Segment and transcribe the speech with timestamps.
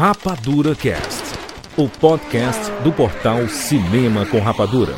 [0.00, 1.24] Rapadura Cast,
[1.76, 4.94] o podcast do portal Cinema com Rapadura.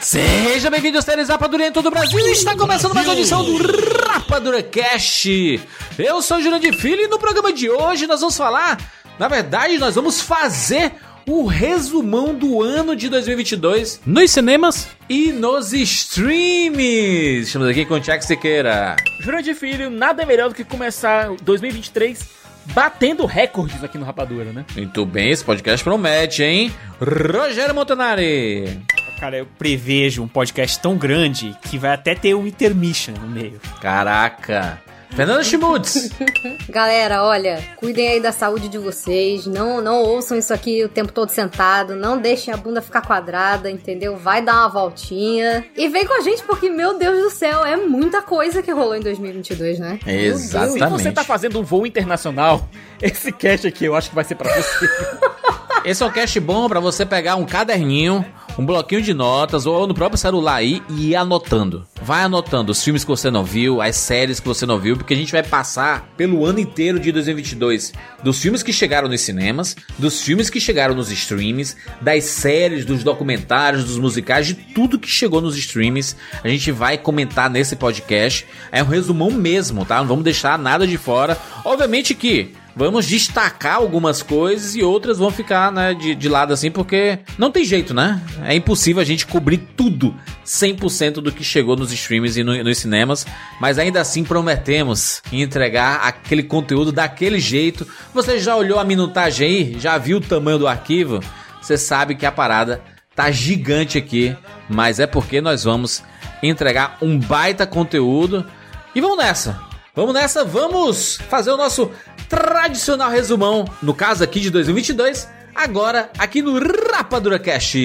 [0.00, 2.18] Seja bem-vindo aos Teres Rapadura em todo o Brasil.
[2.26, 3.56] Está começando mais uma edição do
[4.04, 5.60] Rapadura Cast.
[5.96, 8.80] Eu sou o Jurandir Filho e no programa de hoje nós vamos falar,
[9.16, 10.92] na verdade, nós vamos fazer
[11.32, 17.40] o resumão do ano de 2022 Nos cinemas, e nos streams.
[17.40, 18.96] Estamos aqui com o Tiago Siqueira.
[19.18, 22.28] Jurandir Filho, nada melhor do que começar 2023
[22.74, 24.66] batendo recordes aqui no Rapadura, né?
[24.76, 26.70] Muito bem, esse podcast promete, hein?
[27.00, 28.78] Rogério Montanari.
[29.18, 33.58] Cara, eu prevejo um podcast tão grande que vai até ter um intermission no meio.
[33.80, 34.82] Caraca.
[35.14, 36.10] Fernando Schmutz.
[36.68, 39.46] Galera, olha, cuidem aí da saúde de vocês.
[39.46, 41.94] Não, não ouçam isso aqui o tempo todo sentado.
[41.94, 44.16] Não deixem a bunda ficar quadrada, entendeu?
[44.16, 45.64] Vai dar uma voltinha.
[45.76, 48.96] E vem com a gente, porque, meu Deus do céu, é muita coisa que rolou
[48.96, 49.98] em 2022, né?
[50.02, 50.40] Deus.
[50.40, 50.90] Se Exatamente.
[50.90, 52.66] você tá fazendo um voo internacional,
[53.00, 54.88] esse cast aqui eu acho que vai ser pra você.
[55.84, 58.24] Esse é um cast bom pra você pegar um caderninho,
[58.56, 61.84] um bloquinho de notas ou no próprio celular aí e ir anotando.
[62.00, 65.12] Vai anotando os filmes que você não viu, as séries que você não viu, porque
[65.12, 67.92] a gente vai passar pelo ano inteiro de 2022
[68.22, 73.02] dos filmes que chegaram nos cinemas, dos filmes que chegaram nos streams, das séries, dos
[73.02, 76.14] documentários, dos musicais, de tudo que chegou nos streams.
[76.44, 78.46] A gente vai comentar nesse podcast.
[78.70, 79.98] É um resumão mesmo, tá?
[79.98, 81.36] Não vamos deixar nada de fora.
[81.64, 86.70] Obviamente que Vamos destacar algumas coisas e outras vão ficar né, de, de lado assim,
[86.70, 88.20] porque não tem jeito, né?
[88.44, 90.14] É impossível a gente cobrir tudo,
[90.46, 93.26] 100% do que chegou nos streams e no- nos cinemas,
[93.60, 97.86] mas ainda assim prometemos entregar aquele conteúdo daquele jeito.
[98.14, 99.76] Você já olhou a minutagem aí?
[99.78, 101.20] Já viu o tamanho do arquivo?
[101.60, 102.80] Você sabe que a parada
[103.14, 104.34] tá gigante aqui,
[104.68, 106.02] mas é porque nós vamos
[106.42, 108.46] entregar um baita conteúdo.
[108.94, 109.60] E vamos nessa!
[109.94, 111.90] Vamos nessa, vamos fazer o nosso
[112.36, 116.58] tradicional resumão, no caso aqui de 2022, agora aqui no
[116.90, 117.78] Rapadura Cast.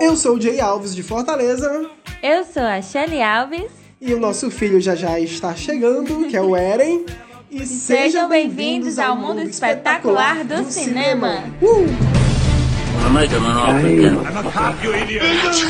[0.00, 1.88] Eu sou o Jay Alves de Fortaleza
[2.20, 3.70] Eu sou a Shelly Alves.
[4.00, 7.06] e o nosso filho já já está chegando, que é o Eren.
[7.52, 11.44] E Sejam bem-vindos ao mundo espetacular do cinema.
[11.62, 11.86] Uh!
[14.24, 15.66] Rapadura Cast.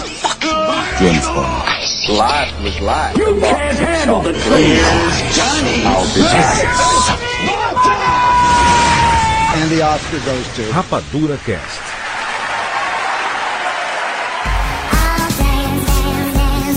[15.03, 15.31] I'll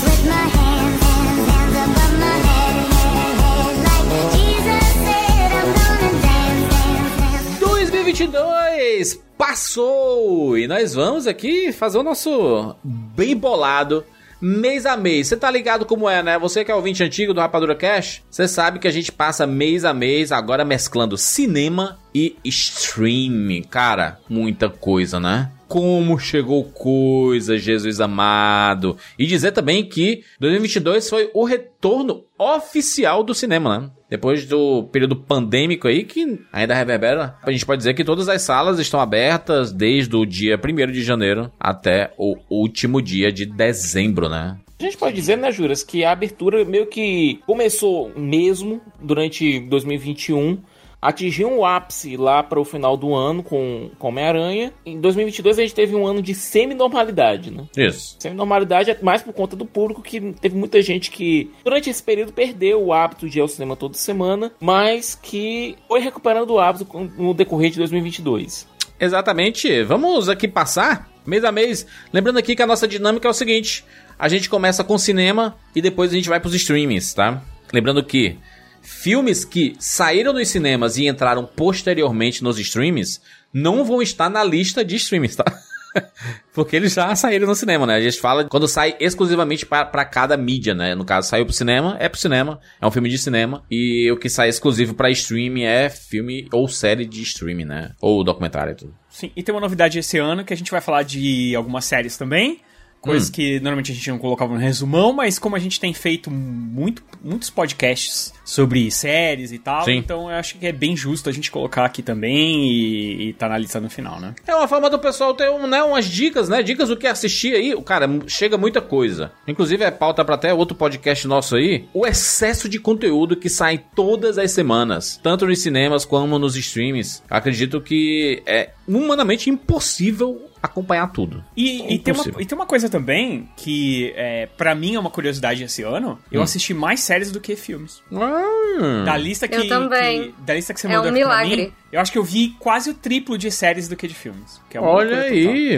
[0.04, 3.74] with my hands, hands, hands above my head, head, head.
[3.84, 7.58] Like Jesus said, I'm gonna dance, dance, dance.
[7.60, 10.56] 2022 passou!
[10.56, 14.04] E nós vamos aqui fazer o nosso bem bolado
[14.40, 15.28] mês a mês.
[15.28, 16.38] Você tá ligado como é, né?
[16.38, 19.84] Você que é ouvinte antigo do Rapadura Cash, você sabe que a gente passa mês
[19.84, 23.62] a mês agora mesclando cinema e streaming.
[23.62, 25.50] Cara, muita coisa, né?
[25.66, 28.96] Como chegou coisa, Jesus amado.
[29.18, 33.90] E dizer também que 2022 foi o retorno oficial do cinema, né?
[34.14, 38.42] Depois do período pandêmico aí, que ainda reverbera, a gente pode dizer que todas as
[38.42, 44.28] salas estão abertas desde o dia 1 de janeiro até o último dia de dezembro,
[44.28, 44.56] né?
[44.78, 50.58] A gente pode dizer, né, Juras, que a abertura meio que começou mesmo durante 2021.
[51.04, 54.72] Atingiu um ápice lá para o final do ano com, com Homem-Aranha.
[54.86, 57.64] Em 2022 a gente teve um ano de semi-normalidade, né?
[57.76, 58.16] Isso.
[58.18, 62.32] Semi-normalidade é mais por conta do público, que teve muita gente que, durante esse período,
[62.32, 66.86] perdeu o hábito de ir ao cinema toda semana, mas que foi recuperando o hábito
[67.18, 68.66] no decorrer de 2022.
[68.98, 69.82] Exatamente.
[69.82, 71.86] Vamos aqui passar mês a mês.
[72.14, 73.84] Lembrando aqui que a nossa dinâmica é o seguinte:
[74.18, 77.42] a gente começa com cinema e depois a gente vai pros streamings, tá?
[77.72, 78.38] Lembrando que
[78.84, 83.20] filmes que saíram nos cinemas e entraram posteriormente nos streamings
[83.52, 85.44] não vão estar na lista de streamings, tá?
[86.52, 87.94] Porque eles já saíram no cinema, né?
[87.94, 90.94] A gente fala quando sai exclusivamente pra cada mídia, né?
[90.94, 93.64] No caso, saiu pro cinema, é pro cinema, é um filme de cinema.
[93.70, 97.92] E o que sai exclusivo pra streaming é filme ou série de streaming, né?
[98.00, 98.94] Ou documentário e tudo.
[99.08, 102.16] Sim, e tem uma novidade esse ano que a gente vai falar de algumas séries
[102.16, 102.60] também.
[103.04, 106.30] Coisas que normalmente a gente não colocava no resumão, mas como a gente tem feito
[106.30, 109.96] muito, muitos podcasts sobre séries e tal, Sim.
[109.96, 113.48] então eu acho que é bem justo a gente colocar aqui também e, e tá
[113.48, 114.34] na lista no final, né?
[114.46, 116.62] É uma forma do pessoal ter um, né, umas dicas, né?
[116.62, 117.74] Dicas do que assistir aí.
[117.82, 119.32] Cara, chega muita coisa.
[119.46, 121.86] Inclusive, é pauta pra até outro podcast nosso aí.
[121.92, 127.22] O excesso de conteúdo que sai todas as semanas, tanto nos cinemas como nos streams.
[127.28, 131.44] Acredito que é humanamente impossível acompanhar tudo.
[131.56, 134.98] E, É e tem uma, e tem uma coisa também que, é, para mim, é
[135.00, 136.18] uma curiosidade esse ano.
[136.32, 136.44] Eu Hum.
[136.44, 138.02] assisti mais séries do que filmes.
[138.10, 139.04] Hum.
[139.04, 140.32] Da lista que, Eu também.
[140.32, 141.62] que- da lista que você É mandou um aqui pra milagre.
[141.66, 144.60] mim, eu acho que eu vi quase o triplo de séries do que de filmes.
[144.70, 145.22] que é Olha loucura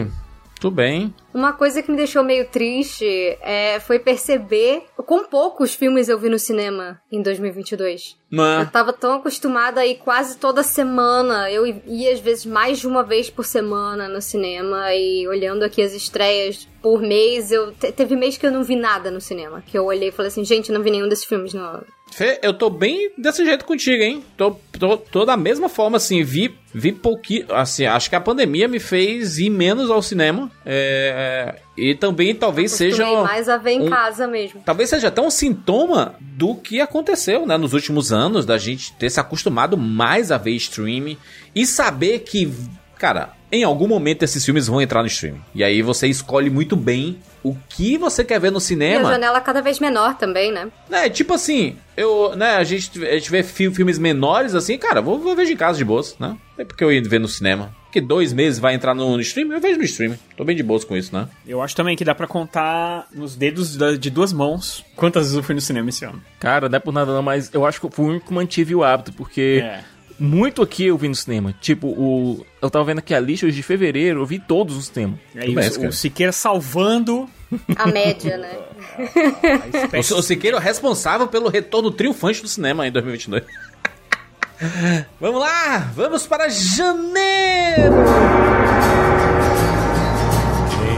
[0.04, 0.25] total.
[0.60, 1.14] Tudo bem.
[1.34, 3.04] Uma coisa que me deixou meio triste
[3.42, 8.16] é, foi perceber quão poucos filmes eu vi no cinema em 2022.
[8.32, 11.50] Eu Mas, tava tão acostumada a ir quase toda semana.
[11.50, 14.94] Eu ia, às vezes, mais de uma vez por semana no cinema.
[14.94, 18.76] E olhando aqui as estreias por mês, eu te- teve mês que eu não vi
[18.76, 19.62] nada no cinema.
[19.64, 21.84] Que eu olhei e falei assim, gente, não vi nenhum desses filmes, não.
[22.12, 24.24] Fê, eu tô bem desse jeito contigo, hein?
[24.36, 27.46] Tô, tô, tô da mesma forma, assim, vi, vi pouquinho.
[27.52, 30.50] Assim, acho que a pandemia me fez ir menos ao cinema.
[30.64, 33.04] É, e também talvez seja.
[33.22, 34.62] Mais a ver em um- casa mesmo.
[34.64, 39.10] Talvez seja até um sintoma do que aconteceu, né, nos últimos anos, da gente ter
[39.10, 41.18] se acostumado mais a ver streaming
[41.54, 42.50] e saber que,
[42.98, 45.40] cara, em algum momento esses filmes vão entrar no streaming.
[45.54, 49.08] E aí você escolhe muito bem o que você quer ver no E a cinema.
[49.08, 50.68] janela cada vez menor também, né?
[50.90, 55.00] É, tipo assim, eu, né, a gente, a gente vê fi- filmes menores assim, cara,
[55.00, 56.36] vou, vou ver de casa de boas, né?
[56.56, 57.72] Não é porque eu ia ver no cinema.
[57.84, 60.18] Porque dois meses vai entrar no, no streaming, eu vejo no streaming.
[60.36, 61.28] Tô bem de boas com isso, né?
[61.46, 65.36] Eu acho também que dá pra contar nos dedos da- de duas mãos quantas vezes
[65.36, 66.20] eu fui no cinema esse ano.
[66.40, 68.34] Cara, não é por nada não, mas eu acho que eu fui o único que
[68.34, 69.80] mantive o hábito, porque É.
[70.18, 71.54] muito aqui eu vi no cinema.
[71.60, 72.44] Tipo, o.
[72.60, 75.18] Eu tava vendo aqui a lista, os de fevereiro, eu vi todos no cinema.
[75.34, 75.88] É isso, cara.
[75.88, 77.28] o Siqueira salvando
[77.76, 78.50] A média, né?
[78.98, 80.14] a O, espécie.
[80.14, 83.44] o Siqueira é o responsável pelo retorno triunfante do cinema em 2022.
[85.20, 87.94] vamos lá, vamos para janeiro!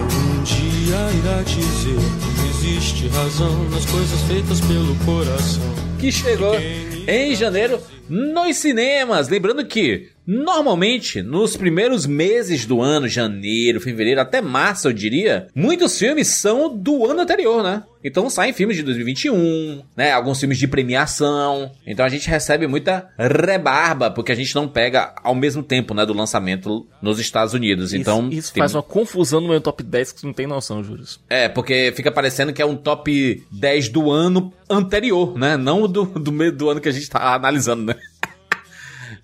[0.01, 5.88] Um dia irá dizer que existe razão nas coisas feitas pelo coração.
[5.99, 6.55] Que chegou
[7.07, 9.29] em janeiro nos cinemas.
[9.29, 15.99] Lembrando que, normalmente, nos primeiros meses do ano, janeiro, fevereiro, até março, eu diria, muitos
[15.99, 17.83] filmes são do ano anterior, né?
[18.05, 20.13] Então saem filmes de 2021, né?
[20.13, 21.73] Alguns filmes de premiação.
[21.87, 26.05] Então a gente recebe muita rebarba, porque a gente não pega ao mesmo tempo, né,
[26.05, 27.93] do lançamento nos Estados Unidos.
[27.95, 30.47] Então, isso, isso tem- faz uma confusão no meu top 10 que você não tem
[30.47, 31.19] noção, Július.
[31.29, 35.57] é, porque fica parecendo que é um top 10 do ano anterior, né?
[35.57, 37.97] Não do, do, meio do ano que a gente tá analisando, né?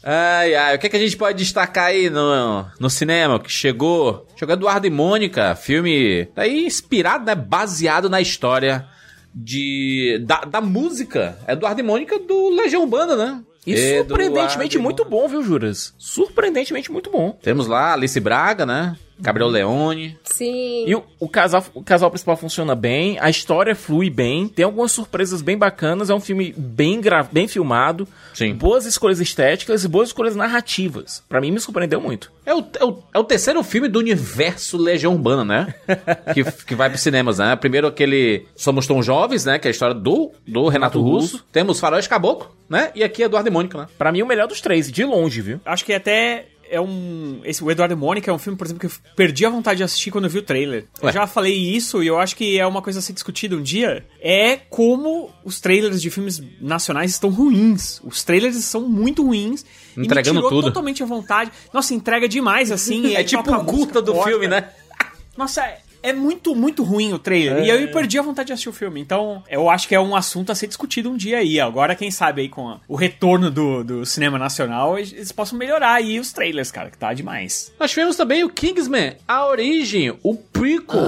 [0.06, 3.50] Ai, ai, o que, é que a gente pode destacar aí no, no cinema que
[3.50, 4.26] chegou?
[4.36, 7.34] Chegou Eduardo e Mônica, filme aí inspirado, né?
[7.34, 8.86] Baseado na história
[9.34, 13.42] de da, da música Eduardo e Mônica do Legião Urbana, né?
[13.66, 15.94] E Eduardo surpreendentemente muito bom, viu, Juras?
[15.96, 17.38] Surpreendentemente muito bom.
[17.42, 18.96] Temos lá Alice Braga, né?
[19.18, 20.18] Gabriel Leone.
[20.24, 20.84] Sim.
[20.86, 24.92] E o, o casal, o casal principal funciona bem, a história flui bem, tem algumas
[24.92, 28.54] surpresas bem bacanas, é um filme bem, gra bem filmado, Sim.
[28.54, 31.22] boas escolhas estéticas e boas escolhas narrativas.
[31.28, 32.32] Pra mim me surpreendeu muito.
[32.46, 35.74] É o, é, o, é o terceiro filme do universo Legião Urbana, né?
[36.34, 37.56] que, que vai pros cinemas, né?
[37.56, 39.58] Primeiro aquele Somos Tão Jovens, né?
[39.58, 41.44] Que é a história do, do Renato Russo.
[41.50, 42.90] Temos Faróis Caboclo, né?
[42.94, 43.86] E aqui Eduardo e Mônica, né?
[43.96, 45.60] Pra mim o melhor dos três, de longe, viu?
[45.64, 47.40] Acho que até é um.
[47.44, 49.78] Esse, o Eduardo e Mônica é um filme, por exemplo, que eu perdi a vontade
[49.78, 50.86] de assistir quando eu vi o trailer.
[51.02, 51.10] Ué.
[51.10, 53.62] Eu já falei isso e eu acho que é uma coisa a ser discutida um
[53.62, 54.04] dia.
[54.20, 58.00] É como os trailers de filmes nacionais estão ruins.
[58.04, 59.64] Os trailers são muito ruins.
[59.96, 60.68] Entregando e me tirou tudo.
[60.68, 61.52] totalmente a vontade.
[61.72, 63.14] Nossa, entrega demais, assim.
[63.14, 64.30] É tipo a o curta do forte.
[64.30, 64.70] filme, né?
[65.36, 65.62] Nossa,
[66.04, 67.64] é, é muito, muito ruim o trailer.
[67.64, 69.00] E aí eu perdi a vontade de assistir o filme.
[69.00, 71.58] Então, eu acho que é um assunto a ser discutido um dia aí.
[71.58, 75.94] Agora, quem sabe aí com a- o retorno do, do cinema nacional, eles possam melhorar
[75.94, 77.72] aí os trailers, cara, que tá demais.
[77.80, 81.00] Nós tivemos também o Kingsman, A Origem, o prequel.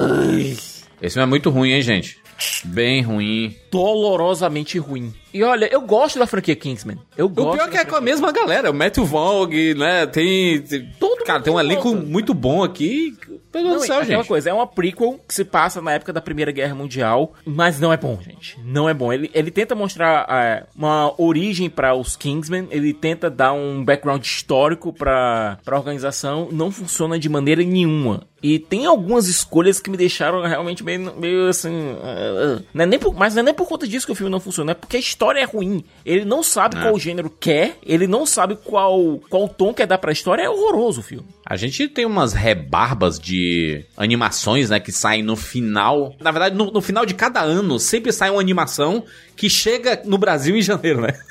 [1.02, 2.18] Esse filme é muito ruim, hein, gente?
[2.64, 3.54] Bem ruim.
[3.72, 5.12] Dolorosamente ruim.
[5.32, 6.98] E olha, eu gosto da franquia Kingsman.
[7.16, 8.70] Eu O gosto pior é que da é com a mesma galera.
[8.70, 10.06] O Matthew Vaughn, né?
[10.06, 10.60] Tem...
[10.60, 13.16] tem- Todo Cara, mundo tem um elenco muito bom aqui.
[13.56, 14.28] Meu Deus Não, do céu, é aquela gente.
[14.28, 17.90] coisa, é uma prequel que se passa na época da Primeira Guerra Mundial, mas não
[17.90, 18.58] é bom, gente.
[18.62, 19.10] Não é bom.
[19.10, 24.22] Ele, ele tenta mostrar é, uma origem para os Kingsmen, ele tenta dar um background
[24.22, 28.25] histórico para a organização, não funciona de maneira nenhuma.
[28.42, 31.70] E tem algumas escolhas que me deixaram realmente meio, meio assim.
[31.70, 34.14] uh, uh, não é nem por, mas não é nem por conta disso que o
[34.14, 35.82] filme não funciona, é porque a história é ruim.
[36.04, 40.12] Ele não sabe qual gênero quer, ele não sabe qual, qual tom quer dar pra
[40.12, 41.26] história, é horroroso o filme.
[41.48, 46.12] A gente tem umas rebarbas de animações, né, que saem no final.
[46.20, 49.04] Na verdade, no, no final de cada ano, sempre sai uma animação
[49.36, 51.12] que chega no Brasil em janeiro, né?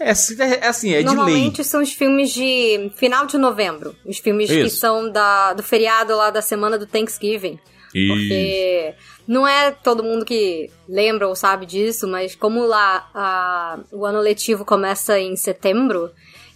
[0.00, 1.14] É, assim- é, é assim, é de lei.
[1.14, 3.94] Normalmente são os filmes de final de novembro.
[4.04, 4.76] Os filmes que Isso.
[4.78, 7.58] são da, do feriado lá da semana do Thanksgiving.
[7.92, 8.94] Porque
[9.28, 14.18] não é todo mundo que lembra ou sabe disso, mas como lá a- o ano
[14.20, 16.10] letivo começa em setembro,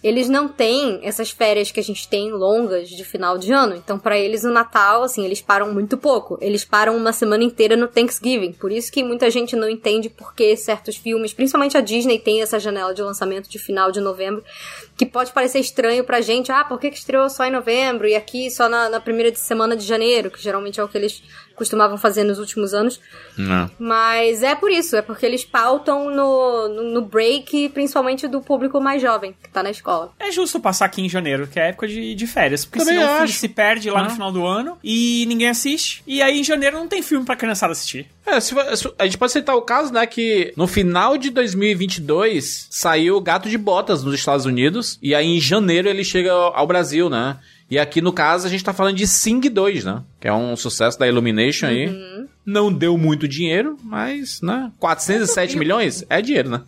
[0.07, 3.75] eles não têm essas férias que a gente tem longas de final de ano.
[3.75, 6.37] Então, pra eles, o Natal, assim, eles param muito pouco.
[6.41, 8.53] Eles param uma semana inteira no Thanksgiving.
[8.53, 12.41] Por isso que muita gente não entende por que certos filmes, principalmente a Disney, tem
[12.41, 14.43] essa janela de lançamento de final de novembro,
[14.95, 16.51] que pode parecer estranho pra gente.
[16.51, 19.39] Ah, por que, que estreou só em novembro e aqui só na, na primeira de
[19.39, 21.23] semana de janeiro, que geralmente é o que eles
[21.57, 22.99] costumavam fazer nos últimos anos.
[23.37, 23.69] Não.
[23.77, 28.79] Mas é por isso, é porque eles pautam no, no, no break, principalmente do público
[28.79, 30.13] mais jovem, que tá na escola.
[30.19, 32.63] É justo passar aqui em janeiro, que é época de, de férias.
[32.63, 33.39] Porque Também senão o filme acho.
[33.39, 34.03] se perde lá Ah.
[34.03, 36.03] no final do ano e ninguém assiste.
[36.07, 38.07] E aí em janeiro não tem filme pra criançada assistir.
[38.25, 42.67] É, se se- a gente pode citar o caso, né, que no final de 2022
[42.69, 46.67] saiu Gato de Botas nos Estados Unidos e aí em janeiro ele chega ao ao
[46.67, 47.37] Brasil, né?
[47.69, 50.01] E aqui no caso a gente tá falando de Sing 2, né?
[50.19, 52.27] Que é um sucesso da Illumination aí.
[52.45, 54.71] Não deu muito dinheiro, mas, né?
[54.79, 56.61] 407 milhões é dinheiro, né?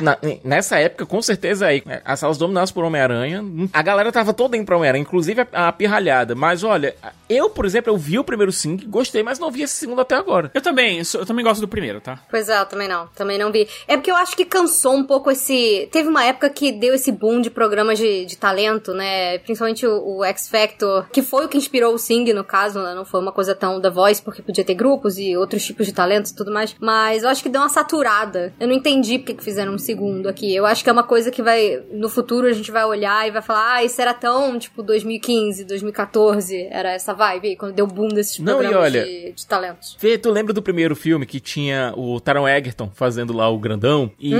[0.00, 4.56] Na- nessa época, com certeza, aí, as salas dominadas por Homem-Aranha, a galera tava toda
[4.56, 6.34] indo pra Homem-Aranha, inclusive a, a pirralhada.
[6.34, 6.94] Mas olha,
[7.28, 10.14] eu, por exemplo, eu vi o primeiro Sing, gostei, mas não vi esse segundo até
[10.14, 10.50] agora.
[10.54, 12.20] Eu também, eu também gosto do primeiro, tá?
[12.30, 13.06] Pois é, eu também não.
[13.14, 13.68] Também não vi.
[13.88, 15.88] É porque eu acho que cansou um pouco esse.
[15.92, 19.38] Teve uma época que deu esse boom de programas de, de talento, né?
[19.38, 22.94] Principalmente o, o X Factor, que foi o que inspirou o Sing, no caso, né?
[22.94, 25.92] Não foi uma coisa tão The Voice, porque podia ter grupos e outros tipos de
[25.92, 26.74] talentos e tudo mais.
[26.80, 28.52] Mas eu acho que deu uma saturada.
[28.60, 30.54] Eu não entendi porque que fizeram um segundo aqui.
[30.54, 31.82] Eu acho que é uma coisa que vai.
[31.92, 35.64] No futuro a gente vai olhar e vai falar, ah, isso era tão, tipo, 2015,
[35.64, 36.68] 2014.
[36.70, 39.96] Era essa vibe, quando deu boom desses Não, e programas olha- de, de talentos.
[39.98, 44.10] Fê, tu lembra do primeiro filme que tinha o Taron Egerton fazendo lá o grandão?
[44.18, 44.32] E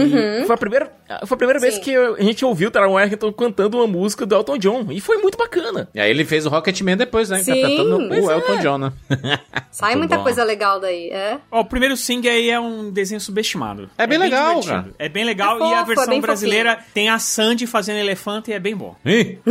[0.46, 0.92] foi a primeira,
[1.26, 4.34] foi a primeira vez que a gente ouviu o Taron Egerton cantando uma música do
[4.34, 4.86] Elton John.
[4.90, 5.88] E foi muito bacana.
[5.94, 7.38] E aí ele fez o Rocketman depois, né?
[7.42, 7.60] Sim,
[8.08, 8.34] pois o é.
[8.34, 8.92] Elton John, né?
[9.70, 10.22] Sai Muito muita bom.
[10.22, 11.38] coisa legal daí, é.
[11.50, 13.90] Ó, o primeiro Sing aí é um desenho subestimado.
[13.98, 14.74] É bem legal, divertido.
[14.92, 14.94] cara.
[14.98, 17.98] É bem legal É e a fofo, é versão bem brasileira tem a Sandy fazendo
[17.98, 18.94] elefante e é bem bom.
[19.06, 19.38] Ih.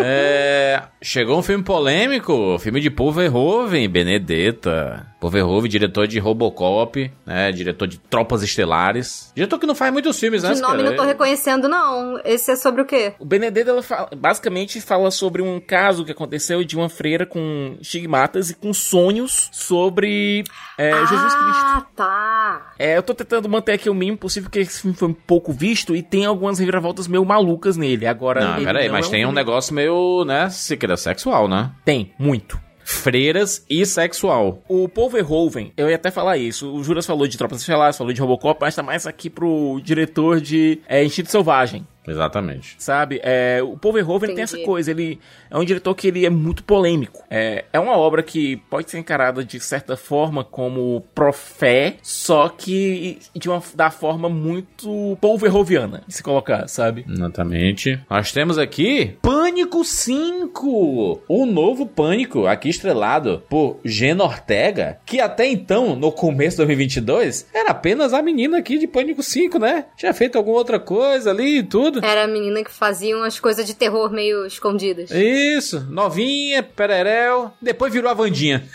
[0.00, 5.06] É, chegou um filme polêmico, filme de Paul Verhoeven, Benedetta.
[5.20, 9.32] Paul Verhoeven, diretor de Robocop, né, diretor de Tropas Estelares.
[9.34, 10.52] Diretor que não faz muitos filmes, né?
[10.52, 12.20] De nome não tô reconhecendo, não.
[12.24, 13.14] Esse é sobre o quê?
[13.18, 17.76] O Benedetto ela fala- basicamente fala sobre um caso que aconteceu de uma freira com
[17.80, 20.44] estigmatas e com sonhos sobre
[20.78, 21.64] é, Jesus Cristo.
[21.64, 22.72] Ah, tá.
[22.78, 25.52] É, eu tô tentando manter aqui o mínimo possível, porque esse filme foi um pouco
[25.52, 28.06] visto e tem algumas reviravoltas meio malucas nele.
[28.06, 28.40] Agora.
[28.40, 31.70] Não, peraí, não mas é tem um negócio meio, né, se queira sexual, né?
[31.84, 32.58] Tem, muito.
[32.82, 34.62] Freiras e sexual.
[34.66, 36.72] O Paul Verhoeven, eu ia até falar isso.
[36.72, 40.40] O Juras falou de Tropas Estelares, falou de Robocop, mas tá mais aqui pro diretor
[40.40, 41.86] de é, Instinto Selvagem.
[42.10, 42.76] Exatamente.
[42.78, 43.20] Sabe?
[43.22, 45.18] É, o Paul Verhoeven tem essa coisa, ele
[45.50, 47.22] é um diretor que ele é muito polêmico.
[47.30, 53.18] É, é uma obra que pode ser encarada de certa forma como profé, só que
[53.34, 57.04] de uma da forma muito Paul Verhoeviana, de se colocar, sabe?
[57.08, 58.00] Exatamente.
[58.10, 61.22] Nós temos aqui Pânico 5.
[61.28, 67.46] O novo Pânico, aqui estrelado por Gena Ortega, que até então, no começo de 2022,
[67.52, 69.86] era apenas a menina aqui de Pânico 5, né?
[69.96, 71.97] Tinha feito alguma outra coisa ali e tudo.
[72.02, 75.10] Era a menina que fazia umas coisas de terror meio escondidas.
[75.10, 78.64] Isso, novinha, pererel, depois virou a Vandinha.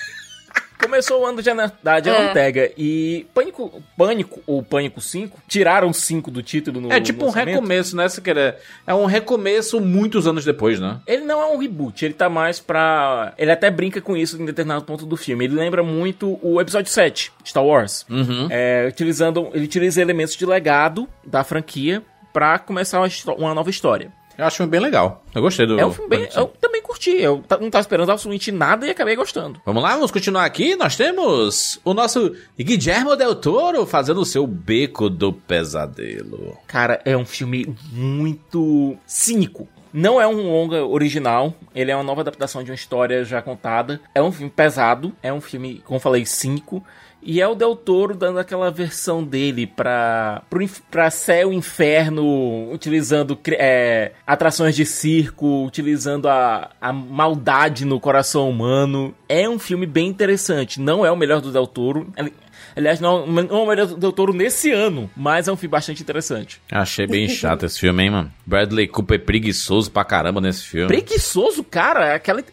[0.82, 2.28] Começou o ano de Ana- da Diana É.
[2.28, 7.28] Ortega e Pânico, Pânico ou Pânico 5, tiraram 5 do título no É tipo no
[7.28, 8.06] um recomeço, né?
[8.22, 8.58] Querer.
[8.86, 11.00] É um recomeço muitos anos depois, né?
[11.08, 13.34] Ele não é um reboot, ele tá mais pra.
[13.38, 15.46] Ele até brinca com isso em determinado ponto do filme.
[15.46, 18.06] Ele lembra muito o episódio 7, Star Wars.
[18.10, 18.48] Uhum.
[18.50, 19.52] É, utilizando.
[19.54, 22.04] Ele utiliza elementos de legado da franquia
[22.34, 24.12] pra começar uma, uma nova história.
[24.38, 25.24] Eu acho um bem legal.
[25.34, 25.80] Eu gostei do.
[25.80, 26.20] É um filme bem.
[26.20, 26.46] Pânico 5.
[26.46, 27.12] Eu também curti.
[27.12, 29.62] Eu não tava esperando absolutamente nada e acabei gostando.
[29.66, 30.76] Vamos lá, vamos continuar aqui.
[30.76, 36.58] Nós temos o nosso Guillermo Del Toro fazendo o seu Beco do Pesadelo.
[36.66, 39.68] Cara, é um filme muito cínico.
[39.94, 44.02] Não é um longa original, ele é uma nova adaptação de uma história já contada.
[44.16, 46.84] É um filme pesado, é um filme, como eu falei, cínico.
[47.26, 52.72] E é o Del Toro dando aquela versão dele pra, pro pra céu e inferno,
[52.72, 59.14] utilizando é, atrações de circo, utilizando a, a maldade no coração humano.
[59.28, 60.80] É um filme bem interessante.
[60.80, 62.12] Não é o melhor do Del Toro.
[62.18, 62.34] Ali-
[62.76, 65.70] Aliás, não, não é o melhor do Del Toro nesse ano, mas é um filme
[65.72, 66.60] bastante interessante.
[66.72, 68.34] Achei bem chato esse filme, hein, mano?
[68.48, 70.88] Bradley Cooper é preguiçoso pra caramba nesse filme.
[70.88, 72.16] Preguiçoso, cara.
[72.16, 72.44] Aquela,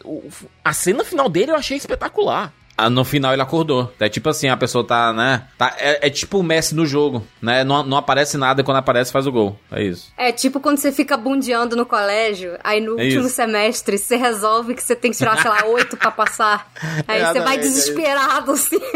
[0.63, 2.53] a cena final dele eu achei espetacular.
[2.85, 3.93] Ah, no final ele acordou.
[3.99, 5.43] É tipo assim, a pessoa tá, né?
[5.57, 7.63] Tá, é, é tipo o Messi no jogo, né?
[7.63, 9.59] Não, não aparece nada e quando aparece faz o gol.
[9.71, 10.11] É isso.
[10.17, 13.35] É tipo quando você fica bundeando no colégio, aí no É último isso.
[13.35, 16.71] semestre você resolve que você tem que tirar, sei lá, oito pra passar.
[17.07, 18.79] Aí você vai é desesperado, assim.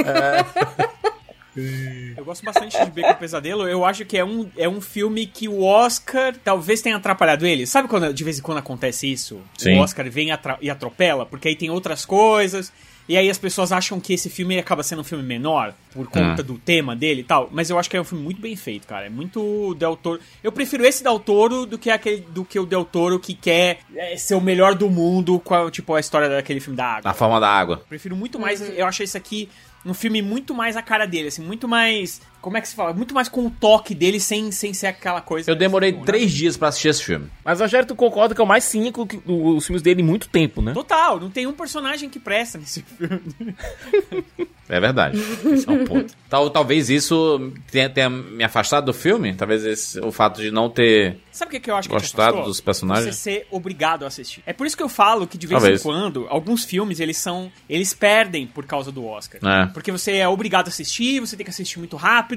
[2.17, 3.65] Eu gosto bastante de Beco Pesadelo.
[3.67, 7.65] Eu acho que é um, é um filme que o Oscar talvez tenha atrapalhado ele.
[7.65, 9.39] Sabe quando de vez em quando acontece isso?
[9.57, 9.77] Sim.
[9.77, 10.29] O Oscar vem
[10.61, 12.73] e atropela, porque aí tem outras coisas.
[13.07, 16.41] E aí as pessoas acham que esse filme acaba sendo um filme menor por conta
[16.41, 16.43] Ah.
[16.43, 17.49] do tema dele e tal.
[17.51, 19.05] Mas eu acho que é um filme muito bem feito, cara.
[19.05, 20.19] É muito Del Toro.
[20.43, 23.79] Eu prefiro esse Del Toro do que aquele do que o Del Toro que quer
[23.95, 27.01] é, ser o melhor do mundo com a, tipo a história daquele filme da água.
[27.09, 27.83] Na forma da água.
[27.87, 28.59] Prefiro muito mais.
[28.75, 29.49] Eu acho esse aqui
[29.85, 32.19] um filme muito mais a cara dele, assim, muito mais.
[32.45, 32.93] Como é que se fala?
[32.93, 35.49] Muito mais com o toque dele, sem, sem ser aquela coisa.
[35.49, 36.05] Eu demorei Tipo, né?
[36.05, 37.27] três dias pra assistir esse filme.
[37.43, 40.29] Mas, Rogério, tu concorda que é o mais cínico que- dos filmes dele em muito
[40.29, 40.71] tempo, né?
[40.71, 43.19] Total, não tem um personagem que presta nesse filme.
[44.67, 45.19] É verdade.
[45.45, 46.11] Esse é um ponto.
[46.27, 49.31] Tal, talvez isso tenha, tenha me afastado do filme.
[49.35, 51.19] Talvez esse- o fato de não ter.
[51.31, 53.15] Sabe o que, que eu acho que Gostado dos personagens?
[53.15, 54.41] Você ser obrigado a assistir.
[54.43, 55.81] É por isso que eu falo que de vez Talvez.
[55.81, 57.51] em quando, alguns filmes, eles são.
[57.69, 59.39] Eles perdem por causa do Oscar.
[59.45, 59.67] É.
[59.67, 62.34] Porque você é obrigado a assistir, você tem que assistir muito rápido.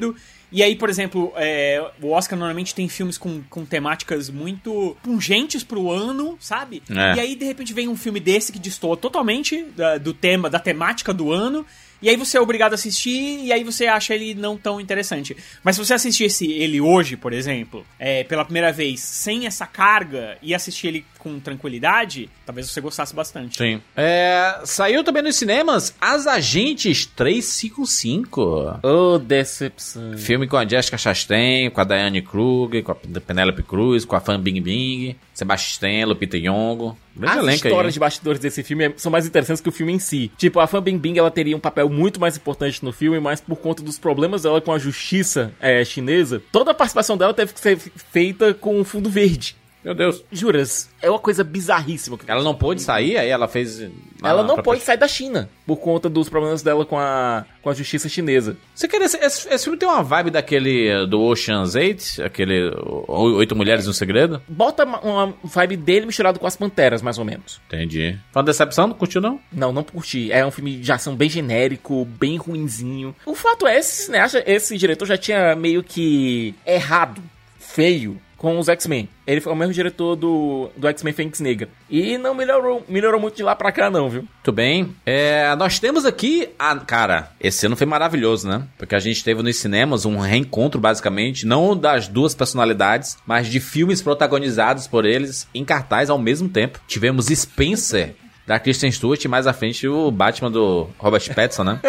[0.51, 5.63] E aí, por exemplo, é, o Oscar normalmente tem filmes com, com temáticas muito pungentes
[5.63, 6.83] pro ano, sabe?
[6.89, 7.17] É.
[7.17, 10.59] E aí, de repente, vem um filme desse que destoa totalmente da- do tema, da
[10.59, 11.67] temática do ano.
[12.01, 15.37] E aí você é obrigado a assistir, e aí você acha ele não tão interessante.
[15.63, 20.39] Mas se você assistisse ele hoje, por exemplo, é, pela primeira vez, sem essa carga,
[20.43, 23.59] e assistir ele com tranquilidade, talvez você gostasse bastante.
[23.59, 23.81] Sim.
[23.97, 28.81] É, saiu também nos cinemas As Agentes 355.
[28.83, 30.17] Ô, decepção.
[30.17, 34.21] Filme com a Jessica Chastain, com a Diane Kruger, com a Penelope Cruz, com a
[34.21, 36.97] Fan Bing Bing, Sebastian, Lupita Nyong'o.
[37.23, 37.55] As elenco aí.
[37.55, 40.31] histórias de bastidores desse filme é- são mais interessantes que o filme em si.
[40.37, 43.57] Tipo, a Fan Bingbing, ela teria um papel muito mais importante no filme, mas por
[43.57, 47.61] conta dos problemas dela com a justiça é, chinesa, toda a participação dela teve que
[47.61, 49.55] ser feita com um fundo verde.
[49.85, 50.25] Meu Deus.
[50.31, 52.19] Juras, é uma coisa bizarríssima.
[52.27, 53.81] Ela não pôde sair, aí ela fez.
[54.23, 57.75] Ela não pode sair da China por conta dos problemas dela com a, com a
[57.75, 58.57] justiça chinesa.
[58.75, 62.73] Você quer esse, esse, esse filme tem uma vibe daquele eh, do Ocean's 8, aquele
[63.07, 64.43] Oito Mulheres no Segredo?
[64.49, 67.61] Bota uma, uma vibe dele misturado com as Panteras, mais ou menos.
[67.69, 68.19] Entendi.
[68.33, 68.89] Foi uma decepção?
[68.89, 69.41] Não curtiu, não?
[69.53, 70.33] Não, não curti.
[70.33, 73.15] É um filme de ação bem genérico, bem ruinzinho.
[73.25, 77.23] O fato é, esse cineasta, esse diretor já tinha meio que errado,
[77.59, 79.09] feio, com os X-Men.
[79.27, 81.69] Ele foi o mesmo diretor do, do X-Men Fênix Negra.
[81.91, 84.23] E não melhorou, melhorou muito de lá pra cá, não, viu?
[84.23, 84.95] Muito bem.
[85.05, 86.49] É, nós temos aqui.
[86.59, 88.63] A, cara, esse ano foi maravilhoso, né?
[88.79, 93.61] Porque a gente teve nos cinemas um reencontro, basicamente, não das duas personalidades, mas de
[93.61, 96.81] filmes protagonizados por eles em cartaz ao mesmo tempo.
[96.87, 98.15] Tivemos Spencer.
[98.49, 101.81] Da Kristen Stewart e mais à frente o Batman do Robert Pattinson, né?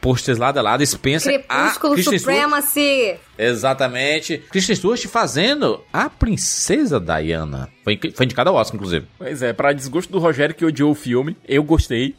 [0.00, 1.44] Posters lado a lado, Spencer.
[1.48, 3.16] a Crepúsculo Kristen Stewart- Supremacy.
[3.36, 4.38] Exatamente.
[4.50, 7.68] Kristen Stewart fazendo a princesa Diana.
[7.82, 9.06] Foi, foi indicada ao Oscar, inclusive.
[9.18, 12.14] Pois é, pra desgosto do Rogério que odiou o filme, eu gostei.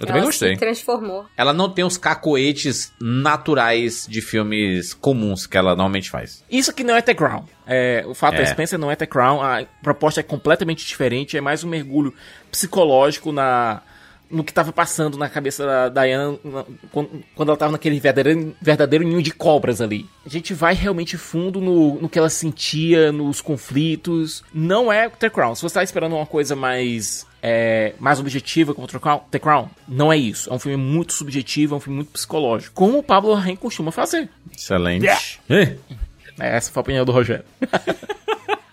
[0.00, 0.54] Eu também Ela gostei.
[0.54, 1.26] se transformou.
[1.36, 6.42] Ela não tem os cacoetes naturais de filmes comuns que ela normalmente faz.
[6.50, 7.44] Isso que não é The Crown.
[7.68, 8.46] É, o fato é, É.
[8.46, 12.14] Spencer não é The Crown, a proposta é completamente diferente, é mais um mergulho
[12.50, 13.82] psicológico na
[14.30, 18.54] no que tava passando na cabeça da Diana na- quando, quando ela tava naquele verdadeiro,
[18.60, 20.04] verdadeiro ninho de cobras ali.
[20.26, 24.44] A gente vai realmente fundo no, no que ela sentia, nos conflitos.
[24.52, 25.54] Não é The Crown.
[25.54, 29.70] Se você tá esperando uma coisa mais é, mais objetiva como The Crown, The Crown,
[29.88, 30.50] não é isso.
[30.50, 32.74] É um filme muito subjetivo, é um filme muito psicológico.
[32.74, 34.28] Como o Pablo Larraín costuma fazer.
[34.54, 35.40] Excelente.
[35.48, 35.76] É,
[36.38, 37.44] essa foi a opinião do Rogério.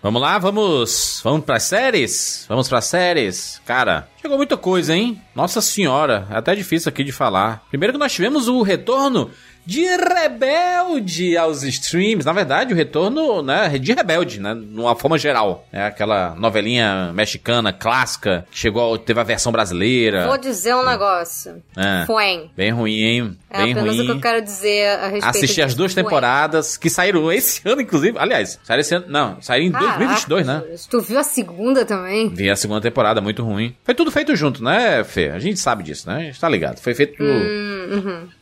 [0.06, 1.20] Vamos lá, vamos.
[1.24, 2.46] Vamos pras séries?
[2.48, 3.60] Vamos pras séries.
[3.66, 5.20] Cara, chegou muita coisa, hein?
[5.34, 7.64] Nossa senhora, é até difícil aqui de falar.
[7.70, 9.32] Primeiro que nós tivemos o retorno
[9.66, 12.24] de Rebelde aos streams.
[12.24, 15.66] Na verdade, o retorno, né, de Rebelde, né, numa forma geral.
[15.72, 20.26] É aquela novelinha mexicana clássica que chegou, teve a versão brasileira.
[20.26, 21.62] Vou dizer um negócio.
[21.76, 22.04] É.
[22.06, 22.50] Fuem.
[22.56, 23.38] Bem ruim, hein?
[23.50, 24.02] É Bem apenas ruim.
[24.02, 26.04] o que eu quero dizer a respeito Assisti as duas Fuem.
[26.04, 28.16] temporadas que saíram esse ano, inclusive.
[28.18, 29.06] Aliás, saíram esse ano.
[29.08, 30.62] Não, saíram em Caraca, 2022, né?
[30.88, 32.28] Tu viu a segunda também?
[32.28, 33.74] Vi a segunda temporada, muito ruim.
[33.84, 35.30] Foi tudo feito junto, né, Fê?
[35.30, 36.16] A gente sabe disso, né?
[36.16, 36.78] A gente tá ligado.
[36.80, 37.16] Foi feito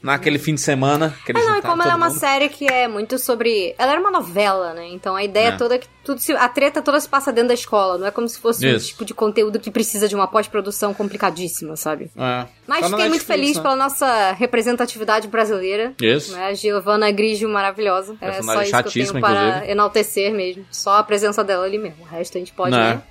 [0.02, 1.13] naquele fim de semana.
[1.24, 2.18] Que Ah, não, e como ela é uma mundo.
[2.18, 3.74] série que é muito sobre.
[3.78, 4.88] Ela era uma novela, né?
[4.88, 5.56] Então a ideia É.
[5.56, 6.32] toda é que tudo se...
[6.32, 7.96] a treta toda se passa dentro da escola.
[7.98, 8.88] Não é como se fosse um Isso.
[8.88, 12.10] tipo de conteúdo que precisa de uma pós-produção complicadíssima, sabe?
[12.16, 12.46] É.
[12.66, 13.62] Mas Tá na fiquei muito feliz né?
[13.62, 15.94] pela nossa representatividade brasileira.
[16.00, 16.32] Isso.
[16.32, 16.46] Né?
[16.46, 18.16] A Giovanna Grigio maravilhosa.
[18.20, 19.70] É só isso que eu tenho para inclusive.
[19.72, 20.64] enaltecer mesmo.
[20.70, 22.02] Só a presença dela ali mesmo.
[22.02, 22.94] O resto a gente pode, Né?
[22.94, 23.02] né?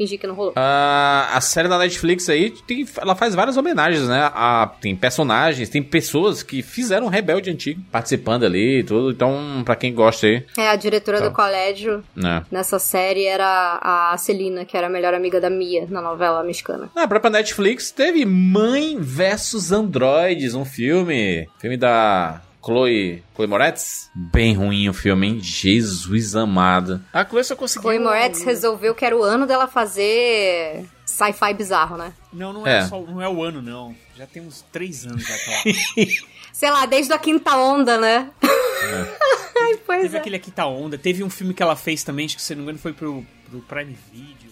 [0.00, 0.54] Fingir que não rolou.
[0.56, 4.30] Ah, a série da Netflix aí, tem- ela faz várias homenagens, né?
[4.34, 9.10] A, tem personagens, tem pessoas que fizeram um rebelde antigo, participando ali e tudo.
[9.10, 11.28] Então, pra quem gosta aí, É, a diretora Tá.
[11.28, 12.42] do colégio né?
[12.50, 16.88] nessa série era a Celina, que era a melhor amiga da Mia na novela mexicana.
[16.96, 21.46] Na própria Netflix teve Mãe versus Androides, um filme.
[21.58, 24.10] Filme da Chloe, Chloe Moretz.
[24.14, 25.38] Bem ruim o filme, hein?
[25.40, 27.00] Jesus amado.
[27.12, 27.82] A Chloe só conseguiu...
[27.90, 32.12] Chloe Moretz resolveu que era o ano dela fazer sci-fi bizarro, né?
[32.32, 32.86] Não, não é, É.
[32.86, 33.94] só, não é o ano, não.
[34.16, 35.34] Já tem uns três anos já.
[36.52, 38.30] Sei lá, desde a quinta onda, né?
[38.42, 40.20] Ai, pois Teve é.
[40.20, 40.98] aquele aqui tá onda.
[40.98, 43.24] Teve um filme que ela fez também, acho que se não me engano foi pro,
[43.48, 44.49] pro Prime Video,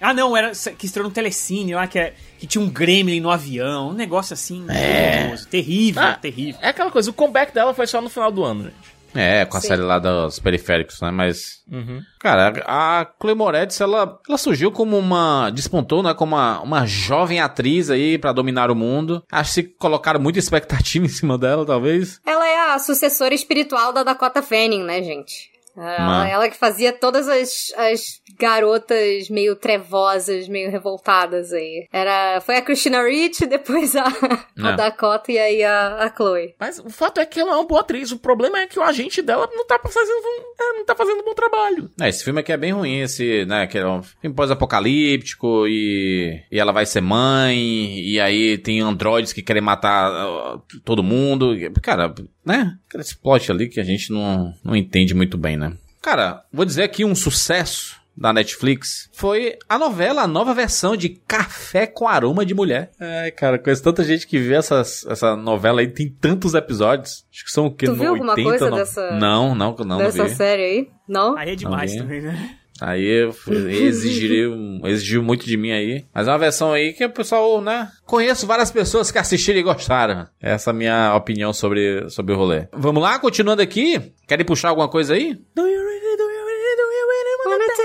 [0.00, 3.30] Ah, não, era que estreou no Telecine lá, que, é, que tinha um gremlin no
[3.30, 3.90] avião.
[3.90, 5.48] Um negócio assim, horroroso.
[5.48, 6.60] Terrível, Ah, terrível.
[6.62, 8.96] É aquela coisa, o comeback dela foi só no final do ano, gente.
[9.14, 9.68] É, com a Sim.
[9.68, 11.10] série lá dos periféricos, né?
[11.10, 11.62] Mas.
[11.72, 12.02] Uhum.
[12.20, 15.48] Cara, a Chloe Moretz, ela, ela surgiu como uma.
[15.48, 16.12] Despontou, né?
[16.12, 19.24] Como uma, uma jovem atriz aí pra dominar o mundo.
[19.32, 22.20] Acho que colocaram muita expectativa em cima dela, talvez.
[22.26, 25.50] Ela é a sucessora espiritual da Dakota Fanning, né, gente?
[25.76, 26.30] Ela, Mano.
[26.30, 31.86] ela que fazia todas as, as garotas meio trevosas, meio revoltadas aí.
[31.92, 34.76] Era, foi a Christina Ricci, depois a, a É.
[34.76, 36.54] Dakota e aí a, a Chloe.
[36.58, 38.10] Mas o fato é que ela é uma boa atriz.
[38.12, 40.22] O problema é que o agente dela não tá fazendo,
[40.60, 41.90] é, não tá fazendo um bom trabalho.
[42.00, 43.66] É, esse filme aqui é bem ruim, esse, né?
[43.66, 49.32] Que é um filme pós-apocalíptico e, e ela vai ser mãe, e aí tem androides
[49.32, 51.54] que querem matar uh, todo mundo.
[51.82, 52.14] Cara,
[52.46, 52.76] né?
[52.88, 55.72] Aquele plot ali que a gente não, não entende muito bem, né?
[56.00, 61.10] Cara, vou dizer aqui um sucesso da Netflix foi a novela, a nova versão de
[61.10, 62.90] Café com Aroma de Mulher.
[62.98, 67.26] Ai, cara, conheço tanta gente que vê essas, essa novela aí, tem tantos episódios.
[67.30, 67.84] Acho que são o quê?
[67.86, 70.34] Tu viu alguma coisa no- dessa- Não, não, não, não dessa vi.
[70.34, 70.88] série aí?
[71.06, 71.36] Não?
[71.36, 72.56] Aí é demais também, né?
[72.80, 73.28] Aí
[74.84, 76.04] exigiu muito de mim aí.
[76.14, 77.88] Mas é uma versão aí que o pessoal, né?
[78.04, 80.26] Conheço várias pessoas que assistiram e gostaram.
[80.40, 82.68] Essa é a minha opinião sobre, sobre o rolê.
[82.72, 84.00] Vamos lá, continuando aqui.
[84.26, 85.36] Querem puxar alguma coisa aí?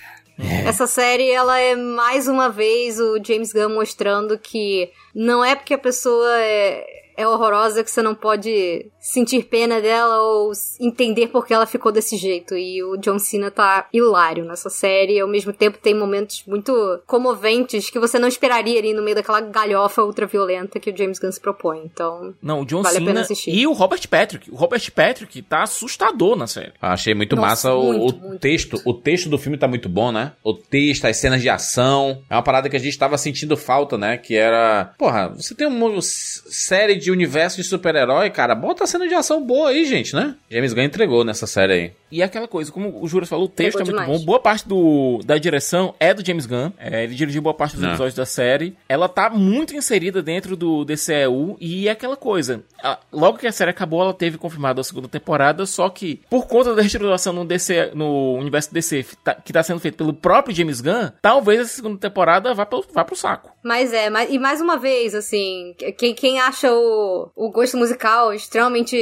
[0.66, 5.74] essa série ela é mais uma vez o James Gunn mostrando que não é porque
[5.74, 6.84] a pessoa é,
[7.18, 11.90] é horrorosa que você não pode sentir pena dela ou entender por que ela ficou
[11.90, 12.56] desse jeito.
[12.56, 16.72] E o John Cena tá hilário nessa série, e ao mesmo tempo tem momentos muito
[17.06, 21.32] comoventes que você não esperaria ali no meio daquela galhofa ultraviolenta que o James Gunn
[21.32, 21.82] se propõe.
[21.84, 23.50] Então, Não, o John Vale a pena Cena assistir.
[23.50, 24.48] e o Robert Patrick.
[24.48, 26.72] O Robert Patrick tá assustador na série.
[26.80, 28.40] Achei muito Nossa, massa o, muito, o muito.
[28.40, 28.80] texto.
[28.84, 30.34] O texto do filme tá muito bom, né?
[30.44, 32.22] O texto, as cenas de ação.
[32.30, 34.16] É uma parada que a gente tava sentindo falta, né?
[34.16, 34.92] Que era.
[34.96, 38.54] Porra, você tem uma série de universo de super-herói, cara.
[38.54, 40.34] Bota a cena de ação boa aí, gente, né?
[40.50, 41.92] James Gunn entregou nessa série aí.
[42.10, 44.20] E é aquela coisa, como o Juras falou, o texto Pegou é muito demais.
[44.20, 44.26] bom.
[44.26, 46.70] Boa parte do, da direção é do James Gunn.
[46.78, 47.88] É, ele dirigiu boa parte dos É.
[47.88, 48.76] episódios da série.
[48.88, 52.62] Ela tá muito inserida dentro do DCEU e é aquela coisa.
[52.82, 56.46] a- logo que a série acabou, ela teve confirmada a segunda temporada, só que por
[56.46, 60.54] conta da reestruturação no, DC, no universo DC tá- que tá sendo feito pelo próprio
[60.54, 63.50] James Gunn, talvez essa segunda temporada vá, pro, vá pro saco.
[63.64, 68.32] Mas é, mas, e mais uma vez, assim, quem, quem acha o, o gosto musical
[68.32, 68.96] extremamente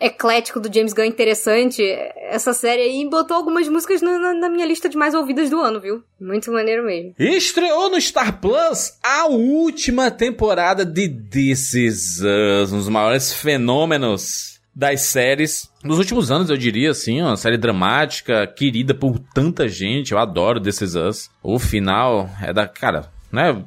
[0.00, 1.82] eclético do James Gunn interessante,
[2.40, 5.60] essa série aí botou algumas músicas na, na- na minha lista de mais ouvidas do
[5.60, 6.02] ano, viu?
[6.20, 7.14] Muito maneiro mesmo.
[7.18, 14.58] Estreou no Star Plus a última temporada de This Is Us, um dos maiores fenômenos
[14.74, 20.12] das séries dos últimos anos, eu diria assim, uma série dramática, querida por tanta gente,
[20.12, 21.30] eu adoro This Is Us.
[21.42, 23.62] O final é da, cara, né?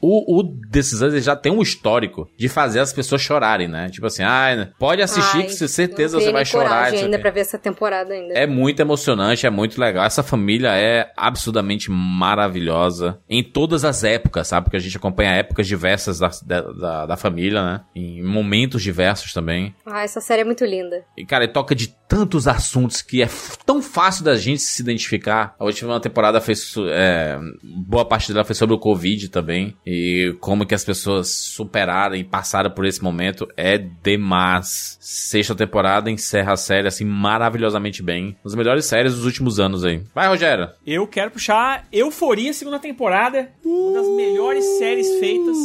[0.00, 0.54] O, o
[1.02, 3.88] ele já tem um histórico de fazer as pessoas chorarem, né?
[3.88, 6.92] Tipo assim, ah, pode assistir Ai, que você certeza você vai chorar.
[6.92, 8.34] ainda pra ver essa temporada ainda.
[8.34, 10.04] É muito emocionante, é muito legal.
[10.04, 14.64] Essa família é absurdamente maravilhosa em todas as épocas, sabe?
[14.64, 17.80] Porque a gente acompanha épocas diversas da, da, da- família, né?
[17.94, 19.74] Em momentos diversos também.
[19.86, 21.02] Ah, essa série é muito linda.
[21.16, 23.28] E, cara, ele toca de tantos assuntos que é
[23.64, 25.54] tão fácil da gente se identificar.
[25.58, 26.74] A última temporada fez.
[26.90, 29.63] é, boa parte dela foi sobre o Covid também.
[29.86, 34.96] E como que as pessoas superaram e passaram por esse momento é demais.
[35.00, 38.26] Sexta temporada encerra a série assim maravilhosamente bem.
[38.26, 40.02] Uma das melhores séries dos últimos anos aí.
[40.14, 40.70] Vai, Rogério.
[40.86, 43.50] Eu quero puxar Euforia, segunda temporada.
[43.64, 45.56] Uma das melhores séries feitas.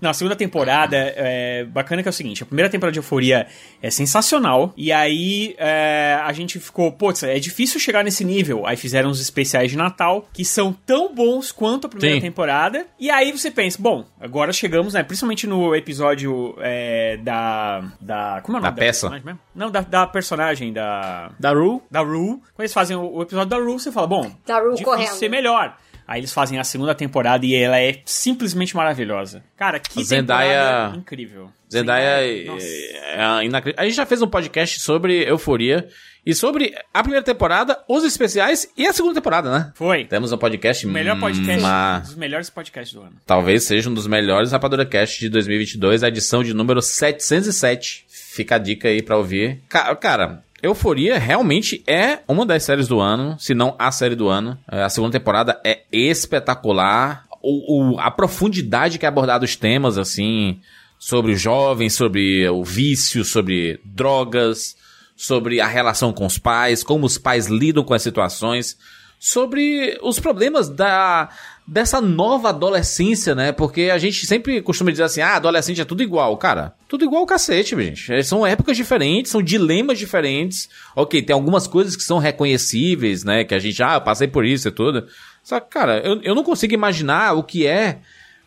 [0.01, 3.47] Não, a segunda temporada é bacana que é o seguinte: a primeira temporada de Euforia
[3.81, 4.73] é sensacional.
[4.77, 8.65] E aí é, a gente ficou, putz, é difícil chegar nesse nível.
[8.65, 12.21] Aí fizeram os especiais de Natal, que são tão bons quanto a primeira Sim.
[12.21, 12.85] temporada.
[12.99, 15.03] E aí você pensa, bom, agora chegamos, né?
[15.03, 17.83] Principalmente no episódio é, da.
[17.99, 18.41] Da.
[18.43, 19.01] Como é o Da nome peça.
[19.09, 19.39] personagem mesmo?
[19.55, 21.31] Não, da, da personagem, da.
[21.39, 21.81] Da Rue?
[21.91, 22.37] Da Rue.
[22.53, 25.07] Quando eles fazem o, o episódio da Rue, você fala, bom, Da Rue correndo.
[25.09, 25.75] ser melhor.
[26.09, 29.43] Aí eles fazem a segunda temporada e ela é simplesmente maravilhosa.
[29.55, 31.51] Cara, que Zendaya- incrível.
[31.71, 32.65] Zendaya Nossa.
[32.65, 35.87] é, é inacre- A gente já fez um podcast sobre Euforia
[36.25, 39.71] e sobre a primeira temporada, os especiais e a segunda temporada, né?
[39.75, 40.05] Foi.
[40.05, 43.13] Temos um podcast O melhor podcast, ma- um dos melhores podcasts do ano.
[43.23, 48.05] Talvez seja um dos melhores Rapadura Cast de 2022, a edição de número 707.
[48.09, 49.59] Fica a dica aí pra ouvir.
[49.69, 54.27] Ca- Cara, Euforia realmente é uma das séries do ano, se não a série do
[54.27, 54.57] ano.
[54.71, 57.25] É, A segunda temporada é espetacular.
[57.41, 60.59] O, o- a profundidade que é abordada os temas, assim,
[60.97, 64.75] sobre os jovens, sobre o vício, sobre drogas,
[65.15, 68.77] sobre a relação com os pais, como os pais lidam com as situações,
[69.17, 71.29] sobre os problemas da
[71.71, 73.51] dessa nova adolescência, né?
[73.51, 76.35] Porque a gente sempre costuma dizer assim: "Ah, adolescente é tudo igual".
[76.37, 78.11] Cara, tudo igual o cacete, gente.
[78.11, 80.69] É, São épocas diferentes, são dilemas diferentes.
[80.95, 84.43] OK, tem algumas coisas que são reconhecíveis, né, que a gente, ah, eu passei por
[84.43, 85.05] isso e tudo.
[85.43, 87.99] Só que, cara, eu, eu não consigo imaginar o que é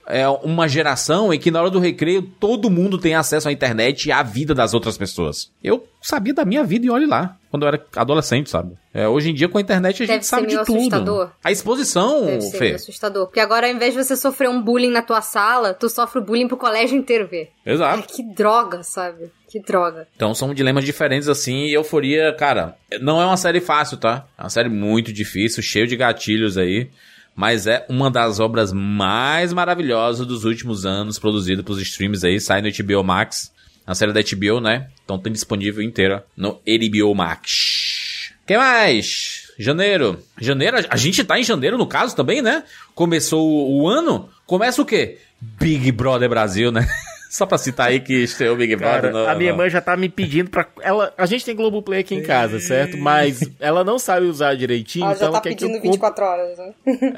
[0.07, 4.07] é uma geração em que na hora do recreio todo mundo tem acesso à internet
[4.07, 5.51] e à vida das outras pessoas.
[5.63, 8.75] Eu sabia da minha vida e olhe lá, quando eu era adolescente, sabe?
[8.93, 10.77] É, hoje em dia com a internet a Deve gente sabe de tudo.
[10.79, 11.31] assustador.
[11.43, 12.65] A exposição, Deve ser Fê.
[12.65, 13.27] meio assustador.
[13.27, 16.49] Porque agora, ao invés de você sofrer um bullying na tua sala, tu sofre bullying
[16.49, 17.51] pro colégio inteiro ver.
[17.65, 18.09] Ai, Exato.
[18.15, 19.31] que droga, sabe?
[19.49, 20.09] Que droga.
[20.17, 24.27] Então são dilemas diferentes assim e Euforia, cara, não é uma série fácil, tá?
[24.37, 26.91] É uma série muito difícil, cheio de gatilhos aí.
[27.35, 32.61] Mas é uma das obras mais maravilhosas dos últimos anos, produzida pros streams aí, sai
[32.61, 33.51] no HBO Max.
[33.87, 34.89] A série da HBO, né?
[35.05, 38.31] Então tem disponível inteira no HBO Max.
[38.47, 39.51] que mais?
[39.59, 40.23] Janeiro.
[40.41, 42.65] Janeiro, a- gente tá em janeiro no caso também, né?
[42.95, 44.29] Começou o ano.
[44.47, 45.19] Começa o quê?
[45.41, 46.89] Big Brother Brasil, né?
[47.33, 49.11] Só pra citar aí que estreou o Big Brother.
[49.11, 50.67] Cara, no- a minha no- mãe já tá me pedindo pra.
[50.83, 52.99] Ela, a gente tem Globoplay aqui em casa, certo?
[52.99, 55.91] Mas ela não sabe usar direitinho, Ela então já tá quer que eu pedindo compre-
[55.93, 56.75] 24 horas, né?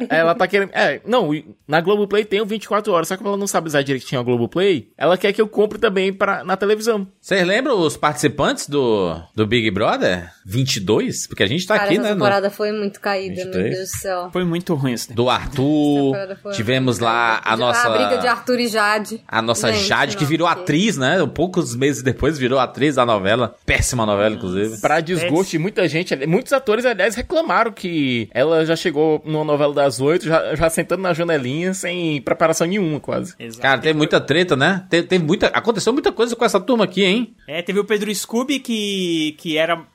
[0.09, 0.71] Ela tá querendo.
[0.73, 1.31] É, não,
[1.67, 4.89] na Globoplay tem o 24 horas, só que ela não sabe usar direitinho a Globoplay,
[4.97, 7.09] ela quer que eu compre também pra, na televisão.
[7.21, 10.31] Vocês lembram os participantes do, do Big Brother?
[10.47, 11.27] 22?
[11.27, 12.09] Porque a gente tá Cara, aqui, essa né?
[12.11, 13.75] no- temporada foi muito caída, meu 23.
[13.77, 14.31] Deus do céu.
[14.33, 16.15] Foi muito ruim esse do Arthur.
[16.55, 17.89] Tivemos lá a nossa.
[17.89, 19.21] A briga de Arthur e Jade.
[19.27, 21.25] A nossa Gente, Jade, que virou atriz, né?
[21.35, 23.57] Poucos meses depois virou atriz da novela.
[23.65, 24.81] Péssima novela, inclusive.
[24.81, 29.73] Pra desgosto de muita gente, muitos atores, aliás, reclamaram que ela já chegou numa novela
[29.73, 33.35] das oito, já, já sentando na janelinha, sem preparação nenhuma, quase.
[33.39, 33.63] Exato.
[33.63, 34.85] Cara, teve muita treta, né?
[34.91, 35.47] Teve, teve muita.
[35.47, 37.35] Aconteceu muita coisa com essa turma aqui, hein?
[37.49, 39.87] É, teve o Pedro Scooby que, que era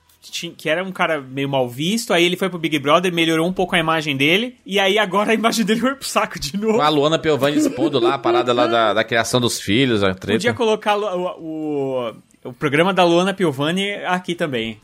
[0.56, 3.52] que era um cara meio mal visto, aí ele foi pro Big Brother, melhorou um
[3.52, 6.76] pouco a imagem dele, e aí agora a imagem dele foi pro saco de novo.
[6.76, 10.14] Com a Luana Piovani expondo lá a parada lá da, da criação dos filhos, a
[10.14, 10.38] treta.
[10.38, 12.12] Podia colocar o, o,
[12.44, 14.78] o programa da Luana Piovani aqui também.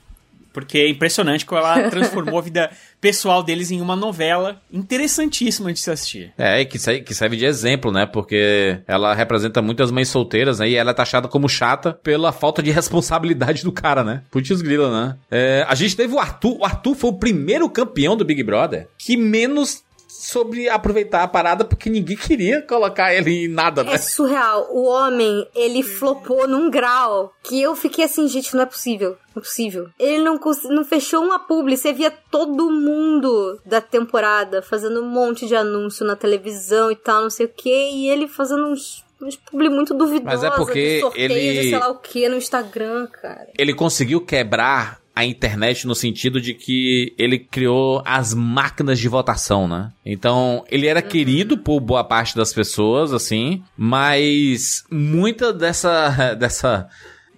[0.57, 5.79] Porque é impressionante como ela transformou a vida pessoal deles em uma novela interessantíssima de
[5.79, 6.33] se assistir.
[6.39, 8.07] É, e que, que serve de exemplo, né?
[8.07, 10.71] Porque ela representa muitas mães solteiras, né?
[10.71, 14.23] E ela é taxada como chata pela falta de responsabilidade do cara, né?
[14.31, 15.17] Putz grila, né?
[15.31, 16.57] É, a gente teve o Arthur.
[16.61, 19.85] O Arthur foi o primeiro campeão do Big Brother que menos
[20.19, 23.95] sobre aproveitar a parada porque ninguém queria colocar ele em nada, né?
[23.95, 24.69] É surreal.
[24.71, 29.11] O homem, ele flopou num grau que eu fiquei assim, gente, não é possível.
[29.35, 29.89] Não é possível.
[29.99, 30.39] Ele não,
[30.71, 31.77] não fechou uma publi.
[31.77, 37.23] Você via todo mundo da temporada fazendo um monte de anúncio na televisão e tal,
[37.23, 37.71] não sei o que.
[37.71, 40.25] E ele fazendo uns, uns publi muito duvidosos.
[40.25, 43.49] Mas é porque de sorteios ele- de sei lá o que no Instagram, cara.
[43.59, 49.67] Ele conseguiu quebrar a internet no sentido de que ele criou as máquinas de votação,
[49.67, 49.91] né?
[50.05, 56.87] Então, ele era querido por boa parte das pessoas, assim, mas muita dessa dessa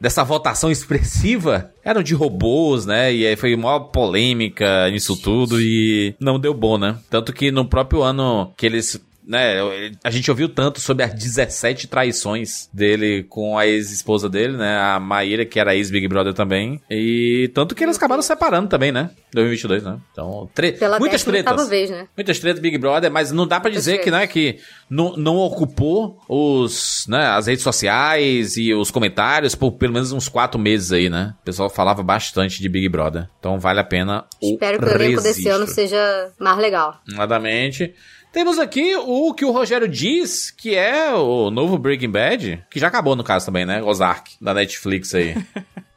[0.00, 3.12] dessa votação expressiva eram de robôs, né?
[3.12, 6.98] E aí foi uma polêmica nisso tudo e não deu bom, né?
[7.10, 9.56] Tanto que no próprio ano que eles né,
[10.02, 14.98] a gente ouviu tanto sobre as 17 traições dele com a ex-esposa dele, né, a
[14.98, 19.84] Maíra, que era ex-Big Brother também, e tanto que eles acabaram separando também, né, 2022,
[19.84, 21.68] né, então, tre Pela muitas tretas.
[21.68, 22.08] vez, né?
[22.16, 26.18] Muitas tretas Big Brother, mas não dá pra dizer que, né, que não, não ocupou
[26.26, 31.10] os, né, as redes sociais e os comentários por pelo menos uns quatro meses aí,
[31.10, 34.84] né, o pessoal falava bastante de Big Brother, então vale a pena o Espero que
[34.86, 36.98] o elenco desse ano seja mais legal.
[37.06, 37.92] Exatamente.
[38.32, 42.88] Temos aqui o que o Rogério diz que é o novo Breaking Bad, que já
[42.88, 43.82] acabou no caso também, né?
[43.82, 45.34] Ozark, da Netflix aí.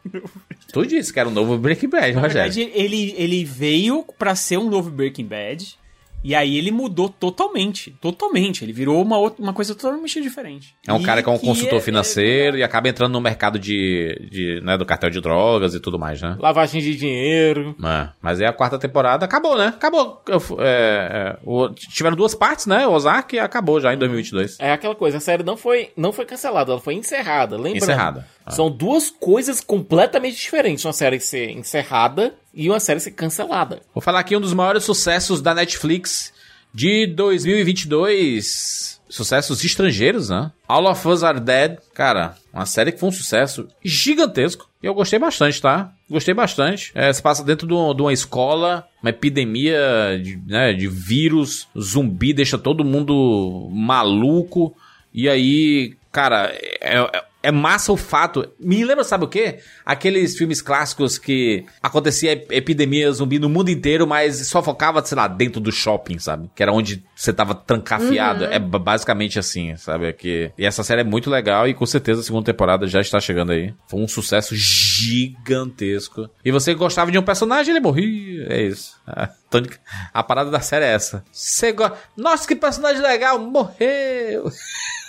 [0.72, 2.52] tu disse que era o novo Breaking Bad, Na Rogério.
[2.54, 5.78] verdade, ele, ele veio pra ser um novo Breaking Bad.
[6.24, 7.92] E aí ele mudou totalmente.
[8.02, 8.64] Totalmente.
[8.64, 10.76] Ele virou uma, outra, uma coisa totalmente diferente.
[10.88, 13.58] É um E cara que é um consultor é- financeiro e acaba entrando no mercado
[13.58, 16.36] de, de né, do cartel de drogas e tudo mais, né?
[16.40, 17.76] Lavagem de dinheiro.
[17.84, 19.68] É, mas aí a quarta temporada acabou, né?
[19.68, 20.22] Acabou.
[20.60, 22.86] É, é, o- tiveram duas partes, né?
[22.86, 24.58] O Ozark acabou já em 2022.
[24.60, 27.56] É aquela coisa, a série não foi, não foi cancelada, ela foi encerrada.
[27.58, 28.28] Lembrando, Encerrada.
[28.46, 28.52] Ah.
[28.52, 30.84] São duas coisas completamente diferentes.
[30.86, 33.82] Uma série ser encerrada e uma série ser cancelada.
[33.94, 36.34] Vou falar aqui um dos maiores sucessos da Netflix
[36.74, 39.00] de 2022.
[39.10, 40.52] Sucessos estrangeiros, né?
[40.68, 41.78] All of Us Are Dead.
[41.94, 44.70] Cara, uma série que foi um sucesso gigantesco.
[44.82, 45.92] E eu gostei bastante, tá?
[46.10, 46.92] Gostei bastante.
[46.96, 49.78] É, se passa dentro de, um- de uma escola, uma epidemia
[50.24, 54.74] de, né, de vírus, zumbi, deixa todo mundo maluco.
[55.14, 58.48] E aí, cara, é, é- é massa o fato.
[58.60, 59.60] Me lembra, sabe o quê?
[59.86, 65.16] Aqueles filmes clássicos que acontecia ep- epidemia zumbi no mundo inteiro, mas só focava, sei
[65.18, 66.50] lá, dentro do shopping, sabe?
[66.56, 68.46] Que era onde você tava trancafiado.
[68.46, 70.08] É ba- basicamente assim, sabe?
[70.08, 70.52] É que...
[70.58, 73.52] E essa série é muito legal e com certeza a segunda temporada já está chegando
[73.52, 73.74] aí.
[73.88, 76.30] Foi um sucesso gigantesco.
[76.46, 78.46] E você gostava de um personagem, ele morria.
[78.50, 79.00] É isso.
[80.14, 81.26] A parada da série é essa.
[81.32, 81.98] Você gosta.
[82.16, 83.38] Nossa, que personagem legal!
[83.40, 84.50] Morreu!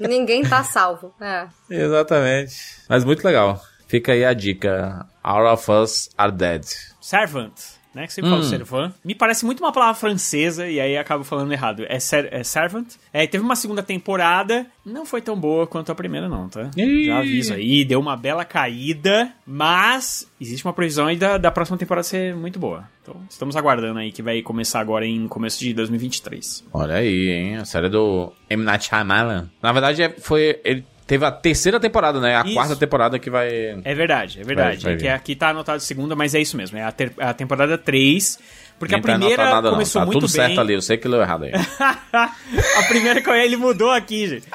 [0.00, 1.14] Ninguém tá salvo.
[1.20, 1.46] É.
[1.70, 2.54] Exatamente.
[2.88, 3.62] Mas muito legal.
[3.86, 5.06] Fica aí a dica.
[5.22, 6.64] All of Us Are Dead.
[7.00, 7.52] Servant,
[7.94, 8.06] né?
[8.06, 8.34] Que sempre Hum.
[8.34, 8.92] fala servant.
[9.04, 11.84] Me parece muito uma palavra francesa e aí acabo falando errado.
[11.88, 12.86] É, ser, é servant.
[13.12, 14.66] É, teve uma segunda temporada.
[14.84, 16.70] Não foi tão boa quanto a primeira, não, tá?
[17.06, 17.84] Já aviso aí.
[17.84, 19.32] Deu uma bela caída.
[19.46, 22.88] Mas existe uma previsão aí da, da próxima temporada ser muito boa.
[23.02, 26.64] Então estamos aguardando aí que vai começar agora em começo de 2023.
[26.72, 27.56] Olha aí, hein?
[27.56, 28.64] A série do M.
[28.64, 29.48] Night Shyamalan.
[29.62, 30.60] Na verdade, é- foi...
[30.64, 32.36] Ele teve a terceira temporada, né?
[32.36, 32.54] A Isso.
[32.54, 33.48] quarta temporada que vai...
[33.84, 34.82] É verdade, é verdade.
[34.84, 36.78] Vai- vai É que aqui tá anotado segunda, mas é isso mesmo.
[36.78, 38.38] É a, ter- a temporada 3.
[38.78, 39.72] Porque Nem a tá primeira nada, não.
[39.74, 40.46] começou Tá muito tudo bem.
[40.46, 40.74] certo ali.
[40.74, 41.52] Eu sei que leu errado aí.
[42.12, 44.46] a primeira co- ele mudou aqui, gente.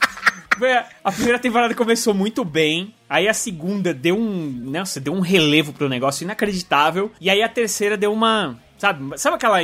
[1.03, 2.93] A primeira temporada começou muito bem.
[3.09, 4.51] Aí a segunda deu um.
[4.65, 7.11] Nossa, deu um relevo pro negócio inacreditável.
[7.21, 8.57] E aí a terceira deu uma.
[8.77, 9.57] Sabe, sabe aquela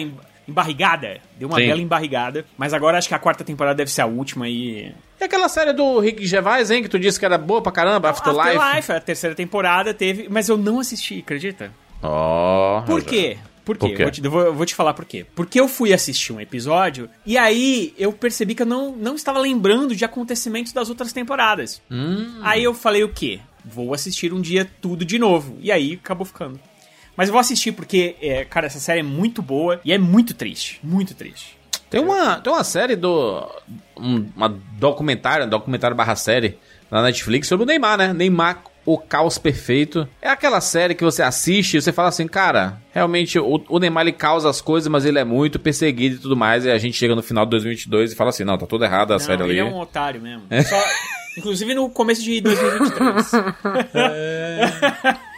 [0.48, 1.20] embarrigada?
[1.38, 1.68] Deu uma Sim.
[1.68, 2.46] bela embarrigada.
[2.58, 4.94] Mas agora acho que a quarta temporada deve ser a última e.
[5.20, 6.84] E aquela série do Rick Gervais, hein?
[6.84, 8.58] Que tu disse que era boa pra caramba, Afterlife.
[8.58, 10.28] Afterlife, a terceira temporada teve.
[10.30, 11.72] Mas eu não assisti, acredita?
[12.02, 12.82] Ó...
[12.82, 13.10] Por Rogério.
[13.10, 13.38] quê?
[13.66, 13.88] Por quê?
[13.88, 14.02] Por quê?
[14.02, 15.26] Eu, vou te, vou, vou te falar por quê.
[15.36, 19.40] Porque eu fui assistir um episódio e aí eu percebi que eu não, não estava
[19.40, 21.82] lembrando de acontecimentos das outras temporadas.
[21.90, 22.40] Hum.
[22.44, 23.40] Aí eu falei o quê?
[23.64, 25.58] Vou assistir um dia tudo de novo.
[25.60, 26.60] E aí acabou ficando.
[27.18, 30.34] Mas eu vou assistir porque, é, cara, essa série é muito boa e é muito
[30.34, 30.80] triste.
[30.84, 31.58] Muito triste.
[31.90, 33.48] Tem uma, tem uma série do.
[33.98, 36.58] Um, uma documentário, um documentário barra série
[36.92, 38.12] na Netflix sobre o Neymar, né?
[38.14, 40.08] Neymar, o caos perfeito.
[40.22, 44.02] É aquela série que você assiste e você fala assim, cara, realmente o, o Neymar
[44.04, 46.66] ele causa as coisas, mas ele é muito perseguido e tudo mais.
[46.66, 49.12] E a gente chega no final de 2022 e fala assim, não, tá tudo errado
[49.12, 49.52] a Não, série ali.
[49.54, 50.44] ele é um otário mesmo.
[50.68, 50.84] Só-
[51.38, 53.32] inclusive no começo de 2023.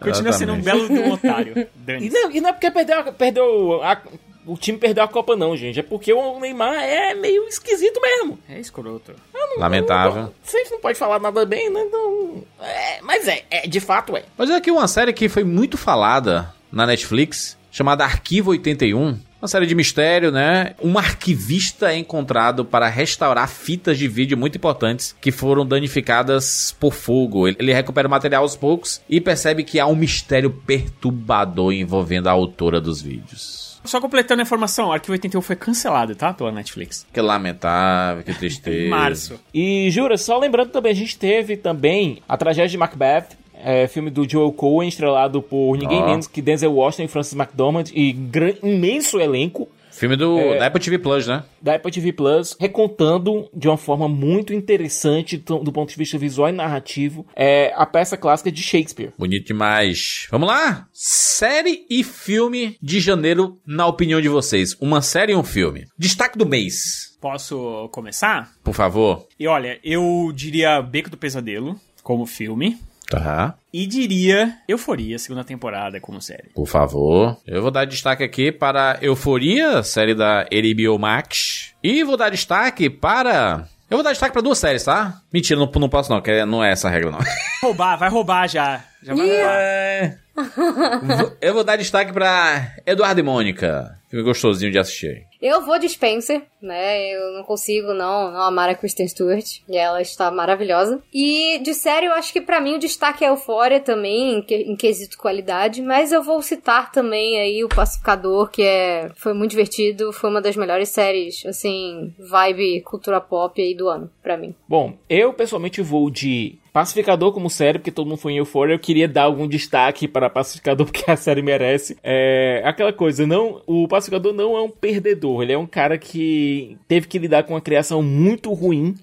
[0.00, 1.66] Continua sendo um belo de um otário.
[2.00, 4.00] E não, e não é porque perdeu, perdeu a-
[4.46, 5.80] o time perdeu a Copa, não, gente.
[5.80, 8.38] É porque o Neymar é meio esquisito mesmo.
[8.48, 9.14] É escroto.
[9.56, 10.34] Lamentável.
[10.42, 11.84] Vocês não pode falar nada bem, né?
[11.90, 14.24] Não, é, mas é, é, de fato é.
[14.36, 19.18] Mas é aqui uma série que foi muito falada na Netflix, chamada Arquivo 81.
[19.44, 20.74] Uma série de mistério, né?
[20.82, 26.94] Um arquivista é encontrado para restaurar fitas de vídeo muito importantes que foram danificadas por
[26.94, 27.46] fogo.
[27.46, 32.28] Ele- Ele recupera o material aos poucos e percebe que há um mistério perturbador envolvendo
[32.28, 33.78] a autora dos vídeos.
[33.84, 36.32] Só completando a informação, Arquivo 81 foi cancelado, tá?
[36.32, 37.06] Pela Netflix.
[37.12, 38.78] Que lamentável, que tristeza.
[38.78, 39.38] Em março.
[39.52, 43.26] E jura, só lembrando também, a gente teve também a tragédia de Macbeth,
[43.64, 47.84] é, filme do Joel Cohen, estrelado por ninguém menos que Denzel Washington e Francis McDormand,
[47.94, 50.58] e gran- imenso elenco Filme do, É.
[50.58, 51.44] da Apple TV Plus, né?
[51.62, 56.18] da Apple TV Plus, recontando de uma forma muito interessante do, do ponto de vista
[56.18, 59.12] visual e narrativo é, a peça clássica de Shakespeare.
[59.16, 60.26] Bonito demais.
[60.32, 60.88] Vamos lá?
[60.92, 64.76] Série e filme de janeiro, na opinião de vocês.
[64.80, 65.86] Uma série e um filme.
[65.96, 68.50] Destaque do mês, Posso começar?
[68.64, 69.26] por favor.
[69.38, 72.76] E olha, eu diria Beco do Pesadelo como filme.
[73.14, 73.54] Tá.
[73.72, 76.50] E diria Euforia, segunda temporada como série.
[76.54, 77.36] Por favor.
[77.46, 81.72] Eu vou dar destaque aqui para Euforia, série da HBO Max.
[81.82, 83.68] E vou dar destaque para.
[83.90, 85.20] Eu vou dar destaque para duas séries, tá?
[85.32, 87.18] Mentira, não, não posso não, que não é essa a regra não.
[87.62, 88.84] Roubar, vai roubar já.
[89.02, 89.54] Já vai roubar.
[89.58, 90.18] É.
[91.40, 93.96] Eu vou dar destaque pra Eduardo e Mônica.
[94.14, 95.26] Filme gostosinho de assistir.
[95.42, 97.10] Eu vou de Spencer, né?
[97.12, 99.58] Eu não consigo não, não amar a Kristen Stewart.
[99.68, 101.02] E ela está maravilhosa.
[101.12, 104.54] E de série, eu acho que pra mim o destaque é Euphoria também, em, que-
[104.54, 105.82] em quesito qualidade.
[105.82, 110.12] Mas eu vou citar também aí o Pacificador, que é, foi muito divertido.
[110.12, 114.54] Foi uma das melhores séries, assim, vibe cultura pop aí do ano, pra mim.
[114.68, 118.74] Bom, eu pessoalmente vou de Pacificador como série, porque todo mundo foi em Euphoria.
[118.74, 121.96] Eu queria dar algum destaque para Pacificador, porque a série merece.
[122.02, 125.44] É aquela coisa, não, o Pacificador não é um perdedor.
[125.44, 128.96] Ele é um cara que teve que lidar com uma criação muito ruim.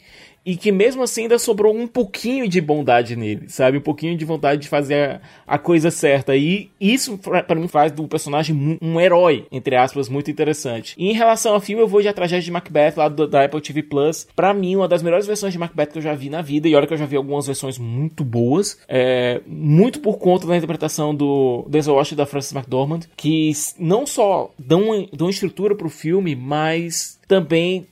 [0.44, 3.78] E que mesmo assim ainda sobrou um pouquinho de bondade nele, sabe?
[3.78, 6.36] Um pouquinho de vontade de fazer a, a coisa certa.
[6.36, 10.96] E isso, pra mim, faz do personagem um herói, entre aspas, muito interessante.
[10.98, 13.46] E em relação ao filme, eu vou de A Tragédia de Macbeth, lá do- da
[13.46, 14.28] Apple TV Plus.
[14.36, 16.68] Pra mim, uma das melhores versões de Macbeth que eu já vi na vida.
[16.68, 18.80] E olha que eu já vi algumas versões muito boas.
[18.88, 23.02] É, muito por conta da interpretação do Denzel Washington da Frances McDormand.
[23.16, 27.86] Que não só dão, dão estrutura pro filme, mas também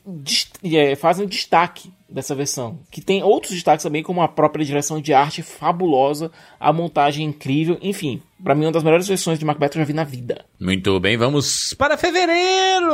[0.63, 2.79] é, fazem destaque dessa versão.
[2.91, 7.77] Que tem outros destaques também, como a própria direção de arte fabulosa, a montagem incrível,
[7.81, 8.21] enfim.
[8.43, 10.45] Pra mim, uma das melhores versões de Macbeth que eu já vi na vida.
[10.59, 12.89] Muito bem, vamos para fevereiro!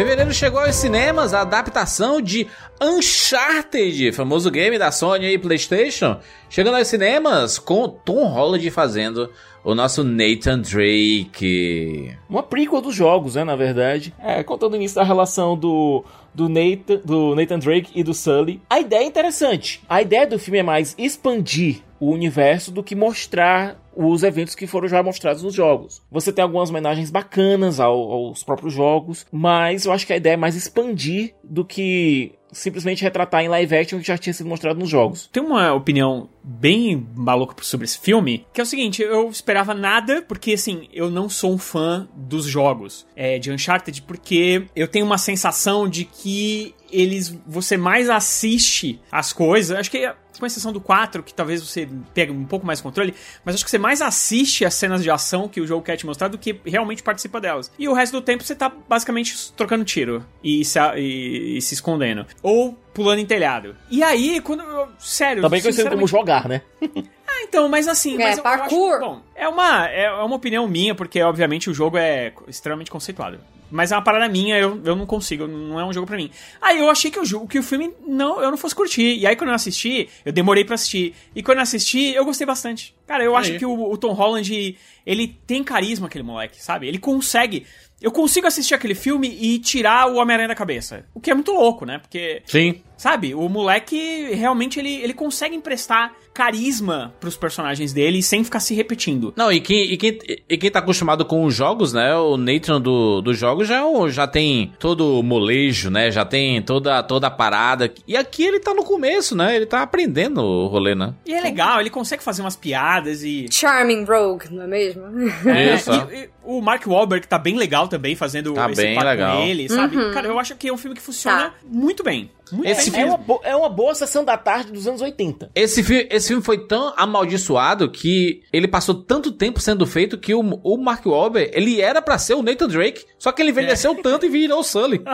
[0.00, 2.46] Fevereiro chegou aos cinemas a adaptação de
[2.80, 9.30] Uncharted, famoso game da Sony e PlayStation, chegando aos cinemas com Tom Holland fazendo
[9.62, 12.16] o nosso Nathan Drake.
[12.30, 14.14] Uma prequel dos jogos, né, na verdade.
[14.18, 16.02] É, contando início da relação do,
[16.34, 18.58] do, Nathan, do Nathan Drake e do Sully.
[18.70, 19.82] A ideia é interessante.
[19.86, 23.76] A ideia do filme é mais expandir o universo do que mostrar
[24.06, 26.02] os eventos que foram já mostrados nos jogos.
[26.10, 30.34] Você tem algumas homenagens bacanas ao- aos próprios jogos, mas eu acho que a ideia
[30.34, 34.48] é mais expandir do que simplesmente retratar em live action o que já tinha sido
[34.48, 35.28] mostrado nos jogos.
[35.32, 40.20] Tem uma opinião bem maluca sobre esse filme, que é o seguinte, eu esperava nada,
[40.26, 45.06] porque assim, eu não sou um fã dos jogos é, de Uncharted, porque eu tenho
[45.06, 50.80] uma sensação de que eles, você mais assiste as coisas, acho que com exceção do
[50.80, 53.14] 4, que talvez você pegue um pouco mais controle,
[53.44, 56.04] mas acho que você mais assiste as cenas de ação que o jogo quer te
[56.06, 57.70] mostrar do que realmente participa delas.
[57.78, 61.74] E o resto do tempo você tá basicamente trocando tiro e se, e- e se
[61.74, 62.26] escondendo.
[62.42, 63.76] Ou pulando em telhado.
[63.90, 64.62] E aí, quando.
[64.62, 66.62] eu- Sério, Também conhecido como sinceramente- jogar, né?
[67.40, 68.14] ah, então, mas assim.
[68.14, 69.00] É, mas eu- eu acho- parkour.
[69.00, 73.38] bom, é uma, é uma opinião minha, porque obviamente o jogo é extremamente conceituado.
[73.72, 76.28] Mas é uma parada minha, eu, eu não consigo, não é um jogo pra mim.
[76.60, 79.16] Aí eu achei que o jogo, que o filme não, eu não fosse curtir.
[79.16, 81.14] E aí quando eu assisti, eu demorei pra assistir.
[81.36, 82.92] E quando eu assisti, eu gostei bastante.
[83.06, 84.76] Cara, eu acho que o, o Tom Holland,
[85.06, 86.88] ele tem carisma, aquele moleque, sabe?
[86.88, 87.64] Ele consegue.
[88.02, 91.04] Eu consigo assistir aquele filme e tirar o Homem-Aranha da cabeça.
[91.14, 91.98] O que é muito louco, né?
[91.98, 92.82] Porque Sim.
[92.96, 98.74] Sabe, o moleque realmente ele, ele consegue emprestar carisma pros personagens dele sem ficar se
[98.74, 99.32] repetindo.
[99.36, 100.18] Não, e quem, e, quem,
[100.48, 102.14] e quem tá acostumado com os jogos, né?
[102.16, 106.10] O Nathan do, dos jogos já, é já tem todo o molejo, né?
[106.10, 107.92] Já tem toda, toda a parada.
[108.08, 109.54] E aqui ele tá no começo, né?
[109.54, 111.12] Ele tá aprendendo o rolê, né?
[111.26, 113.46] E é legal, ele consegue fazer umas piadas e.
[113.50, 115.02] Charming Rogue, não é mesmo?
[115.50, 115.90] É, Isso.
[116.12, 119.36] e- e o Mark Wahlberg tá bem legal também fazendo Tá esse bem legal.
[119.36, 119.96] com ele, sabe?
[119.96, 120.10] Uhum.
[120.12, 121.54] Cara, eu acho que é um filme que funciona Tá.
[121.64, 122.30] muito bem.
[122.52, 123.16] Muito Esse bem É mesmo.
[123.16, 125.50] uma, bo- é uma boa sessão da tarde dos anos 80.
[125.54, 130.34] Esse, fi esse filme foi tão amaldiçoado que ele passou tanto tempo sendo feito que
[130.34, 133.94] o, o Mark Wahlberg, ele era pra ser o Nathan Drake, só que ele envelheceu
[134.02, 135.02] tanto e virou o Sully.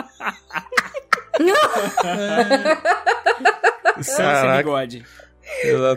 [4.03, 5.03] Sem Caraca.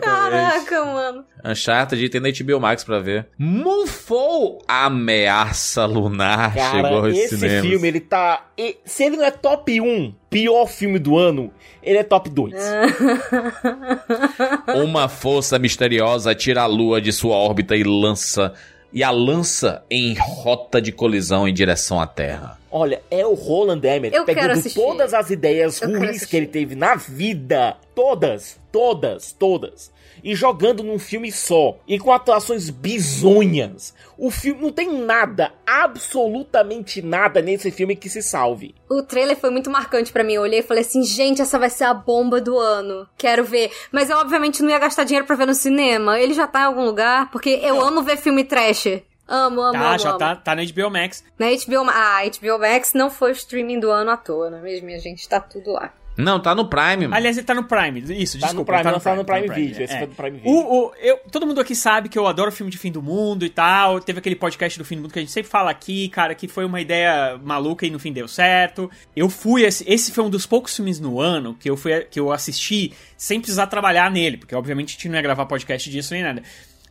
[0.00, 1.24] Caraca, mano.
[1.44, 3.28] Uncharted tem na HBO Max pra ver.
[3.38, 7.66] Moonfall, Ameaça Lunar, chegou Cara, aos esse cinemas.
[7.66, 8.46] filme, ele tá.
[8.84, 12.54] Se ele não é top 1, pior filme do ano, ele é top 2.
[14.84, 18.52] Uma força misteriosa tira a lua de sua órbita e lança
[18.92, 22.58] e a lança em rota de colisão em direção à Terra.
[22.70, 26.74] Olha, é o Roland Emmerich Eu pegando todas as ideias Eu ruins que ele teve
[26.74, 29.90] na vida, todas, todas, todas,
[30.22, 33.94] e jogando num filme só, e com atuações bizonhas.
[34.16, 38.74] O filme não tem nada, absolutamente nada nesse filme que se salve.
[38.88, 40.34] O trailer foi muito marcante pra mim.
[40.34, 43.08] Eu olhei e falei assim, gente, essa vai ser a bomba do ano.
[43.16, 43.70] Quero ver.
[43.90, 46.20] Mas eu, obviamente, não ia gastar dinheiro pra ver no cinema.
[46.20, 49.02] Ele já tá em algum lugar, porque eu amo ver filme trash.
[49.30, 50.18] Amo, amo, Tá, amo, já amo.
[50.18, 51.24] tá, tá na HBO Max.
[51.38, 54.58] Na HBO, Ma- ah, HBO Max não foi o streaming do ano à toa, não
[54.58, 55.26] é mesmo, minha gente?
[55.28, 55.92] Tá tudo lá.
[56.16, 57.04] Não, tá no Prime.
[57.06, 57.14] mano.
[57.14, 58.00] Aliás, ele tá no Prime.
[58.20, 58.72] Isso, Tá desculpa.
[58.72, 59.98] no Prime, tá lançado no Prime tá Video, esse é.
[59.98, 60.50] foi do Prime Video.
[60.52, 63.42] O, o- eu, todo mundo aqui sabe que eu adoro filme de fim do mundo
[63.44, 64.00] e tal.
[64.00, 66.46] Teve aquele podcast do fim do mundo que a gente sempre fala aqui, cara, que
[66.46, 68.90] foi uma ideia maluca e no fim deu certo.
[69.16, 72.20] Eu fui, esse, esse foi um dos poucos filmes no ano que eu, fui, que
[72.20, 76.12] eu assisti sem precisar trabalhar nele, porque obviamente a gente não ia gravar podcast disso
[76.12, 76.42] nem nada.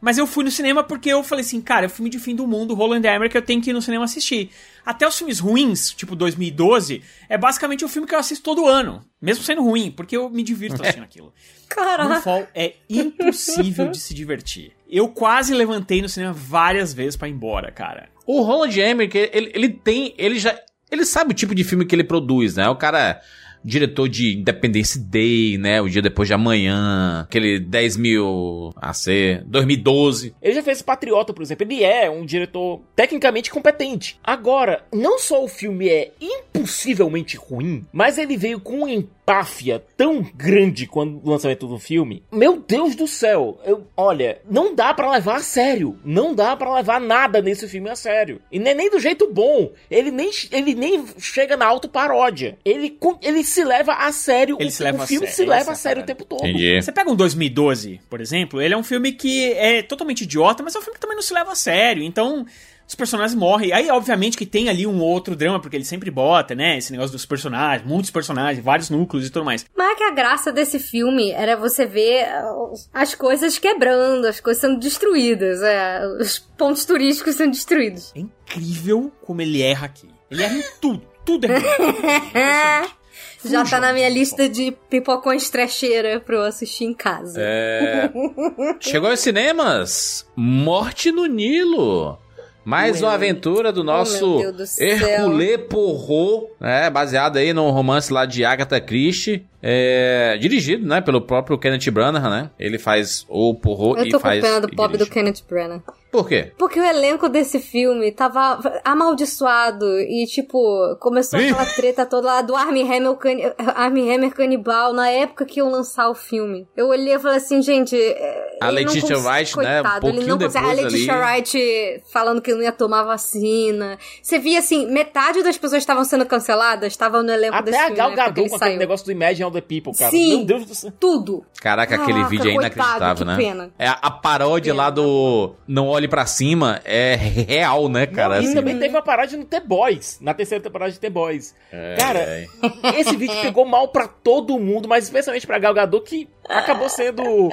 [0.02, 2.36] Mas eu fui no cinema porque eu falei assim, cara, é o filme de fim
[2.36, 4.50] do mundo, Roland Emmerich, eu tenho que ir no cinema assistir.
[4.86, 9.02] Até os filmes ruins, tipo 2012, é basicamente o filme que eu assisto todo ano.
[9.22, 11.34] Mesmo sendo ruim, porque eu me divirto assistindo aquilo.
[11.68, 12.10] Caraca.
[12.10, 14.72] Moonfall é impossível de se divertir.
[14.90, 18.10] Eu quase levantei no cinema várias vezes pra ir embora, cara.
[18.26, 20.14] O Roland Emmerich, ele, ele tem.
[20.18, 20.58] Ele já.
[20.92, 22.68] Ele sabe o tipo de filme que ele produz, né?
[22.70, 23.22] O cara.
[23.64, 25.82] É Diretor de Independence Day, né?
[25.82, 27.22] O dia depois de amanhã.
[27.22, 29.08] Aquele 10 mil AC.
[29.46, 30.34] 2012.
[30.42, 31.66] Ele já fez Patriota, por exemplo.
[31.66, 34.20] Ele é um diretor tecnicamente competente.
[34.24, 40.22] Agora, não só o filme é impossivelmente ruim, mas ele veio com uma empáfia tão
[40.36, 42.24] grande quando o lançamento do filme.
[42.32, 43.60] Meu Deus do céu.
[43.66, 45.98] Eu, olha, não dá pra levar a sério.
[46.04, 48.42] Não dá pra levar nada nesse filme a sério.
[48.52, 49.72] E nem, nem do jeito bom.
[49.90, 52.58] Ele nem, ele nem chega na autoparódia.
[52.66, 54.58] Ele, co- ele se leva a sério.
[54.60, 56.26] Ele o, se leva o a filme sério, se leva a a sério o tempo
[56.26, 56.46] todo.
[56.46, 56.82] Entendi.
[56.82, 60.76] Você pega um 2012, por exemplo, ele é um filme que é totalmente idiota, mas
[60.76, 62.04] é um filme que também não se leva a sério.
[62.04, 62.46] Então,
[62.90, 63.72] os personagens morrem.
[63.72, 66.80] Aí, obviamente, que tem ali um outro drama, porque ele sempre bota, né?
[66.80, 69.64] Esse negócio dos personagens, muitos personagens, vários núcleos e tudo mais.
[69.78, 74.40] Mas é que a graça desse filme era você ver uh, as coisas quebrando, as
[74.40, 78.12] coisas sendo destruídas, é, os pontos turísticos sendo destruídos.
[78.16, 80.10] É incrível como ele erra aqui.
[80.32, 81.08] Ele erra em tudo.
[81.24, 82.90] Tudo é
[83.44, 87.40] Já tá na minha lista de pipocões trecheira pra eu assistir em casa.
[87.42, 88.10] É.
[88.80, 90.28] Chegou aos cinemas.
[90.36, 92.18] Morte no Nilo.
[92.66, 94.88] Mais uma aventura do nosso Oh, do céu.
[94.88, 101.22] Hercule Poirot, né, baseado aí num romance lá de Agatha Christie, é, dirigido, né, pelo
[101.22, 102.52] próprio Kenneth Branagh, né?
[102.60, 105.08] Ele faz o Poirot Eu e tô com faz pena do do.
[105.08, 105.82] Kenneth Branagh.
[106.12, 106.52] Por quê?
[106.58, 111.50] Porque o elenco desse filme tava amaldiçoado e, tipo, começou Ih.
[111.50, 113.44] aquela treta toda lá do Armie Hammer, cani
[113.76, 116.68] Armie Hammer canibal na época que iam lançar o filme.
[116.76, 117.96] Eu olhei e falei assim, gente.
[117.96, 120.66] é, A Letitia Wright, né, um coitado, ele pouquinho não consegue.
[120.66, 121.22] A depois Letitia ali.
[121.36, 123.98] Wright falando que não ia tomar vacina.
[124.22, 127.78] Você via assim, metade das pessoas que estavam sendo canceladas estavam no elenco Até desse
[127.78, 127.98] a filme.
[127.98, 130.12] Gal na época que Gadot com aquele negócio do Imagine All the People, cara.
[130.12, 130.38] Sim.
[130.38, 130.92] Meu Deus do céu.
[131.00, 131.46] Tudo.
[131.62, 133.38] Caraca, aquele Caraca, vídeo é coitado, inacreditável, que né?
[133.38, 133.72] pena.
[133.78, 138.36] É a, a paródia lá do Não Olhe Pra Cima é real, né, cara?
[138.36, 141.10] Não, e assim, também teve uma parada no The Boys, na terceira temporada de The
[141.10, 141.56] Boys.
[141.72, 142.48] É, Cara, é.
[143.00, 147.50] esse vídeo pegou mal pra todo mundo, mas especialmente pra Gal Gadot, que acabou sendo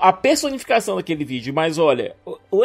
[0.00, 1.54] a personificação daquele vídeo.
[1.54, 2.62] Mas olha, o, o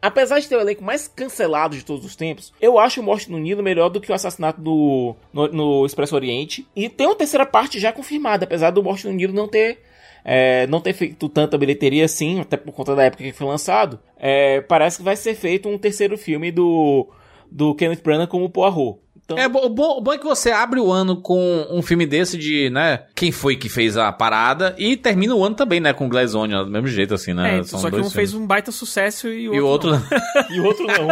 [0.00, 3.30] apesar de ter o elenco mais cancelado de todos os tempos, eu acho o Morte
[3.30, 6.66] no Nilo melhor do que o assassinato do, no, no Expresso Oriente.
[6.76, 9.82] E tem uma terceira parte já confirmada, apesar do Morte no Nilo não ter
[10.24, 14.00] é, não ter feito tanta bilheteria assim, até por conta da época que foi lançado,
[14.18, 17.08] é, parece que vai ser feito um terceiro filme do,
[17.50, 18.98] do Kenneth Branagh como Poirot.
[19.24, 22.36] Então, É bom, bom, bom é que você abre o ano com um filme desse
[22.36, 26.08] de, né, quem foi que fez a parada e termina o ano também, né, com
[26.08, 27.58] Glass Onion, do mesmo jeito, assim, né?
[27.58, 28.34] É, São só que um fez filmes.
[28.34, 29.92] um baita sucesso e o E o outro.
[29.92, 30.06] outro...
[30.10, 30.50] não.
[30.56, 31.08] e o outro não.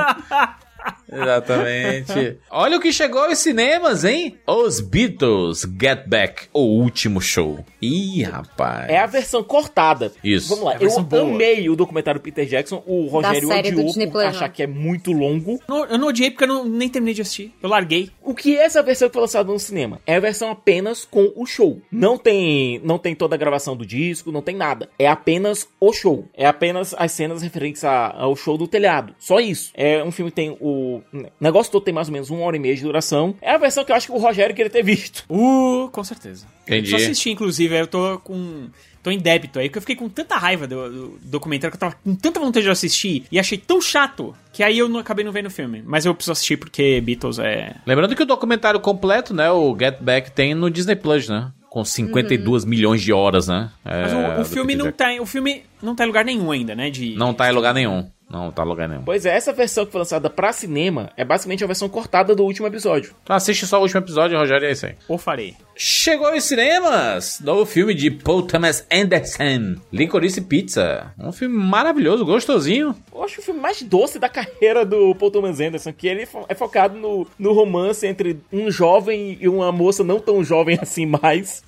[1.12, 2.38] Exatamente.
[2.50, 4.36] Olha o que chegou aos cinemas, hein?
[4.46, 7.64] Os Beatles Get Back, o último show.
[7.80, 8.88] Ih, rapaz.
[8.88, 10.12] É a versão cortada.
[10.22, 10.48] Isso.
[10.50, 11.22] Vamos lá, É eu boa.
[11.22, 12.82] amei o documentário Peter Jackson.
[12.86, 14.54] O Rogério série do odiou por achar não.
[14.54, 15.60] que é muito longo.
[15.68, 17.52] Não, Eu não odiei porque eu não, nem terminei de assistir.
[17.62, 18.10] Eu larguei.
[18.22, 20.00] O que é essa versão que foi lançada no cinema?
[20.06, 21.80] É a versão apenas com o show.
[21.90, 24.88] Não tem, não tem toda a gravação do disco, não tem nada.
[24.98, 26.28] É apenas o show.
[26.34, 29.14] É apenas as cenas referentes a- ao show do telhado.
[29.18, 29.70] Só isso.
[29.74, 32.57] É um filme que tem o o negócio todo tem mais ou menos uma hora
[32.57, 33.34] e meia de duração.
[33.40, 35.24] É a versão que eu acho que o Rogério queria ter visto.
[35.32, 36.46] Uh, com certeza.
[36.66, 36.92] Entendi.
[36.92, 38.68] Eu só assisti, inclusive, eu tô com.
[39.03, 41.90] tô em débito aí, porque eu fiquei com tanta raiva do, do documentário que eu
[41.90, 45.24] tava com tanta vontade de assistir e achei tão chato que aí eu não acabei
[45.24, 45.82] não vendo o filme.
[45.84, 47.74] Mas eu preciso assistir porque Beatles é.
[47.86, 51.50] Lembrando que o documentário completo, né, o Get Back, tem no Disney Plus, né?
[51.68, 53.70] Com 52 milhões de horas, né?
[53.84, 55.09] É, Mas o- o, do filme não tá.
[55.20, 56.90] O filme não tá em lugar nenhum ainda, né?
[56.90, 58.09] De, Não tá em lugar nenhum.
[58.32, 59.02] Não tá lugar nenhum.
[59.04, 62.42] Pois é, essa versão que foi lançada pra cinema é basicamente a versão cortada do
[62.42, 63.14] último episódio.
[63.22, 64.94] Então assiste só o último episódio, Rogério, é isso aí.
[65.06, 65.54] Ou farei.
[65.74, 67.40] Chegou aos cinemas!
[67.40, 71.12] Novo filme de Paul Thomas Anderson, Licorice Pizza.
[71.18, 72.94] Um filme maravilhoso, gostosinho.
[73.12, 76.44] Eu acho o filme mais doce da carreira do Paul Thomas Anderson, que ele fo-
[76.48, 81.06] é focado no, no romance entre um jovem e uma moça não tão jovem assim
[81.06, 81.64] mais.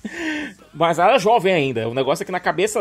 [0.73, 1.89] Mas ela é jovem ainda.
[1.89, 2.79] O negócio é que na cabeça.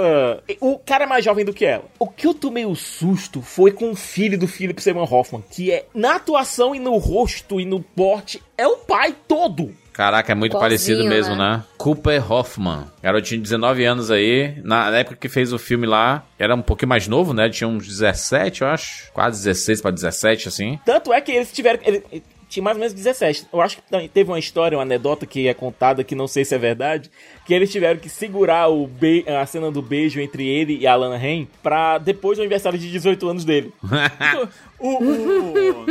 [0.60, 1.84] O cara é mais jovem do que ela.
[1.98, 5.72] O que eu tomei o susto foi com o filho do Philip Seymour Hoffman, que
[5.72, 9.72] é na atuação e no rosto e no porte, é o pai todo.
[9.94, 11.56] Caraca, é muito parecido mesmo, né?
[11.58, 11.64] né?
[11.78, 12.84] Cooper Hoffman.
[13.02, 14.60] Garotinho de 19 anos aí.
[14.64, 17.48] Na época que fez o filme lá, era um pouquinho mais novo, né?
[17.48, 19.10] Tinha uns 17, eu acho.
[19.12, 20.78] Quase 16 pra 17, assim.
[20.84, 21.78] Tanto é que eles tiveram.
[21.84, 22.02] Ele,
[22.48, 23.46] tinha mais ou menos 17.
[23.52, 26.54] Eu acho que teve uma história, uma anedota que é contada, que não sei se
[26.54, 27.10] é verdade,
[27.44, 30.92] que eles tiveram que segurar o be- a cena do beijo entre ele e a
[30.92, 33.72] Alana Haim pra depois do aniversário de 18 anos dele.
[34.86, 35.84] O, o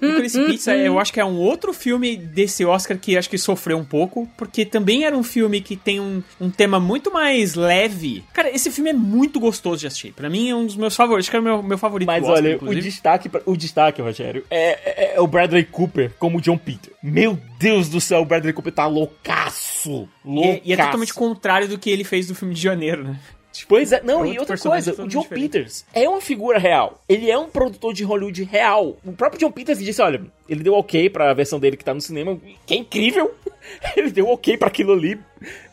[0.00, 3.76] Licorice Pizza, eu acho que é um outro filme desse Oscar que acho que sofreu
[3.78, 8.22] um pouco, porque também era um filme que tem um, um tema muito mais leve.
[8.32, 10.12] Cara, esse filme é muito gostoso de assistir.
[10.12, 12.22] Pra mim é um dos meus favoritos, acho que é o meu, meu favorito Mas
[12.22, 12.80] do Oscar, olha, o inclusive.
[12.82, 16.92] destaque, pra- o destaque, Rogério, é, é- é o Bradley Cooper como John Peter.
[17.02, 20.08] Meu Deus do céu, o Bradley Cooper tá loucaço.
[20.24, 20.54] E Loucaço.
[20.56, 23.18] é, e é totalmente contrário do que ele fez do filme de janeiro, né?
[23.66, 25.50] Pois é, não, É e outra coisa, o John diferente.
[25.50, 27.00] Peters é uma figura real.
[27.08, 28.96] Ele é um produtor de Hollywood real.
[29.04, 32.00] O próprio John Peters disse, olha, ele deu ok pra versão dele que tá no
[32.00, 33.30] cinema, que é incrível.
[33.94, 35.18] Ele deu ok pra aquilo ali,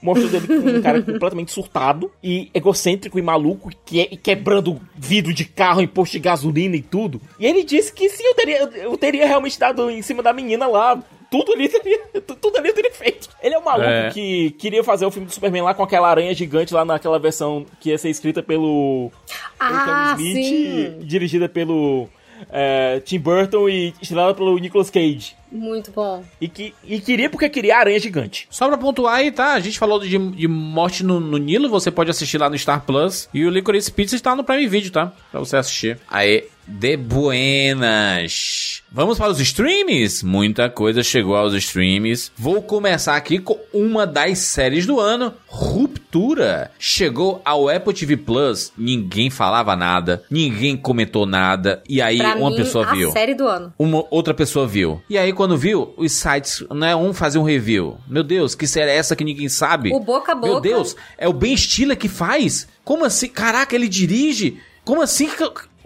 [0.01, 5.33] mostrando ele como um cara completamente surtado e egocêntrico e maluco, que e quebrando vidro
[5.33, 7.21] de carro em posto de gasolina e tudo.
[7.39, 10.67] E ele disse que sim, eu teria, eu teria realmente dado em cima da menina
[10.67, 11.01] lá.
[11.39, 13.29] Tudo ali, teria, tu- tudo ali teria feito.
[13.41, 14.09] Ele é um maluco É.
[14.11, 17.65] que queria fazer o filme do Superman lá com aquela aranha gigante lá naquela versão
[17.79, 19.11] que ia ser escrita pelo
[19.59, 20.99] pelo Ah, Kevin Smith, sim.
[21.05, 22.07] dirigida pelo
[22.51, 25.35] é, Tim Burton e estrelada pelo Nicolas Cage.
[25.51, 26.21] Muito bom.
[26.41, 28.45] E, que, e queria porque queria a aranha gigante.
[28.49, 29.53] Só pra pontuar aí, tá?
[29.53, 32.81] A gente falou de, de Morte no, no Nilo, você pode assistir lá no Star
[32.85, 33.29] Plus.
[33.33, 35.13] E o Licorice Pizza está no Prime Video, tá?
[35.31, 35.97] Pra você assistir.
[36.09, 38.81] Aí, de buenas.
[38.91, 40.25] Vamos para os streams?
[40.25, 42.31] Muita coisa chegou aos streams.
[42.37, 46.71] Vou começar aqui com uma das séries do ano, Ruptura.
[46.79, 51.83] Chegou ao Apple TV Plus, ninguém falava nada, ninguém comentou nada.
[51.87, 53.73] E aí, pra uma mim, pessoa a viu série do ano.
[53.77, 55.01] uma outra pessoa viu.
[55.09, 57.97] E aí, quando viu, os sites, né, um fazia um review.
[58.07, 59.93] Meu Deus, que série é essa que ninguém sabe?
[59.93, 60.61] O boca a Meu boca.
[60.61, 62.67] Deus, é o Ben Stiller que faz?
[62.83, 63.27] Como assim?
[63.27, 64.57] Caraca, ele dirige?
[64.83, 65.29] Como assim?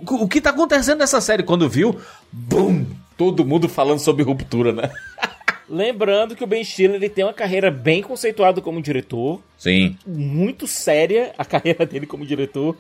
[0.08, 1.43] O que tá acontecendo nessa série?
[1.43, 2.00] Quando viu,
[2.32, 2.86] bum!
[3.18, 4.89] Todo mundo falando sobre ruptura, né?
[5.70, 9.95] Lembrando que o Ben Stiller ele tem uma carreira bem conceituada como diretor, Sim.
[10.08, 12.76] muito séria a carreira dele como diretor.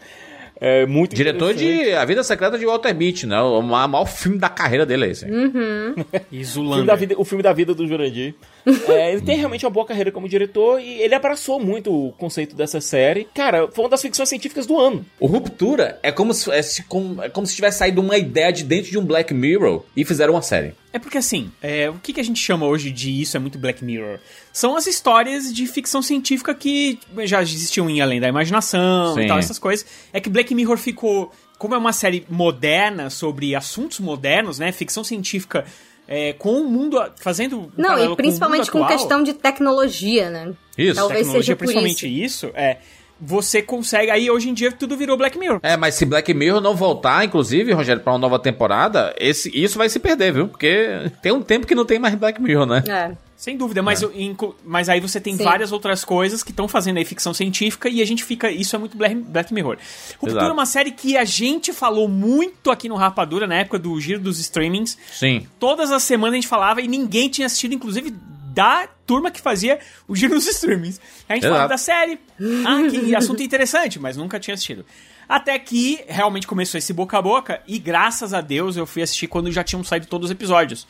[0.61, 3.39] É muito Diretor de A Vida Secreta de Walter Mitty, né?
[3.41, 5.25] O ma- maior filme da carreira dele é esse.
[5.25, 5.93] Uhum.
[6.03, 6.85] O filme, Zulander.
[6.85, 8.35] da vida, o filme da vida do Jurandir.
[8.89, 12.55] É, ele tem realmente uma boa carreira como diretor e ele abraçou muito o conceito
[12.55, 13.27] dessa série.
[13.33, 15.05] Cara, foi uma das ficções científicas do ano.
[15.19, 18.51] O Ruptura é como se, é, se- como, é como se tivesse saído uma ideia
[18.51, 20.73] de dentro de um Black Mirror e fizeram uma série.
[20.91, 23.59] É porque assim, é, o que, que a gente chama hoje de isso é muito
[23.59, 24.19] Black Mirror?
[24.51, 29.21] São as histórias de ficção científica que já existiam em Além da Imaginação Sim.
[29.21, 29.85] e tal, essas coisas.
[30.11, 31.31] É que Black Mirror ficou.
[31.59, 34.71] Como é uma série moderna sobre assuntos modernos, né?
[34.71, 35.65] Ficção científica
[36.11, 36.99] é, com o mundo.
[37.17, 37.71] fazendo.
[37.77, 40.53] Não, e principalmente com, com, o mundo atual, questão de tecnologia, né?
[40.75, 40.95] Isso.
[40.95, 42.47] Talvez tecnologia, seja por principalmente isso.
[42.47, 42.77] isso, é.
[43.21, 44.09] Você consegue.
[44.09, 45.59] Aí hoje em dia tudo virou Black Mirror.
[45.61, 49.77] É, mas se Black Mirror não voltar, inclusive, Rogério, pra uma nova temporada, esse, isso
[49.77, 50.47] vai se perder, viu?
[50.47, 52.83] Porque tem um tempo que não tem mais Black Mirror, né?
[52.87, 53.28] É.
[53.39, 55.45] Sem dúvida, mas, eu inclu- mas aí você tem Sim.
[55.45, 58.51] várias outras coisas que estão fazendo aí ficção científica e a gente fica.
[58.51, 59.77] Isso é muito Black, Black Mirror.
[60.15, 60.45] Ruptura Exato.
[60.49, 64.19] é uma série que a gente falou muito aqui no Rapadura na época do giro
[64.19, 64.97] dos streamings.
[65.13, 65.47] Sim.
[65.57, 68.13] Todas as semanas a gente falava e ninguém tinha assistido, inclusive
[68.53, 70.99] da turma que fazia o giro dos streamings.
[71.29, 71.53] A gente Exato.
[71.53, 72.19] falava da série.
[72.67, 74.85] Ah, que assunto interessante, mas nunca tinha assistido.
[75.29, 79.27] Até que realmente começou esse boca a boca e graças a Deus eu fui assistir
[79.27, 80.85] quando já tinham saído todos os episódios.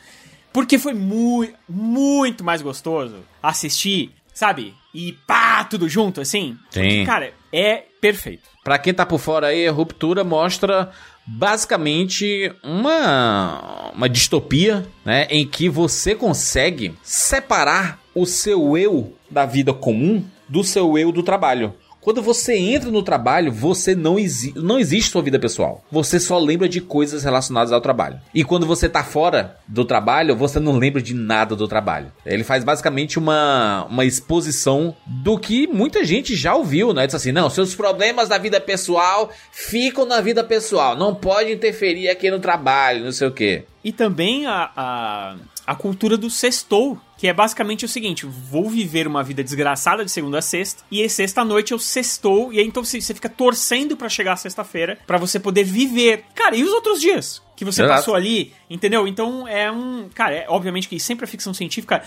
[0.51, 4.73] Porque foi muito, muito mais gostoso assistir, sabe?
[4.93, 6.57] E pá, tudo junto, assim.
[6.69, 6.81] Sim.
[6.81, 8.43] Porque, cara, é perfeito.
[8.63, 10.91] Pra quem tá por fora aí, a Ruptura mostra
[11.25, 15.27] basicamente uma, uma distopia, né?
[15.29, 21.21] Em que você consegue separar o seu eu da vida comum do seu eu do
[21.21, 21.75] trabalho.
[22.01, 25.83] Quando você entra no trabalho, você não, exi não existe sua vida pessoal.
[25.91, 28.19] Você só lembra de coisas relacionadas ao trabalho.
[28.33, 32.11] E quando você tá fora do trabalho, você não lembra de nada do trabalho.
[32.25, 37.05] Ele faz basicamente uma, uma exposição do que muita gente já ouviu, né?
[37.05, 40.95] Diz assim, não, seus problemas da vida pessoal ficam na vida pessoal.
[40.95, 43.65] Não pode interferir aqui no trabalho, não sei o quê.
[43.83, 45.35] E também a, a,
[45.65, 50.09] a cultura do sextou, que é basicamente o seguinte: vou viver uma vida desgraçada de
[50.09, 54.07] segunda a sexta, e sexta noite eu sextou, e aí então você, fica torcendo pra
[54.07, 56.23] chegar sexta-feira pra você poder viver.
[56.33, 57.41] Cara, e os outros dias?
[57.57, 57.99] Que você Exato.
[57.99, 59.05] passou ali, entendeu?
[59.05, 60.07] Então é um.
[60.15, 62.01] Cara, é, obviamente que sempre a ficção científica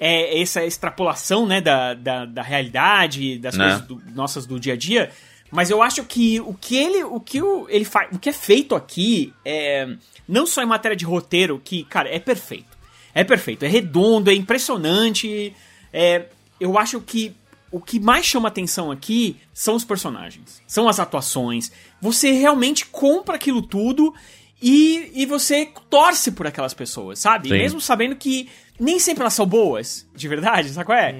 [0.00, 3.64] é essa extrapolação, né, da, da, da realidade, das Né?
[3.64, 5.10] coisas do- nossas do dia a dia.
[5.50, 8.32] Mas eu acho que o que ele, o que o, ele faz, o que é
[8.32, 9.88] feito aqui é
[10.28, 12.75] não só em matéria de roteiro, que, cara, é perfeito.
[13.16, 15.54] É perfeito, é redondo, é impressionante.
[15.90, 16.26] É,
[16.60, 17.34] eu acho que
[17.72, 21.72] o que mais chama atenção aqui são os personagens, são as atuações.
[21.98, 24.14] Você realmente compra aquilo tudo
[24.60, 27.48] e, e você torce por aquelas pessoas, sabe?
[27.48, 31.14] Mesmo sabendo que nem sempre elas são boas, de verdade, sabe qual é?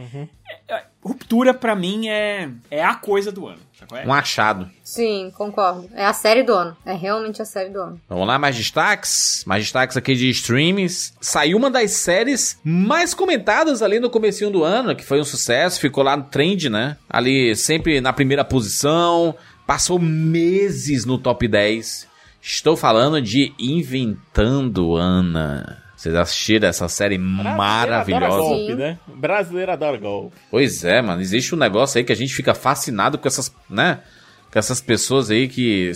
[0.69, 3.61] É, Ruptura, pra mim, é, é a coisa do ano,
[3.93, 4.07] é?
[4.07, 4.69] Um achado.
[4.83, 5.89] Sim, concordo.
[5.95, 6.77] É a série do ano.
[6.85, 8.01] É realmente a série do ano.
[8.09, 9.45] Vamos lá, mais destaques.
[9.47, 11.13] Mais destaques aqui de streams.
[11.21, 15.81] Saiu uma das séries mais comentadas ali no comecinho do ano, que foi um sucesso,
[15.81, 16.97] ficou lá no trend, né?
[17.09, 19.35] Ali sempre na primeira posição,
[19.67, 22.09] passou meses no top 10.
[22.43, 25.86] Estou falando de Inventando Ana.
[26.07, 28.37] Vocês assistiram essa série Adora maravilhosa?
[28.39, 28.75] golpe, Sim.
[28.77, 28.99] né?
[29.09, 30.37] Brasileiro adora golpe.
[30.51, 31.21] Pois é, mano.
[31.21, 34.01] Existe um negócio aí que a gente fica fascinado com essas, né?
[34.53, 35.91] Com essas pessoas aí que.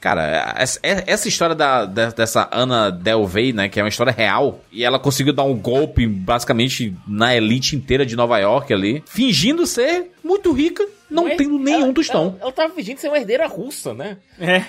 [0.00, 3.68] Cara, essa, essa história da, de- dessa Ana Delvey, né?
[3.68, 4.60] Que é uma história real.
[4.72, 9.02] E ela conseguiu dar um golpe, basicamente, na elite inteira de Nova York ali.
[9.06, 12.22] Fingindo ser muito rica, não Mas tendo nenhum ela- tostão.
[12.28, 14.18] Ela, ela tava fingindo ser uma herdeira russa, né?
[14.40, 14.62] É.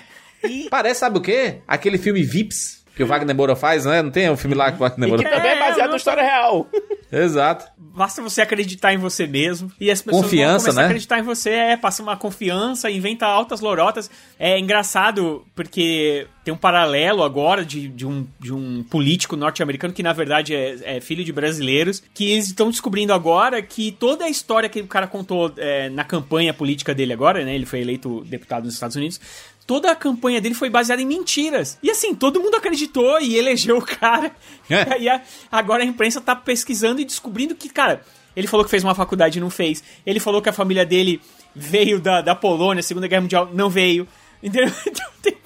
[0.69, 1.57] Parece, sabe o quê?
[1.67, 2.78] Aquele filme Vips.
[2.99, 4.01] Que o Wagner Moura faz, né?
[4.01, 6.21] Não tem um filme lá que o Wagner Moura que também é baseado na história
[6.21, 6.67] real.
[7.09, 7.65] Exato.
[7.77, 10.81] Basta você acreditar em você mesmo e as pessoas Confiança, vão começar né?
[10.81, 14.11] a acreditar em você, é, passa uma confiança, inventa altas lorotas.
[14.37, 20.03] É engraçado porque tem um paralelo agora de, de, um, de um político norte-americano que
[20.03, 24.29] na verdade é, é filho de brasileiros, que eles estão descobrindo agora que toda a
[24.29, 27.55] história que o cara contou é, na campanha política dele agora, né?
[27.55, 29.21] Ele foi eleito deputado nos Estados Unidos.
[29.69, 31.77] Toda a campanha dele foi baseada em mentiras.
[31.83, 34.31] E assim, todo mundo acreditou e elegeu o cara.
[34.67, 34.97] É.
[34.99, 38.01] E a- agora a imprensa tá pesquisando e descobrindo que, cara,
[38.35, 39.83] ele falou que fez uma faculdade e não fez.
[40.03, 41.21] Ele falou que a família dele
[41.55, 44.07] veio da, da Polônia, Segunda Guerra Mundial, não veio.
[44.41, 44.73] Entendeu?
[44.87, 45.37] Então tem.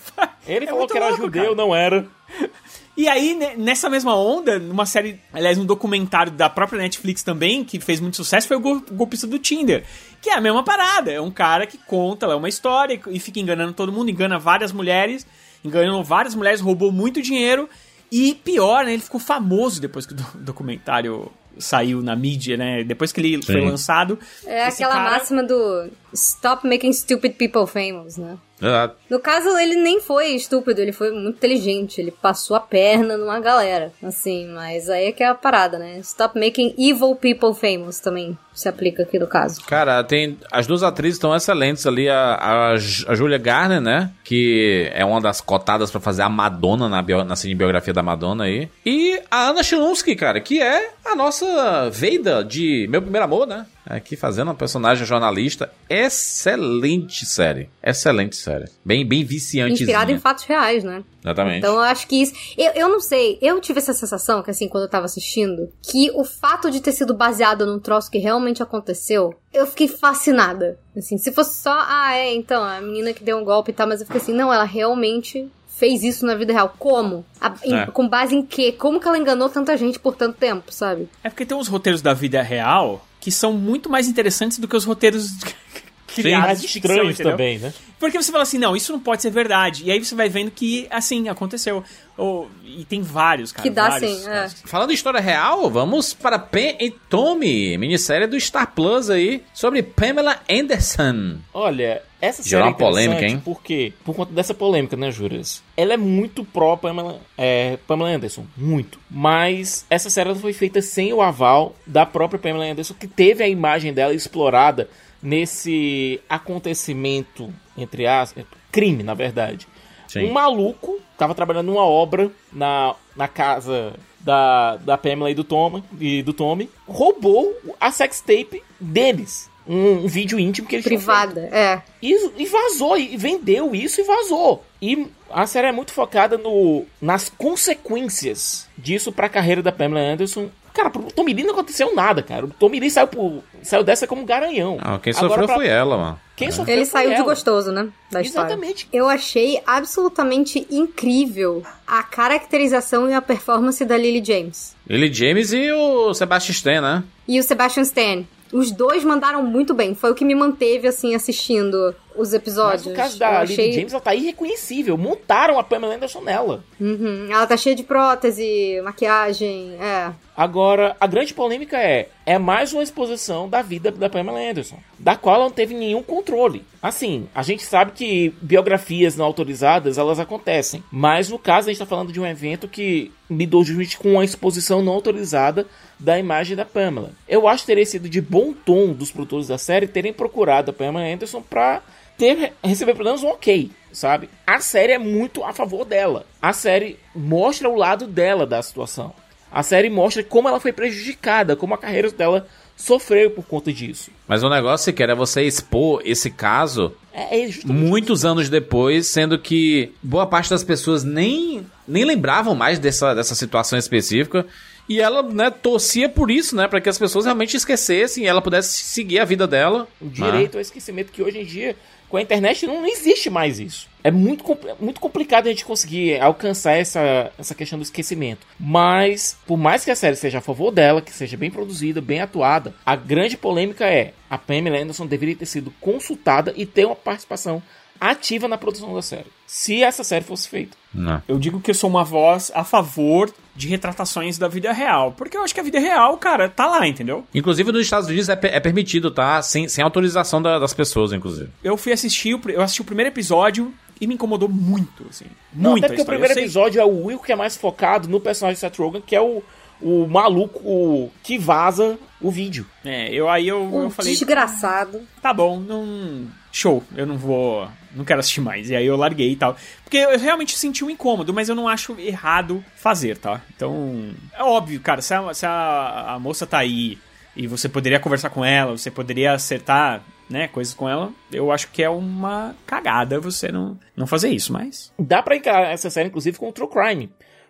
[0.48, 1.56] Ele é falou que era louco, judeu, cara.
[1.56, 2.08] não era.
[2.96, 7.80] E aí, nessa mesma onda, numa série, aliás, um documentário da própria Netflix também, que
[7.80, 9.84] fez muito sucesso, foi o Gol- Golpista do Tinder.
[10.24, 11.12] Que é a mesma parada.
[11.12, 14.72] É um cara que conta lá uma história e fica enganando todo mundo, engana várias
[14.72, 15.28] mulheres,
[15.64, 17.70] enganou várias mulheres, roubou muito dinheiro.
[18.12, 18.94] E pior, né?
[18.94, 22.84] Ele ficou famoso depois que o do- documentário saiu na mídia, né?
[22.84, 23.68] Depois que ele foi Sim.
[23.70, 24.18] lançado.
[24.46, 28.38] É aquela cara- máxima do Stop making stupid people famous, né?
[28.64, 28.96] Exato.
[29.10, 32.00] No caso, ele nem foi estúpido, ele foi muito inteligente.
[32.00, 34.48] Ele passou a perna numa galera, assim.
[34.48, 35.98] Mas aí é que é a parada, né?
[36.00, 39.62] Stop making evil people famous também se aplica aqui no caso.
[39.66, 40.38] Cara, tem.
[40.52, 42.08] As duas atrizes estão excelentes ali.
[42.08, 44.12] A, a, a Julia Garner, né?
[44.24, 48.46] Que é uma das cotadas pra fazer a Madonna na, bio, na cinebiografia da Madonna
[48.46, 48.70] aí.
[48.86, 53.66] E a Anna Chlumsky, cara, que é a nossa Veida de Meu Primeiro Amor, né?
[53.86, 55.72] Aqui fazendo uma personagem jornalista.
[55.90, 57.70] Excelente série.
[57.84, 58.66] Excelente série.
[58.84, 59.74] Bem, bem viciante.
[59.74, 61.04] Inspirado em fatos reais, né?
[61.22, 61.58] Exatamente.
[61.58, 62.34] Então eu acho que isso.
[62.58, 66.12] Eu, eu não sei, eu tive essa sensação, que assim, quando eu tava assistindo, que
[66.16, 70.78] o fato de ter sido baseado num troço que realmente aconteceu, eu fiquei fascinada.
[70.96, 73.88] Assim, se fosse só, ah, é, então, a menina que deu um golpe e tal,
[73.88, 76.74] mas eu fiquei assim, não, ela realmente fez isso na vida real.
[76.78, 77.26] Como?
[77.42, 77.86] A- em- É.
[77.88, 78.72] Com base em quê?
[78.72, 81.10] Como que ela enganou tanta gente por tanto tempo, sabe?
[81.24, 84.76] É porque tem uns roteiros da vida real que são muito mais interessantes do que
[84.76, 85.28] os roteiros
[86.08, 87.74] criados ficção, estranhos também, né?
[88.00, 89.84] Porque você fala assim, não, isso não pode ser verdade.
[89.86, 91.84] E aí você vai vendo que, assim, aconteceu.
[92.18, 93.64] Ou- e tem vários, cara.
[93.64, 94.30] que dá vários sim, é.
[94.32, 94.62] casos.
[94.66, 99.82] Falando em história real, vamos para Pen e Tommy, minissérie do Star Plus aí, sobre
[99.82, 101.38] Pamela Anderson.
[101.54, 103.42] Olha, essa série Gerou é uma polêmica, hein?
[103.44, 103.92] Por quê?
[104.06, 105.62] Por conta dessa polêmica, né, Juras?
[105.76, 108.98] Ela é muito pró Pamela, é, Pamela Anderson, muito.
[109.12, 113.48] Mas essa série foi feita sem o aval da própria Pamela Anderson, que teve a
[113.50, 114.90] imagem dela explorada
[115.22, 119.68] nesse acontecimento, entre aspas, crime, na verdade.
[120.08, 120.26] Sim.
[120.26, 125.84] Um maluco tava trabalhando numa obra na, na casa da, da Pamela e do, Tom,
[126.00, 129.52] e do Tommy, roubou a sextape deles.
[129.68, 131.82] Um, um vídeo íntimo que tinham Privada, é.
[132.02, 134.64] e, e vazou, e vendeu isso e vazou.
[134.82, 140.50] E a série é muito focada no, nas consequências disso pra carreira da Pamela Anderson.
[140.74, 142.46] Cara, pro Tommy Lee não aconteceu nada, cara.
[142.46, 144.80] O TommyLee saiu, por, saiu dessa como garanhão.
[144.82, 146.20] Ah, quem Agora, sofreu pra- foi ela, mano.
[146.36, 147.26] Quem sofreu Ele foi saiu de ela.
[147.26, 147.90] gostoso, né?
[148.12, 148.48] Da história.
[148.48, 148.90] Exatamente.
[148.92, 154.76] Eu achei absolutamente incrível a caracterização e a performance da Lily James.
[154.90, 157.04] Ele James e o Sebastian Stan, né?
[157.28, 158.24] E o Sebastian Stan.
[158.54, 159.96] Os dois mandaram muito bem.
[159.96, 162.86] Foi o que me manteve, assim, assistindo os Mas episódios.
[162.86, 163.56] no caso da achei...
[163.56, 164.98] Lily James, ela tá irreconhecível.
[164.98, 166.64] Montaram a Pamela Anderson nela.
[166.80, 170.12] Uhum, Ela tá cheia de prótese, maquiagem, é.
[170.36, 175.16] Agora, a grande polêmica é: é mais uma exposição da vida da Pamela Anderson, da
[175.16, 176.66] qual ela não teve nenhum controle.
[176.82, 181.80] Assim, a gente sabe que biografias não autorizadas elas acontecem, mas no caso a gente
[181.80, 185.68] tá falando de um evento que lidou justamente com uma exposição não autorizada
[186.00, 187.12] da imagem da Pamela.
[187.28, 190.74] Eu acho que teria sido de bom tom dos produtores da série terem procurado a
[190.74, 191.82] Pamela Anderson pra
[192.24, 194.30] ter receber pelo menos um ok, sabe?
[194.48, 196.26] A série é muito a favor dela.
[196.42, 199.14] A série mostra o lado dela da situação.
[199.52, 202.48] A série mostra como ela foi prejudicada, como a carreira dela
[202.78, 204.10] sofreu por conta disso.
[204.28, 209.38] Mas o negócio que era você expor esse caso É, é muitos anos depois, sendo
[209.38, 214.46] que boa parte das pessoas nem, nem lembravam mais dessa, dessa situação específica.
[214.88, 216.68] E ela, né, torcia por isso, né?
[216.68, 219.88] Pra que as pessoas realmente esquecessem e ela pudesse seguir a vida dela.
[220.02, 221.76] o direito ao esquecimento que hoje em dia,
[222.14, 223.90] com a internet, não, não existe mais isso.
[224.04, 224.44] É muito,
[224.80, 228.46] muito complicado a gente conseguir alcançar essa, essa questão do esquecimento.
[228.60, 232.22] Mas, por mais que a série seja a favor dela, que seja bem produzida, bem
[232.22, 236.96] atuada, a grande polêmica é a Pamela Anderson deveria ter sido consultada e ter uma
[236.96, 237.64] participação
[238.00, 239.28] ativa na produção da série.
[239.48, 240.76] Se essa série fosse feita.
[240.94, 241.22] Não.
[241.28, 245.12] Eu digo que eu sou uma voz a favor de retratações da vida real.
[245.12, 247.24] Porque eu acho que a vida real, cara, tá lá, entendeu?
[247.34, 249.42] Inclusive nos Estados Unidos é, é permitido, tá?
[249.42, 251.50] Sem, sem autorização da- das pessoas, inclusive.
[251.64, 255.26] Eu fui assistir, eu assisti o primeiro episódio e me incomodou muito, assim.
[255.54, 258.20] Não, Muito até porque o primeiro episódio é o Will que é mais focado no
[258.20, 259.42] personagem de Seth Rogen, que é o,
[259.82, 262.66] o maluco que vaza o vídeo.
[262.84, 265.02] É, eu aí eu, Um eu falei, desgraçado.
[265.22, 266.28] tá bom, não.
[266.52, 267.68] Show, eu não vou.
[267.94, 268.70] Não quero assistir mais.
[268.70, 269.56] E aí eu larguei e tal.
[269.84, 273.42] Porque eu realmente senti um incômodo, mas eu não acho errado fazer, tá?
[273.56, 274.12] Então.
[274.34, 276.98] É óbvio, cara, se a, se a, a moça tá aí
[277.36, 281.70] e você poderia conversar com ela, você poderia acertar, né, coisas com ela, eu acho
[281.70, 284.92] que é uma cagada você não, não fazer isso, mas.
[284.98, 287.10] Dá pra encarar essa série, inclusive, com o True Crime.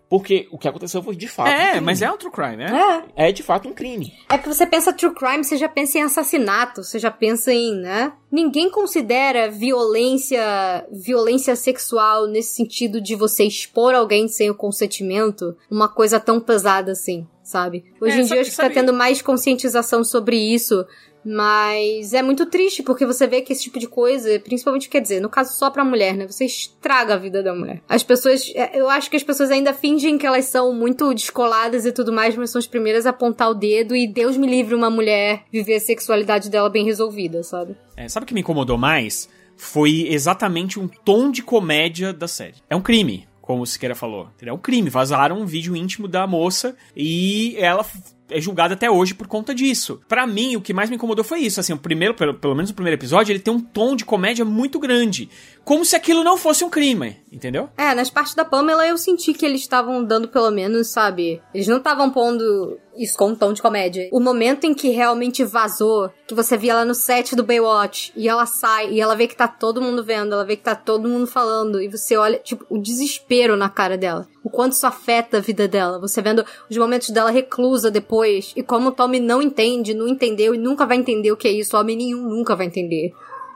[0.09, 1.47] Porque o que aconteceu foi de fato.
[1.49, 1.85] um É, crime.
[1.85, 3.03] mas é um true crime, né?
[3.17, 3.29] É.
[3.29, 4.13] É de fato um crime.
[4.29, 7.75] É que você pensa true crime, você já pensa em assassinato, você já pensa em,
[7.75, 8.13] né?
[8.31, 15.87] Ninguém considera violência, violência sexual nesse sentido de você expor alguém sem o consentimento uma
[15.87, 17.83] coisa tão pesada assim, sabe?
[18.01, 20.85] Hoje É, em dia acho que tá sabe- tendo mais conscientização sobre isso,
[21.25, 25.21] mas é muito triste porque você vê que esse tipo de coisa, principalmente quer dizer,
[25.21, 26.27] no caso só pra mulher, né?
[26.27, 27.81] Você estraga a vida da mulher.
[27.87, 31.85] As pessoas, é, eu acho que as pessoas ainda fingem que elas são muito descoladas
[31.85, 34.75] e tudo mais, mas são as primeiras a apontar o dedo e Deus me livre
[34.75, 37.75] uma mulher viver a sexualidade dela bem resolvida, sabe?
[37.95, 39.29] É, sabe o que me incomodou mais?
[39.55, 42.55] Foi exatamente um tom de comédia da série.
[42.69, 44.29] É um crime, como o Siqueira falou.
[44.41, 44.89] É um crime.
[44.89, 47.85] Vazaram um vídeo íntimo da moça e ela
[48.29, 50.01] é julgada até hoje por conta disso.
[50.07, 51.59] Pra mim, o que mais me incomodou foi isso.
[51.59, 54.45] Assim, o primeiro, pelo, pelo menos o primeiro episódio, ele tem um tom de comédia
[54.45, 55.29] muito grande.
[55.63, 57.69] Como se aquilo não fosse um crime, entendeu?
[57.77, 61.41] É, nas partes da Pamela eu senti que eles estavam dando pelo menos, sabe?
[61.53, 64.09] Eles não estavam pondo isso com um tom de comédia.
[64.11, 68.27] O momento em que realmente vazou, que você via ela no set do Baywatch, e
[68.27, 71.09] ela sai, e ela vê que tá todo mundo vendo, ela vê que tá todo
[71.09, 74.27] mundo falando, e você olha, tipo, o desespero na cara dela.
[74.43, 75.99] O quanto isso afeta a vida dela.
[75.99, 80.53] Você vendo os momentos dela reclusa depois, e como o Tommy não entende, não entendeu,
[80.53, 81.77] e nunca vai entender o que é isso.
[81.77, 83.13] Homem nenhum nunca vai entender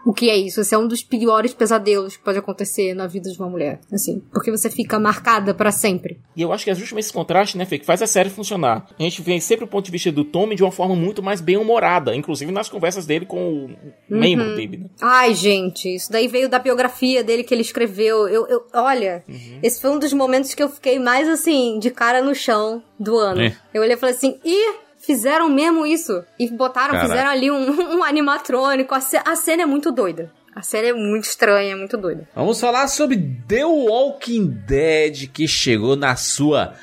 [0.07, 0.61] o que é isso.
[0.61, 3.81] Esse é um dos piores pesadelos que pode acontecer na vida de uma mulher.
[3.91, 6.17] Assim, porque você fica marcada pra sempre.
[6.33, 8.87] E eu acho que é justamente esse contraste, né, Fê, que faz a série funcionar.
[8.97, 11.41] A gente vê sempre o ponto de vista do Tommy de uma forma muito mais
[11.41, 13.69] bem-humorada, inclusive nas conversas dele com o
[14.09, 14.85] membro dele, né?
[15.01, 18.29] Ai, gente, isso daí veio da biografia dele que ele escreveu.
[18.29, 19.25] Eu, eu olha,
[19.61, 23.17] esse foi um dos momentos que eu fiquei mais assim, de cara no chão do
[23.17, 23.41] ano.
[23.41, 23.57] É.
[23.73, 24.86] Eu olhei e falei assim, ih!
[25.07, 26.21] Fizeram mesmo isso.
[26.37, 27.07] E botaram, Caraca.
[27.07, 28.93] fizeram ali um, um animatrônico.
[28.93, 30.29] A, a cena é muito doida.
[30.53, 32.27] A série é muito estranha, é muito doida.
[32.35, 33.15] Vamos falar sobre
[33.47, 36.73] The Walking Dead, que chegou na sua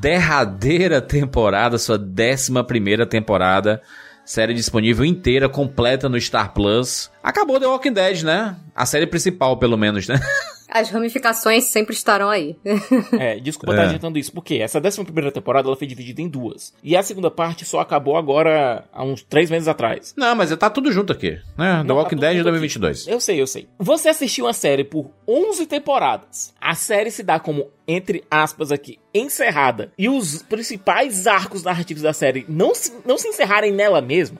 [0.00, 3.80] derradeira temporada, sua décima primeira temporada.
[4.24, 7.12] Série disponível inteira, completa no Star Plus.
[7.22, 8.56] Acabou The Walking Dead, né?
[8.74, 10.18] A série principal, pelo menos, né?
[10.68, 12.56] As ramificações sempre estarão aí.
[13.18, 13.76] É, desculpa É.
[13.76, 16.72] estar adiantando isso, porque essa décima primeira temporada ela foi dividida em duas.
[16.82, 20.14] E a segunda parte só acabou agora, há uns três meses atrás.
[20.16, 21.78] Não, mas tá tudo junto aqui, né?
[21.78, 23.06] The Não, Walking tá tudo Dead junto 2022.
[23.08, 23.68] Eu sei, eu sei.
[23.78, 26.52] Você assistiu uma série por 11 temporadas.
[26.60, 29.92] A série se dá como, entre aspas aqui, encerrada.
[29.98, 34.38] E os principais arcos narrativos da série não se, não se encerrarem nela mesma.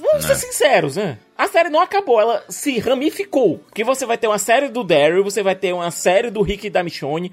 [0.00, 1.18] Vamos ser sinceros, né?
[1.38, 3.58] A série não acabou, ela se ramificou.
[3.58, 6.66] Porque você vai ter uma série do Daryl, você vai ter uma série do Rick
[6.66, 7.30] e da Michonne,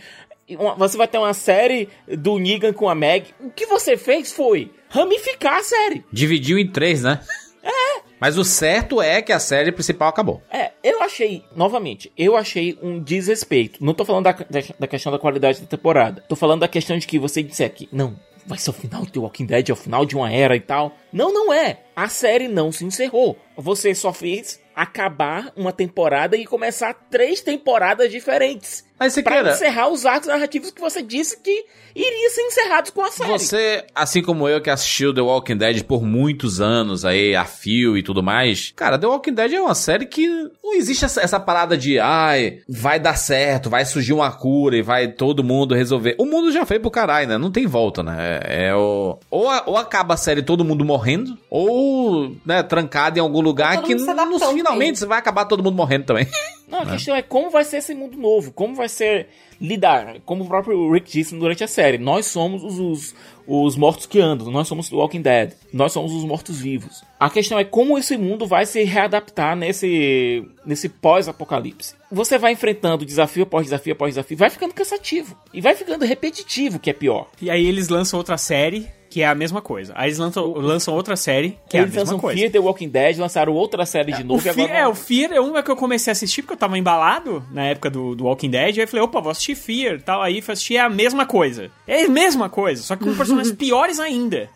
[0.78, 3.34] você vai ter uma série do Negan com a Meg.
[3.40, 6.06] O que você fez foi ramificar a série.
[6.12, 7.20] Dividiu em três, né?
[7.64, 8.02] É.
[8.20, 10.40] Mas o certo é que a série principal acabou.
[10.52, 13.84] É, eu achei, novamente, eu achei um desrespeito.
[13.84, 16.24] Não tô falando da, da, da questão da qualidade da temporada.
[16.30, 18.16] Tô falando da questão de que você disse aqui, não,
[18.46, 20.96] vai ser o final The Walking Dead, é o final de uma era e tal.
[21.12, 21.82] Não, não é.
[21.96, 23.38] A série não se encerrou.
[23.58, 28.86] Você só fez acabar uma temporada e começar três temporadas diferentes.
[29.00, 32.92] Mas você Pra queira, encerrar os arcos narrativos que você disse que iriam ser encerrados
[32.92, 33.30] com a série.
[33.32, 37.98] Você, assim como eu que assistiu The Walking Dead por muitos anos aí, a fio
[37.98, 40.28] e tudo mais, cara, The Walking Dead é uma série que
[40.64, 44.82] não existe essa, essa parada de, ai, vai dar certo, vai surgir uma cura e
[44.82, 46.16] vai todo mundo resolver.
[46.18, 47.38] O mundo já foi pro caralho, né?
[47.38, 48.40] Não tem volta, né?
[48.46, 49.18] É, é o...
[49.30, 53.82] Ou, a- ou acaba a série todo mundo morrendo, ou, né, trancado em algum lugar
[53.82, 56.28] que mundo se no- adaptando finalmente vai acabar todo mundo morrendo também.
[56.68, 59.28] Não, a questão é como vai ser esse mundo novo, como vai ser
[59.62, 63.16] lidar, como o próprio Rick disse durante a série, nós somos os, os,
[63.48, 67.04] os mortos que andam, nós somos The Walking Dead, nós somos os mortos-vivos.
[67.20, 71.96] A questão é como esse mundo vai se readaptar nesse, nesse pós-apocalipse.
[72.12, 76.80] Você vai enfrentando desafio após desafio após desafio, vai ficando cansativo, e vai ficando repetitivo,
[76.80, 77.30] que é pior.
[77.42, 79.94] E aí eles lançam outra série, que é a mesma coisa.
[79.96, 82.38] Aí eles lançam, lançam outra série, que é a Eles mesma lançam coisa.
[82.38, 84.78] Fear The Walking Dead, lançaram outra série de O novo e Fear, agora...
[84.78, 87.64] é, o Fear é uma que eu comecei a assistir porque eu tava embalado na
[87.64, 88.76] época do, do Walking Dead.
[88.76, 90.22] Aí eu falei, opa, vou assistir Fear e tal.
[90.22, 91.72] Aí fui assistir é a mesma coisa.
[91.88, 94.50] É a mesma coisa, só que com personagens piores ainda.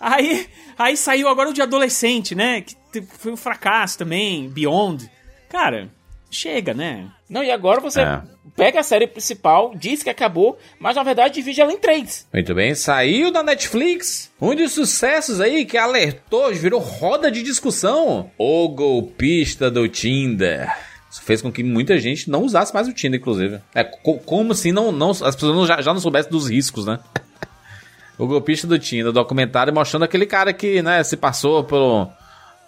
[0.00, 2.62] Aí, aí saiu agora o de adolescente, né?
[2.62, 5.08] Que foi um fracasso também, Beyond.
[5.48, 5.88] Cara,
[6.28, 7.06] chega, né?
[7.30, 8.22] Não, e agora você É.
[8.56, 12.26] pega a série principal, diz que acabou, mas na verdade divide ela em três.
[12.32, 14.30] Muito bem, saiu da Netflix.
[14.40, 18.30] Um dos sucessos aí que alertou, virou roda de discussão.
[18.38, 20.74] O golpista do Tinder.
[21.10, 23.60] Isso fez com que muita gente não usasse mais o Tinder, inclusive.
[23.74, 26.84] É co- como se não, não, as pessoas não- já, já não soubessem dos riscos,
[26.86, 26.98] né?
[28.18, 32.10] o golpista do Tinder, documentário mostrando aquele cara que, né, se passou pelo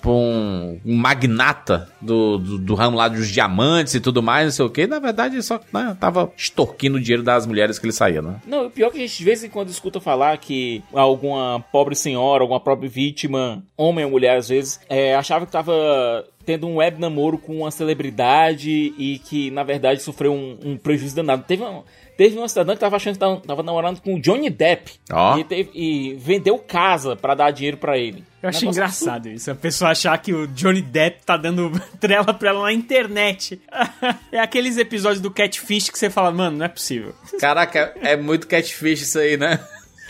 [0.01, 4.53] por um, um magnata do, do, do ramo lá dos diamantes e tudo mais, não
[4.53, 4.87] sei o que.
[4.87, 8.37] Na verdade, só né, tava extorquindo o dinheiro das mulheres que ele saía, né?
[8.47, 11.65] Não, o pior é que a gente de vez em quando escuta falar que alguma
[11.73, 16.67] pobre senhora, alguma pobre vítima, homem ou mulher às vezes, é, achava que tava tendo
[16.67, 21.45] um web namoro com uma celebridade e que na verdade sofreu um, um prejuízo danado.
[21.47, 21.85] Teve uma,
[22.17, 25.37] teve uma cidadã que tava achando que tava, tava namorando com o Johnny Depp Ó.
[25.37, 28.25] e, teve- e vendeu casa pra dar dinheiro pra ele.
[28.43, 29.51] Eu achei Negócio engraçado isso.
[29.51, 31.71] A pessoa achar que o Johnny Depp tá dando
[32.01, 33.61] trela pra ela na internet.
[34.33, 37.15] é aqueles episódios do Catfish que você fala, mano, não é possível.
[37.39, 39.61] Caraca, é muito catfish isso aí, né?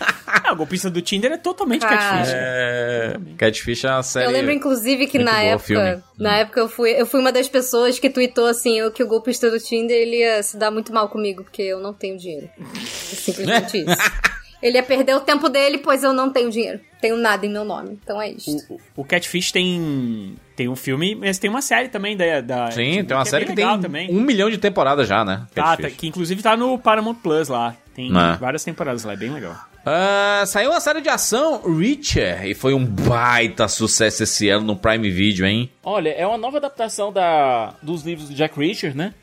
[0.31, 1.97] Ah, o golpista do Tinder é totalmente Cara.
[1.97, 2.33] catfish.
[2.35, 3.17] É...
[3.39, 4.27] Catfish é uma série.
[4.27, 5.65] Eu lembro, inclusive, que na época.
[5.67, 6.03] filme.
[6.19, 9.51] Na época eu fui, eu fui uma das pessoas que tweetou assim que o golpista
[9.51, 12.49] do Tinder ele ia se dar muito mal comigo, porque eu não tenho dinheiro.
[12.61, 14.29] É simplesmente isso.
[14.63, 16.81] Ele ia perder o tempo dele, pois eu não tenho dinheiro.
[17.01, 17.99] Tenho nada em meu nome.
[18.03, 18.57] Então é isso.
[18.97, 23.17] O Catfish tem tem um filme, mas tem uma série também da, da Sim, tem
[23.17, 24.11] uma que é série bem que tem também.
[24.11, 25.47] um milhão de temporadas já, né?
[25.55, 27.77] Tá, tá, que inclusive tá no Paramount Plus lá.
[27.95, 28.37] Tem Ah.
[28.41, 29.57] várias temporadas lá, é bem legal.
[29.85, 34.77] Ah, saiu uma série de ação, Reacher, e foi um baita sucesso esse ano no
[34.77, 35.71] Prime Video, hein?
[35.83, 39.15] Olha, é uma nova adaptação da, dos livros do Jack Reacher, né?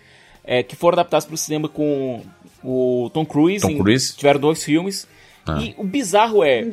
[0.44, 2.22] É, que foram adaptados para o cinema com
[2.64, 3.62] o Tom Cruise.
[3.62, 4.16] Tom em- Cruise.
[4.16, 5.08] Tiveram dois filmes.
[5.48, 5.60] Ah.
[5.62, 6.66] E o bizarro é,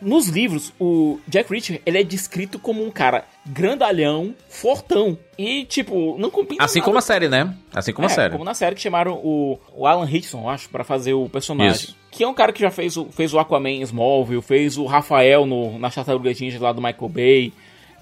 [0.00, 5.18] nos livros, o Jack Reacher, ele é descrito como um cara grandalhão, fortão.
[5.36, 7.54] E, tipo, não combina Assim nada como a série, né?
[7.72, 8.32] Assim como a é, série.
[8.32, 11.72] Como na série que chamaram o, o Alan Hitchson, eu acho, pra fazer o personagem.
[11.72, 11.96] Isso.
[12.10, 14.86] Que é um cara que já fez o, fez o Aquaman em Smallville, fez o
[14.86, 17.52] Rafael no, na Tartarugas Ninja lá do Michael Bay,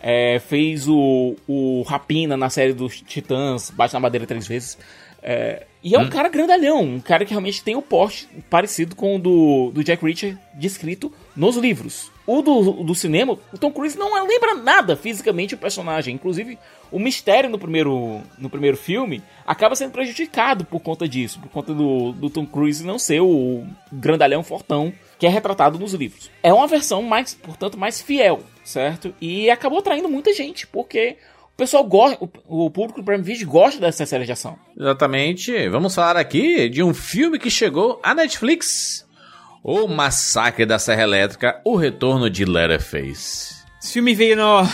[0.00, 4.78] é, fez o, o Rapina na série dos Titãs, bate na madeira três vezes.
[5.22, 6.02] É, e é Hum.
[6.02, 9.82] um cara grandalhão, um cara que realmente tem o porte parecido com o do, do
[9.82, 12.10] Jack Reacher descrito nos livros.
[12.24, 16.14] O do, do cinema, o Tom Cruise não lembra nada fisicamente o personagem.
[16.14, 16.56] Inclusive,
[16.90, 21.74] o mistério no primeiro, no primeiro filme acaba sendo prejudicado por conta disso, por conta
[21.74, 26.30] do, do Tom Cruise não ser o grandalhão fortão que é retratado nos livros.
[26.42, 29.12] É uma versão mais, portanto, mais fiel, certo?
[29.20, 31.16] E acabou atraindo muita gente, porque
[31.64, 34.58] pessoal gosta, o, o público do Prime Video gosta dessa série de ação.
[34.78, 35.68] Exatamente.
[35.68, 39.06] Vamos falar aqui de um filme que chegou à Netflix.
[39.64, 43.54] O Massacre da Serra Elétrica, o retorno de Leatherface.
[43.80, 44.68] Esse filme veio no.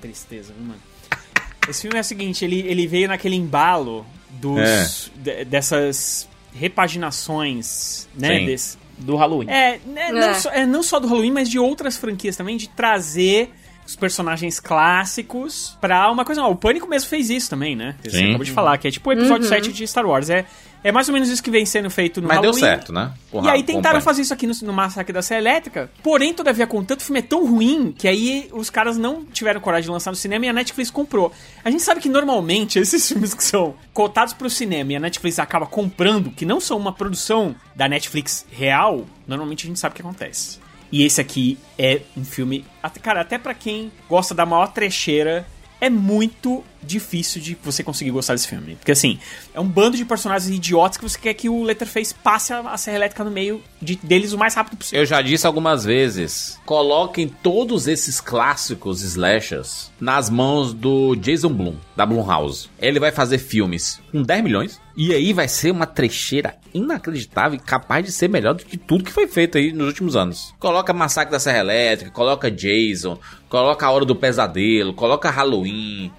[0.00, 0.80] Tristeza, viu, mano?
[1.68, 5.12] Esse filme é o seguinte, ele, ele veio naquele embalo dos.
[5.14, 8.44] de- dessas repaginações, né?
[8.46, 9.48] Desse, Do Halloween.
[9.48, 10.34] É, né, Não, É.
[10.34, 13.50] só, é, não só do Halloween, mas de outras franquias também, de trazer
[13.90, 16.44] os personagens clássicos pra uma coisa.
[16.44, 17.96] O Pânico mesmo fez isso também, né?
[18.02, 18.28] Você Sim.
[18.28, 20.30] acabou de falar, que é tipo o episódio 7 de Star Wars.
[20.30, 20.46] É,
[20.84, 22.60] é mais ou menos isso que vem sendo feito no Mas deu Halloween.
[22.60, 23.12] certo, né?
[23.42, 27.00] E aí tentaram fazer isso aqui no, no Massacre da Serra Elétrica, porém, todavia, contanto,
[27.00, 30.16] o filme é tão ruim que aí os caras não tiveram coragem de lançar no
[30.16, 31.32] cinema e a Netflix comprou.
[31.64, 35.40] A gente sabe que normalmente esses filmes que são cotados pro cinema e a Netflix
[35.40, 39.96] acaba comprando, que não são uma produção da Netflix real, normalmente a gente sabe o
[39.96, 40.59] que acontece.
[40.92, 42.64] E esse aqui é um filme,
[43.02, 45.46] cara, até pra quem gosta da maior trecheira,
[45.80, 48.76] é muito difícil de você conseguir gostar desse filme.
[48.76, 49.18] Porque assim,
[49.54, 52.76] é um bando de personagens idiotas que você quer que o Letterface passe a, a
[52.76, 55.00] serra elétrica no meio de- deles o mais rápido possível.
[55.00, 61.76] Eu já disse algumas vezes, coloquem todos esses clássicos slashers nas mãos do Jason Blum,
[61.96, 62.68] da Blumhouse.
[62.80, 67.62] Ele vai fazer filmes com 10 milhões e aí vai ser uma trecheira inacreditável e
[67.62, 70.54] capaz de ser melhor do que tudo que foi feito aí nos últimos anos.
[70.58, 73.18] Coloca Massacre da Serra Elétrica, coloca Jason,
[73.48, 76.10] coloca A Hora do Pesadelo, coloca Halloween,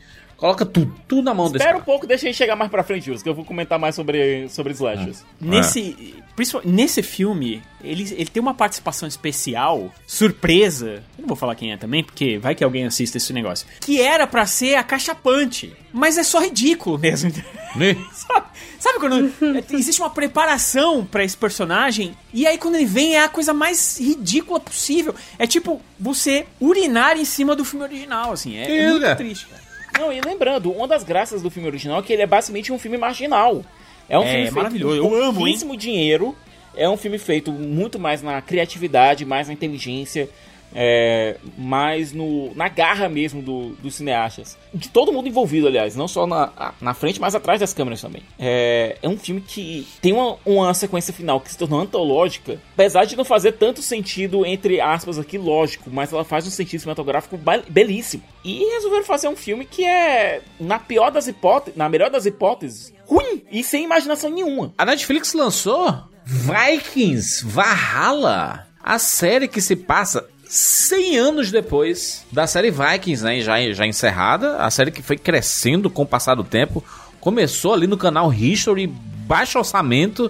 [0.42, 3.06] coloca tudo, tudo na mão desse Espera um pouco, deixa ele chegar mais pra frente,
[3.06, 5.24] Jus, que eu vou comentar mais sobre, sobre slashers.
[5.40, 11.04] Nesse, principal- nesse filme, ele, ele tem uma participação especial, surpresa.
[11.16, 13.68] Eu não vou falar quem é também, porque vai que alguém assista esse negócio.
[13.82, 15.74] Que era pra ser a cachapante.
[15.94, 17.32] Mas é só ridículo mesmo.
[17.76, 17.96] Né?
[18.12, 18.46] sabe,
[18.80, 19.28] sabe quando
[19.58, 23.54] é, existe uma preparação pra esse personagem e aí quando ele vem é a coisa
[23.54, 25.14] mais ridícula possível.
[25.38, 28.58] É tipo você urinar em cima do filme original, assim.
[28.58, 29.62] É, é muito triste, cara.
[30.02, 32.80] Não, e lembrando, uma das graças do filme original é que ele é basicamente um
[32.80, 33.64] filme marginal.
[34.10, 35.02] É um É, filme feito maravilhoso.
[35.02, 35.34] com Eu amo, hein?
[35.36, 36.36] pouquíssimo dinheiro.
[36.76, 40.28] É um filme feito muito mais na criatividade, mais na inteligência,
[40.74, 44.58] é, mais no, na garra mesmo do, dos cineastas.
[44.74, 48.24] De todo mundo envolvido, aliás, não só na, na frente, mas atrás das câmeras também.
[48.40, 53.06] É, é um filme que tem uma, uma sequência final que se tornou antológica, apesar
[53.06, 57.40] de não fazer tanto sentido, entre aspas, aqui, lógico, mas ela faz um sentido cinematográfico
[57.70, 58.24] belíssimo.
[58.44, 62.94] E resolveram fazer um filme que é, na pior das hipóteses, na melhor das hipóteses,
[63.06, 64.74] ruim e sem imaginação nenhuma.
[64.78, 65.94] A Netflix lançou
[66.26, 73.72] Vikings Valhalla, a série que se passa 100 anos depois da série Vikings, né, já,
[73.72, 76.84] já encerrada, a série que foi crescendo com o passar do tempo,
[77.22, 80.30] começou ali no canal History, baixo orçamento,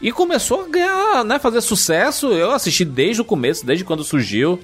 [0.00, 4.60] e começou a ganhar, né, fazer sucesso, eu assisti desde o começo, desde quando surgiu,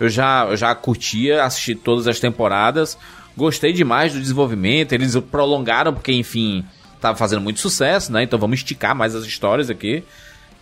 [0.00, 2.96] eu já, eu já curtia, assisti todas as temporadas,
[3.36, 6.64] gostei demais do desenvolvimento, eles prolongaram porque, enfim,
[6.98, 8.22] tava fazendo muito sucesso, né?
[8.22, 10.02] Então vamos esticar mais as histórias aqui.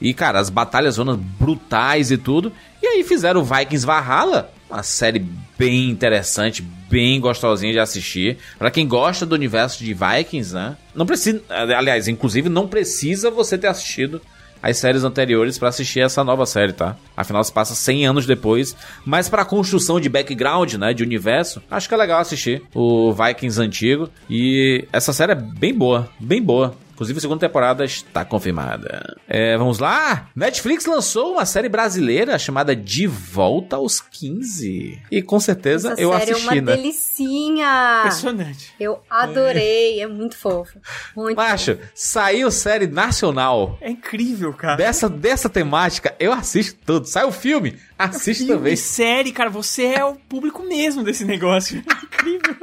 [0.00, 2.52] E, cara, as batalhas zonas brutais e tudo.
[2.82, 5.24] E aí fizeram o Vikings Valhalla, uma série
[5.58, 8.38] bem interessante, bem gostosinha de assistir.
[8.58, 10.76] Pra quem gosta do universo de Vikings, né?
[10.94, 14.20] Não precisa, aliás, inclusive não precisa você ter assistido
[14.62, 16.96] as séries anteriores pra assistir essa nova série, tá?
[17.14, 18.74] Afinal, se passa 100 anos depois.
[19.04, 20.94] Mas pra construção de background, né?
[20.94, 24.08] De universo, acho que é legal assistir o Vikings antigo.
[24.28, 26.74] E essa série é bem boa, bem boa.
[26.94, 29.16] Inclusive, a segunda temporada está confirmada.
[29.28, 30.28] É, vamos lá?
[30.34, 35.02] Netflix lançou uma série brasileira chamada De Volta aos 15.
[35.10, 36.76] E com certeza Essa eu série assisti, é uma né?
[36.76, 37.96] delicinha.
[38.00, 38.72] Impressionante.
[38.78, 40.78] Eu adorei, é muito fofo.
[41.16, 44.76] Muito Macho, saiu série nacional É incrível, cara.
[44.76, 46.14] dessa, dessa temática.
[46.18, 47.06] Eu assisto tudo.
[47.06, 48.76] Sai o filme, assisto Filme, também.
[48.76, 51.82] série, cara, você é o público mesmo desse negócio.
[52.04, 52.56] incrível.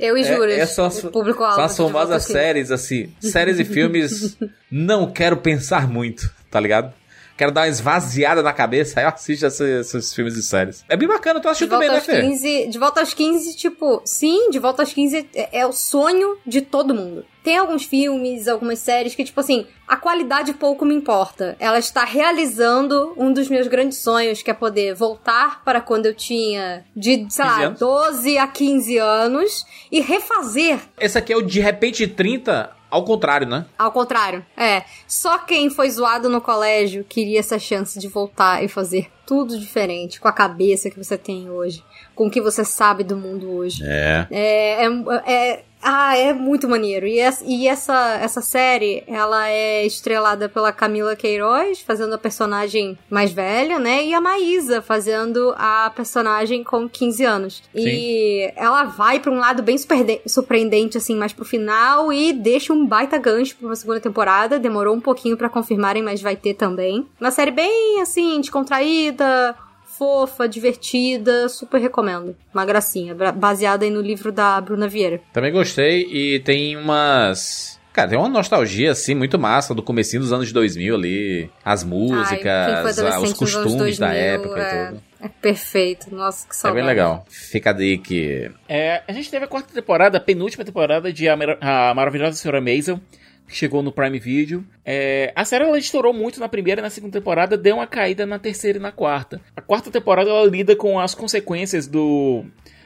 [0.00, 2.32] Eu e Juras, É, é só, o público-alvo são as famosas aos 15.
[2.32, 3.12] séries, assim.
[3.20, 4.36] Séries e filmes,
[4.70, 6.92] não quero pensar muito, tá ligado?
[7.36, 10.84] Quero dar uma esvaziada na cabeça, aí eu assisto esses, esses filmes e séries.
[10.88, 12.22] É bem bacana, tu De assistiu volta, também, né, Fê?
[12.22, 16.38] 15, de volta aos 15, tipo, sim, de volta aos 15 é, é o sonho
[16.46, 17.24] de todo mundo.
[17.42, 21.54] Tem alguns filmes, algumas séries que, tipo assim, a qualidade pouco me importa.
[21.60, 26.14] Ela está realizando um dos meus grandes sonhos, que é poder voltar para quando eu
[26.14, 27.78] tinha de, sei 15 lá, anos?
[27.78, 33.46] 12 a 15 anos e refazer Esse aqui é o De Repente 30, ao contrário,
[33.46, 33.66] né?
[33.78, 34.82] Ao contrário, é.
[35.06, 40.20] Só quem foi zoado no colégio queria essa chance de voltar e fazer tudo diferente,
[40.20, 41.84] com a cabeça que você tem hoje,
[42.14, 43.82] com o que você sabe do mundo hoje.
[43.84, 44.26] É.
[44.30, 44.90] É, é,
[45.26, 47.06] é- ah, é muito maneiro.
[47.06, 52.98] E, essa, e essa, essa série, ela é estrelada pela Camila Queiroz, fazendo a personagem
[53.08, 54.04] mais velha, né?
[54.04, 57.62] E a Maísa, fazendo a personagem com 15 anos.
[57.74, 62.72] E ela vai pra um lado bem surpreende- surpreendente, assim, mais pro final, e deixa
[62.72, 64.58] um baita gancho pra uma segunda temporada.
[64.58, 67.06] Demorou um pouquinho pra confirmarem, mas vai ter também.
[67.20, 69.54] Uma série bem, assim, descontraída,
[69.98, 72.36] fofa, divertida, super recomendo.
[72.52, 75.20] Uma gracinha, baseada aí no livro da Bruna Vieira.
[75.32, 77.76] Também gostei e tem umas...
[77.92, 81.50] Cara, tem uma nostalgia, assim, muito massa do comecinho dos anos 2000 ali.
[81.64, 82.36] As músicas,
[82.84, 84.82] quem foi a- os costumes da 2000, época é.
[84.84, 85.02] e tudo.
[85.22, 86.14] É perfeito.
[86.14, 86.76] Nossa, que É saudade.
[86.76, 87.24] bem legal.
[87.30, 88.54] Fica a dica.
[88.68, 92.36] É, a gente teve a quarta temporada, a penúltima temporada de A, Mar- a Maravilhosa
[92.36, 93.00] Senhora Maisel,
[93.48, 94.64] chegou no Prime Video.
[94.84, 98.26] É, a série ela estourou muito na primeira e na segunda temporada, deu uma caída
[98.26, 99.40] na terceira e na quarta.
[99.56, 102.44] A quarta temporada ela lida com as consequências do,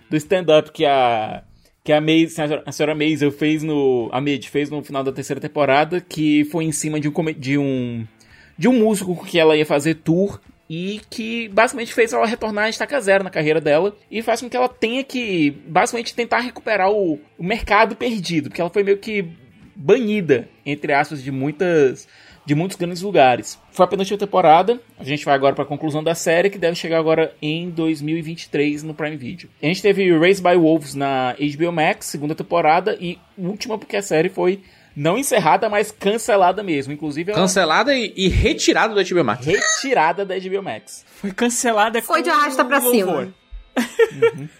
[0.09, 1.43] do stand-up que a
[1.82, 5.41] que a, Maisel, a senhora Maisel fez no a Mid fez no final da terceira
[5.41, 8.07] temporada, que foi em cima de um de um
[8.57, 10.39] de um músico que ela ia fazer tour
[10.69, 14.49] e que basicamente fez ela retornar a estaca zero na carreira dela e faz com
[14.49, 18.99] que ela tenha que basicamente tentar recuperar o, o mercado perdido, porque ela foi meio
[18.99, 19.27] que
[19.81, 22.07] banida, entre aspas, de muitas
[22.44, 23.59] de muitos grandes lugares.
[23.70, 26.74] Foi a penúltima temporada, a gente vai agora para a conclusão da série, que deve
[26.74, 29.48] chegar agora em 2023 no Prime Video.
[29.62, 34.02] A gente teve Raised by Wolves na HBO Max, segunda temporada, e última porque a
[34.02, 34.62] série foi
[34.97, 36.93] não encerrada, mas cancelada mesmo.
[36.93, 39.47] Inclusive, ela Cancelada e, e retirada do HBO Max.
[39.47, 41.05] retirada da HBO Max.
[41.07, 43.28] Foi cancelada Foi com de arrasta pra louvor.
[43.28, 43.35] cima.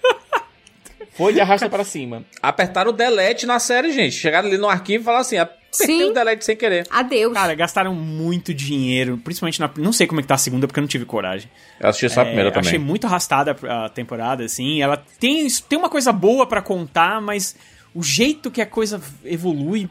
[1.21, 2.25] Foi de arrasta para cima.
[2.43, 4.13] Apertaram o delete na série, gente.
[4.17, 6.05] Chegaram ali no arquivo e falaram assim: apertei Sim.
[6.05, 6.87] o delete sem querer.
[6.91, 7.35] Adeus.
[7.35, 9.71] Cara, gastaram muito dinheiro, principalmente na.
[9.77, 11.51] Não sei como é que tá a segunda, porque eu não tive coragem.
[11.79, 12.69] Eu assisti só a primeira É, também.
[12.69, 14.81] Achei muito arrastada a temporada, assim.
[14.81, 17.55] Ela tem, tem uma coisa boa pra contar, mas
[17.95, 19.89] o jeito que a coisa evolui,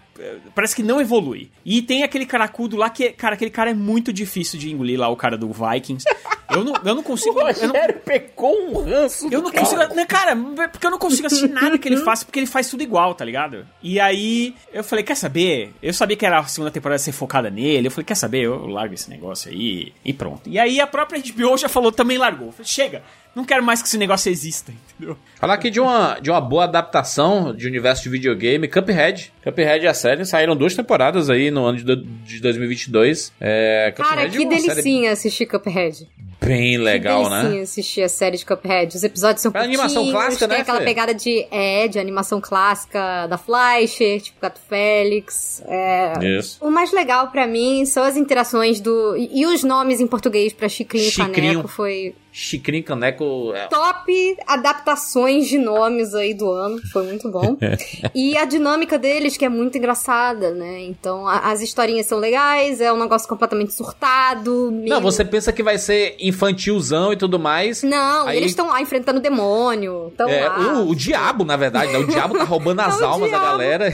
[0.56, 1.50] parece que não evolui.
[1.66, 5.10] E tem aquele caracudo lá que, cara, aquele cara é muito difícil de engolir lá,
[5.10, 6.06] o cara do Vikings.
[6.50, 7.40] Eu não, eu não O consigo.
[7.40, 9.26] eu não, Rogério pecou um ranço.
[9.26, 9.66] eu do não cara.
[9.66, 9.96] consigo.
[9.96, 10.36] Né, cara,
[10.72, 13.24] porque eu não consigo assistir nada que ele faça, porque ele faz tudo igual, tá
[13.26, 13.68] ligado?
[13.84, 15.74] E aí eu falei, quer saber?
[15.84, 17.88] Eu sabia que era a segunda temporada ser focada nele.
[17.88, 18.44] Eu falei, quer saber?
[18.46, 20.50] Eu largo esse negócio aí e pronto.
[20.50, 22.48] E aí a própria HBO já falou, também largou.
[22.48, 23.04] Eu falei, chega,
[23.40, 25.18] não quero mais que esse negócio exista, entendeu?
[25.40, 29.32] Falar aqui de uma, de uma boa adaptação de universo de videogame, Cuphead.
[29.44, 33.32] Cuphead e a série saíram duas temporadas aí no ano de, do- de 2022.
[33.40, 36.08] É, Cara, Cuphead é que série delicinha assistir Cuphead.
[36.42, 37.42] bem legal, que né?
[37.42, 38.96] delicinha assistir a série de Cuphead.
[38.98, 40.86] Os episódios são É animação curtinhos, clássica, tem né, aquela Fê?
[40.86, 45.64] pegada de, é, de animação clássica da Fleischer, tipo Gato Félix.
[45.68, 46.58] É, Isso.
[46.62, 49.16] O mais legal pra mim são as interações do...
[49.16, 51.12] E, e os nomes em português pra Chicrinho e.
[51.14, 53.52] Caneco foi Chicrinho Caneco.
[53.56, 56.80] é- top adaptações de nomes aí do ano.
[56.92, 57.58] Foi muito bom.
[58.14, 60.82] e a dinâmica deles, que é muito engraçada, né?
[60.84, 64.70] Então, a- as historinhas são legais, é um negócio completamente surtado.
[64.72, 67.82] meio- Não, você pensa que vai ser infantilzão e tudo mais.
[67.84, 70.14] Não, Aí- eles estão lá enfrentando o demônio.
[70.28, 70.74] É, lá.
[70.82, 72.00] o, o diabo, na verdade, né?
[72.00, 73.52] O diabo tá roubando as É almas da diabo.
[73.52, 73.92] galera.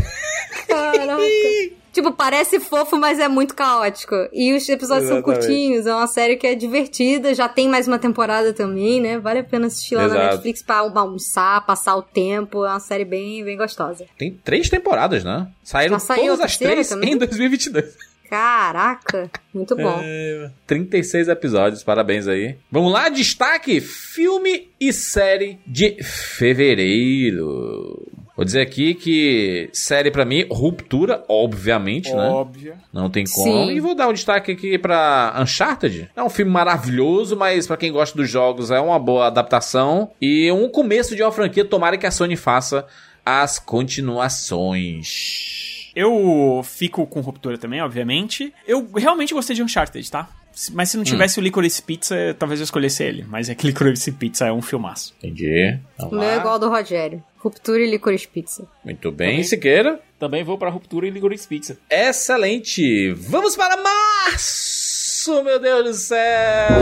[0.67, 1.21] Caraca.
[1.95, 4.13] tipo, parece fofo, mas é muito caótico.
[4.33, 5.45] E os episódios são Exatamente.
[5.45, 9.17] curtinhos, é uma série que é divertida, já tem mais uma temporada também, né?
[9.17, 10.31] Vale a pena assistir lá na Exato.
[10.33, 12.65] Netflix pra almoçar, passar o tempo.
[12.65, 14.05] É uma série bem, bem gostosa.
[14.17, 15.47] Tem três temporadas, né?
[15.63, 17.13] Saíram todas as três também?
[17.13, 17.95] em 2022.
[18.29, 20.01] Caraca, muito bom.
[20.03, 20.49] É.
[20.67, 22.57] 36 episódios, parabéns aí.
[22.71, 28.03] Vamos lá, destaque: filme e série de fevereiro.
[28.35, 32.27] Vou dizer aqui que série pra mim, Ruptura, obviamente, né?
[32.27, 32.75] Óbvio.
[32.91, 33.45] Não tem como.
[33.45, 33.71] Sim.
[33.71, 36.09] E vou dar um destaque aqui pra Uncharted.
[36.15, 40.51] É um filme maravilhoso, mas pra quem gosta dos jogos é uma boa adaptação e
[40.51, 41.63] um começo de uma franquia.
[41.63, 42.85] Tomara que a Sony faça
[43.25, 43.57] as
[44.65, 45.91] continuações.
[45.95, 48.53] Eu fico com ruptura também, obviamente.
[48.67, 50.27] Eu realmente gostei de Uncharted, tá?
[50.51, 51.05] Se- Mas se não Hum.
[51.05, 53.25] tivesse o Licorice Pizza, talvez eu escolhesse ele.
[53.27, 55.13] Mas é que Licorice Pizza é um filmaço.
[55.19, 55.77] Entendi.
[55.99, 56.37] O meu é lá.
[56.37, 57.23] igual ao do Rogério.
[57.45, 58.67] Ruptura e licorice pizza.
[58.83, 59.99] Muito bem, Siqueira.
[60.17, 61.77] Também vou pra Ruptura e Licorice Pizza.
[61.87, 63.11] Excelente!
[63.11, 66.75] Vamos para março, meu Deus do céu!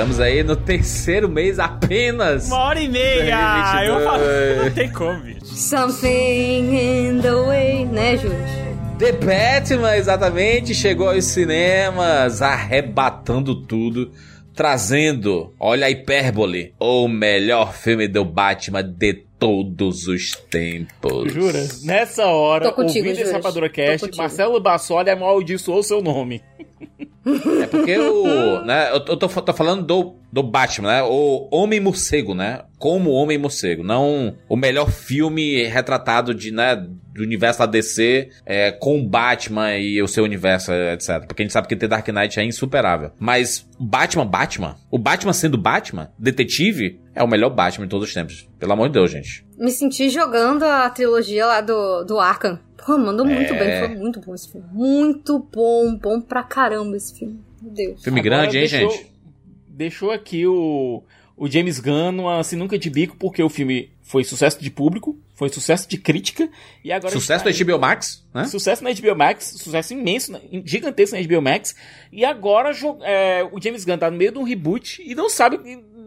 [0.00, 2.46] Estamos aí no terceiro mês apenas.
[2.46, 3.84] Uma hora e meia!
[3.84, 4.04] Eu 2022.
[4.04, 5.44] falo, não tem como, bicho.
[5.44, 8.38] Something in the way, né, Júlio?
[8.98, 14.10] The Batman, exatamente, chegou aos cinemas, arrebatando tudo,
[14.54, 21.32] trazendo, olha a hipérbole, o melhor filme do Batman de todos os tempos.
[21.32, 21.66] Jura?
[21.82, 23.32] Nessa hora, Tô contigo, ouvindo esse.
[23.32, 24.16] Rapadura Cast.
[24.16, 26.40] Marcelo Bassoli amaldiçoou seu nome.
[27.62, 32.62] É porque o, né, eu tô, tô- falando do, do Batman, né, o Homem-Morcego, né,
[32.78, 36.82] como Homem-Morcego, não o melhor filme retratado de, né,
[37.20, 41.26] do universo da DC é, com o Batman e o seu universo, etc.
[41.26, 43.10] Porque a gente sabe que The Dark Knight é insuperável.
[43.18, 48.14] Mas Batman, Batman, o Batman sendo Batman, detetive, é o melhor Batman de todos os
[48.14, 48.48] tempos.
[48.58, 49.44] Pelo amor de Deus, gente.
[49.58, 52.58] Me senti jogando a trilogia lá do, do Arkham.
[52.84, 53.58] Pô, mandou muito É.
[53.58, 54.66] bem, foi muito bom esse filme.
[54.72, 57.40] Muito bom, bom pra caramba esse filme.
[57.60, 58.02] Meu Deus.
[58.02, 59.10] Filme Agora grande, hein, deixa eu- gente?
[59.68, 61.02] deixou aqui o,
[61.36, 65.48] o James Gunn numa sinuca de bico, porque o filme foi sucesso de público, foi
[65.48, 66.46] sucesso de crítica,
[66.84, 67.10] e agora...
[67.14, 68.44] Sucesso está da HBO Max, né?
[68.44, 71.74] Sucesso na HBO Max, sucesso imenso, na- gigantesco na HBO Max,
[72.12, 72.72] e agora
[73.02, 75.58] é, o James Gunn tá no meio de um reboot e não sabe,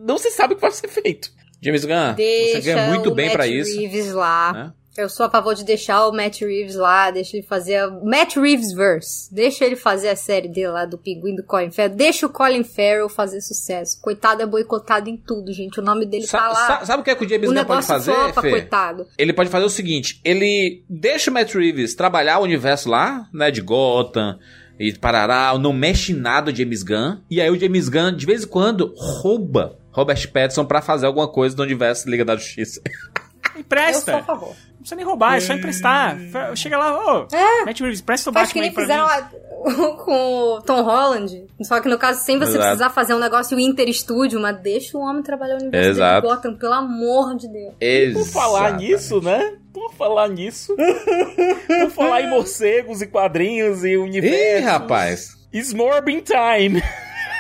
[0.05, 1.31] não se sabe o que vai ser feito.
[1.59, 3.75] James Gunn, Deixa você ganha muito o bem pra isso.
[3.75, 4.53] Reeves lá.
[4.53, 4.73] né?
[4.95, 8.35] Eu sou a favor de deixar o Matt Reeves lá, deixa ele fazer a Matt
[8.35, 9.33] Reeves verse.
[9.33, 11.95] Deixa ele fazer a série dele lá do Pinguim do Colin Farrell.
[11.95, 13.99] Deixa o Colin Farrell fazer sucesso.
[14.01, 15.79] Coitado é boicotado em tudo, gente.
[15.79, 16.55] O nome dele Sa- tá lá.
[16.67, 18.49] sa- sabe o que, é que o James o Gunn pode fazer, flopa, Fê?
[18.51, 19.07] coitado.
[19.17, 23.49] Ele pode fazer o seguinte: ele deixa o Matt Reeves trabalhar o universo lá, né,
[23.49, 24.37] de Gotham
[24.79, 27.17] e parará, não mexe em nada o James Gunn.
[27.31, 31.27] E aí o James Gunn, de vez em quando, rouba Robert Pattinson pra fazer alguma
[31.27, 32.79] coisa do universo Liga da Justiça.
[33.57, 34.11] Empresta.
[34.11, 34.49] Eu sou a favor.
[34.49, 36.17] Não precisa nem roubar, é só emprestar.
[36.55, 37.65] Chega lá, ô, É.
[37.65, 39.11] Matt Reeves, presta o Faz que Batman nem aí pra fizeram mim.
[39.11, 39.53] a-
[40.03, 40.11] com
[40.57, 41.47] o Tom Holland.
[41.61, 42.63] Só que no caso, sem você Exato.
[42.63, 46.27] precisar fazer um negócio interestúdio, mas deixa o homem trabalhar no universo Exato.
[46.27, 47.73] de Gotham, pelo amor de Deus.
[48.13, 48.91] Por falar Exatamente.
[48.91, 49.53] nisso, né?
[49.71, 50.75] Por falar nisso.
[50.75, 54.37] por falar em morcegos e quadrinhos e universo.
[54.37, 55.37] Ih, rapaz.
[55.53, 56.81] It's Morbin Time.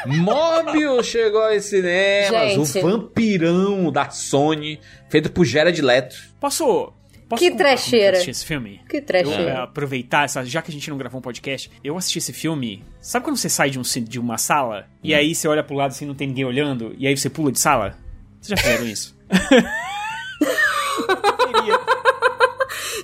[0.05, 2.79] Mobius chegou aos cinemas, Gente.
[2.79, 6.15] o vampirão da Sony, feito por Jared Leto.
[6.39, 6.91] Posso.
[7.29, 8.17] posso Que trecheira.
[8.17, 8.81] eu esse filme?
[8.89, 9.49] Que Eu, trecheira.
[9.51, 12.83] é, aproveitar, essa- já que a gente não gravou um podcast, eu assisti esse filme.
[13.01, 15.91] Sabe quando você sai de, um, de uma sala e aí você olha pro lado
[15.91, 17.97] assim não tem ninguém olhando e aí você pula de sala?
[18.41, 19.15] Vocês já fizeram isso?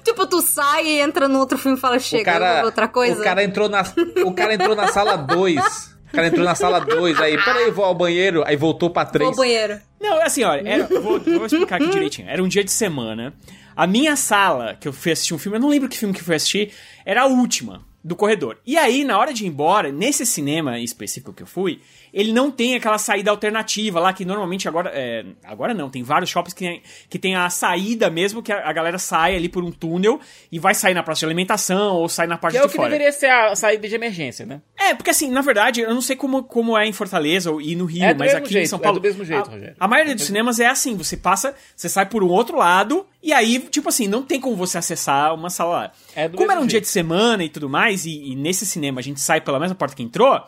[0.04, 3.20] Tipo, tu sai e entra no outro filme e fala, chega, cara, outra coisa.
[3.20, 3.84] O cara entrou na,
[4.26, 5.90] o cara entrou na sala 2.
[6.12, 9.12] O cara entrou na sala 2, aí, peraí, vou ao banheiro, aí voltou pra Vou
[9.14, 9.30] 3.
[9.30, 9.80] ao banheiro.
[10.02, 12.28] Não, assim, olha, era- eu vou, eu vou explicar aqui direitinho.
[12.30, 13.34] Era um dia de semana.
[13.76, 16.22] A minha sala, que eu fui assistir um filme, eu não lembro que filme que
[16.22, 16.72] eu fui assistir,
[17.06, 18.58] era a última do corredor.
[18.66, 21.80] E aí, na hora de ir embora, nesse cinema específico que eu fui,
[22.14, 24.92] ele não tem aquela saída alternativa lá, que normalmente agora.
[24.94, 28.68] é, agora não, tem vários shoppings que tem, que tem a saída mesmo, que a,
[28.70, 30.20] a galera sai ali por um túnel
[30.52, 32.70] e vai sair na praça de alimentação ou sai na parte Que é de o
[32.70, 32.90] que fora.
[32.90, 34.62] deveria ser a saída de emergência, né?
[34.78, 37.76] É, porque assim, na verdade, eu não sei como, como é em Fortaleza ou- e
[37.76, 39.00] no Rio, É mas aqui jeito, em São é Paulo.
[39.00, 39.76] do mesmo jeito, a, Rogério.
[39.80, 43.32] A maioria dos cinemas é assim: você passa, você sai por um outro lado, e
[43.34, 45.92] aí, tipo assim, não tem como você acessar uma sala lá.
[46.16, 46.84] É como era um dia jeito.
[46.86, 49.96] de semana e tudo mais, e, e nesse cinema a gente sai pela mesma porta
[49.96, 50.42] que entrou.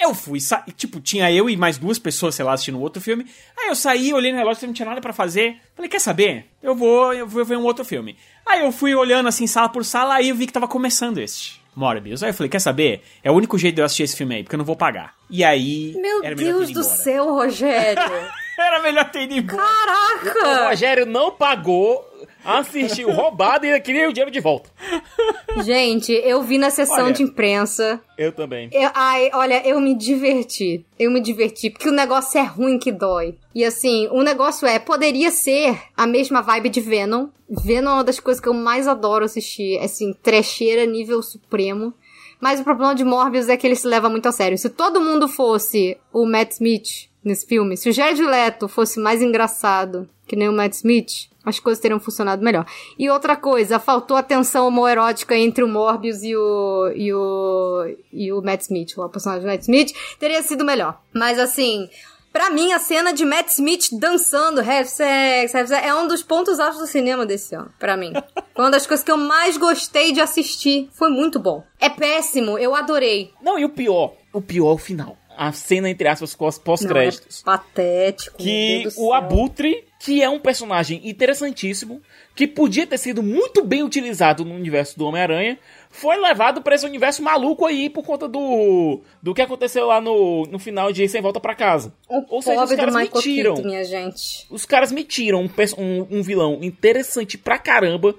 [0.00, 3.24] Eu fui, sa- tipo, tinha eu e mais duas pessoas, sei lá, assistindo outro filme.
[3.56, 5.56] Aí eu saí, olhei no relógio, não tinha nada pra fazer.
[5.76, 6.46] Falei, quer saber?
[6.62, 8.16] Eu vou, eu vou ver um outro filme.
[8.44, 11.62] Aí eu fui olhando assim, sala por sala, aí eu vi que tava começando este.
[11.76, 12.22] Morbius.
[12.22, 13.02] Aí eu falei, quer saber?
[13.22, 15.14] É o único jeito de eu assistir esse filme aí, porque eu não vou pagar.
[15.30, 15.92] E aí.
[15.96, 16.96] Meu Deus do embora.
[16.96, 18.02] céu, Rogério.
[18.58, 19.62] Era melhor ter ido embora.
[19.62, 20.68] O Caraca!
[20.68, 22.08] Rogério não pagou,
[22.44, 24.70] assistiu roubado e ainda queria o dinheiro de volta.
[25.64, 27.12] Gente, eu vi na sessão Olha.
[27.12, 28.00] de imprensa.
[28.18, 28.68] Eu também.
[28.72, 30.84] Eu- ai, olha, eu me diverti.
[30.98, 33.36] Eu me diverti, porque o negócio é ruim que dói.
[33.54, 37.28] E assim, o negócio é, poderia ser a mesma vibe de Venom.
[37.48, 39.78] Venom é uma das coisas que eu mais adoro assistir.
[39.78, 41.94] Assim, trecheira nível supremo.
[42.40, 44.58] Mas o problema de Morbius é que ele se leva muito a sério.
[44.58, 49.22] Se todo mundo fosse o Matt Smith nesse filme, se o Jared Leto fosse mais
[49.22, 52.66] engraçado que nem o Matt Smith, as coisas teriam funcionado melhor.
[52.98, 58.32] E outra coisa, faltou a tensão homoerótica entre o Morbius e o, e o, e
[58.32, 60.98] o Matt Smith, o personagem do Matt Smith, teria sido melhor.
[61.12, 61.88] Mas assim,
[62.32, 66.22] pra mim a cena de Matt Smith dançando Have Sex, Have Sex é um dos
[66.22, 68.12] pontos altos do cinema desse ano, pra mim.
[68.56, 70.88] Foi uma das coisas que eu mais gostei de assistir.
[70.92, 71.62] Foi muito bom.
[71.78, 73.32] É péssimo, eu adorei.
[73.42, 75.16] Não, e o pior, o pior é o final.
[75.36, 77.40] A cena, entre aspas, pós- pós-créditos.
[77.40, 78.36] É patético.
[78.38, 79.12] que o.
[79.12, 82.02] Abutre, que é um personagem interessantíssimo,
[82.34, 85.58] que podia ter sido muito bem utilizado no universo do Homem-Aranha,
[85.88, 90.42] foi levado pra esse universo maluco aí por conta do do que aconteceu lá no,
[90.42, 91.90] no final de Sem Volta pra Casa.
[92.06, 93.54] O Ou seja, os caras me Michael tiram.
[93.54, 94.46] Keaton, minha gente.
[94.50, 95.48] Os caras me tiram um,
[95.78, 98.14] um, um vilão interessante pra caramba,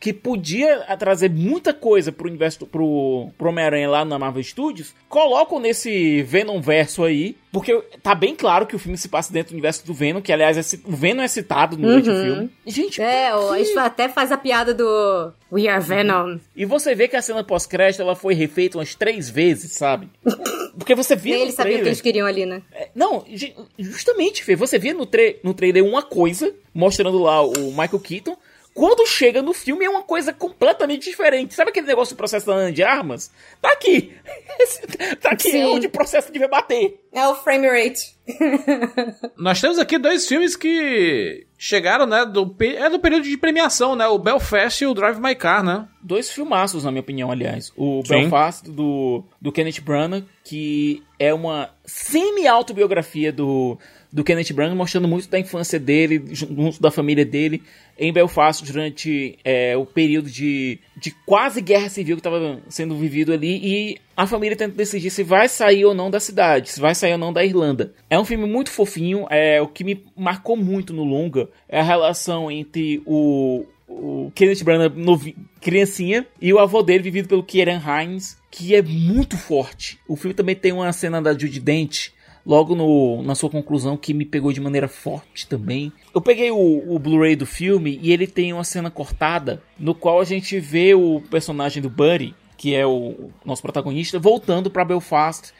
[0.00, 5.60] que podia trazer muita coisa pro universo, pro, pro Homem-Aranha lá na Marvel Studios, colocam
[5.60, 9.56] nesse Venom verso aí, porque tá bem claro que o filme se passa dentro do
[9.56, 12.50] universo do Venom, que aliás é o Venom é citado durante o filme.
[12.66, 13.60] Gente, É, quê?
[13.60, 16.38] isso até faz a piada do We are Venom.
[16.56, 20.08] E você vê que a cena pós-crédito ela foi refeita umas três vezes, sabe?
[20.78, 22.62] Porque você via Nem no eles sabiam o que eles queriam ali, né?
[22.72, 27.42] É, Não, ju- justamente, Fê, você via no, tra no trailer uma coisa, mostrando lá
[27.42, 28.36] o Michael Keaton,
[28.80, 31.52] quando chega no filme é uma coisa completamente diferente.
[31.52, 33.30] Sabe aquele negócio do processamento de armas?
[33.60, 34.14] Tá aqui.
[34.58, 34.86] Esse-
[35.16, 35.64] tá aqui, é Sim.
[35.66, 36.98] onde o processo devia bater.
[37.12, 38.16] É o frame rate.
[39.36, 44.06] Nós temos aqui dois filmes que chegaram, né, do, é do período de premiação, né?
[44.06, 45.86] O Belfast e o Drive My Car, né?
[46.02, 47.70] Dois filmaços, na minha opinião, aliás.
[47.76, 48.14] O Sim.
[48.14, 53.78] Belfast, do, do Kenneth Branagh, que é uma semi-autobiografia do,
[54.10, 57.62] do Kenneth Branagh, mostrando muito da infância dele, junto da família dele,
[58.00, 63.30] em Belfast, durante é, o período de, de quase guerra civil que estava sendo vivido
[63.30, 66.94] ali, e a família tenta decidir se vai sair ou não da cidade, se vai
[66.94, 67.92] sair ou não da Irlanda.
[68.08, 71.84] É um filme muito fofinho, é o que me marcou muito no longa é a
[71.84, 77.80] relação entre o, o Kenneth Branagh novi- criancinha e o avô dele vivido pelo Kieran
[77.80, 79.98] Hines, que é muito forte.
[80.08, 82.08] O filme também tem uma cena da Judy Dent
[82.44, 85.92] logo no, na sua conclusão que me pegou de maneira forte também.
[86.14, 90.20] Eu peguei o, o Blu-ray do filme e ele tem uma cena cortada no qual
[90.20, 95.52] a gente vê o personagem do Buddy, que é o nosso protagonista, voltando para Belfast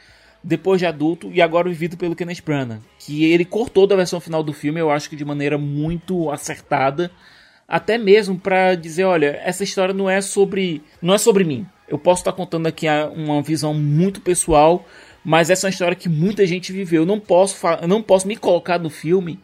[0.43, 4.43] depois de adulto e agora vivido pelo Kenneth Branagh, que ele cortou da versão final
[4.43, 7.11] do filme, eu acho que de maneira muito acertada,
[7.67, 11.65] até mesmo pra dizer, olha, essa história não é sobre, não é sobre mim.
[11.87, 14.85] Eu posso estar contando aqui uma visão muito pessoal,
[15.23, 17.03] mas essa é uma história que muita gente viveu.
[17.03, 19.39] Eu não posso, eu não posso me colocar no filme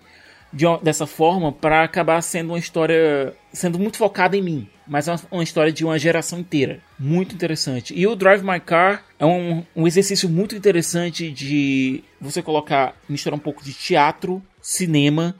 [0.51, 5.07] de uma- dessa forma para acabar sendo uma história sendo muito focada em mim, mas
[5.07, 7.93] é uma, uma história de uma geração inteira, muito interessante.
[7.93, 13.35] E o Drive My Car é um, um exercício muito interessante de você colocar misturar
[13.37, 15.35] um pouco de teatro, cinema,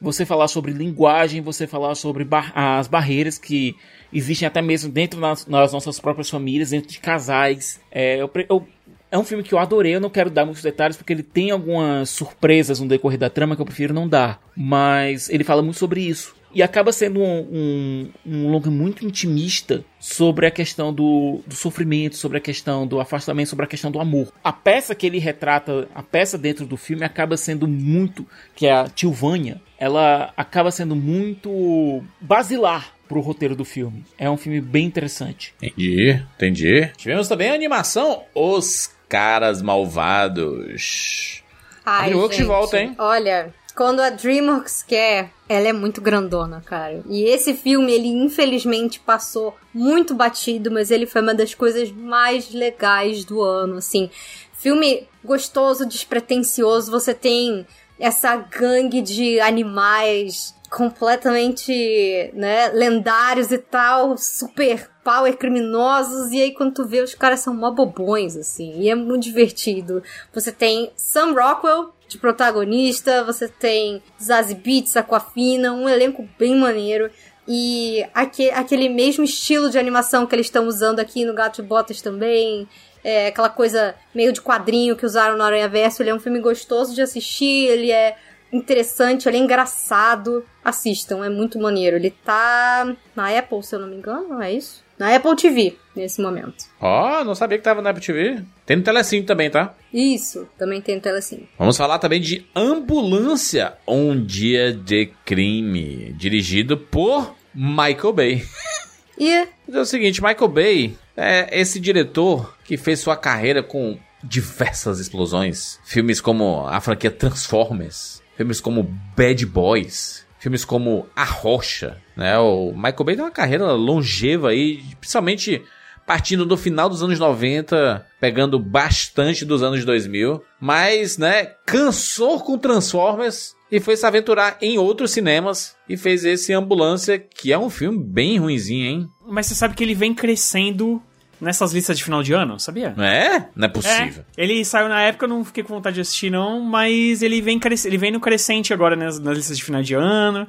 [0.00, 3.74] você falar sobre linguagem, você falar sobre bar- as barreiras que
[4.12, 7.80] existem até mesmo dentro das, nossas próprias famílias, dentro de casais.
[7.90, 8.66] É, eu eu-
[9.16, 11.50] é um filme que eu adorei, eu não quero dar muitos detalhes porque ele tem
[11.50, 14.40] algumas surpresas no decorrer da trama que eu prefiro não dar.
[14.54, 16.36] Mas ele fala muito sobre isso.
[16.54, 22.16] E acaba sendo um, um, um longa muito intimista sobre a questão do, do sofrimento,
[22.16, 24.32] sobre a questão do afastamento, sobre a questão do amor.
[24.42, 28.26] A peça que ele retrata, a peça dentro do filme, acaba sendo muito.
[28.54, 34.04] que é a Tilvânia, ela acaba sendo muito basilar pro roteiro do filme.
[34.18, 35.54] É um filme bem interessante.
[35.62, 36.90] Entendi, entendi.
[36.96, 41.42] Tivemos também a animação Os Caras Malvados.
[41.84, 42.94] Ai, DreamWorks de gente, volta, hein?
[42.98, 47.02] Olha, quando a DreamWorks quer, ela é muito grandona, cara.
[47.08, 52.52] E esse filme, ele infelizmente passou muito batido, mas ele foi uma das coisas mais
[52.52, 54.10] legais do ano, assim.
[54.52, 57.66] Filme gostoso, despretensioso, você tem
[58.00, 66.74] essa gangue de animais completamente, né, lendários e tal, super power criminosos, e aí quando
[66.74, 70.02] tu vê, os caras são mó bobões, assim, e é muito divertido.
[70.34, 77.08] Você tem Sam Rockwell de protagonista, você tem Zazie Beetz, Aquafina, um elenco bem maneiro.
[77.46, 81.64] E aque- aquele mesmo estilo de animação que eles estão usando aqui no Gato e
[81.64, 82.68] Botas também,
[83.04, 86.40] é, aquela coisa meio de quadrinho que usaram no Aranha Verso, ele é um filme
[86.40, 88.16] gostoso de assistir, ele é
[88.52, 90.44] interessante, ele é engraçado.
[90.64, 91.94] Assistam, é muito maneiro.
[91.96, 94.84] Ele tá na Apple, se eu não me engano, é isso?
[94.98, 96.64] Na Apple TV, nesse momento.
[96.80, 98.42] Ó, não sabia que tava na Apple TV.
[98.64, 99.74] Tem no Telecine também, tá?
[99.92, 101.48] Isso, também tem no Telecine.
[101.58, 108.44] Vamos falar também de Ambulância, Um Dia de Crime, dirigido por Michael Bay.
[109.18, 109.30] E
[109.72, 115.80] É o seguinte, Michael Bay é esse diretor que fez sua carreira com diversas explosões.
[115.86, 118.82] Filmes como a franquia Transformers, filmes como
[119.16, 122.38] Bad Boys, filmes como A Rocha, né?
[122.38, 125.62] O Michael Bay tem uma carreira longeva aí, principalmente
[126.06, 132.56] partindo do final dos anos 90, pegando bastante dos anos 2000, mas, né, cansou com
[132.56, 137.68] Transformers e foi se aventurar em outros cinemas e fez esse Ambulância, que é um
[137.68, 139.08] filme bem ruinzinho, hein?
[139.26, 141.02] Mas você sabe que ele vem crescendo
[141.40, 142.94] nessas listas de final de ano, sabia?
[142.98, 143.48] É?
[143.54, 144.24] Não é possível.
[144.36, 147.40] É, ele saiu na época, eu não fiquei com vontade de assistir, não, mas ele
[147.40, 147.84] vem, cres...
[147.84, 150.46] ele vem no crescente agora nas, nas listas de final de ano.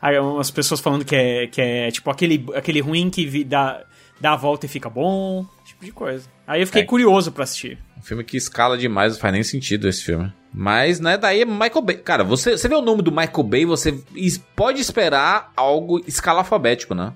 [0.00, 3.82] Aí as pessoas falando que é, que é tipo aquele, aquele ruim que vi- dá,
[4.20, 6.28] dá a volta e fica bom, esse tipo de coisa.
[6.46, 6.84] Aí eu fiquei É.
[6.86, 7.78] curioso pra assistir.
[7.98, 10.32] Um filme que escala demais, não faz nem sentido esse filme.
[10.54, 11.96] Mas, né, daí é Michael Bay.
[11.98, 13.92] Cara, você, você vê o nome do Michael Bay, você
[14.56, 17.12] pode esperar algo escalafabético, né?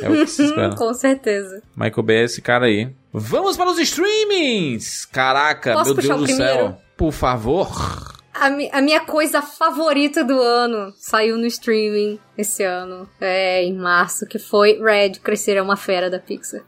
[0.00, 0.74] É o que se espera.
[0.76, 1.62] com certeza.
[1.76, 2.90] Michael Bay é esse cara aí.
[3.12, 5.04] Vamos para os streamings!
[5.04, 6.52] Caraca, Posso meu Deus do primeiro?
[6.54, 6.80] céu.
[6.96, 8.13] Por favor.
[8.34, 13.72] A, mi- a minha coisa favorita do ano saiu no streaming esse ano, é, em
[13.72, 16.62] março, que foi Red, Crescer é uma Fera da Pixar.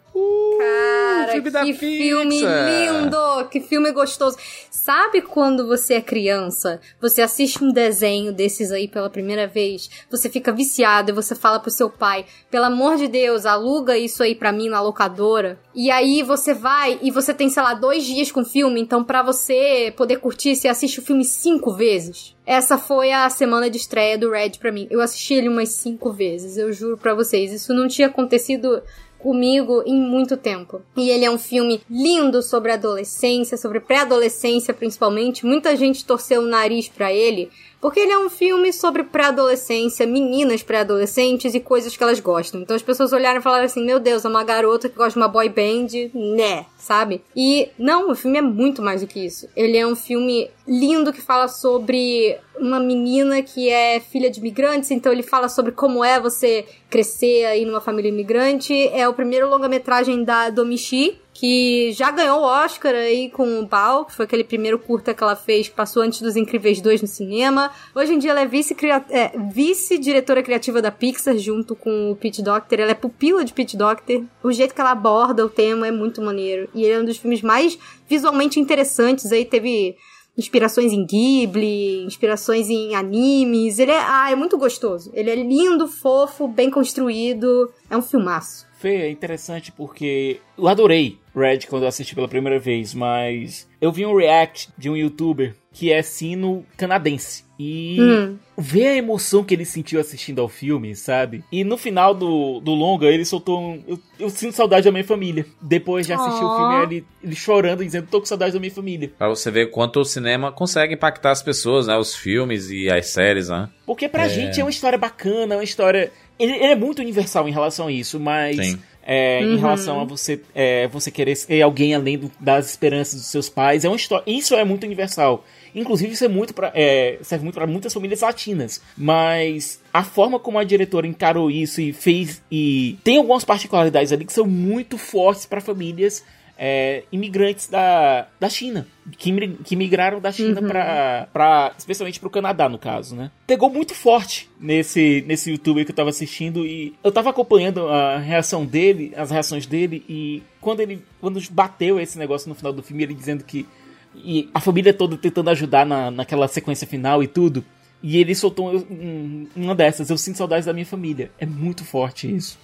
[0.58, 1.78] Cara, filme que pizza.
[1.78, 3.48] filme lindo!
[3.50, 4.36] Que filme gostoso.
[4.70, 10.30] Sabe quando você é criança, você assiste um desenho desses aí pela primeira vez, você
[10.30, 14.34] fica viciado e você fala pro seu pai, pelo amor de Deus, aluga isso aí
[14.34, 15.58] pra mim na locadora.
[15.74, 19.02] E aí você vai e você tem, sei lá, dois dias com o filme, então
[19.02, 22.36] pra você poder curtir, você assiste o filme cinco vezes.
[22.46, 24.86] Essa foi a semana de estreia do Red pra mim.
[24.88, 27.52] Eu assisti ele umas cinco vezes, eu juro pra vocês.
[27.52, 28.82] Isso não tinha acontecido
[29.18, 30.82] comigo em muito tempo.
[30.96, 35.44] E ele é um filme lindo sobre adolescência, sobre pré-adolescência principalmente.
[35.44, 37.50] Muita gente torceu o nariz pra ele,
[37.86, 42.60] porque ele é um filme sobre pré-adolescência, meninas pré-adolescentes e coisas que elas gostam.
[42.60, 45.18] Então as pessoas olharam e falaram assim: Meu Deus, é uma garota que gosta de
[45.18, 46.66] uma boy band, né?
[46.76, 47.22] Sabe?
[47.36, 49.48] E não, o filme é muito mais do que isso.
[49.54, 54.90] Ele é um filme lindo que fala sobre uma menina que é filha de imigrantes,
[54.90, 58.88] então ele fala sobre como é você crescer aí numa família imigrante.
[58.88, 64.06] É o primeiro longa-metragem da Domichi, que já ganhou o Oscar aí com o Bao,
[64.06, 67.70] que foi aquele primeiro curta que ela fez, passou antes dos Incríveis 2 no cinema.
[67.94, 72.80] Hoje em dia ela é é, vice-diretora criativa da Pixar, junto com o Pete Docter.
[72.80, 74.24] Ela é pupila de Pete Docter.
[74.42, 76.70] O jeito que ela aborda o tema é muito maneiro.
[76.74, 79.30] E ele é um dos filmes mais visualmente interessantes.
[79.30, 79.94] Aí teve
[80.38, 83.78] inspirações em Ghibli, inspirações em animes.
[83.78, 85.10] Ele é, ah, é muito gostoso.
[85.12, 87.70] Ele é lindo, fofo, bem construído.
[87.90, 88.65] É um filmaço.
[88.78, 93.90] Fê, é interessante porque eu adorei Red quando eu assisti pela primeira vez, mas eu
[93.92, 97.44] vi um react de um youtuber que é sino canadense.
[97.58, 98.36] E Hum.
[98.58, 101.42] ver a emoção que ele sentiu assistindo ao filme, sabe?
[101.50, 103.82] E no final do, do longa, ele soltou um.
[103.88, 105.44] Eu, eu sinto saudade da minha família.
[105.60, 106.56] Depois de assistir o Aw.
[106.56, 109.10] filme, ele, ele chorando, dizendo: tô com saudade da minha família.
[109.16, 111.96] Pra você ver quanto o cinema consegue impactar as pessoas, né?
[111.96, 113.70] Os filmes e as séries, né?
[113.86, 116.12] Porque pra gente é uma história bacana, é uma história.
[116.38, 118.76] Ele, ele é muito universal em relação a isso, mas.
[119.08, 119.58] É, em Uhum.
[119.60, 123.84] relação a você, é, você querer ser alguém além do- das esperanças dos seus pais,
[123.84, 124.24] é uma história.
[124.26, 125.44] Isso é muito universal.
[125.72, 128.82] Inclusive, isso é muito pra, é, serve muito para muitas famílias latinas.
[128.96, 132.42] Mas a forma como a diretora encarou isso e fez.
[132.50, 136.24] E tem algumas particularidades ali que são muito fortes para famílias
[136.58, 138.86] é, imigrantes da, da China.
[139.18, 139.30] Que,
[139.64, 140.66] que migraram da China Uhum.
[140.68, 141.72] pra, pra.
[141.78, 143.30] Especialmente pro Canadá, no caso, né?
[143.46, 148.18] Pegou muito forte nesse, nesse youtuber que eu tava assistindo e eu tava acompanhando a
[148.18, 151.02] reação dele, as reações dele, e quando ele.
[151.20, 153.66] Quando bateu esse negócio no final do filme, ele dizendo que.
[154.14, 157.62] E a família toda tentando ajudar na, naquela sequência final e tudo.
[158.02, 160.10] E ele soltou um- uma dessas.
[160.10, 161.30] Eu sinto saudades da minha família.
[161.38, 162.58] É muito forte isso.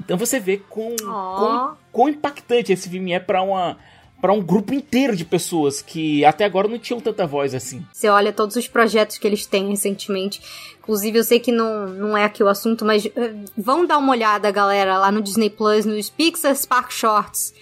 [0.00, 0.94] Então você vê quão,
[1.92, 3.76] quão impactante esse filme é pra uma
[4.22, 7.84] para um grupo inteiro de pessoas que até agora não tinham tanta voz assim.
[7.92, 10.40] Você olha todos os projetos que eles têm recentemente.
[10.78, 14.12] Inclusive, eu sei que não, não é aqui o assunto, mas eh, vão dar uma
[14.12, 17.52] olhada, galera, lá no Disney Plus, nos Pixar Spark Shorts.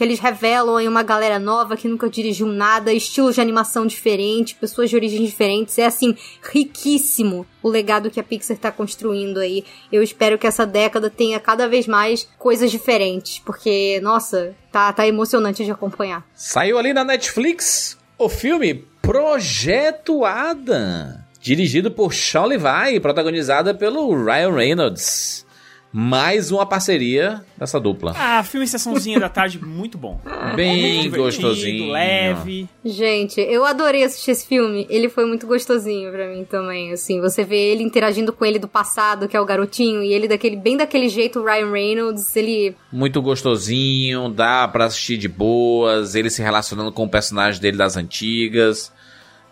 [0.00, 4.54] Que eles revelam aí uma galera nova que nunca dirigiu nada, estilos de animação diferente,
[4.54, 5.76] pessoas de origens diferentes.
[5.78, 6.16] É assim,
[6.50, 9.62] riquíssimo o legado que a Pixar tá construindo aí.
[9.92, 15.06] Eu espero que essa década tenha cada vez mais coisas diferentes, porque, nossa, tá, tá
[15.06, 16.26] emocionante de acompanhar.
[16.34, 24.14] Saiu ali na Netflix o filme Projeto Adam, dirigido por Sean Levi e protagonizada pelo
[24.14, 25.44] Ryan Reynolds.
[25.92, 28.14] Mais uma parceria dessa dupla.
[28.16, 30.20] Ah, filme Sessãozinha da Tarde, muito bom.
[30.54, 31.92] Bem Divertido, gostosinho.
[31.92, 32.68] Leve.
[32.84, 34.86] Gente, eu adorei assistir esse filme.
[34.88, 37.20] Ele foi muito gostosinho pra mim também, assim.
[37.20, 40.56] Você vê ele interagindo com ele do passado, que é o garotinho, e ele daquele
[40.56, 46.30] bem daquele jeito, o Ryan Reynolds, ele Muito gostosinho, dá pra assistir de boas, ele
[46.30, 48.92] se relacionando com o personagem dele das antigas.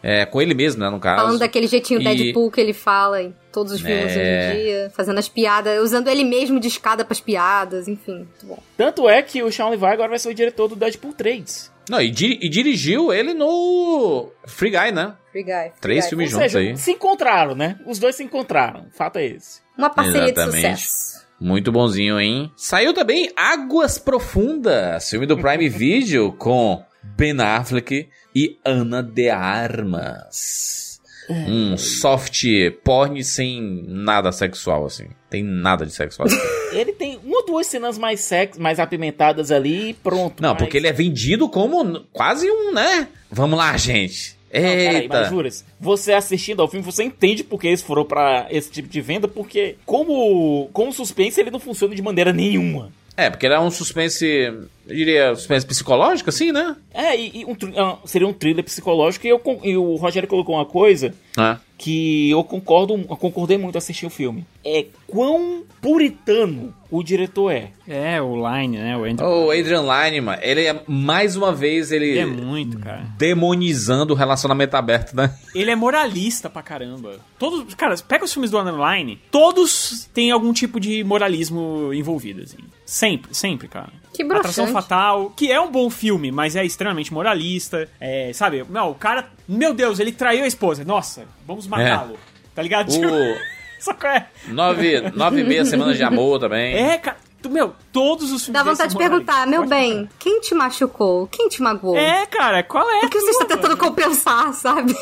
[0.08, 1.22] É, com ele mesmo, né, no caso.
[1.22, 4.50] falando daquele jeitinho E- Deadpool que ele fala em todos os filmes É.
[4.50, 8.46] hoje em dia, fazendo as piadas, usando ele mesmo de escada pras piadas, enfim, muito
[8.46, 8.58] bom.
[8.76, 11.70] Tanto é que o Sean Levi agora vai ser o diretor do Deadpool 3.
[11.90, 15.14] Não, e, di- e dirigiu ele no Free Guy, né?
[15.32, 15.52] Free Guy.
[15.52, 16.08] Free Três Guy.
[16.10, 16.76] filmes Ou juntos seja, aí.
[16.76, 17.78] se encontraram, né?
[17.86, 18.86] Os dois se encontraram.
[18.92, 19.60] O fato é esse.
[19.76, 20.80] Uma parceria de Exatamente.
[20.80, 21.26] sucesso.
[21.40, 22.50] Muito bonzinho, hein?
[22.56, 26.82] Saiu também Águas Profundas, filme do Prime Video com
[27.16, 31.00] Ben Affleck e Ana de Armas.
[31.30, 32.42] Um soft
[32.82, 35.08] porn sem nada sexual, assim.
[35.28, 36.26] Tem nada de sexual.
[36.72, 40.42] Ele tem uma ou duas cenas mais sex, mais apimentadas ali e pronto.
[40.42, 43.08] Não, mas- porque ele é vendido como quase um, né?
[43.30, 44.38] Vamos lá, gente.
[44.50, 45.24] Não, peraí, mas Eita.
[45.28, 49.28] juras, você assistindo ao filme, você entende porque eles foram pra esse tipo de venda,
[49.28, 52.90] porque como, como suspense ele não funciona de maneira nenhuma.
[53.18, 56.76] É, porque era um suspense, eu diria, suspense psicológico, assim, né?
[56.94, 60.54] É, e, e um ah, seria um thriller psicológico e, eu e o Rogério colocou
[60.54, 61.58] uma coisa Ah.
[61.76, 64.46] que eu concordo, eu concordei muito assistir o filme.
[64.64, 67.70] É quão puritano o diretor é.
[67.86, 68.96] É, o Line, né?
[68.96, 69.26] O Andrew.
[69.26, 72.10] O Adrian Lyne, mano, ele é, mais uma vez, ele...
[72.10, 73.06] Ele é muito, cara.
[73.18, 75.34] Demonizando o relacionamento aberto, né?
[75.54, 77.18] Ele é moralista pra caramba.
[77.38, 82.58] Todos, cara, pega os filmes do Underline, todos têm algum tipo de moralismo envolvido, assim.
[82.84, 83.92] Sempre, sempre, cara.
[84.12, 84.66] Que Atração.
[84.68, 87.88] Fatal, que é um bom filme, mas é extremamente moralista.
[88.00, 90.84] É, sabe, não, o cara, meu Deus, ele traiu a esposa.
[90.84, 92.18] Nossa, vamos matá-lo.
[92.54, 92.90] Tá ligado?
[92.90, 92.98] O
[93.84, 94.26] Só que é.
[94.48, 96.74] nove, nove e meia semanas de amor também.
[96.74, 97.16] É, cara.
[97.42, 101.26] tu- Meu, todos os filmes Dá vontade de perguntar, meu bem, quem te machucou?
[101.28, 101.96] Quem te magoou?
[101.96, 103.06] É, cara, qual é?
[103.06, 104.94] O que você está tentando compensar, sabe?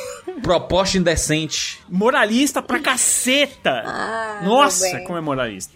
[0.43, 1.81] Proposta indecente.
[1.89, 3.83] Moralista pra caceta.
[3.87, 5.73] Ah, Nossa, como é moralista.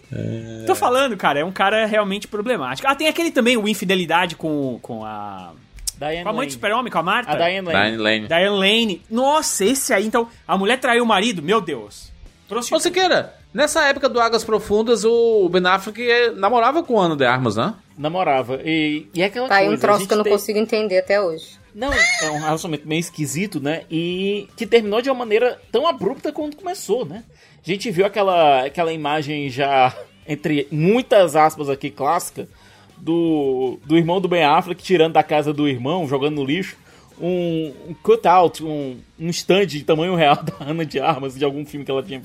[0.67, 2.87] Tô falando, cara, é um cara realmente problemático.
[2.87, 5.51] Ah, tem aquele também, o Infidelidade com, com a.
[5.97, 6.51] Diane Com a mãe do Lane.
[6.51, 7.31] Super-Homem, com a Marta.
[7.31, 7.71] A Diane Lane.
[7.71, 8.27] Diane Lane.
[8.27, 9.01] Diane Lane.
[9.09, 10.27] Nossa, esse aí, então.
[10.47, 12.10] A mulher traiu o marido, meu Deus.
[12.51, 12.75] Trouxe.
[12.75, 17.15] Ô, Siqueira, nessa época do Águas Profundas, o Ben Affleck eh, namorava com o Ana
[17.15, 17.73] de Armas, né?
[17.97, 18.59] Namorava.
[18.65, 19.77] E, e é aquela Tá aí coisa.
[19.77, 21.59] um troço que eu não tem- consigo entender até hoje.
[21.73, 23.83] Não, é um relacionamento meio esquisito, né?
[23.89, 27.23] E que terminou de uma maneira tão abrupta quanto começou, né?
[27.65, 29.95] A gente viu aquela, aquela imagem já,
[30.27, 32.49] entre muitas aspas aqui, clássica,
[32.97, 36.75] do, do irmão do Ben Affleck tirando da casa do irmão, jogando no lixo,
[37.21, 41.65] um, um cutout, um, um stand de tamanho real da Ana de Armas, de algum
[41.65, 42.21] filme que ela tinha,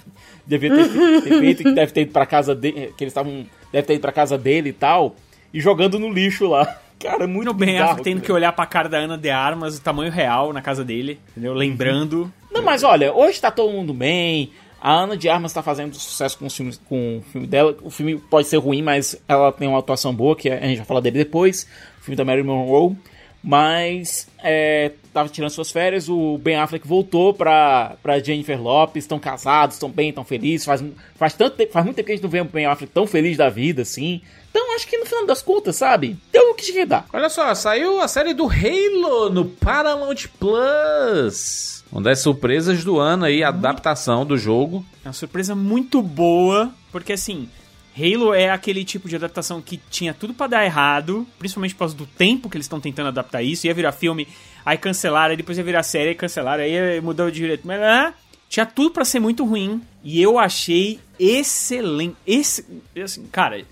[0.47, 3.87] devia ter, ter feito, que deve ter ido pra casa dele, que eles estavam, deve
[3.87, 5.15] ter ido pra casa dele e tal,
[5.53, 6.81] e jogando no lixo lá.
[6.99, 9.83] Cara, muito No Ben bizarro, tendo que olhar pra cara da Ana de Armas, o
[9.83, 11.53] tamanho real na casa dele, entendeu?
[11.53, 12.33] Lembrando.
[12.51, 14.51] Não, mas olha, hoje tá todo mundo bem.
[14.81, 17.77] A Ana de Armas tá fazendo sucesso com, os filmes, com o filme dela.
[17.83, 20.87] O filme pode ser ruim, mas ela tem uma atuação boa, que a gente vai
[20.87, 21.69] falar dele depois.
[21.99, 22.97] O filme da Marilyn Monroe.
[23.47, 29.21] Mas é, tava tirando suas férias, o Ben Affleck voltou pra, pra Jennifer Lopes, estão
[29.21, 30.67] casados, estão bem, estão felizes.
[30.67, 30.83] Faz,
[31.15, 33.07] faz, tanto tempo, faz muito tempo que a gente não vê o Ben Affleck tão
[33.07, 34.21] feliz da vida, assim.
[34.51, 36.17] Então acho que no final das contas, sabe?
[36.33, 37.07] Deu o que tinha que dar.
[37.13, 41.85] Olha só, saiu a série do Halo no Paramount Plus.
[41.93, 44.85] Uma das surpresas do ano aí, a adaptação do jogo.
[45.05, 47.49] É uma surpresa muito boa, porque assim,
[47.99, 51.97] Halo é aquele tipo de adaptação que tinha tudo pra dar errado, principalmente por causa
[51.97, 53.67] do tempo que eles estão tentando adaptar isso.
[53.67, 54.29] Ia virar filme,
[54.65, 57.67] aí cancelaram, aí depois ia virar série, aí cancelaram, aí mudou de direito.
[57.67, 58.13] Mas ah,
[58.51, 59.81] tinha tudo pra ser muito ruim.
[60.05, 62.17] E eu achei excelente.
[62.27, 62.67] Esse,
[63.03, 63.65] assim, cara,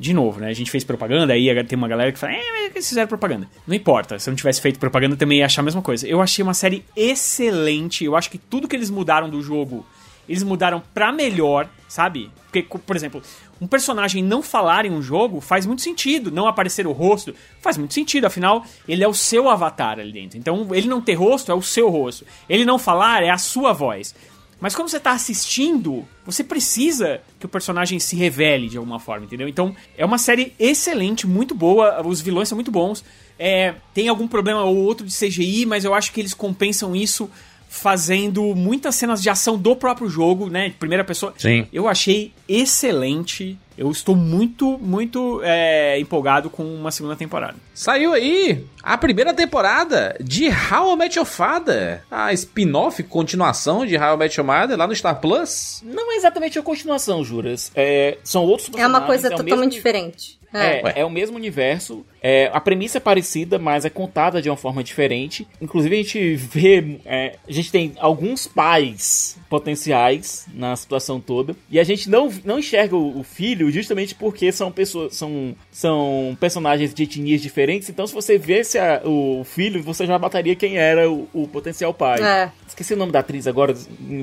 [0.00, 0.48] de novo, né?
[0.48, 3.48] A gente fez propaganda, aí tem uma galera que fala, é, mas eles fizeram propaganda.
[3.66, 6.08] Não importa, se eu não tivesse feito propaganda, também ia achar a mesma coisa.
[6.08, 8.04] Eu achei uma série excelente.
[8.04, 9.86] Eu acho que tudo que eles mudaram do jogo,
[10.30, 12.30] eles mudaram pra melhor, sabe?
[12.44, 13.20] Porque, por exemplo,
[13.60, 16.30] um personagem não falar em um jogo faz muito sentido.
[16.30, 18.26] Não aparecer o rosto faz muito sentido.
[18.26, 20.38] Afinal, ele é o seu avatar ali dentro.
[20.38, 22.24] Então, ele não ter rosto é o seu rosto.
[22.48, 24.14] Ele não falar é a sua voz.
[24.60, 29.24] Mas quando você tá assistindo, você precisa que o personagem se revele de alguma forma,
[29.24, 29.48] entendeu?
[29.48, 33.02] Então, é uma série excelente, muito boa, os vilões são muito bons.
[33.36, 37.28] É, tem algum problema ou outro de CGI, mas eu acho que eles compensam isso
[37.72, 40.68] fazendo muitas cenas de ação do próprio jogo, né?
[40.70, 41.32] De primeira pessoa.
[41.38, 41.66] Sim.
[41.72, 43.56] Eu achei excelente.
[43.78, 47.54] Eu estou muito, muito é, empolgado com uma segunda temporada.
[47.72, 52.02] Saiu aí a primeira temporada de How I Met Your Father.
[52.10, 55.80] A spin-off, continuação de How I Met Your Mother lá no Star Plus.
[55.84, 57.70] Não é exatamente a continuação, Juras.
[57.74, 60.39] É, são outros É uma coisa é totalmente mesmo- diferente.
[60.52, 61.00] É, É.
[61.00, 62.04] é o mesmo universo.
[62.22, 65.46] É, a premissa é parecida, mas é contada de uma forma diferente.
[65.60, 66.98] Inclusive, a gente vê.
[67.04, 71.54] é, a gente tem alguns pais potenciais na situação toda.
[71.70, 75.16] E a gente não, não enxerga o, o filho justamente porque são pessoas.
[75.16, 77.88] São, são personagens de etnias diferentes.
[77.88, 81.94] Então, se você visse a- o filho, você já mataria quem era o, o potencial
[81.94, 82.20] pai.
[82.22, 82.50] É.
[82.66, 83.74] Esqueci o nome da atriz agora,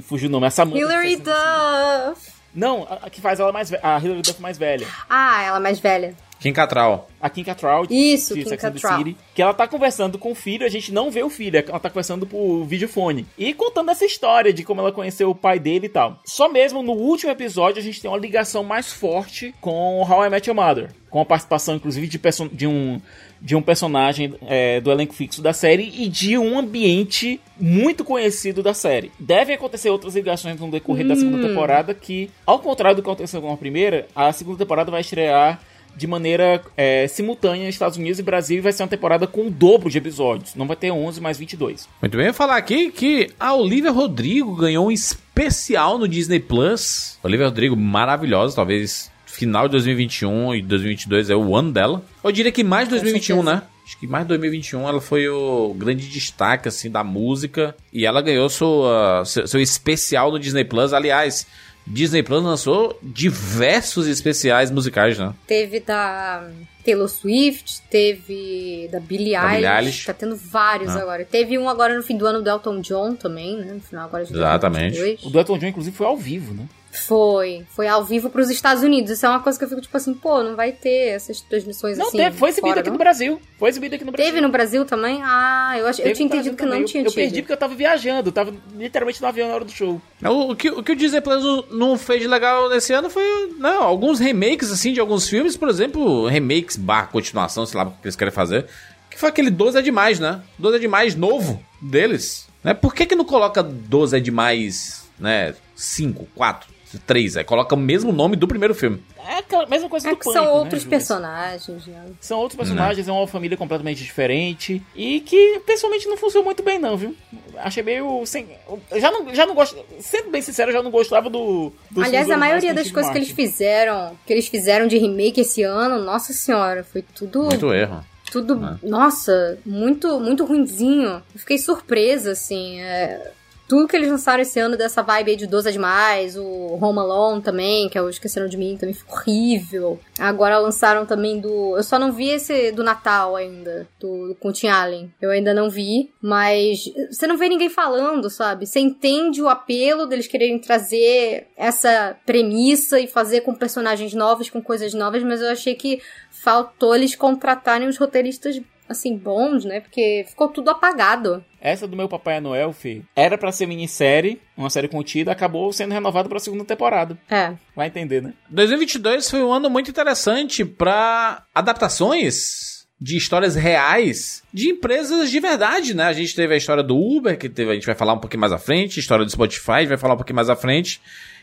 [0.03, 0.47] fugiu o nome.
[0.47, 0.79] É Samantha.
[0.79, 2.36] Hilary Duff.
[2.57, 3.81] Não, a, a que faz ela mais velha.
[3.84, 4.88] A Hilary Duff mais velha.
[5.07, 6.15] Ah, ela mais velha.
[6.39, 7.07] Kim Cattrall.
[7.19, 7.85] A Kim Cattrall.
[7.89, 8.97] Isso, de Kim Sex Cattrall.
[8.99, 11.80] City, que ela tá conversando com o filho, a gente não vê o filho, ela
[11.80, 13.26] tá conversando por videofone.
[13.38, 16.19] E contando essa história de como ela conheceu o pai dele e tal.
[16.26, 20.30] Só mesmo no último episódio a gente tem uma ligação mais forte com How I
[20.30, 20.91] Met Your Mother.
[21.09, 22.19] Com a participação, inclusive, de,
[22.51, 23.01] de um
[23.41, 28.64] de um personagem é, do elenco fixo da série e de um ambiente muito conhecido
[28.64, 29.11] da série.
[29.19, 33.41] Devem acontecer outras ligações no decorrer da segunda temporada que, ao contrário do que aconteceu
[33.41, 35.61] com a primeira, a segunda temporada vai estrear
[35.97, 39.49] de maneira é, simultânea Estados Unidos e Brasil e vai ser uma temporada com o
[39.49, 40.53] dobro de episódios.
[40.55, 41.89] Não vai ter 11, mas 22.
[41.99, 47.17] Muito bem, eu falar aqui que a Olivia Rodrigo ganhou um especial no Disney Plus.
[47.23, 52.03] Olivia Rodrigo, maravilhosa, talvez final de 2021 e 2022 é o ano dela.
[52.23, 53.55] Eu diria que mais 2021, certeza.
[53.55, 53.63] né?
[53.85, 58.21] Acho que mais de 2021 ela foi o grande destaque assim da música e ela
[58.21, 60.91] ganhou sua, seu, seu especial no Disney Plus.
[60.91, 61.47] Aliás,
[61.88, 65.34] Disney Plus lançou diversos especiais musicais, né?
[65.47, 66.47] Teve da
[66.84, 71.01] Taylor Swift, teve da Billie Da Billie Eilish, tá tendo vários Ah.
[71.01, 71.26] agora.
[71.26, 73.73] Teve um agora no fim do ano do Elton John também, né?
[73.73, 74.97] No final agora de Exatamente.
[74.97, 75.23] 2022.
[75.23, 76.65] O do Elton John, inclusive, foi ao vivo, né?
[77.05, 79.11] Foi, foi ao vivo pros Estados Unidos.
[79.11, 81.97] Isso é uma coisa que eu fico tipo assim, pô, não vai ter essas transmissões
[81.97, 82.17] Não assim.
[82.17, 82.93] teve, foi exibido fora, aqui não?
[82.95, 83.41] no Brasil.
[83.57, 84.31] Foi exibido aqui no Brasil.
[84.31, 85.21] Teve no Brasil também?
[85.23, 85.99] Ah, eu, ach...
[85.99, 86.85] eu tinha entendido que não também.
[86.85, 87.15] tinha Eu, eu tido.
[87.21, 90.01] perdi porque eu tava viajando, eu tava literalmente no avião na hora do show.
[90.23, 93.23] O, o que, o que o Disney Plus não fez de legal nesse ano foi
[93.57, 97.91] não, alguns remakes assim de alguns filmes, por exemplo, remakes barra continuação, sei lá o
[97.91, 98.65] que eles querem fazer.
[99.09, 100.41] Que foi aquele 12 é demais, né?
[100.59, 102.47] 12 é demais novo deles.
[102.63, 102.73] Né?
[102.73, 105.55] Por que, que não coloca 12 é demais, né?
[105.75, 106.67] 5, 4,
[107.05, 107.38] 3?
[107.38, 109.03] Aí coloca o mesmo nome do primeiro filme.
[109.27, 112.05] É aquela mesma coisa É do que Pânico, são né, outros personagens, né?
[112.19, 114.81] São outros personagens, é uma família completamente diferente.
[114.95, 117.15] E que, pessoalmente, não funcionou muito bem, não, viu?
[117.57, 118.26] Achei meio.
[118.26, 118.47] Sem...
[118.91, 119.77] eu Já não, já não gosto.
[119.99, 121.72] Sendo bem sincero, eu já não gostava do.
[121.91, 125.64] dos Aliás, a maioria das coisas que eles fizeram, que eles fizeram de remake esse
[125.64, 127.43] ano, nossa senhora, foi tudo.
[127.43, 128.03] Muito erro.
[128.31, 128.77] Tudo, Ah.
[128.84, 131.23] nossa, muito, muito ruinzinho.
[131.34, 132.80] Eu fiquei surpresa, assim.
[132.81, 133.31] é,
[133.68, 136.99] tudo que eles lançaram esse ano dessa vibe aí de 12 é demais, o Home
[136.99, 139.99] Alone também, que é o Esqueceram de Mim, também ficou horrível.
[140.18, 141.76] Agora lançaram também do.
[141.76, 145.11] Eu só não vi esse do Natal ainda, do, com o Tim Allen.
[145.22, 148.65] Eu ainda não vi, mas você não vê ninguém falando, sabe?
[148.65, 154.61] Você entende o apelo deles quererem trazer essa premissa e fazer com personagens novos, com
[154.61, 159.80] coisas novas, mas eu achei que faltou eles contratarem os roteiristas assim bons, né?
[159.80, 161.43] Porque ficou tudo apagado.
[161.59, 165.93] Essa do meu Papai Noel, Fê, era pra ser minissérie, uma série contida, acabou sendo
[165.93, 167.18] renovada pra segunda temporada.
[167.30, 167.53] É.
[167.76, 168.34] Vai entender, né?
[168.49, 175.93] 2022 foi um ano muito interessante para adaptações de histórias reais de empresas de verdade,
[175.93, 176.05] né?
[176.05, 178.41] A gente teve a história do Uber, que teve, a gente vai falar um pouquinho
[178.41, 180.55] mais à frente, a história do Spotify, a gente vai falar um pouquinho mais à
[180.55, 181.01] frente.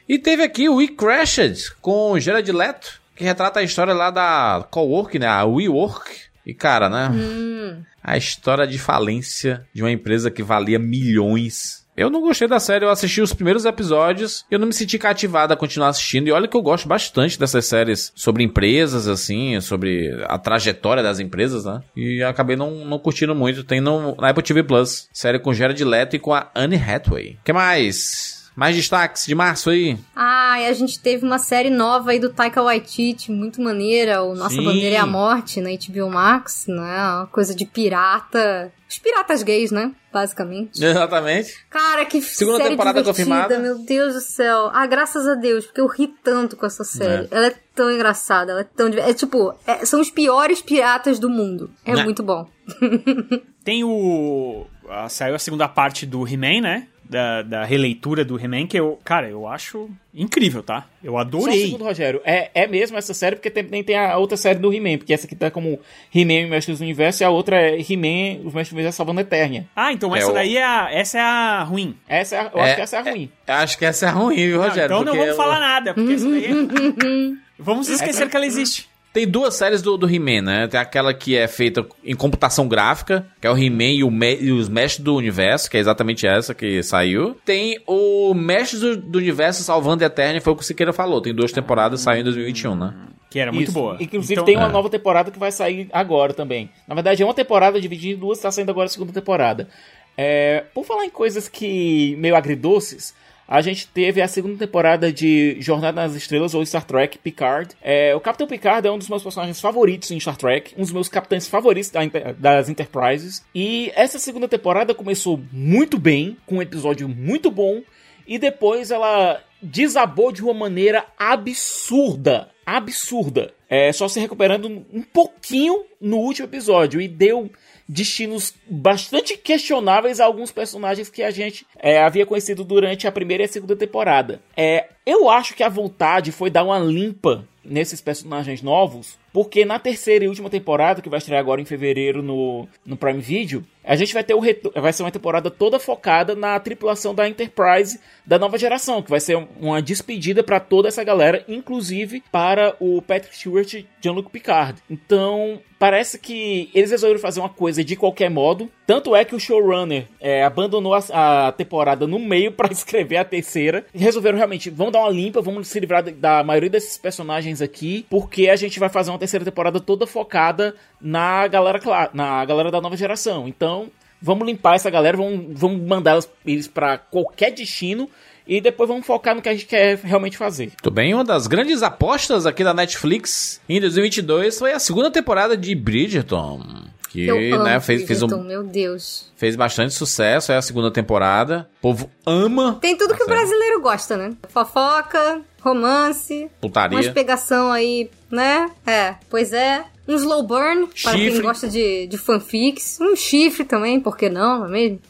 [0.09, 4.11] E teve aqui o We Crashed com o Gerard Leto, que retrata a história lá
[4.11, 5.27] da Cowork, né?
[5.27, 6.24] A WeWork.
[6.47, 7.09] E cara, né?
[7.09, 7.83] Hum.
[8.03, 11.85] A história de falência de uma empresa que valia milhões.
[11.97, 14.99] Eu não gostei da série, eu assisti os primeiros episódios e eu não me senti
[14.99, 16.27] cativado a continuar assistindo.
[16.27, 21.21] E olha que eu gosto bastante dessas séries sobre empresas, assim, sobre a trajetória das
[21.21, 21.81] empresas, né?
[21.97, 23.62] E acabei não, não curtindo muito.
[23.62, 27.39] Tem no, na Apple TV Plus, série com Gerard Leto e com a Anne Hathaway.
[27.45, 28.34] que mais?
[28.56, 29.98] Mais destaques de março aí?
[30.14, 34.35] Ah, e a gente teve uma série nova aí do Taika Waititi, muito maneira, o
[34.35, 34.64] Nossa Sim.
[34.64, 36.74] Bandeira é a Morte, na HBO Max, né?
[37.16, 38.72] Uma coisa de pirata.
[38.89, 39.90] Os piratas gays, né?
[40.12, 40.78] Basicamente.
[40.85, 41.52] Exatamente.
[41.68, 43.59] Cara, que Segunda série temporada divertida, confirmada.
[43.59, 44.70] meu Deus do céu.
[44.72, 47.24] Ah, graças a Deus, porque eu ri tanto com essa série.
[47.24, 47.28] É.
[47.36, 48.86] Ela é tão engraçada, ela é tão...
[48.86, 51.70] É tipo, é- são os piores piratas do mundo.
[51.85, 52.05] É Né?
[52.05, 52.48] muito bom.
[53.64, 54.66] Tem o.
[55.09, 56.86] saiu a segunda parte do He-Man, né?
[57.15, 60.85] Da, da releitura do He-Man, que eu, cara, eu acho incrível, tá?
[61.03, 61.66] Eu Só um adorei.
[61.66, 62.20] segundo, Rogério.
[62.24, 65.24] É, é mesmo essa série, porque também tem a outra série do He-Man, porque essa
[65.27, 65.78] aqui tá como
[66.12, 68.97] He-Man e o Mestre dos Universos, e a outra é He-Man, os Mestres do Universo
[68.97, 69.65] salvando a Eternia.
[69.77, 71.97] Ah, então É essa o- daí é a, essa é a ruim.
[72.09, 73.31] Essa é a- eu É, acho que essa é a ruim.
[73.47, 74.85] Eu acho que essa é ruim, viu, Não, Rogério?
[74.97, 76.51] então não vamos eu- falar nada, porque essa daí é...
[77.57, 78.89] Vamos esquecer que ela existe.
[79.15, 80.66] Tem duas séries do, do He-Man, né?
[80.66, 84.36] Tem aquela que é feita em computação gráfica, que é o He-Man e, o Me-
[84.41, 87.36] e os Mestres do Universo, que é exatamente essa que saiu.
[87.45, 91.20] Tem o Mestres do, do Universo Salvando a Eterna, foi o que o Siqueira falou.
[91.23, 92.93] Tem duas temporadas, saiu em 2021, né?
[93.31, 93.73] Que era muito Isso.
[93.78, 93.97] boa.
[94.01, 94.73] Inclusive Então- tem uma É.
[94.73, 96.69] nova temporada que vai sair agora também.
[96.86, 99.69] Na verdade é uma temporada dividida em duas, tá saindo agora a segunda temporada.
[100.16, 103.15] É, por falar em coisas que meio agridoces,
[103.47, 107.75] a gente teve a segunda temporada de Jornada nas Estrelas ou Star Trek Picard.
[107.83, 110.93] É, o Capitão Picard é um dos meus personagens favoritos em Star Trek, um dos
[110.93, 112.05] meus capitães favoritos da
[112.39, 113.45] das Enterprises.
[113.55, 117.83] E essa segunda temporada começou muito bem, com um episódio muito bom,
[118.27, 122.51] e depois ela desabou de uma maneira absurda.
[122.65, 123.53] Absurda.
[123.69, 127.51] É, só se recuperando um pouquinho no último episódio e deu
[127.89, 133.43] destinos bastante questionáveis a alguns personagens que a gente é, havia conhecido durante a primeira
[133.43, 134.40] e a segunda temporada.
[134.56, 139.78] É, eu acho que a vontade foi dar uma limpa nesses personagens novos, porque na
[139.78, 143.97] terceira e última temporada, que vai estrear agora em fevereiro no, no Prime Video, a
[143.97, 144.40] gente vai ter o
[144.81, 149.20] vai ser uma temporada toda focada na tripulação da Enterprise da nova geração, que vai
[149.20, 154.31] ser um- uma despedida para toda essa galera, inclusive para o Patrick Stewart e Jean-Luc
[154.31, 154.81] Picard.
[154.89, 158.70] Então, parece que eles resolveram fazer uma coisa de qualquer modo.
[158.86, 163.24] Tanto é que o showrunner é, abandonou a, a temporada no meio para escrever a
[163.24, 163.85] terceira.
[163.94, 168.06] E resolveram realmente, vamos dar uma limpa, vamos se livrar da maioria desses personagens aqui,
[168.09, 170.74] porque a gente vai fazer uma terceira temporada toda focada
[171.05, 171.78] na galera,
[172.14, 173.47] na galera da nova geração.
[173.47, 173.90] Então,
[174.22, 178.09] vamos limpar essa galera, vamos, vamos mandar eles pra qualquer destino
[178.47, 180.68] e depois vamos focar no que a gente quer realmente fazer.
[180.68, 185.56] Muito bem, uma das grandes apostas aqui da Netflix em 2022 foi a segunda temporada
[185.56, 186.85] de Bridgerton.
[187.10, 189.31] Que Eu né, fez, fez, Bridgerton, um, meu Deus.
[189.36, 191.68] fez bastante sucesso, é a segunda temporada.
[191.78, 194.32] O povo ama Tem tudo que o brasileiro gosta, né?
[194.48, 196.97] Fofoca, romance, putaria.
[196.97, 198.70] umas pegação aí, né?
[198.86, 199.85] É, pois é.
[200.06, 201.43] Um slow burn, para quem Chifre.
[201.43, 202.98] gosta de, de fanfics.
[203.01, 205.01] Um chifre também, por que não, não é mesmo?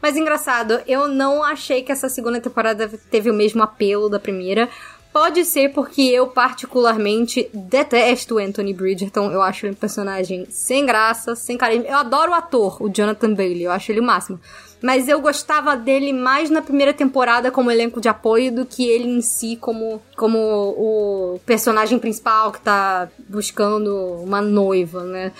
[0.00, 4.68] Mas engraçado, eu não achei que essa segunda temporada teve o mesmo apelo da primeira.
[5.12, 9.30] Pode ser porque eu particularmente detesto o Anthony Bridgerton.
[9.30, 11.86] Eu acho ele um personagem sem graça, sem carisma.
[11.86, 13.62] Eu adoro o ator, o Jonathan Bailey.
[13.62, 14.40] Eu acho ele o máximo.
[14.84, 19.08] Mas eu gostava dele mais na primeira temporada como elenco de apoio do que ele
[19.08, 25.32] em si como, como o personagem principal que tá buscando uma noiva, né?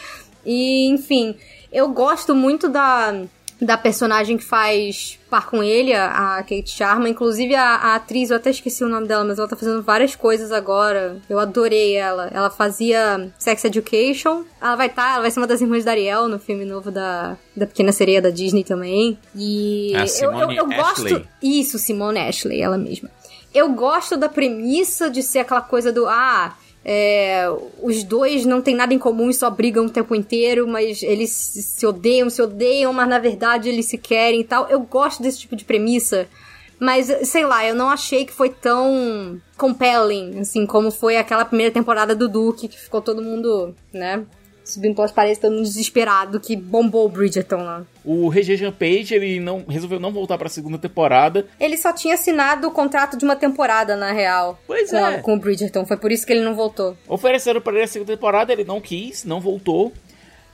[0.46, 1.36] E, enfim,
[1.70, 3.14] eu gosto muito da,
[3.64, 7.08] da personagem que faz par com ele, a, a Kate Sharma.
[7.08, 10.14] Inclusive, a, a atriz, eu até esqueci o nome dela, mas ela tá fazendo várias
[10.14, 11.16] coisas agora.
[11.28, 12.28] Eu adorei ela.
[12.32, 14.44] Ela fazia Sex Education.
[14.60, 17.36] Ela vai estar, ela vai ser uma das irmãs da Ariel no filme novo da,
[17.56, 19.18] da Pequena Sereia da Disney também.
[19.34, 21.26] E A eu, eu, eu gosto.
[21.42, 23.10] Isso, Simone Ashley, ela mesma.
[23.54, 26.06] Eu gosto da premissa de ser aquela coisa do.
[26.06, 26.54] Ah,
[26.84, 27.48] é,
[27.82, 31.30] os dois não têm nada em comum e só brigam o tempo inteiro, mas eles
[31.30, 34.68] se odeiam, se odeiam, mas na verdade eles se querem e tal.
[34.68, 36.28] Eu gosto desse tipo de premissa.
[36.78, 41.72] Mas, sei lá, eu não achei que foi tão compelling, assim, como foi aquela primeira
[41.72, 44.24] temporada do Duke, que ficou todo mundo, né,
[44.64, 47.84] subindo pelas paredes, todo mundo desesperado, que bombou o Bridgerton lá.
[48.04, 51.46] O Regé Jean Page, ele não, resolveu não voltar pra segunda temporada.
[51.60, 54.58] Ele só tinha assinado o contrato de uma temporada, na real.
[54.66, 55.16] Pois com, é.
[55.16, 55.84] a- com o Bridgerton.
[55.86, 56.96] Foi por isso que ele não voltou.
[57.06, 59.92] Ofereceram pra ele a segunda temporada, ele não quis, não voltou.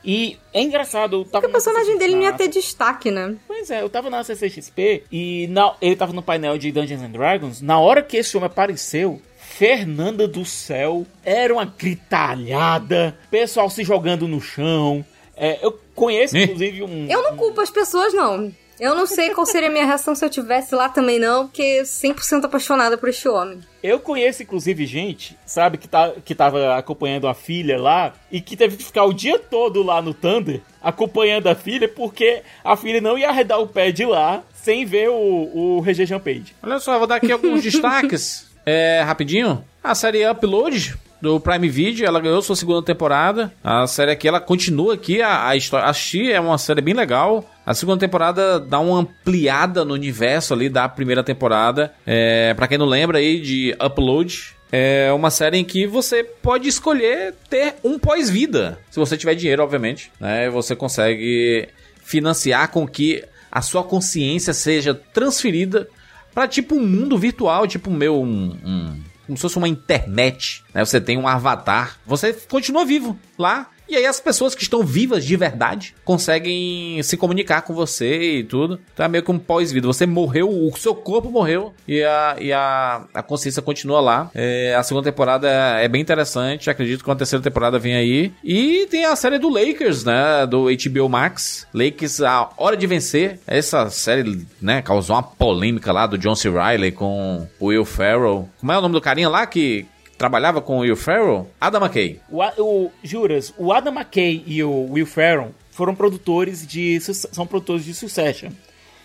[0.02, 3.36] E é engraçado, eu tava Porque o personagem na- dele não ia ter destaque, né?
[3.46, 7.10] Pois é, eu tava na CCXP e na- ele tava no painel de Dungeons and
[7.10, 7.60] Dragons.
[7.60, 9.20] Na hora que esse homem apareceu,
[9.60, 15.04] Fernanda do Céu era uma gritalhada, pessoal se jogando no chão.
[15.36, 17.06] É, eu conheço, inclusive, um.
[17.10, 18.50] Eu não culpo as pessoas, não.
[18.80, 21.82] Eu não sei qual seria a minha reação se eu tivesse lá também, não, porque
[21.82, 23.60] 100% apaixonada por este homem.
[23.82, 28.56] Eu conheço, inclusive, gente, sabe, que, tá, que tava acompanhando a filha lá e que
[28.56, 33.02] teve que ficar o dia todo lá no Thunder acompanhando a filha porque a filha
[33.02, 36.56] não ia arredar o pé de lá sem ver o, o Regé Jean Page.
[36.62, 38.49] Olha só, eu vou dar aqui alguns destaques.
[38.64, 39.64] É, rapidinho.
[39.82, 43.52] A série Upload do Prime Video, ela ganhou sua segunda temporada.
[43.62, 45.92] A série aqui, ela continua aqui a, a história.
[46.32, 47.48] É uma série bem legal.
[47.64, 51.92] A segunda temporada dá uma ampliada no universo ali da primeira temporada.
[52.06, 56.68] É, para quem não lembra aí de Upload, é uma série em que você pode
[56.68, 58.78] escolher ter um pós-vida.
[58.90, 60.10] Se você tiver dinheiro, obviamente.
[60.18, 60.48] Né?
[60.50, 61.68] Você consegue
[62.02, 65.88] financiar com que a sua consciência seja transferida
[66.34, 70.84] para tipo um mundo virtual, tipo meu, um, um- como se fosse uma internet, né?
[70.84, 73.68] Você tem um avatar, você continua vivo lá.
[73.90, 78.44] E aí as pessoas que estão vivas de verdade conseguem se comunicar com você e
[78.44, 78.78] tudo.
[78.94, 79.88] Então é meio que um pós-vida.
[79.88, 84.30] Você morreu, o seu corpo morreu e a, e a, a consciência continua lá.
[84.32, 86.70] É, a segunda temporada é, bem interessante.
[86.70, 88.32] Acredito que uma terceira temporada vem aí.
[88.44, 90.46] E tem a série do Lakers, né?
[90.46, 91.66] Do HBO Max.
[91.74, 93.40] Lakers, a hora de vencer.
[93.44, 94.82] Essa série, né?
[94.82, 96.48] Causou uma polêmica lá do John C.
[96.48, 98.48] Riley com o Will Ferrell.
[98.60, 99.84] Como é o nome do carinha lá que
[100.20, 101.48] trabalhava com o Will Ferrell?
[101.58, 102.20] Adam McKay.
[102.30, 107.86] O, o- juras, o Adam McKay e o Will Ferrell foram produtores de são produtores
[107.86, 108.50] de Succession.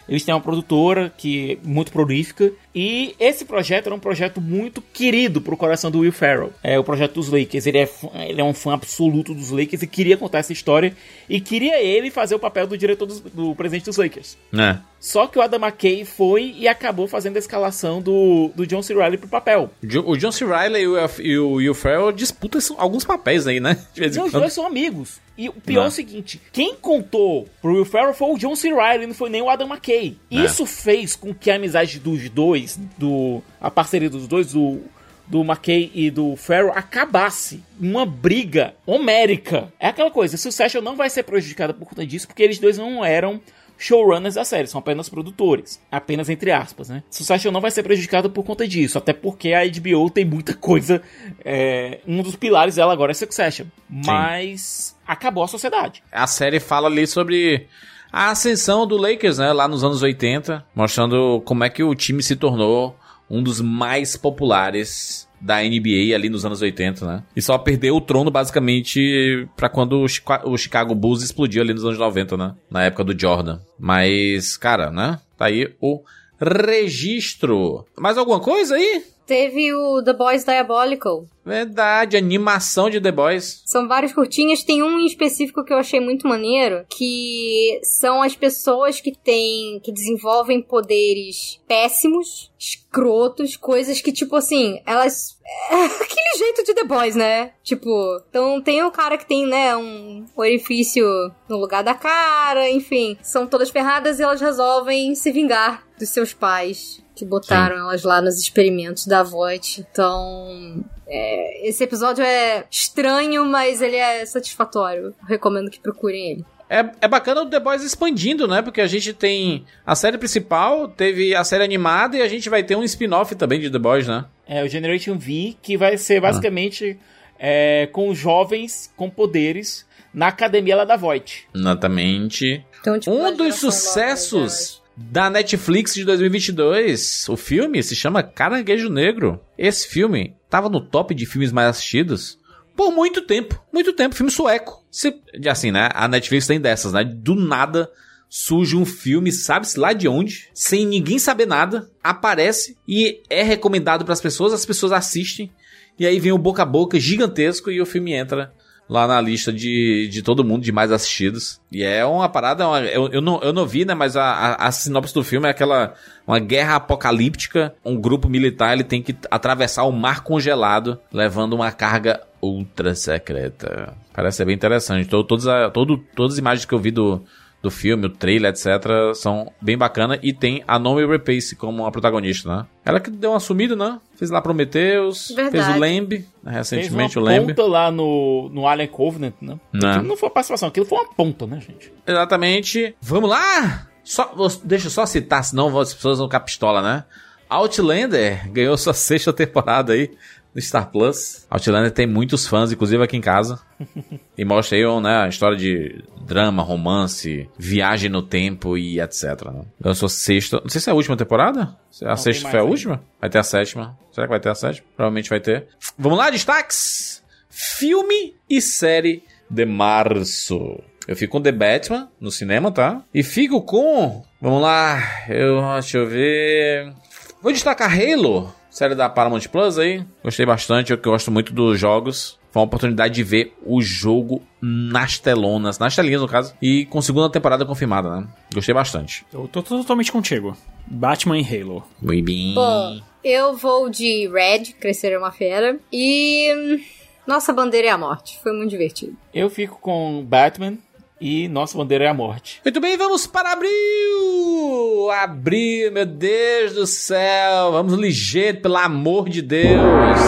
[0.08, 4.82] Eles têm uma produtora que é muito prolífica e esse projeto era um projeto muito
[4.82, 6.52] querido pro coração do Will Ferrell.
[6.64, 7.66] É o projeto dos Lakers.
[7.66, 10.96] Ele é, fã- ele é um fã absoluto dos Lakers e queria contar essa história
[11.30, 14.38] e queria ele fazer o papel do diretor dos- do presidente dos Lakers.
[14.52, 14.80] Né?
[15.00, 18.94] Só que o Adam McKay foi e acabou fazendo a escalação do, do John C.
[18.94, 19.70] Reilly pro papel.
[20.06, 20.46] O John C.
[20.46, 20.84] Riley
[21.20, 23.78] e o, Will Ferrell disputam alguns papéis aí, né?
[23.94, 25.20] De vez em Não, os dois são amigos.
[25.38, 25.88] E o pior é Não.
[25.90, 28.74] o seguinte: quem contou pro Will Ferrell foi o John C.
[28.74, 30.18] Reilly, não foi nem o Adam McKay.
[30.32, 30.36] É.
[30.36, 34.80] Isso fez com que a amizade dos dois, do a parceria dos dois, do,
[35.28, 37.62] do McKay e do Ferrell, acabasse.
[37.80, 39.74] Uma briga homérica.
[39.80, 43.04] É aquela coisa: Succession não vai ser prejudicada por conta disso, porque eles dois não
[43.04, 43.42] eram
[43.78, 45.82] showrunners da série, são apenas produtores.
[45.92, 47.04] Apenas entre aspas, né?
[47.10, 51.02] Succession não vai ser prejudicado por conta disso, até porque a HBO tem muita coisa.
[51.44, 53.66] é, um dos pilares dela agora é Succession.
[53.90, 56.04] Mas acabou a sociedade.
[56.12, 57.68] A série fala ali sobre
[58.12, 59.52] a ascensão do Lakers, né?
[59.52, 62.96] Lá nos anos 80, mostrando como é que o time se tornou
[63.30, 67.24] um dos mais populares da NBA ali nos anos 80, né?
[67.36, 70.06] E só perdeu o trono basicamente pra quando
[70.46, 72.56] o Chicago Bulls explodiu ali nos anos 90, né?
[72.70, 73.60] Na época do Jordan.
[73.78, 75.20] Mas, cara, né?
[75.38, 76.02] Tá aí o
[76.40, 77.86] registro.
[77.98, 79.04] Mais alguma coisa aí?
[79.26, 81.26] Teve o The Boys Diabolical.
[81.46, 83.62] Verdade, animação de The Boys.
[83.66, 88.36] São vários curtinhas, tem um em específico que eu achei muito maneiro, que são as
[88.36, 95.36] pessoas que têm, que desenvolvem poderes péssimos, escrotos, coisas que, tipo assim, elas...
[95.70, 97.52] É aquele jeito de The Boys, né?
[97.64, 101.06] Tipo, então tem o cara que tem, né, um orifício
[101.48, 103.16] no lugar da cara, enfim.
[103.22, 107.05] São todas ferradas e elas resolvem se vingar dos seus pais.
[107.16, 109.86] Que botaram elas lá nos experimentos da Voight.
[109.90, 115.14] Então, é, esse episódio é estranho, mas ele é satisfatório.
[115.28, 116.46] Recomendo que procurem ele.
[116.70, 118.62] É, é bacana o The Boys expandindo, né?
[118.62, 122.64] Porque a gente tem a série principal, teve a série animada e a gente vai
[122.64, 124.26] ter um spin-off também de The Boys, né?
[124.48, 127.00] É o Generation V, que vai ser basicamente
[127.40, 131.48] é, com jovens com poderes na academia lá da Voight.
[131.54, 132.66] Exatamente.
[132.82, 139.42] Então, tipo, Um dos sucessos da Netflix de 2022, o filme se chama Caranguejo Negro.
[139.58, 142.40] Esse filme tava no top de filmes mais assistidos
[142.76, 143.62] por muito tempo.
[143.74, 144.86] Muito tempo, filme sueco.
[144.90, 145.14] Se,
[145.50, 145.90] assim, né?
[145.94, 147.04] A Netflix tem dessas, né?
[147.04, 147.90] Do nada
[148.30, 154.04] surge um filme, sabe-se lá de onde, sem ninguém saber nada, aparece e é recomendado
[154.04, 155.52] pras pessoas, as pessoas assistem,
[155.98, 158.54] e aí vem o boca a boca gigantesco e o filme entra
[158.88, 161.60] lá na lista de, de todo mundo de mais assistidos.
[161.72, 164.68] E é uma parada, uma- eu, eu, não, eu não vi, né, mas a, a,
[164.68, 165.94] a sinopse do filme é aquela,
[166.28, 171.72] uma guerra apocalíptica, um grupo militar, ele tem que atravessar o mar congelado, levando uma
[171.72, 173.94] carga ultra secreta.
[174.14, 175.08] Parece ser bem interessante.
[175.10, 177.24] Todo, todas, a- todo, todas as imagens que eu vi do,
[177.66, 178.68] do filme, o trailer, etc.,
[179.16, 180.20] são bem bacanas.
[180.22, 182.66] E tem a Naomi Rapace como a protagonista, né?
[182.86, 184.00] Ela que deu uma sumida, né?
[184.16, 185.78] Fez lá Prometheus, fez Verdade.
[185.78, 186.10] o Lamb,
[186.44, 187.48] Fez recentemente uma o Lamb.
[187.48, 189.60] ponta lá no, no Alien Covenant, né?
[189.74, 189.90] Né.
[189.90, 191.92] Aquilo não foi uma participação, aquilo foi uma ponta, né, gente?
[192.06, 192.96] Exatamente.
[193.02, 193.88] Vamos lá!
[194.04, 194.32] Só,
[194.64, 197.04] deixa eu só citar, senão as pessoas vão ficar pistola, né?
[197.50, 200.12] Outlander ganhou sua sexta temporada aí
[200.56, 201.46] no Star Plus.
[201.50, 203.60] Outlander tem muitos fãs, inclusive aqui em casa.
[204.38, 209.52] e mostra aí né, a história de drama, romance, viagem no tempo e etc.
[209.84, 209.94] Né?
[209.94, 210.62] Sua sexta.
[210.62, 211.76] Não sei se é a última temporada.
[211.92, 213.04] Se A Não, sexta foi a última?
[213.20, 213.98] Vai ter a sétima.
[214.12, 214.88] Será que vai ter a sétima?
[214.96, 215.68] Provavelmente vai ter.
[215.98, 217.22] Vamos lá, destaques!
[217.50, 220.80] Filme e série de março.
[221.08, 223.02] Eu fico com The Batman no cinema, tá?
[223.14, 224.24] E fico com.
[224.42, 225.62] Vamos lá, eu.
[225.74, 226.94] Deixa eu ver.
[227.42, 230.06] Vou destacar Halo, série da Paramount Plus aí.
[230.22, 232.38] Gostei bastante, eu que gosto muito dos jogos.
[232.52, 237.02] Foi uma oportunidade de ver o jogo nas telonas, nas telinhas no caso, e com
[237.02, 238.28] segunda temporada confirmada, né?
[238.54, 239.26] Gostei bastante.
[239.34, 240.56] Eu tô totalmente contigo.
[240.86, 241.84] Batman e Halo.
[242.02, 242.54] Muito bem.
[242.54, 245.80] Bom, eu vou de Red, Crescer é uma Fera.
[245.92, 246.54] E.
[246.54, 246.80] hum,
[247.26, 248.40] Nossa Bandeira é a Morte.
[248.44, 249.18] Foi muito divertido.
[249.34, 250.78] Eu fico com Batman
[251.20, 252.62] e Nossa Bandeira é a Morte.
[252.64, 255.12] Muito bem, vamos para abril!
[255.12, 257.72] Abril, meu Deus do céu!
[257.72, 260.20] Vamos ligeiro, pelo amor de Deus!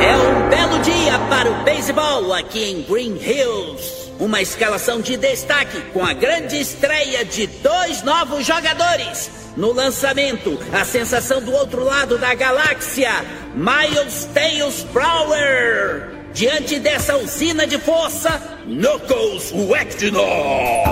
[0.00, 4.12] É um belo dia para o beisebol aqui em Green Hills.
[4.20, 9.30] Uma escalação de destaque com a grande estreia de dois novos jogadores.
[9.56, 13.10] No lançamento, a sensação do outro lado da galáxia,
[13.54, 16.23] Miles Tails Brower.
[16.34, 20.82] Diante dessa usina de força, Knuckles Wagner.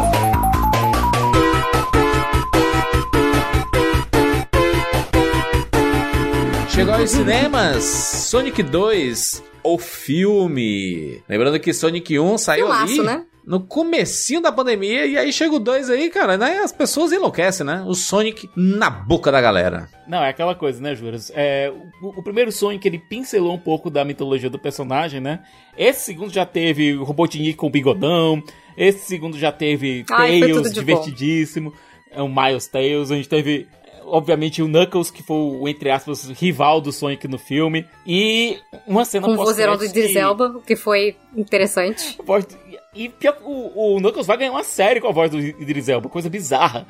[6.69, 11.21] Chegou aos cinemas Sonic 2, o filme.
[11.29, 13.25] Lembrando que Sonic 1 saiu Filmaço, ali né?
[13.45, 16.59] No comecinho da pandemia e aí chega o 2 aí, cara, né?
[16.59, 17.83] As pessoas enlouquecem, né?
[17.87, 19.89] O Sonic na boca da galera.
[20.07, 21.33] Não, é aquela coisa, né, Juras?
[21.35, 25.41] É, o, o primeiro Sonic, ele pincelou um pouco da mitologia do personagem, né?
[25.77, 28.43] Esse segundo já teve o Robotnik com bigodão.
[28.77, 31.73] Esse segundo já teve Ai, Tails, divertidíssimo.
[32.11, 33.11] É o Miles Tails.
[33.11, 33.67] A gente teve,
[34.05, 37.87] obviamente, o Knuckles, que foi o, entre aspas, rival do Sonic no filme.
[38.07, 42.17] E uma cena Com o vozeirão do Idris que- Elba, o que foi interessante.
[42.25, 42.62] do-
[42.95, 46.11] E pior, o, o Knuckles vai ganhar uma série com a voz do Idris Elba,
[46.11, 46.87] coisa bizarra.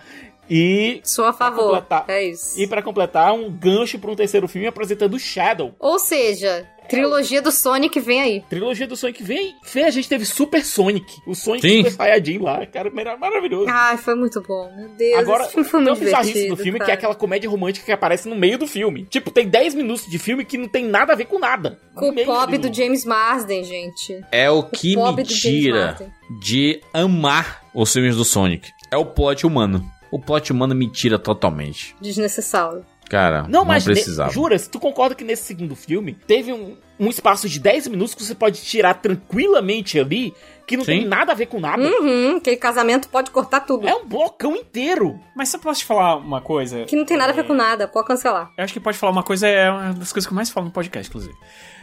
[0.54, 1.00] E.
[1.04, 1.64] Sou a favor.
[1.64, 2.60] completar- É isso.
[2.60, 5.74] E pra completar, um gancho pra um terceiro filme apresentando o Shadow.
[5.80, 8.44] Ou seja, trilogia do Sonic vem aí.
[8.50, 9.54] Trilogia do Sonic vem.
[9.72, 11.06] Vem, a gente teve Super Sonic.
[11.26, 11.76] O Sonic Sim.
[11.78, 12.66] Super Saiyajin lá.
[12.66, 13.66] Cara, era maravilhoso.
[13.70, 14.70] Ai, foi muito bom.
[14.76, 16.98] Meu Deus, Agora, esse filme foi muito bizarrice no filme que é cara.
[16.98, 19.06] aquela comédia romântica que aparece no meio do filme.
[19.08, 21.78] Tipo, tem 10 minutos de filme que não tem nada a ver com nada.
[21.94, 24.20] Com o pobre do- do James Marsden, gente.
[24.30, 25.96] É o que me do tira
[26.40, 28.68] de amar os filmes do Sonic.
[28.90, 29.82] É o plot humano.
[30.12, 31.96] O plot humano me tira totalmente.
[32.00, 32.84] Desnecessário.
[33.08, 34.30] Cara, Não, não, mas precisava.
[34.32, 38.22] juras, tu concorda que nesse segundo filme teve um, um espaço de 10 minutos que
[38.22, 40.32] você pode tirar tranquilamente ali,
[40.72, 41.00] que não Sim.
[41.00, 41.82] tem nada a ver com nada?
[41.82, 43.86] Uhum, aquele casamento pode cortar tudo.
[43.88, 45.18] É um blocão inteiro.
[45.36, 47.54] Mas se eu posso te falar uma coisa, Que não tem nada a ver com
[47.54, 48.50] nada, pode cancelar.
[48.56, 50.66] eu acho que pode falar uma coisa, é uma das coisas que eu mais falo
[50.66, 51.34] no podcast, inclusive.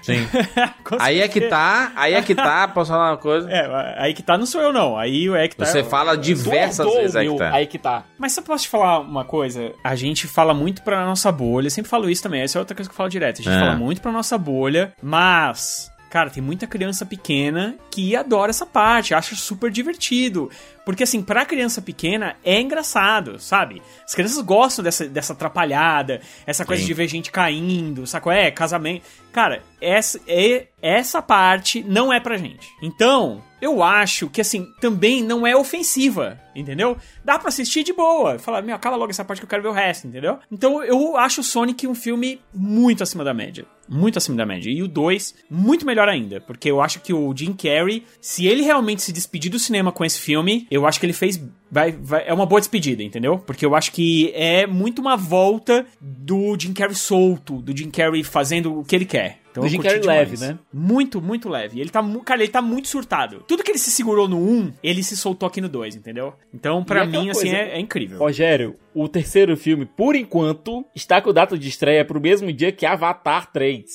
[0.01, 0.15] Sim.
[0.99, 3.49] Aí é que tá, aí é que tá, posso falar uma coisa?
[3.51, 5.65] É, aí que tá não sou eu não, aí é que tá...
[5.65, 7.51] Você fala diversas vezes aí meu, que tá.
[7.53, 8.03] Aí que tá.
[8.17, 11.67] Mas se eu posso te falar uma coisa, a gente fala muito pra nossa bolha,
[11.67, 13.53] eu sempre falo isso também, essa é outra coisa que eu falo direto, a gente
[13.53, 13.59] É.
[13.59, 15.88] fala muito pra nossa bolha, mas...
[16.09, 20.49] Cara, tem muita criança pequena que adora essa parte, acha super divertido.
[20.83, 23.81] Porque, assim, pra criança pequena é engraçado, sabe?
[24.03, 26.87] As crianças gostam dessa, dessa atrapalhada, essa coisa Sim.
[26.87, 28.31] de ver gente caindo, saco?
[28.31, 29.03] É, casamento.
[29.31, 32.67] Cara, essa, é, essa parte não é pra gente.
[32.81, 36.97] Então, eu acho que, assim, também não é ofensiva, entendeu?
[37.23, 38.37] Dá pra assistir de boa.
[38.39, 40.37] Falar, meu, acaba logo essa parte que eu quero ver o resto, entendeu?
[40.51, 43.65] Então, eu acho o Sonic um filme muito acima da média.
[43.87, 44.69] Muito acima da média.
[44.69, 46.39] E o 2, muito melhor ainda.
[46.39, 50.05] Porque eu acho que o Jim Carrey, se ele realmente se despedir do cinema com
[50.05, 51.41] esse filme, eu acho que ele fez.
[51.71, 53.39] Vai, vai- é uma boa despedida, entendeu?
[53.39, 58.23] Porque eu acho que é muito uma volta do Jim Carrey solto, do Jim Carrey
[58.23, 59.38] fazendo o que ele quer.
[59.51, 60.59] Então Do Jim Carrey leve, né?
[60.71, 61.79] Muito, muito leve.
[61.79, 63.43] Ele tá, cara, ele tá muito surtado.
[63.47, 66.33] Tudo que ele se segurou no 1, ele se soltou aqui no 2, entendeu?
[66.53, 68.19] Então, pra E aquela mim, assim, coisa- é, é incrível.
[68.19, 72.85] Rogério, o terceiro filme, por enquanto, está com data de estreia pro mesmo dia que
[72.85, 73.85] Avatar 3.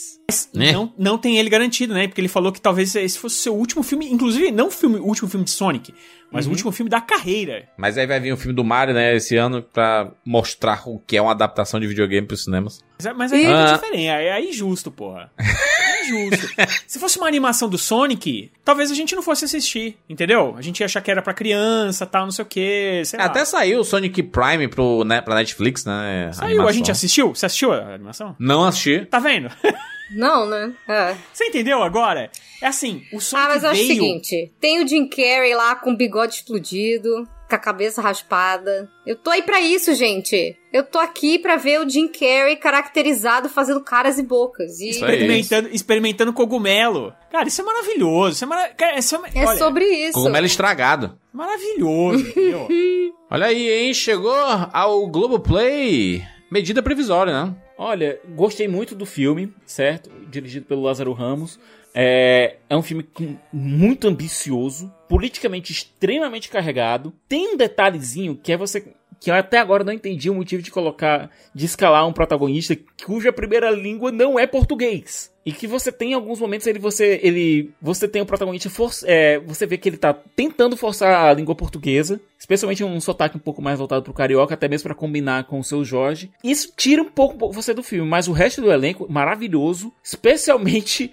[0.52, 0.72] Né?
[0.72, 2.09] Não, não tem ele garantido, né?
[2.09, 4.97] Porque ele falou que talvez esse fosse o seu último filme, inclusive não o filme,
[4.98, 5.94] o último filme de Sonic,
[6.35, 7.69] mas o último filme da carreira.
[7.78, 11.16] Mas aí vai vir o filme do Mario, né, esse ano, pra mostrar o que
[11.16, 12.81] é uma adaptação de videogame pros cinemas.
[13.16, 13.73] Mas, é- aí é Ah.
[13.74, 15.31] diferente, aí é injusto, porra.
[15.39, 16.47] É injusto.
[16.86, 20.55] Se fosse uma animação do Sonic, talvez a gente não fosse assistir, entendeu?
[20.56, 23.24] A gente ia achar que era pra criança, tal, não sei o quê, sei lá.
[23.27, 26.31] Até saiu o Sonic Prime pro, né, pra Netflix, né?
[26.32, 26.73] Saiu, a animação.
[26.73, 27.35] gente assistiu?
[27.35, 28.35] Você assistiu a animação?
[28.39, 29.05] Não assisti.
[29.06, 29.51] Tá vendo?
[30.15, 30.73] Não, né?
[30.89, 31.16] É.
[31.32, 32.31] Você entendeu agora?
[32.62, 34.01] É assim, o Sonic Ah, mas eu acho o veio...
[34.01, 38.89] seguinte: tem o Jim Carrey lá com o bigode explodido, com a cabeça raspada.
[39.07, 40.57] Eu tô aí pra isso, gente.
[40.73, 44.81] Eu tô aqui pra ver o Jim Carrey caracterizado fazendo caras e bocas.
[44.81, 47.12] E experimentando, experimentando cogumelo.
[47.31, 48.32] Cara, isso é maravilhoso.
[48.35, 48.69] Isso é, mara...
[48.70, 49.19] cara, isso é...
[49.35, 50.12] é olha, sobre isso.
[50.12, 51.19] Cogumelo estragado.
[51.32, 52.69] maravilhoso, entendeu?
[53.31, 53.95] Olha aí, hein?
[53.95, 54.36] Chegou
[54.73, 56.23] ao Globoplay.
[56.51, 57.55] Medida provisória, né?
[57.76, 60.10] Olha, gostei muito do filme, certo?
[60.30, 61.59] Dirigido pelo Lázaro Ramos.
[61.94, 63.06] É, é um filme
[63.52, 67.12] muito ambicioso, politicamente extremamente carregado.
[67.28, 68.94] Tem um detalhezinho que é você.
[69.24, 72.76] Que eu até agora não entendi o motivo de colocar, de escalar um protagonista
[73.06, 75.32] cuja primeira língua não é português.
[75.46, 78.90] E que você tem em alguns momentos ele você ele você tem o protagonista for,
[79.05, 83.40] é, você vê que ele tá tentando forçar a língua portuguesa, especialmente um sotaque um
[83.40, 86.30] pouco mais voltado pro carioca, até mesmo pra combinar com o seu Jorge.
[86.42, 91.10] Isso tira um pouco você do filme, mas o resto do elenco maravilhoso, especialmente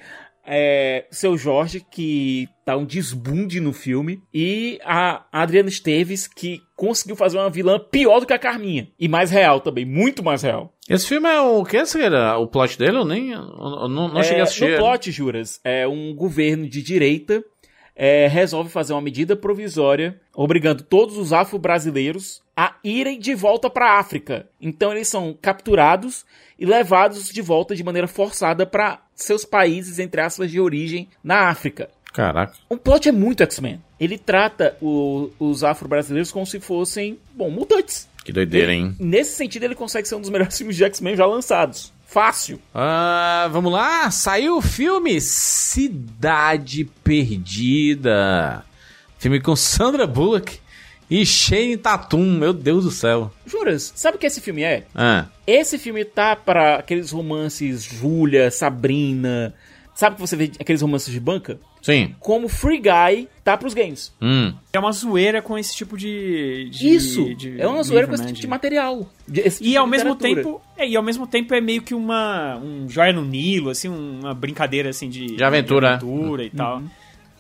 [0.53, 7.15] é, seu Jorge, que tá um desbunde no filme, e a Adriana Esteves, que conseguiu
[7.15, 8.89] fazer uma vilã pior do que a Carminha.
[8.99, 10.73] E mais real também, muito mais real.
[10.89, 12.37] Esse filme é o que, Cegueira?
[12.37, 12.97] O plot dele?
[12.97, 13.31] Eu nem.
[13.31, 14.71] Eu não, não É, cheguei a assistir.
[14.71, 17.41] No plot, juras, é um governo de direita
[17.95, 23.91] é, resolve fazer uma medida provisória obrigando todos os afro-brasileiros a irem de volta para
[23.91, 24.49] a África.
[24.59, 26.25] Então eles são capturados
[26.57, 31.49] e levados de volta de maneira forçada para seus países, entre aspas, de origem na
[31.49, 31.89] África.
[32.13, 32.53] Caraca.
[32.69, 33.81] O plot é muito X-Men.
[33.99, 38.09] Ele trata o- os afro-brasileiros como se fossem, bom, mutantes.
[38.25, 38.95] Que doideira, hein?
[38.99, 41.91] Nesse sentido, ele consegue ser um dos melhores filmes de X-Men já lançados.
[42.05, 42.59] Fácil.
[42.75, 48.65] Ah, vamos lá, saiu o filme Cidade Perdida.
[49.17, 50.59] Filme com Sandra Bullock
[51.11, 53.31] e Shane Tatum, meu Deus do céu.
[53.45, 54.85] Juras, sabe o que esse filme é?
[54.95, 59.53] Ah, Esse filme tá para aqueles romances Júlia, Sabrina.
[59.93, 61.59] Sabe que você vê aqueles romances de banca?
[61.81, 62.15] sim.
[62.19, 64.13] Como Free Guy tá pros games.
[64.21, 64.53] Hum.
[64.71, 66.69] É uma zoeira com esse tipo de.
[66.71, 67.35] de- Isso!
[67.35, 69.09] de é uma zoeira com esse né, tipo de material.
[69.27, 70.61] de- esse E tipo ao de mesmo tempo.
[70.77, 72.55] É, e ao mesmo tempo é meio que uma.
[72.57, 75.35] um joia no Nilo, assim, uma brincadeira assim de.
[75.35, 75.97] De aventura.
[75.97, 76.81] de aventura e tal.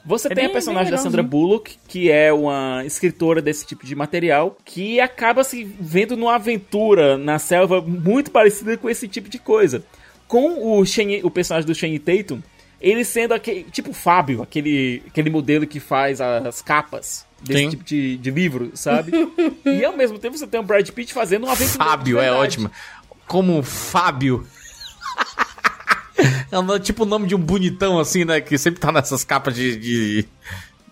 [0.05, 1.21] Você É tem bem- a personagem da Sandra.
[1.21, 7.17] Bullock, que é uma escritora desse tipo de material, que acaba se vendo numa aventura
[7.17, 9.83] na selva muito parecida com esse tipo de coisa.
[10.27, 12.41] Com o, Shane- o personagem do Shane Tatum,
[12.79, 17.69] ele sendo aquele, tipo Fábio, aquele, aquele modelo que faz as capas desse Sim.
[17.69, 19.11] tipo de, de livro, sabe?
[19.65, 21.83] e ao mesmo tempo você tem o Brad Pitt fazendo uma aventura.
[21.83, 22.71] Fábio é ótimo.
[23.27, 24.47] Como Fábio.
[26.51, 28.41] É um- tipo o nome de um bonitão assim, né?
[28.41, 29.75] Que sempre tá nessas capas de.
[29.77, 30.25] de,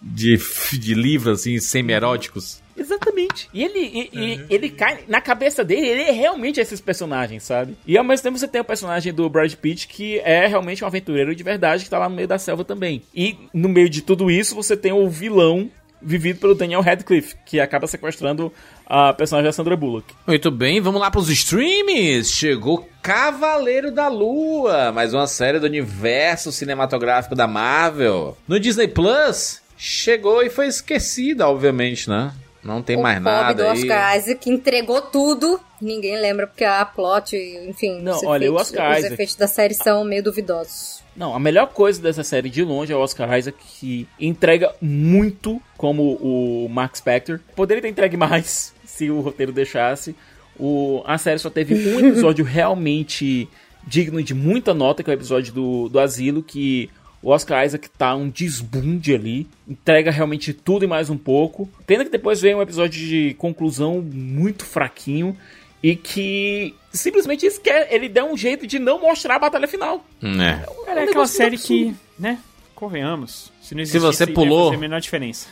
[0.01, 0.39] de,
[0.73, 2.61] de livros assim, semi-eróticos.
[2.77, 3.49] Exatamente.
[3.53, 7.75] E ele, e- e- ele cai na cabeça dele, ele é realmente esses personagens, sabe?
[7.85, 10.87] E ao mesmo tempo você tem o personagem do Brad Pitt, que é realmente um
[10.87, 13.01] aventureiro de verdade, que tá lá no meio da selva também.
[13.13, 15.69] E no meio de tudo isso, você tem o vilão
[16.01, 18.53] vivido pelo Daniel Radcliffe, que acaba sequestrando
[18.89, 20.13] a personagem da Sandra Bullock.
[20.25, 22.29] Muito bem, vamos lá pros streams.
[22.31, 28.35] Chegou Cavaleiro da Lua, mais uma série do universo cinematográfico da Marvel.
[28.47, 32.33] No Disney Plus, chegou e foi esquecida, obviamente, né?
[32.63, 33.79] Não tem o mais nada do aí.
[33.79, 35.59] Oscar Isaac entregou tudo.
[35.81, 37.33] Ninguém lembra porque a plot,
[37.69, 40.99] enfim, Não, os, olha, o efeitos, Oscar os Isaac- efeitos da série são meio duvidosos.
[41.15, 45.61] Não, a melhor coisa dessa série de longe é o Oscar Isaac, que entrega muito
[45.77, 47.39] como o Mark Spector.
[47.55, 50.13] Poderia ter entregue mais se o roteiro deixasse.
[50.59, 53.47] O, a série só teve um episódio realmente
[53.87, 56.89] digno de muita nota, que é o episódio do, do Asilo, que
[57.21, 61.69] o Oscar Isaac tá um desbunde ali, entrega realmente tudo e mais um pouco.
[61.87, 65.35] Pena que depois vem um episódio de conclusão muito fraquinho
[65.81, 70.05] e que simplesmente esquece, ele dá um jeito de não mostrar a batalha final.
[70.21, 70.25] É.
[70.25, 71.93] Cara, é um aquela negócio série absurdo.
[72.17, 72.37] que, né?
[72.75, 73.51] Convenhamos.
[73.61, 75.47] Se, não Se você ia pulou- fazer a menor diferença.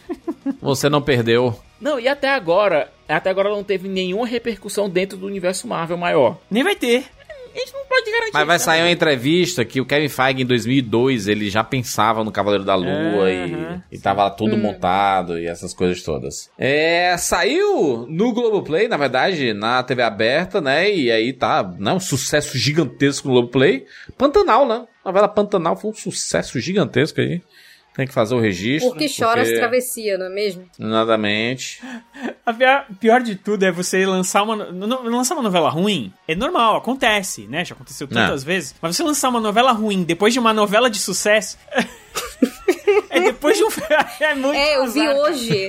[0.61, 1.57] Você não perdeu.
[1.79, 6.37] Não, e até agora, até agora não teve nenhuma repercussão dentro do universo Marvel maior.
[6.49, 7.05] Nem vai ter.
[7.57, 8.33] A gente não pode garantir.
[8.33, 12.31] Mas vai sair uma entrevista que o Kevin Feige em 2002 ele já pensava no
[12.31, 16.51] Cavaleiro da Lua e, e tava tudo montado e essas coisas todas.
[16.55, 20.93] É, saiu no Globoplay, na verdade, na TV aberta, né?
[20.93, 23.85] E aí tá, né, um sucesso gigantesco no Globoplay.
[24.15, 24.85] Pantanal, né?
[25.03, 27.41] A novela Pantanal foi um sucesso gigantesco aí.
[27.97, 28.91] Tem que fazer o registro.
[28.91, 30.69] Porque chora as porque- travessia, não é mesmo?
[30.77, 31.81] Nadamente.
[32.45, 36.13] A pior, pior de tudo é você lançar uma, lançar uma novela ruim.
[36.27, 37.65] É normal, acontece, né?
[37.65, 38.75] Já aconteceu tantas vezes.
[38.79, 41.57] Mas você lançar uma novela ruim depois de uma novela de sucesso.
[43.09, 43.69] é depois de um.
[44.19, 45.67] É muito É, eu vi azar, hoje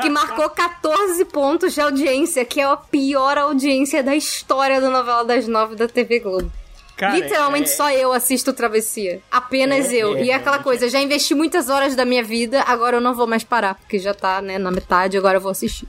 [0.00, 5.22] que marcou 14 pontos de audiência, que é a pior audiência da história da novela
[5.24, 6.50] das nove da TV Globo.
[6.98, 9.20] Cara, Literalmente é- só eu assisto Travessia.
[9.30, 10.16] Apenas eu.
[10.16, 13.14] é, e é aquela coisa, já investi muitas horas da minha vida, agora eu não
[13.14, 15.86] vou mais parar, porque já tá, né, na metade, agora eu vou assistir.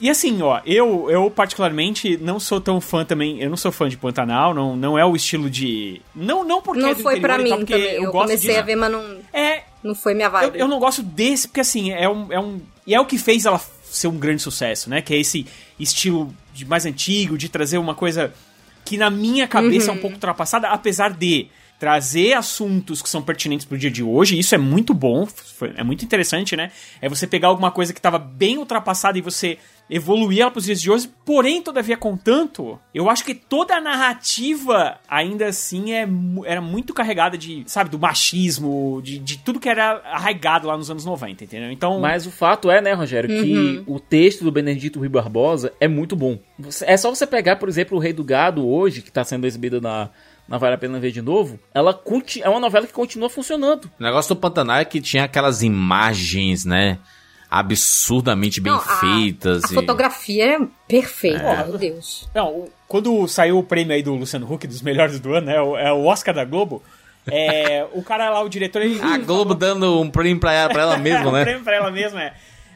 [0.00, 3.88] E assim, ó, eu, eu particularmente não sou tão fã também, eu não sou fã
[3.88, 6.00] de Pantanal, não, não é o estilo de...
[6.14, 7.66] Não, não porque é Não do foi e mim tal, também.
[7.94, 8.60] eu, Eu, comecei disso.
[8.60, 10.58] a ver, mas não, É, não foi minha eu, vibe.
[10.60, 12.60] eu não gosto desse, porque assim, é um, é um...
[12.86, 15.02] E é o que fez ela ser um grande sucesso, né?
[15.02, 15.44] Que é esse
[15.78, 18.32] estilo de mais antigo, de trazer uma coisa
[18.84, 21.48] que na minha cabeça é um pouco ultrapassada, apesar de
[21.78, 25.82] trazer assuntos que são pertinentes pro dia de hoje, isso é muito bom, foi- é
[25.82, 26.70] muito interessante, né?
[27.00, 29.58] É você pegar alguma coisa que estava bem ultrapassada e você
[29.94, 34.98] evoluir ela pros dias de hoje, porém, todavia, contanto, eu acho que toda a narrativa,
[35.08, 36.08] ainda assim, é,
[36.44, 40.90] era muito carregada de, sabe, do machismo, de, de tudo que era arraigado lá nos
[40.90, 41.70] anos 90, entendeu?
[41.70, 45.88] Então, Mas o fato é, né, Rogério, que o texto do Benedito Rui Barbosa é
[45.88, 46.38] muito bom.
[46.58, 49.46] Você- É só você pegar, por exemplo, o Rei do Gado hoje, que tá sendo
[49.46, 50.08] exibida na,
[50.48, 51.58] na Vale a Pena Ver de Novo.
[51.74, 51.98] Ela
[52.42, 53.90] é uma novela que continua funcionando.
[53.98, 56.98] O negócio do Pantanal é que tinha aquelas imagens, né?
[57.52, 59.64] Absurdamente bem Não, a- feitas.
[59.64, 60.58] A e- fotografia é
[60.88, 61.66] perfeita, É.
[61.66, 62.28] meu Deus.
[62.34, 65.60] Não, quando saiu o prêmio aí do Luciano Huck, dos melhores do ano, né?
[65.60, 66.82] o- É o Oscar da Globo.
[67.30, 69.00] É, o cara lá, o diretor, ele.
[69.00, 71.42] A Globo dando um prêmio pra ela, pra ela mesma, um né?
[71.42, 72.34] prêmio pra ela mesma, é.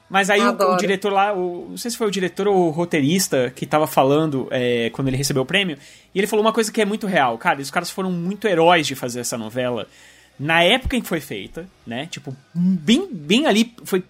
[0.09, 2.71] Mas aí o, o diretor lá, o- não sei se foi o diretor ou o
[2.71, 5.77] roteirista que tava falando é, quando ele recebeu o prêmio,
[6.15, 7.37] e ele falou uma coisa que é muito real.
[7.39, 9.89] Cara, os caras foram muito heróis de fazer essa novela
[10.39, 12.07] na época em que foi feita, né?
[12.09, 14.05] Tipo, bem, bem ali, foi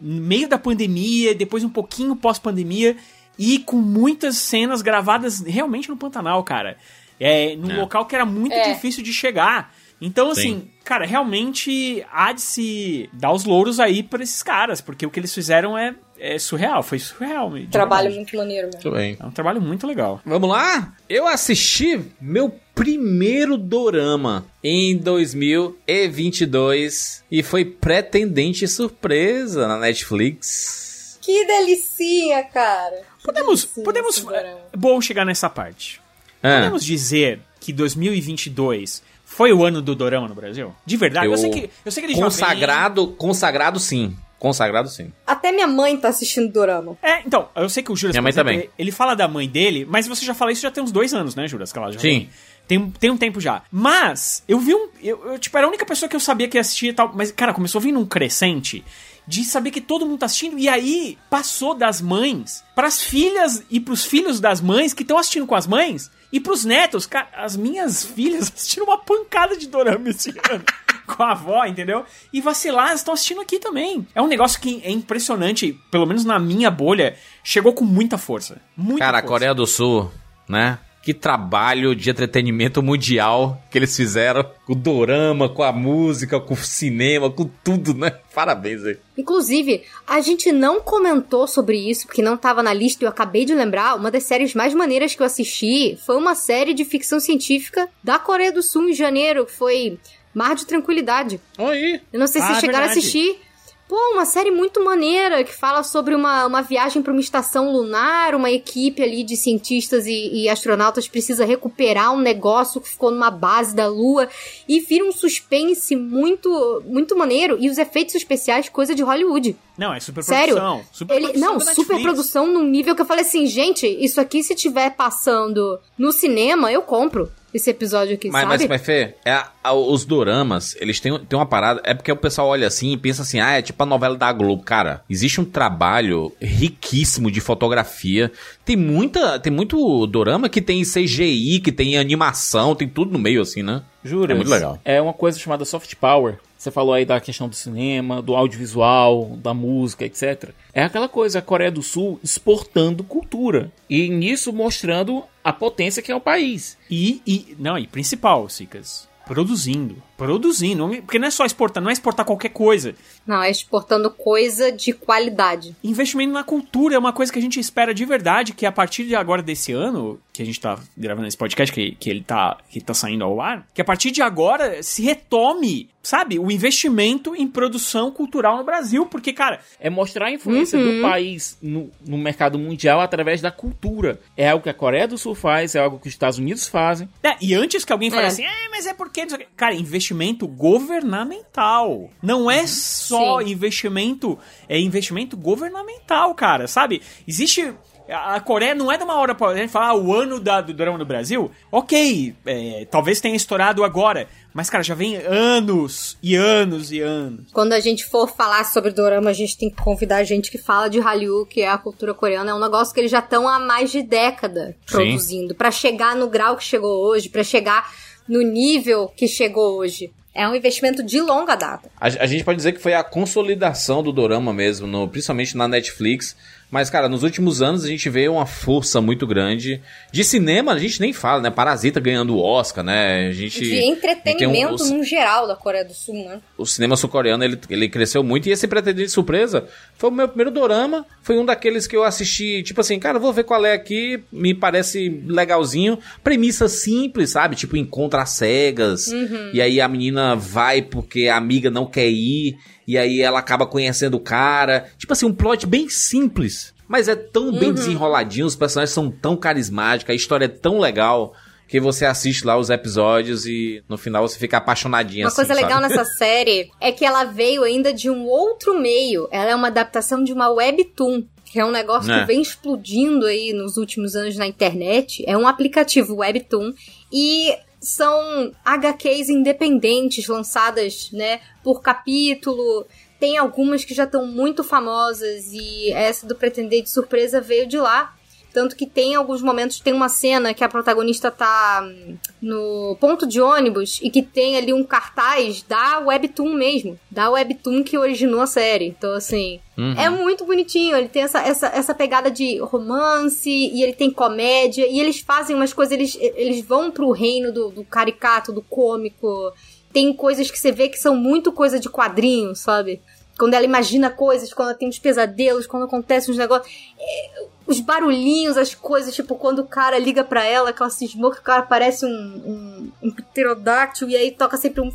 [0.00, 2.96] meio da pandemia, depois um pouquinho pós-pandemia,
[3.38, 6.76] e com muitas cenas gravadas realmente no Pantanal, cara.
[7.20, 7.76] É, num É.
[7.76, 8.72] local que era muito É.
[8.74, 9.74] difícil de chegar.
[10.00, 10.70] Então, assim, Sim.
[10.84, 15.18] cara, realmente há de se dar os louros aí pra esses caras, porque o que
[15.18, 17.50] eles fizeram é, é surreal, foi surreal.
[17.70, 18.14] Trabalho verdade.
[18.16, 18.70] muito maneiro.
[18.72, 19.16] Muito bem.
[19.18, 20.20] É um trabalho muito legal.
[20.24, 20.94] Vamos lá?
[21.08, 31.18] Eu assisti meu primeiro dorama em 2022 e foi pretendente surpresa na Netflix.
[31.20, 33.02] Que delicinha, cara.
[33.24, 34.60] Podemos, podemos, dorama.
[34.72, 36.00] é bom chegar nessa parte.
[36.40, 40.72] Ah, Podemos dizer que 2022 foi o ano do dorama no Brasil?
[40.86, 41.26] De verdade?
[41.26, 44.16] Eu, Eu- sei que, eu sei que ele já consagrado, consagrado sim.
[44.38, 45.12] Consagrado sim.
[45.26, 46.96] Até minha mãe tá assistindo Dorama.
[47.02, 48.64] vem- É, então, eu sei que o Juras, Minha mãe exemplo, também.
[48.66, 51.12] ele- ele fala da mãe dele, mas você já fala isso já tem uns dois
[51.12, 51.72] anos, né, Juras?
[51.72, 52.08] Que ela já Sim.
[52.08, 52.30] vem.
[52.68, 53.62] Tem, tem um tempo já.
[53.72, 54.88] Mas, eu vi um.
[55.02, 57.10] Eu, eu, tipo, era a única pessoa que eu sabia que ia assistir e tal.
[57.14, 58.84] Mas, cara, começou a vir num crescente
[59.26, 60.58] de saber que todo mundo tá assistindo.
[60.58, 65.46] E aí, passou das mães pras filhas e pros filhos das mães que estão assistindo
[65.46, 66.10] com as mães.
[66.30, 70.64] E pros netos, cara, as minhas filhas assistiram uma pancada de dorama esse ano.
[71.06, 72.04] com a avó, entendeu?
[72.30, 74.06] E vacilar, estão assistindo aqui também.
[74.14, 78.60] É um negócio que é impressionante, pelo menos na minha bolha, chegou com muita força.
[78.76, 79.32] Muita Cara, a força.
[79.32, 80.12] Coreia do Sul,
[80.46, 80.78] né?
[81.08, 86.52] Que trabalho de entretenimento mundial que eles fizeram com o dorama, com a música, com
[86.52, 88.10] o cinema, com tudo, né?
[88.34, 88.98] Parabéns aí.
[89.16, 93.46] Inclusive, a gente não comentou sobre isso, porque não tava na lista e eu acabei
[93.46, 93.94] de lembrar.
[93.96, 98.18] Uma das séries mais maneiras que eu assisti foi uma série de ficção científica da
[98.18, 99.98] Coreia do Sul em janeiro, que foi
[100.34, 101.40] Mar de Tranquilidade.
[101.56, 102.02] Oi.
[102.12, 102.98] Eu não sei se Ah, vocês chegaram verdade.
[102.98, 103.40] a assistir.
[103.88, 108.34] Pô, uma série muito maneira que fala sobre uma, uma viagem para uma estação lunar,
[108.34, 113.30] uma equipe ali de cientistas e, e astronautas precisa recuperar um negócio que ficou numa
[113.30, 114.28] base da Lua
[114.68, 119.56] e vira um suspense muito muito maneiro e os efeitos especiais coisa de Hollywood.
[119.78, 120.56] Não, é super Sério?
[120.56, 120.84] produção.
[120.92, 124.42] Super Ele, produção não, super produção num nível que eu falei assim, gente, isso aqui
[124.42, 128.58] se tiver passando no cinema, eu compro esse episódio aqui, Mas, sabe?
[128.58, 129.32] mas, mas Fê, é,
[129.64, 131.80] a- os doramas, eles têm, têm uma parada.
[131.84, 134.32] É porque o pessoal olha assim e pensa assim, ah, é tipo a novela da
[134.32, 134.62] Globo.
[134.62, 138.30] Cara, existe um trabalho riquíssimo de fotografia.
[138.64, 139.38] Tem muita.
[139.38, 143.82] Tem muito dorama que tem CGI, que tem animação, tem tudo no meio, assim, né?
[144.08, 144.32] Jura?
[144.32, 144.78] É muito legal.
[144.84, 146.38] É uma coisa chamada soft power.
[146.56, 150.50] Você falou aí da questão do cinema, do audiovisual, da música, etc.
[150.74, 153.70] É aquela coisa, a Coreia do Sul exportando cultura.
[153.88, 156.76] E nisso mostrando a potência que é o país.
[156.90, 160.02] E, e não, e principal, Sicas, produzindo.
[160.18, 160.88] Produzindo.
[161.02, 162.94] Porque não é só exportar, não é exportar qualquer coisa.
[163.26, 165.74] Não, é exportando coisa de qualidade.
[165.82, 169.04] Investimento na cultura é uma coisa que a gente espera de verdade, que a partir
[169.04, 172.58] de agora desse ano, que a gente tá gravando esse podcast, que, que ele tá,
[172.68, 177.36] que tá saindo ao ar, que a partir de agora se retome, sabe, o investimento
[177.36, 180.96] em produção cultural no Brasil, porque, cara, É mostrar a influência Uhum.
[180.96, 184.18] do país no, no mercado mundial através da cultura.
[184.36, 187.08] É algo que a Coreia do Sul faz, é algo que os Estados Unidos fazem.
[187.22, 188.26] É, e antes que alguém fale É.
[188.26, 189.22] assim, ah, mas é porque.
[189.22, 190.07] não sei o quê." Cara, investimento
[190.46, 192.10] governamental.
[192.22, 193.50] Não é só Sim.
[193.50, 194.38] investimento.
[194.68, 197.02] É investimento governamental, cara, sabe?
[197.26, 197.74] Existe.
[198.10, 200.62] A a Coreia não é de uma hora pra gente falar ah, o ano da,
[200.62, 201.50] do drama no Brasil.
[201.70, 204.26] Ok, é, talvez tenha estourado agora.
[204.54, 207.52] Mas, cara, já vem anos e anos e anos.
[207.52, 210.88] Quando a gente for falar sobre dorama, a gente tem que convidar gente que fala
[210.88, 212.50] de Hallyu, que é a cultura coreana.
[212.50, 215.54] É um negócio que eles já estão há mais de década produzindo.
[215.54, 217.88] Pra chegar no grau que chegou hoje, pra chegar
[218.28, 220.10] no nível que chegou hoje.
[220.34, 221.90] É um investimento de longa data.
[222.00, 225.66] A, a gente pode dizer que foi a consolidação do dorama mesmo, no- principalmente na
[225.66, 226.36] Netflix.
[226.70, 229.80] Mas, cara, nos últimos anos a gente vê uma força muito grande.
[230.12, 231.50] De cinema, a gente nem fala, né?
[231.50, 233.28] Parasita ganhando o Oscar, né?
[233.28, 233.60] A gente.
[233.60, 236.40] De tem um- entretenimento o- no geral da Coreia do Sul, né?
[236.58, 239.66] o cinema sul-coreano ele, ele cresceu muito e esse Pretendente de Surpresa
[239.96, 241.06] foi o meu primeiro dorama.
[241.22, 244.52] Foi um daqueles que eu assisti, tipo assim, cara, vou ver qual é aqui, me
[244.54, 245.98] parece legalzinho.
[246.22, 247.56] Premissa simples, sabe?
[247.56, 249.06] Tipo, encontra cegas.
[249.54, 252.56] E aí a menina vai porque a amiga não quer ir.
[252.88, 254.86] E aí ela acaba conhecendo o cara.
[254.96, 256.72] Tipo assim, um plot bem simples.
[256.88, 261.34] Mas é tão bem desenroladinho, os personagens são tão carismáticos, a história é tão legal.
[261.68, 265.52] Que você assiste lá os episódios e no final você fica apaixonadinho Uma assim, coisa
[265.52, 265.88] legal sabe?
[265.94, 269.28] nessa série é que ela veio ainda de um outro meio.
[269.30, 271.24] Ela é uma adaptação de uma webtoon.
[271.44, 272.20] Que é um negócio É.
[272.20, 275.22] que vem explodindo aí nos últimos anos na internet.
[275.26, 276.72] É um aplicativo webtoon.
[277.12, 282.86] E são HQs independentes lançadas, né, por capítulo.
[283.18, 288.14] Tem algumas que já estão muito famosas e essa do Pretendente Surpresa veio de lá.
[288.52, 293.26] Tanto que tem alguns momentos, tem uma cena que a protagonista tá hum, no ponto
[293.26, 296.98] de ônibus e que tem ali um cartaz da Webtoon mesmo.
[297.10, 298.86] Da Webtoon que originou a série.
[298.86, 299.94] Então, assim, Uhum.
[299.96, 300.96] é muito bonitinho.
[300.96, 304.86] Ele tem essa, essa, essa pegada de romance e ele tem comédia.
[304.88, 309.52] E eles fazem umas coisas, eles, eles vão pro reino do, do caricato, do cômico.
[309.92, 313.00] Tem coisas que você vê que são muito coisa de quadrinho, sabe?
[313.38, 316.74] Quando ela imagina coisas, quando ela tem uns pesadelos, quando acontecem uns negócios.
[316.98, 321.30] É, os barulhinhos, as coisas, tipo, quando o cara liga pra ela, que ela cismou
[321.30, 324.90] que o cara parece um, um, um pterodáctilo, e aí toca sempre um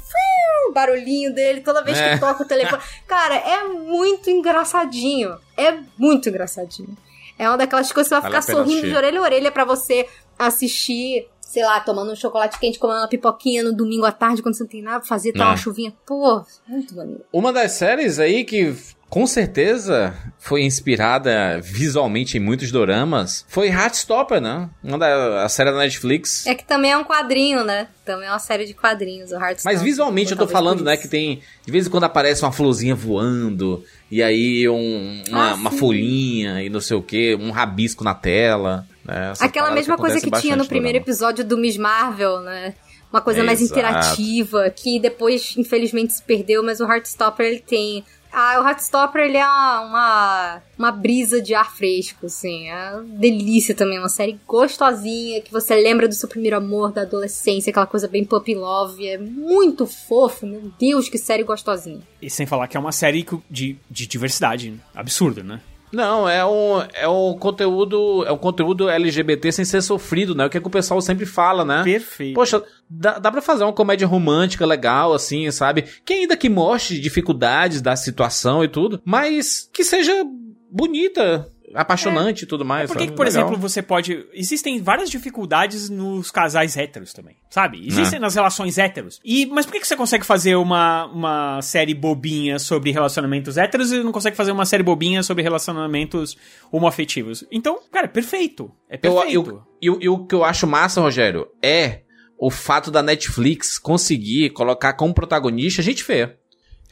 [0.73, 2.13] barulhinho dele toda vez É.
[2.15, 2.81] que toca o telefone.
[3.07, 5.37] Cara, é muito engraçadinho.
[5.55, 6.97] É muito engraçadinho.
[7.37, 8.89] É uma daquelas coisas que você vai Vale ficar sorrindo assistir.
[8.89, 13.07] de orelha a orelha pra você assistir, sei lá, tomando um chocolate quente, comendo uma
[13.07, 15.47] pipoquinha no domingo à tarde, quando você não tem nada pra fazer, tá É.
[15.47, 15.93] uma chuvinha.
[16.05, 17.21] Pô, muito maneiro.
[17.31, 18.75] Uma das séries aí que
[19.13, 24.67] com certeza foi inspirada visualmente em muitos doramas foi Heartstopper, né?
[24.83, 26.47] Uma da a série da Netflix.
[26.47, 27.89] É que também é um quadrinho, né?
[28.03, 29.71] Também é uma série de quadrinhos, o Hearthstone.
[29.71, 32.95] Mas visualmente eu tô falando, né, que tem de vez em quando aparece uma florzinha
[32.95, 38.03] voando e aí um- uma, Ah, uma folhinha e não sei o que, um rabisco
[38.03, 38.87] na tela.
[39.05, 39.31] né?
[39.39, 42.73] Aquela mesma coisa que tinha no primeiro episódio do Miss Marvel, né?
[43.11, 43.79] uma coisa mais Exato.
[43.79, 48.03] interativa, que depois, infelizmente, se perdeu, mas o Heartstopper, ele tem...
[48.33, 52.67] Ah, o Heartstopper, ele é uma, uma brisa de ar fresco, assim.
[52.67, 57.03] É uma delícia também, uma série gostosinha, que você lembra do seu primeiro amor, da
[57.03, 59.07] adolescência, aquela coisa bem puppy love.
[59.07, 62.01] É muito fofo, meu Deus, que série gostosinha.
[62.19, 65.61] E sem falar que é uma série de, de diversidade absurda, né?
[65.93, 68.25] Não, é um, é um conteúdo.
[68.25, 70.45] É um conteúdo LGBT sem ser sofrido, né?
[70.45, 71.83] O que, é que o pessoal sempre fala, né?
[71.83, 72.33] Perfeito.
[72.33, 75.83] Poxa, dá, dá pra fazer uma comédia romântica legal, assim, sabe?
[76.03, 80.25] Que ainda que mostre dificuldades da situação e tudo, mas que seja
[80.71, 82.87] bonita, apaixonante e tudo mais.
[82.87, 83.11] Por que, sabe?
[83.11, 83.43] que, por Legal.
[83.43, 84.25] exemplo, você pode.
[84.33, 87.85] Existem várias dificuldades nos casais héteros também, sabe?
[87.85, 89.19] Existem nas relações héteros.
[89.23, 93.91] E, mas por que, que você consegue fazer uma, uma série bobinha sobre relacionamentos héteros
[93.91, 96.37] e não consegue fazer uma série bobinha sobre relacionamentos
[96.71, 97.45] homoafetivos?
[97.51, 98.71] Então, cara, é perfeito.
[98.89, 99.63] É perfeito.
[99.81, 102.03] e o que eu acho massa, Rogério, é
[102.37, 106.37] o fato da Netflix conseguir colocar como protagonista gente feia.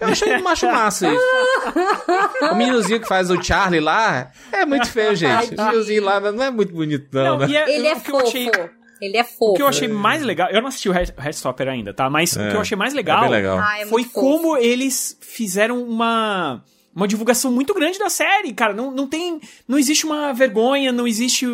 [0.02, 1.22] Eu achei eu acho massa isso.
[2.52, 5.54] o meninozinho que faz o Charlie lá é muito feio, gente.
[5.54, 7.56] O meninozinho lá não é muito bonito, não, Não, né?
[7.56, 8.18] é- Ele é fofo.
[8.28, 8.52] achei-
[9.02, 9.52] Ele é fofo.
[9.52, 12.10] O que eu achei mais legal, eu não assisti o Red- Heartstopper ainda, tá?
[12.10, 13.60] Mas o que eu achei mais é legal, legal.
[13.60, 14.26] Ah, é foi muito fofo.
[14.26, 16.64] como eles fizeram uma
[16.94, 18.74] uma divulgação muito grande da série, cara.
[18.74, 21.48] Não, não tem, não existe uma vergonha, não existe,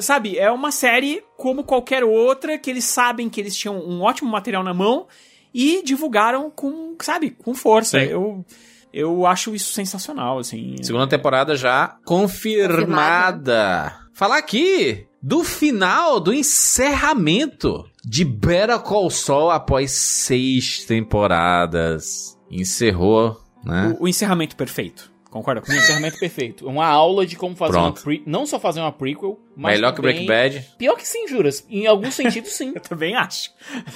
[0.00, 0.36] sabe?
[0.36, 4.64] É uma série como qualquer outra que eles sabem que eles tinham um ótimo material
[4.64, 5.06] na mão
[5.52, 7.98] e divulgaram com, sabe, com força.
[8.00, 8.06] Sim.
[8.06, 8.44] Eu
[8.92, 10.76] eu acho isso sensacional, assim.
[10.82, 13.94] Segunda temporada já confirmada.
[14.12, 22.36] Falar aqui do final, do encerramento de Better Call Saul após seis temporadas.
[22.50, 23.96] Encerrou, né?
[23.98, 25.10] O, o encerramento perfeito.
[25.30, 25.80] Concorda comigo?
[25.80, 26.66] Encerramento perfeito.
[26.66, 28.02] Uma aula de como fazer uma Pronto.
[28.02, 28.20] pre...
[28.26, 30.68] Não só fazer uma prequel, mas Melhor que também- Breaking Bad.
[30.76, 31.64] Pior que sim, juras.
[31.70, 32.72] Em alguns sentidos, sim.
[32.74, 33.50] Eu também acho.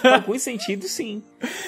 [0.04, 1.22] em alguns sentidos, sim.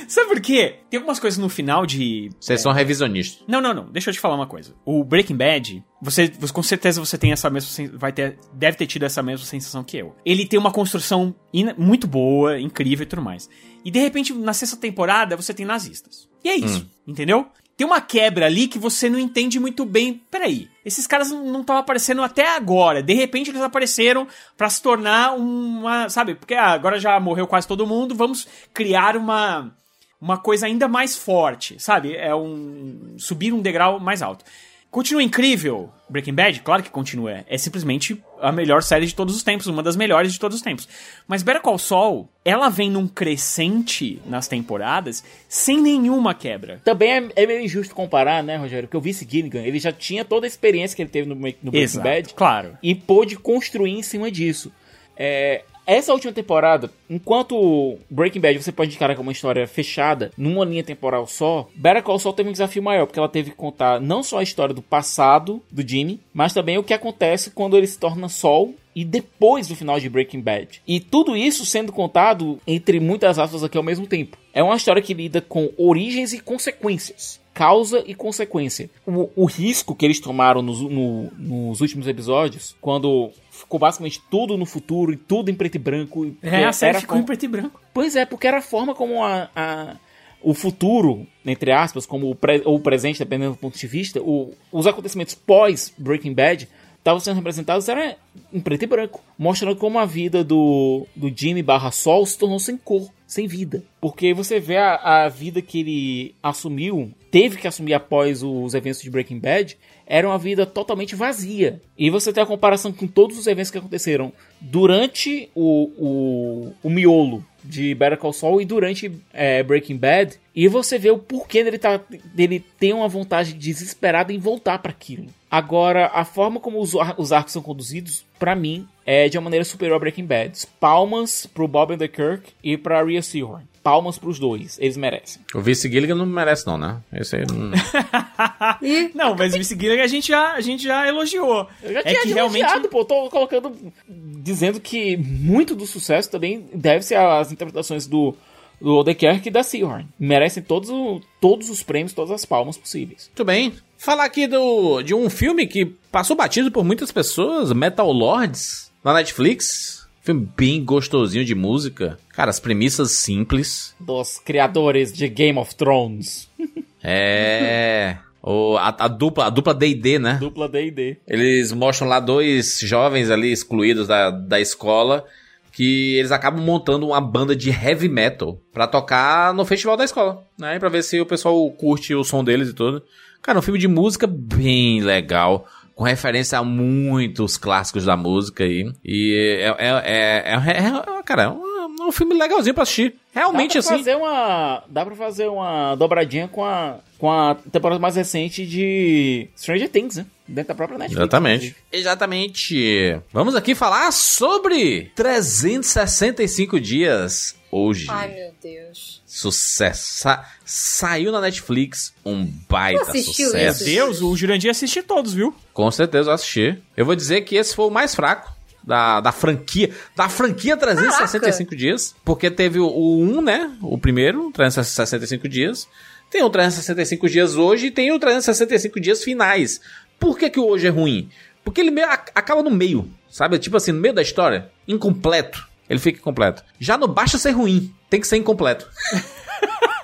[0.07, 0.77] Sabe por quê?
[0.89, 3.43] Tem algumas coisas no final de Vocês são revisionistas.
[3.49, 3.91] Não, não, não.
[3.91, 4.73] Deixa eu te falar uma coisa.
[4.85, 8.87] O Breaking Bad, você, você- com certeza você tem essa mesma vai ter deve ter
[8.87, 10.15] tido essa mesma sensação que eu.
[10.25, 13.51] Ele tem uma construção ina- muito boa, incrível e tudo mais.
[13.85, 16.29] E de repente na sexta temporada você tem nazistas.
[16.45, 17.47] E é isso, entendeu?
[17.77, 20.23] Tem uma quebra ali que você não entende muito bem.
[20.31, 23.03] Peraí, esses caras não estavam aparecendo até agora.
[23.03, 24.27] De repente eles apareceram
[24.57, 26.09] pra se tornar uma.
[26.09, 26.35] Sabe?
[26.35, 29.73] Porque ah, agora já morreu quase todo mundo, vamos criar uma
[30.19, 32.17] uma coisa ainda mais forte, sabe?
[32.17, 34.45] É um subir um degrau mais alto.
[34.91, 36.61] Continua incrível Breaking Bad?
[36.61, 37.45] Claro que continua.
[37.47, 40.63] É simplesmente a melhor série de todos os tempos, uma das melhores de todos os
[40.63, 40.89] tempos.
[41.27, 46.81] Mas Better Call Saul, ela vem num crescente nas temporadas sem nenhuma quebra.
[46.85, 48.89] Também é, é meio injusto comparar, né, Rogério?
[48.89, 51.41] Porque o Vince Gilligan, ele já tinha toda a experiência que ele teve no, no
[51.41, 52.35] Breaking Exato, Bad.
[52.35, 52.79] claro.
[52.83, 54.73] E pôde construir em cima disso.
[55.17, 60.65] É, essa última temporada, enquanto Breaking Bad você pode encarar como uma história fechada, numa
[60.65, 64.01] linha temporal só, Better Call Saul teve um desafio maior, porque ela teve que contar
[64.01, 67.87] não só a história do passado do Jimmy, mas também o que acontece quando ele
[67.87, 70.81] se torna Sol e depois do final de Breaking Bad.
[70.87, 74.39] E tudo isso sendo contado entre muitas aspas aqui ao mesmo tempo.
[74.53, 77.39] É uma história que lida com origens e consequências.
[77.57, 78.91] Causa e consequência.
[79.07, 84.59] O, o risco que eles tomaram nos, no- nos últimos episódios, quando ficou basicamente tudo
[84.59, 86.35] no futuro e tudo em preto e branco.
[86.43, 87.81] É, a série ficou com- em preto e branco.
[87.95, 89.97] Pois é, porque era a forma como a, a-
[90.43, 94.21] o futuro, entre aspas, como o, pre- ou o presente, dependendo do ponto de vista,
[94.21, 96.69] o- os acontecimentos pós Breaking Bad
[96.99, 98.17] estavam sendo representados era
[98.53, 102.59] em preto e branco, mostrando como a vida do, do Jimmy barra Sol se tornou
[102.59, 103.83] sem cor, sem vida.
[104.01, 109.03] Porque você vê a, a vida que ele assumiu, teve que assumir após os eventos
[109.03, 109.77] de Breaking Bad,
[110.07, 111.83] era uma vida totalmente vazia.
[111.99, 116.89] E você tem a comparação com todos os eventos que aconteceram durante o, o, o
[116.89, 120.39] miolo de Better Call Saul e durante é, Breaking Bad.
[120.55, 122.01] E você vê o porquê dele, tá,
[122.35, 125.27] dele ter uma vontade desesperada em voltar para aquilo.
[125.51, 129.65] Agora, a forma como os, os arcos são conduzidos, pra mim, é de uma maneira
[129.65, 130.59] superior a Breaking Bad.
[130.81, 133.67] Palmas pro Bob Kirk e pra Rhea Seahorn.
[133.87, 135.41] Palmas pros dois, eles merecem.
[135.55, 136.99] O Vice Gilligan não merece, não, né?
[137.13, 137.71] Esse aí não.
[139.15, 141.69] Não, mas o Vince Gilligan a gente já, a gente já elogiou.
[141.83, 143.73] Eu já é tinha que realmente elogiado, pô, tô colocando,
[144.09, 148.35] dizendo que muito do sucesso também deve-se às interpretações do,
[148.81, 150.07] do Odenkirk e da Seahorn.
[150.19, 153.27] Merecem todos, o- todos os prêmios, todas as palmas possíveis.
[153.29, 153.73] Muito bem.
[153.99, 159.15] Falar aqui do, de um filme que passou batido por muitas pessoas, Metal Lords, na
[159.15, 160.06] Netflix.
[160.27, 162.19] Filme bem gostosinho de música.
[162.31, 163.95] Cara, as premissas simples.
[164.01, 166.51] Dos criadores de Game of Thrones.
[167.09, 168.17] É.
[168.43, 170.39] O, a, a dupla a dupla D&D, né?
[170.41, 171.19] Dupla D&D.
[171.25, 175.25] Eles mostram lá dois jovens ali excluídos da, da escola
[175.71, 180.43] que eles acabam montando uma banda de heavy metal pra tocar no festival da escola,
[180.59, 180.81] né?
[180.81, 183.05] Pra ver se o pessoal curte o som deles e tudo.
[183.41, 188.93] Cara, um filme de música bem legal, com referência a muitos clássicos da música aí.
[189.03, 193.15] E é, é, é, é- é- cara, é um, é um filme legalzinho pra assistir.
[193.35, 194.05] Realmente dá pra assim.
[194.05, 199.49] Fazer uma, dá pra fazer uma dobradinha com a, com a temporada mais recente de
[199.57, 200.27] Stranger Things, né?
[200.47, 201.19] Dentro da própria Netflix.
[201.19, 201.77] Exatamente.
[201.91, 203.21] Exatamente.
[203.33, 208.07] Vamos aqui falar sobre 365 dias hoje.
[208.11, 209.23] Ai, meu Deus.
[209.27, 210.29] Sucesso.
[210.67, 213.83] Sa- saiu na Netflix um baita assistiu sucesso.
[213.83, 213.85] isso?
[213.85, 215.55] Deus, o Jurandir assiste todos, viu?
[215.73, 216.77] Com certeza eu assisti.
[216.97, 218.53] Eu vou dizer que esse foi o mais fraco
[218.83, 219.91] da, da franquia.
[220.17, 222.15] Da franquia 365 dias.
[222.25, 223.71] Porque teve o, o 1, né?
[223.81, 225.89] O primeiro, 365 dias.
[226.31, 229.81] Tem o 365 dias hoje e tem o 365 dias finais.
[230.19, 231.29] Por que, que o hoje é ruim?
[231.65, 233.59] Porque ele meio, ac- acaba no meio, sabe?
[233.61, 235.69] Tipo assim, no meio da história, incompleto.
[235.89, 236.65] Ele fica incompleto.
[236.81, 238.89] Já não basta ser ruim, tem que ser incompleto.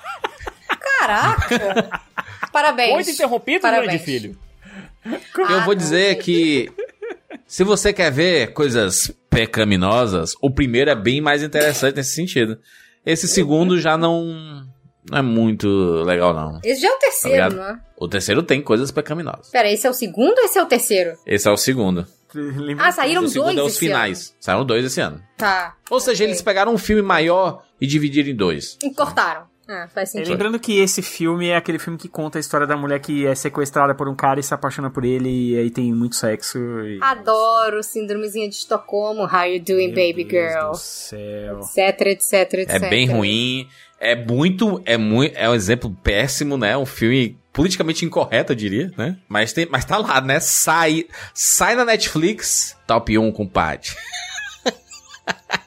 [1.07, 2.01] Caraca!
[2.51, 2.93] Parabéns.
[2.93, 3.87] Muito interrompido, Parabéns.
[3.87, 4.37] grande filho.
[5.49, 6.71] Eu vou dizer que
[7.47, 12.57] se você quer ver coisas pecaminosas, o primeiro é bem mais interessante nesse sentido.
[13.05, 14.65] Esse segundo já não,
[15.09, 15.67] não é muito
[16.05, 16.59] legal, não.
[16.63, 17.79] Esse já é o terceiro, Tá não é?
[17.97, 19.49] O terceiro tem coisas pecaminosas.
[19.49, 21.17] Pera, esse é o segundo ou esse é o terceiro?
[21.25, 22.07] Esse é o segundo.
[22.79, 24.35] Ah, saíram o segundo dois é os esse finais.
[24.39, 25.17] Saíram dois esse ano.
[25.17, 25.23] ano.
[25.37, 25.75] Tá.
[25.89, 26.27] Ou seja, Ok.
[26.27, 28.77] eles pegaram um filme maior e dividiram em dois.
[28.81, 29.52] E cortaram.
[29.67, 30.31] Ah, faz É, sentido.
[30.31, 33.33] lembrando que esse filme é aquele filme que conta a história da mulher que é
[33.33, 36.57] sequestrada por um cara e se apaixona por ele e aí tem muito sexo.
[36.81, 36.99] E...
[37.01, 39.23] Adoro síndromezinha de Estocolmo.
[39.23, 40.71] How you doing, baby girl?
[40.71, 41.59] do céu.
[41.61, 42.69] Etc, etc, etc.
[42.69, 43.67] É bem ruim.
[43.99, 44.81] É muito.
[44.85, 45.33] É muito.
[45.37, 46.75] É um exemplo péssimo, né?
[46.75, 49.15] Um filme politicamente incorreto, eu diria, né?
[49.29, 50.41] Mas, tem, mas tá lá, né?
[50.41, 53.91] Sai, sai na Netflix, top 1, compadre.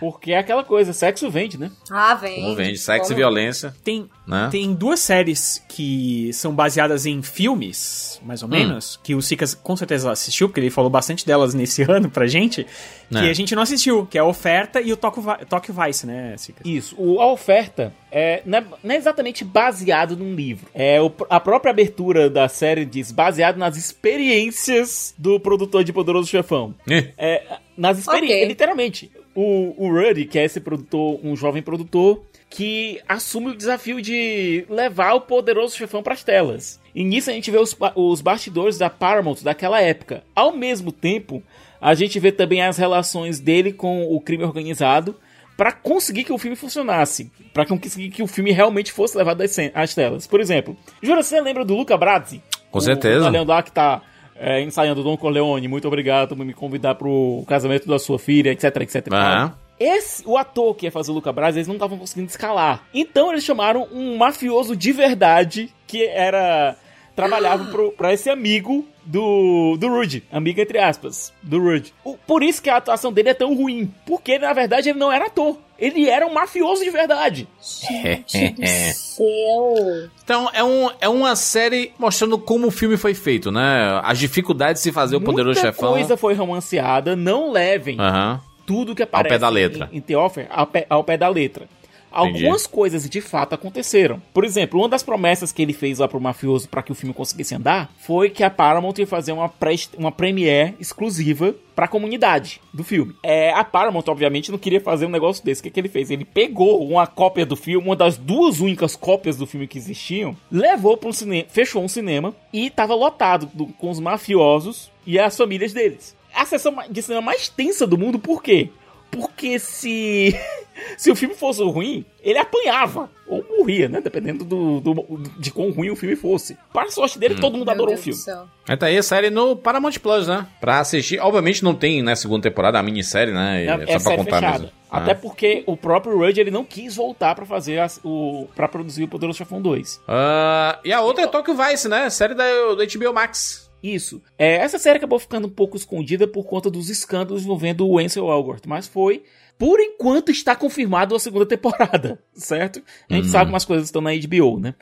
[0.00, 1.70] Porque é aquela coisa, sexo vende, né?
[1.90, 2.40] Ah, vem.
[2.42, 2.78] Como vende?
[2.78, 4.48] Sexo e Como- violência, Tem, né?
[4.50, 8.52] tem duas séries que são baseadas em filmes, mais ou Hum.
[8.52, 12.26] menos, que o Sicas com certeza assistiu, porque ele falou bastante delas nesse ano pra
[12.26, 12.66] gente,
[13.08, 13.30] que É.
[13.30, 16.34] a gente não assistiu, que é a Oferta e o Tokyo Vi- Tokyo Vice, né,
[16.38, 16.66] Sicas?
[16.66, 16.94] Isso.
[16.98, 20.66] O, a oferta é, não, é, não é exatamente baseado num livro.
[20.74, 26.28] É o- a própria abertura da série diz baseado nas experiências do produtor de Poderoso
[26.28, 26.74] Chefão.
[27.16, 27.42] É,
[27.76, 28.48] nas experiências, Ok.
[28.48, 29.10] literalmente.
[29.34, 34.64] O, o Ruddy, que é esse produtor, um jovem produtor, que assume o desafio de
[34.68, 36.78] levar o Poderoso Chefão pras telas.
[36.94, 40.22] E nisso a gente vê os, os bastidores da Paramount daquela época.
[40.36, 41.42] Ao mesmo tempo,
[41.80, 45.14] a gente vê também as relações dele com o crime organizado
[45.56, 49.56] para conseguir que o filme funcionasse, para conseguir que o filme realmente fosse levado às,
[49.74, 50.26] às telas.
[50.26, 52.42] Por exemplo, Jura, você lembra do Luca Brasi?
[52.70, 53.30] Com O- certeza.
[53.30, 54.02] O lá que tá
[54.42, 58.64] é, ensaiando Don Corleone, muito obrigado por me convidar pro casamento da sua filha, etc,
[58.80, 59.06] etc.
[59.12, 59.54] Aham.
[59.78, 62.84] Esse, o ator que ia fazer o Luca Brasi, eles não estavam conseguindo escalar.
[62.92, 66.76] Então eles chamaram um mafioso de verdade que era
[67.14, 70.22] trabalhava pro, pra esse amigo do, do Rudy.
[70.30, 71.92] Amigo entre aspas, do Rudy.
[72.04, 73.92] O- por isso que a atuação dele é tão ruim.
[74.06, 75.56] Porque, na verdade, ele não era ator.
[75.78, 77.48] Ele era um mafioso de verdade.
[77.60, 80.08] Gente do céu.
[80.24, 84.00] Então, é, um, é uma série mostrando como o filme foi feito, né?
[84.04, 85.92] As dificuldades de fazer o Poderoso Muita Chefão.
[85.92, 87.16] coisa foi romanceada.
[87.16, 88.40] Não levem Aham.
[88.64, 89.88] tudo que aparece pé da letra.
[89.92, 91.66] em, em The Offer ao pé, ao pé da letra.
[92.12, 94.20] Algumas coisas de fato aconteceram.
[94.34, 97.14] Por exemplo, uma das promessas que ele fez lá pro mafioso para que o filme
[97.14, 102.60] conseguisse andar foi que a Paramount ia fazer uma, pré, uma premiere exclusiva pra comunidade
[102.72, 103.14] do filme.
[103.22, 105.60] É, a Paramount, obviamente, não queria fazer um negócio desse.
[105.60, 106.10] O que, que ele fez?
[106.10, 110.36] Ele pegou uma cópia do filme, uma das duas únicas cópias do filme que existiam,
[110.50, 115.18] levou para um cinema, fechou um cinema e tava lotado do- com os mafiosos e
[115.18, 116.14] as famílias deles.
[116.34, 118.70] A sessão de cinema mais tensa do mundo, por quê?
[119.12, 120.34] Porque se
[120.96, 124.00] se o filme fosse ruim, ele apanhava ou morria, né?
[124.00, 126.56] Dependendo do, do- de quão ruim o filme fosse.
[126.72, 128.18] Para a sorte dele, todo mundo Meu adorou Deus o filme.
[128.18, 128.46] céu.
[128.66, 130.46] Aí tá aí a série no Paramount Plus, né?
[130.60, 131.20] Pra assistir.
[131.20, 133.64] Obviamente não tem, né, segunda temporada, a minissérie, né?
[133.64, 134.58] É, É, é só pra série contar fechada.
[134.60, 134.72] mesmo.
[134.90, 135.14] Até Ah.
[135.14, 139.08] porque o próprio Rudd ele não quis voltar pra fazer as- o para produzir o
[139.08, 140.00] Poderoso Chefão 2.
[140.08, 142.08] Ah, e a outra é Tokyo Vice, né?
[142.10, 142.44] Série da,
[142.74, 143.70] do HBO Max.
[143.82, 144.22] Isso.
[144.38, 148.28] É, essa série acabou ficando um pouco escondida por conta dos escândalos envolvendo o Ansel
[148.30, 149.22] Elgort, mas foi
[149.58, 152.82] por enquanto está confirmado a segunda temporada, certo?
[153.10, 153.30] A gente Uhum.
[153.30, 154.74] sabe como as coisas estão na HBO, né?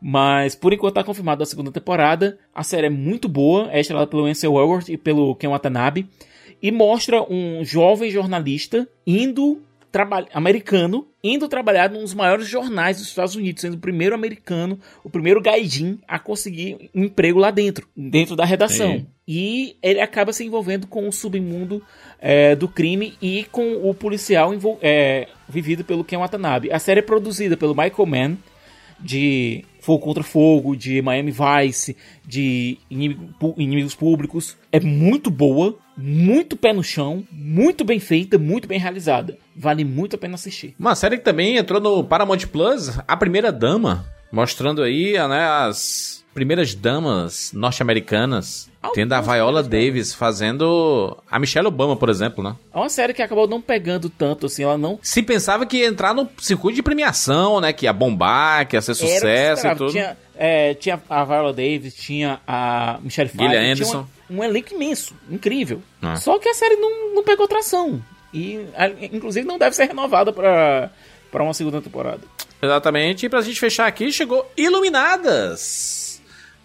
[0.00, 2.38] Mas por enquanto está confirmado a segunda temporada.
[2.54, 6.06] A série é muito boa, é estrelada pelo Ansel Elgort e pelo Ken Watanabe
[6.62, 9.62] e mostra um jovem jornalista indo
[10.32, 15.10] americano indo trabalhar num dos maiores jornais dos Estados Unidos, sendo o primeiro americano, o
[15.10, 18.98] primeiro gaijin a conseguir um emprego lá dentro, dentro da redação.
[18.98, 19.06] Sim.
[19.26, 21.82] E ele acaba se envolvendo com o submundo
[22.20, 26.70] é, do crime e com o policial é, vivido pelo Ken Watanabe.
[26.70, 28.36] A série é produzida pelo Michael Mann,
[29.00, 34.56] de Fogo contra Fogo, de Miami Vice, de Inimigo- Inimigos Públicos.
[34.72, 39.38] É muito boa, muito pé no chão, muito bem feita, muito bem realizada.
[39.56, 40.74] Vale muito a pena assistir.
[40.78, 46.24] Uma série que também entrou no Paramount Plus, A Primeira Dama, mostrando aí né, as
[46.34, 48.68] primeiras damas norte-americanas.
[48.94, 52.54] Tendo a Viola Davis fazendo a Michelle Obama, por exemplo, né?
[52.72, 54.98] É uma série que acabou não pegando tanto, assim, ela não...
[55.02, 57.72] Se pensava que ia entrar no circuito de premiação, né?
[57.72, 59.90] Que ia bombar, que ia ser sucesso e tudo.
[59.90, 64.06] Tinha, é, tinha a Viola Davis, tinha a Michelle Gillian Pfeiffer, Anderson.
[64.28, 65.82] tinha um, elenco imenso, incrível.
[66.00, 66.16] Ah.
[66.16, 68.00] Só que a série não, não pegou tração.
[68.32, 68.66] E,
[69.12, 70.90] inclusive, não deve ser renovada pra
[71.34, 72.20] uma segunda temporada.
[72.60, 73.26] Exatamente.
[73.26, 75.95] E pra gente fechar aqui, chegou Iluminadas.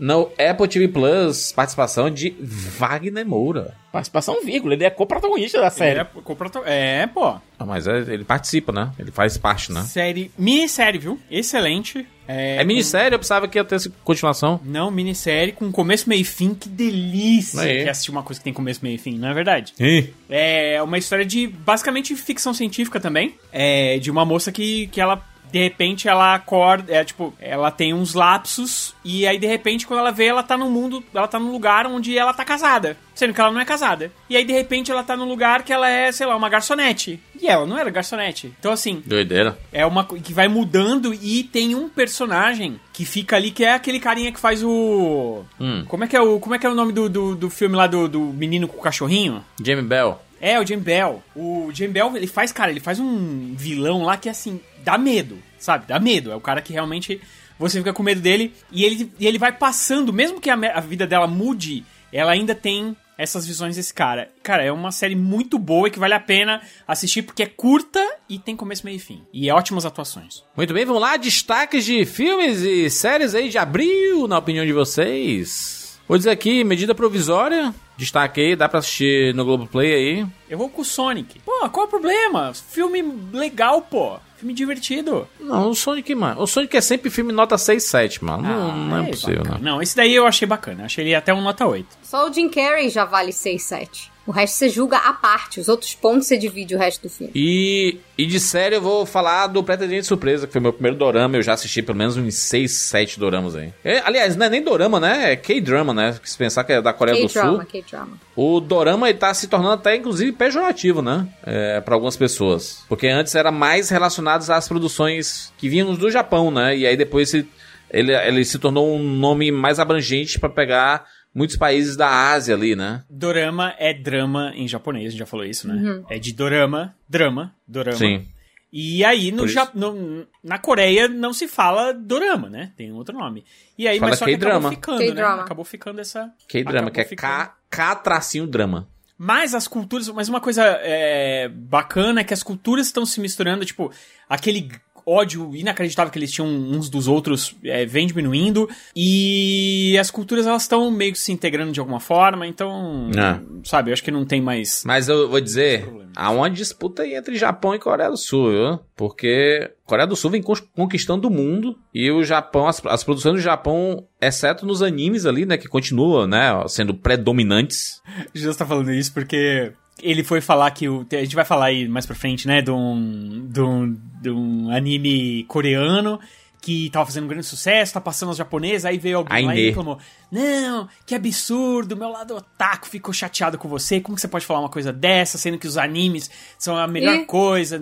[0.01, 3.75] No Apple TV Plus, participação de Wagner Moura.
[3.91, 5.99] Participação vírgula, ele é co-protagonista da série.
[5.99, 7.25] É, comproto- é, pô.
[7.59, 8.91] Ah, Mas é- ele participa, né?
[8.97, 9.81] Ele faz parte, né?
[9.83, 10.31] Série.
[10.39, 11.19] Minissérie, viu?
[11.29, 12.07] Excelente.
[12.27, 14.59] É minissérie, eu pensava que ia ter essa continuação.
[14.63, 16.53] Não, minissérie com começo, meio e fim.
[16.55, 17.81] Que delícia Aí.
[17.83, 19.73] que é assistir uma coisa que tem começo, meio e fim, não é verdade?
[19.79, 20.13] Ih.
[20.29, 23.35] É uma história de, basicamente, ficção científica também.
[23.51, 25.21] É de uma moça que, que ela,
[25.51, 29.99] de repente, ela acorda, é tipo, ela tem uns lapsos e aí, de repente, quando
[29.99, 32.97] ela vê, ela tá num mundo, ela tá num lugar onde ela tá casada.
[33.13, 34.11] Sendo que ela não é casada.
[34.29, 37.19] E aí, de repente, ela tá num lugar que ela é, sei lá, uma garçonete.
[37.39, 38.51] E ela não era garçonete.
[38.59, 39.57] Então, assim, Doideira.
[39.71, 43.99] é uma que vai mudando e tem um personagem que fica ali que é aquele
[43.99, 45.83] carinha que faz o Hum.
[45.87, 47.75] como é que é o como é que é o nome do, do, do filme
[47.75, 49.43] lá do, do menino com o cachorrinho?
[49.63, 50.19] Jamie Bell.
[50.41, 51.23] É, o Jim Bell.
[51.35, 55.37] O Jim Bell, ele faz, cara, ele faz um vilão lá que, assim, dá medo,
[55.59, 55.85] sabe?
[55.87, 56.31] Dá medo.
[56.31, 57.21] É o cara que realmente
[57.59, 58.51] você fica com medo dele.
[58.71, 62.55] E ele, e ele vai passando, mesmo que a, a vida dela mude, ela ainda
[62.55, 64.29] tem essas visões desse cara.
[64.41, 68.03] Cara, é uma série muito boa e que vale a pena assistir porque é curta
[68.27, 69.21] e tem começo, meio e fim.
[69.31, 70.43] E é ótimas atuações.
[70.57, 71.17] Muito bem, vamos lá.
[71.17, 75.80] Destaques de filmes e séries aí de abril, na opinião de vocês.
[76.11, 77.73] Vou dizer aqui, medida provisória.
[77.95, 80.27] Destaque aí, dá pra assistir no Globoplay aí.
[80.49, 81.39] Eu vou com o Sonic.
[81.39, 82.53] Pô, qual é o problema?
[82.53, 83.01] Filme
[83.31, 84.17] legal, pô.
[84.35, 85.25] Filme divertido.
[85.39, 86.41] Não, o Sonic, mano.
[86.41, 88.43] O Sonic é sempre filme nota 6, 7, mano.
[88.43, 89.57] Não, não é, é possível, bacana.
[89.59, 89.61] né?
[89.63, 90.83] Não, esse daí eu achei bacana.
[90.83, 91.87] Achei ele até um nota 8.
[92.03, 94.10] Só o Jim Carrey já vale 6, 7.
[94.25, 95.59] O resto você julga à parte.
[95.59, 97.31] Os outros pontos você divide o resto do filme.
[97.35, 101.37] E, e de série eu vou falar do Pretendente Surpresa, que foi meu primeiro dorama.
[101.37, 103.73] Eu já assisti pelo menos uns 6, 7 doramas aí.
[103.83, 105.33] É, aliás, não é nem dorama, né?
[105.33, 106.19] É K-drama, né?
[106.23, 107.41] Se pensar que é da Coreia do Sul.
[107.41, 108.19] K-drama, K-drama.
[108.35, 111.27] O dorama ele tá se tornando até, inclusive, pejorativo, né?
[111.43, 112.83] É, para algumas pessoas.
[112.87, 116.77] Porque antes era mais relacionado às produções que vinham do Japão, né?
[116.77, 121.95] E aí depois ele, ele se tornou um nome mais abrangente pra pegar muitos países
[121.95, 123.03] da Ásia ali, né?
[123.09, 126.03] Dorama é drama em japonês, a gente já falou isso, né?
[126.09, 127.97] É de dorama, drama, dorama.
[127.97, 128.27] Sim.
[128.73, 129.47] E aí, no.
[129.49, 132.71] Ja- no- na Coreia não se fala dorama, né?
[132.77, 133.43] Tem outro nome.
[133.77, 135.23] E aí, Fala mas só que acabou ficando, né?
[135.23, 136.31] Acabou ficando essa...
[136.47, 137.03] K-drama, que é.
[137.03, 138.87] K, K tracinho drama.
[139.17, 143.63] Mas as culturas, mas uma coisa é, bacana é que as culturas estão se misturando,
[143.65, 143.91] tipo,
[144.27, 144.71] aquele
[145.05, 150.63] ódio inacreditável que eles tinham uns dos outros é, vem diminuindo e as culturas elas
[150.63, 153.39] estão meio que se integrando de alguma forma, então, É.
[153.63, 157.15] sabe, eu acho que não tem mais Mas eu vou dizer, há uma disputa aí
[157.15, 158.79] entre Japão e Coreia do Sul, viu?
[158.95, 160.43] Porque Coreia do Sul vem
[160.75, 165.45] conquistando o mundo e o Japão, as, as produções do Japão, exceto nos animes ali,
[165.45, 168.01] né, que continuam, né, sendo predominantes.
[168.33, 171.05] Jesus tá falando isso porque ele foi falar que o.
[171.11, 172.61] A gente vai falar aí mais pra frente, né?
[172.61, 176.19] De um, de um, de um anime coreano
[176.61, 179.57] que tava fazendo um grande sucesso, tá passando aos japoneses, aí veio alguém lá e
[179.57, 179.69] Aine.
[179.69, 179.97] reclamou:
[180.31, 183.99] Não, que absurdo, meu lado otaku ficou chateado com você.
[183.99, 186.29] Como que você pode falar uma coisa dessa, sendo que os animes
[186.59, 187.25] são a melhor Ih.
[187.25, 187.81] coisa?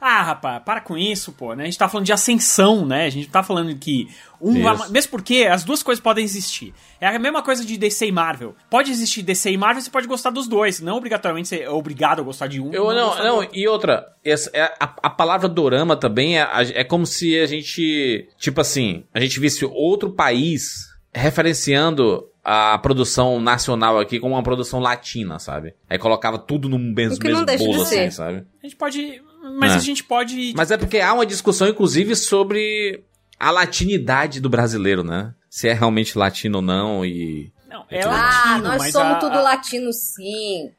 [0.00, 1.62] Ah, rapaz, para com isso, pô, né?
[1.62, 3.04] A gente tá falando de ascensão, né?
[3.04, 4.08] A gente não tá falando que
[4.40, 4.62] um Isso.
[4.62, 6.72] vai- mesmo porque as duas coisas podem existir.
[7.00, 8.54] É a mesma coisa de DC e Marvel.
[8.70, 10.80] Pode existir DC e Marvel, você pode gostar dos dois.
[10.80, 12.72] Não obrigatoriamente ser obrigado a gostar de um.
[12.72, 13.50] Eu, não, não, outro.
[13.52, 18.28] e outra, essa, é, a, a palavra dorama também é, é como se a gente,
[18.38, 24.80] tipo assim, a gente visse outro país referenciando a produção nacional aqui como uma produção
[24.80, 25.74] latina, sabe?
[25.88, 28.44] Aí colocava tudo num mesmo, não mesmo bolo, assim, sabe?
[28.62, 29.22] A gente pode.
[29.58, 29.76] Mas É.
[29.76, 30.52] a gente pode.
[30.56, 33.04] Mas é porque há uma discussão, inclusive, sobre
[33.38, 35.32] a latinidade do brasileiro, né?
[35.50, 37.50] Se é realmente latino ou não e...
[37.68, 40.70] Não, é Ah, latino, nós mas somos a- tudo a- latino, sim.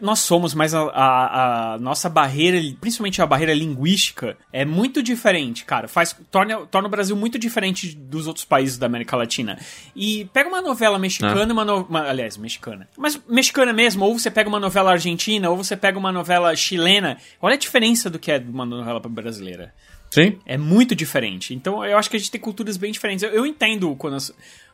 [0.00, 5.66] Nós somos, mas a, a- a nossa barreira, principalmente a barreira linguística, é muito diferente,
[5.66, 5.86] cara.
[5.88, 9.58] Faz, torna, torna o Brasil muito diferente dos outros países da América Latina.
[9.94, 12.88] E pega uma novela mexicana, e uma, no- uma- aliás, mexicana.
[12.96, 17.18] Mas mexicana mesmo, ou você pega uma novela argentina, ou você pega uma novela chilena.
[17.42, 19.74] Olha a diferença do que é uma novela brasileira.
[20.10, 20.38] Sim.
[20.46, 21.54] É muito diferente.
[21.54, 23.22] Então eu acho que a gente tem culturas bem diferentes.
[23.22, 24.32] Eu, eu entendo quando as-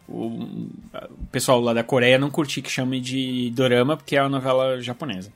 [0.09, 4.29] o, o pessoal lá da Coreia não curtir que chame de dorama, porque é uma
[4.29, 5.33] novela japonesa.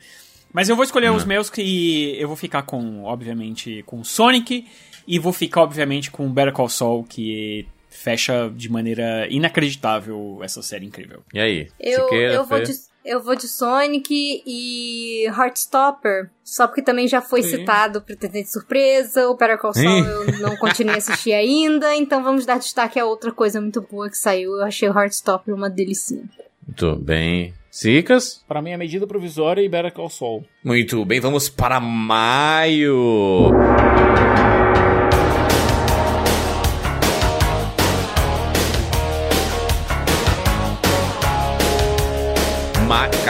[0.53, 4.67] Mas eu vou escolher os meus que eu vou ficar com, obviamente, com Sonic
[5.07, 10.87] e vou ficar, obviamente, com Better Call Saul, que fecha de maneira inacreditável essa série
[10.87, 11.23] incrível.
[11.35, 11.69] E aí?
[11.79, 12.59] Eu, Siqueira, eu, vou
[13.05, 16.31] eu vou de Sonic e Heartstopper.
[16.45, 20.95] Só porque também já foi citado Pretendente Surpresa, o Better Call Saul eu não continuei
[20.95, 24.57] a assistir ainda, então vamos dar destaque a outra coisa muito boa que saiu.
[24.57, 26.25] Eu achei o Heartstopper uma delicinha.
[26.67, 27.55] Muito bem.
[27.71, 28.43] Sicas?
[28.49, 30.45] Pra mim, é medida provisória e Better Call Saul.
[30.65, 33.51] Muito bem, vamos para maio.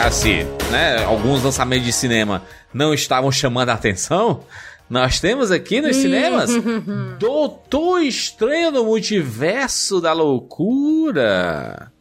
[0.09, 1.03] Macassi, né?
[1.03, 4.43] Alguns lançamentos de cinema não estavam chamando a atenção.
[4.89, 6.49] Nós temos aqui nos cinemas
[7.19, 11.91] Doutor Estranho no Multiverso da Loucura.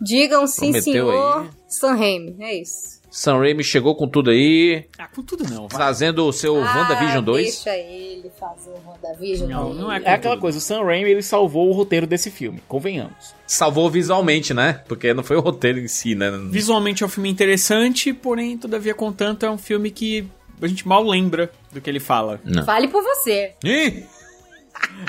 [0.00, 1.40] Digam sim, Prometeu senhor.
[1.42, 1.48] aí.
[1.68, 2.95] Sam Raimi, é isso.
[3.18, 5.68] Sam Raimi chegou com tudo aí, Ah, com tudo não, vai.
[5.68, 7.44] trazendo o seu WandaVision 2.
[7.46, 9.48] Deixa ele fazer o WandaVision.
[9.50, 12.62] Não, não é É aquela coisa, o Sam Raimi, ele salvou o roteiro desse filme,
[12.68, 13.34] convenhamos.
[13.46, 14.82] Salvou visualmente, né?
[14.86, 16.30] Porque não foi o roteiro em si, né?
[16.50, 20.28] Visualmente é um filme interessante, porém, todavia, contanto, é um filme que
[20.60, 22.38] a gente mal lembra do que ele fala.
[22.66, 23.54] Fale por você.
[23.64, 24.04] Ih!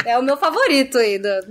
[0.06, 1.42] É o meu favorito aí da,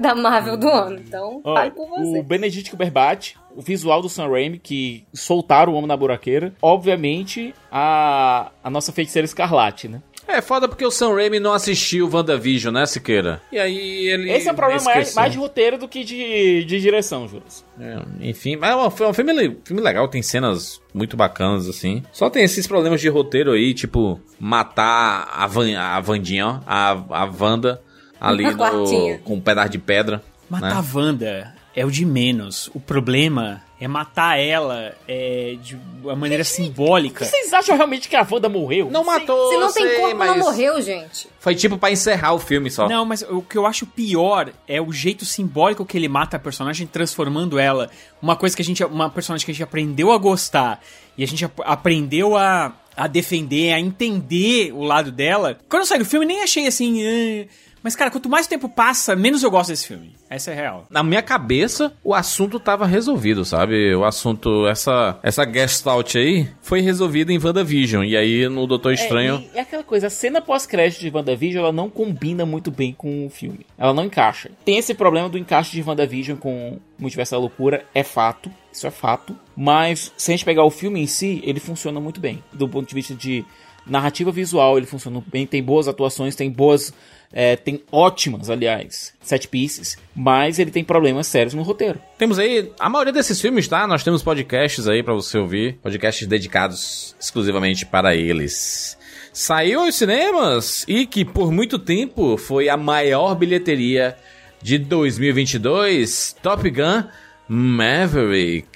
[0.00, 0.98] da Marvel do ano.
[0.98, 2.18] Então, Ó, fale por você.
[2.18, 6.54] o Benedict Cumberbatch, o visual do Sam Raimi, que soltaram o Homem na Buraqueira.
[6.60, 10.02] Obviamente, a, a nossa feiticeira Escarlate, né?
[10.26, 13.42] É foda porque o Sam Raimi não assistiu WandaVision, né, Siqueira?
[13.50, 14.30] E aí ele.
[14.30, 17.44] Esse é um problema mais, mais de roteiro do que de, de direção, Júlio.
[17.78, 22.02] É, enfim, mas é um, é um filme, filme legal, tem cenas muito bacanas, assim.
[22.12, 26.90] Só tem esses problemas de roteiro aí, tipo, matar a, Van, a Vandinha, ó, a,
[26.90, 27.82] a Wanda
[28.20, 30.22] ali no, com um pedaço de pedra.
[30.48, 30.88] Matar né?
[30.88, 32.70] a Wanda é o de menos.
[32.74, 37.24] O problema é matar ela é, de uma maneira simbólica.
[37.24, 38.88] Vocês acham realmente que a Wanda morreu?
[38.90, 41.28] Não matou, Se não tem sei, corpo, mas não morreu, gente.
[41.40, 42.88] Foi tipo pra encerrar o filme só.
[42.88, 46.40] Não, mas o que eu acho pior é o jeito simbólico que ele mata a
[46.40, 48.84] personagem, transformando ela uma coisa que a gente.
[48.84, 50.80] Uma personagem que a gente aprendeu a gostar
[51.18, 55.58] e a gente ap- aprendeu a, a defender, a entender o lado dela.
[55.68, 57.02] Quando eu saí do filme, nem achei assim.
[57.04, 57.46] "Ah",
[57.82, 60.14] mas, cara, quanto mais tempo passa, menos eu gosto desse filme.
[60.30, 60.86] Essa é a real.
[60.88, 63.94] Na minha cabeça, o assunto tava resolvido, sabe?
[63.94, 68.04] O assunto, essa, essa gestalt aí, foi resolvida em WandaVision.
[68.04, 69.34] E aí, no Doutor Estranho...
[69.34, 72.94] É, e, e aquela coisa, a cena pós-crédito de WandaVision, ela não combina muito bem
[72.94, 73.66] com o filme.
[73.76, 74.50] Ela não encaixa.
[74.64, 78.50] Tem esse problema do encaixe de WandaVision com Multiverso da Loucura, é fato.
[78.72, 79.36] Isso é fato.
[79.54, 82.42] Mas, se a gente pegar o filme em si, ele funciona muito bem.
[82.52, 83.44] Do ponto de vista de
[83.86, 85.46] narrativa visual, ele funciona bem.
[85.46, 86.94] Tem boas atuações, tem boas...
[87.32, 89.96] é, tem ótimas, aliás, set pieces.
[90.14, 91.98] Mas ele tem problemas sérios no roteiro.
[92.18, 93.86] Temos aí a maioria desses filmes, tá?
[93.86, 95.78] Nós temos podcasts aí pra você ouvir.
[95.82, 98.98] Podcasts dedicados exclusivamente para eles.
[99.32, 104.14] Saiu aos cinemas e que por muito tempo foi a maior bilheteria
[104.60, 107.04] de 2022, Top Gun
[107.48, 108.68] Maverick.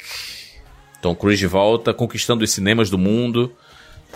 [1.01, 3.55] Tom Cruise de volta, conquistando os cinemas do mundo,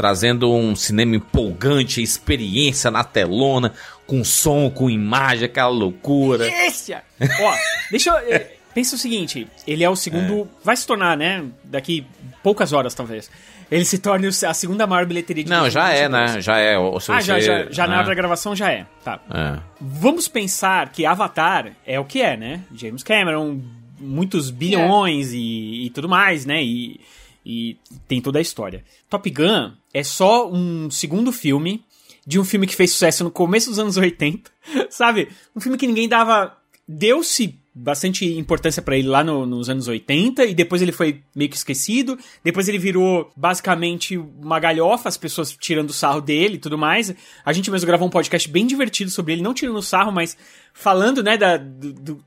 [0.01, 3.75] trazendo um cinema empolgante, experiência na telona,
[4.07, 6.49] com som, com imagem, aquela loucura.
[6.49, 6.95] Esse!
[6.95, 7.55] Ó,
[7.91, 8.17] deixa eu.
[8.35, 10.49] eh, Pensa o seguinte, ele é o segundo.
[10.65, 11.45] Vai se tornar, né?
[11.65, 12.07] Daqui
[12.43, 13.29] poucas horas, talvez.
[13.71, 16.35] Ele se torne o- a segunda maior bilheteria de Não, já é, 2022.
[16.37, 16.41] né?
[16.41, 16.79] Já é.
[16.79, 17.99] ou se Ah, já, você- já, já na né?
[17.99, 18.87] hora da gravação já é.
[19.05, 19.21] Tá.
[19.29, 19.59] É.
[19.81, 22.61] Vamos pensar que Avatar é o que é, né?
[22.75, 23.61] James Cameron,
[23.99, 26.63] muitos bilhões e, e tudo mais, né?
[26.63, 27.01] E,
[27.45, 28.85] e tem toda a história.
[29.09, 31.85] Top Gun é só um segundo filme
[32.27, 34.51] de um filme que fez sucesso no começo dos anos 80,
[34.91, 35.29] sabe?
[35.57, 36.57] Um filme que ninguém dava.
[36.87, 41.49] Deu-se bastante importância pra ele lá no- nos anos 80 e depois ele foi meio
[41.49, 42.19] que esquecido.
[42.43, 47.15] Depois ele virou basicamente uma galhofa, as pessoas tirando sarro dele e tudo mais.
[47.45, 50.37] A gente mesmo gravou um podcast bem divertido sobre ele, não tirando sarro, mas
[50.75, 52.25] falando, né, da, do- do-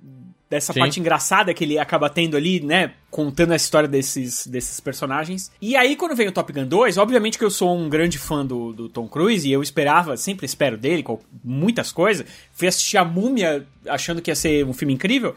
[0.54, 0.80] dessa Sim.
[0.80, 5.52] parte engraçada que ele acaba tendo ali, né, contando a história desses, desses personagens.
[5.60, 8.46] E aí, quando veio o Top Gun 2, obviamente que eu sou um grande fã
[8.46, 12.24] do, do Tom Cruise e eu esperava, sempre espero dele, com muitas coisas.
[12.52, 15.36] Fui assistir a Múmia achando que ia ser um filme incrível.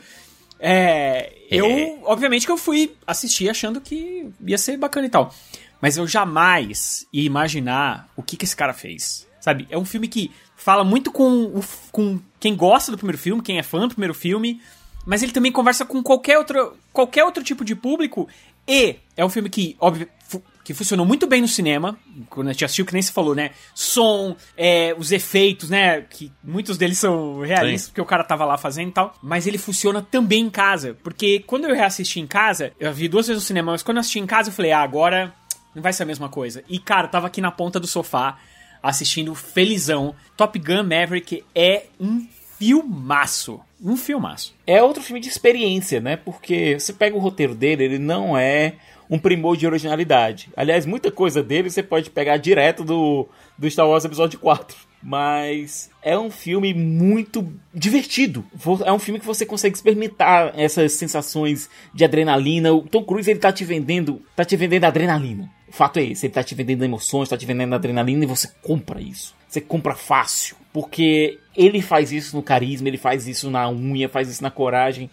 [0.60, 5.34] É, eu, obviamente que eu fui assistir achando que ia ser bacana e tal.
[5.80, 9.26] Mas eu jamais ia imaginar o que, que esse cara fez.
[9.40, 9.66] Sabe?
[9.70, 13.58] É um filme que fala muito com, o com quem gosta do primeiro filme, quem
[13.58, 14.60] é fã do primeiro filme.
[15.06, 18.28] Mas ele também conversa com qualquer outro, qualquer outro tipo de público.
[18.68, 21.96] E é um filme que, óbvio, fu- que funcionou muito bem no cinema.
[22.28, 23.52] Quando a gente assistiu, que nem você falou, né?
[23.72, 26.00] Som, é, os efeitos, né?
[26.02, 27.88] Que muitos deles são realistas, Sim.
[27.90, 29.14] porque o cara tava lá fazendo e tal.
[29.22, 30.96] Mas ele funciona também em casa.
[31.04, 34.00] Porque quando eu reassisti em casa, eu vi duas vezes no cinema, mas quando eu
[34.00, 35.32] assisti em casa, eu falei, ah, agora
[35.72, 36.64] não vai ser a mesma coisa.
[36.68, 38.36] E, cara, eu tava aqui na ponta do sofá,
[38.82, 40.16] assistindo felizão.
[40.36, 42.26] Top Gun Maverick é um
[42.58, 43.60] filmaço.
[43.82, 44.54] Um filmaço.
[44.66, 46.16] É outro filme de experiência, né?
[46.16, 48.74] Porque você pega o roteiro dele, ele não é
[49.08, 50.48] um primor de originalidade.
[50.56, 54.76] Aliás, muita coisa dele você pode pegar direto do, do Star Wars Episódio 4.
[55.02, 58.44] Mas é um filme muito divertido.
[58.84, 62.72] É um filme que você consegue experimentar essas sensações de adrenalina.
[62.72, 65.48] O Tom Cruise ele tá te vendendo, tá te vendendo adrenalina.
[65.68, 68.48] O fato é esse, ele tá te vendendo emoções, tá te vendendo adrenalina e você
[68.62, 69.34] compra isso.
[69.48, 74.28] Você compra fácil, porque ele faz isso no carisma, ele faz isso na unha, faz
[74.28, 75.08] isso na coragem.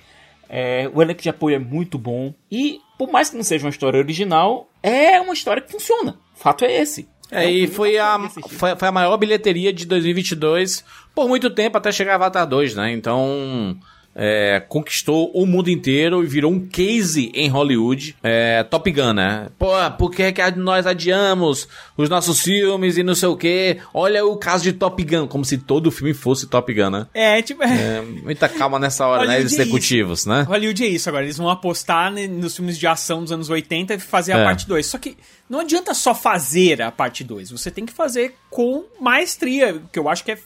[0.50, 2.34] É, o elenco de apoio é muito bom.
[2.52, 6.20] E, por mais que não seja uma história original, é uma história que funciona.
[6.36, 7.08] O fato é esse.
[7.32, 10.84] É, e foi a, foi, foi a maior bilheteria de 2022
[11.16, 12.92] por muito tempo até chegar a Avatar 2, né?
[12.92, 13.80] Então,
[14.16, 18.16] é, conquistou o mundo inteiro e virou um case em Hollywood.
[18.22, 19.48] É, Top Gun, né?
[19.58, 19.68] Pô,
[19.98, 21.68] por que, que nós adiamos
[21.98, 23.80] os nossos filmes e não sei o quê?
[23.94, 27.08] Olha o caso de Top Gun, como se todo filme fosse Top Gun, né?
[27.14, 27.64] É, tipo.
[27.64, 29.38] É, muita calma nessa hora, né?
[29.38, 30.42] É Executivos, né?
[30.44, 31.24] Hollywood é isso agora.
[31.26, 34.44] Eles vão apostar nos filmes de ação dos anos 80 e fazer a É.
[34.44, 34.86] parte 2.
[34.86, 35.18] Só que
[35.50, 37.52] não adianta só fazer a parte 2.
[37.52, 40.38] Você tem que fazer com maestria, que eu acho que é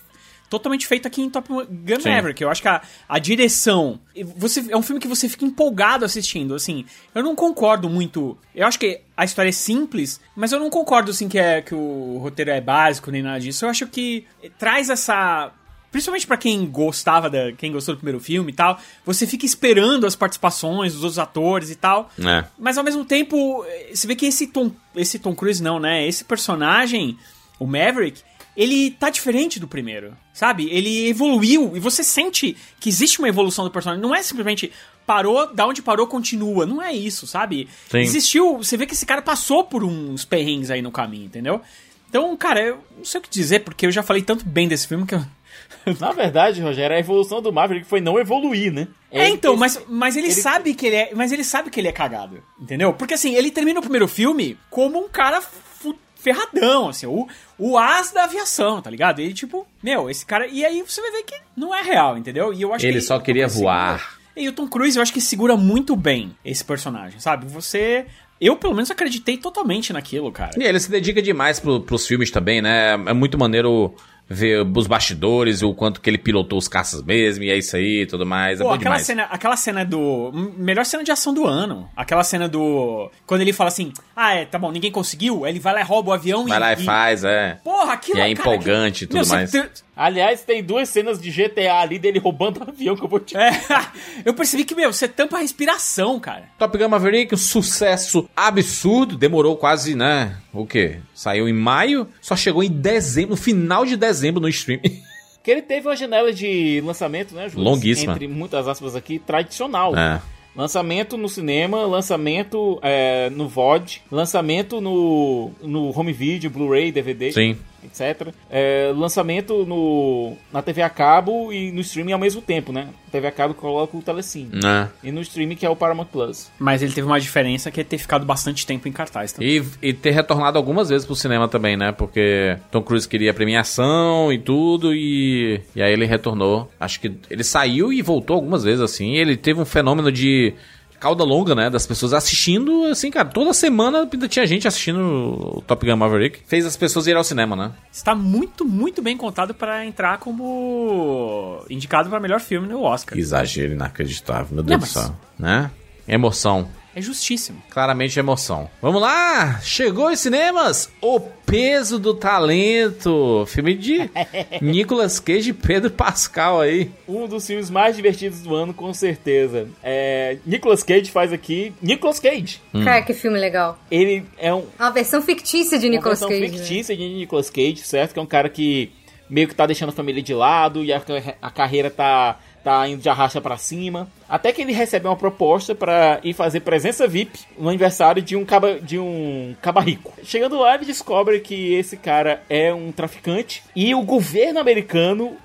[0.50, 2.10] totalmente feito aqui em Top Gun Sim.
[2.10, 2.42] Maverick.
[2.42, 4.00] Eu acho que a, a direção...
[4.38, 6.86] Você, é um filme que você fica empolgado assistindo, assim.
[7.14, 8.38] Eu não concordo muito...
[8.56, 11.76] Eu acho que a história é simples, mas eu não concordo, assim, que, é, que
[11.76, 13.66] o roteiro é básico nem nada disso.
[13.66, 14.26] Eu acho que
[14.58, 15.52] traz essa...
[15.92, 17.54] Principalmente pra quem gostava da.
[17.54, 21.72] quem gostou do primeiro filme e tal, você fica esperando as participações dos outros atores
[21.72, 22.12] e tal.
[22.20, 22.44] É.
[22.60, 26.06] Mas ao mesmo tempo, eh, você vê que esse Tom, esse Tom Cruise não, né?
[26.06, 27.18] Esse personagem,
[27.58, 28.22] o Maverick,
[28.58, 30.68] ele tá diferente do primeiro, sabe?
[30.72, 34.02] Ele evoluiu e você sente que existe uma evolução do personagem.
[34.02, 34.72] Não é simplesmente
[35.06, 36.66] parou, da onde parou continua.
[36.66, 37.70] Não é isso, sabe?
[37.90, 38.00] Sim.
[38.00, 41.62] Existiu, você vê que esse cara passou por uns perrengues aí no caminho, entendeu?
[42.10, 44.88] Então, cara, eu não sei o que dizer, porque eu já falei tanto bem desse
[44.88, 45.24] filme que eu.
[46.00, 48.88] Na verdade, Rogério, a evolução do Maverick foi não evoluir, né?
[49.12, 51.12] É, então, mas, mas ele, ele- sabe que ele é.
[51.14, 52.42] Mas ele sabe que ele é cagado.
[52.60, 52.94] Entendeu?
[52.94, 57.78] Porque assim, ele termina o primeiro filme como um cara fu- ferradão, assim, o, o
[57.78, 59.20] as da aviação, tá ligado?
[59.20, 60.48] Ele, tipo, meu, esse cara.
[60.48, 62.54] E aí você vai ver que não é real, entendeu?
[62.54, 64.18] E eu acho Ele que só queria voar.
[64.36, 67.48] E o Tom Cruise, eu acho que segura muito bem esse personagem, sabe?
[67.48, 68.06] Você.
[68.40, 70.52] Eu, pelo menos, acreditei totalmente naquilo, cara.
[70.56, 72.94] E ele se dedica demais pro, pros filmes também, né?
[72.94, 73.96] É muito maneiro
[74.30, 78.02] ver os bastidores, o quanto que ele pilotou os caças mesmo, e é isso aí
[78.02, 78.60] e tudo mais.
[78.60, 79.06] É Pô, bom aquela demais.
[79.08, 80.32] cena, aquela cena do.
[80.58, 81.90] Melhor cena de ação do ano.
[81.96, 83.10] Aquela cena do.
[83.26, 85.46] Quando ele fala assim: Ah, é, tá bom, ninguém conseguiu.
[85.46, 86.60] Aí ele vai lá e rouba o avião Vai e.
[86.62, 87.58] lá e faz, é.
[87.64, 89.50] Porra, aquilo E é cara, empolgante e tudo Meu, mais.
[89.50, 93.20] você- Aliás, tem duas cenas de GTA ali dele roubando o avião que eu vou
[93.20, 93.36] te.
[93.36, 93.50] É,
[94.24, 96.44] eu percebi que, meu, você tampa a respiração, cara.
[96.60, 99.18] Top Gun Maverick, um sucesso absurdo.
[99.18, 100.38] Demorou quase, né?
[100.54, 101.00] O quê?
[101.18, 104.80] Saiu em maio, só chegou em dezembro, no final de dezembro no stream.
[105.44, 107.64] Que ele teve uma janela de lançamento, né, Júlio?
[107.64, 108.12] Longuíssima.
[108.16, 109.96] Entre muitas aspas aqui, tradicional.
[109.96, 110.22] É.
[110.54, 117.58] Lançamento no cinema, lançamento é, no VOD, lançamento no, no home video, Blu-ray, DVD, Sim.
[117.84, 118.34] Etc.
[118.50, 122.90] É, lançamento no, na TV a cabo e no streaming ao mesmo tempo, né?
[123.12, 124.50] TV a cabo coloca o Telecine.
[124.54, 124.90] Né?
[125.04, 126.52] E no streaming que é o Paramount Plus.
[126.60, 129.64] Mas ele teve uma diferença que é ter ficado bastante tempo em cartaz também.
[129.82, 131.92] E, e ter retornado algumas vezes pro cinema também, né?
[131.92, 136.70] Porque Tom Cruise queria premiação e tudo, e, e aí ele retornou.
[136.80, 139.16] Acho que ele saiu e voltou algumas vezes, assim.
[139.16, 140.54] Ele teve um fenômeno de
[141.00, 141.70] cauda longa, né?
[141.70, 146.40] Das pessoas assistindo, assim, cara, toda semana ainda tinha gente assistindo o Top Gun Maverick.
[146.48, 147.72] Fez as pessoas irem ao cinema, né?
[147.92, 153.18] Está muito, muito bem contado pra entrar como indicado pra melhor filme no Oscar.
[153.18, 155.16] Exagero inacreditável, meu Não, Deus do céu.
[155.38, 155.72] Né?
[156.08, 156.68] Emoção.
[156.98, 157.62] É justíssimo.
[157.70, 158.68] Claramente emoção.
[158.82, 159.60] Vamos lá!
[159.62, 160.90] Chegou aos cinemas!
[161.00, 163.46] O Peso do Talento!
[163.46, 164.10] Filme de
[164.60, 166.90] Nicolas Cage e Pedro Pascal aí.
[167.08, 169.68] Um dos filmes mais divertidos do ano, com certeza.
[169.84, 171.72] É, Nicolas Cage faz aqui.
[171.84, 172.60] Nicolas Cage.
[172.74, 172.84] Hum.
[172.84, 173.78] Cara, que filme legal.
[173.92, 176.40] Ele é um, Uma versão fictícia de Nicolas uma Cage.
[176.40, 176.66] versão né?
[176.66, 178.14] fictícia de Nicolas Cage, certo?
[178.14, 178.92] Que é um cara que
[179.30, 181.00] meio que tá deixando a família de lado e a,
[181.42, 184.10] a carreira tá, tá indo de arrasta pra cima.
[184.28, 188.44] Até que ele recebe uma proposta pra ir fazer presença VIP no aniversário de um
[188.44, 190.14] caba, de um caba rico.
[190.22, 195.38] Chegando lá, ele descobre que esse cara é um traficante e o governo americano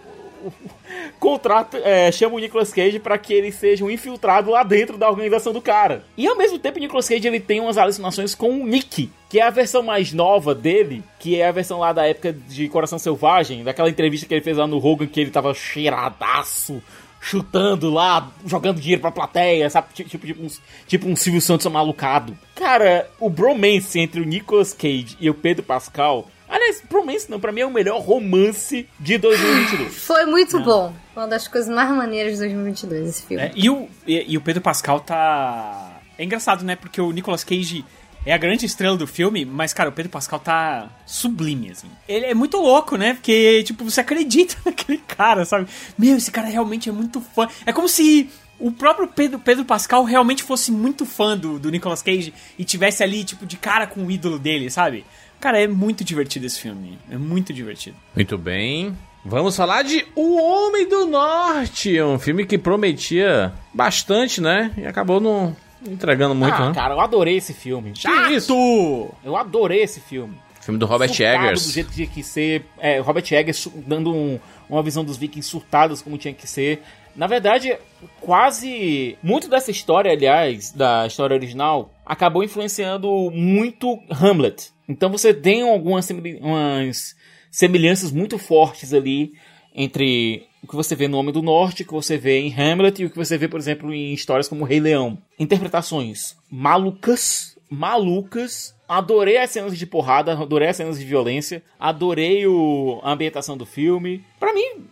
[1.20, 5.08] contrata, é, chama o Nicolas Cage pra que ele seja um infiltrado lá dentro da
[5.08, 6.04] organização do cara.
[6.16, 9.38] E ao mesmo tempo, o Nicolas Cage ele tem umas alucinações com o Nick, que
[9.38, 12.98] é a versão mais nova dele, que é a versão lá da época de Coração
[12.98, 16.82] Selvagem, daquela entrevista que ele fez lá no Hogan, que ele tava cheiradaço,
[17.22, 19.94] chutando lá, jogando dinheiro pra plateia, sabe?
[19.94, 20.48] Tipo, tipo, tipo, um,
[20.88, 22.36] tipo um Silvio Santos malucado.
[22.56, 26.28] Cara, o bromance entre o Nicolas Cage e o Pedro Pascal.
[26.48, 29.94] Aliás, bromance não, pra mim é o melhor romance de 2022.
[30.04, 30.92] Foi muito bom.
[31.14, 33.42] Uma das coisas mais maneiras de 2022, esse filme.
[33.42, 36.00] É, e, o, e, e o Pedro Pascal tá.
[36.18, 36.74] É engraçado, né?
[36.74, 37.84] Porque o Nicolas Cage
[38.24, 41.88] é a grande estrela do filme, mas, cara, o Pedro Pascal tá sublime, assim.
[42.08, 43.14] Ele é muito louco, né?
[43.14, 45.66] Porque, tipo, você acredita naquele cara, sabe?
[45.98, 47.48] Meu, esse cara realmente é muito fã.
[47.66, 52.00] É como se o próprio Pedro, Pedro Pascal realmente fosse muito fã do, do Nicolas
[52.00, 55.04] Cage e tivesse ali, tipo, de cara com o ídolo dele, sabe?
[55.40, 56.96] Cara, é muito divertido esse filme.
[57.10, 57.96] É muito divertido.
[58.14, 58.96] Muito bem.
[59.24, 64.72] Vamos falar de O Homem do Norte, um filme que prometia bastante, né?
[64.76, 66.74] E acabou não entregando muito, ah, né?
[66.74, 67.92] cara, eu adorei esse filme.
[67.92, 69.08] Que isso?
[69.24, 70.34] Eu adorei esse filme.
[70.60, 71.66] Filme do Robert Surtado Eggers.
[71.66, 72.64] do jeito que tinha que ser.
[72.78, 74.38] É, Robert Eggers dando um-
[74.70, 76.82] uma visão dos vikings surtados como tinha que ser.
[77.16, 77.76] Na verdade,
[78.20, 79.18] quase.
[79.22, 84.70] Muito dessa história, aliás, da história original, acabou influenciando muito Hamlet.
[84.88, 87.14] Então você tem algumas semel- umas
[87.50, 89.32] semelhanças muito fortes ali
[89.74, 93.02] entre o que você vê no Homem do Norte, o que você vê em Hamlet
[93.02, 95.18] e o que você vê, por exemplo, em histórias como Rei Leão.
[95.38, 98.74] Interpretações malucas, malucas.
[98.86, 103.64] Adorei as cenas de porrada, adorei as cenas de violência, adorei o, a ambientação do
[103.64, 104.22] filme.
[104.38, 104.84] Pra mim,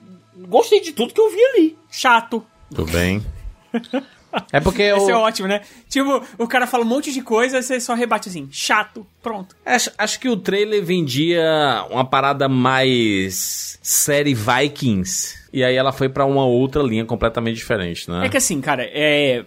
[0.49, 1.78] gostei de tudo que eu vi ali.
[1.90, 2.44] Chato.
[2.70, 3.23] Tudo bem.
[4.50, 4.97] É porque eu...
[4.99, 5.60] Esse é ótimo, né?
[5.89, 9.55] Tipo, o cara fala um monte de coisa, você só rebate assim, chato, pronto.
[9.66, 11.42] Acho, acho que o trailer vendia
[11.90, 15.40] uma parada mais série Vikings.
[15.53, 18.27] E aí ela foi pra uma outra linha completamente diferente, né?
[18.27, 19.45] É que assim, cara, é.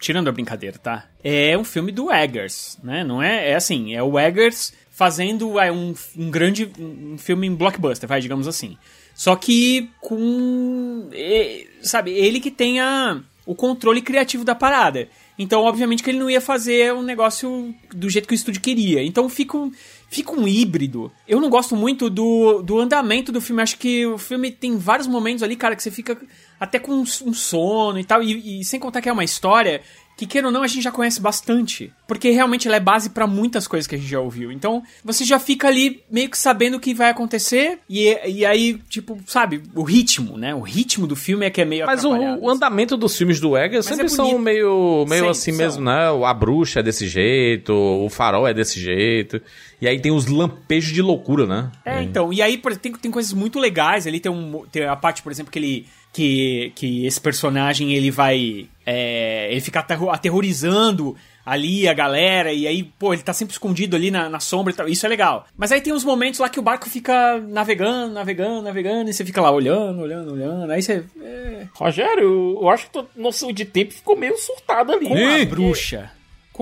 [0.00, 1.04] Tirando a brincadeira, tá?
[1.22, 3.04] É um filme do Eggers, né?
[3.04, 3.50] Não é.
[3.50, 6.70] É assim, é o Eggers fazendo é, um, um grande.
[6.78, 8.76] um filme em blockbuster, vai, digamos assim.
[9.14, 11.08] Só que com.
[11.12, 15.08] é, sabe, ele que tem a, o controle criativo da parada.
[15.38, 19.02] Então, obviamente, que ele não ia fazer um negócio do jeito que o estúdio queria.
[19.02, 19.72] Então fica um,
[20.12, 21.10] fica um híbrido.
[21.26, 23.62] Eu não gosto muito do, do andamento do filme.
[23.62, 26.20] Acho que o filme tem vários momentos ali, cara, que você fica
[26.60, 28.22] até com um, sono e tal.
[28.22, 29.80] E, e sem contar que é uma história
[30.22, 31.92] que, queira ou não, a gente já conhece bastante.
[32.06, 34.52] Porque realmente ela é base pra muitas coisas que a gente já ouviu.
[34.52, 37.80] Então, você já fica ali meio que sabendo o que vai acontecer.
[37.88, 40.54] E, e aí, tipo, sabe, o ritmo, né?
[40.54, 43.56] O ritmo do filme é que é meio Mas o, o andamento dos filmes do
[43.56, 45.58] Eggers Mas sempre é são meio, meio Sempre assim são.
[45.58, 46.26] mesmo, né?
[46.26, 49.40] A bruxa é desse jeito, o farol é desse jeito.
[49.80, 51.72] E aí tem os lampejos de loucura, né?
[51.84, 54.06] É, então, e aí tem, tem coisas muito legais.
[54.06, 55.86] Ali tem, um, tem a parte, por exemplo, que ele.
[56.12, 58.66] Que, que esse personagem ele vai.
[58.84, 63.96] é, ele fica aterro- aterrorizando ali a galera, e aí, pô, ele tá sempre escondido
[63.96, 64.88] ali na, na sombra e tal.
[64.88, 65.46] Isso é legal.
[65.56, 69.24] Mas aí tem uns momentos lá que o barco fica navegando, navegando, navegando, e você
[69.24, 70.70] fica lá olhando, olhando, olhando.
[70.70, 71.02] Aí você.
[71.20, 75.08] É, Rogério, eu, acho que tua noção de tempo ficou meio surtada ali.
[75.08, 76.10] com a bruxa.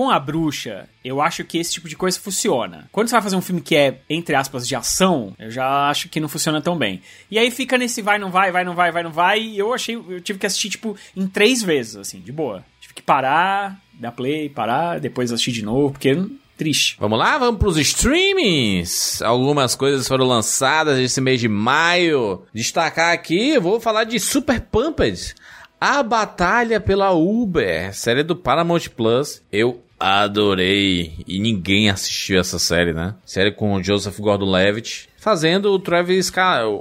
[0.01, 2.89] Com a bruxa, eu acho que esse tipo de coisa funciona.
[2.91, 6.09] Quando você vai fazer um filme que é, entre aspas, de ação, eu já acho
[6.09, 7.03] que não funciona tão bem.
[7.29, 9.39] E aí fica nesse vai, não vai, vai, não vai, vai, não vai.
[9.39, 12.65] E eu achei, eu tive que assistir, tipo, em três vezes, assim, de boa.
[12.79, 16.97] Tive que parar, dar play, parar, depois assistir de novo, porque hum, triste.
[16.99, 19.21] Vamos lá, vamos pros streamings.
[19.21, 22.41] Algumas coisas foram lançadas esse mês de maio.
[22.51, 25.35] Destacar aqui, vou falar de Super Pumped.
[25.81, 29.41] A Batalha pela Uber, série do Paramount Plus.
[29.51, 31.13] Eu adorei.
[31.27, 33.15] E ninguém assistiu essa série, né?
[33.25, 35.09] Série com o Joseph Gordon-Levitt.
[35.17, 36.31] Fazendo o Travis,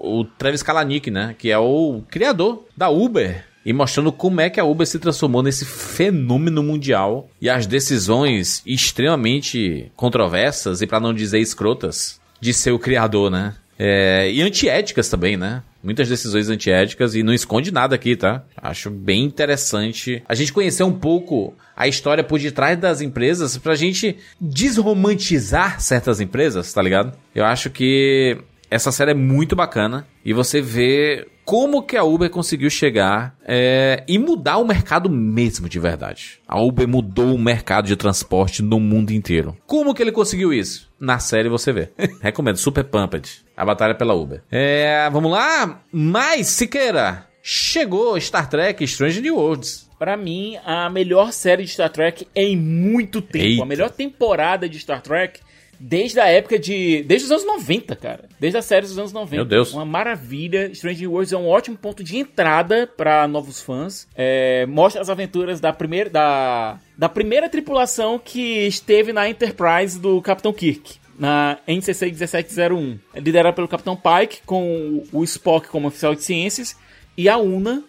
[0.02, 1.34] o Travis Kalanick, né?
[1.38, 3.44] Que é o criador da Uber.
[3.64, 7.28] E mostrando como é que a Uber se transformou nesse fenômeno mundial.
[7.40, 13.54] E as decisões extremamente controversas, e para não dizer escrotas, de seu criador, né?
[13.78, 15.62] É, e antiéticas também, né?
[15.82, 18.44] Muitas decisões antiéticas e não esconde nada aqui, tá?
[18.56, 23.74] Acho bem interessante a gente conhecer um pouco a história por detrás das empresas pra
[23.74, 27.16] gente desromantizar certas empresas, tá ligado?
[27.34, 28.36] Eu acho que
[28.70, 34.04] essa série é muito bacana e você vê como que a Uber conseguiu chegar é,
[34.06, 36.38] e mudar o mercado mesmo de verdade.
[36.46, 39.56] A Uber mudou o mercado de transporte no mundo inteiro.
[39.66, 40.88] Como que ele conseguiu isso?
[41.00, 41.88] Na série você vê.
[42.22, 43.44] Recomendo, Super Pumped.
[43.60, 44.42] A batalha pela Uber.
[44.50, 45.82] É, vamos lá?
[45.92, 47.26] Mais, Siqueira.
[47.42, 49.86] chegou Star Trek Strange New Worlds.
[49.98, 53.44] Pra mim, a melhor série de Star Trek em muito tempo.
[53.44, 53.62] Eita.
[53.62, 55.40] A melhor temporada de Star Trek
[55.78, 57.02] desde a época de.
[57.02, 58.24] Desde os anos 90, cara.
[58.40, 59.36] Desde a série dos anos 90.
[59.36, 59.74] Meu Deus.
[59.74, 60.70] Uma maravilha.
[60.72, 64.08] Strange New Worlds é um ótimo ponto de entrada pra novos fãs.
[64.16, 66.08] É, mostra as aventuras da primeira.
[66.08, 70.98] Da, da primeira tripulação que esteve na Enterprise do Capitão Kirk.
[71.20, 72.98] Na NCC 1701.
[73.14, 76.74] É liderada pelo Capitão Pike, com o Spock como oficial de ciências,
[77.16, 77.84] e a Una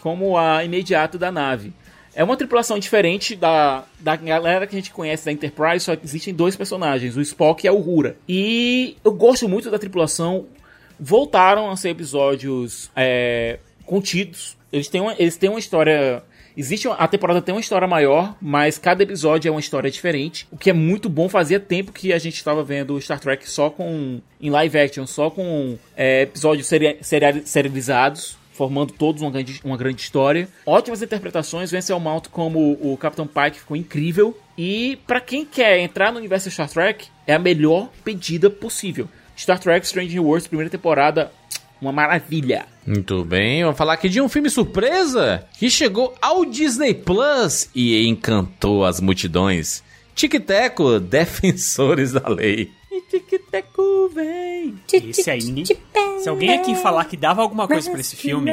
[0.00, 1.72] como a imediato da nave.
[2.14, 6.34] É uma tripulação diferente da, da galera que a gente conhece da Enterprise, só existem
[6.34, 8.16] dois personagens, o Spock e a Uhura.
[8.28, 10.46] E eu gosto muito da tripulação.
[11.00, 14.58] Voltaram a ser episódios é, contidos.
[14.70, 16.22] Eles têm, uma, eles têm uma história.
[16.56, 20.46] Existe uma- a temporada tem uma história maior, mas cada episódio é uma história diferente.
[20.50, 21.28] O que é muito bom.
[21.28, 24.20] Fazia tempo que a gente estava vendo Star Trek só com.
[24.40, 29.76] em live action, só com é, episódios seri seriali- serializados formando todos uma grande, uma
[29.78, 30.46] grande história.
[30.66, 34.38] Ótimas interpretações, Vencel Mount como o Capitão Pike ficou incrível.
[34.58, 39.08] E pra quem quer entrar no universo Star Trek, é a melhor pedida possível.
[39.34, 41.32] Star Trek Strange New Worlds, primeira temporada,
[41.82, 42.66] uma maravilha.
[42.86, 48.06] Muito bem, vamos falar aqui de um filme surpresa que chegou ao Disney Plus e
[48.06, 49.82] encantou as multidões.
[50.14, 52.70] Tic Teco, Defensores da Lei.
[53.10, 54.74] Tic-teco, vem.
[54.92, 55.64] Esse aí, ninguém...
[56.22, 58.50] Se alguém aqui falar que dava alguma coisa pra esse filme,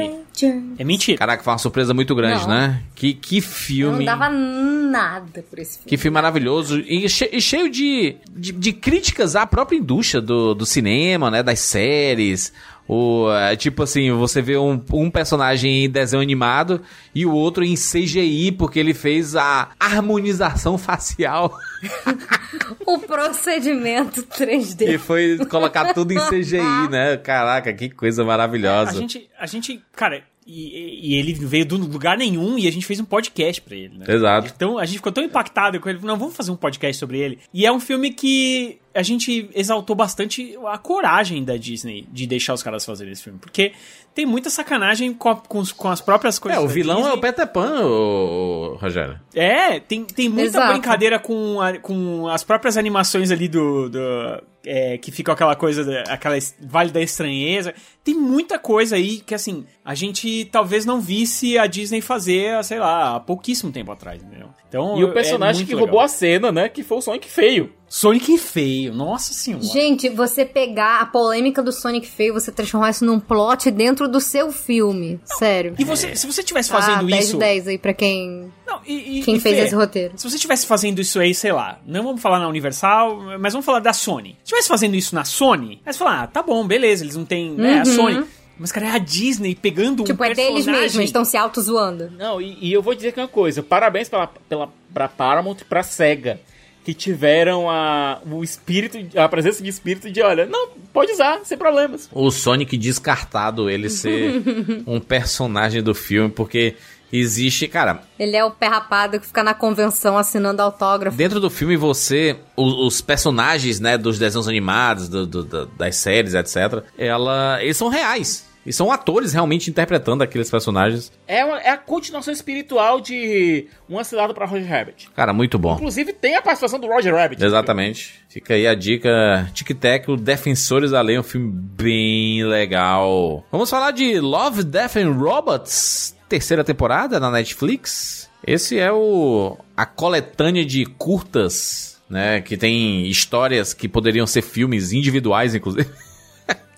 [0.78, 1.16] é mentira.
[1.18, 2.48] Caraca, foi uma surpresa muito grande, Não.
[2.48, 2.82] né?
[2.94, 3.98] Que, que filme.
[3.98, 5.88] não dava nada por esse filme.
[5.88, 10.54] Que filme maravilhoso e, che- e cheio de, de, de críticas à própria indústria do,
[10.54, 11.42] do cinema, né?
[11.42, 12.52] Das séries.
[12.92, 16.82] O, é, tipo assim, você vê um, um personagem em desenho animado
[17.14, 21.56] e o outro em CGI, porque ele fez a harmonização facial
[22.84, 24.88] O procedimento 3D.
[24.88, 26.58] e foi colocar tudo em CGI,
[26.90, 27.16] né?
[27.16, 28.98] Caraca, que coisa A maravilhosa.
[28.98, 32.98] gente, a gente, cara, e, e ele veio do lugar nenhum e a gente fez
[32.98, 34.06] um podcast pra ele, né?
[34.08, 34.52] Exato.
[34.56, 37.38] Então a gente ficou tão impactado com ele, não, vamos fazer um podcast sobre ele.
[37.54, 42.54] E é um filme que a gente exaltou bastante a coragem da Disney de deixar
[42.54, 43.38] os caras fazerem esse filme.
[43.38, 43.72] Porque
[44.14, 46.62] tem muita sacanagem com, a- com com as próprias É, coisas.
[46.64, 47.16] o da vilão é Disney.
[47.16, 49.20] o Peter Pan, o, Rogério.
[49.34, 50.72] É, tem, tem muita Exato.
[50.72, 53.88] brincadeira com, a- com as próprias animações ali do.
[53.88, 57.72] do- é, que fica aquela coisa, aquela Vale da Estranheza.
[58.04, 62.78] Tem muita coisa aí que, assim, a gente talvez não visse a Disney fazer, sei
[62.78, 64.50] lá, há pouquíssimo tempo atrás, entendeu?
[64.70, 66.68] Então, E o personagem que roubou a cena, né?
[66.68, 67.72] Que foi o Sonic feio.
[67.88, 69.64] Sonic feio, nossa senhora.
[69.64, 74.20] Gente, você pegar a polêmica do Sonic feio, você transformar isso num plot dentro do
[74.20, 75.18] seu filme.
[75.24, 75.74] Sério.
[75.76, 77.32] E você, se você estivesse fazendo ah, 10 isso.
[77.32, 80.12] de 10 aí pra quem, Não, e- e- quem e fez Fê, esse roteiro.
[80.16, 83.66] Se você estivesse fazendo isso aí, sei lá, não vamos falar na Universal, mas vamos
[83.66, 84.34] falar da Sony.
[84.38, 87.24] Se estivesse fazendo isso na Sony, aí você fala, ah, tá bom, beleza, eles não
[87.24, 87.96] têm, né, a Uhum.
[87.96, 88.24] Sony.
[88.60, 90.72] Mas, cara, é a Disney pegando Tipo, um é deles personagem...
[90.82, 92.10] mesmos, eles estão se auto-zoando.
[92.18, 93.62] Não, e, e eu vou dizer que é uma coisa.
[93.62, 96.38] Parabéns pela, pela, pra Paramount e pra SEGA.
[96.84, 101.56] Que tiveram a, o espírito, a presença de espírito de, olha, não, pode usar, sem
[101.58, 102.08] problemas.
[102.12, 104.42] O Sonic descartado, ele ser
[104.86, 106.76] um personagem do filme, porque
[107.12, 111.16] existe, cara, Ele é o pé rapado que fica na convenção assinando autógrafo.
[111.16, 115.96] dentro do filme você, o- os, personagens, né, dos desenhos animados, do- do- da- das
[115.96, 118.48] séries, etc, ela, eles são reais.
[118.66, 121.10] E são atores realmente interpretando aqueles personagens.
[121.26, 125.08] É, uma- é a continuação espiritual de Uma Cilada pra Roger Rabbit.
[125.16, 125.74] Cara, muito bom.
[125.74, 127.42] Inclusive tem a participação do Roger Rabbit.
[127.42, 128.20] Exatamente.
[128.28, 129.50] Fica aí a dica.
[129.54, 133.44] Tic Tac, o Defensores da Lei, um filme bem legal.
[133.50, 138.28] Vamos falar de Love, Death and Robots, terceira temporada na Netflix.
[138.46, 144.92] Esse é o a coletânea de curtas, né, que tem histórias que poderiam ser filmes
[144.92, 145.88] individuais, inclusive.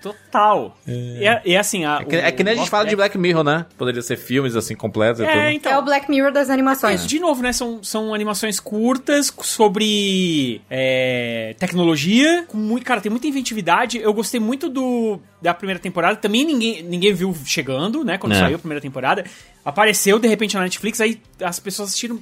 [0.02, 0.76] Total.
[0.86, 2.96] E é, e é assim, a, É que, é que nem a gente fala de
[2.96, 3.66] Black Mirror, né?
[3.78, 5.48] Poderia ser filmes assim completos e É, tudo.
[5.50, 5.72] então.
[5.72, 7.00] É o Black Mirror das animações.
[7.00, 7.52] Mas, de novo, né?
[7.52, 12.44] São, são animações curtas sobre é, tecnologia.
[12.48, 13.98] Com muito, cara, tem muita inventividade.
[13.98, 16.16] Eu gostei muito do da primeira temporada.
[16.16, 18.16] Também ninguém, ninguém viu chegando, né?
[18.16, 18.38] Quando É.
[18.38, 19.24] saiu a primeira temporada.
[19.64, 21.00] Apareceu, de repente, na Netflix.
[21.00, 22.20] Aí as pessoas assistiram...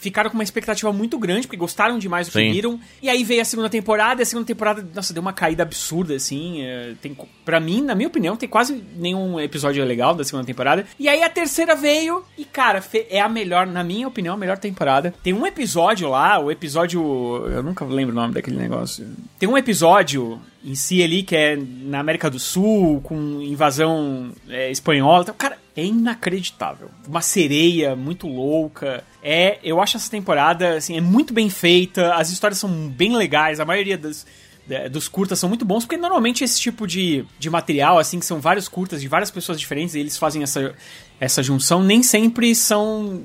[0.00, 2.52] Ficaram com uma expectativa muito grande, porque gostaram demais do que Sim.
[2.52, 2.80] viram.
[3.02, 6.14] E aí veio a segunda temporada, e a segunda temporada, nossa, deu uma caída absurda,
[6.14, 6.62] assim.
[6.62, 7.14] É, tem,
[7.44, 10.86] pra mim, na minha opinião, tem quase nenhum episódio legal da segunda temporada.
[10.98, 14.56] E aí a terceira veio, e cara, é a melhor, na minha opinião, a melhor
[14.56, 15.12] temporada.
[15.22, 17.00] Tem um episódio lá, o episódio.
[17.48, 19.06] Eu nunca lembro o nome daquele negócio.
[19.38, 24.70] Tem um episódio em si ali que é na América do Sul, com invasão é,
[24.70, 25.22] espanhola.
[25.22, 26.90] Então, cara, é inacreditável.
[27.06, 29.04] Uma sereia muito louca.
[29.22, 32.14] É, eu acho essa temporada, assim, é muito bem feita.
[32.14, 33.60] As histórias são bem legais.
[33.60, 34.26] A maioria das
[34.70, 38.26] é, dos curtas são muito bons, porque normalmente esse tipo de, de material, assim, que
[38.26, 40.74] são vários curtas de várias pessoas diferentes, e eles fazem essa,
[41.18, 43.22] essa junção, nem sempre são.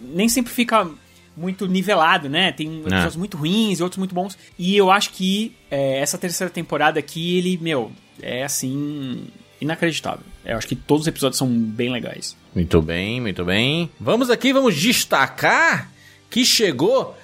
[0.00, 0.88] Nem sempre fica
[1.36, 2.52] muito nivelado, né?
[2.52, 4.38] Tem episódios muito ruins e outros muito bons.
[4.56, 7.90] E eu acho que é, essa terceira temporada aqui, ele, meu,
[8.22, 9.26] é assim.
[9.60, 10.24] inacreditável.
[10.44, 12.36] Eu acho que todos os episódios são bem legais.
[12.54, 13.90] Muito bem, muito bem.
[13.98, 15.90] Vamos aqui, vamos destacar
[16.30, 17.16] que chegou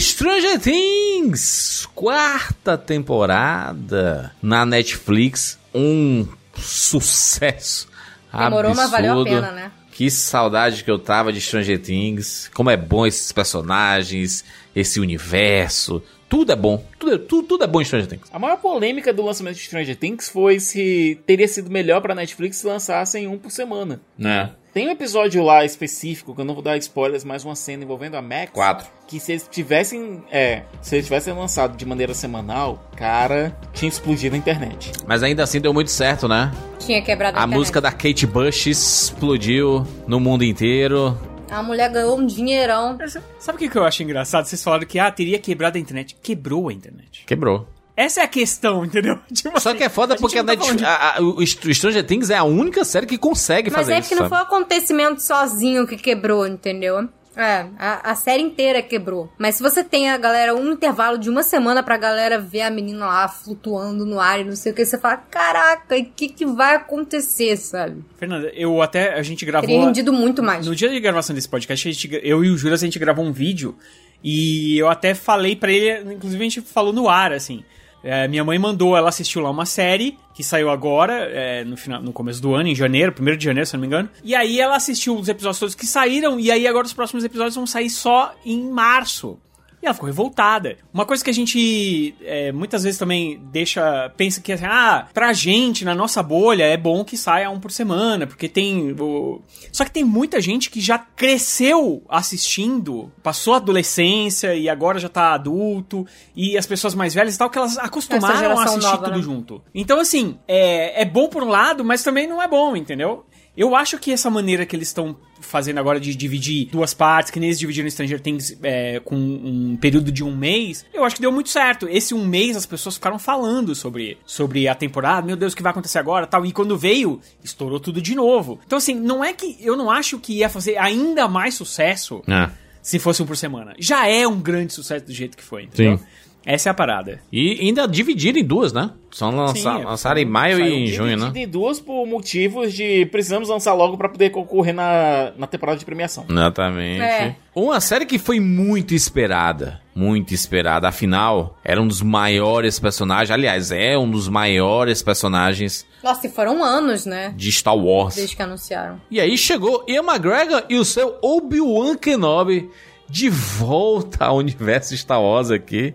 [0.00, 7.88] Stranger Things, quarta temporada na Netflix, um sucesso.
[8.32, 9.34] Demorou, mas valeu a absurdo.
[9.34, 9.70] pena, né?
[9.92, 12.50] Que saudade que eu tava de Stranger Things.
[12.54, 16.02] Como é bom esses personagens, esse universo.
[16.28, 16.82] Tudo é bom.
[16.98, 18.28] Tudo, é- tudo, tudo é bom em Stranger Things.
[18.32, 22.56] A maior polêmica do lançamento de Stranger Things foi se teria sido melhor pra Netflix
[22.58, 24.00] se lançassem um por semana.
[24.18, 24.50] Né?
[24.74, 28.14] Tem um episódio lá específico, que eu não vou dar spoilers, mas uma cena envolvendo
[28.16, 28.50] a Max.
[28.52, 28.86] Quatro.
[29.08, 30.22] Que se eles tivessem.
[30.30, 34.92] É, se eles tivessem lançado de maneira semanal, cara, tinha explodido a internet.
[35.06, 36.52] Mas ainda assim deu muito certo, né?
[36.78, 37.58] Tinha quebrado a, A internet.
[37.58, 41.16] música da Kate Bush explodiu no mundo inteiro.
[41.50, 42.98] A mulher ganhou um dinheirão.
[43.38, 44.44] Sabe o que que eu acho engraçado?
[44.46, 46.16] Vocês falaram que ah, teria quebrado a internet.
[46.22, 47.24] Quebrou a internet.
[47.26, 47.68] Quebrou.
[47.96, 49.18] Essa é a questão, entendeu?
[49.32, 51.46] Tipo Só assim, que é foda a porque a tá Netflix, a- a- o o
[51.74, 54.08] Stranger Things é a única série que consegue Mas fazer é isso.
[54.10, 54.34] que não sabe?
[54.34, 57.08] foi um acontecimento sozinho que quebrou, entendeu?
[57.36, 59.30] É, a, a série inteira quebrou.
[59.36, 62.70] Mas se você tem a galera, um intervalo de uma semana pra galera ver a
[62.70, 66.28] menina lá flutuando no ar e não sei o que, você fala, caraca, o que,
[66.28, 68.02] que vai acontecer, sabe?
[68.16, 69.14] Fernanda, eu até.
[69.14, 69.68] A gente gravou.
[69.68, 70.66] Teria rendido muito mais.
[70.66, 73.24] No dia de gravação desse podcast, a gente, eu e o Júlio, a gente gravou
[73.24, 73.76] um vídeo
[74.24, 77.62] e eu até falei pra ele, inclusive a gente falou no ar, assim.
[78.06, 82.00] É, minha mãe mandou, ela assistiu lá uma série que saiu agora, é, no, final,
[82.00, 84.08] no começo do ano, em janeiro, primeiro de janeiro, se não me engano.
[84.22, 87.56] E aí ela assistiu os episódios todos que saíram, e aí agora os próximos episódios
[87.56, 89.40] vão sair só em março.
[89.82, 90.76] E ela ficou revoltada.
[90.92, 94.10] Uma coisa que a gente é, muitas vezes também deixa.
[94.16, 97.70] Pensa que assim, ah, pra gente, na nossa bolha, é bom que saia um por
[97.70, 98.92] semana, porque tem.
[98.98, 99.40] O...
[99.70, 105.08] Só que tem muita gente que já cresceu assistindo, passou a adolescência e agora já
[105.08, 109.04] tá adulto, e as pessoas mais velhas e tal, que elas acostumaram a assistir nova,
[109.04, 109.22] tudo né?
[109.22, 109.62] junto.
[109.74, 113.24] Então, assim, é, é bom por um lado, mas também não é bom, entendeu?
[113.56, 117.40] Eu acho que essa maneira que eles estão fazendo agora de dividir duas partes, que
[117.40, 121.22] nem eles dividiram Stranger Things é, com um período de um mês, eu acho que
[121.22, 121.88] deu muito certo.
[121.88, 125.62] Esse um mês as pessoas ficaram falando sobre, sobre a temporada, meu Deus, o que
[125.62, 126.44] vai acontecer agora tal.
[126.44, 128.60] E quando veio, estourou tudo de novo.
[128.66, 129.56] Então, assim, não é que.
[129.60, 132.50] Eu não acho que ia fazer ainda mais sucesso É.
[132.82, 133.74] se fosse um por semana.
[133.78, 135.98] Já é um grande sucesso do jeito que foi, entendeu?
[135.98, 136.04] Sim.
[136.46, 137.20] Essa é a parada.
[137.32, 138.92] E ainda dividiram em duas, né?
[139.10, 139.84] Só lançar, Sim, é.
[139.84, 141.26] lançaram em maio e em junho, né?
[141.26, 145.76] dividido em duas por motivos de precisamos lançar logo pra poder concorrer na, na temporada
[145.76, 146.24] de premiação.
[146.30, 147.02] Exatamente.
[147.02, 147.34] É.
[147.52, 149.80] Uma série que foi muito esperada.
[149.92, 150.86] Muito esperada.
[150.86, 153.30] Afinal, era um dos maiores personagens.
[153.32, 157.34] Aliás, é um dos maiores personagens Nossa, e foram anos, né?
[157.36, 158.14] de Star Wars.
[158.14, 159.00] Desde que anunciaram.
[159.10, 162.70] E aí chegou Ian McGregor e o seu Obi-Wan Kenobi
[163.08, 165.94] de volta ao universo Star Wars aqui.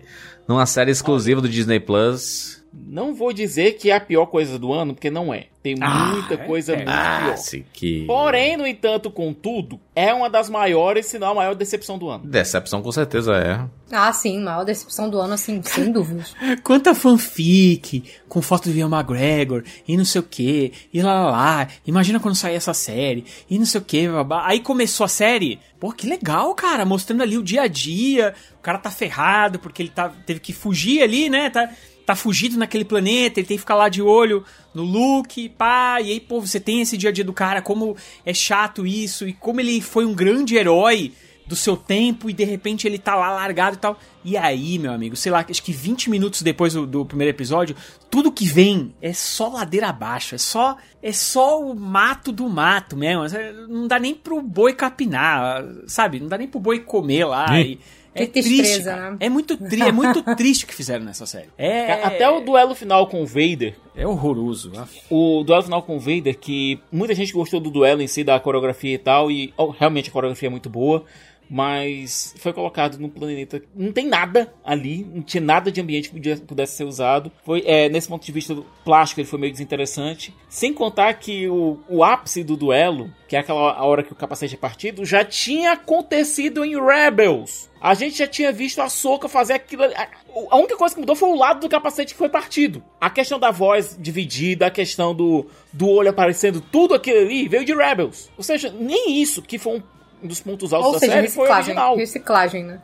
[0.52, 2.61] Numa série exclusiva do Disney Plus.
[2.92, 5.46] Não vou dizer que é a pior coisa do ano, porque não é.
[5.62, 6.76] Tem Ah, muita é, coisa é.
[6.76, 7.62] muito Ah, pior.
[7.72, 8.04] que.
[8.04, 12.26] Porém, no entanto, contudo, é uma das maiores, se não a maior decepção do ano.
[12.26, 13.64] Decepção com certeza é.
[13.90, 16.34] Ah, sim, maior decepção do ano, assim, sem dúvidas.
[16.62, 21.30] Quanta fanfic com foto do Ian McGregor e não sei o que, e lá lá
[21.30, 21.68] lá.
[21.86, 24.42] Imagina quando sair essa série, e não sei o que, babá.
[24.46, 25.58] Aí começou a série.
[25.80, 28.34] Pô, que legal, cara, mostrando ali o dia a dia.
[28.58, 31.50] O cara tá ferrado porque ele tá, teve que fugir ali, né?
[31.50, 31.68] Tá,
[32.04, 35.98] tá fugido naquele planeta, ele tem que ficar lá de olho no Luke, pá.
[36.00, 39.26] E aí, pô, você tem esse dia a dia do cara, como é chato isso,
[39.26, 41.12] e como ele foi um grande herói
[41.46, 43.98] do seu tempo e de repente ele tá lá largado e tal.
[44.24, 47.76] E aí, meu amigo, sei lá, acho que 20 minutos depois do, do primeiro episódio,
[48.10, 52.96] tudo que vem é só ladeira abaixo, é só é só o mato do mato
[52.96, 53.24] mesmo.
[53.68, 56.20] Não dá nem pro boi capinar, sabe?
[56.20, 57.60] Não dá nem pro boi comer lá.
[57.60, 57.78] E,
[58.14, 59.10] é Que triste, tristeza, cara.
[59.12, 59.16] né?
[59.20, 61.48] É muito, tri é muito triste o que fizeram nessa série.
[61.56, 64.72] É, Até o duelo final com o Vader, é horroroso.
[65.10, 68.38] o duelo final com o Vader, que muita gente gostou do duelo em si, da
[68.38, 71.04] coreografia e tal, e oh, realmente a coreografia é muito boa,
[71.52, 73.62] mas foi colocado num planeta.
[73.76, 77.30] Não tem nada ali, não tinha nada de ambiente que pudesse ser usado.
[77.44, 80.34] Foi, é, nesse ponto de vista do plástico, ele foi meio desinteressante.
[80.48, 84.54] Sem contar que o, o ápice do duelo, que é aquela hora que o capacete
[84.54, 87.70] é partido, já tinha acontecido em Rebels.
[87.78, 89.82] A gente já tinha visto a Soca fazer aquilo.
[89.82, 90.08] A,
[90.50, 92.82] a única coisa que mudou foi o lado do capacete que foi partido.
[92.98, 97.64] A questão da voz dividida, a questão do, do olho aparecendo, tudo aquilo ali veio
[97.64, 98.30] de Rebels.
[98.38, 99.82] Ou seja, nem isso, que foi um
[100.22, 101.96] um dos pontos altos Ou da seja, série foi original.
[101.96, 102.80] Reciclagem, né?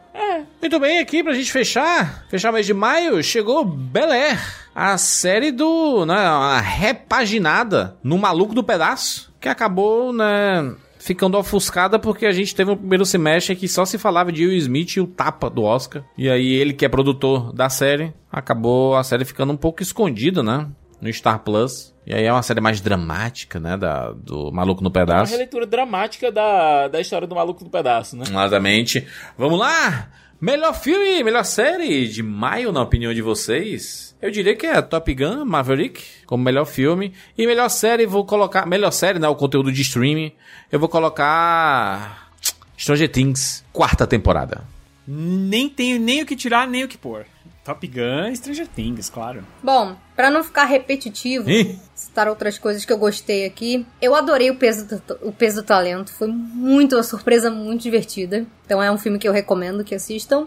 [0.61, 4.39] Muito bem, aqui pra gente fechar, fechar o mês de maio, chegou Bel Air,
[4.75, 11.99] a série do, né, a repaginada no Maluco do Pedaço, que acabou, né, ficando ofuscada
[11.99, 15.01] porque a gente teve um primeiro semestre que só se falava de Will Smith e
[15.01, 16.03] o tapa do Oscar.
[16.17, 20.43] E aí ele que é produtor da série, acabou a série ficando um pouco escondida,
[20.43, 20.67] né,
[21.01, 21.95] no Star Plus.
[22.09, 25.31] E aí é uma série mais dramática, né, da, do Maluco no Uma Pedaço.
[25.31, 28.25] releitura dramática da, da história do maluco do pedaço, né?
[28.27, 29.07] Exatamente.
[29.37, 30.09] Vamos lá!
[30.41, 34.17] Melhor filme, melhor série de maio, na opinião de vocês?
[34.23, 37.13] Eu diria que é Top Gun Maverick, como melhor filme.
[37.37, 38.65] E melhor série, vou colocar.
[38.65, 39.29] Melhor série, né?
[39.29, 40.33] O conteúdo de streaming.
[40.73, 42.31] Eu vou colocar.
[42.79, 44.63] Stranger Things, quarta temporada.
[45.07, 47.27] Nem tenho nem o que tirar, nem o que pôr.
[47.69, 49.45] Top Gun e Stranger Things, claro.
[49.63, 51.79] Bom, pra não ficar repetitivo, Ih.
[51.95, 53.85] citar outras coisas que eu gostei aqui.
[54.01, 56.11] Eu adorei o peso do, o peso do talento.
[56.11, 58.47] Foi muito uma surpresa muito divertida.
[58.65, 60.47] Então é um filme que eu recomendo que assistam.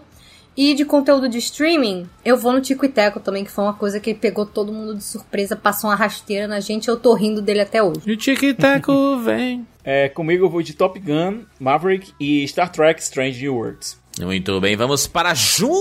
[0.56, 3.72] E de conteúdo de streaming, eu vou no Tico e Teco também, que foi uma
[3.72, 7.40] coisa que pegou todo mundo de surpresa, passou uma rasteira na gente, eu tô rindo
[7.40, 8.02] dele até hoje.
[8.04, 9.66] E o Tic-Taco vem.
[9.84, 14.01] É, comigo eu vou de Top Gun, Maverick e Star Trek Strange New Worlds.
[14.20, 15.72] Muito bem, vamos para junho!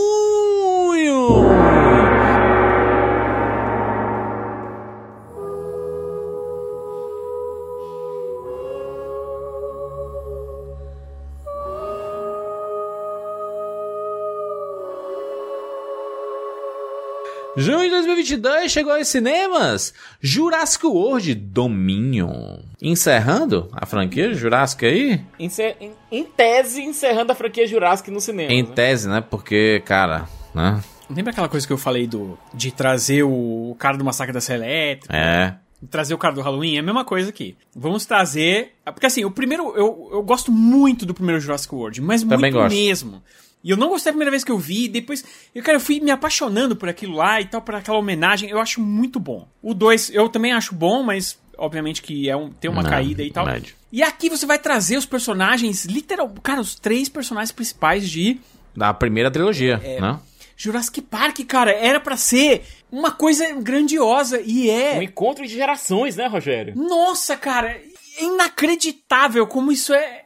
[17.58, 22.60] Junho de 2022 chegou aos cinemas Jurassic World Dominion.
[22.82, 25.22] Encerrando a franquia Jurassic aí?
[25.38, 28.52] Encer- em, em tese, encerrando a franquia Jurassic no cinema.
[28.54, 28.70] Em né?
[28.74, 29.22] tese, né?
[29.22, 30.82] Porque, cara, né?
[31.10, 34.66] Lembra aquela coisa que eu falei do de trazer o cara do Massacre da Serra
[34.66, 35.14] Elétrica?
[35.16, 35.56] É.
[35.90, 36.78] Trazer o cara do Halloween?
[36.78, 37.58] É a mesma coisa aqui.
[37.76, 38.76] Vamos trazer...
[38.86, 39.76] Porque assim, o primeiro...
[39.76, 42.74] Eu, eu gosto muito do primeiro Jurassic World, mas Também muito gosto.
[42.76, 43.22] mesmo.
[43.64, 45.24] E eu não gostei a primeira vez que eu vi, depois...
[45.54, 48.50] Eu, cara, eu fui me apaixonando por aquilo lá e tal, por aquela homenagem.
[48.50, 49.48] Eu acho muito bom.
[49.62, 53.22] O 2 eu também acho bom, mas obviamente que é um, tem uma Não, caída
[53.22, 53.46] e tal.
[53.46, 53.76] médio.
[53.92, 56.30] E aqui você vai trazer os personagens, literal...
[56.42, 58.40] Cara, os três personagens principais de...
[58.76, 60.20] Da primeira trilogia, né?
[60.56, 64.98] Jurassic Park, cara, era pra ser uma coisa grandiosa e é.
[64.98, 66.76] Um encontro de gerações, né, Rogério?
[66.76, 70.21] Nossa, cara, é inacreditável como isso é,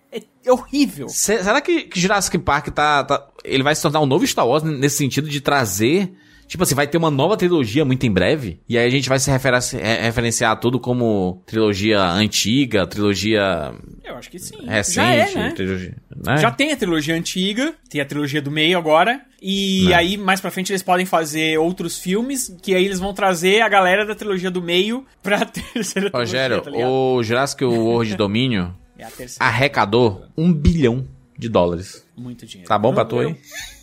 [0.45, 1.07] é- horrível.
[1.09, 4.47] Se- Será que, que Jurassic Park tá, tá- Ele vai se tornar um novo Star
[4.47, 6.11] Wars nesse sentido de trazer.
[6.47, 8.59] Tipo assim, vai ter uma nova trilogia muito em breve.
[8.69, 14.15] E aí a gente vai se referenci- re- referenciar tudo como trilogia antiga, trilogia Eu
[14.15, 14.53] acho que sim.
[14.63, 14.95] recente.
[14.95, 15.51] Já é, né?
[15.55, 16.37] trilogia, né?
[16.37, 19.21] Já tem a trilogia antiga, tem a trilogia do meio agora.
[19.41, 19.93] E Né.
[19.95, 23.67] aí, mais pra frente, eles podem fazer outros filmes, que aí eles vão trazer a
[23.69, 26.91] galera da trilogia do meio pra terceira Rogério, trilogia, tá ligado?
[26.91, 29.45] o Jurassic World Domínio É a terceira.
[29.45, 31.07] arrecadou um bilhão
[31.37, 32.05] de dólares.
[32.15, 32.67] Muito dinheiro.
[32.67, 33.35] Tá bom pra tu aí?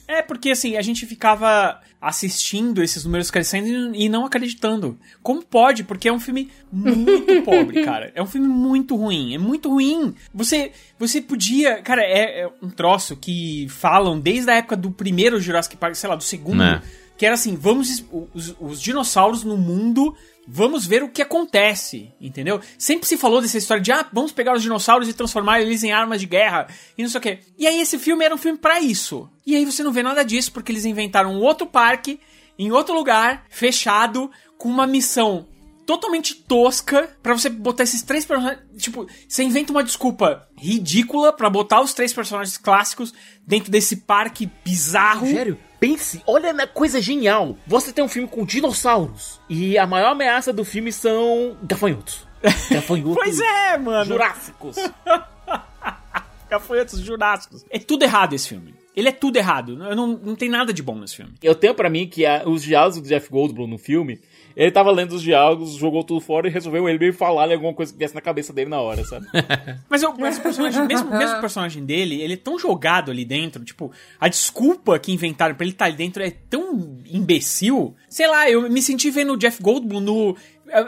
[0.09, 4.99] É, porque assim, a gente ficava assistindo esses números crescendo e não acreditando.
[5.23, 5.85] Como pode?
[5.85, 8.11] Porque é um filme muito pobre, cara.
[8.15, 9.35] É um filme muito ruim.
[9.35, 10.15] É muito ruim.
[10.35, 11.81] Você, você podia.
[11.81, 16.11] Cara, é, é um troço que falam desde a época do primeiro Jurassic Park, sei
[16.11, 16.59] lá, do segundo.
[16.59, 16.83] Né.
[17.17, 18.05] Que era assim: vamos.
[18.35, 20.15] Os, os dinossauros no mundo.
[20.47, 22.61] Vamos ver o que acontece, entendeu?
[22.77, 25.93] Sempre se falou dessa história de, ah, vamos pegar os dinossauros e transformar eles em
[25.93, 26.67] armas de guerra
[26.99, 27.39] e não sei o quê.
[27.57, 29.31] E aí esse filme era um filme pra isso.
[29.47, 32.19] E aí você não vê nada disso porque eles inventaram um outro parque,
[32.59, 35.47] em outro lugar, fechado, com uma missão
[35.87, 38.63] totalmente tosca pra você botar esses três personagens.
[38.79, 43.13] Tipo, você inventa uma desculpa ridícula pra botar os três personagens clássicos
[43.47, 45.27] dentro desse parque bizarro.
[45.27, 47.57] Rogério, pense, olha na coisa genial.
[47.67, 52.27] Você tem um filme com dinossauros e a maior ameaça do filme são gafanhotos.
[52.71, 54.05] Gafanhotos Pois é, mano.
[54.05, 54.77] jurássicos.
[56.51, 57.65] Gafanhotos jurássicos.
[57.71, 58.75] É tudo errado esse filme.
[58.95, 59.75] Ele é tudo errado.
[59.77, 61.33] Não, não, tem nada de bom nesse filme.
[61.43, 64.21] Eu tenho pra mim que a- os diálogos do Jeff Goldblum no filme,
[64.57, 67.93] ele tava lendo os diálogos, jogou tudo fora e resolveu ele meio falar alguma coisa
[67.93, 69.27] que viesse na cabeça dele na hora, sabe?
[69.89, 73.25] Mas, eu, mas o personagem, mesmo, mesmo o personagem dele, ele é tão jogado ali
[73.25, 73.63] dentro.
[73.65, 77.95] Tipo, a desculpa que inventaram pra ele estar ali dentro é tão imbecil.
[78.09, 80.37] Sei lá, eu me senti vendo o Jeff Goldblum no,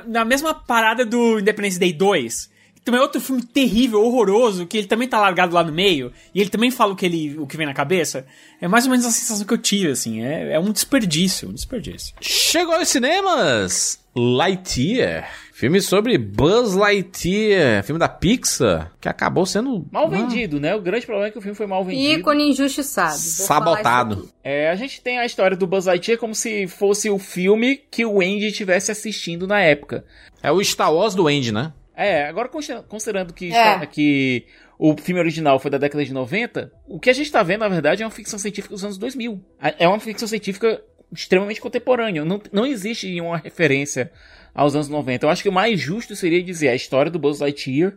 [0.06, 2.53] na mesma parada do Independence Day 2.
[2.84, 6.12] Que Também é outro filme terrível, horroroso, que ele também tá largado lá no meio,
[6.34, 8.26] e ele também fala o que, ele, o que vem na cabeça.
[8.60, 10.22] É mais ou menos a sensação que eu tive, assim.
[10.22, 12.14] É, é um desperdício, um desperdício.
[12.20, 20.04] Chegou aos cinemas Lightyear, filme sobre Buzz Lightyear, filme da Pixar, que acabou sendo Mal
[20.04, 20.76] ah, vendido, né?
[20.76, 22.20] O grande problema é que o filme foi mal vendido.
[22.20, 23.16] Ícone injustiçado.
[23.16, 24.28] Sabotado.
[24.42, 28.04] É, a gente tem a história do Buzz Lightyear como se fosse o filme que
[28.04, 30.04] o Andy estivesse assistindo na época.
[30.42, 31.72] É o Star Wars do Andy, né?
[31.96, 33.74] É, agora consider- considerando que, É.
[33.74, 34.46] está- que
[34.78, 37.68] o filme original foi da década de 90, o que a gente tá vendo, na
[37.68, 39.40] verdade, é uma ficção científica dos anos 2000.
[39.78, 40.82] É uma ficção científica
[41.12, 42.24] extremamente contemporânea.
[42.24, 44.10] Não, não existe uma referência
[44.54, 45.24] aos anos 90.
[45.26, 47.94] Eu acho que o mais justo seria dizer a história do Buzz Lightyear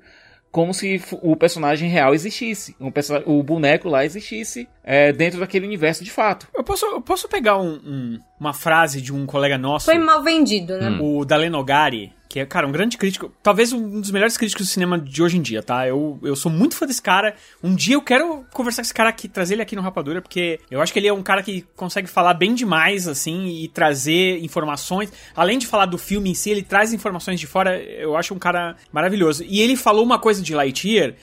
[0.51, 2.75] como se o personagem real existisse.
[2.79, 2.91] Um
[3.25, 6.47] o boneco lá existisse é, dentro daquele universo de fato.
[6.55, 10.23] Eu posso, eu posso pegar um- um- uma frase de um colega nosso, Foi mal
[10.23, 10.97] vendido, né?
[11.01, 14.69] o Daleno Gari, que é, cara, um grande crítico, talvez um dos melhores críticos do
[14.69, 15.87] cinema de hoje em dia, tá?
[15.87, 17.35] Eu, eu sou muito fã desse cara.
[17.63, 20.59] Um dia eu quero conversar com esse cara aqui, trazer ele aqui no Rapadura, porque
[20.69, 24.39] eu acho que ele é um cara que consegue falar bem demais, assim, e trazer
[24.43, 25.11] informações.
[25.35, 27.81] Além de falar do filme em si, ele traz informações de fora.
[27.81, 29.43] Eu acho um cara maravilhoso.
[29.43, 31.15] E ele falou uma coisa de Lightyear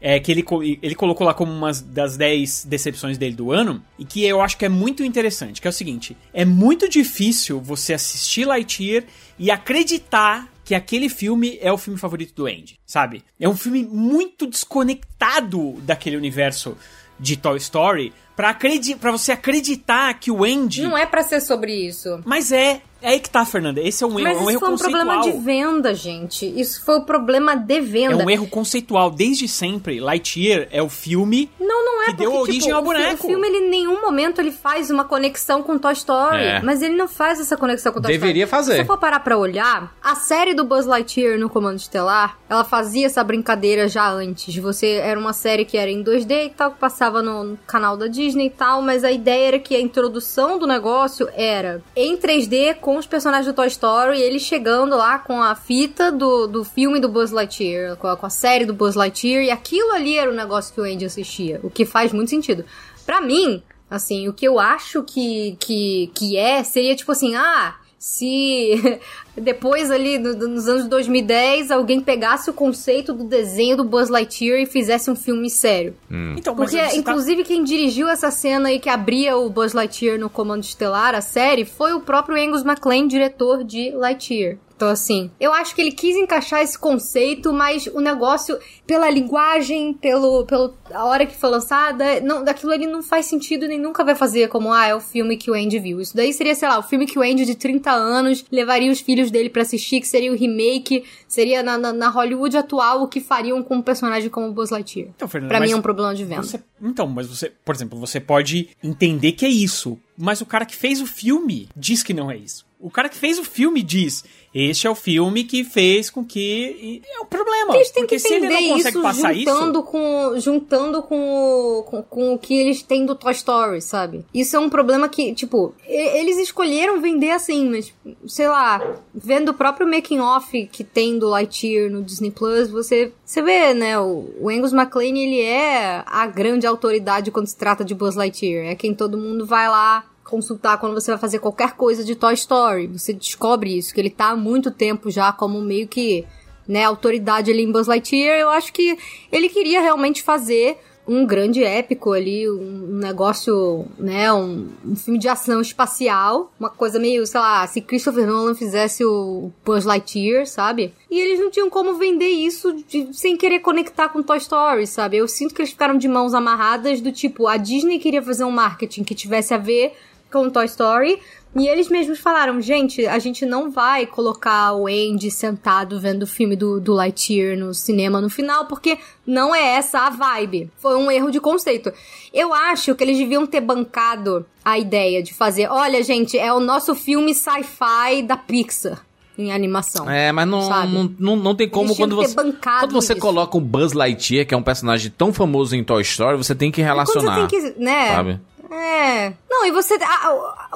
[0.00, 0.44] é, que ele,
[0.82, 4.56] ele colocou lá como uma das 10 decepções dele do ano, e que eu acho
[4.56, 9.04] que é muito interessante, que é o seguinte, é muito difícil você assistir Lightyear
[9.38, 13.24] e acreditar que aquele filme é o filme favorito do Andy, sabe?
[13.38, 16.76] É um filme muito desconectado daquele universo
[17.18, 20.82] de Toy Story pra, acredi pra você acreditar que o Andy...
[20.82, 22.20] Não é pra ser sobre isso.
[22.24, 24.50] Mas é, é aí que tá, Fernanda, esse é um erro, Mas é um isso
[24.50, 25.04] erro foi um conceitual.
[25.06, 26.60] problema de venda, gente.
[26.60, 28.24] Isso foi o problema de É venda.
[28.24, 29.10] um erro conceitual.
[29.10, 32.82] Desde sempre, Lightyear é o filme Não, não é que deu porque, origem tipo, ao
[32.82, 33.24] boneco.
[33.26, 36.36] O filme, ele em nenhum momento ele faz uma conexão com Toy Story.
[36.42, 36.60] É.
[36.62, 38.50] Mas ele não faz essa conexão com Toy Deveria Story.
[38.64, 38.72] fazer.
[38.72, 42.64] Se você for parar pra olhar, a série do Buzz Lightyear no Comando Estelar, ela
[42.64, 44.54] fazia essa brincadeira já antes.
[44.56, 47.96] Você era uma série que era em 2D e tal, que passava no, no canal
[47.96, 52.16] da Disney e tal, mas a ideia era que a introdução do negócio era em
[52.16, 56.46] 3D com os personagens do Toy Story, e ele chegando lá com a fita do,
[56.46, 59.92] do filme do Buzz Lightyear, com a, com a série do Buzz Lightyear, e aquilo
[59.92, 62.64] ali era o negócio que o Andy assistia, o que faz muito sentido.
[63.04, 67.74] Pra mim, assim, o que eu acho que, que, que é, seria tipo assim, ah,
[68.00, 68.98] se
[69.36, 74.58] depois ali do- nos anos 2010 alguém pegasse o conceito do desenho do Buzz Lightyear
[74.62, 75.94] e fizesse um filme sério.
[76.36, 80.18] Então, mas Porque, tá- inclusive, quem dirigiu essa cena aí que abria o Buzz Lightyear
[80.18, 84.56] no Comando Estelar, a série, foi o próprio Angus MacLean, diretor de Lightyear.
[84.80, 89.92] Então, assim, eu acho que ele quis encaixar esse conceito, mas o negócio, pela linguagem,
[89.92, 94.02] pelo, pelo a hora que foi lançada, não, daquilo ali não faz sentido nem nunca
[94.02, 96.00] vai fazer como, ah, é o filme que o Andy viu.
[96.00, 99.00] Isso daí seria, sei lá, o filme que o Andy de 30 anos levaria os
[99.00, 103.06] filhos dele pra assistir, que seria o remake, seria na, na, na Hollywood atual o
[103.08, 105.10] que fariam com um personagem como o Buzz Lightyear.
[105.14, 106.42] Então, Fernanda, Pra mim é um problema de venda.
[106.42, 110.64] você- então, mas você, por exemplo, você pode entender que é isso, mas o cara
[110.64, 112.64] que fez o filme diz que não é isso.
[112.82, 117.02] O cara que fez o filme diz: Este é o filme que fez com que.
[117.08, 117.74] é o problema.
[117.76, 119.88] Eles têm porque que se ele não consegue isso passar juntando, isso.
[119.88, 124.24] com, juntando com, o, com, com o que eles têm do Toy Story, sabe?
[124.34, 127.94] Isso é um problema que, tipo, eles escolheram vender assim, mas,
[128.26, 133.12] sei lá, vendo o próprio making off que tem do Lightyear no Disney Plus, você,
[133.24, 137.84] você vê, né, o, o Angus MacLean, ele é a grande autoridade quando se trata
[137.84, 138.66] de Buzz Lightyear.
[138.66, 142.34] É quem todo mundo vai lá consultar quando você vai fazer qualquer coisa de Toy
[142.34, 142.86] Story.
[142.86, 146.24] Você descobre isso, que ele tá há muito tempo já como meio que
[146.68, 148.96] né, autoridade ali em Buzz Lightyear, eu acho que
[149.32, 150.78] ele queria realmente fazer
[151.08, 157.00] um grande épico ali, um negócio, né, um, um filme de ação espacial, uma coisa
[157.00, 160.94] meio, sei lá, se Christopher Nolan fizesse o Buzz Lightyear, sabe?
[161.10, 165.16] E eles não tinham como vender isso de- sem querer conectar com Toy Story, sabe?
[165.16, 168.52] Eu sinto que eles ficaram de mãos amarradas do tipo, a Disney queria fazer um
[168.52, 169.94] marketing que tivesse a ver
[170.30, 171.20] com Toy Story.
[171.54, 176.26] E eles mesmos falaram, gente, a gente não vai colocar o Andy sentado vendo o
[176.26, 180.70] filme do, do Lightyear no cinema no final, porque não é essa a vibe.
[180.76, 181.92] Foi um erro de conceito.
[182.32, 186.60] Eu acho que eles deviam ter bancado a ideia de fazer, olha, gente, é o
[186.60, 189.04] nosso filme sci-fi da Pixar
[189.36, 190.08] em animação.
[190.08, 192.34] É, mas não, não, não, não tem como quando você.
[192.34, 193.22] Quando você isso.
[193.22, 196.70] coloca um Buzz Lightyear, que é um personagem tão famoso em Toy Story, você tem
[196.70, 197.48] que relacionar.
[197.48, 198.14] você tem que, né?
[198.14, 198.40] Sabe?
[198.70, 199.32] É.
[199.48, 199.98] Não, e você.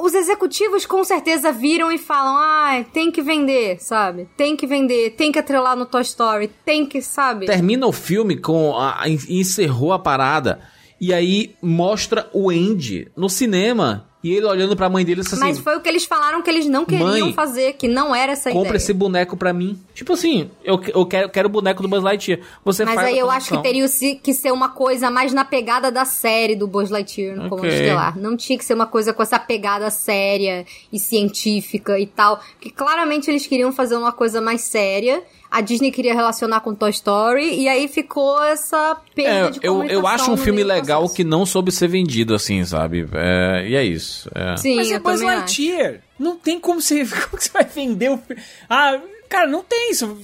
[0.00, 4.28] os executivos com certeza viram e falam: ah, tem que vender, sabe?
[4.36, 7.46] Tem que vender, tem que atrelar no Toy Story, tem que, sabe?
[7.46, 8.76] Termina o filme com.
[8.76, 10.60] A, a- encerrou a parada.
[11.00, 14.08] E aí mostra o Andy no cinema.
[14.24, 16.64] E ele olhando pra mãe dele assim: Mas foi o que eles falaram que eles
[16.64, 18.76] não queriam Mãe, fazer, que não era essa compra ideia.
[18.78, 19.78] esse boneco pra mim.
[19.94, 22.40] Tipo assim, eu, eu quero, quero o boneco do Buzz Lightyear.
[22.64, 23.86] Você Mas aí eu acho que teria
[24.22, 27.50] que ser uma coisa mais na pegada da série do Buzz Lightyear no Ok.
[27.50, 28.18] Comando Estelar.
[28.18, 32.40] Não tinha que ser uma coisa com essa pegada séria e científica e tal.
[32.54, 35.22] Porque claramente eles queriam fazer uma coisa mais séria.
[35.56, 37.54] A Disney queria relacionar com Toy Story.
[37.60, 41.16] E aí ficou essa perda É, de eu, comunicação eu acho um filme legal processo.
[41.16, 43.06] que não soube ser vendido assim, sabe?
[43.14, 44.28] É, e é isso.
[44.34, 44.56] é.
[44.56, 45.20] Sim, Mas é Buzz.
[45.20, 46.00] Lightyear.
[46.18, 48.42] Não tem como você, como você vai vender o filme.
[48.68, 50.16] Ah, cara, não tem isso.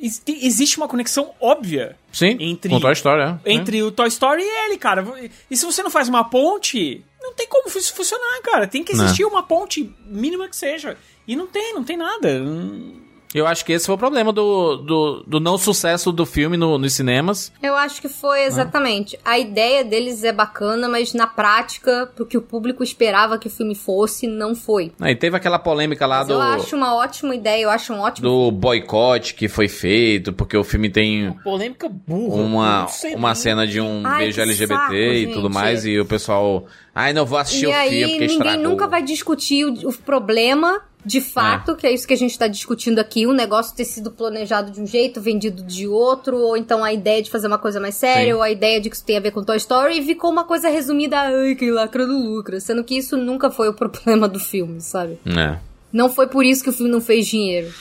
[0.00, 3.38] ex- existe uma conexão óbvia Sim, entre, com Toy Story, é.
[3.52, 5.06] entre o Toy Story e ele, cara.
[5.50, 8.66] E se você não faz uma ponte, não tem como isso funcionar, cara.
[8.66, 9.04] Tem que Não.
[9.04, 10.96] existir uma ponte mínima que seja.
[11.28, 12.28] E não tem, não tem nada.
[12.42, 12.96] Hum,
[13.32, 16.76] Eu acho que esse foi o problema do, do, do não sucesso do filme no-
[16.78, 17.52] nos cinemas.
[17.62, 19.16] Eu acho que foi exatamente.
[19.24, 23.50] A ideia deles é bacana, mas na prática, pro que o público esperava que o
[23.50, 24.92] filme fosse, não foi.
[25.00, 28.00] Aí teve aquela polêmica lá Mas do, eu acho uma ótima ideia, eu acho um
[28.00, 28.28] ótimo.
[28.28, 32.34] do boicote que foi feito, porque o filme tem Polêmica burra.
[32.42, 35.54] uma, uma cena de um Ai, beijo LGBT saco, e tudo gente.
[35.54, 36.66] mais, e o pessoal.
[36.92, 38.62] Ai, não vou assistir E o filme aí porque ninguém estragou.
[38.62, 42.46] nunca vai discutir o, o problema de fato, que é isso que a gente tá
[42.46, 46.84] discutindo aqui, o negócio ter sido planejado de um jeito, vendido de outro, ou então
[46.84, 48.34] a ideia de fazer uma coisa mais séria, Sim.
[48.34, 50.44] ou a ideia de que isso tem a ver com Toy Story, e ficou uma
[50.44, 54.38] coisa resumida, ai, que lacra do lucro, sendo que isso nunca foi o problema do
[54.38, 55.18] filme, sabe?
[55.26, 55.58] É.
[55.92, 57.72] Não foi por isso que o filme não fez dinheiro.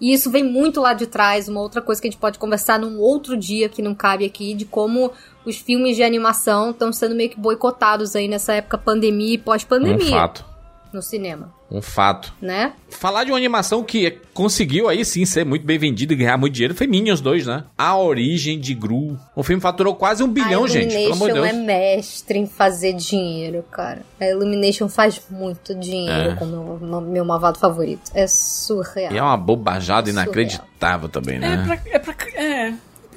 [0.00, 2.78] E isso vem muito lá de trás, uma outra coisa que a gente pode conversar
[2.78, 5.12] num outro dia que não cabe aqui, de como
[5.44, 9.42] os filmes de animação estão sendo meio que boicotados aí nessa época pandemia e Um
[9.42, 10.49] pós-pandemia fato.
[10.92, 12.32] No cinema, Um fato.
[12.42, 12.72] né?
[12.90, 16.52] Falar de uma animação que conseguiu aí sim ser muito bem vendida e ganhar muito
[16.54, 17.64] dinheiro foi Minions 2, né?
[17.78, 19.18] A origem de Gru.
[19.36, 20.92] O filme faturou quase um bilhão, a gente.
[20.94, 21.70] Pelo amor de Illumination Deus.
[21.70, 24.02] é mestre em fazer dinheiro, cara.
[24.20, 26.34] A Illumination faz muito dinheiro É.
[26.34, 28.10] com meu, meu malvado favorito.
[28.14, 29.12] É surreal.
[29.12, 30.24] E é uma bobajada Surreal.
[30.24, 31.64] inacreditável também, É né?
[31.64, 31.80] pra.
[31.92, 32.72] É pra é,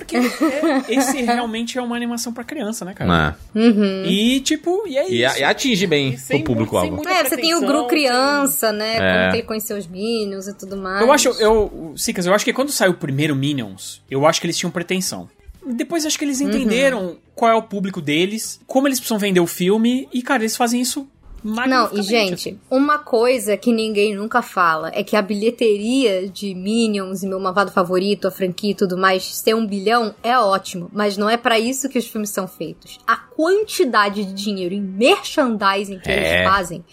[0.05, 3.09] porque é- esse realmente é uma animação pra criança, né, cara?
[3.09, 3.35] Né?
[3.55, 4.05] Uhum.
[4.05, 5.39] E, tipo, e é E, a- isso.
[5.39, 6.93] e atinge bem sem o público-alvo.
[6.95, 8.95] muito- É, você tem o Gru criança, né?
[8.97, 8.99] É.
[8.99, 11.01] Como que ele conheceu os Minions e tudo mais.
[11.01, 14.47] Eu acho, eu, Sicas, eu acho que quando saiu o primeiro Minions, eu acho que
[14.47, 15.29] eles tinham pretensão.
[15.65, 19.47] Depois acho que eles entenderam qual é o público deles, como eles precisam vender o
[19.47, 21.07] filme, e, cara, eles fazem isso
[21.43, 22.59] Não, e gente, assim.
[22.71, 27.71] uma coisa que ninguém nunca fala é que a bilheteria de Minions e meu malvado
[27.71, 31.59] favorito, a franquia e tudo mais, ser um bilhão é ótimo, mas não é pra
[31.59, 32.99] isso que os filmes são feitos.
[33.05, 36.15] A quantidade de dinheiro em merchandising que É.
[36.41, 36.83] eles fazem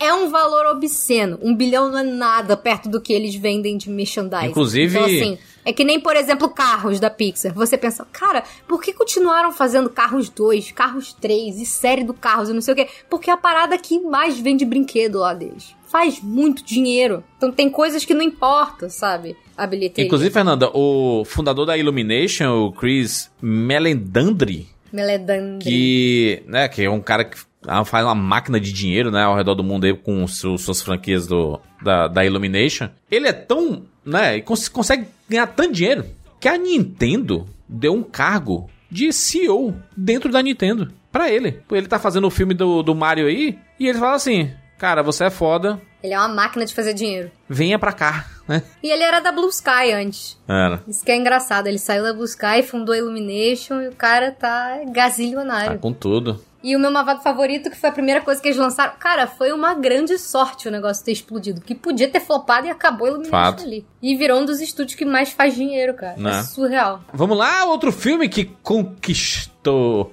[0.00, 1.38] é um valor obsceno.
[1.42, 4.46] Um bilhão não é nada perto do que eles vendem de merchandising.
[4.48, 7.52] Inclusive- Então, assim, é que nem, por exemplo, carros da Pixar.
[7.54, 12.48] Você pensa, cara, por que continuaram fazendo carros 2, carros 3 e série do carros
[12.50, 12.88] e não sei o quê?
[13.08, 15.74] Porque é a parada que mais vende brinquedo lá deles.
[15.88, 17.22] Faz muito dinheiro.
[17.36, 19.36] Então tem coisas que não importa, sabe?
[19.56, 20.06] A bilheteria.
[20.06, 25.64] Inclusive, Fernanda, o fundador da Illumination, o Chris Melendandri, Meledandri.
[25.64, 27.38] que, né, que é um cara que
[27.84, 31.26] faz uma máquina de dinheiro, né, ao redor do mundo aí com su- suas franquias
[31.26, 32.88] do, da, da Illumination.
[33.10, 36.04] Ele é tão, né, e cons- consegue ganhar tanto dinheiro
[36.40, 41.60] que a Nintendo deu um cargo de CEO dentro da Nintendo pra ele.
[41.70, 45.24] Ele tá fazendo o filme do, do Mario aí e ele fala assim, cara, você
[45.24, 47.30] é foda, Ele é uma máquina de fazer dinheiro.
[47.48, 48.62] venha pra cá, né?
[48.82, 50.38] E ele era da Blue Sky antes.
[50.46, 50.82] Era.
[50.86, 51.66] Isso que é engraçado.
[51.66, 55.78] Ele saiu da Blue Sky, fundou a Illumination e o cara tá Tá gazilionário.
[55.78, 56.40] com tudo.
[56.64, 58.94] E o meu malvado favorito, que foi a primeira coisa que eles lançaram.
[58.98, 61.60] Cara, foi uma grande sorte o negócio ter explodido.
[61.60, 63.62] Que podia ter flopado e acabou Fato.
[63.62, 63.84] ali.
[64.00, 66.16] E virou um dos estúdios que mais faz dinheiro, cara.
[66.16, 66.38] Né?
[66.38, 67.04] É surreal.
[67.12, 70.10] Vamos lá, outro filme que conquistou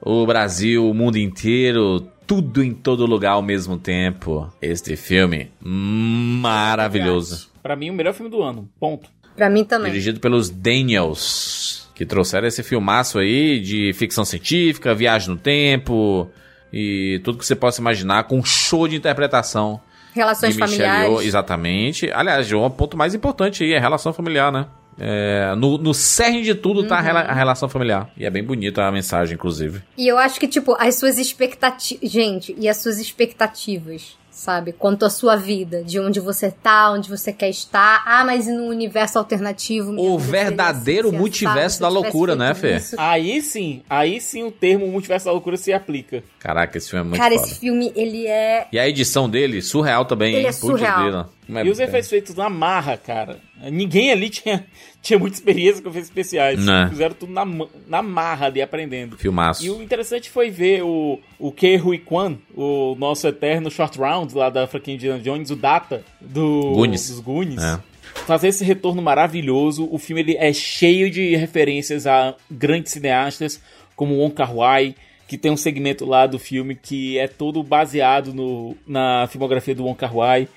[0.00, 4.50] o Brasil, o mundo inteiro, tudo em todo lugar ao mesmo tempo.
[4.62, 7.50] Este filme maravilhoso.
[7.62, 8.70] Pra mim, o melhor filme do ano.
[8.80, 9.10] Ponto.
[9.36, 9.90] Pra mim também.
[9.92, 16.30] Dirigido pelos Daniels, que trouxeram esse filmaço aí de ficção científica, viagem no tempo
[16.72, 19.78] e tudo que você possa imaginar com um show de interpretação
[20.14, 21.10] Relações de familiares.
[21.10, 22.10] Yeoh, exatamente.
[22.10, 24.64] Aliás, o ponto mais importante aí é a relação familiar, né?
[24.98, 27.04] É, no, no cerne de tudo tá a, Uhum.
[27.04, 28.10] rela- a relação familiar.
[28.16, 29.82] E é bem bonita a mensagem, inclusive.
[29.98, 32.10] E eu acho que, tipo, as suas expectativas.
[32.10, 34.72] Gente, e as suas expectativas, sabe?
[34.72, 38.02] Quanto à sua vida, de onde você tá, onde você quer estar.
[38.06, 39.92] Ah, mas e num universo alternativo?
[40.00, 42.76] O verdadeiro assim, multiverso se da loucura, né, Fê?
[42.76, 42.96] isso.
[42.98, 46.24] Aí sim, aí sim o termo multiverso da loucura se aplica.
[46.38, 47.46] Caraca, esse filme é muito Cara, foda.
[47.46, 48.66] esse filme, ele é.
[48.72, 50.34] E a edição dele, surreal também.
[50.34, 50.48] Ele hein?
[50.48, 51.28] é Putz surreal.
[51.50, 53.38] Mas- e os efeitos feitos na marra, cara.
[53.70, 54.64] Ninguém ali tinha,
[55.02, 56.64] tinha muita experiência com efeitos especiais.
[56.64, 56.86] Né.
[56.88, 57.44] Fizeram tudo na,
[57.86, 59.16] na marra ali, aprendendo.
[59.18, 59.64] Filmaço.
[59.64, 64.34] E o interessante foi ver o, o Ke Rui Kwan, o nosso eterno short round
[64.34, 67.08] lá da franquia Indiana Jones, o Data do, Goonies.
[67.10, 67.62] dos Goonies.
[67.62, 67.78] É.
[68.26, 69.88] Fazer esse retorno maravilhoso.
[69.90, 73.60] O filme ele é cheio de referências a grandes cineastas,
[73.96, 74.94] como Wong Kar-wai,
[75.28, 79.84] que tem um segmento lá do filme que é todo baseado no, na filmografia do
[79.84, 80.48] Wong Kar-wai.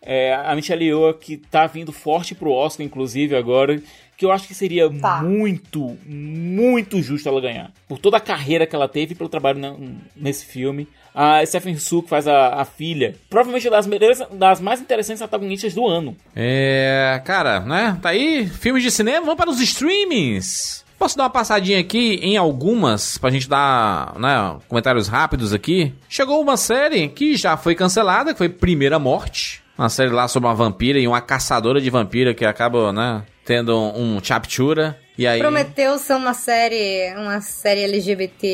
[0.00, 3.80] É, a Michelle Yeoh, que tá vindo forte pro Oscar, inclusive, agora,
[4.16, 5.22] que eu acho que seria Tá.
[5.22, 7.70] muito, muito justo ela ganhar.
[7.88, 9.74] Por toda a carreira que ela teve e pelo trabalho na-
[10.16, 10.88] nesse filme.
[11.14, 15.20] A Stephen Su, que faz a, a filha, provavelmente é das, melhores- das mais interessantes
[15.20, 16.16] antagonistas do ano.
[16.34, 17.98] É, cara, né?
[18.00, 20.84] Tá aí, filmes de cinema, vamos para os streamings.
[20.98, 25.92] Posso dar uma passadinha aqui em algumas, pra gente dar, né, comentários rápidos aqui.
[26.08, 29.62] Chegou uma série que já foi cancelada, que foi Primeira Morte.
[29.78, 33.76] Uma série lá sobre uma vampira e uma caçadora de vampira que acaba, né, tendo
[33.78, 34.98] um chaptura.
[35.16, 35.38] E aí...
[35.38, 38.46] Prometeu ser uma série, uma série LGBT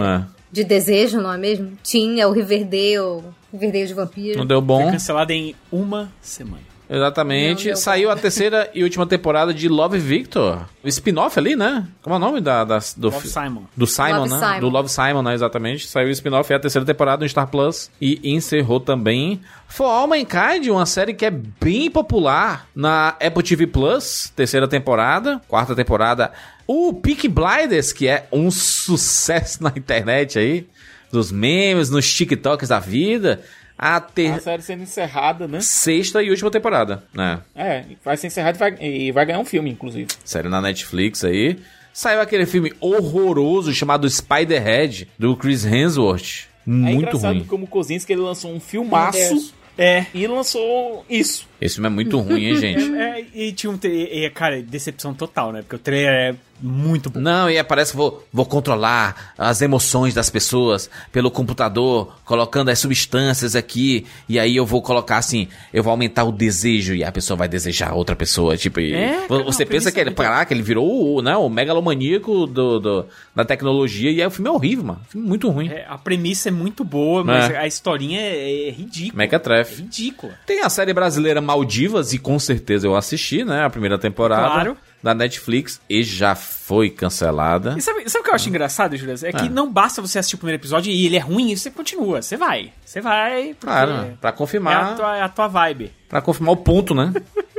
[0.00, 1.72] É, de desejo, não é mesmo?
[1.82, 4.38] Tinha o Riverdale, Riverdale de vampiro.
[4.38, 4.90] não deu Foi bom.
[4.90, 6.69] cancelada em uma semana.
[6.90, 7.68] Exatamente.
[7.68, 10.66] Não Saiu a terceira e última temporada de Love Victor.
[10.82, 11.86] O spin-off ali, né?
[12.02, 13.62] Como é o nome da, da- do Love fi- Simon.
[13.76, 14.38] Do Simon, Love né?
[14.40, 14.60] Simon.
[14.60, 15.34] Do Love Simon, né?
[15.34, 15.86] Exatamente.
[15.86, 17.90] Saiu o spin-off, é a terceira temporada no Star Plus.
[18.00, 23.66] E encerrou também For All Mankind, uma série que é bem popular na Apple TV
[23.68, 24.32] Plus.
[24.34, 25.40] Terceira temporada.
[25.46, 26.32] Quarta temporada.
[26.66, 30.66] O Peak Blinders, que é um sucesso na internet aí.
[31.12, 33.42] Dos memes, nos TikToks da vida.
[33.82, 34.32] A ter...
[34.32, 35.58] A série sendo encerrada, né?
[35.62, 37.40] sexta e última temporada, né?
[37.56, 40.06] É, vai ser encerrada e vai, e vai ganhar um filme, inclusive.
[40.22, 41.58] série na Netflix aí.
[41.90, 46.44] Saiu aquele filme horroroso chamado Spider-Head, do Chris Hemsworth.
[46.66, 47.44] é Muito engraçado ruim.
[47.46, 49.54] como o Kozinski ele lançou um filmaço.
[49.78, 50.04] É.
[50.12, 51.48] e lançou isso.
[51.58, 52.94] Esse filme é muito ruim, hein, gente?
[52.96, 53.78] É, e tinha um.
[53.82, 55.62] E, e, cara, decepção total, né?
[55.62, 57.20] Porque o trailer é muito bom.
[57.20, 62.78] Não, e parece que vou, vou controlar as emoções das pessoas pelo computador, colocando as
[62.78, 67.10] substâncias aqui, e aí eu vou colocar assim, eu vou aumentar o desejo e a
[67.12, 68.56] pessoa vai desejar outra pessoa.
[68.56, 71.36] Tipo, e É, cara, você não, pensa que ele, muito- caraca, ele virou o, né,
[71.36, 75.00] o megalomaníaco do, do- da tecnologia, e aí o filme é horrível, mano.
[75.08, 75.68] Filme muito ruim.
[75.68, 77.56] É, a premissa é muito boa, mas É.
[77.58, 79.16] a historinha é, é ridícula.
[79.18, 79.74] Mequetrefe.
[79.74, 80.32] É ridícula.
[80.46, 83.64] Tem a série brasileira Maldivas, e com certeza eu assisti, né?
[83.64, 84.76] A primeira temporada Claro.
[85.02, 87.74] Da Netflix, e já foi cancelada.
[87.78, 89.14] E sabe, sabe o que eu acho engraçado, Júlio?
[89.22, 89.48] É que Ah.
[89.50, 92.20] não basta você assistir o primeiro episódio e ele é ruim e você continua.
[92.20, 92.72] Você vai.
[92.84, 93.56] Você vai.
[93.58, 94.84] Claro, pra É confirmar.
[94.92, 95.90] a, tua, é a tua vibe.
[96.08, 97.12] Pra confirmar o ponto, né?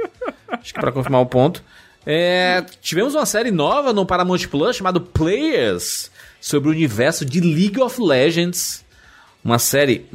[0.49, 1.63] Acho que pra confirmar o ponto.
[2.05, 7.79] É, tivemos uma série nova no Paramount Plus chamada Players sobre o universo de League
[7.81, 8.83] of Legends.
[9.43, 10.05] Uma série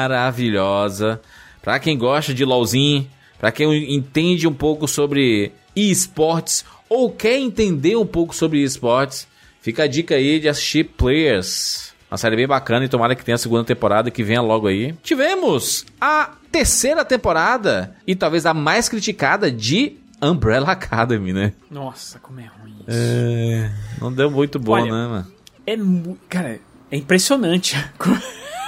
[0.00, 1.20] maravilhosa.
[1.62, 3.08] Pra quem gosta de LoLzinho,
[3.38, 9.26] pra quem entende um pouco sobre esportes ou quer entender um pouco sobre esportes,
[9.62, 11.90] fica a dica aí de assistir Players.
[12.10, 14.92] Uma série bem bacana e tomara que tenha a segunda temporada que venha logo aí.
[15.02, 21.52] Tivemos a terceira temporada e talvez a mais criticada de Umbrella Academy, né?
[21.70, 22.88] Nossa, como é ruim isso.
[22.88, 25.26] É, não deu muito bom, Olha, né, mano?
[25.64, 26.58] É, mu- cara,
[26.90, 27.76] é impressionante.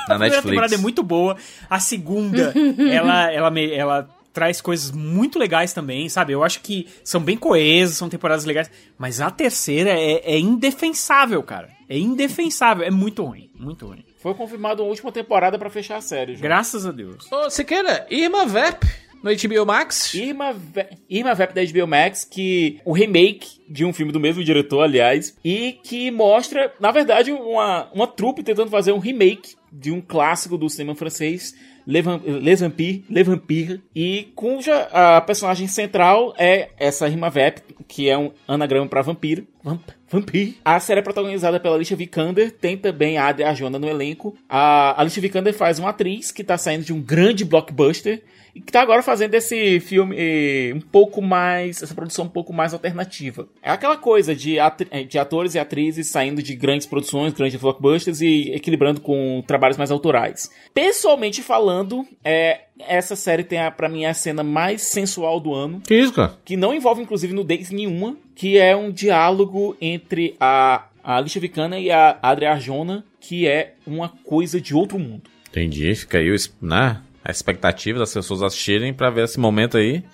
[0.09, 0.43] Na a primeira Netflix.
[0.45, 1.37] temporada é muito boa.
[1.69, 2.53] A segunda,
[2.91, 6.33] ela, ela, ela traz coisas muito legais também, sabe?
[6.33, 8.71] Eu acho que são bem coesas, são temporadas legais.
[8.99, 11.69] Mas a terceira é, é indefensável, cara.
[11.89, 12.85] É indefensável.
[12.85, 13.51] É muito ruim.
[13.55, 14.05] Muito ruim.
[14.19, 16.35] Foi confirmado uma última temporada pra fechar a série.
[16.35, 16.43] João.
[16.43, 17.31] Graças a Deus.
[17.31, 18.87] Ô, Siqueira, Irma Vep
[19.23, 20.13] no HBO Max.
[20.15, 24.43] Irma, Ve Irma Vep da HBO Max, que o remake de um filme do mesmo
[24.43, 29.91] diretor, aliás, e que mostra, na verdade, uma, uma trupe tentando fazer um remake de
[29.91, 31.55] um clássico do cinema francês,
[31.87, 37.61] Les Vam- Les Vampires, Les Vampires, e cuja a personagem central é essa Irma Vep,
[37.89, 39.47] que é um anagrama para vampiro.
[39.63, 40.59] Vamp Vampire.
[40.65, 44.37] A série é protagonizada pela Alicia Vikander, tem também a Adria Arjona no elenco.
[44.49, 48.23] A Alicia Vikander faz uma atriz que tá saindo de um grande blockbuster
[48.55, 52.53] e que tá agora fazendo esse filme eh, um pouco mais, essa produção um pouco
[52.53, 53.49] mais alternativa.
[53.63, 58.21] É aquela coisa de, eh, de atores e atrizes saindo de grandes produções, grandes blockbusters
[58.21, 60.51] e equilibrando com trabalhos mais autorais.
[60.75, 65.81] Pessoalmente falando, é, essa série tem a, pra mim a cena mais sensual do ano
[65.81, 66.37] Que isso, cara?
[66.45, 71.81] que não envolve inclusive nudez nenhuma, que é um diálogo entre a, a Alicia Vikander
[71.81, 75.23] e a Adria Arjona, que é uma coisa de outro mundo.
[75.49, 80.05] Entendi, fica aí o né, a expectativa das pessoas assistirem pra ver esse momento aí.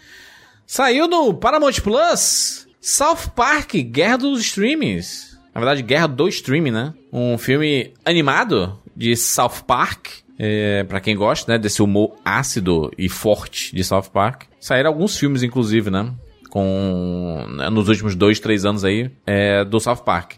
[0.66, 5.38] Saiu no Paramount Plus South Park, Guerra dos Streamings.
[5.54, 6.94] Na verdade, Guerra do Streaming, né?
[7.12, 10.08] Um filme animado de South Park.
[10.40, 14.44] É, para quem gosta, né, desse humor ácido e forte de South Park.
[14.60, 16.14] Saíram alguns filmes, inclusive, né?
[16.48, 17.44] Com.
[17.56, 20.34] né, nos últimos dois, três anos aí, é, do South Park.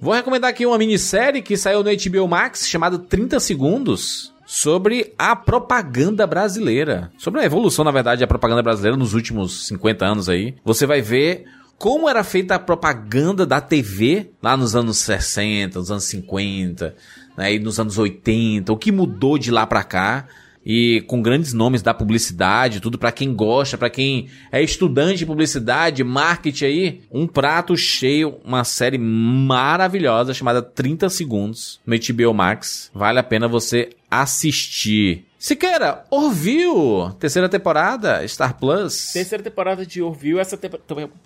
[0.00, 5.34] Vou recomendar aqui uma minissérie que saiu no HBO Max chamada 30 Segundos sobre a
[5.34, 7.10] propaganda brasileira.
[7.18, 10.54] Sobre a evolução, na verdade, da propaganda brasileira nos últimos 50 anos aí.
[10.64, 11.44] Você vai ver
[11.78, 16.94] como era feita a propaganda da TV lá nos anos 60, nos anos 50,
[17.36, 20.26] né, e nos anos 80, o que mudou de lá pra cá.
[20.64, 25.26] E com grandes nomes da publicidade, tudo pra quem gosta, pra quem é estudante de
[25.26, 32.90] publicidade, marketing aí, um prato cheio, uma série maravilhosa chamada 30 segundos no HBO Max.
[32.94, 35.24] Vale a pena você assistir.
[35.44, 37.14] Siqueira, ouviu?
[37.20, 39.12] Terceira temporada, Star Plus.
[39.12, 40.80] Terceira temporada de Orville, essa, tempo-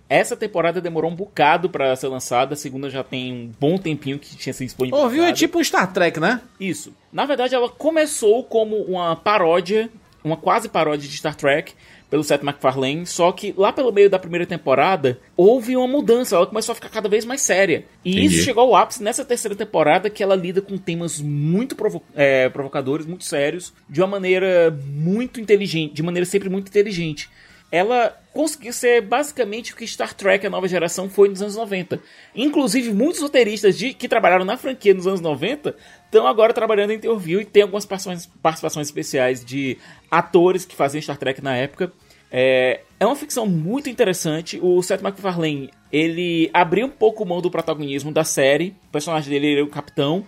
[0.08, 4.18] essa temporada demorou um bocado pra ser lançada, a segunda já tem um bom tempinho
[4.18, 5.04] que tinha sido disponibilizada.
[5.06, 6.40] Ouviu é tipo um Star Trek, né?
[6.58, 6.92] Isso.
[7.12, 9.88] Na verdade, ela começou como uma paródia,
[10.24, 11.72] uma quase paródia de Star Trek,
[12.10, 16.46] pelo Seth MacFarlane, só que lá pelo meio da primeira temporada, houve uma mudança, ela
[16.46, 17.84] começou a ficar cada vez mais séria.
[18.04, 18.26] E Entendi.
[18.26, 22.48] isso chegou ao ápice nessa terceira temporada, que ela lida com temas muito provo- é,
[22.48, 27.28] provocadores, muito sérios, de uma maneira muito inteligente, de maneira sempre muito inteligente.
[27.70, 32.00] Ela conseguiu ser basicamente o que Star Trek, a nova geração, foi nos anos 90.
[32.34, 35.74] Inclusive, muitos roteiristas de- que trabalharam na franquia nos anos 90
[36.04, 39.76] estão agora trabalhando em Orville e tem algumas participações, participações especiais de
[40.10, 41.92] atores que faziam Star Trek na época.
[42.30, 44.58] É, é uma ficção muito interessante.
[44.62, 48.74] O Seth MacFarlane, ele abriu um pouco mão do protagonismo da série.
[48.88, 50.26] O personagem dele era o capitão.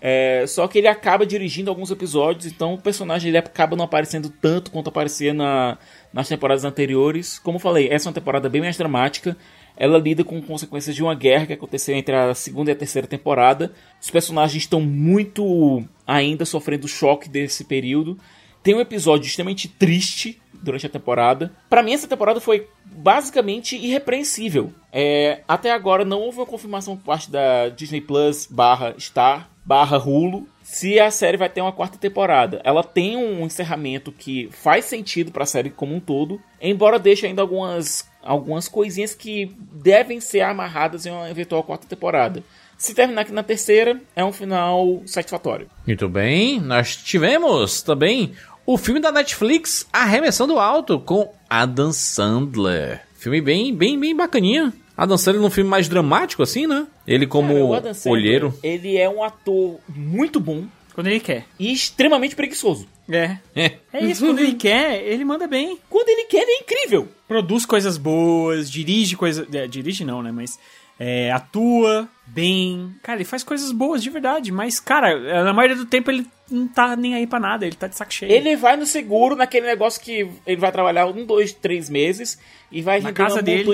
[0.00, 4.28] É, só que ele acaba dirigindo alguns episódios, então o personagem ele acaba não aparecendo
[4.28, 5.78] tanto quanto aparecia na,
[6.12, 7.38] nas temporadas anteriores.
[7.38, 9.36] Como falei, essa é uma temporada bem mais dramática.
[9.76, 13.06] Ela lida com consequências de uma guerra que aconteceu entre a segunda e a terceira
[13.06, 13.72] temporada.
[14.00, 18.18] Os personagens estão muito ainda sofrendo o choque desse período.
[18.62, 21.52] Tem um episódio extremamente triste durante a temporada.
[21.68, 24.72] Pra mim, essa temporada foi basicamente irrepreensível.
[24.92, 29.98] É, até agora não houve uma confirmação por parte da Disney Plus barra Star barra
[29.98, 32.60] Hulu se a série vai ter uma quarta temporada.
[32.64, 37.42] Ela tem um encerramento que faz sentido pra série como um todo, embora deixe ainda
[37.42, 42.42] algumas, algumas coisinhas que devem ser amarradas em uma eventual quarta temporada.
[42.78, 45.68] Se terminar aqui na terceira, é um final satisfatório.
[45.86, 48.32] Muito bem, nós tivemos também
[48.66, 53.02] o filme da Netflix, Arremessando Alto, com Adam Sandler.
[53.14, 54.72] Filme bem, bem, bem bacaninha.
[54.96, 56.86] Adam Sandler num filme mais dramático, assim, né?
[57.06, 58.58] Ele como Cara, o Adam Sandler, olheiro.
[58.62, 60.64] Ele é um ator muito bom
[60.94, 61.44] Quando ele quer.
[61.58, 62.86] e extremamente preguiçoso.
[63.10, 63.36] É.
[63.54, 63.72] É.
[63.92, 65.78] É isso, quando ele quer, ele manda bem.
[65.90, 67.08] Quando ele quer, ele é incrível.
[67.26, 69.46] Produz coisas boas, dirige coisas.
[69.52, 70.30] é, dirige não, né?
[70.30, 70.58] Mas
[70.98, 72.94] é, atua bem.
[73.02, 74.52] Cara, ele faz coisas boas de verdade.
[74.52, 77.66] Mas, cara, na maioria do tempo ele não tá nem aí pra nada.
[77.66, 78.30] Ele tá de saco cheio.
[78.30, 82.38] Ele vai no seguro, naquele negócio que ele vai trabalhar um, dois, três meses
[82.70, 83.64] e vai Na render casa uma dele.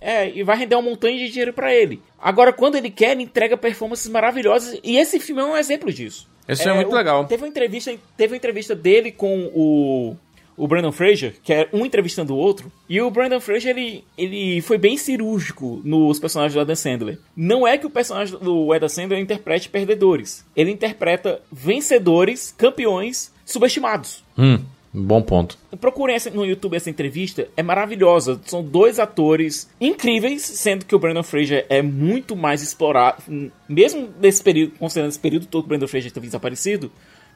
[0.00, 2.00] É, e vai render uma montanha de dinheiro pra ele.
[2.18, 6.28] Agora, quando ele quer, ele entrega performances maravilhosas e esse filme é um exemplo disso.
[6.48, 7.24] Esse é muito o- legal.
[7.26, 10.16] Teve uma entrevista, teve uma entrevista dele com o
[10.56, 14.60] o Brandon Fraser, que é um entrevistando o outro, e o Brandon Fraser ele, ele
[14.60, 17.18] foi bem cirúrgico nos personagens do Adam Sandler.
[17.34, 20.44] Não é que o personagem do Adam Sandler interprete perdedores.
[20.54, 24.22] Ele interpreta vencedores, campeões, subestimados.
[24.36, 24.58] Hum,
[24.92, 25.56] bom ponto.
[25.80, 28.40] Procurem essa- no YouTube essa entrevista, é maravilhosa.
[28.44, 33.22] São dois atores incríveis, sendo que o Brandon Fraser é muito mais explorado,
[33.68, 36.90] mesmo nesse período, considerando esse período todo que o Brandon Fraser teve desaparecido.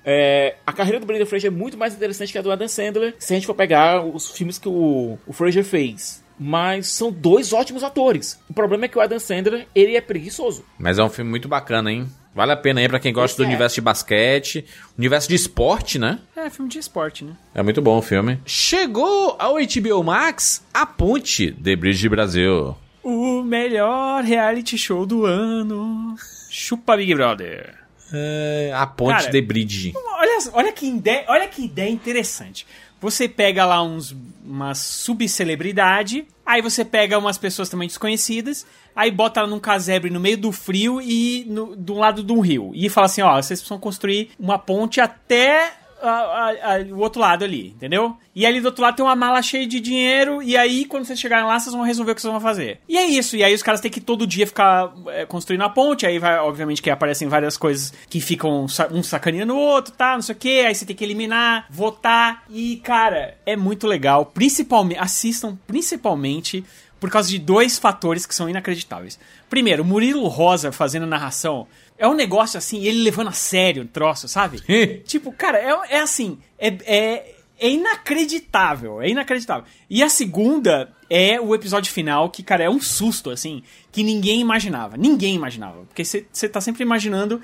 [0.07, 3.15] é, a carreira do Brandon Fraser é muito mais interessante que a do Adam Sandler,
[3.19, 6.23] se a gente for pegar os filmes que o, o Fraser fez.
[6.39, 8.39] Mas são dois ótimos atores.
[8.51, 10.63] O problema é que o Adam Sandler, ele é preguiçoso.
[10.79, 12.07] Mas é um filme muito bacana, hein?
[12.35, 13.47] Vale a pena aí pra quem gosta do É.
[13.47, 14.65] universo de basquete,
[14.99, 16.19] universo de esporte, né?
[16.37, 17.33] É, filme de esporte, né?
[17.55, 18.41] É muito bom o filme.
[18.45, 22.77] Chegou ao HBO Max A Ponte de Bridge Brasil.
[23.03, 26.17] O melhor reality show do ano.
[26.51, 27.75] Chupa Big Brother.
[28.13, 29.93] É, a Ponte Cara, de Bridge.
[29.95, 32.67] Olha, olha, que ideia, olha que ideia interessante.
[33.05, 38.67] Você pega lá uns, uma subcelebridade, aí você pega umas pessoas também desconhecidas,
[38.97, 42.41] aí bota ela num casebre no meio do frio e no, do lado de um
[42.41, 42.71] rio.
[42.73, 45.75] E fala assim, ó, vocês precisam construir uma ponte até
[46.09, 48.17] a- a- o outro lado ali, entendeu?
[48.35, 51.19] E ali do outro lado tem uma mala cheia de dinheiro, e aí quando vocês
[51.19, 52.81] chegarem lá, vocês vão resolver o que vocês vão fazer.
[52.89, 55.69] E é isso, e aí os caras têm que todo dia ficar é, construindo a
[55.69, 60.15] ponte, aí vai, obviamente, que aparecem várias coisas que ficam um sacaneando o outro, tá?
[60.15, 64.27] Não sei o que, aí você tem que eliminar, votar, e cara, é muito legal.
[64.27, 66.65] Principalmente, assistam principalmente
[67.01, 69.19] por causa de dois fatores que são inacreditáveis.
[69.51, 71.67] Primeiro, Murilo Rosa fazendo narração.
[71.97, 74.59] É um negócio assim, ele levando a sério o troço, sabe?
[75.07, 79.65] tipo, cara, é, é assim, é, é, é inacreditável, é inacreditável.
[79.89, 84.41] E a segunda é o episódio final, que, cara, é um susto, assim, que ninguém
[84.41, 84.97] imaginava.
[84.97, 85.85] Ninguém imaginava.
[85.85, 87.41] Porque você tá sempre imaginando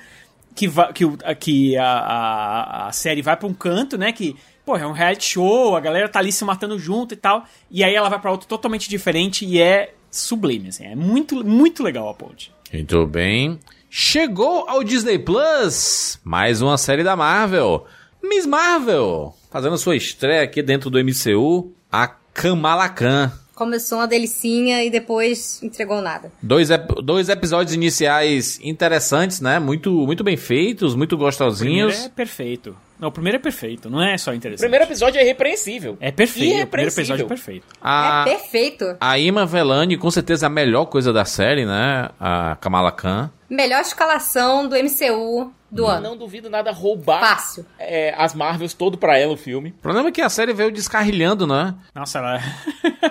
[0.55, 1.05] que, va- que,
[1.39, 4.11] que a, a, a série vai pra um canto, né?
[4.13, 7.45] Que, pô, é um reality show, a galera tá ali se matando junto e tal.
[7.71, 10.87] E aí ela vai pra outro totalmente diferente e é sublime, assim.
[10.87, 12.53] É muito, muito legal a ponte.
[12.73, 13.59] Muito bem.
[13.93, 17.85] Chegou ao Disney Plus mais uma série da Marvel.
[18.23, 23.33] Miss Marvel, fazendo sua estreia aqui dentro do MCU, a Kamala Khan.
[23.53, 26.31] Começou uma delicinha e depois entregou nada.
[26.41, 29.59] Dois, ep- dois episódios iniciais interessantes, né?
[29.59, 32.05] Muito, muito bem feitos, muito O primeiro gostosinhos.
[32.05, 32.77] é perfeito.
[33.01, 34.61] Não, o primeiro é perfeito, não é só O interessante.
[34.61, 35.97] primeiro episódio é irrepreensível.
[36.01, 37.67] É perfeito, o primeiro episódio é perfeito.
[37.81, 38.97] A, É perfeito.
[39.01, 42.11] a Ima Velani, com certeza, é a melhor coisa da série, né?
[42.21, 43.31] A Kamala Khan.
[43.49, 46.11] Melhor escalação do MCU do ano.
[46.11, 47.65] Não duvido nada roubar Fácil.
[47.79, 49.71] é, as Marvels todo pra ela, o filme.
[49.71, 51.75] O problema é que a série veio descarrilhando, né?
[51.95, 52.39] Nossa, ela.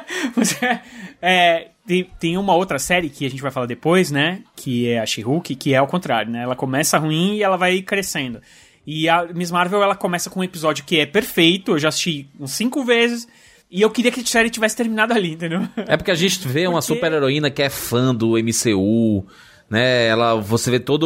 [1.21, 4.41] É, tem, tem uma outra série que a gente vai falar depois, né?
[4.55, 6.43] Que é a She-Hulk, que é ao contrário, né?
[6.43, 8.41] Ela começa ruim e ela vai crescendo.
[8.87, 12.27] E a Miss Marvel, ela começa com um episódio que é perfeito, eu já assisti
[12.39, 13.27] uns cinco vezes.
[13.71, 15.61] E eu queria que a série tivesse terminado ali, entendeu?
[15.87, 19.23] É porque a gente vê uma Porque- super-heroína que é fã do MCU,
[19.69, 20.07] né?
[20.07, 21.05] Ela, você vê toda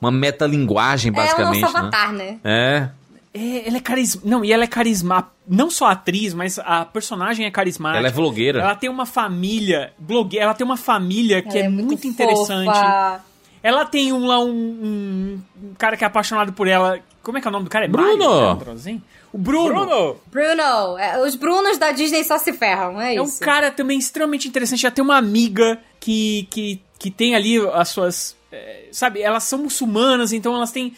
[0.00, 1.78] uma metalinguagem, É o basicamente, nosso né?
[1.80, 2.38] avatar, né?
[2.42, 2.88] É.
[3.32, 4.22] É, ela é carisma.
[4.24, 5.30] Não, e ela é carisma.
[5.46, 7.98] Não só a atriz, mas a personagem é carismática.
[8.00, 8.60] Ela é vlogueira.
[8.60, 9.92] Ela tem uma família.
[9.96, 10.46] Blogueira.
[10.46, 12.66] Ela tem uma família que é, é muito, muito interessante.
[12.66, 13.20] fofa.
[13.62, 16.98] Ela tem um lá, um, um- um cara que é apaixonado por ela.
[17.22, 17.84] Como é que é o nome do cara?
[17.84, 18.56] É Bruno!
[18.56, 18.92] Mario, né?
[18.92, 19.00] Um?
[19.32, 19.74] O Bruno.
[19.86, 20.16] Bruno!
[20.26, 23.40] Bruno, é, os Brunos da Disney só se ferram, é, É um isso.
[23.40, 24.80] cara também extremamente interessante.
[24.82, 28.34] Já tem uma amiga que, que, que tem ali as suas.
[28.50, 30.94] eh, sabe, elas são muçulmanas, então elas têm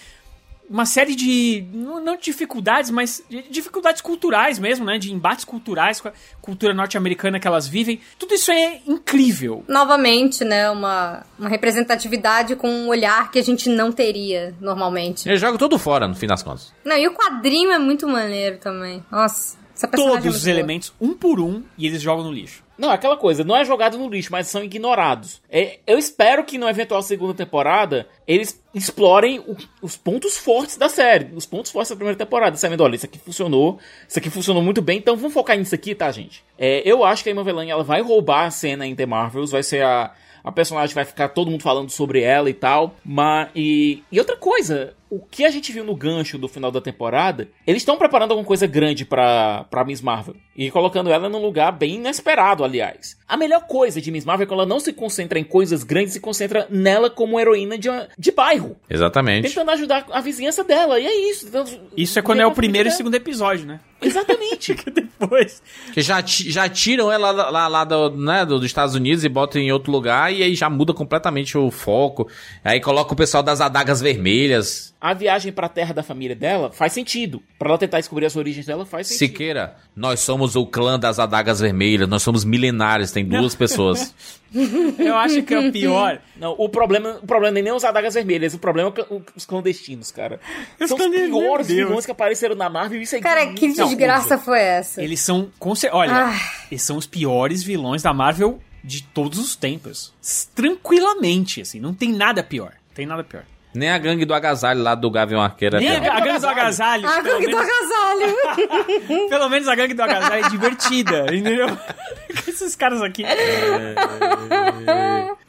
[0.72, 1.66] uma série de.
[1.72, 4.96] Não, dificuldades, mas de dificuldades culturais mesmo, né?
[4.96, 8.00] De embates culturais com a cultura norte-americana que elas vivem.
[8.18, 9.62] Tudo isso é incrível.
[9.68, 15.28] Novamente, né, uma, uma representatividade com um olhar que a gente não teria normalmente.
[15.28, 16.72] Eu jogo tudo fora, no fim das contas.
[16.84, 19.04] Não, e o quadrinho é muito maneiro também.
[19.10, 20.50] Nossa, é Todos muito os boa.
[20.50, 22.61] elementos, um por um, e eles jogam no lixo.
[22.78, 25.40] Não, aquela coisa, não é jogado no lixo, mas são ignorados.
[25.50, 30.88] É, eu espero que no eventual segunda temporada eles explorem o- os pontos fortes da
[30.88, 33.78] série, os pontos fortes da primeira temporada, sabendo, olha, isso aqui funcionou,
[34.08, 36.42] isso aqui funcionou muito bem, então vamos focar nisso aqui, tá, gente?
[36.58, 39.50] É, eu acho que a Emma Velani, ela vai roubar a cena em The Marvels,
[39.52, 43.48] vai ser a, a personagem, vai ficar todo mundo falando sobre ela e tal, mas,
[43.54, 47.46] e, e outra coisa, o que a gente viu no gancho do final da temporada,
[47.66, 50.34] eles estão preparando alguma coisa grande pra, pra Miss Marvel.
[50.56, 53.16] E colocando ela num lugar bem inesperado, aliás.
[53.28, 56.14] A melhor coisa de Miss Marvel é que ela não se concentra em coisas grandes,
[56.14, 58.76] se concentra nela como heroína de, de bairro.
[58.88, 59.48] Exatamente.
[59.48, 60.98] Tentando ajudar a vizinhança dela.
[60.98, 61.44] E é isso.
[61.46, 63.80] tentando Isso é quando é o primeiro e segundo episódio, né?
[64.00, 64.74] Exatamente.
[64.92, 65.62] Depois.
[65.94, 69.28] Que já, já tiram ela lá, lá, lá do, né, do- dos Estados Unidos e
[69.28, 72.28] botam em outro lugar e aí já muda completamente o foco.
[72.64, 74.92] Aí coloca o pessoal das adagas vermelhas.
[75.02, 77.42] A viagem pra terra da família dela faz sentido.
[77.58, 79.18] Pra ela tentar descobrir as origens dela faz sentido.
[79.30, 84.14] Siqueira, nós somos o clã das adagas vermelhas, nós somos milenares, tem duas pessoas.
[84.98, 86.20] Eu acho que é o pior.
[86.36, 89.44] Não, o problema, o problema nem é os adagas vermelhas, o problema é o- os
[89.44, 90.38] clandestinos, cara.
[90.80, 93.86] Os São os piores vilões que apareceram na Marvel e isso é Cara, que Não,
[93.88, 95.02] desgraça foi essa?
[95.02, 95.50] Eles são.
[95.90, 96.40] Olha, Ah.
[96.70, 100.12] eles são os piores vilões da Marvel de todos os tempos.
[100.54, 101.80] Tranquilamente, assim.
[101.80, 102.72] Não tem nada pior.
[102.94, 103.44] Tem nada pior.
[103.74, 106.46] Nem a gangue do agasalho lá do Gavião Arqueiro é Nem a, a gangue do
[106.46, 107.08] agasalho.
[107.08, 109.28] Pelo, gangue do agasalho!
[109.28, 111.66] pelo menos a gangue do agasalho é divertida, entendeu?
[112.46, 113.24] Esses caras aqui.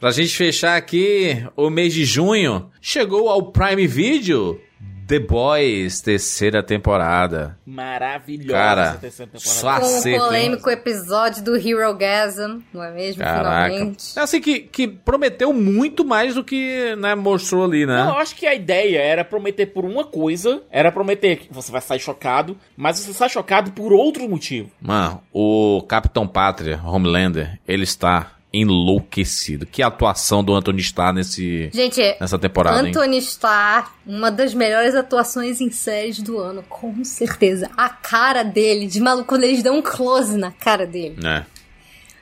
[0.00, 4.60] Pra gente fechar aqui o mês de junho, chegou ao Prime Video
[5.06, 7.58] The Boys, terceira temporada.
[7.66, 9.60] Maravilhosa Cara, essa terceira temporada.
[9.60, 10.18] só Com o Caceta, hein?
[10.18, 13.22] polêmico episódio do Hero Gasm, não é mesmo?
[13.22, 13.70] Caraca.
[13.70, 14.18] Finalmente.
[14.18, 17.98] É assim que, que prometeu muito mais do que né, mostrou ali, né?
[18.04, 21.70] Não, eu acho que a ideia era prometer por uma coisa, era prometer que você
[21.70, 24.70] vai sair chocado, mas você sai chocado por outro motivo.
[24.80, 29.66] Mano, o Capitão Pátria, Homelander, ele está enlouquecido.
[29.66, 32.90] Que atuação do Anthony Starr nesse, Gente, nessa temporada, hein?
[32.90, 37.70] Anthony Starr, uma das melhores atuações em séries do ano, com certeza.
[37.76, 41.16] A cara dele, de maluco, quando eles dão um close na cara dele.
[41.26, 41.44] É.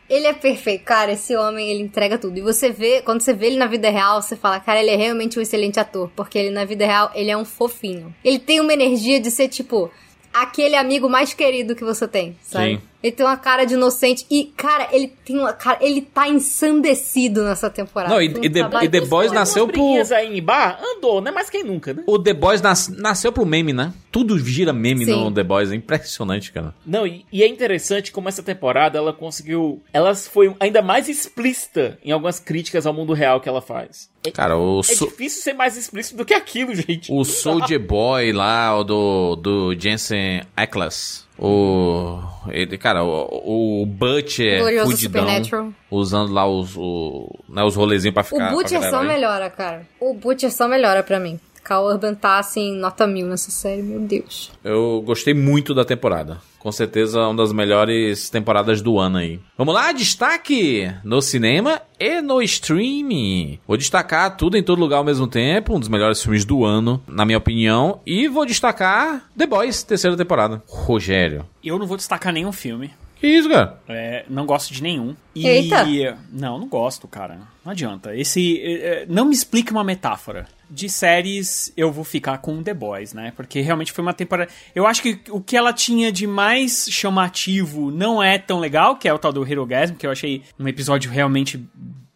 [0.09, 1.13] Ele é perfeito, cara.
[1.13, 2.37] Esse homem, ele entrega tudo.
[2.37, 4.97] E você vê, quando você vê ele na vida real, você fala, cara, ele é
[4.97, 6.11] realmente um excelente ator.
[6.15, 8.15] Porque ele, na vida real, ele é um fofinho.
[8.23, 9.91] Ele tem uma energia de ser, tipo,
[10.33, 12.77] aquele amigo mais querido que você tem, sabe?
[12.77, 12.83] Sim.
[13.03, 14.25] Ele tem uma cara de inocente.
[14.31, 15.79] E, cara, ele tem uma cara.
[15.81, 18.15] Ele tá ensandecido nessa temporada.
[18.15, 21.31] Não, e- um e e The Boys nasceu briguinhas aí em bar, andou, né?
[21.31, 22.03] Mais quem nunca, né?
[22.07, 23.93] O The Boys nas- nasceu pro meme, né?
[24.11, 25.25] Tudo gira meme Sim.
[25.25, 25.71] no The Boys.
[25.71, 26.75] É impressionante, cara.
[26.87, 29.83] Não, e, e é interessante como essa temporada ela conseguiu.
[29.93, 34.11] Ela foi ainda mais explícita em algumas críticas ao mundo real que ela faz.
[34.25, 37.13] É, Cara, o, é so- difícil ser mais explícito do que aquilo, gente.
[37.13, 41.27] o Soldier Boy lá, o do, do Jensen Ackles.
[41.45, 42.23] O.
[42.51, 45.73] Ele, cara, o, o Butch é Glorioso fudidão.
[45.91, 48.51] Usando lá os, o, né, os rolezinhos pra O ficar.
[48.53, 49.83] Butcher pra só melhora, cara.
[50.01, 51.39] O Butcher só melhora pra mim.
[51.63, 54.51] Cal Urban tá assim, nota mil nessa série, meu Deus.
[54.65, 56.41] Eu gostei muito da temporada.
[56.59, 59.41] Com certeza, uma das melhores temporadas do ano aí.
[59.59, 63.59] Vamos lá, destaque no cinema e no streaming.
[63.67, 67.03] Vou destacar tudo em todo lugar ao mesmo tempo, um dos melhores filmes do ano,
[67.09, 68.01] na minha opinião.
[68.07, 70.63] E vou destacar The Boys, terceira temporada.
[70.69, 71.45] Rogério.
[71.65, 72.93] Eu não vou destacar nenhum filme.
[73.23, 73.79] Que isso, cara?
[73.89, 75.15] É, não gosto de nenhum.
[75.33, 75.47] E...
[75.47, 75.87] Eita.
[76.33, 77.39] Não, não gosto, cara.
[77.65, 78.17] Não adianta.
[78.17, 78.61] Esse.
[78.61, 80.49] é, é, Não me explique uma metáfora.
[80.69, 83.33] De séries, eu vou ficar com The Boys, né?
[83.37, 84.51] Porque realmente foi uma temporada.
[84.75, 89.07] Eu acho que o que ela tinha de mais chamativo não é tão legal, que
[89.07, 91.65] é o tal do Herogasm, que eu achei um episódio realmente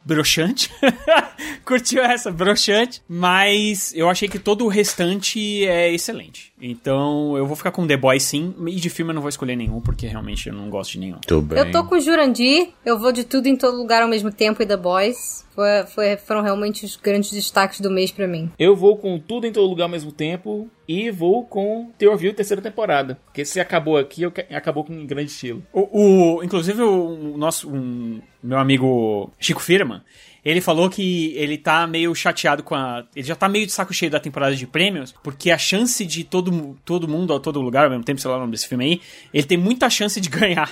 [0.06, 0.70] broxante.
[1.64, 3.02] Curtiu essa, broxante.
[3.08, 6.52] Mas eu achei que todo o restante é excelente.
[6.60, 8.54] Então eu vou ficar com The Boys sim.
[8.66, 11.18] E de filme eu não vou escolher nenhum, porque realmente eu não gosto de nenhum.
[11.26, 11.58] Tudo bem.
[11.58, 14.62] Eu tô com o Jurandir, eu vou de tudo em todo lugar ao mesmo tempo
[14.62, 15.44] e The Boys.
[15.54, 18.50] Foi, foi- foram realmente os grandes destaques do mês pra mim.
[18.58, 22.34] Eu vou com tudo em todo lugar ao mesmo tempo e vou com The Orville
[22.34, 23.18] terceira temporada.
[23.24, 25.62] Porque se acabou aqui, eu acabou com um grande estilo.
[25.72, 30.02] O, o- inclusive, o, o nosso um, meu amigo Chico Firman,
[30.48, 33.04] ele falou que ele tá meio chateado com a.
[33.16, 36.22] Ele já tá meio de saco cheio da temporada de prêmios, porque a chance de
[36.22, 38.84] todo, todo mundo a todo lugar ao mesmo tempo, sei lá o nome desse filme
[38.84, 39.00] aí,
[39.34, 40.70] ele tem muita chance de ganhar.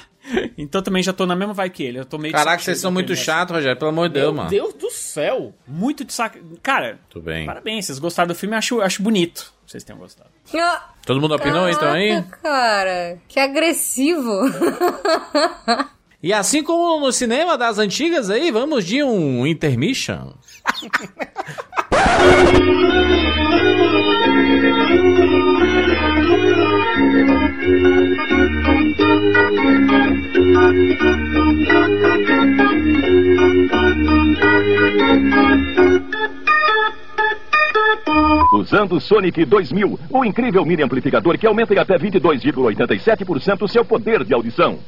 [0.56, 1.98] Então também já tô na mesma vibe que ele.
[1.98, 3.76] Eu tô meio Caraca, vocês são muito chatos, Rogério.
[3.76, 4.48] Pelo amor de Deus, mano.
[4.48, 5.52] Deus do céu!
[5.66, 6.38] Muito de saco.
[6.62, 7.44] Cara, Tudo bem.
[7.44, 9.52] parabéns, vocês gostaram do filme, eu acho, acho bonito.
[9.66, 10.30] Vocês tenham gostado.
[10.54, 12.10] Ah, Todo mundo opinou então aí?
[12.10, 14.30] caraca, cara, que agressivo.
[16.24, 20.32] E assim como no cinema das antigas aí, vamos de um intermission.
[38.54, 43.84] Usando o Sonic 2000, o incrível mini amplificador que aumenta em até 22,87% o seu
[43.84, 44.78] poder de audição.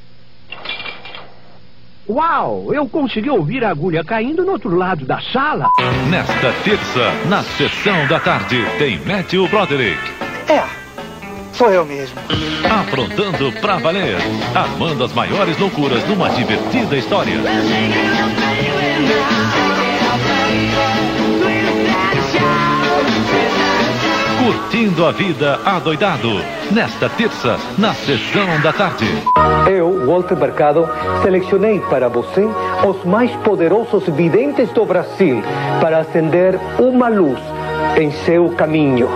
[2.09, 5.69] Uau, eu consegui ouvir a agulha caindo no outro lado da sala.
[6.09, 9.99] Nesta terça, na sessão da tarde, tem Matthew Broderick.
[10.49, 10.63] É,
[11.53, 12.17] sou eu mesmo.
[12.71, 14.19] Aprontando pra valer.
[14.55, 17.41] Armando as maiores loucuras numa divertida história.
[24.47, 26.29] Curtindo a vida adoidado.
[26.71, 29.05] Nesta terça, na sessão da tarde.
[29.69, 30.89] Eu, Walter Mercado,
[31.21, 32.49] selecionei para você
[32.87, 35.43] os mais poderosos videntes do Brasil
[35.81, 37.41] para acender uma luz
[37.97, 39.09] em seu caminho.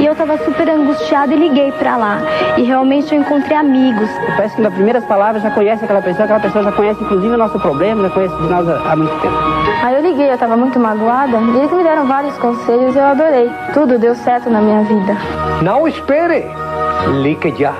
[0.00, 2.18] E eu tava super angustiada e liguei pra lá.
[2.56, 4.08] E realmente eu encontrei amigos.
[4.36, 7.38] Parece que nas primeiras palavras já conhece aquela pessoa, aquela pessoa já conhece inclusive o
[7.38, 9.36] nosso problema, já conhece nós há há muito tempo.
[9.82, 11.38] Aí eu liguei, eu tava muito magoada.
[11.38, 13.50] E eles me deram vários conselhos e eu adorei.
[13.72, 15.16] Tudo deu certo na minha vida.
[15.62, 16.46] Não espere!
[17.22, 17.72] Ligue já.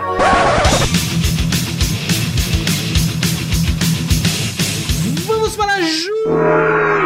[5.27, 7.02] Vamos para julho!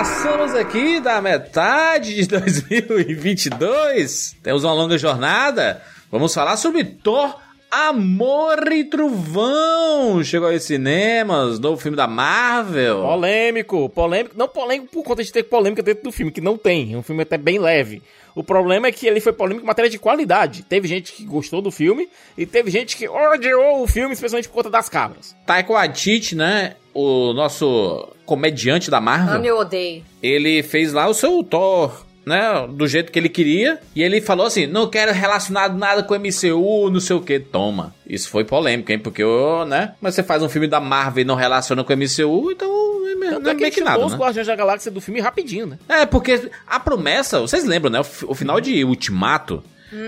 [0.00, 4.34] Passamos aqui da metade de 2022.
[4.42, 5.82] Temos uma longa jornada.
[6.10, 7.38] Vamos falar sobre Thor.
[7.70, 13.02] Amor e Trovão chegou aos cinemas, novo filme da Marvel.
[13.02, 14.34] Polêmico, polêmico.
[14.38, 16.94] Não polêmico por conta de ter polêmica dentro do filme, que não tem.
[16.94, 18.02] É um filme até bem leve.
[18.34, 20.62] O problema é que ele foi polêmico em matéria de qualidade.
[20.62, 24.54] Teve gente que gostou do filme e teve gente que odiou o filme, especialmente por
[24.54, 25.36] conta das cabras.
[25.44, 26.76] Taika Waititi, né?
[26.92, 29.36] O nosso comediante da Marvel.
[29.36, 30.04] Ame ou odeio.
[30.22, 32.66] ele fez lá o seu Thor, né?
[32.68, 33.80] Do jeito que ele queria.
[33.94, 37.38] E ele falou assim: não quero relacionado nada com MCU, não sei o que.
[37.40, 37.94] Toma.
[38.06, 38.98] Isso foi polêmico, hein?
[38.98, 39.22] Porque,
[39.66, 39.94] né?
[40.00, 42.90] Mas você faz um filme da Marvel e não relaciona com MCU, então.
[43.20, 44.18] Não Tanto é é que meio que ele nada, os né?
[44.18, 45.78] Guardiões da Galáxia do filme rapidinho, né?
[45.88, 48.00] É, porque a promessa, vocês lembram, né?
[48.00, 49.62] O, o final de Ultimato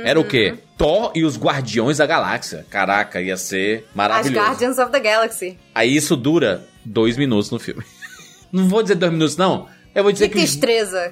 [0.04, 0.54] era o quê?
[0.78, 2.64] Thor e os Guardiões da Galáxia.
[2.70, 4.46] Caraca, ia ser As maravilhoso.
[4.46, 5.58] Guardians of the Galaxy.
[5.74, 7.82] Aí isso dura dois minutos no filme.
[8.52, 9.66] Não vou dizer dois minutos, não.
[9.94, 10.58] Eu vou dizer Que que, os,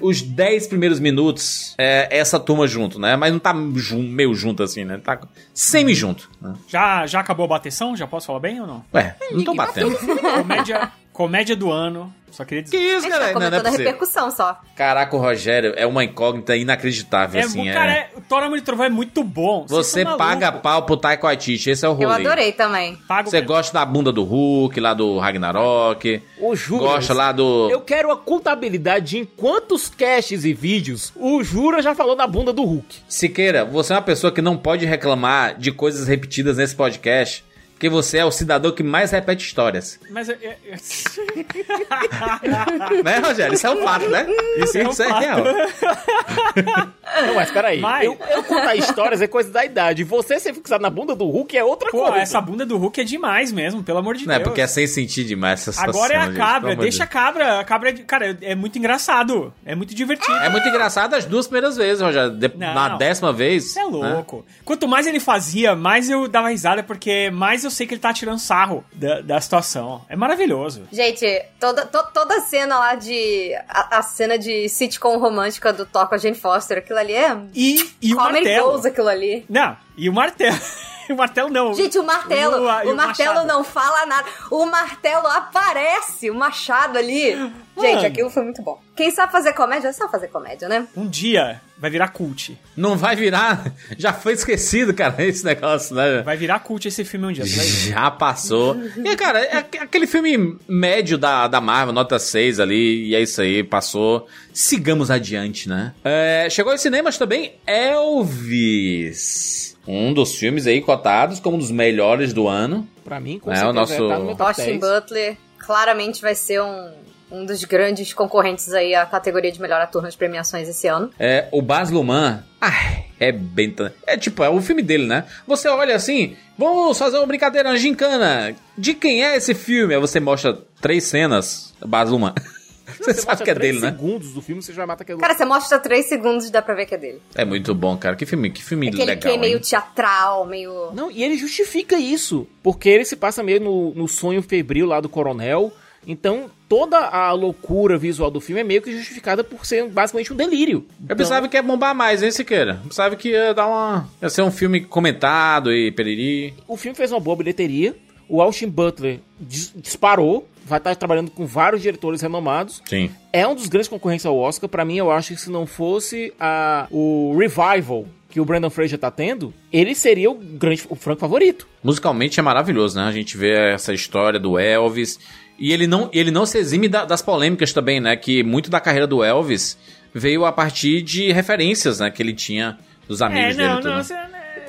[0.01, 3.15] os dez primeiros minutos é essa turma junto, né?
[3.15, 4.97] Mas não tá jun- meio junto assim, né?
[4.97, 5.19] Tá
[5.53, 6.29] semi-junto.
[6.41, 6.53] Né?
[6.67, 7.95] Já, já acabou a bateção?
[7.95, 8.83] Já posso falar bem ou não?
[8.93, 9.95] Ué, não tô batendo.
[10.35, 12.11] Comédia, comédia do ano.
[12.31, 12.77] Só queria dizer.
[12.77, 13.33] Que isso, A gente tá cara?
[13.33, 14.59] Não, não é a repercussão só.
[14.75, 17.65] Caraca, o Rogério é uma incógnita inacreditável, É, assim.
[17.71, 17.95] cara, é.
[17.95, 19.65] é, o Thor Amor e Trovão é muito bom.
[19.67, 22.05] Você paga pau pro Taika Waititi, esse é o rolê.
[22.05, 22.95] Eu adorei também.
[23.07, 26.21] Pago Você gosta da bunda do Hulk, lá do Ragnarok.
[26.39, 26.87] O Juras.
[26.91, 27.69] Gosta lá do...
[27.69, 32.25] Eu quero a contabilidade de em quantos caches e vídeos o Jura já falou da
[32.27, 32.97] bunda do Hulk.
[33.07, 37.43] Siqueira, você é uma pessoa que não pode reclamar de coisas repetidas nesse podcast,
[37.81, 39.99] porque você é o cidadão que mais repete histórias.
[40.11, 40.75] Mas é, é- é-
[43.03, 43.55] né, Rogério?
[43.55, 44.27] Isso é um fato, né?
[44.57, 45.19] Isso, É um isso é fato.
[45.19, 45.39] real.
[47.25, 47.79] Não, mas peraí.
[47.79, 50.03] Mas- Eu, eu contar histórias é coisa da idade.
[50.03, 52.17] Você ser fixado na bunda do Hulk é outra Pô, coisa.
[52.19, 54.47] essa bunda do Hulk é demais mesmo, pelo amor de Não é Deus.
[54.49, 56.01] porque é sem sentir demais essa situação.
[56.03, 57.59] Agora é a gente, cabra, amor deixa a cabra.
[57.59, 59.51] A cabra, é, de- cara, é muito engraçado.
[59.65, 60.37] É muito divertido.
[60.37, 62.29] É muito engraçado as duas primeiras vezes, Rogério.
[62.31, 62.73] De- Não.
[62.75, 63.65] Na décima vez.
[63.65, 63.89] Isso é né?
[63.89, 64.45] louco.
[64.63, 68.13] Quanto mais ele fazia, mais eu dava risada, porque mais eu sei que ele tá
[68.13, 70.05] tirando sarro da, da situação.
[70.09, 70.87] É maravilhoso.
[70.91, 71.25] Gente,
[71.59, 73.53] toda, to- toda a cena lá de.
[73.67, 77.37] A, a cena de sitcom romântica do Thor com a Jane Foster, aquilo ali é.
[77.55, 78.85] E, e o martelo.
[78.85, 79.45] Aquilo ali.
[79.49, 80.57] Não, e o martelo.
[81.11, 81.73] o martelo não.
[81.73, 83.47] Gente, o martelo, O- o, o martelo machado.
[83.47, 84.27] não fala nada.
[84.49, 87.31] O martelo aparece, o machado ali.
[87.79, 88.07] Gente, Mano.
[88.07, 88.79] aquilo foi muito bom.
[88.95, 90.85] Quem sabe fazer comédia, sabe fazer comédia, né?
[90.95, 92.59] Um dia vai virar cult.
[92.77, 93.63] Não vai virar.
[93.97, 96.21] Já foi esquecido, cara, esse negócio, né?
[96.21, 97.45] Vai virar cult esse filme um dia.
[97.45, 98.75] Já passou.
[99.03, 103.21] E, cara, é aqu- aquele filme médio da, da Marvel, nota 6 ali, e é
[103.21, 104.27] isso aí, passou.
[104.53, 105.93] Sigamos adiante, né?
[106.03, 109.70] É, chegou aos cinemas também Elvis.
[109.87, 112.87] Um dos filmes aí cotados como um dos melhores do ano.
[113.03, 114.79] Pra mim, com É, o certeza, nosso- tá no meu top Austin 10.
[114.79, 116.91] Butler claramente vai ser um,
[117.31, 121.09] um dos grandes concorrentes aí à categoria de melhor ator nas premiações esse ano.
[121.19, 123.73] É, o Baz Luhrmann, ai, é bem...
[124.05, 125.25] É tipo, é o filme dele, né?
[125.47, 128.55] Você olha assim, vamos fazer uma brincadeira, uma gincana.
[128.77, 129.93] De quem é esse filme?
[129.95, 132.33] Aí você mostra três cenas, Baz Luhrmann.
[132.85, 133.91] Você, sabe mostra que é dele, né?
[133.91, 135.19] segundos do filme, você já mata aquele...
[135.19, 137.21] Cara, você mostra três segundos e dá pra ver que é dele.
[137.35, 138.15] É muito bom, cara.
[138.15, 139.61] Que filme, que filme Aquele legal, que é meio hein?
[139.61, 140.91] teatral, meio.
[140.93, 144.99] Não, e ele justifica isso, porque ele se passa meio no, no sonho febril lá
[144.99, 145.71] do coronel.
[146.05, 150.35] Então, toda a loucura visual do filme é meio que justificada por ser basicamente um
[150.35, 150.85] delírio.
[151.07, 152.79] Eu pensava que ia bombar mais, hein, Siqueira?
[152.83, 154.09] Eu pensava que ia dar uma...
[154.21, 156.55] Ia ser um filme comentado e periri.
[156.67, 157.95] O filme fez uma boa bilheteria.
[158.29, 160.47] O Austin Butler dis- disparou.
[160.63, 162.81] Vai estar trabalhando com vários diretores renomados.
[162.85, 163.09] Sim.
[163.33, 164.69] É um dos grandes concorrentes ao Oscar.
[164.69, 168.97] Pra mim, eu acho que se não fosse a, o revival que o Brandon Fraser
[168.97, 171.67] tá tendo, ele seria o grande, o franco favorito.
[171.83, 173.03] Musicalmente é maravilhoso, né?
[173.05, 175.19] A gente vê essa história do Elvis.
[175.59, 178.15] E ele não, ele não se exime da- das polêmicas também, né?
[178.15, 179.77] Que muito da carreira do Elvis
[180.13, 182.09] veio a partir de referências, né?
[182.09, 182.77] Que ele tinha
[183.07, 183.67] dos amigos É, dele.
[183.67, 183.89] não, tudo.
[183.89, 184.13] não, você-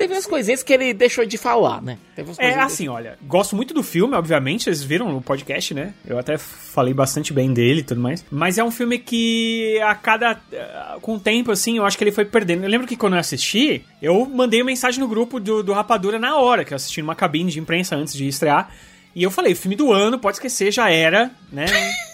[0.03, 1.97] Teve umas coisinhas que ele deixou de falar, né?
[2.15, 5.93] Teve umas É assim, olha, gosto muito do filme, obviamente, vocês viram no podcast, né?
[6.05, 8.25] Eu até falei bastante bem dele e tudo mais.
[8.29, 10.39] Mas é um filme que a cada.
[10.51, 12.63] eh, Com o tempo, assim, eu acho que ele foi perdendo.
[12.63, 16.19] Eu lembro que quando eu assisti, eu mandei uma mensagem no grupo do, do Rapadura
[16.19, 18.69] na hora, que eu assisti numa cabine de imprensa antes de estrear.
[19.15, 21.65] E eu falei, filme do ano, pode esquecer, já era, né?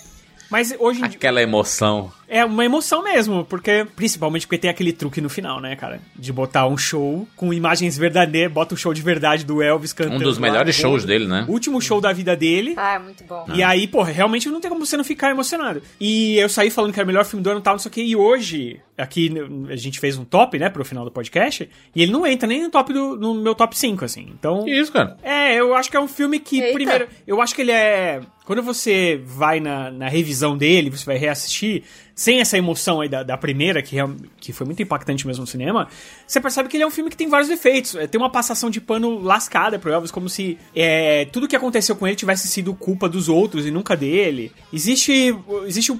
[0.49, 1.17] Mas hoje em dia.
[1.17, 2.11] Aquela emoção.
[2.29, 5.99] É uma emoção mesmo, porque principalmente porque tem aquele truque no final, né, cara?
[6.15, 10.17] De botar um show com imagens verdadeiras, bota o show de verdade do Elvis cantando.
[10.17, 11.45] Um dos lá, melhores pô, shows dele, né?
[11.47, 12.75] Último show da vida dele.
[12.77, 13.45] Ah, é muito bom.
[13.53, 15.81] E aí, porra, realmente não tem como você não ficar emocionado.
[15.99, 17.89] E eu saí falando que era o melhor filme do ano e tal, não sei
[17.89, 18.01] o que.
[18.01, 19.33] E hoje, aqui
[19.69, 21.67] a gente fez um top, né, pro final do podcast.
[21.95, 24.27] E ele não entra nem no top do no meu top 5, assim.
[24.37, 24.65] Então.
[24.65, 25.17] Que isso, cara?
[25.23, 26.73] É, eu acho que é um filme que, Eita.
[26.73, 28.21] primeiro, eu acho que ele é.
[28.45, 31.83] Quando você vai na, na revisão dele, você vai reassistir,
[32.19, 35.47] sem essa emoção aí da, da primeira, que, real- que foi muito impactante mesmo no
[35.47, 35.87] cinema,
[36.27, 37.95] você percebe que ele é um filme que tem vários defeitos.
[37.95, 41.95] É, Tem uma passação de pano lascada pro Elvis, como se é, tudo que aconteceu
[41.95, 44.51] com ele tivesse sido culpa dos outros e nunca dele.
[44.73, 45.33] Existe.
[45.65, 45.97] Existe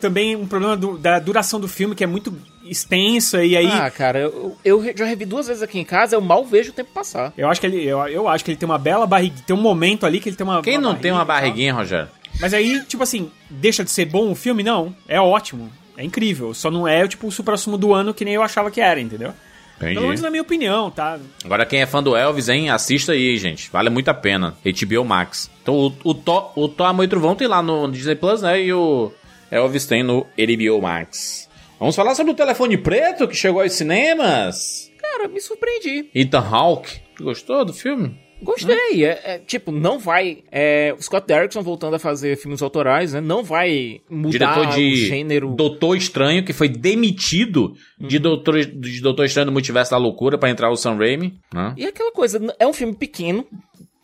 [0.00, 2.32] também um problema do- da duração do filme, que é muito
[2.64, 3.66] extensa, e aí.
[3.66, 6.72] Ah, cara, eu, eu já revi duas vezes aqui em casa, eu mal vejo o
[6.72, 7.32] tempo passar.
[7.36, 9.34] Eu acho que ele, eu, eu acho que ele tem uma bela barriga.
[9.46, 10.62] Tem um momento ali que ele tem uma.
[10.62, 12.08] Quem uma não tem uma barriguinha, Rogério?
[12.40, 14.62] Mas aí, tipo assim, deixa de ser bom o filme?
[14.62, 14.94] Não.
[15.06, 15.70] É ótimo.
[15.96, 16.54] É incrível.
[16.54, 19.34] Só não é, tipo, o supra-sumo do ano que nem eu achava que era, entendeu?
[19.78, 20.22] Pelo menos Entendi.
[20.22, 21.18] na minha opinião, tá?
[21.42, 22.68] Agora, quem é fã do Elvis, hein?
[22.68, 23.70] Assista aí, gente.
[23.70, 24.54] Vale muito a pena.
[24.62, 25.50] HBO Max.
[25.62, 28.62] Então, o, o, Thor, o Thor Amor e Trovão tem lá no Disney Plus, né?
[28.62, 29.10] E o
[29.50, 31.48] Elvis tem no HBO Max.
[31.78, 34.92] Vamos falar sobre o telefone preto que chegou aos cinemas.
[34.98, 36.10] Cara, me surpreendi.
[36.14, 37.00] Ethan Hawke.
[37.16, 38.14] Tu gostou do filme?
[38.42, 39.04] Gostei.
[39.04, 40.38] É, é, tipo, não vai.
[40.50, 43.20] É, o Scott Derrickson voltando a fazer filmes autorais, né?
[43.20, 45.54] Não vai mudar Diretor o de gênero.
[45.54, 50.50] Doutor Estranho, que foi demitido de, Doutor, de Doutor Estranho do Multiverso da Loucura pra
[50.50, 51.38] entrar o Sam Raimi.
[51.52, 51.74] Né?
[51.76, 53.46] E aquela coisa, é um filme pequeno.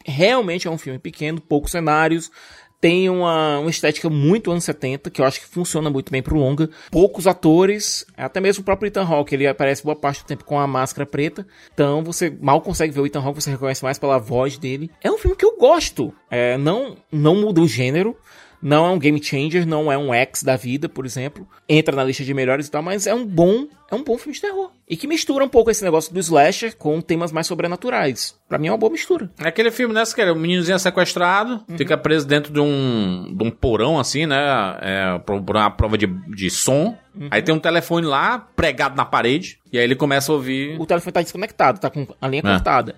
[0.04, 2.30] Realmente é um filme pequeno, poucos cenários.
[2.80, 6.38] Tem uma, uma estética muito anos 70, que eu acho que funciona muito bem pro
[6.38, 6.68] longa.
[6.90, 10.58] Poucos atores, até mesmo o próprio Ethan Hawke, ele aparece boa parte do tempo com
[10.58, 11.46] a máscara preta.
[11.72, 14.90] Então você mal consegue ver o Ethan Hawke, você reconhece mais pela voz dele.
[15.02, 16.12] É um filme que eu gosto.
[16.30, 18.16] É, não, não muda o gênero.
[18.60, 21.46] Não é um game changer, não é um X da vida, por exemplo.
[21.68, 24.34] Entra na lista de melhores e tal, mas é um bom, é um bom filme
[24.34, 24.72] de terror.
[24.88, 28.38] E que mistura um pouco esse negócio do slasher com temas mais sobrenaturais.
[28.48, 29.28] Pra mim é uma boa mistura.
[29.42, 30.04] É aquele filme, né?
[30.14, 34.36] Que o meninozinho é sequestrado, fica preso dentro de um, de um porão, assim, né?
[34.80, 36.96] É, por uma prova de, de som.
[37.32, 40.80] Aí tem um telefone lá, pregado na parede, e aí ele começa a ouvir.
[40.80, 42.52] O telefone tá desconectado, tá com a linha É.
[42.52, 42.94] cortada.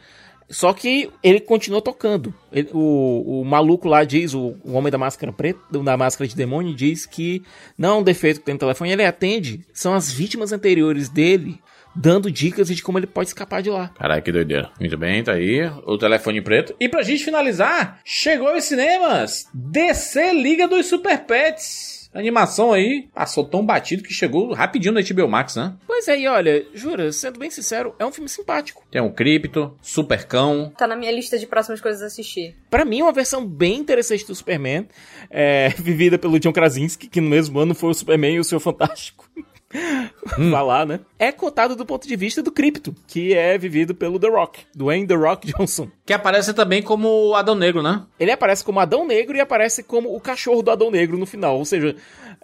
[0.50, 2.32] Só que ele continua tocando.
[2.52, 6.34] Ele- o, o maluco lá diz, o, o homem da máscara preta, da máscara de
[6.34, 7.42] demônio, diz que
[7.76, 9.60] não é um defeito que tem no telefone, ele atende.
[9.72, 11.58] São as vítimas anteriores dele
[11.94, 13.88] dando dicas de como ele pode escapar de lá.
[13.88, 14.70] Caralho, que doideira.
[14.78, 16.74] Muito bem, tá aí o telefone preto.
[16.78, 21.98] E pra gente finalizar, chegou aos cinemas DC Liga dos Super Pets.
[22.14, 25.74] Animação aí, passou tão batido que chegou rapidinho no HBO Max, né?
[25.86, 28.82] Pois é, e olha, jura, sendo bem sincero, é um filme simpático.
[28.90, 30.72] Tem um Cripto, Supercão.
[30.76, 32.56] Tá na minha lista de próximas coisas a assistir.
[32.70, 34.88] Pra mim, é uma versão bem interessante do Superman,
[35.30, 38.60] é, vivida pelo John Krasinski, que no mesmo ano foi o Superman e o Senhor
[38.60, 39.28] Fantástico.
[40.50, 41.00] Vai lá, né?
[41.18, 45.06] É cotado do ponto de vista do Crypto, que é vivido pelo The Rock, Dwayne
[45.06, 45.88] The Rock Johnson.
[46.06, 48.02] Que aparece também como Adão Negro, né?
[48.18, 51.58] Ele aparece como Adão Negro e aparece como o cachorro do Adão Negro no final.
[51.58, 51.94] Ou seja,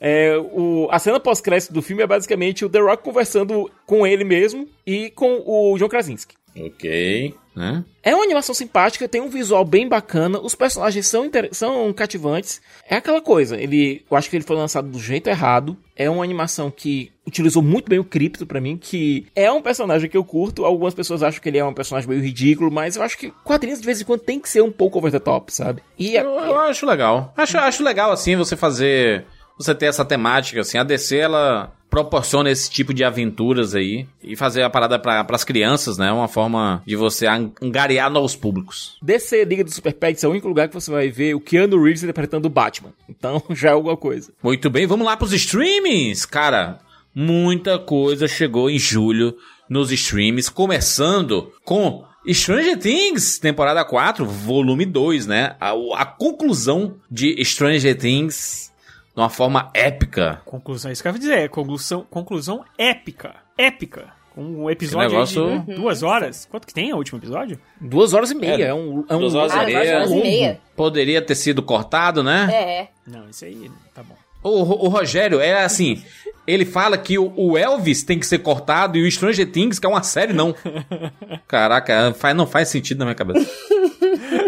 [0.00, 4.24] é, o, a cena pós-crédito do filme é basicamente o The Rock conversando com ele
[4.24, 6.34] mesmo e com o John Krasinski.
[6.56, 7.84] Ok, né?
[8.02, 12.60] É uma animação simpática, tem um visual bem bacana, os personagens são, inter- são cativantes.
[12.88, 15.76] É aquela coisa, ele, eu acho que ele foi lançado do jeito errado.
[15.96, 20.10] É uma animação que utilizou muito bem o Crypto pra mim, que é um personagem
[20.10, 20.64] que eu curto.
[20.64, 23.80] Algumas pessoas acham que ele é um personagem meio ridículo, mas eu acho que quadrinhos
[23.80, 25.82] de vez em quando tem que ser um pouco over the top, sabe?
[25.98, 27.32] E Eu, eu acho legal.
[27.36, 29.24] Acho, acho legal, assim, você fazer.
[29.58, 30.78] Você ter essa temática, assim.
[30.78, 34.06] A DC, ela proporciona esse tipo de aventuras aí.
[34.22, 36.10] E fazer a parada para as crianças, né?
[36.10, 38.96] Uma forma de você ang- angariar novos públicos.
[39.00, 41.80] DC Liga dos Super Pets é o único lugar que você vai ver o Keanu
[41.82, 42.92] Reeves interpretando o Batman.
[43.08, 44.32] Então já é alguma coisa.
[44.42, 46.24] Muito bem, vamos lá pros streamings.
[46.26, 46.80] Cara,
[47.14, 49.36] muita coisa chegou em julho
[49.70, 55.54] nos streams, começando com Stranger Things, temporada 4, volume 2, né?
[55.60, 58.72] A, a conclusão de Stranger Things
[59.14, 60.40] de uma forma épica.
[60.44, 61.38] Conclusão, isso que eu ia dizer.
[61.38, 63.34] é Conclusão, conclusão épica.
[63.56, 64.08] Épica.
[64.36, 66.44] Um episódio aí negócio- de duas horas.
[66.50, 67.56] Quanto que tem o último episódio?
[67.80, 68.64] Duas horas e meia.
[68.66, 69.96] É, um, é um Duas horas e Ah, duas meia.
[69.96, 70.60] horas e meia.
[70.74, 72.48] Poderia ter sido cortado, né?
[72.52, 72.88] É.
[73.06, 74.16] Não, isso aí tá bom.
[74.42, 76.02] O, o Rogério é assim.
[76.46, 79.86] Ele fala que o, o Elvis tem que ser cortado e o Stranger Things, que
[79.86, 80.52] é uma série, não.
[81.46, 83.48] Caraca, faz, não faz sentido na minha cabeça.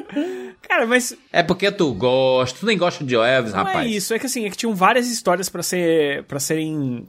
[0.77, 3.87] Cara, mas É porque tu gosta, tu nem gosta de Elvis, não rapaz.
[3.87, 4.13] é isso.
[4.13, 7.09] É que assim, é que tinham várias histórias pra ser para serem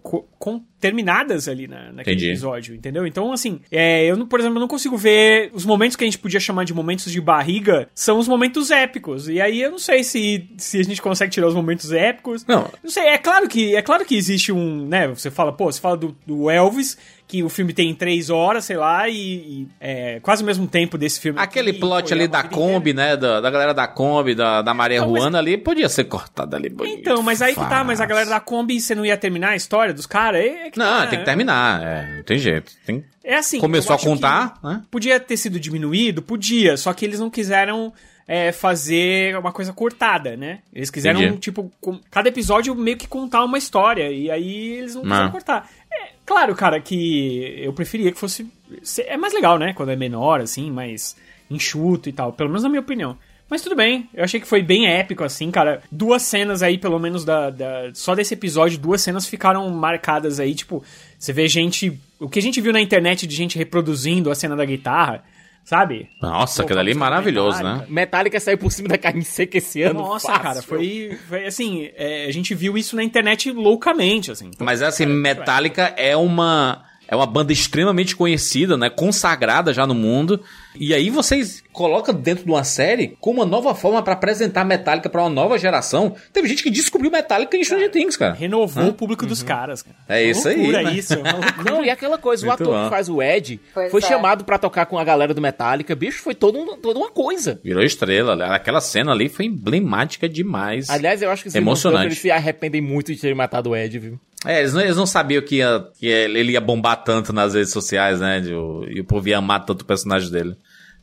[0.79, 2.29] terminadas ali na, naquele Entendi.
[2.31, 3.05] episódio, entendeu?
[3.05, 6.19] Então, assim, é, eu, por exemplo, eu não consigo ver os momentos que a gente
[6.19, 9.27] podia chamar de momentos de barriga são os momentos épicos.
[9.27, 12.45] E aí eu não sei se, se a gente consegue tirar os momentos épicos.
[12.45, 12.71] Não.
[12.83, 15.07] Não sei, é claro que é claro que existe um, né?
[15.07, 16.97] Você fala, pô, você fala do, do Elvis,
[17.27, 20.97] que o filme tem três horas, sei lá, e, e é quase o mesmo tempo
[20.97, 21.37] desse filme.
[21.39, 23.17] Aquele aqui, plot ali da Kombi, né?
[23.17, 26.73] Da, da galera da Kombi, da, da Maria mas- Ruana ali, podia ser cortado ali.
[26.85, 29.55] Então, mas aí que tá, mas a galera da Kombi, você não ia terminar a
[29.57, 30.39] história dos caras?
[30.39, 31.83] É, é Não, tá, tem que terminar.
[31.83, 32.71] É, não tem jeito.
[32.85, 33.03] Tem...
[33.23, 33.59] É assim.
[33.59, 34.83] Começou a contar, né?
[34.89, 36.21] Podia ter sido diminuído?
[36.21, 37.91] Podia, só que eles não quiseram
[38.27, 40.59] é, fazer uma coisa cortada, né?
[40.73, 41.37] Eles quiseram, Entendi.
[41.39, 45.31] tipo, com- cada episódio meio que contar uma história, e aí eles não quiseram Ah.
[45.31, 45.69] cortar.
[45.91, 48.45] É, claro, cara, que eu preferia que fosse...
[48.83, 49.73] se- É mais legal, né?
[49.73, 51.15] Quando é menor, assim, mais
[51.49, 53.17] enxuto e tal, pelo menos na minha opinião.
[53.49, 55.81] Mas tudo bem, eu achei que foi bem épico, assim, cara.
[55.89, 60.53] Duas cenas aí, pelo menos, da, da- só desse episódio, duas cenas ficaram marcadas aí,
[60.53, 60.83] tipo,
[61.17, 61.97] você vê gente.
[62.19, 65.23] O que a gente viu na internet de gente reproduzindo a cena da guitarra,
[65.67, 66.07] sabe?
[66.21, 67.71] Nossa, aquilo ali é maravilhoso, né?
[67.71, 67.93] Metallica.
[67.93, 69.99] Metallica saiu por cima da carne seca esse ano.
[69.99, 70.41] Nossa, fácil.
[70.41, 74.49] cara, foi, foi assim, é, a gente viu isso na internet loucamente, assim.
[74.59, 80.41] Mas assim, Metallica é uma é uma banda extremamente conhecida, né, consagrada já no mundo.
[80.79, 85.09] E aí vocês colocam dentro de uma série com uma nova forma pra apresentar Metallica
[85.09, 86.15] pra uma nova geração.
[86.33, 88.33] Teve gente que descobriu Metallica em Stranger Things, cara.
[88.33, 88.87] Renovou Hã?
[88.89, 89.95] o público dos caras, cara.
[90.07, 90.93] É isso aí, né?
[90.93, 91.17] isso, é.
[91.69, 92.83] Não, e aquela coisa, o Muito ator bom.
[92.85, 94.05] que faz o Ed Pois foi é.
[94.07, 95.95] chamado pra tocar com a galera do Metallica.
[95.95, 97.59] Bicho, foi todo um- toda uma coisa.
[97.63, 98.35] Virou estrela.
[98.35, 98.45] né?
[98.49, 100.89] Aquela cena ali foi emblemática demais.
[100.89, 102.05] Aliás, eu acho que os Emocionante.
[102.07, 104.19] eles se arrependem muito de terem matado o Ed, viu?
[104.45, 107.71] É, eles não, eles não sabiam que, ia- que ele ia bombar tanto nas redes
[107.71, 108.39] sociais, né?
[108.39, 110.55] de o- e o povo ia amar tanto o personagem dele.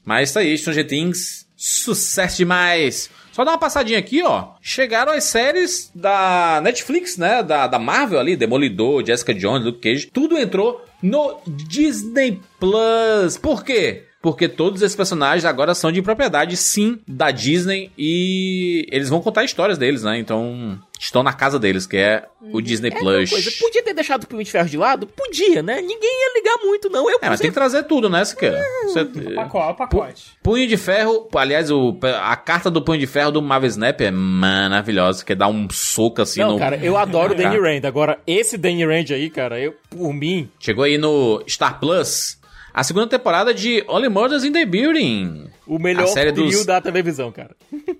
[0.04, 3.10] Mas isso aí, Stranger Things, sucesso demais.
[3.32, 4.50] Só dar uma passadinha aqui, ó.
[4.62, 7.42] Chegaram as séries da Netflix, né?
[7.42, 10.06] Da, da Marvel ali, Demolidor, Jessica Jones, Luke Cage.
[10.12, 13.36] Tudo entrou no Disney Plus.
[13.36, 14.04] Por quê?
[14.24, 19.44] Porque todos esses personagens agora são de propriedade, sim, da Disney e eles vão contar
[19.44, 20.18] histórias deles, né?
[20.18, 23.28] Então, estão na casa deles, que é o Disney É Plus.
[23.28, 25.06] coisa, podia ter deixado o Punho de Ferro de lado?
[25.06, 25.82] Podia, né?
[25.82, 27.10] Ninguém ia ligar muito, não.
[27.10, 28.64] Eu É, mas tem que trazer tudo, né, Siqueira?
[28.84, 30.24] Você- Pacote, o pacote.
[30.42, 34.10] Punho de Ferro, aliás, o, a carta do Punho de Ferro do Marvel Snap é
[34.10, 36.58] maravilhosa, que dá um soco assim não, no...
[36.58, 37.58] cara, eu adoro o Danny.
[37.58, 37.86] Rand.
[37.86, 40.48] Agora, esse Danny Rand aí, cara, eu, por mim...
[40.58, 42.38] Chegou aí no Star Plus,
[42.74, 45.46] a segunda temporada de Only Murders in the Building.
[45.66, 47.52] O melhor a série trio dos, da televisão, cara.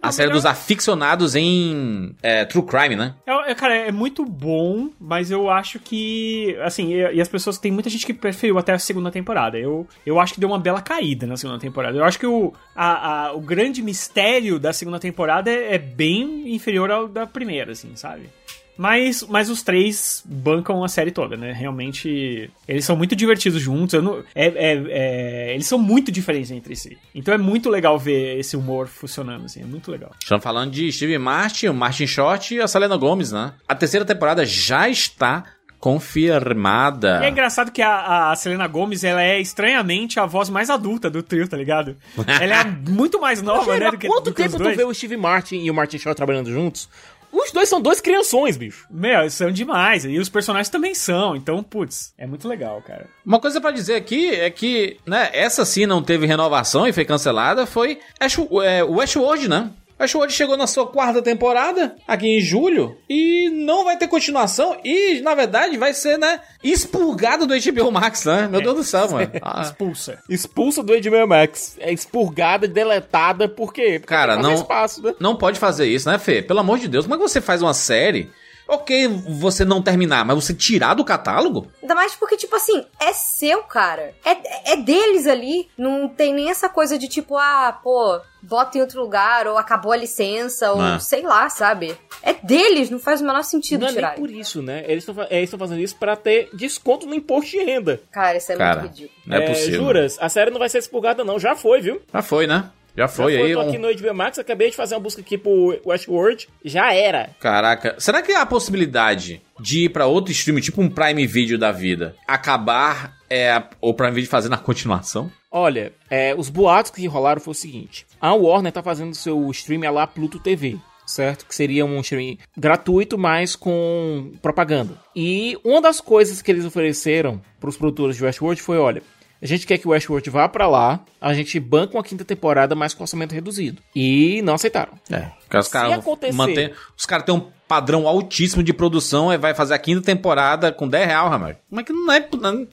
[0.03, 3.15] A série dos aficionados em é, True Crime, né?
[3.27, 7.57] É, é, cara, é muito bom, mas eu acho que, assim, e, e as pessoas,
[7.57, 9.57] tem muita gente que preferiu até a segunda temporada.
[9.59, 11.97] Eu, eu acho que deu uma bela caída na segunda temporada.
[11.97, 16.53] Eu acho que o, a, a- o grande mistério da segunda temporada é, é bem
[16.55, 18.28] inferior ao da primeira, assim, sabe?
[18.77, 21.53] Mas, mas os três bancam a série toda, né?
[21.53, 23.94] Realmente, eles são muito divertidos juntos.
[23.94, 26.99] eu não- é- é- é- eles são muito diferentes entre si.
[27.15, 29.62] Então é muito legal ver esse humor funcionando, assim.
[29.62, 30.11] É muito legal.
[30.20, 33.53] Estamos falando de Steve Martin, o Martin Short e a Selena Gomez, né?
[33.69, 35.44] A terceira temporada já está
[35.78, 37.20] confirmada.
[37.23, 41.11] E é engraçado que a, a Selena Gomes, ela é estranhamente a voz mais adulta
[41.11, 41.94] do trio, tá ligado?
[42.41, 44.94] Ela é muito mais nova, né, há do que, quanto do tempo tu vê o
[44.94, 46.89] Steve Martin e o Martin Short trabalhando juntos?
[47.35, 48.87] Os dois são dois crianções, bicho.
[48.89, 50.05] Meu, são demais.
[50.05, 51.35] E os personagens também são.
[51.35, 53.09] Então, putz, é muito legal, cara.
[53.27, 57.05] Uma coisa pra dizer aqui é que, né, essa sim não teve renovação e foi
[57.05, 59.71] cancelada, foi Ash, é, o Westworld, né?
[59.98, 65.20] Westworld chegou na sua quarta temporada, aqui em julho, e não vai ter continuação, e,
[65.20, 68.48] na verdade, vai ser, né, expurgado do HBO Max, né?
[68.50, 69.31] Meu Deus do céu, mano.
[69.42, 70.18] Ah, Expulsa.
[70.28, 71.76] Expulsa do HBO Max.
[71.78, 73.98] É expurgada, deletada, por quê?
[74.00, 75.14] Porque Cara, não, espaço, né?
[75.20, 76.42] não pode fazer isso, né, Fê?
[76.42, 78.31] Pelo amor de Deus, como é que você faz uma série?
[78.67, 81.70] Ok, você não terminar, mas você tirar do catálogo?
[81.83, 84.15] Ainda mais porque, tipo assim, é seu, cara.
[84.25, 85.68] É, é deles ali.
[85.76, 89.93] Não tem nem essa coisa de tipo, ah, pô, bota em outro lugar, ou acabou
[89.93, 90.99] a licença, ou Ah.
[90.99, 91.94] sei lá, sabe?
[92.23, 94.09] É deles, não faz o menor sentido Não é tirar.
[94.12, 94.83] nem por isso, né?
[94.89, 98.01] Eles estão fazendo isso pra ter desconto no imposto de renda.
[98.10, 99.20] Cara, isso é Cara, muito ridículo.
[99.26, 99.81] não é possível.
[99.83, 101.39] Juras, a série não vai ser expurgada, não.
[101.39, 102.01] Já foi, viu?
[102.12, 102.70] Já foi, né?
[102.97, 103.55] Já foi Já foi, aí.
[103.55, 106.48] tô um- aqui no HBO Max, acabei de fazer uma busca aqui pro Westworld.
[106.64, 107.31] Já era.
[107.40, 111.58] Caraca, será que há a possibilidade de ir pra outro stream, tipo um Prime Video
[111.58, 115.31] da vida, acabar é, o Prime Video fazendo a continuação?
[115.50, 119.86] Olha, é, os boatos que rolaram foi o seguinte: a Warner tá fazendo seu stream
[119.86, 120.76] a lá Pluto TV.
[121.06, 121.44] Certo?
[121.44, 124.98] Que seria um stream gratuito, mas com propaganda.
[125.14, 129.02] E uma das coisas que eles ofereceram pros produtores de Westworld foi: olha,
[129.44, 132.74] a gente quer que o Westworld vá pra lá, a gente banca uma quinta temporada,
[132.74, 133.82] mas com orçamento reduzido.
[133.94, 134.92] E não aceitaram.
[135.10, 135.31] É.
[135.58, 136.73] Os Se caras mantêm.
[136.97, 140.89] Os caras têm um padrão altíssimo de produção e vai fazer a quinta temporada com
[140.89, 141.56] 10 reais, rapaz.
[141.68, 142.28] Como é que não é.
[142.40, 142.66] não-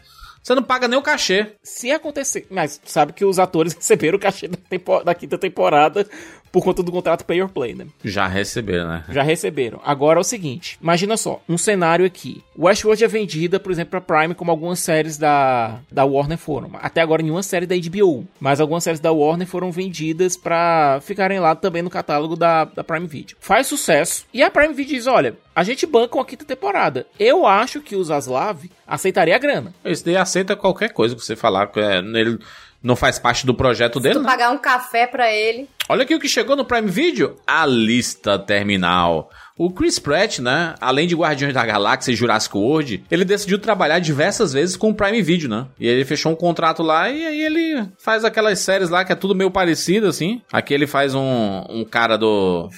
[0.44, 1.54] Você não paga nem o cachê.
[1.64, 2.48] Se acontecer.
[2.50, 6.08] Mas tu sabe que os atores receberam o cachê da, tempo- da quinta temporada
[6.52, 7.88] por conta do contrato Pay or Play, né?
[8.04, 9.04] Já receberam, né?
[9.10, 9.80] Já receberam.
[9.86, 12.44] Agora é o seguinte: imagina só, um cenário aqui.
[12.58, 16.70] Westworld é vendida, por exemplo, pra Prime, como algumas séries da, da Warner foram.
[16.82, 18.28] Até agora, nenhuma série da HBO.
[18.40, 22.84] Mas algumas séries da Warner foram vendidas pra ficarem lá também no catálogo da, da
[22.84, 23.38] Prime Video.
[23.40, 24.26] Faz sucesso.
[24.34, 27.06] E a Prime Video diz: olha, a gente banca uma quinta temporada.
[27.20, 29.74] Eu acho que o Zaslav aceitaria a grana.
[29.86, 31.68] Esse daí aceita qualquer coisa que você falar.
[31.68, 32.40] que é, ele
[32.84, 34.26] não faz parte do projeto dele, Tu né?
[34.28, 35.70] pagar um café pra ele.
[35.92, 37.36] Olha aqui o que chegou no Prime Video.
[37.46, 39.30] A lista terminal.
[39.58, 40.74] O Chris Pratt, né?
[40.80, 44.96] Além de Guardiões da Galáxia e Jurassic World, ele decidiu trabalhar diversas vezes com o
[44.96, 45.66] Prime Video, né?
[45.78, 49.16] E ele fechou um contrato lá e aí ele faz aquelas séries lá que é
[49.16, 50.42] tudo meio parecido, assim.
[50.50, 52.70] Aqui ele faz um, um cara do,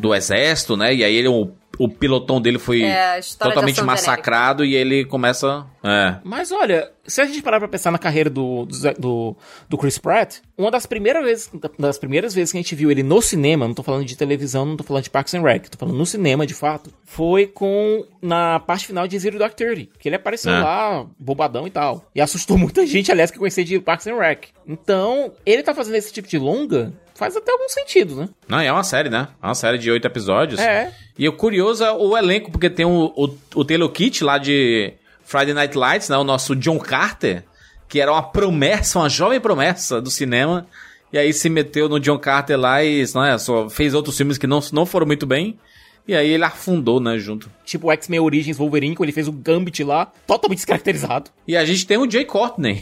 [0.00, 0.92] do exército, né?
[0.92, 5.64] E aí ele, o, o pilotão dele foi É, totalmente massacrado e ele começa...
[5.82, 8.66] É, Mas olha, se a gente parar pra pensar na carreira do,
[8.98, 9.36] do,
[9.68, 13.02] do Chris Pratt, uma das primeiras vezes, das primeiras vezes que a gente viu ele
[13.04, 15.78] no cinema, não tô falando de televisão, não tô falando de Parks and Rec, tô
[15.78, 20.08] falando no cinema de fato, foi com na parte final de Zero Dark Thirty, que
[20.08, 20.58] ele apareceu É.
[20.60, 22.04] lá, bobadão e tal.
[22.14, 24.46] E assustou muita gente, aliás, que conhecia de Parks and Rec.
[24.66, 28.28] Então, ele tá fazendo esse tipo de longa, faz até algum sentido, né?
[28.46, 29.26] Não, é uma série, né?
[29.42, 30.60] É uma série de oito episódios.
[30.60, 30.94] É.
[31.18, 34.94] E o curioso é o elenco, porque tem o, o, o Taylor Kitt lá de
[35.24, 36.16] Friday Night Lights, né?
[36.16, 37.42] O nosso John Carter,
[37.88, 40.64] que era uma promessa, uma jovem promessa do cinema.
[41.12, 44.46] E aí se meteu no John Carter lá e né, só fez outros filmes que
[44.46, 45.58] não, não foram muito bem.
[46.06, 47.50] E aí ele afundou, né, junto.
[47.64, 51.30] Tipo o X-Men Origins Wolverine, quando ele fez o Gambit lá, totalmente descaracterizado.
[51.48, 52.80] E a gente tem o Jay Courtney.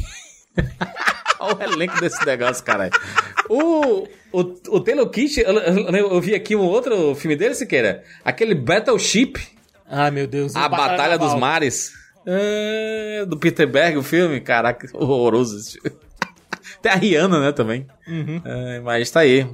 [1.41, 2.93] Olha o elenco desse negócio, caralho.
[3.49, 8.03] O, o, o Taylor Kitt, eu, eu- eu vi aqui um outro filme dele, Siqueira.
[8.25, 9.35] Aquele Battleship.
[9.89, 10.55] Ah, meu Deus.
[10.57, 11.93] A Batalha, dos Mares.
[12.27, 14.41] É, do Peter Berg, o filme.
[14.41, 15.97] Caraca, horroroso esse filme.
[16.83, 17.87] Tem a Rihanna, né, também.
[18.45, 19.47] É, mas tá aí.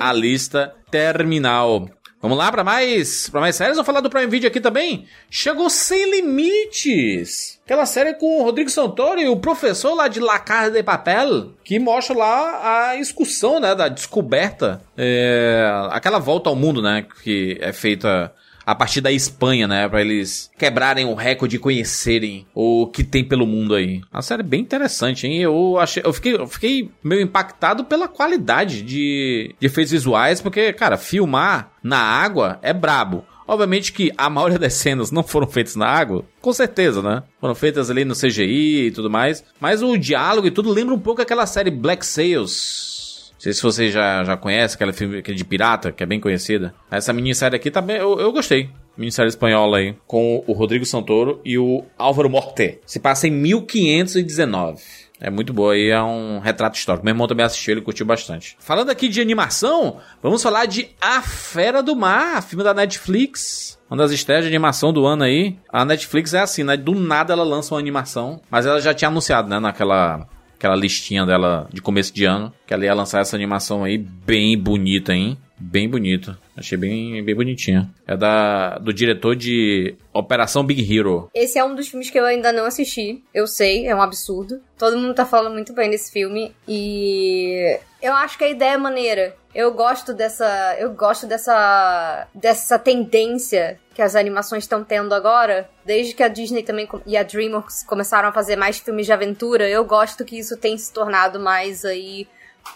[0.00, 1.88] A lista terminal.
[2.22, 3.74] Vamos lá pra mais, pra mais séries?
[3.74, 5.06] Vamos falar do Prime Video aqui também?
[5.28, 7.58] Chegou Sem Limites.
[7.64, 11.50] Aquela série com o Rodrigo Santoro e o professor lá de La Casa de Papel,
[11.64, 14.80] que mostra lá a excursão, né, da descoberta.
[14.96, 18.32] É, aquela volta ao mundo, né, que é feita
[18.64, 19.88] a partir da Espanha, né?
[19.88, 24.00] Pra eles quebrarem o recorde e conhecerem o que tem pelo mundo aí.
[24.12, 25.38] Uma série bem interessante, hein?
[25.40, 26.02] Eu achei.
[26.04, 31.72] Eu fiquei, eu fiquei meio impactado pela qualidade de, de efeitos visuais, porque, cara, filmar
[31.82, 33.24] na água é brabo.
[33.46, 37.22] Obviamente que a maioria das cenas não foram feitas na água, com certeza, né?
[37.40, 39.44] Foram feitas ali no CGI e tudo mais.
[39.60, 43.01] Mas o diálogo e tudo lembra um pouco aquela série Black Sails.
[43.42, 46.20] Não sei se você já, já conhece aquele filme aquele de pirata, que é bem
[46.20, 46.72] conhecida.
[46.88, 48.70] Essa minissérie aqui também eu, eu gostei.
[48.96, 52.78] Minissérie espanhola aí, com o Rodrigo Santoro e o Álvaro Morte.
[52.86, 54.80] Se passa em 1519.
[55.20, 57.04] É muito boa aí, é um retrato histórico.
[57.04, 58.56] Meu irmão também assistiu, ele curtiu bastante.
[58.60, 63.76] Falando aqui de animação, vamos falar de A Fera do Mar, filme da Netflix.
[63.90, 65.58] Uma das estreias de animação do ano aí.
[65.68, 66.76] A Netflix é assim, né?
[66.76, 68.40] Do nada ela lança uma animação.
[68.48, 69.58] Mas ela já tinha anunciado, né?
[69.58, 70.28] Naquela
[70.62, 74.56] aquela listinha dela de começo de ano, que ela ia lançar essa animação aí bem
[74.56, 75.36] bonita, hein?
[75.58, 76.38] Bem bonita.
[76.56, 77.90] Achei bem, bem bonitinha.
[78.06, 81.28] É da do diretor de Operação Big Hero.
[81.34, 83.22] Esse é um dos filmes que eu ainda não assisti.
[83.34, 84.60] Eu sei, é um absurdo.
[84.78, 86.52] Todo mundo tá falando muito bem desse filme.
[86.68, 89.36] E eu acho que a ideia é maneira.
[89.54, 90.76] Eu gosto dessa.
[90.78, 92.26] Eu gosto dessa.
[92.34, 95.68] dessa tendência que as animações estão tendo agora.
[95.84, 99.68] Desde que a Disney também e a DreamWorks começaram a fazer mais filmes de aventura,
[99.68, 102.26] eu gosto que isso tem se tornado mais aí.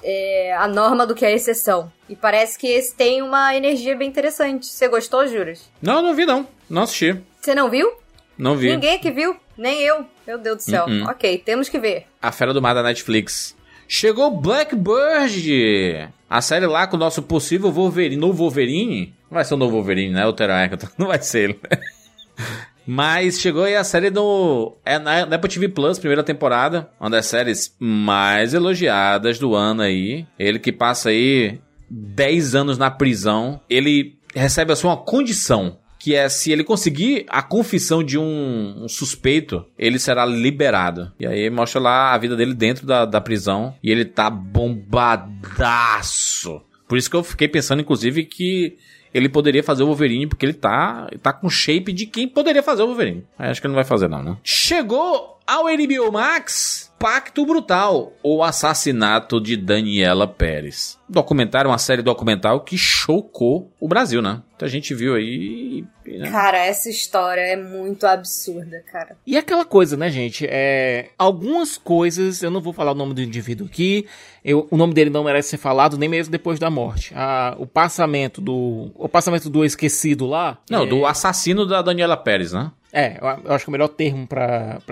[0.02, 1.90] é, a norma do que a exceção.
[2.08, 4.66] E parece que esse tem uma energia bem interessante.
[4.66, 5.70] Você gostou, Juras?
[5.80, 6.46] Não, não vi não.
[6.68, 7.18] Não assisti.
[7.40, 7.90] Você não viu?
[8.36, 8.68] Não vi.
[8.68, 9.36] Ninguém que viu?
[9.56, 10.04] Nem eu.
[10.26, 10.84] Meu Deus do céu.
[10.86, 11.08] Uh-uh.
[11.08, 12.06] Ok, temos que ver.
[12.20, 13.55] A Fera do Mar da Netflix.
[13.88, 16.08] Chegou Blackbird!
[16.28, 19.14] A série lá com o nosso possível Wolverine, novo Wolverine.
[19.30, 20.26] Não vai ser o novo Wolverine, né?
[20.26, 20.88] O Teron Egerton.
[20.98, 21.60] Não vai ser ele.
[22.84, 24.76] Mas chegou aí a série do.
[24.84, 26.88] É na na Apple TV Plus, primeira temporada.
[27.00, 30.26] Uma das séries mais elogiadas do ano aí.
[30.38, 33.60] Ele que passa aí 10 anos na prisão.
[33.68, 35.78] Ele recebe a sua condição.
[36.06, 41.10] Que é se ele conseguir a confissão de um, um suspeito, ele será liberado.
[41.18, 43.74] E aí mostra lá a vida dele dentro da, da prisão.
[43.82, 45.50] E ele tá bombadaço.
[46.86, 48.76] Por isso que eu fiquei pensando, inclusive, que
[49.12, 52.84] ele poderia fazer o Wolverine, porque ele tá, tá com shape de quem poderia fazer
[52.84, 53.24] o Wolverine.
[53.36, 54.36] Aí acho que ele não vai fazer, não, né?
[54.44, 60.98] Chegou ao HBO Max Pacto Brutal, o assassinato de Daniela Pérez.
[61.08, 64.40] Documentário, uma série documental que chocou o Brasil, né?
[64.50, 65.84] Muita gente viu aí.
[66.06, 66.30] né?
[66.30, 69.14] Cara, essa história é muito absurda, cara.
[69.26, 70.46] E aquela coisa, né, gente?
[70.48, 74.06] É, algumas coisas, eu não vou falar o nome do indivíduo aqui,
[74.42, 77.12] eu- o nome dele não merece ser falado nem mesmo depois da morte.
[77.14, 78.90] Ah, o passamento do.
[78.94, 80.56] O passamento do esquecido lá.
[80.70, 82.72] Não, é, do assassino da Daniela Pérez, né?
[82.98, 84.26] É, eu acho que o melhor termo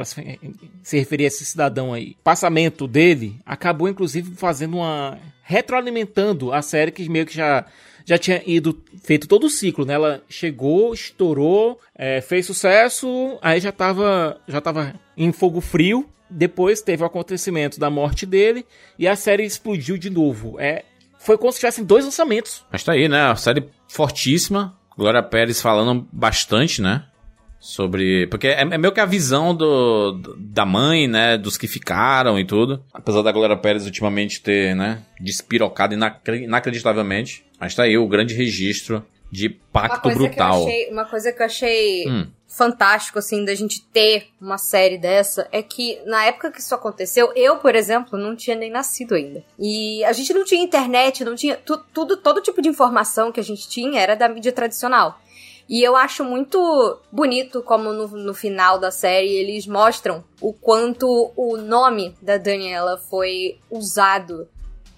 [0.05, 0.39] se
[0.83, 2.15] se referir a esse cidadão aí.
[2.21, 5.19] O passamento dele acabou, inclusive, fazendo uma.
[5.43, 7.65] retroalimentando a série que meio que já.
[8.05, 9.95] Já tinha ido feito todo o ciclo, né?
[9.95, 16.07] Ela chegou, estourou, é, fez sucesso, aí já tava, já tava em fogo frio.
[16.29, 18.67] Depois teve o acontecimento da morte dele
[18.99, 20.61] e a série explodiu de novo.
[20.61, 20.85] É,
[21.19, 22.63] foi como se tivessem dois lançamentos.
[22.71, 23.23] Mas tá aí, né?
[23.23, 24.77] A série fortíssima.
[24.95, 27.07] Glória Pérez falando bastante, né?
[27.67, 28.27] Sobre.
[28.27, 31.39] Porque é, é meio que a visão do, do- da mãe, né?
[31.39, 32.85] Dos que ficaram e tudo.
[32.93, 35.03] Apesar da Glória Pérez ultimamente ter, né?
[35.19, 37.43] Despirocado inacre- inacreditavelmente.
[37.59, 39.03] Mas tá aí o grande registro
[39.33, 40.67] de Uma Pacto coisa, Brutal.
[40.67, 42.27] Achei, uma coisa que eu achei Hum.
[42.47, 47.33] fantástico, assim, da gente ter uma série dessa, é que na época que isso aconteceu,
[47.35, 49.43] eu, por exemplo, não tinha nem nascido ainda.
[49.59, 51.57] E a gente não tinha internet, não tinha.
[51.57, 55.19] tu- tudo, todo tipo de informação que a gente tinha era da mídia tradicional.
[55.69, 61.33] E eu acho muito bonito como no, no final da série eles mostram o quanto
[61.35, 64.47] o nome da Daniela foi usado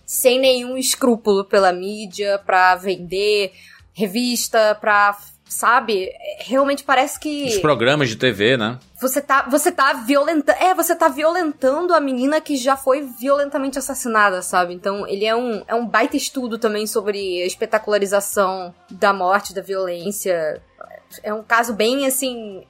[0.05, 3.53] sem nenhum escrúpulo pela mídia pra vender
[3.93, 5.17] revista, pra,
[5.49, 6.11] sabe?
[6.41, 8.79] Realmente parece que Os programas de TV, né?
[9.01, 13.79] você tá, você tá violentando, é, você tá violentando a menina que já foi violentamente
[13.79, 14.73] assassinada, sabe?
[14.73, 19.61] Então, ele é um, é um baita estudo também sobre a espetacularização da morte, da
[19.61, 20.63] violência.
[21.23, 22.65] É um caso bem, assim,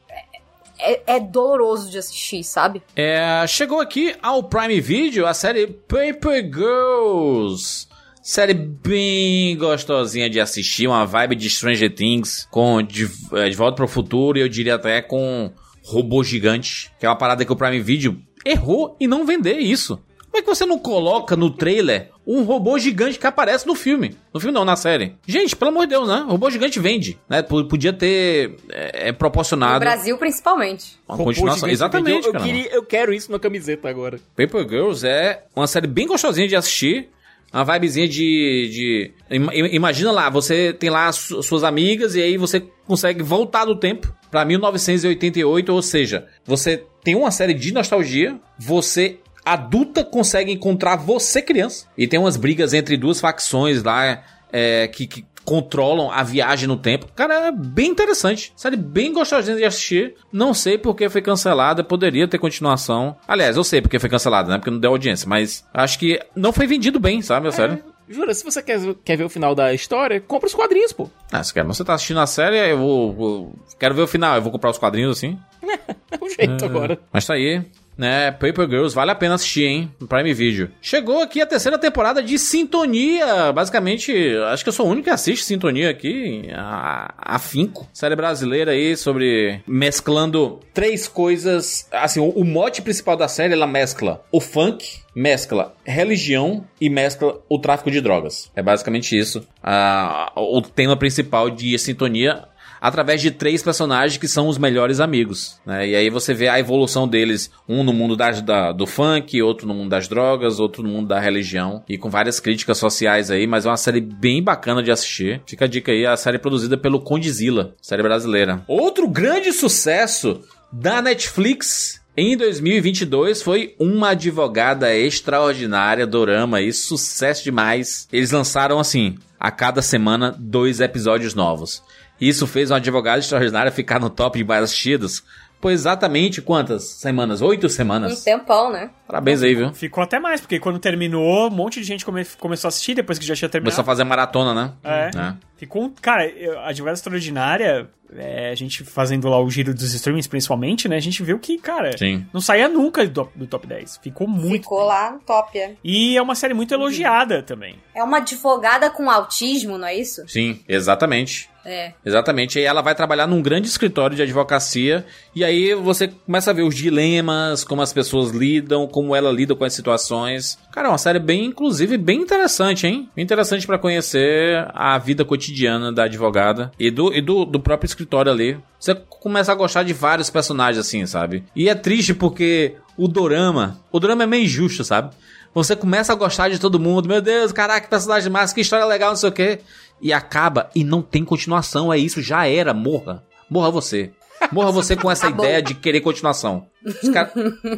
[0.79, 2.83] é, é doloroso de assistir, sabe?
[2.97, 7.89] É, chegou aqui ao Prime Video a série Paper Girls.
[8.29, 13.77] Série bem gostosinha de assistir, uma vibe de Stranger Things, com De, é, de Volta
[13.77, 15.53] para o Futuro e eu diria até com
[15.85, 20.03] Robô Gigante, que é uma parada que o Prime Video errou em não vender isso.
[20.25, 24.17] Como é que você não coloca no trailer um robô gigante que aparece no filme?
[24.35, 25.15] No filme não, na série.
[25.25, 26.25] Gente, pelo amor de Deus, né?
[26.29, 27.43] robô gigante vende, né?
[27.43, 30.99] P- Podia ter é, é, No proporcionado Brasil, principalmente.
[31.09, 31.69] uma Robô continuação.
[31.69, 32.45] Exatamente, eu, cara.
[32.45, 34.19] queria, eu quero isso na camiseta agora.
[34.37, 37.09] Paper Girls é uma série bem gostosinha de assistir.
[37.57, 38.69] Uma vibezinha de.
[38.71, 43.23] de im- im- imagina lá, você tem lá su- suas amigas e aí você consegue
[43.23, 50.05] voltar no tempo pra 1988, ou seja, você tem uma série de nostalgia, você adulta
[50.05, 51.87] consegue encontrar você criança.
[51.97, 56.77] E tem umas brigas entre duas facções lá é, que, que controlam a viagem no
[56.77, 57.07] tempo.
[57.15, 58.53] Cara, é bem interessante.
[58.57, 60.15] Série bem gostosinha de assistir.
[60.33, 61.83] Não sei por que foi cancelada.
[61.85, 63.17] Poderia ter continuação.
[63.27, 64.59] Aliás, eu sei porque foi cancelada, né?
[64.59, 65.27] Porque não deu audiência.
[65.29, 67.49] Mas acho que não foi vendido bem, sabe?
[67.49, 67.79] A série.
[68.09, 71.09] Jura, se você quer, quer ver o final da história, compra os quadrinhos, pô.
[71.33, 74.37] Ah, se quer, você tá assistindo a série, eu vou, vou- Quero ver o final,
[74.37, 75.39] eu vou comprar os quadrinhos assim.
[76.11, 76.99] É o jeito É, agora.
[77.13, 77.63] Mas tá aí.
[77.97, 79.91] Né, Paper Girls, vale a pena assistir, hein?
[80.09, 80.71] Prime Video.
[80.83, 83.53] Chegou aqui a terceira temporada de Sintonia.
[83.53, 84.13] Basicamente,
[84.49, 86.49] acho que eu sou o único que assiste Sintonia aqui.
[86.55, 87.89] A, afinco.
[87.93, 89.63] Série brasileira aí sobre.
[89.67, 91.89] mesclando três coisas.
[91.91, 97.41] Assim, o, o mote principal da série ela mescla o funk, mescla religião e mescla
[97.49, 98.51] o tráfico de drogas.
[98.55, 99.47] É basicamente isso.
[99.63, 102.45] Ah, o tema principal de Sintonia
[102.81, 105.59] através de três personagens que são os melhores amigos.
[105.67, 105.89] Né?
[105.89, 109.67] E aí você vê a evolução deles, um no mundo das- da- do funk, outro
[109.67, 113.47] no mundo das drogas, outro no mundo da religião, e com várias críticas sociais aí,
[113.47, 115.41] mas é uma série bem bacana de assistir.
[115.47, 118.63] Fica a dica aí, a série produzida pelo Condizila, série brasileira.
[118.69, 120.41] Outro grande sucesso
[120.73, 128.09] da Netflix em 2022 foi uma advogada extraordinária, Dorama aí, sucesso demais.
[128.13, 131.83] Eles lançaram assim, a cada semana, dois episódios novos.
[132.21, 135.23] Isso fez uma advogada extraordinária ficar no top de mais assistidos
[135.61, 137.41] por exatamente quantas semanas?
[137.41, 138.23] Oito Um semanas.
[138.23, 138.91] tempão, né?
[139.07, 139.73] Parabéns aí, viu?
[139.73, 143.19] Ficou até mais, porque quando terminou, um monte de gente come- começou a assistir depois
[143.19, 143.75] que já tinha terminado.
[143.75, 144.73] Começou a fazer maratona, né?
[144.85, 145.11] É.
[145.17, 145.37] Né?
[145.57, 145.91] Ficou um.
[145.91, 146.25] Cara,
[146.65, 150.97] a Advogada Extraordinária, é, a gente fazendo lá o giro dos streamings principalmente, né?
[150.97, 152.27] A gente viu que, cara, Sim.
[152.35, 153.99] não saía nunca do, do top 10.
[154.03, 154.63] Ficou muito.
[154.65, 155.75] Ficou lá no top, é.
[155.83, 157.77] E é uma série muito elogiada também.
[157.95, 160.23] É uma advogada com autismo, não é isso?
[160.29, 161.49] Sim, exatamente.
[161.67, 161.93] É.
[162.05, 162.61] Exatamente.
[162.61, 165.05] E ela vai trabalhar num grande escritório de advocacia.
[165.35, 169.55] E aí você começa a ver os dilemas, como as pessoas lidam, como ela lida
[169.57, 170.57] com as situações.
[170.71, 173.11] Cara, é uma série bem, inclusive, bem interessante, hein?
[173.17, 178.31] Interessante pra conhecer a vida cotidiana da advogada e do, e do, do próprio escritório
[178.31, 178.57] ali.
[178.79, 181.43] Você começa a gostar de vários personagens assim, sabe?
[181.57, 185.11] E é triste porque o dorama, o dorama é meio injusto, sabe?
[185.57, 187.09] Você começa a gostar de todo mundo.
[187.09, 189.61] Meu Deus, caraca, que personagem massa, que história legal, não sei o quê.
[190.01, 191.93] E acaba e não tem continuação.
[191.93, 192.73] É isso, já era.
[192.75, 193.23] Morra.
[193.51, 194.13] Morra você.
[194.53, 195.45] Morra você com essa Acabou.
[195.47, 196.67] ideia de querer continuação.
[197.03, 197.33] Os caras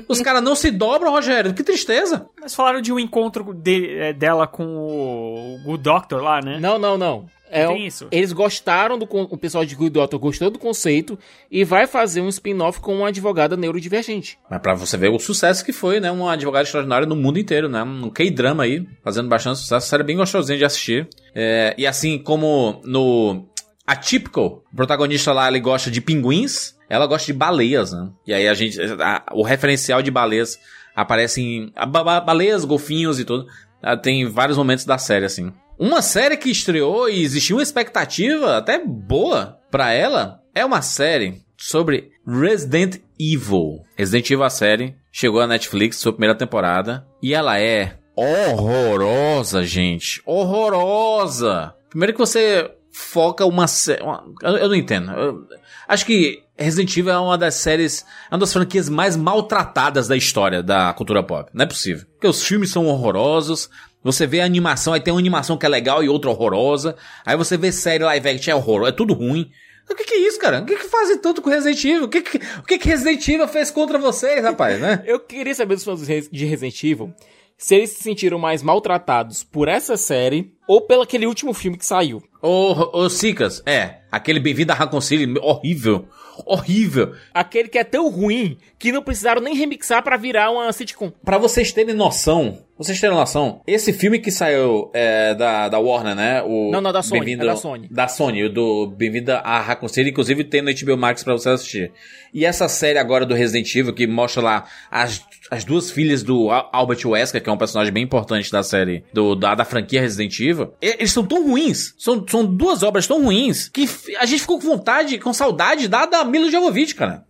[0.09, 1.55] os cara não se dobram, Rogério.
[1.55, 2.27] Que tristeza.
[2.41, 6.59] Mas falaram de um encontro de- é, dela com o Good Doctor lá, né?
[6.59, 7.27] Não, não, não.
[7.51, 8.07] É, Tem isso?
[8.11, 11.19] Eles gostaram do o pessoal de Good Doctor gostou do conceito
[11.51, 14.39] e vai fazer um spin-off com uma advogada neurodivergente.
[14.51, 16.11] Mas pra você ver o sucesso que foi, né?
[16.11, 17.83] Uma advogada extraordinária no mundo inteiro, né?
[17.83, 19.89] Um K-drama aí, fazendo bastante sucesso.
[19.89, 21.09] Série bem gostosinha de assistir.
[21.35, 23.47] É, e assim como no
[23.87, 28.11] Atypical, o protagonista lá, ele gosta de pinguins, ela gosta de baleias, né?
[28.27, 28.79] E aí a gente...
[28.81, 30.59] a- o referencial de baleias
[30.95, 31.73] aparece em...
[31.75, 33.47] a ba- ba- baleias, golfinhos e tudo.
[33.83, 35.53] Ah, Tem vários momentos da série, assim.
[35.79, 41.41] Uma série que estreou e existiu uma expectativa até boa pra ela é uma série
[41.57, 43.85] sobre Resident Evil.
[43.97, 50.21] Resident Evil, a série, chegou à Netflix, sua primeira temporada, e ela é horrorosa, gente.
[50.27, 51.75] Horrorosa.
[51.89, 54.03] Primeiro que você foca uma série...
[54.43, 55.13] Eu não entendo.
[55.13, 55.47] Eu-
[55.87, 60.17] acho que Resident Evil é uma das séries, é uma das franquias mais maltratadas da
[60.17, 61.49] história da cultura pop.
[61.55, 62.05] Não é possível.
[62.15, 63.71] Porque os filmes são horrorosos,
[64.03, 66.97] você vê a animação, aí tem uma animação que é legal e outra horrorosa.
[67.27, 69.51] Aí você vê série live action, é horror, é tudo ruim.
[69.91, 70.61] O que, que é isso, cara?
[70.61, 72.05] O que, que fazem tanto com Resident Evil?
[72.05, 75.03] O que, que, o que, que Resident Evil fez contra vocês, rapaz, né?
[75.07, 77.15] Eu queria saber dos fãs de Resident Evil
[77.57, 81.85] se eles se sentiram mais maltratados por essa série ou pelo aquele último filme que
[81.85, 82.23] saiu.
[82.41, 85.01] Ô, ô, Sicas, é, aquele Bem-vindo a Raccoon
[85.43, 86.07] horrível,
[86.47, 87.15] horrível.
[87.33, 91.11] Aquele que é tão ruim que não precisaram nem remixar pra virar uma sitcom.
[91.25, 96.15] Pra vocês terem noção, vocês terem noção, esse filme que saiu é, da, da Warner,
[96.15, 96.43] né?
[96.43, 97.89] O Não, não, da Sony, é da Sony.
[97.91, 101.49] Da Sony, o do Bem-vindo a Raccoon City, inclusive tem no HBO Max pra você
[101.51, 101.93] assistir.
[102.33, 105.21] E essa série agora do Resident Evil, que mostra lá as,
[105.51, 109.05] as duas filhas do Al- Albert Wesker, que é um personagem bem importante da série,
[109.13, 113.23] do, da, da franquia Resident Evil, eles são tão ruins, são, são duas obras tão
[113.23, 117.25] ruins, que a gente ficou com vontade, com saudade da, da Mila Jovovich, cara.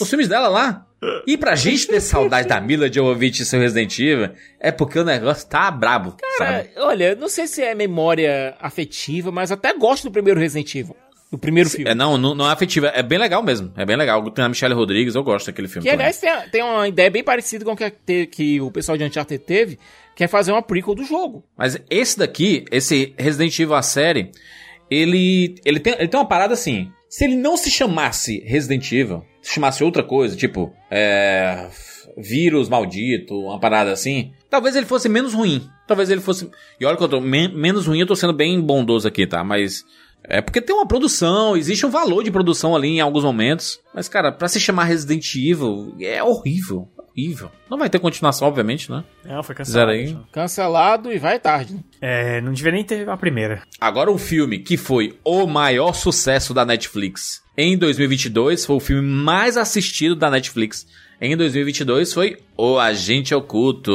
[0.00, 0.86] Os filmes dela lá.
[1.26, 5.04] E pra gente ter saudade da Mila Jovovich e seu Resident Evil, é porque o
[5.04, 6.70] negócio tá brabo, Cara, sabe?
[6.76, 10.94] olha, não sei se é memória afetiva, mas até gosto do primeiro Resident Evil.
[11.30, 11.88] Do primeiro filme.
[11.88, 13.72] É, não, não, não é afetiva, é bem legal mesmo.
[13.76, 14.28] É bem legal.
[14.32, 15.84] Tem a Michelle Rodrigues, eu gosto daquele filme.
[15.84, 16.06] Que, também.
[16.06, 18.70] aliás, tem, a- tem uma ideia bem parecida com o que, a- te- que o
[18.70, 19.78] pessoal de Uncharted teve,
[20.16, 21.44] que é fazer uma prequel do jogo.
[21.56, 24.32] Mas esse daqui, esse Resident Evil a série,
[24.90, 26.90] ele, ele, tem, ele tem uma parada assim.
[27.08, 31.68] Se ele não se chamasse Resident Evil, se chamasse outra coisa, tipo, é,
[32.16, 35.68] vírus maldito, uma parada assim, talvez ele fosse menos ruim.
[35.86, 36.48] Talvez ele fosse.
[36.80, 39.42] E olha que eu tô men- menos ruim, eu tô sendo bem bondoso aqui, tá?
[39.44, 39.84] Mas.
[40.24, 43.80] É porque tem uma produção, existe um valor de produção ali em alguns momentos.
[43.94, 46.88] Mas, cara, pra se chamar Resident Evil, é horrível.
[47.10, 47.50] Horrível.
[47.68, 49.02] Não vai ter continuação, obviamente, né?
[49.24, 49.90] Não, foi cancelado.
[49.90, 50.16] aí.
[50.30, 51.74] Cancelado e vai tarde.
[51.74, 51.80] né?
[52.00, 53.62] É, não devia nem ter a primeira.
[53.80, 59.02] Agora um filme que foi o maior sucesso da Netflix em 2022, foi o filme
[59.02, 60.86] mais assistido da Netflix
[61.20, 63.92] em 2022, foi O Agente Oculto.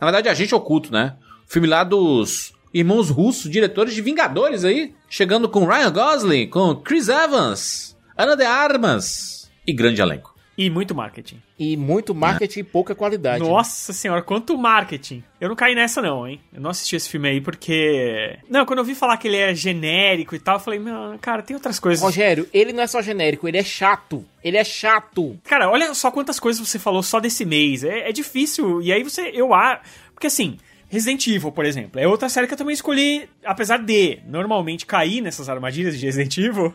[0.00, 1.16] Na verdade, Agente Oculto, né?
[1.46, 6.74] O filme lá dos irmãos russos, diretores de Vingadores aí, chegando com Ryan Gosling, com
[6.74, 10.34] Chris Evans, Ana de Armas e grande elenco.
[10.56, 11.42] E muito marketing.
[11.58, 13.42] E muito marketing e pouca qualidade.
[13.42, 15.24] Nossa senhora, quanto marketing.
[15.40, 16.40] Eu não caí nessa não, hein?
[16.52, 18.38] Eu não assisti esse filme aí porque...
[18.48, 21.42] Não, quando eu vi falar que ele é genérico e tal, eu falei, não, cara,
[21.42, 22.00] tem outras coisas.
[22.00, 24.24] Rogério, ele não é só genérico, ele é chato.
[24.44, 25.36] Ele é chato.
[25.42, 27.82] Cara, olha só quantas coisas você falou só desse mês.
[27.82, 28.80] É, é difícil.
[28.80, 29.82] E aí você, eu acho...
[30.14, 30.56] Porque assim,
[30.94, 35.20] Resident Evil, por exemplo, é outra série que eu também escolhi, apesar de normalmente cair
[35.20, 36.72] nessas armadilhas de Resident Evil...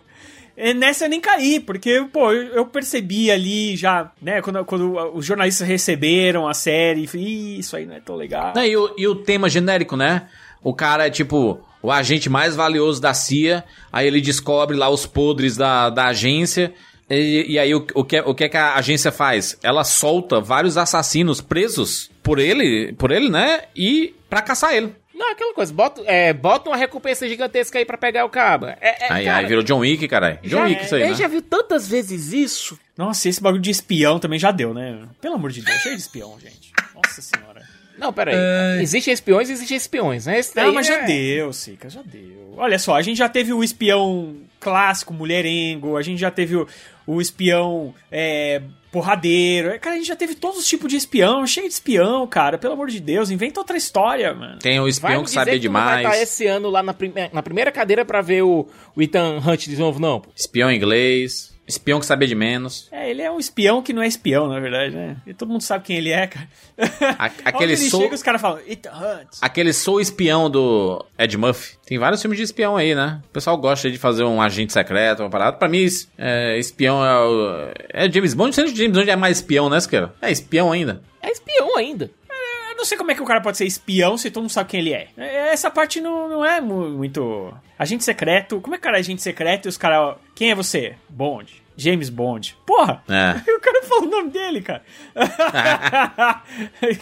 [0.57, 5.25] é, Nessa eu nem caí, porque, pô, eu, percebi ali já, né, quando, quando os
[5.25, 8.51] jornalistas receberam a série, falei, "Ih, isso aí não é tão legal.
[8.53, 10.27] Não, e, o, e o tema genérico, né?
[10.61, 15.05] O cara é tipo o agente mais valioso da CIA, aí ele descobre lá os
[15.05, 16.73] podres da, da agência.
[17.09, 19.57] E, e aí o, o, que, o que é que a agência faz?
[19.63, 23.63] Ela solta vários assassinos presos por ele, por ele, né?
[23.75, 24.93] E pra caçar ele.
[25.13, 28.77] Não, aquela coisa, bota, é, bota uma recompensa gigantesca aí pra pegar o caba.
[28.79, 30.39] É, é, aí, cara, aí virou John Wick, caralho.
[30.43, 31.17] John já- Wick isso aí, ele né?
[31.17, 32.79] já viu tantas vezes isso.
[32.97, 34.99] Nossa, esse bagulho de espião também já deu, né?
[35.19, 36.71] Pelo amor de Deus, cheio de espião, gente.
[36.95, 37.67] Nossa senhora.
[37.97, 38.33] Não, peraí.
[38.81, 40.39] Existem espiões e existem espiões, né?
[40.39, 42.53] Esse daí Não, mas já é- deu, Sica, já deu.
[42.55, 46.65] Olha só, a gente já teve o espião clássico, mulherengo, a gente já teve o,
[47.15, 49.79] o espião é, porradeiro.
[49.79, 52.57] Cara, a gente já teve todos os tipos de espião, cheio de espião, cara.
[52.57, 54.59] Pelo amor de Deus, inventa outra história, mano.
[54.59, 56.07] Tem o Vai espião que dizer sabia tu não vai demais.
[56.07, 59.67] estar esse ano lá na, prime- na primeira cadeira pra ver o, o Ethan Hunt
[59.67, 60.19] de novo, não.
[60.21, 60.29] pô.
[60.35, 61.57] Espião inglês.
[61.69, 62.87] Espião que sabia de menos.
[62.91, 65.17] É, ele é um espião que não é espião, na verdade, né?
[65.27, 66.47] E todo mundo sabe quem ele é, cara.
[67.19, 69.27] A- aquele ele sou, chega, os caras falam, Ethan Hunt.
[69.39, 71.77] aquele sou espião do Ed Murphy.
[71.85, 73.21] Tem vários filmes de espião aí, né?
[73.29, 75.57] O pessoal gosta de fazer um agente secreto, uma parada.
[75.57, 75.85] Pra mim,
[76.17, 77.71] é, espião é o.
[77.89, 80.13] É James Bond, sendo James Bond é mais espião, né, Esquerda?
[80.21, 81.01] É espião ainda.
[81.21, 82.09] É espião ainda.
[82.79, 84.79] Não sei como é que o cara pode ser espião se todo mundo sabe quem
[84.79, 85.09] ele é.
[85.17, 87.53] É, Essa parte não, não é mu- muito.
[87.77, 88.61] Agente secreto.
[88.61, 90.15] Como é que o cara é agente secreto e os caras.
[90.33, 90.95] Quem é você?
[91.09, 91.61] Bond.
[91.79, 92.57] James Bond.
[92.65, 93.03] Porra!
[93.07, 93.39] É.
[93.59, 94.81] O cara falou o nome dele, cara.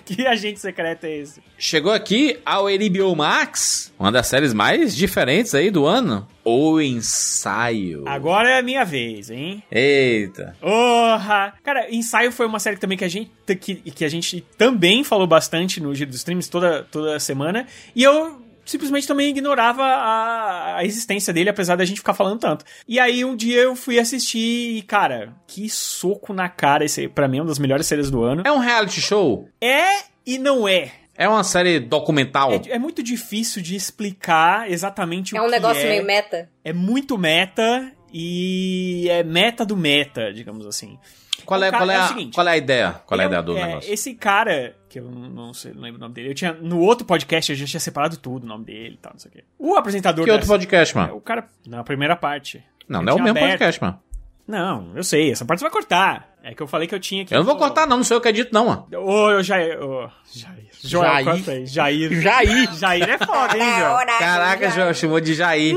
[0.05, 1.41] que agente secreto é esse?
[1.57, 6.27] Chegou aqui ao HBO Max, uma das séries mais diferentes aí do ano.
[6.43, 8.03] O Ensaio.
[8.07, 9.61] Agora é a minha vez, hein?
[9.71, 10.55] Eita.
[10.59, 11.53] Porra!
[11.63, 15.27] Cara, Ensaio foi uma série também que a gente, que, que a gente também falou
[15.27, 17.67] bastante no Giro dos Streams toda, toda semana.
[17.95, 22.63] E eu simplesmente também ignorava a, a existência dele, apesar da gente ficar falando tanto.
[22.87, 27.07] E aí um dia eu fui assistir e, cara, que soco na cara esse aí.
[27.07, 28.43] Pra mim é uma das melhores séries do ano.
[28.45, 29.49] É um reality show?
[29.59, 30.91] É e não é.
[31.19, 32.51] É uma série documental?
[32.53, 35.89] É, é muito difícil de explicar exatamente o É um que negócio é.
[35.89, 36.47] meio meta.
[36.63, 40.99] É muito meta e é meta do meta, digamos assim.
[41.45, 42.91] Qual é, O cara- qual, é o a, seguinte, qual é a ideia?
[43.05, 43.91] Qual é a ele ideia um- do é, negócio?
[43.93, 46.53] Esse cara, que eu não sei, não lembro o nome dele, eu tinha.
[46.53, 49.29] No outro podcast eu já tinha separado tudo, o nome dele e tal, não sei
[49.29, 49.43] o quê.
[49.59, 50.23] O apresentador.
[50.25, 51.09] Que outro dessa- podcast, mano?
[51.09, 51.47] É, o cara.
[51.67, 52.63] Na primeira parte.
[52.87, 53.99] Não, Eu não é o mesmo aberto- podcast, mano.
[54.47, 56.29] Não, eu sei, essa parte você vai cortar.
[56.41, 57.33] É que eu falei que eu tinha que.
[57.33, 58.87] Eu não vou cortar, não, não sei o que edito, não, mano.
[58.95, 59.77] Ô, Jair.
[59.83, 60.67] Ô, Jair.
[60.81, 61.65] Joel, Jair.
[61.67, 62.21] Jair.
[62.21, 62.73] Jair.
[62.77, 64.07] Jair é foda, hein, Joel?
[64.19, 65.75] Caraca, Joel, chamou de Jair.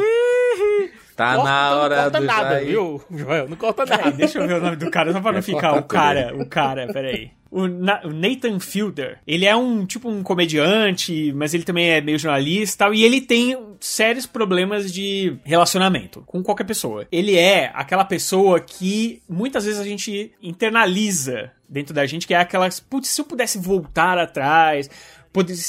[1.21, 2.67] Tá Corta, na hora não corta do nada, Jair.
[2.67, 3.49] viu, Joel?
[3.49, 4.17] Não corta Peraí, nada.
[4.17, 6.47] deixa eu ver o nome do cara, só pra não É, ficar o cara, o
[6.47, 7.31] cara, peraí.
[7.51, 12.01] O, Na- o Nathan Fielder, ele é um tipo um comediante, mas ele também é
[12.01, 17.07] meio jornalista e tal, e ele tem sérios problemas de relacionamento com qualquer pessoa.
[17.11, 22.39] Ele é aquela pessoa que muitas vezes a gente internaliza dentro da gente, que é
[22.39, 24.89] aquelas, putz, se eu pudesse voltar atrás,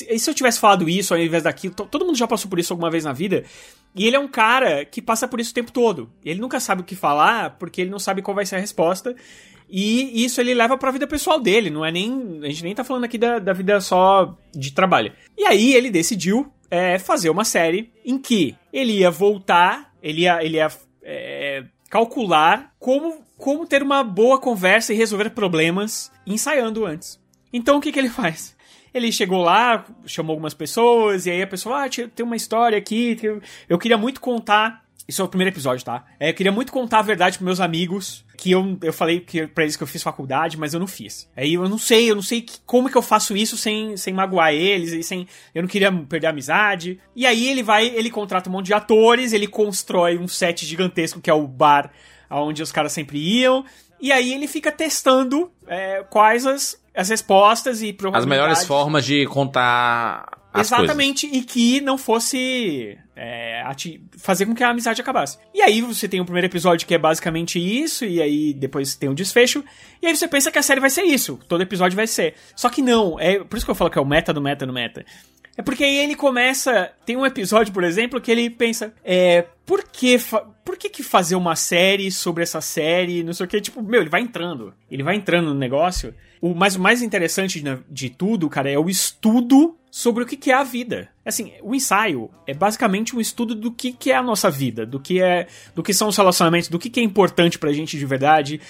[0.09, 2.57] e se eu tivesse falado isso ao invés daquilo, to- todo mundo já passou por
[2.59, 3.43] isso alguma vez na vida.
[3.95, 6.09] E ele é um cara que passa por isso o tempo todo.
[6.23, 9.15] Ele nunca sabe o que falar, porque ele não sabe qual vai ser a resposta.
[9.69, 12.39] E isso ele leva pra vida pessoal dele, não é nem.
[12.43, 15.13] A gente nem tá falando aqui da, da vida só de trabalho.
[15.37, 20.43] E aí ele decidiu é, fazer uma série em que ele ia voltar, ele ia,
[20.43, 20.69] ele ia
[21.03, 27.19] é, calcular como, como ter uma boa conversa e resolver problemas ensaiando antes.
[27.53, 28.55] Então o que, que ele faz?
[28.93, 33.17] Ele chegou lá, chamou algumas pessoas, e aí a pessoa, ah, tem uma história aqui,
[33.69, 34.81] eu queria muito contar.
[35.07, 36.05] Isso é o primeiro episódio, tá?
[36.19, 38.23] É, eu queria muito contar a verdade pros meus amigos.
[38.37, 41.29] Que eu, eu falei que, pra eles que eu fiz faculdade, mas eu não fiz.
[41.35, 44.13] Aí eu não sei, eu não sei que- como que eu faço isso sem, sem
[44.13, 45.27] magoar eles e sem.
[45.53, 46.99] Eu não queria perder a amizade.
[47.15, 51.19] E aí ele vai, ele contrata um monte de atores, ele constrói um set gigantesco
[51.21, 51.91] que é o bar
[52.29, 53.63] onde os caras sempre iam.
[53.99, 59.25] E aí ele fica testando é, quais as, as respostas e As melhores formas de
[59.27, 60.85] contar as coisas.
[60.85, 63.63] Exatamente, e que não fosse é,
[64.17, 65.37] fazer com que a amizade acabasse.
[65.53, 69.09] E aí você tem o primeiro episódio que é basicamente isso, e aí depois tem
[69.09, 69.63] o desfecho,
[70.01, 72.35] e aí você pensa que a série vai ser isso, todo episódio vai ser.
[72.55, 74.65] Só que não, é por isso que eu falo que é o meta do meta
[74.65, 75.05] do meta.
[75.57, 76.91] É porque aí ele começa.
[77.05, 79.45] Tem um episódio, por exemplo, que ele pensa: é.
[79.65, 80.17] Por que,
[80.65, 83.23] por que, que fazer uma série sobre essa série?
[83.23, 83.61] Não sei o que.
[83.61, 84.73] Tipo, meu, ele vai entrando.
[84.89, 86.13] Ele vai entrando no negócio.
[86.41, 90.49] O, mas o mais interessante de, de tudo, cara, é o estudo sobre o que,
[90.49, 91.09] é a vida.
[91.25, 95.21] Assim, o ensaio é basicamente um estudo do que, é a nossa vida, do que
[95.21, 95.47] é.
[95.75, 98.61] do que são os relacionamentos, do que, que é importante pra gente de verdade.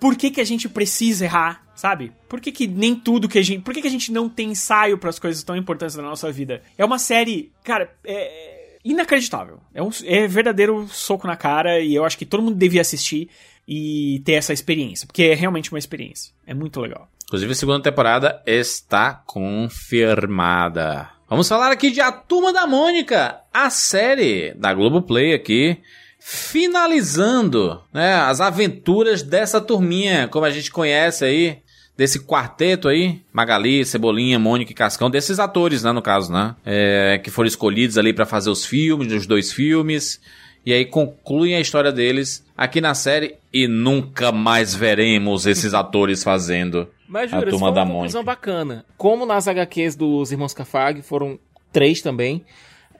[0.00, 2.10] Por que, que a gente precisa errar, sabe?
[2.26, 3.62] Por que, que nem tudo que a gente.
[3.62, 6.32] Por que, que a gente não tem ensaio para as coisas tão importantes da nossa
[6.32, 6.62] vida?
[6.78, 9.60] É uma série, cara, é inacreditável.
[9.74, 13.28] É um é verdadeiro soco na cara e eu acho que todo mundo devia assistir
[13.68, 16.32] e ter essa experiência, porque é realmente uma experiência.
[16.46, 17.08] É muito legal.
[17.30, 21.08] Inclusive, a segunda temporada está confirmada.
[21.28, 25.78] Vamos falar aqui de A Turma da Mônica, a série da Globoplay aqui,
[26.18, 31.58] finalizando né, as aventuras dessa turminha, como a gente conhece aí,
[31.96, 37.20] desse quarteto aí, Magali, Cebolinha, Mônica e Cascão, desses atores, né, no caso, né, é,
[37.22, 40.20] que foram escolhidos ali para fazer os filmes, os dois filmes,
[40.64, 46.22] e aí concluem a história deles aqui na série e nunca mais veremos esses atores
[46.22, 48.84] fazendo Mas, a turma da uma conclusão bacana.
[48.96, 51.38] Como nas HQs dos Irmãos Cafag, foram
[51.72, 52.44] três também,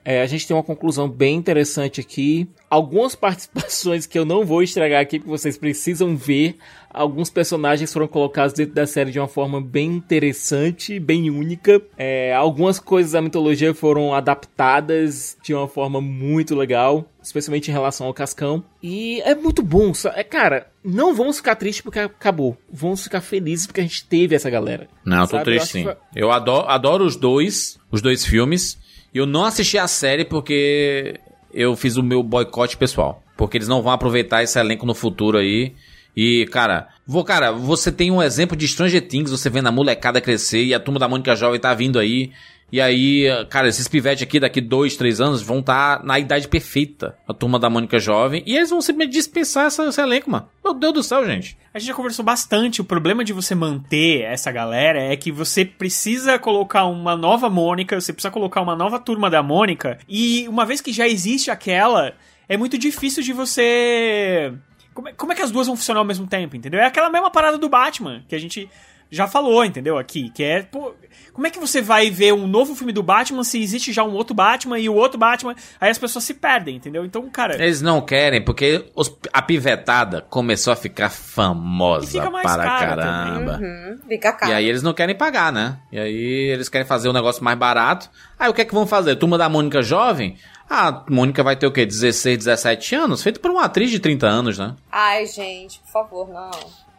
[0.03, 2.47] é, a gente tem uma conclusão bem interessante aqui.
[2.69, 6.57] Algumas participações que eu não vou estragar aqui, porque vocês precisam ver.
[6.93, 11.81] Alguns personagens foram colocados dentro da série de uma forma bem interessante, bem única.
[11.97, 18.07] É, algumas coisas da mitologia foram adaptadas de uma forma muito legal, especialmente em relação
[18.07, 18.63] ao Cascão.
[18.83, 19.91] E é muito bom.
[20.15, 22.57] É, cara, não vamos ficar tristes porque acabou.
[22.71, 24.87] Vamos ficar felizes porque a gente teve essa galera.
[25.05, 25.83] Não, eu tô triste que sim.
[25.83, 28.77] foi- Eu adoro, adoro os dois, os dois filmes.
[29.13, 31.19] Eu não assisti a série porque
[31.53, 33.23] eu fiz o meu boicote pessoal.
[33.37, 35.73] Porque eles não vão aproveitar esse elenco no futuro aí.
[36.15, 40.19] E, cara, vou, cara, você tem um exemplo de Stranger Things, você vendo a molecada
[40.19, 42.31] crescer e a turma da Mônica Jovem tá vindo aí.
[42.71, 47.17] E aí, cara, esses pivetes aqui daqui dois, três anos vão estar na idade perfeita.
[47.27, 48.41] A turma da Mônica Jovem.
[48.45, 50.47] E eles vão simplesmente dispensar essa- esse elenco, mano.
[50.63, 51.57] Meu Deus do céu, gente.
[51.73, 52.79] A gente já conversou bastante.
[52.79, 57.99] O problema de você manter essa galera é que você precisa colocar uma nova Mônica,
[57.99, 62.13] você precisa colocar uma nova turma da Mônica, e uma vez que já existe aquela,
[62.47, 64.53] é muito difícil de você.
[64.93, 66.79] Como é, como é que as duas vão funcionar ao mesmo tempo, entendeu?
[66.79, 68.69] É aquela mesma parada do Batman, que a gente
[69.11, 69.97] já falou, entendeu?
[69.97, 70.63] Aqui, que é.
[70.63, 70.93] Pô,
[71.33, 74.13] como é que você vai ver um novo filme do Batman se existe já um
[74.13, 75.55] outro Batman e o outro Batman?
[75.79, 77.05] Aí as pessoas se perdem, entendeu?
[77.05, 77.55] Então, cara.
[77.55, 82.63] Eles não querem, porque os- a pivetada começou a ficar famosa E fica mais para
[82.63, 83.59] cara caramba.
[83.61, 84.51] Uhum, fica caro.
[84.51, 85.77] E aí eles não querem pagar, né?
[85.91, 88.09] E aí eles querem fazer um negócio mais barato.
[88.39, 89.15] Aí o que é que vão fazer?
[89.17, 90.37] Turma da Mônica jovem?
[90.69, 91.85] A Mônica vai ter o quê?
[91.85, 93.21] 16, 17 anos?
[93.21, 94.73] Feito por uma atriz de 30 anos, né?
[94.89, 96.49] Ai, gente, por favor, não.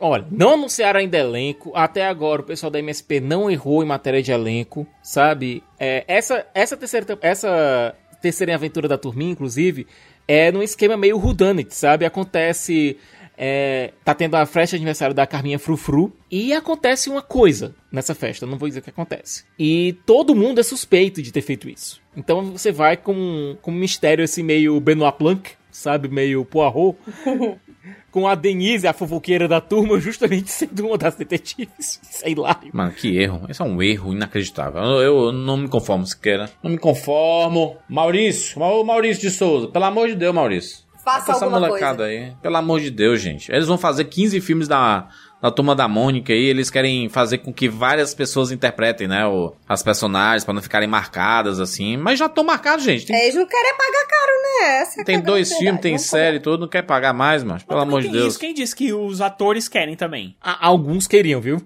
[0.05, 1.70] Olha, não anunciaram ainda elenco.
[1.74, 5.62] Até agora o pessoal da MSP não errou em matéria de elenco, sabe?
[5.78, 9.86] É, essa, essa, terceira, te- essa terceira aventura da turminha, inclusive,
[10.26, 12.05] é num esquema meio whodunit, sabe?
[12.05, 12.97] Acontece...
[13.39, 18.14] é, tá tendo a festa de aniversário da Carminha Frufru e acontece uma coisa nessa
[18.14, 19.44] festa, não vou dizer o que acontece.
[19.58, 22.00] E todo mundo é suspeito de ter feito isso.
[22.16, 26.08] Então você vai com, com um mistério assim meio Benoit Blanc, sabe?
[26.08, 26.97] Meio Poirot
[28.12, 31.99] com a Denise, a fofoqueira da turma, justamente sendo uma das detetives.
[32.02, 32.60] Sei lá.
[32.73, 33.47] Mano, que erro.
[33.49, 34.81] Esse é um erro inacreditável.
[34.82, 36.49] Eu, eu não me conformo sequer.
[36.62, 37.76] Não me conformo.
[37.89, 39.66] Maurício, Mau- Maurício de Souza.
[39.68, 40.78] Pelo amor de Deus, Maurício.
[41.05, 42.10] Faça Essa alguma molecada coisa.
[42.26, 42.32] aí.
[42.41, 43.50] Pelo amor de Deus, gente.
[43.50, 45.08] Eles vão fazer 15 filmes da,
[45.43, 46.45] da Turma da Mônica aí.
[46.45, 49.27] Eles querem fazer com que várias pessoas interpretem, né?
[49.27, 51.97] O, as personagens, pra não ficarem marcadas assim.
[51.97, 53.07] Mas já estão marcados, gente.
[53.07, 54.81] Tem, É, Eles não querem pagar caro, né?
[54.83, 56.61] Essa é tem dois filmes, tem Vamos série e tudo.
[56.61, 58.29] Não quer pagar mais, mas pelo amor de Deus.
[58.29, 60.37] isso, quem disse que os atores querem também?
[60.41, 61.61] A- Alguns queriam, viu?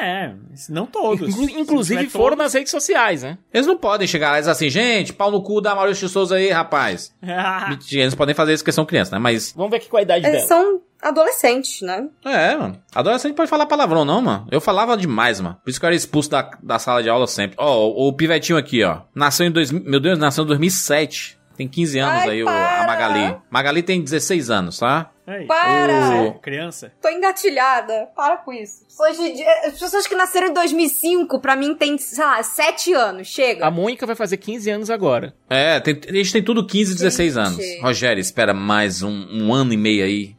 [0.00, 0.32] É,
[0.68, 1.28] não todos.
[1.30, 3.38] Inclu- inclusive tiver foram todos- nas redes sociais, né?
[3.54, 6.34] Eles não podem chegar lá e dizer assim, gente, pau no cu da Maurício Souza
[6.36, 7.14] aí, rapaz.
[7.90, 9.18] Eles podem fazer isso porque são crianças, né?
[9.18, 9.52] Mas.
[9.56, 12.08] Vamos ver aqui qual a idade Eles são adolescentes, né?
[12.24, 12.80] É, mano.
[12.94, 14.46] Adolescente pode falar palavrão, não, mano.
[14.50, 15.56] Eu falava demais, mano.
[15.62, 17.56] Por isso que eu era expulso da, da sala de aula sempre.
[17.58, 19.00] Ó, o, o pivetinho aqui, ó.
[19.14, 19.82] Nasceu em 2000.
[19.84, 21.36] Meu Deus, nasceu em 2007.
[21.56, 23.36] Tem 15 anos Ai, aí, o- a Magali.
[23.50, 25.10] Magali tem 16 anos, tá?
[25.48, 26.22] Para!
[26.22, 26.92] O- Criança.
[27.00, 28.08] Tô engatilhada.
[28.14, 28.84] Para com isso.
[29.00, 32.92] Hoje, em dia- as pessoas que nasceram em 2005, pra mim, tem, sei lá, 7
[32.92, 33.28] anos.
[33.28, 33.66] Chega.
[33.66, 35.34] A Mônica vai fazer 15 anos agora.
[35.48, 37.42] É, tem, a gente tem tudo 15, 16 Gente.
[37.46, 37.82] anos.
[37.82, 40.35] Rogério, espera mais um, um ano e meio aí.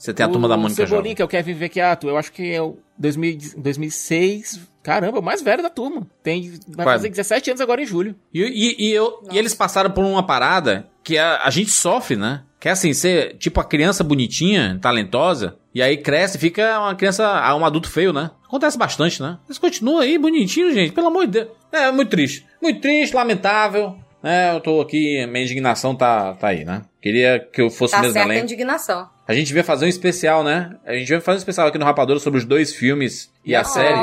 [0.00, 1.14] Você tem a turma da Mônica O Cebolinha, jovem.
[1.14, 4.60] que é o Kevin Vecchiato, eu acho que é o 2000, 2006.
[4.82, 6.06] Caramba, o mais velho da turma.
[6.22, 7.00] Tem, vai Quase.
[7.00, 8.16] fazer 17 anos agora em julho.
[8.32, 12.16] E, e, e eu, e eles passaram por uma parada que a, a gente sofre,
[12.16, 12.42] né?
[12.58, 16.94] Que é assim, ser tipo a criança bonitinha, talentosa, e aí cresce e fica uma
[16.94, 18.30] criança, ah, um adulto feio, né?
[18.46, 19.36] Acontece bastante, né?
[19.46, 21.48] Eles continuam aí bonitinhos, gente, pelo amor de Deus.
[21.70, 22.46] É muito triste.
[22.60, 23.96] Muito triste, lamentável.
[24.22, 26.82] É, eu tô aqui, minha indignação tá, tá aí, né?
[27.00, 28.42] Queria que eu fosse Tá mesmo certa a além.
[28.42, 29.08] indignação.
[29.26, 30.76] A gente veio fazer um especial, né?
[30.84, 33.60] A gente veio fazer um especial aqui no Rapadura sobre os dois filmes e a
[33.62, 33.98] Ó, série.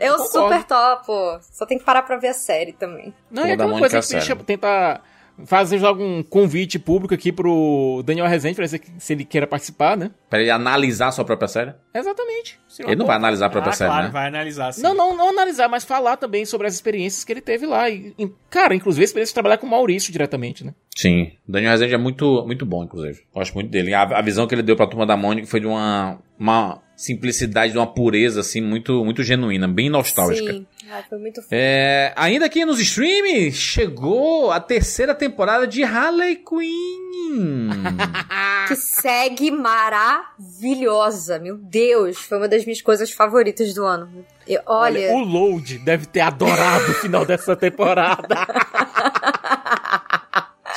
[0.00, 0.24] Eu Concordo.
[0.32, 1.38] super topo.
[1.52, 3.14] Só tem que parar pra ver a série também.
[3.30, 4.26] Não, Turma é aquela coisa que sério.
[4.26, 5.02] deixa tentar
[5.46, 10.10] fazer algum convite público aqui pro Daniel Rezende pra ver se ele queira participar, né?
[10.28, 11.72] Pra ele analisar a sua própria série.
[11.94, 12.58] Exatamente.
[12.80, 14.12] Ele não vai analisar a própria Ah, série, claro, né?
[14.12, 14.82] vai analisar sim.
[14.82, 17.88] Não, não, não analisar, mas falar também sobre as experiências que ele teve lá.
[17.90, 20.74] E, e, cara, inclusive a experiência de trabalhar com o Maurício diretamente, né?
[20.96, 21.32] Sim.
[21.48, 23.20] O Daniel Rezende é muito, muito bom, inclusive.
[23.34, 23.94] Gosto muito dele.
[23.94, 27.72] A, a visão que ele deu pra turma da Mônica foi de uma, uma simplicidade,
[27.72, 30.52] de uma pureza, assim, muito, muito genuína, bem nostálgica.
[30.52, 30.66] Sim.
[30.90, 31.48] Ah, foi muito foda.
[31.52, 37.68] É, ainda aqui nos streams, chegou a terceira temporada de Harley Quinn.
[38.68, 41.38] Que segue maravilhosa.
[41.38, 44.26] Meu Deus, foi uma das minhas coisas favoritas do ano.
[44.46, 48.28] Eu- olha, o Load deve ter adorado o final dessa temporada.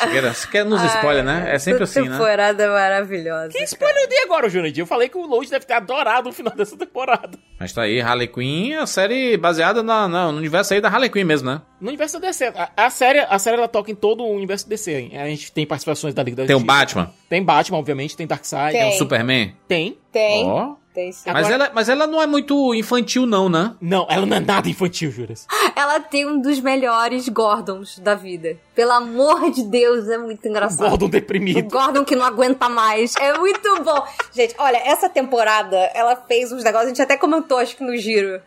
[0.01, 1.45] Você quer, você quer nos spoiler, né?
[1.47, 2.11] É sempre assim, né?
[2.11, 3.49] temporada maravilhosa.
[3.49, 4.81] que spoiler eu dei agora, Jurandir?
[4.81, 7.38] Eu falei que o Load deve ter adorado o final dessa temporada.
[7.59, 11.09] Mas tá aí, Harley Quinn, a série baseada na, na- no universo aí da Harley
[11.09, 11.61] Quinn mesmo, né?
[11.80, 12.45] No universo da DC.
[12.55, 14.91] A, a série, a série ela toca em todo o universo DC.
[14.93, 15.11] hein?
[15.19, 16.59] A gente tem participações da Liga da Tem o.
[16.59, 18.71] Batman, Tem Batman, obviamente, tem Darkseid.
[18.71, 18.81] Tem.
[18.81, 19.55] tem o Superman.
[19.67, 19.97] Tem.
[20.11, 20.45] Tem.
[20.45, 20.75] Ó.
[20.93, 21.29] Tem sim.
[21.31, 23.73] Mas, Agora- ela, mas ela não é muito infantil, não, né?
[23.79, 25.47] Não, ela não é nada infantil, Juras.
[25.73, 28.57] Ela tem um dos melhores Gordons da vida.
[28.75, 30.89] Pelo amor de Deus, é muito engraçado.
[30.89, 31.69] Gordon O deprimido.
[31.71, 33.15] Gordon que não aguenta mais.
[33.15, 34.05] É muito bom.
[34.33, 37.95] Gente, olha, essa temporada, ela fez uns negócios, a gente até comentou, acho que no
[37.95, 38.41] giro.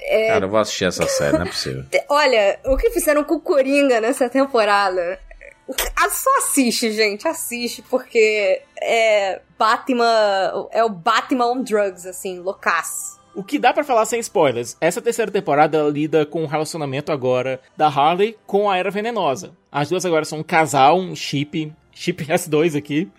[0.00, 1.84] É, Cara, eu vou assistir essa série, não é possível.
[2.10, 5.18] Olha, o que fizeram com o Coringa nessa temporada.
[5.96, 10.68] Ah, Só assiste, gente, assiste, porque é Batman.
[10.70, 13.16] É o Batman on drugs, assim, loucaço.
[13.34, 14.76] O que dá pra falar sem spoilers?
[14.80, 19.52] Essa terceira temporada lida com o relacionamento agora da Harley com a Era Venenosa.
[19.70, 23.10] As duas agora são um casal, um chip, chip S2 aqui.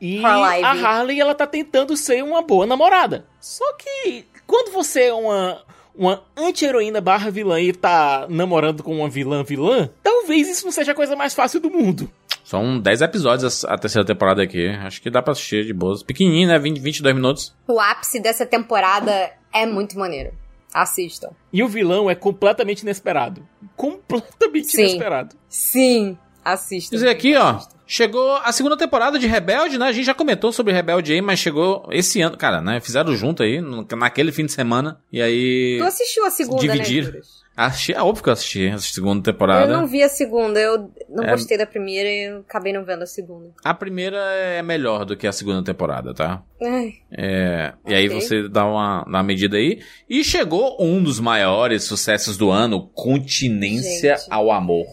[0.00, 0.64] E Harley.
[0.64, 3.26] a Harley ela tá tentando ser uma boa namorada.
[3.38, 5.62] Só que quando você é uma
[5.94, 10.92] uma anti-heroína barra vilã e tá namorando com uma vilã vilã, talvez isso não seja
[10.92, 12.10] a coisa mais fácil do mundo.
[12.44, 14.66] São 10 episódios a a terceira temporada aqui.
[14.68, 16.02] Acho que dá pra assistir de boas.
[16.02, 16.58] Pequenininho, né?
[16.58, 17.54] 20, 22 minutos.
[17.68, 20.32] O ápice dessa temporada é muito maneiro.
[20.74, 21.30] Assistam.
[21.52, 23.46] E o vilão é completamente inesperado.
[23.76, 24.82] Completamente Sim.
[24.82, 25.36] inesperado.
[25.48, 26.96] Sim, assistam.
[26.96, 27.60] Dizer aqui, ó.
[27.92, 29.86] Chegou a segunda temporada de Rebelde, né?
[29.86, 32.36] A gente já comentou sobre Rebelde aí, mas chegou esse ano.
[32.36, 32.78] Cara, né?
[32.80, 33.60] Fizeram junto aí,
[33.98, 35.00] naquele fim de semana.
[35.12, 35.76] E aí.
[35.80, 37.10] Tu assistiu a segunda, Dividiram.
[37.14, 37.20] né?
[37.56, 39.72] Assisti, é óbvio que eu assisti a segunda temporada.
[39.72, 41.32] Eu não vi a segunda, eu não É.
[41.32, 43.50] gostei da primeira e eu acabei não vendo a segunda.
[43.64, 46.44] A primeira é melhor do que a segunda temporada, tá?
[46.62, 49.80] Ai, É, e aí você dá uma, dá uma medida aí.
[50.08, 54.28] E chegou um dos maiores sucessos do ano, Continência Gente.
[54.30, 54.86] ao Amor.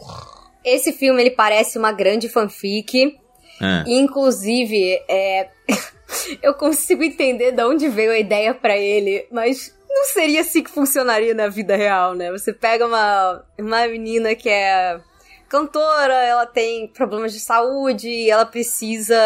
[0.67, 3.17] Esse filme, ele parece uma grande fanfic.
[3.61, 3.83] É.
[3.87, 5.49] Inclusive, é...
[6.41, 10.69] eu consigo entender de onde veio a ideia pra ele, mas não seria assim que
[10.69, 12.31] funcionaria na vida real, né?
[12.31, 14.99] Você pega uma, uma menina que é
[15.47, 19.17] cantora, ela tem problemas de saúde, ela precisa,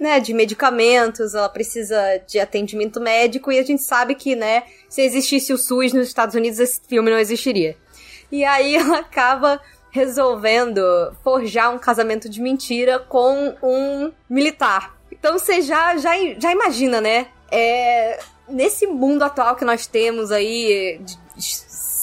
[0.00, 1.98] né, de medicamentos, ela precisa
[2.28, 6.34] de atendimento médico e a gente sabe que, né, se existisse o SUS nos Estados
[6.34, 7.76] Unidos, esse filme não existiria.
[8.30, 9.60] E aí ela acaba
[9.94, 10.82] resolvendo
[11.22, 14.92] forjar um casamento de mentira com um militar.
[15.12, 17.28] Então você já, já, já imagina, né?
[17.48, 21.54] É, nesse mundo atual que nós temos aí, de- de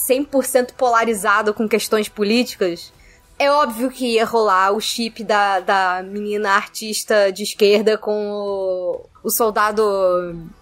[0.07, 2.93] 100% polarizado com questões políticas,
[3.37, 9.05] é óbvio que ia rolar o chip da, da menina artista de esquerda com o,
[9.21, 9.81] o soldado,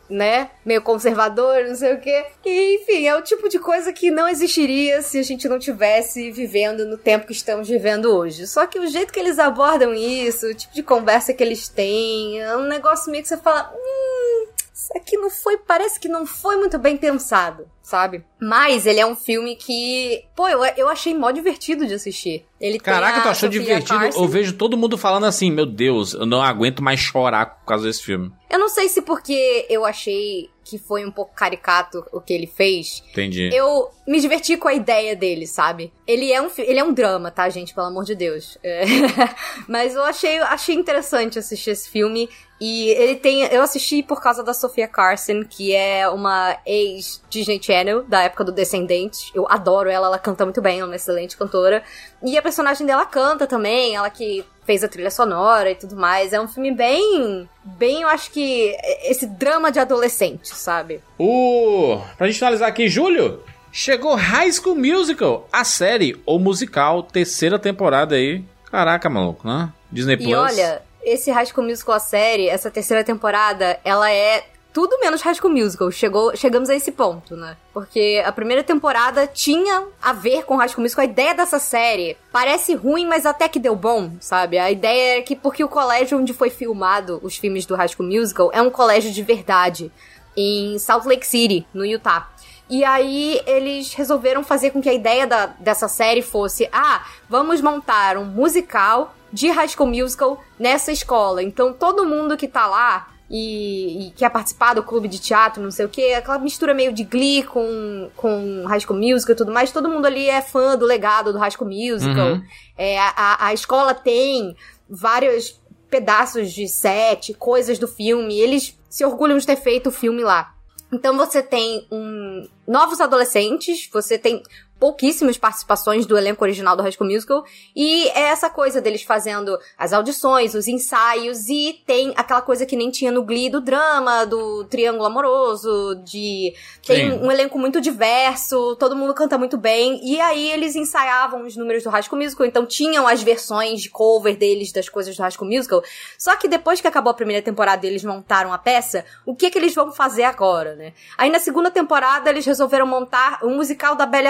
[0.10, 0.50] né?
[0.66, 2.26] Meio conservador, não sei o quê.
[2.46, 6.32] E, enfim, é o tipo de coisa que não existiria se a gente não tivesse
[6.32, 8.48] vivendo no tempo que estamos vivendo hoje.
[8.48, 12.40] Só que o jeito que eles abordam isso, o tipo de conversa que eles têm,
[12.42, 13.72] é um negócio meio que você fala.
[13.74, 14.48] Hum,
[14.96, 18.24] aqui não foi, parece que não foi muito bem pensado, sabe?
[18.42, 22.46] Mas ele é um filme que, pô, eu, eu achei mó divertido de assistir.
[22.60, 24.00] Ele Caraca, tu achou Sofia divertido?
[24.00, 24.24] Carson.
[24.24, 27.86] Eu vejo todo mundo falando assim, meu Deus, eu não aguento mais chorar por causa
[27.86, 28.32] desse filme.
[28.50, 32.46] Eu não sei se porque eu achei que foi um pouco caricato o que ele
[32.46, 33.04] fez.
[33.12, 33.50] Entendi.
[33.52, 35.92] Eu me diverti com a ideia dele, sabe?
[36.06, 37.74] Ele é um, ele é um drama, tá, gente?
[37.74, 38.58] Pelo amor de Deus.
[38.64, 38.84] É.
[39.68, 42.30] Mas eu achei, achei interessante assistir esse filme.
[42.62, 43.44] E ele tem.
[43.46, 48.52] Eu assisti por causa da Sofia Carson, que é uma ex-Disney Channel, da época do
[48.52, 49.32] Descendente.
[49.34, 51.82] Eu adoro ela, ela canta muito bem, ela é uma excelente cantora.
[52.22, 56.32] E a personagem dela canta também, ela que fez a trilha sonora e tudo mais.
[56.32, 57.50] É um filme bem.
[57.64, 58.78] Bem, eu acho que.
[59.04, 61.02] Esse drama de adolescente, sabe?
[61.18, 62.00] O.
[62.16, 63.42] Pra gente finalizar aqui, Júlio,
[63.72, 68.44] chegou High School Musical, a série ou musical, terceira temporada aí.
[68.70, 69.74] Caraca, maluco, né?
[69.92, 70.30] Disney Plus.
[70.30, 75.22] E olha, esse High School Musical, a série, essa terceira temporada, ela é tudo menos
[75.22, 75.92] High School Musical.
[75.92, 77.58] Chegou, chegamos a esse ponto, né?
[77.74, 81.04] Porque a primeira temporada tinha a ver com High School Musical.
[81.04, 84.58] A ideia dessa série parece ruim, mas até que deu bom, sabe?
[84.58, 88.08] A ideia é que porque o colégio onde foi filmado os filmes do High School
[88.08, 89.92] Musical é um colégio de verdade,
[90.38, 92.30] em Salt Lake City, no Utah.
[92.70, 97.62] E aí eles resolveram fazer com que a ideia da- dessa série fosse: ah, vamos
[97.62, 101.42] montar um musical de High School Musical nessa escola.
[101.42, 105.72] Então todo mundo que tá lá e, e quer participar do clube de teatro, não
[105.72, 109.52] sei o que, aquela mistura meio de Glee com, com High School Musical e tudo
[109.52, 112.34] mais, todo mundo ali é fã do legado do High School Musical.
[112.34, 112.44] Uhum.
[112.78, 114.56] É, a, a escola tem
[114.90, 115.60] vários
[115.90, 120.54] pedaços de set, coisas do filme, eles se orgulham de ter feito o filme lá.
[120.92, 124.42] Então você tem um, novos adolescentes, você tem
[124.80, 127.44] pouquíssimas participações do elenco original do High School Musical,
[127.76, 132.76] e é essa coisa deles fazendo as audições, os ensaios, e tem aquela coisa que
[132.76, 136.54] nem tinha no Glee do drama, do triângulo amoroso, de...
[136.86, 137.20] Tem Sim.
[137.20, 141.84] um elenco muito diverso, todo mundo canta muito bem, e aí eles ensaiavam os números
[141.84, 145.32] do High School Musical, então tinham as versões de cover deles das coisas do High
[145.32, 145.84] School Musical,
[146.18, 149.50] só que depois que acabou a primeira temporada e eles montaram a peça, o que
[149.50, 150.94] que eles vão fazer agora, né?
[151.18, 154.30] Aí na segunda temporada eles resolveram montar um musical da Bela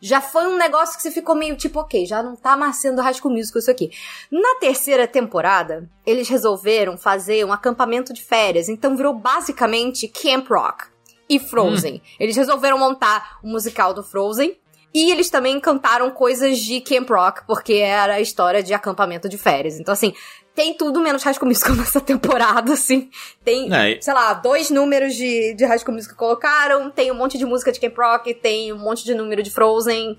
[0.00, 3.00] Já foi um negócio que você ficou meio tipo, ok, já não tá mais sendo
[3.00, 3.90] High School Musical isso aqui.
[4.30, 10.86] Na terceira temporada, eles resolveram fazer um acampamento de férias, então virou basicamente Camp Rock
[11.28, 12.02] e Frozen.
[12.18, 14.56] Eles resolveram montar o musical do Frozen.
[14.96, 19.36] E eles também cantaram coisas de Camp Rock, porque era a história de acampamento de
[19.36, 19.80] férias.
[19.80, 20.14] Então, assim,
[20.54, 23.10] tem tudo menos High School Musical nessa temporada, assim.
[23.44, 27.14] Tem, É, sei lá, dois números de, de High School Musical que colocaram, tem um
[27.14, 30.18] monte de música de Camp Rock, tem um monte de número de Frozen.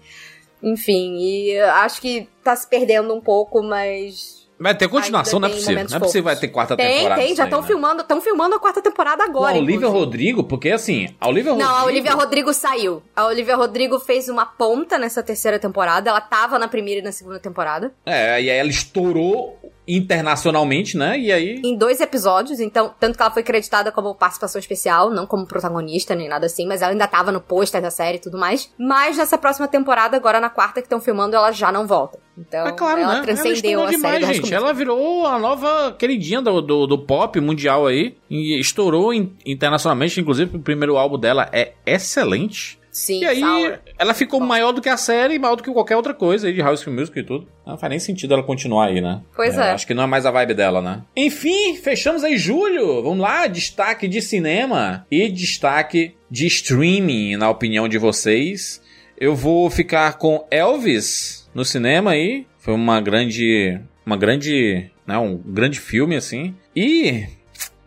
[0.61, 5.51] Enfim, e acho que tá se perdendo um pouco, mas Vai ter continuação, não é
[5.51, 5.85] tem possível.
[5.90, 7.16] Não é possível vai ter quarta tem, temporada.
[7.16, 7.67] tem, disso já estão né?
[7.67, 9.56] filmando, estão filmando a quarta temporada Com agora.
[9.56, 10.00] a Olivia inclusive.
[10.00, 11.77] Rodrigo, porque assim, a Olivia Não, Rodrigo.
[11.80, 13.03] a Olivia Rodrigo saiu.
[13.16, 16.09] A Olivia Rodrigo fez uma ponta nessa terceira temporada.
[16.09, 17.93] Ela tava na primeira e na segunda temporada.
[18.06, 21.17] É, e aí ela estourou internacionalmente, né?
[21.19, 21.61] E aí.
[21.64, 26.16] Em dois episódios, então, tanto que ela foi creditada como participação especial, não como protagonista
[26.16, 28.72] nem nada assim, mas ela ainda tava no pôster da série e tudo mais.
[28.77, 32.19] Mas nessa próxima temporada, agora na quarta que estão filmando, ela já não volta.
[32.38, 33.22] Então, É claro, ela né?
[33.22, 34.53] transcendeu ela a série demais, High gente.
[34.53, 38.15] Ela virou a nova queridinha do, do, do pop mundial aí.
[38.30, 40.19] E estourou in- internacionalmente.
[40.19, 42.77] Inclusive, o primeiro álbum dela é excelente.
[42.91, 43.80] Sim, E aí, Sour.
[43.99, 46.61] ela ficou maior do que a série, maior do que qualquer outra coisa aí de
[46.61, 47.45] House Music e tudo.
[47.67, 49.22] Não faz nem sentido ela continuar aí, né?
[49.35, 49.72] Pois é.
[49.72, 51.01] Acho que não é mais a vibe dela, né?
[51.15, 53.03] Enfim, fechamos aí julho.
[53.03, 58.81] Vamos lá, destaque de cinema e destaque de streaming, na opinião de vocês.
[59.18, 62.45] Eu vou ficar com Elvis no cinema aí.
[62.60, 66.53] Foi uma grande, uma grande, né, um grande filme assim.
[66.76, 67.26] E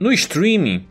[0.01, 0.87] no streaming,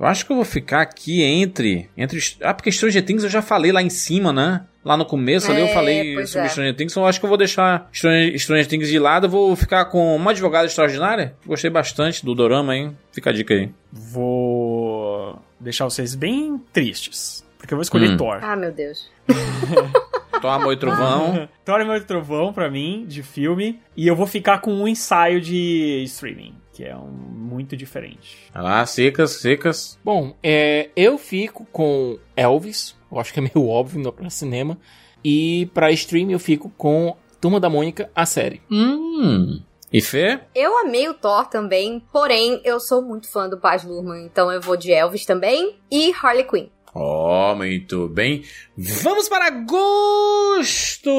[0.00, 1.88] eu acho que eu vou ficar aqui entre.
[1.96, 4.62] entre ah, porque Stranger Things eu já falei lá em cima, né?
[4.84, 6.50] Lá no começo ali eu É, falei pois sobre é.
[6.50, 9.26] Stranger Things, então eu acho que eu vou deixar Stranger, Stranger Things de lado.
[9.26, 11.34] Eu vou ficar com uma advogada extraordinária.
[11.46, 12.96] Gostei bastante do Dorama, hein?
[13.12, 13.70] Fica a dica aí.
[13.92, 17.44] Vou deixar vocês bem tristes.
[17.58, 18.16] Porque eu vou escolher Hum.
[18.16, 18.38] Thor.
[18.40, 19.10] Ah, meu Deus.
[20.40, 21.48] Thor, Amor e Trovão.
[21.64, 23.80] Thor, Amor e Trovão, pra mim, de filme.
[23.96, 28.36] E eu vou ficar com um ensaio de streaming, que é um, muito diferente.
[28.54, 29.98] Vai lá, secas, secas.
[30.04, 32.96] Bom, é, eu fico com Elvis.
[33.10, 34.78] Eu acho que é meio óbvio no pra cinema.
[35.24, 38.62] E pra stream eu fico com Turma da Mônica, a série.
[38.70, 39.60] Hum.
[39.92, 40.38] E Fê?
[40.54, 44.60] Eu amei o Thor também, porém eu sou muito fã do Baz Luhrmann, então eu
[44.60, 46.66] vou de Elvis também e Harley Quinn.
[47.00, 48.42] Oh, muito bem.
[48.76, 51.10] Vamos para agosto!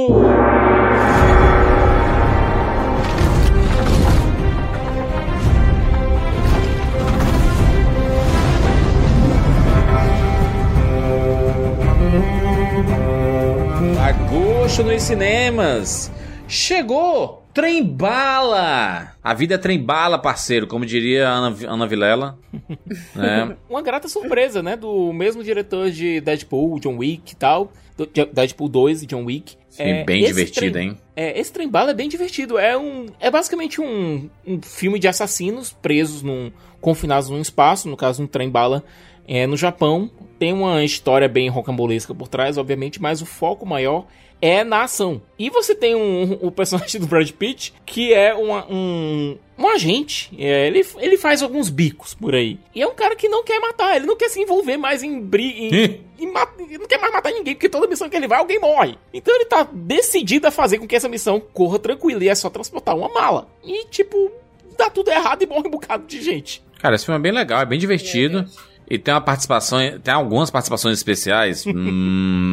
[14.02, 16.12] Agosto nos cinemas.
[16.46, 17.39] Chegou!
[17.54, 19.14] Trem bala!
[19.24, 22.38] A vida é trem bala, parceiro, como diria a Ana, Ana Vilela.
[23.16, 23.58] né?
[23.70, 24.76] Uma grata surpresa, né?
[24.76, 27.72] Do mesmo diretor de Deadpool, John Wick e tal.
[27.98, 29.58] Do, Deadpool 2 e John Wick.
[29.70, 30.98] Sim, bem esse divertido, trem- hein?
[31.16, 32.58] É, esse trem bala é bem divertido.
[32.58, 33.08] É um.
[33.20, 36.52] É basicamente um, um filme de assassinos presos num.
[36.80, 38.84] confinados num espaço, no caso, um trem bala.
[39.28, 40.10] É, no Japão.
[40.40, 44.06] Tem uma história bem rocambolesca por trás, obviamente, mas o foco maior
[44.42, 45.22] é na ação.
[45.38, 50.32] E você tem um, o personagem do Brad Pitt, que é uma- um, um agente.
[50.38, 52.58] É, ele, ele faz alguns bicos por aí.
[52.74, 55.20] E é um cara que não quer matar, ele não quer se envolver mais em
[55.20, 55.98] briga.
[56.18, 58.98] Não quer mais matar ninguém, porque toda missão que ele vai, alguém morre.
[59.14, 62.24] Então ele tá decidido a fazer com que essa missão corra tranquila.
[62.24, 63.50] E é só transportar uma mala.
[63.62, 64.32] E, tipo,
[64.78, 66.64] dá tudo errado e morre um bocado de gente.
[66.80, 68.46] Cara, esse filme é bem legal, é bem divertido.
[68.90, 71.64] E tem uma participação, tem algumas participações especiais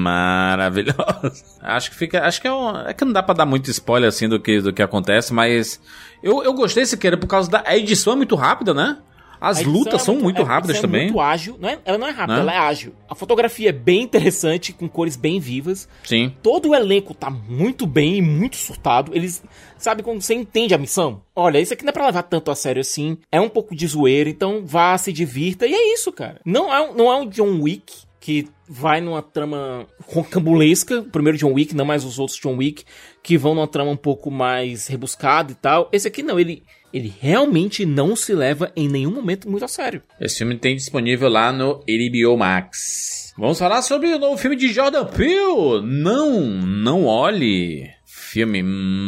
[0.02, 1.42] maravilhosas.
[1.62, 4.08] Acho que fica, acho que é, um, é que não dá pra dar muito spoiler
[4.08, 5.80] assim do que, do que acontece, mas
[6.22, 8.98] eu, eu gostei Siqueira por causa da a edição é muito rápida, né?
[9.40, 11.04] As lutas é são muito é- rápidas é também.
[11.06, 11.56] muito ágil.
[11.60, 12.40] Não é, ela não é rápida, Né?
[12.40, 12.92] ela é ágil.
[13.08, 15.88] A fotografia é bem interessante, com cores bem vivas.
[16.04, 16.34] Sim.
[16.42, 19.12] Todo o elenco tá muito bem e muito surtado.
[19.14, 19.42] Eles.
[19.78, 21.20] Sabe quando você entende a missão?
[21.34, 23.18] Olha, isso aqui não é pra levar tanto a sério assim.
[23.30, 25.66] É um pouco de zoeira, então vá, se divirta.
[25.66, 26.40] E é isso, cara.
[26.44, 31.00] Não é, um- não é um John Wick que vai numa trama rocambolesca.
[31.00, 32.84] O primeiro John Wick, não mais os outros John Wick,
[33.22, 35.88] que vão numa trama um pouco mais rebuscada e tal.
[35.92, 36.62] Esse aqui não, ele.
[36.92, 40.02] Ele realmente não se leva em nenhum momento muito a sério.
[40.20, 43.34] Esse filme tem disponível lá no HBO Max.
[43.36, 45.82] Vamos falar sobre o novo filme de Jordan Peele.
[45.84, 47.90] Não, não olhe.
[48.06, 48.62] Filme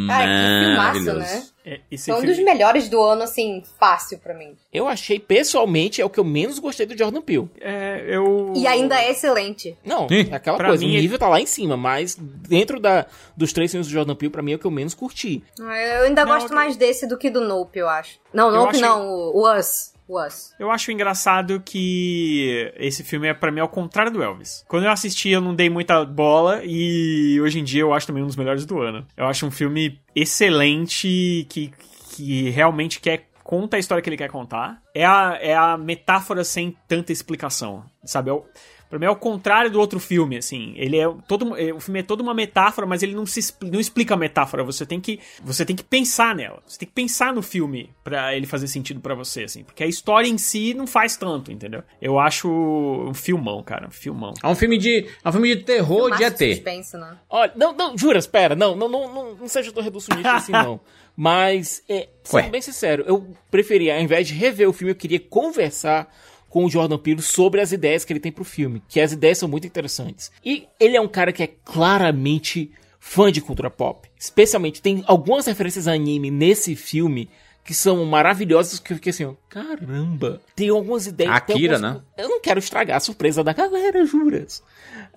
[0.07, 1.19] Cara, que filmaço, maravilhoso.
[1.19, 1.43] né?
[1.71, 4.57] É, esse É um filme- dos melhores do ano, assim, fácil pra mim.
[4.73, 7.49] Eu achei, pessoalmente, é o que eu menos gostei do Jordan Peele.
[7.61, 8.53] É, eu...
[8.57, 9.77] E ainda é excelente.
[9.85, 12.81] Não, Ih, é aquela coisa, mim o é- nível tá lá em cima, mas dentro
[12.81, 13.05] da,
[13.37, 15.43] dos três filmes do Jordan Peele, pra mim é o que eu menos curti.
[15.59, 18.19] Eu ainda Não, gosto eu- mais desse do que do Nope, eu acho.
[18.33, 19.93] Não, Nope acho- não, o Us.
[20.09, 20.55] Us.
[20.59, 24.65] Eu acho engraçado que esse filme é para mim ao contrário do Elvis.
[24.67, 28.23] Quando eu assisti, eu não dei muita bola e hoje em dia eu acho também
[28.23, 29.07] um dos melhores do ano.
[29.17, 31.73] Eu acho um filme excelente que,
[32.11, 34.83] que realmente quer conta a história que ele quer contar.
[34.95, 38.29] É a, é a metáfora sem tanta explicação, sabe?
[38.29, 38.45] É o,
[38.89, 40.73] pra mim é o contrário do outro filme, assim.
[40.77, 43.81] Ele é todo é, o filme é toda uma metáfora, mas ele não se não
[43.81, 44.65] explica a metáfora.
[44.65, 46.63] Você tem que você tem que pensar nela.
[46.67, 49.87] Você tem que pensar no filme pra ele fazer sentido pra você, assim, porque a
[49.87, 51.83] história em si não faz tanto, entendeu?
[52.01, 54.35] Eu acho um filmão, cara, um filmão.
[54.43, 56.39] É um filme de, é um filme de terror de ET.
[56.39, 57.17] suspense, né?
[57.29, 60.81] Olha, não, não, jura, espera, não, não, não, não, não seja tão reducionista assim, não.
[61.21, 62.49] Mas, é, sendo Ué.
[62.49, 66.09] bem sincero, eu preferia, ao invés de rever o filme, eu queria conversar
[66.49, 69.39] com o Jordan Peele sobre as ideias que ele tem pro filme, que as ideias
[69.39, 70.31] são muito interessantes.
[70.45, 74.09] E ele é um cara que é claramente fã de cultura pop.
[74.19, 77.29] Especialmente, tem algumas referências a anime nesse filme
[77.65, 80.41] que são maravilhosas, que eu fiquei assim, ó, caramba.
[80.57, 81.35] Tem algumas ideias...
[81.35, 82.01] Akira, algumas- né?
[82.17, 84.63] Eu não quero estragar a surpresa da galera, juras.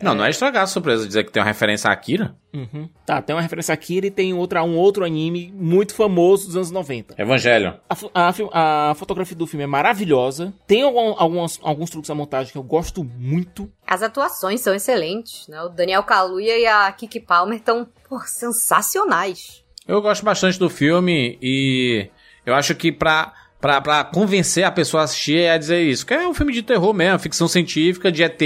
[0.02, 2.36] Não, não é estragar a surpresa dizer que tem uma referência a Akira.
[2.54, 2.90] Uhum.
[3.06, 6.72] Tá, tem uma referência aqui e tem outra, um outro anime muito famoso dos anos
[6.72, 7.16] 90.
[7.18, 7.80] Evangelho.
[7.90, 7.96] A,
[8.30, 10.54] a a fotografia do filme é maravilhosa.
[10.68, 13.72] Tem algum- algumas, alguns truques da montagem que eu gosto muito.
[13.88, 15.62] As atuações são excelentes, né?
[15.62, 17.88] O Daniel Kaluuya e a Kiki Palmer estão,
[18.26, 19.64] sensacionais.
[19.88, 22.08] Eu gosto bastante do filme e
[22.46, 26.06] eu acho que pra, pra, pra convencer a pessoa a assistir é dizer isso.
[26.06, 28.42] Que é um filme de terror mesmo, ficção científica, de ET.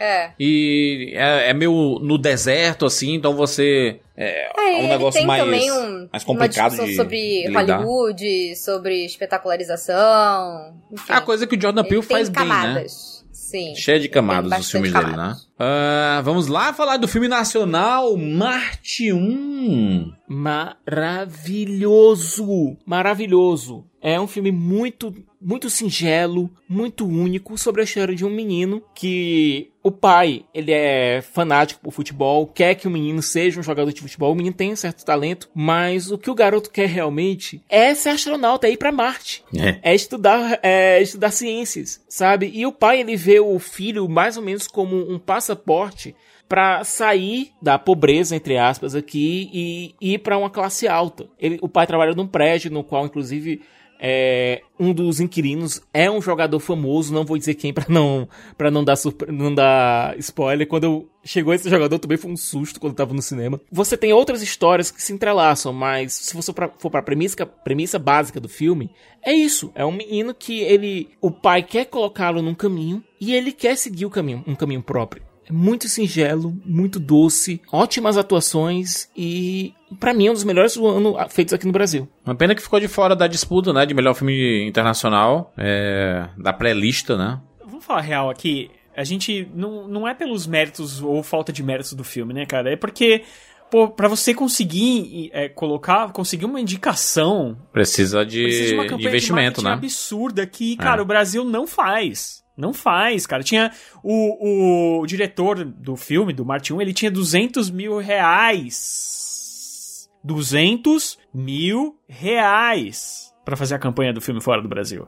[0.00, 0.30] É.
[0.38, 4.00] E é, é meio no deserto, assim, então você.
[4.16, 7.78] É, É, é um negócio mais, um, mais uma complicado discussão de, sobre de lidar.
[7.82, 10.74] Hollywood, sobre espetacularização.
[10.90, 12.48] Enfim, É a coisa que o Jordan ele Peele faz bem, né?
[12.50, 13.24] camadas.
[13.32, 13.74] Sim.
[13.76, 15.36] Cheio de camadas os filmes dele, né?
[15.60, 20.12] Ah, vamos lá falar do filme nacional Marte 1.
[20.28, 22.76] Maravilhoso!
[22.86, 23.84] Maravilhoso!
[24.00, 29.72] É um filme muito, muito singelo, muito único sobre a história de um menino que
[29.82, 34.00] o pai, ele é fanático por futebol, quer que o menino seja um jogador de
[34.00, 37.94] futebol, o menino tem um certo talento, mas o que o garoto quer realmente é
[37.94, 39.42] ser astronauta, é ir pra Marte.
[39.56, 39.78] É.
[39.82, 42.50] É estudar, é estudar ciências, sabe?
[42.54, 46.14] E o pai, ele vê o filho mais ou menos como um passaporte
[46.48, 51.26] pra sair da pobreza, entre aspas, aqui e ir pra uma classe alta.
[51.38, 53.60] Ele, o pai trabalha num prédio no qual, inclusive,
[54.00, 58.70] é, um dos inquilinos é um jogador famoso, não vou dizer quem pra não, pra
[58.70, 58.94] não, dar,
[59.28, 60.66] não dar spoiler.
[60.66, 63.60] Quando eu- chegou esse jogador também foi um susto quando tava no cinema.
[63.70, 68.40] Você tem outras histórias que se entrelaçam, mas se você for pra premissa, premissa básica
[68.40, 68.90] do filme,
[69.22, 69.70] é isso.
[69.74, 71.10] É um menino que ele.
[71.20, 75.27] O pai quer colocá-lo num caminho e ele quer seguir o caminho, um caminho próprio.
[75.48, 80.86] É muito singelo, muito doce, ótimas atuações e, pra mim, é um dos melhores do
[80.86, 82.06] ano feitos aqui no Brasil.
[82.24, 83.86] Uma pena que ficou de fora da disputa, né?
[83.86, 87.40] De melhor filme internacional, é, da pré-lista, né?
[87.64, 88.70] Vamos falar real aqui.
[88.96, 92.72] A gente não, não é pelos méritos ou falta de méritos do filme, né, cara?
[92.72, 93.22] É porque,
[93.70, 98.88] pô, pra você conseguir é, colocar, conseguir uma indicação, Precisa de, precisa de uma de
[98.90, 99.72] campanha investimento, de né?
[99.72, 101.02] absurda que, cara, É.
[101.02, 102.42] o Brasil não faz.
[102.58, 103.44] Não faz, cara.
[103.44, 103.70] Tinha
[104.02, 110.08] o, o diretor do filme, do Marte 1, ele tinha 200 mil reais.
[110.24, 115.06] 200 mil reais pra fazer a campanha do filme fora do Brasil.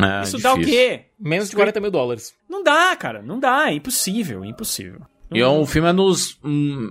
[0.00, 0.80] É, Isso dá o difícil.
[0.80, 1.06] quê?
[1.18, 2.32] Menos de 40 mil dólares.
[2.48, 3.20] Não dá, cara.
[3.20, 3.68] Não dá.
[3.68, 4.44] É impossível.
[4.44, 5.00] É impossível.
[5.32, 6.88] E é um filme é nos hum,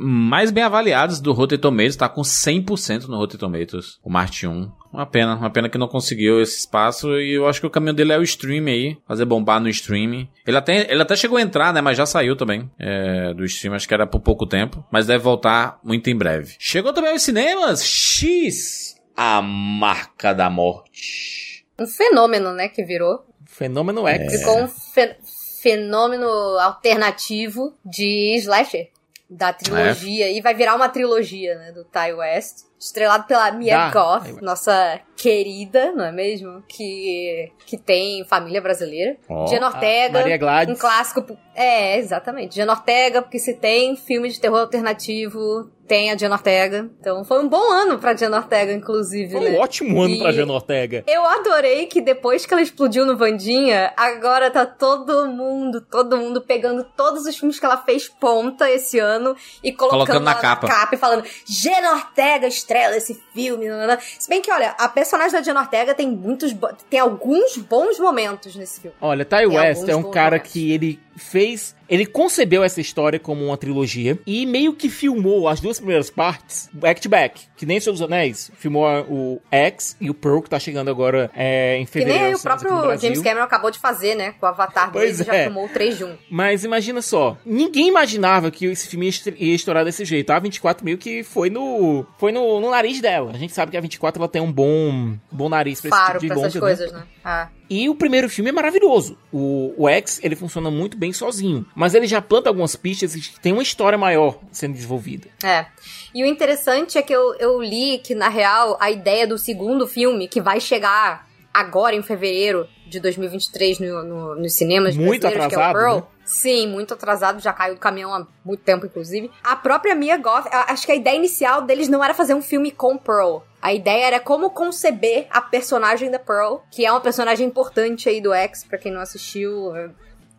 [0.00, 4.72] mais bem avaliados do Rotten Tomatoes, tá com 100% no Rotten Tomatoes, o Marte 1.
[4.96, 7.92] Uma pena, uma pena que não conseguiu esse espaço e eu acho que o caminho
[7.92, 10.26] dele é o stream aí, fazer bombar no stream.
[10.46, 13.74] Ele até, ele até chegou a entrar, né, mas já saiu também é, do stream,
[13.74, 16.56] acho que era por pouco tempo, mas deve voltar muito em breve.
[16.58, 21.66] Chegou também aos cinemas X, A Marca da Morte.
[21.78, 23.22] Um fenômeno, né, que virou.
[23.44, 24.38] Fenômeno X.
[24.38, 25.16] Ficou um fe-
[25.62, 26.26] fenômeno
[26.58, 28.88] alternativo de slasher.
[29.28, 30.30] Da trilogia.
[30.30, 31.72] E vai virar uma trilogia, né?
[31.72, 32.58] Do Ty West.
[32.78, 36.62] Estrelado pela Mia Da Goth, nossa querida, não é mesmo?
[36.68, 39.16] Que, que tem família brasileira.
[39.28, 40.18] Ó, Jen Ortega.
[40.20, 40.76] Maria Gladys.
[40.76, 41.38] Um clássico.
[41.54, 42.54] É, exatamente.
[42.54, 46.90] Jen Ortega, porque se tem filme de terror alternativo, tem a Jen Ortega.
[47.00, 49.56] Então foi um bom ano pra Jen Ortega, inclusive, Foi né?
[49.58, 51.02] um ótimo ano E- pra Jana Ortega.
[51.06, 56.42] eu adorei que depois que ela explodiu no Vandinha, agora tá todo mundo, todo mundo
[56.42, 60.40] pegando todos os filmes que ela fez ponta esse ano e colocando, Colocando na ela
[60.40, 60.90] capa.
[60.94, 63.68] e falando Jenna Ortega estrela esse filme.
[63.68, 66.54] nanana." Se bem que, olha, a personagem da Jenna Ortega tem muitos,
[66.90, 68.96] tem alguns bons momentos nesse filme.
[69.00, 70.52] Olha, Ty West é um cara momentos.
[70.52, 71.74] que ele fez.
[71.88, 76.68] Ele concebeu essa história como uma trilogia e meio que filmou as duas primeiras partes
[76.72, 77.42] back to back.
[77.56, 78.50] Que nem Senhor dos Anéis.
[78.56, 82.24] Filmou o X e o Pearl, que tá chegando agora é, em Que fevereiro.
[82.24, 82.98] nem o próprio.
[82.98, 84.32] James Cameron acabou de fazer, né?
[84.40, 85.44] Com o Avatar 2 Pois e já é.
[85.44, 86.16] filmou o 3 de 1.
[86.28, 90.30] Mas imagina só, ninguém imaginava que esse filme ia estourar desse jeito.
[90.30, 93.30] A 24 mil que foi no foi no, no nariz dela.
[93.32, 96.18] A gente sabe que a 24 ela tem um bom bom nariz pra esse Faro
[96.18, 96.76] tipo de pra essas longa, né?
[96.76, 97.06] coisas, né?
[97.24, 97.48] Ah.
[97.68, 99.18] E o primeiro filme é maravilhoso.
[99.32, 101.66] O, o X, ele funciona muito bem sozinho.
[101.74, 105.28] Mas ele já planta algumas pistas e tem uma história maior sendo desenvolvida.
[105.42, 105.66] É.
[106.14, 109.86] E o interessante é que eu, eu li que, na real, a ideia do segundo
[109.86, 115.46] filme, que vai chegar agora em fevereiro de 2023 no, no, nos cinemas Muito brasileiros,
[115.46, 115.96] atrasado, que é o Pearl.
[115.96, 116.15] né?
[116.26, 119.30] Sim, muito atrasado, já caiu do caminhão há muito tempo, inclusive.
[119.44, 122.72] A própria Mia a- acho que a ideia inicial deles não era fazer um filme
[122.72, 123.38] com Pearl.
[123.62, 128.20] A ideia era como conceber a personagem da Pearl, que é uma personagem importante aí
[128.20, 129.88] do X, pra quem não assistiu, é,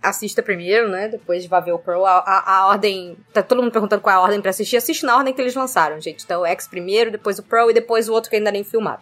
[0.03, 1.07] assista primeiro, né?
[1.07, 2.05] Depois vai ver o Pearl.
[2.05, 3.17] A, a, a ordem.
[3.33, 4.75] Tá todo mundo perguntando qual é a ordem pra assistir.
[4.75, 6.23] Assiste na ordem que eles lançaram, gente.
[6.25, 9.01] Então o X primeiro, depois o Pearl e depois o outro que ainda nem filmaram.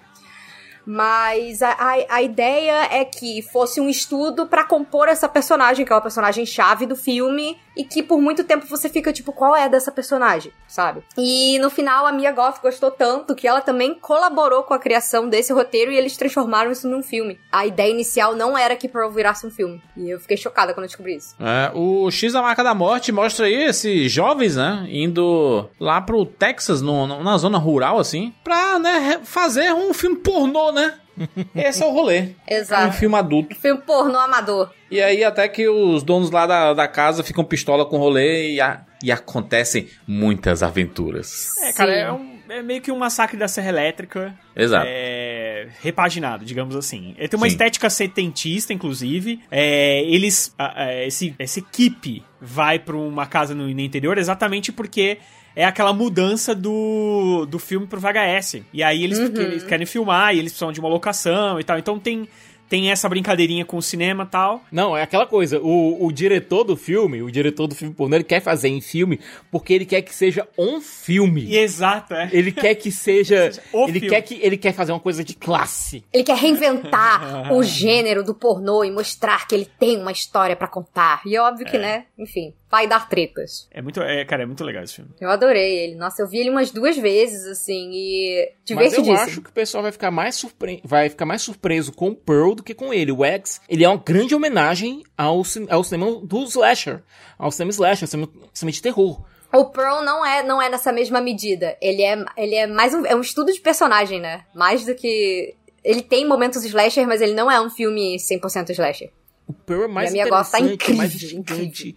[0.85, 5.91] Mas a, a, a ideia é que fosse um estudo pra compor essa personagem, que
[5.91, 9.55] é uma personagem chave do filme, e que por muito tempo você fica tipo, qual
[9.55, 11.03] é dessa personagem, sabe?
[11.17, 15.27] E no final a Mia Goth gostou tanto que ela também colaborou com a criação
[15.27, 17.39] desse roteiro e eles transformaram isso num filme.
[17.51, 19.81] A ideia inicial não era que Pearl virasse um filme.
[19.97, 21.35] E eu fiquei chocada quando eu descobri isso.
[21.39, 26.25] É, o X a Marca da Morte mostra aí esses jovens, né, indo lá pro
[26.25, 30.93] Texas, no, na zona rural, assim, pra, né, fazer um filme pornô, né?
[31.55, 32.29] Esse é o rolê.
[32.47, 32.87] Exato.
[32.87, 33.55] Um filme adulto.
[33.55, 34.69] Filme pornô amador.
[34.91, 38.53] E aí até que os donos lá da, da casa ficam pistola com o rolê
[38.53, 41.57] e, a- e acontecem muitas aventuras.
[41.63, 41.99] É, cara, Sim.
[41.99, 44.33] é, um- é meio que um massacre da Serra Elétrica.
[44.55, 44.85] Exato.
[44.87, 47.13] É, repaginado, digamos assim.
[47.17, 47.53] Ele tem uma Sim.
[47.53, 49.39] estética setentista, inclusive.
[49.51, 50.53] É, eles.
[50.57, 55.17] a- a- esse, essa equipe vai pra uma casa no, no interior exatamente porque.
[55.57, 58.57] É aquela mudança do, do filme pro VHS.
[58.73, 61.79] E aí eles, porque eles querem filmar e eles precisam de uma locação e tal.
[61.79, 62.27] Então tem,
[62.69, 64.61] tem essa brincadeirinha com o cinema e tal.
[64.71, 68.23] Não, é aquela coisa, o, o diretor do filme, o diretor do filme pornô, ele
[68.23, 69.19] quer fazer em filme
[69.51, 71.45] porque ele quer que seja um filme.
[71.45, 72.29] E exato, é.
[72.31, 73.51] Ele quer que seja.
[73.71, 74.09] o ele filme.
[74.09, 76.03] quer que ele quer fazer uma coisa de classe.
[76.11, 80.67] Ele quer reinventar o gênero do pornô e mostrar que ele tem uma história pra
[80.67, 81.21] contar.
[81.25, 82.05] E é óbvio que, né?
[82.17, 83.67] Enfim, vai dar tretas.
[83.71, 85.11] É muito, é, cara, é muito legal esse filme.
[85.21, 85.95] Eu adorei ele.
[85.95, 89.17] Nossa, eu vi ele umas duas vezes, assim, e Mas eu divertidíssimo.
[89.17, 90.81] acho que o pessoal vai ficar mais surpre...
[90.83, 93.11] vai ficar mais surpreso com o Pearl do que com ele.
[93.11, 97.01] O X, ele é uma grande homenagem ao, cin- ao cinema do slasher,
[97.37, 99.23] ao cinema slasher, ao cinema, cinema de terror.
[99.53, 101.77] O Pearl não é, não é nessa mesma medida.
[101.81, 104.43] Ele é, ele é mais um, é um estudo de personagem, né?
[104.53, 105.55] Mais do que...
[105.81, 109.11] Ele tem momentos slasher, mas ele não é um filme 100% slasher.
[109.47, 111.95] O Pearl é mais E a minha gosta tá interessante, mais incrível, instigante.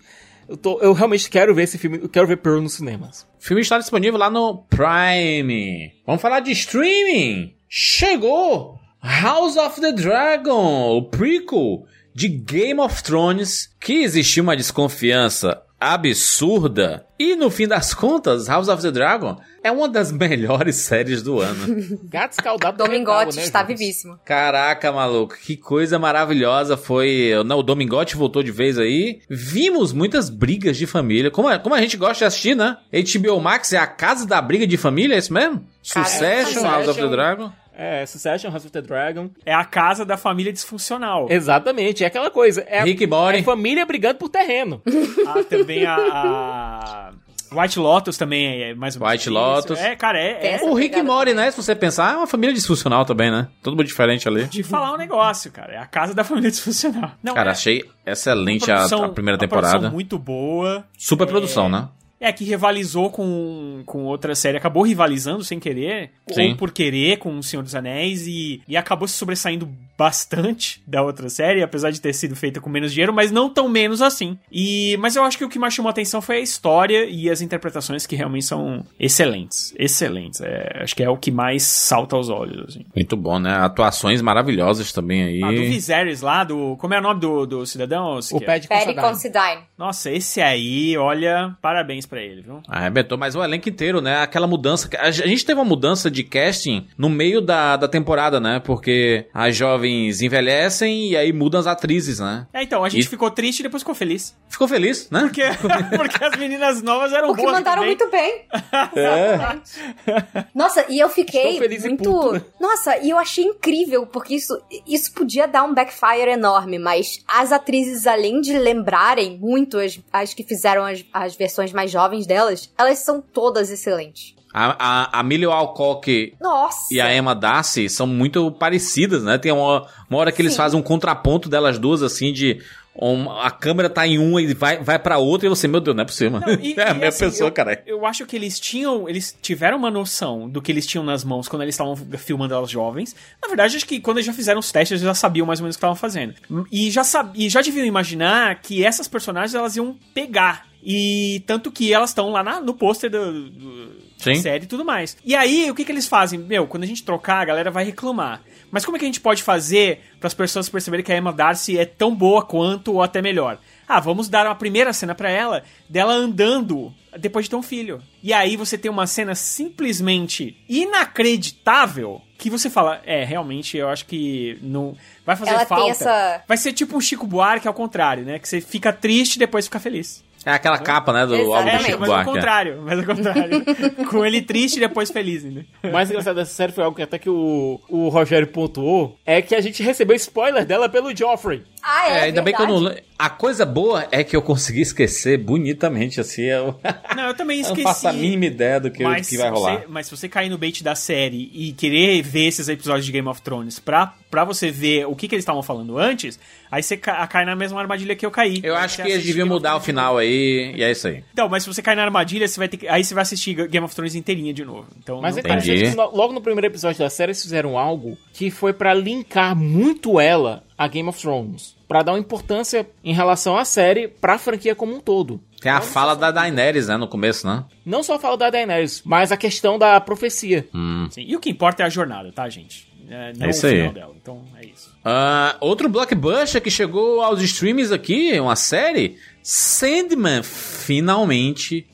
[0.48, 3.26] Eu, tô, eu realmente quero ver esse filme, eu quero ver Pearl nos cinemas.
[3.38, 5.92] O filme está disponível lá no Prime.
[6.06, 7.54] Vamos falar de streaming.
[7.68, 15.62] Chegou House of the Dragon, o prequel de Game of Thrones, que existia uma desconfiança
[15.80, 17.04] absurda.
[17.18, 21.40] E no fim das contas, House of the Dragon é uma das melhores séries do
[21.40, 21.98] ano.
[22.04, 24.18] Gato escaldado Domingote né, está vivíssimo.
[24.24, 27.32] Caraca, maluco, que coisa maravilhosa foi.
[27.44, 29.20] Não, o Domingote voltou de vez aí.
[29.28, 31.30] Vimos muitas brigas de família.
[31.30, 32.76] Como, a- como a gente gosta de assistir, né?
[32.92, 35.64] HBO Max é a casa da briga de família, é isso mesmo?
[35.82, 37.50] Succession, House of the Dragon.
[37.80, 39.30] É, Succession, House of the Dragon.
[39.46, 41.28] É a casa da família disfuncional.
[41.30, 42.62] Exatamente, é aquela coisa.
[42.66, 44.82] É, Rick é família brigando por terreno.
[45.28, 47.10] Ah, também a, a
[47.52, 49.30] White Lotus também é mais ou menos White isso.
[49.32, 49.78] Lotus.
[49.78, 51.50] É, cara, é, é O Rick Morty, né?
[51.50, 53.48] Se você pensar, é uma família disfuncional também, né?
[53.62, 54.44] Todo mundo diferente ali.
[54.46, 55.74] de falar um negócio, cara.
[55.74, 57.12] É a casa da família disfuncional.
[57.22, 59.94] Não, Cara, é achei excelente a, produção- a primeira uma produção temporada.
[59.94, 60.84] muito boa.
[60.96, 61.88] Super produção, né?
[62.20, 64.56] É, que rivalizou com, com outra série.
[64.56, 66.10] Acabou rivalizando sem querer.
[66.32, 66.50] Sim.
[66.50, 68.26] Ou por querer com O Senhor dos Anéis.
[68.26, 71.62] E, e acabou se sobressaindo bastante da outra série.
[71.62, 73.12] Apesar de ter sido feita com menos dinheiro.
[73.12, 74.38] Mas não tão menos assim.
[74.50, 77.28] E, mas eu acho que o que mais chamou a atenção foi a história e
[77.28, 79.74] as interpretações que realmente são excelentes.
[79.78, 80.40] Excelentes.
[80.40, 82.68] É, acho que é o que mais salta aos olhos.
[82.68, 82.86] Assim.
[82.94, 83.52] Muito bom, né?
[83.52, 85.42] Atuações maravilhosas também aí.
[85.42, 86.76] Ah, do Viserys lá, do.
[86.76, 88.18] Como é o nome do, do cidadão?
[88.32, 88.40] O?
[88.40, 89.62] Pad Perry Considine.
[89.76, 92.62] Nossa, esse aí, olha, parabéns pra ele, viu?
[92.68, 94.22] Arrebentou, mas o elenco inteiro, né?
[94.22, 94.88] Aquela mudança.
[94.98, 98.60] A gente teve uma mudança de casting no meio da, da temporada, né?
[98.60, 99.54] Porque as
[99.88, 102.46] jovens envelhecem e aí mudam as atrizes, né?
[102.52, 104.34] É, então, a gente E- ficou triste e depois ficou feliz.
[104.48, 105.20] Ficou feliz, né?
[105.20, 105.42] Porque,
[105.96, 107.96] porque as meninas novas eram Porque boas mandaram também.
[107.96, 108.44] muito bem.
[108.98, 109.34] É.
[109.34, 110.48] Exatamente.
[110.54, 112.02] Nossa, e eu fiquei e muito.
[112.10, 112.42] puto, né?
[112.60, 117.52] Nossa, e eu achei incrível, porque isso, isso podia dar um backfire enorme, mas as
[117.52, 122.72] atrizes, além de lembrarem muito as, as que fizeram as, as versões mais jovens delas,
[122.78, 124.34] elas são todas excelentes.
[124.52, 124.76] A,
[125.12, 126.92] a, a Millie Alcock Nossa!
[126.92, 129.36] e a Emma Darcy são muito parecidas, né?
[129.38, 130.56] Tem uma, uma hora que eles Sim.
[130.58, 132.60] fazem um contraponto delas duas, assim, de.
[133.00, 135.94] um- a câmera tá em uma e vai, vai pra outra e você, meu Deus,
[135.94, 136.40] não é possível.
[136.40, 137.78] Não, e- é a e, mesma assim, pessoa, eu, caralho.
[137.86, 139.08] Eu acho que eles tinham.
[139.08, 142.70] Eles tiveram uma noção do que eles tinham nas mãos quando eles estavam filmando elas
[142.70, 143.14] jovens.
[143.42, 145.64] Na verdade, acho que quando eles já fizeram os testes, eles já sabiam mais ou
[145.64, 146.34] menos o que estavam fazendo.
[146.72, 147.30] E já, sab...
[147.38, 150.66] e já deviam imaginar que essas personagens elas iam pegar.
[150.82, 154.34] E tanto que elas estão lá na- no pôster do, do- Sim.
[154.34, 155.16] série e tudo mais.
[155.24, 156.38] E aí, o que, que eles fazem?
[156.38, 158.42] Meu, quando a gente trocar, a galera vai reclamar.
[158.70, 161.32] Mas como é que a gente pode fazer para as pessoas perceberem que a Emma
[161.32, 163.58] Darcy é tão boa quanto ou até melhor?
[163.88, 168.02] Ah, vamos dar uma primeira cena pra ela, dela andando depois de ter um filho.
[168.22, 174.06] E aí você tem uma cena simplesmente inacreditável que você fala, é, realmente, eu acho
[174.06, 174.94] que não
[175.26, 175.90] vai fazer Ela tem falta.
[175.90, 178.38] essa- Vai ser tipo um Chico Buarque ao contrário, né?
[178.38, 180.22] Que você fica triste e depois fica feliz.
[180.44, 181.82] É aquela capa, né, do álbum do.
[181.84, 182.30] Chico mas ao Buarque.
[182.30, 182.32] é.
[182.34, 183.64] contrário, mas ao contrário.
[184.08, 185.64] Com ele triste e depois feliz, né?
[185.82, 189.42] O mais engraçado dessa série foi algo que até que o, o Rogério pontuou, é
[189.42, 191.62] que a gente recebeu spoiler dela pelo Joffrey.
[191.90, 192.80] Ah, é, É, ainda bem que eu não.
[192.80, 193.02] verdade.
[193.18, 196.42] A coisa boa é que eu consegui esquecer bonitamente, assim.
[196.42, 196.78] Eu,
[197.16, 197.82] Não, eu também eu esqueci.
[197.82, 199.80] não faço a mínima ideia do que, mas, que vai se rolar.
[199.80, 203.10] Você, mas se você cair no bait da série e querer ver esses episódios de
[203.10, 206.38] Game of Thrones pra, pra você ver o que, que eles estavam falando antes,
[206.70, 208.60] aí você ca- cai na mesma armadilha que eu caí.
[208.62, 211.24] Eu acho que eles deviam mudar o final aí, e é isso aí.
[211.32, 213.66] Então, mas se você cair na armadilha, você vai ter que, aí você vai assistir
[213.66, 214.86] Game of Thrones inteirinha de novo.
[214.96, 218.72] Então, Mas é interessante logo no primeiro episódio da série eles fizeram algo que foi
[218.72, 221.76] pra linkar muito ela a Game of Thrones.
[221.88, 225.40] Pra dar uma importância em relação à série pra franquia como um todo.
[225.60, 227.64] Tem a fala da Daenerys, né, no começo, né?
[227.84, 230.68] Não só fala da Daenerys, mas a questão da profecia.
[230.74, 231.08] Hum.
[231.10, 232.86] Sim, E o que importa é a jornada, tá, gente?
[233.08, 233.76] né, não É o isso aí.
[233.78, 234.12] final dela.
[234.20, 234.92] Então é isso.
[235.02, 241.86] Ah, outro blockbuster que chegou aos streams aqui, uma série, Sandman, finalmente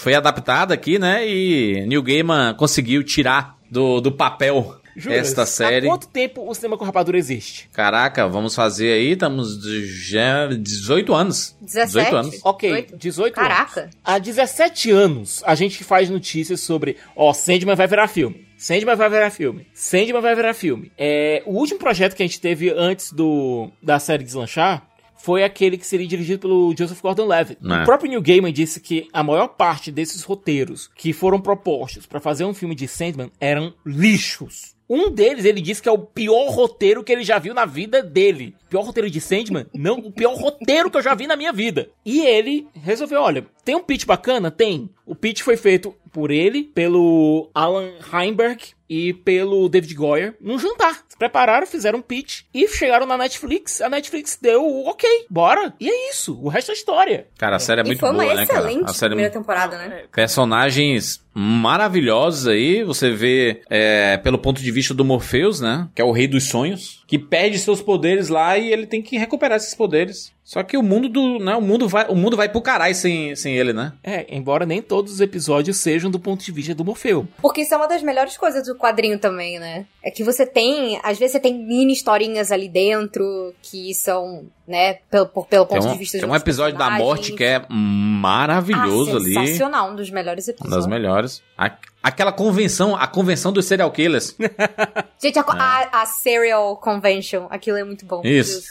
[0.00, 1.26] foi adaptada aqui, né?
[1.28, 5.86] E Neil Gaiman conseguiu tirar do, do papel Juras, esta série.
[5.86, 7.68] Há quanto tempo o cinema com rapadura existe?
[7.72, 11.56] Caraca, vamos fazer aí, estamos de já 18 anos.
[11.60, 12.40] 18 anos.
[12.44, 13.80] Ok, 18 Caraca.
[13.82, 13.94] anos.
[14.04, 18.46] Há 17 anos a gente faz notícias sobre, ó, Sandman vai virar filme.
[18.56, 19.66] Sandman vai virar filme.
[19.74, 20.92] Sandman vai virar filme.
[20.96, 24.86] É, o último projeto que a gente teve antes do da série deslanchar
[25.22, 27.60] foi aquele que seria dirigido pelo Joseph Gordon-Levitt.
[27.64, 27.82] É.
[27.82, 32.18] O próprio Neil Gaiman disse que a maior parte desses roteiros que foram propostos pra
[32.18, 34.74] fazer um filme de Sandman eram lixos.
[34.94, 38.02] Um deles, ele disse que é o pior roteiro que ele já viu na vida
[38.02, 38.54] dele.
[38.68, 39.66] Pior roteiro de Sandman?
[39.74, 41.88] Não, o pior roteiro que eu já vi na minha vida.
[42.04, 44.50] E ele resolveu, olha, tem um pitch bacana?
[44.50, 44.90] Tem.
[45.06, 51.02] O pitch foi feito por ele, pelo Alan Heinberg e pelo David Goyer num jantar.
[51.08, 53.80] Se prepararam, fizeram um pitch e chegaram na Netflix.
[53.80, 55.74] A Netflix deu o ok, bora.
[55.80, 56.38] E é isso.
[56.38, 57.26] O resto é história.
[57.38, 58.70] Cara, a série é e muito boa, né, cara?
[58.70, 60.04] excelente A série é primeira temporada, né?
[60.12, 62.82] Personagens maravilhosos aí.
[62.84, 65.88] Você vê é, pelo ponto de vista do Morpheus, né?
[65.94, 67.02] Que é o rei dos sonhos.
[67.06, 70.32] Que perde seus poderes lá e ele tem que recuperar esses poderes.
[70.44, 71.38] Só que o mundo do.
[71.38, 73.92] Né, o mundo vai, o mundo vai pro caralho sem, sem ele, né?
[74.02, 77.26] É, embora nem todos os episódios sejam do ponto de vista do Morfeu.
[77.40, 79.86] Porque isso é uma das melhores coisas do quadrinho também, né?
[80.02, 84.94] É que você tem, às vezes você tem mini historinhas ali dentro que são, né,
[85.10, 87.62] pelo, por- pelo ponto um, de vista de tem um episódio da morte que é
[87.68, 89.34] maravilhoso ah, ali.
[89.34, 90.74] sensacional, um dos melhores episódios.
[90.76, 91.42] das melhores.
[91.56, 94.34] A- aquela convenção, a convenção dos serial killers.
[95.22, 98.22] Gente, a, a, a Serial Convention, aquilo é muito bom.
[98.24, 98.62] Isso.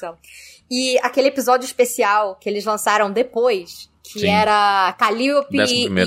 [0.69, 4.29] E aquele episódio especial que eles lançaram depois, que Sim.
[4.29, 5.55] era Calliope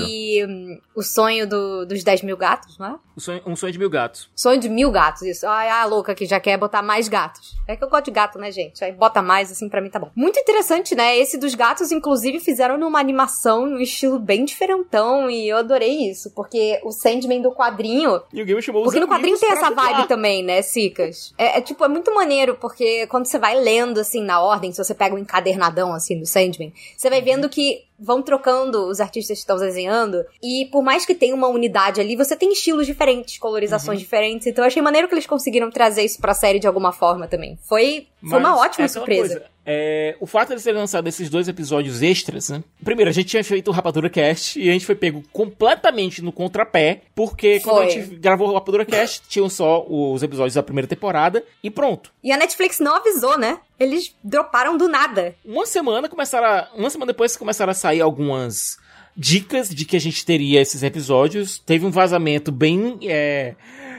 [0.09, 2.95] e hum, o sonho do- dos 10 mil gatos, não é?
[3.17, 4.29] Um sonho, um sonho de mil gatos.
[4.35, 5.47] Sonho de mil gatos, isso.
[5.47, 7.55] Ai, a louca que já quer botar mais gatos.
[7.67, 8.83] É que eu gosto de gato, né, gente?
[8.83, 10.09] Aí bota mais, assim, pra mim tá bom.
[10.15, 11.17] Muito interessante, né?
[11.17, 16.31] Esse dos gatos, inclusive, fizeram numa animação, num estilo bem diferentão, e eu adorei isso,
[16.35, 18.21] porque o Sandman do quadrinho.
[18.33, 21.33] E o game chamou Porque no quadrinho tem essa vibe também, né, Sicas?
[21.37, 24.83] É, é, tipo, é muito maneiro, porque quando você vai lendo, assim, na ordem, se
[24.83, 29.37] você pega um encadernadão, assim, do Sandman, você vai vendo que vão trocando os artistas
[29.37, 33.37] que estão desenhando, e por mais que tenha uma unidade ali, você tem estilos diferentes,
[33.37, 36.91] colorizações diferentes, então eu achei maneiro que eles conseguiram trazer isso pra série de alguma
[36.91, 37.57] forma também.
[37.63, 39.43] Foi, foi uma ótima é surpresa.
[39.65, 42.63] é, o fato de ter lançado esses dois episódios extras, né?
[42.83, 46.31] Primeiro, a gente tinha feito o Rapadura Cast e a gente foi pego completamente no
[46.31, 47.89] contrapé, porque quando a Foi.
[47.91, 52.11] gente gravou o Rapadura Cast, tinham só os episódios da primeira temporada e pronto.
[52.23, 53.57] E a Netflix não avisou, né?
[53.79, 55.35] Eles droparam do nada.
[55.43, 58.77] Uma semana começaram a, uma semana depois começaram a sair algumas
[59.15, 61.59] dicas de que a gente teria esses episódios.
[61.59, 63.55] Teve um vazamento bem é,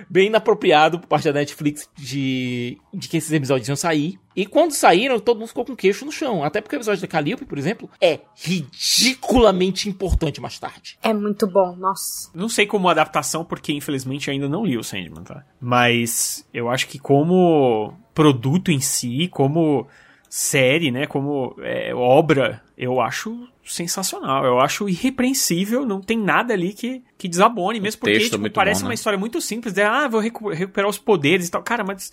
[0.08, 4.18] bem inapropriado por parte da Netflix de, de que esses episódios iam sair.
[4.34, 6.44] E quando saíram, todo mundo ficou com o queixo no chão.
[6.44, 10.98] Até porque o episódio da Calliope, por exemplo, é ridiculamente importante mais tarde.
[11.02, 12.30] É muito bom, nossa.
[12.34, 15.44] Não sei como adaptação, porque infelizmente ainda não li o Sandman, tá?
[15.60, 19.86] Mas eu acho que como produto em si, como
[20.28, 21.06] série, né?
[21.06, 24.44] Como é, obra, eu acho sensacional.
[24.44, 25.84] Eu acho irrepreensível.
[25.84, 28.86] Não tem nada ali que, que desabone, mesmo porque texto é tipo, muito parece bom,
[28.86, 28.94] uma né?
[28.94, 29.72] história muito simples.
[29.74, 31.62] De, ah, vou recu- recuperar os poderes e tal.
[31.62, 32.12] Cara, mas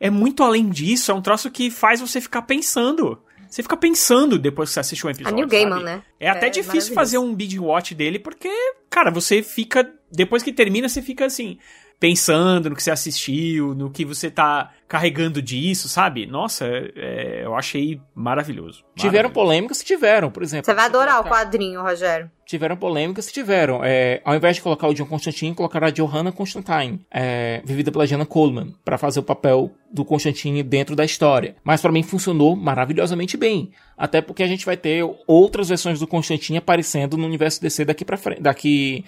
[0.00, 1.10] é muito além disso.
[1.10, 3.18] É um troço que faz você ficar pensando.
[3.48, 5.36] Você fica pensando depois que você assiste um A episódio.
[5.36, 5.84] New Gaiman, sabe?
[5.84, 6.02] né?
[6.18, 8.50] É até difícil fazer um binge watch dele, porque,
[8.90, 9.88] cara, você fica.
[10.10, 11.58] Depois que termina, você fica assim.
[12.04, 16.26] Pensando no que você assistiu, no que você tá carregando disso, sabe?
[16.26, 18.84] Nossa, é, eu achei maravilhoso.
[18.94, 19.82] Tiveram polêmicas?
[19.82, 20.66] Tiveram, por exemplo.
[20.66, 22.30] Você vai adorar o quadrinho, Rogério.
[22.44, 23.32] Tiveram polêmicas?
[23.32, 23.80] Tiveram.
[23.82, 28.06] É, ao invés de colocar o John Constantine, colocaram a Johanna Constantine, é, vivida pela
[28.06, 31.56] Jana Coleman, pra fazer o papel do Constantine dentro da história.
[31.64, 33.72] Mas pra mim funcionou maravilhosamente bem.
[33.96, 38.04] Até porque a gente vai ter outras versões do Constantine aparecendo no universo DC daqui
[38.04, 38.42] pra frente.
[38.42, 39.06] Daqui.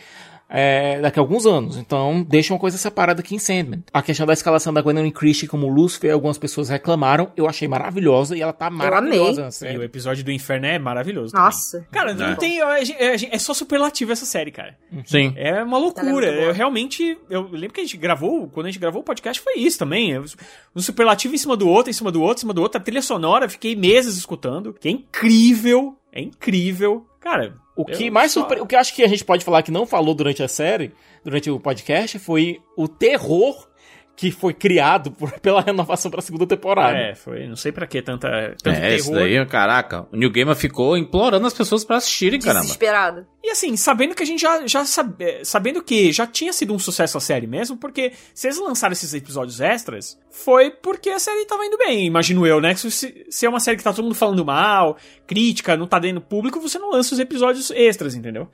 [0.49, 1.77] É, daqui a alguns anos.
[1.77, 3.83] Então, deixa uma coisa separada aqui em Sandman.
[3.93, 7.33] A questão da escalação da Gwendolyn Christie como Lucifer, algumas pessoas reclamaram.
[7.37, 9.79] Eu achei maravilhosa e ela tá maravilhosa E série.
[9.79, 11.35] o episódio do Inferno é maravilhoso.
[11.35, 11.79] Nossa.
[11.79, 11.89] também.
[11.91, 12.37] Cara, não É.
[12.37, 12.61] tem.
[12.61, 12.83] É,
[13.15, 14.77] é- é só superlativo essa série, cara.
[15.05, 15.33] Sim.
[15.37, 16.27] É uma Ela loucura.
[16.29, 17.19] eu realmente.
[17.29, 20.13] Eu lembro que a gente gravou, quando a gente gravou o podcast, foi isso também.
[20.15, 22.79] É Um superlativo em cima do outro, em cima do outro, em cima do outro.
[22.81, 24.73] A trilha sonora, fiquei meses escutando.
[24.73, 25.97] Que é incrível.
[26.13, 27.05] É incrível.
[27.21, 27.57] Cara.
[27.77, 28.61] O que eu mais só- surpre...
[28.61, 30.93] o que eu acho que a gente pode falar que não falou durante a série,
[31.23, 33.69] durante o podcast, foi o terror
[34.17, 36.97] que foi criado por- pela renovação pra segunda temporada.
[36.97, 37.47] É, foi.
[37.47, 39.15] Não sei pra que tanta, tanto É, terror.
[39.15, 40.07] daí, caraca.
[40.11, 42.63] O New Gamer ficou implorando as pessoas pra assistirem, caramba.
[42.63, 43.27] Desesperado.
[43.45, 46.75] E assim, sabendo que a gente já, já sab- eh, sabendo que já tinha sido
[46.75, 51.19] um sucesso a série mesmo, porque se eles lançaram esses episódios extras, foi porque a
[51.19, 52.75] série tava indo bem, imagino eu, né?
[52.75, 52.91] Se,
[53.29, 54.97] se é uma série que tá todo mundo falando mal,
[55.27, 58.49] crítica, não tá dando público, você não lança os episódios extras, entendeu?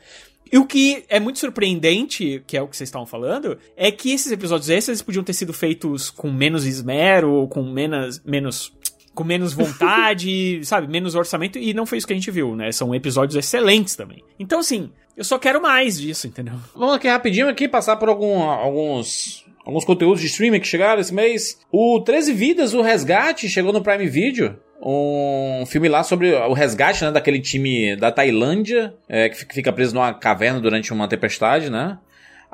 [0.52, 4.12] E o que é muito surpreendente, que é o que vocês estavam falando, é que
[4.12, 8.72] esses episódios eles podiam ter sido feitos com menos esmero, com menos, menos
[9.14, 12.70] com menos vontade, sabe, menos orçamento, e não foi isso que a gente viu, né?
[12.72, 14.22] São episódios excelentes também.
[14.38, 16.54] Então, assim, eu só quero mais disso, entendeu?
[16.74, 21.14] Vamos aqui rapidinho aqui passar por algum- alguns alguns conteúdos de streaming que chegaram esse
[21.14, 21.56] mês.
[21.70, 24.58] O 13 Vidas, o Resgate, chegou no Prime Video.
[24.84, 29.94] Um filme lá sobre o resgate né, daquele time da Tailândia, é, que fica- preso
[29.94, 31.98] numa caverna durante uma tempestade, né?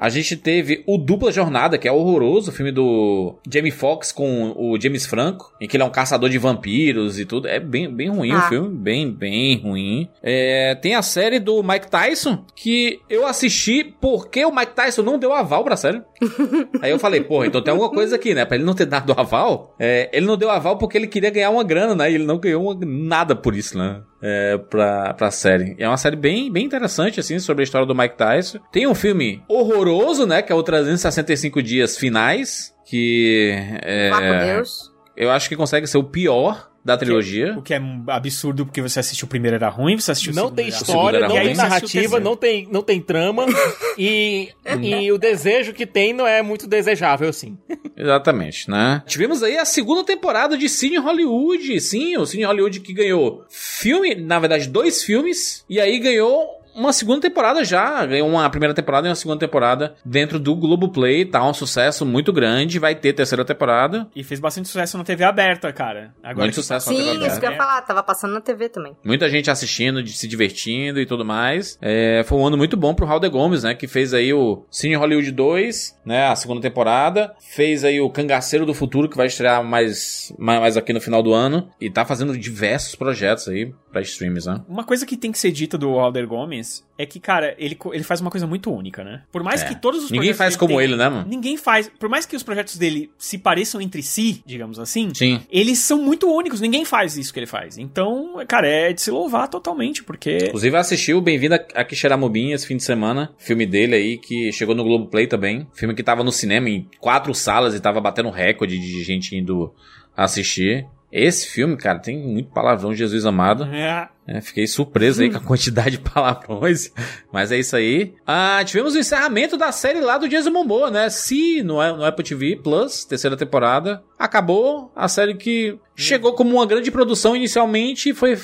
[0.00, 4.54] A gente teve o Dupla Jornada, que é horroroso, o filme do Jamie Foxx com
[4.56, 7.48] o James Franco, em que ele é um caçador de vampiros e tudo.
[7.48, 8.42] É bem, bem ruim o Ah.
[8.48, 10.08] filme, bem, bem ruim.
[10.22, 15.18] É, tem a série do Mike Tyson, que eu assisti porque o Mike Tyson não
[15.18, 16.00] deu aval pra série.
[16.80, 18.44] Aí eu falei, porra, então tem alguma coisa aqui, né?
[18.44, 21.50] Pra ele não ter dado aval, é, ele não deu aval porque ele queria ganhar
[21.50, 22.08] uma grana, né?
[22.10, 24.00] E ele não ganhou uma- nada por isso, né?
[24.20, 25.76] É, pra, pra série.
[25.78, 28.58] É uma série bem, bem interessante, assim, sobre a história do Mike Tyson.
[28.72, 30.42] Tem um filme horroroso, né?
[30.42, 33.54] Que é o 365 Dias Finais, que...
[33.82, 34.92] É, Vá com Deus.
[35.16, 37.54] eu acho que consegue ser o pior da trilogia.
[37.58, 40.44] O que é absurdo porque você assistiu o primeiro era ruim, você assistiu o Não
[40.44, 41.44] segundo tem era história, era não ruim.
[41.44, 43.44] tem E narrativa, não tem, não tem trama.
[43.98, 44.48] e,
[44.80, 47.58] e o desejo que tem não é muito desejável, assim.
[47.94, 49.02] Exatamente, né?
[49.06, 51.78] Tivemos aí a segunda temporada de Cine Hollywood.
[51.78, 55.64] Sim, o Cine Hollywood que ganhou filme, na verdade, dois filmes.
[55.68, 58.04] E aí ganhou uma segunda temporada já.
[58.06, 61.24] Ganhou uma primeira temporada e uma segunda temporada dentro do Globoplay.
[61.24, 62.78] Tá um sucesso muito grande.
[62.78, 64.08] Vai ter terceira temporada.
[64.14, 66.14] E fez bastante sucesso na TV aberta, cara.
[66.22, 67.26] Agora Muito que sucesso na Sim, TV aberta.
[67.32, 67.82] isso que eu ia falar.
[67.82, 68.96] Tava passando na TV também.
[69.04, 71.78] Muita gente assistindo, de- se divertindo e tudo mais.
[71.82, 73.74] É, foi um ano muito bom pro Raul de Gomes, né?
[73.74, 76.26] Que fez aí o Cine Hollywood 2, né?
[76.28, 77.34] A segunda temporada.
[77.40, 81.22] Fez aí o Cangaceiro do Futuro, que vai estrear mais, mais, mais aqui no final
[81.22, 81.68] do ano.
[81.80, 84.60] E tá fazendo diversos projetos aí pra streams, né?
[84.68, 88.02] Uma coisa que tem que ser dita do Alder Gomes é que, cara, ele, ele
[88.02, 89.22] faz uma coisa muito única, né?
[89.30, 89.66] Por mais É.
[89.68, 91.26] que todos os Ninguém faz como tenham- ele, né, mano?
[91.28, 91.88] Ninguém faz.
[91.98, 95.40] Por mais que os projetos dele se pareçam entre si, digamos assim, Sim.
[95.50, 96.60] eles são muito únicos.
[96.60, 97.78] Ninguém faz isso que ele faz.
[97.78, 100.38] Então, cara, é de se louvar totalmente, porque.
[100.48, 103.32] Inclusive assistiu Bem-vindo a Quixeramobim esse fim de semana.
[103.38, 105.66] Filme dele aí que chegou no Globoplay também.
[105.74, 109.72] Filme que tava no cinema em quatro salas e tava batendo recorde de gente indo
[110.16, 110.84] assistir.
[111.10, 113.64] Esse filme, cara, tem muito palavrão, Jesus amado.
[113.64, 114.08] É.
[114.26, 116.92] É, fiquei surpreso aí com a quantidade de palavrões.
[117.32, 118.12] Mas é isso aí.
[118.26, 121.08] Ah, tivemos o encerramento da série lá do Jason Momoa, né?
[121.08, 124.02] Se no, no Apple TV Plus, terceira temporada.
[124.18, 128.38] Acabou a série que chegou como uma grande produção inicialmente e foi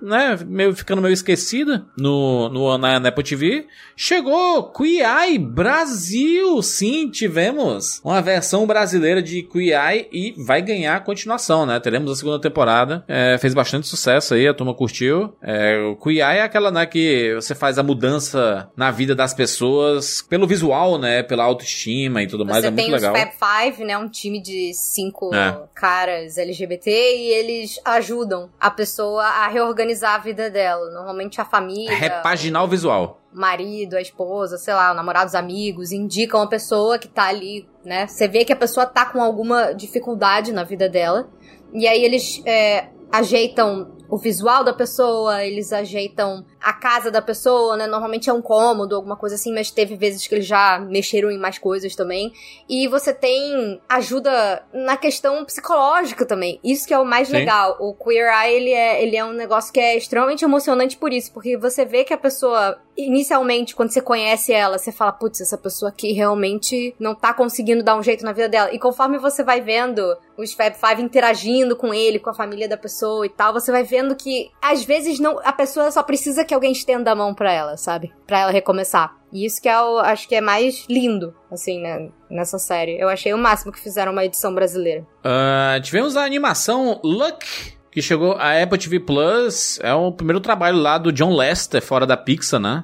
[0.00, 3.66] né, meio, ficando meio esquecida no, no, na, na Apple TV.
[3.96, 4.72] Chegou
[5.02, 6.62] Eye Brasil!
[6.62, 11.78] Sim, tivemos uma versão brasileira de Eye e vai ganhar a continuação, né?
[11.80, 13.04] Teremos a segunda temporada.
[13.08, 15.34] É, fez bastante sucesso aí, a turma curtiu.
[15.42, 20.22] É, o Eye é aquela, né, que você faz a mudança na vida das pessoas
[20.22, 21.22] pelo visual, né?
[21.22, 22.62] Pela autoestima e tudo mais.
[22.62, 23.14] Você É muito tem os legal.
[23.16, 23.30] Fab
[23.70, 23.96] Five, né?
[23.98, 25.58] Um time de cinco É.
[25.74, 30.90] caras LGBT e eles ajudam a pessoa a reorganizar a vida dela.
[30.90, 33.20] Normalmente a família, Repaginar o visual.
[33.32, 37.24] o marido, a esposa, sei lá, o namorado, os amigos, indicam a pessoa que tá
[37.24, 38.06] ali, né?
[38.06, 41.28] Você vê que a pessoa tá com alguma dificuldade na vida dela.
[41.72, 47.76] E aí eles é, ajeitam o visual da pessoa, eles ajeitam a casa da pessoa,
[47.76, 47.86] né?
[47.86, 51.38] Normalmente é um cômodo, alguma coisa assim, mas teve vezes que eles já mexeram em
[51.38, 52.32] mais coisas também.
[52.68, 56.60] E você tem ajuda na questão psicológica também.
[56.62, 57.34] Isso que é o mais Sim.
[57.34, 57.76] legal.
[57.80, 61.32] O Queer Eye, ele é, ele é um negócio que é extremamente emocionante por isso,
[61.32, 65.56] porque você vê que a pessoa, inicialmente, quando você conhece ela, você fala, putz, essa
[65.56, 68.72] pessoa aqui realmente não tá conseguindo dar um jeito na vida dela.
[68.72, 72.76] E conforme você vai vendo os Fab Five interagindo com ele, com a família da
[72.76, 76.54] pessoa e tal, você vai vendo que às vezes não, a pessoa só precisa que
[76.54, 78.12] alguém estenda a mão pra ela, sabe?
[78.26, 79.16] Pra ela recomeçar.
[79.32, 82.98] E isso que é o, acho que é mais lindo, assim, né, nessa série.
[83.00, 85.06] Eu achei o máximo que fizeram uma edição brasileira.
[85.22, 87.46] Ah, tivemos a animação Luck,
[87.92, 89.78] que chegou a Apple TV Plus.
[89.84, 92.82] É o primeiro trabalho lá do John Lester, fora da Pixar, né?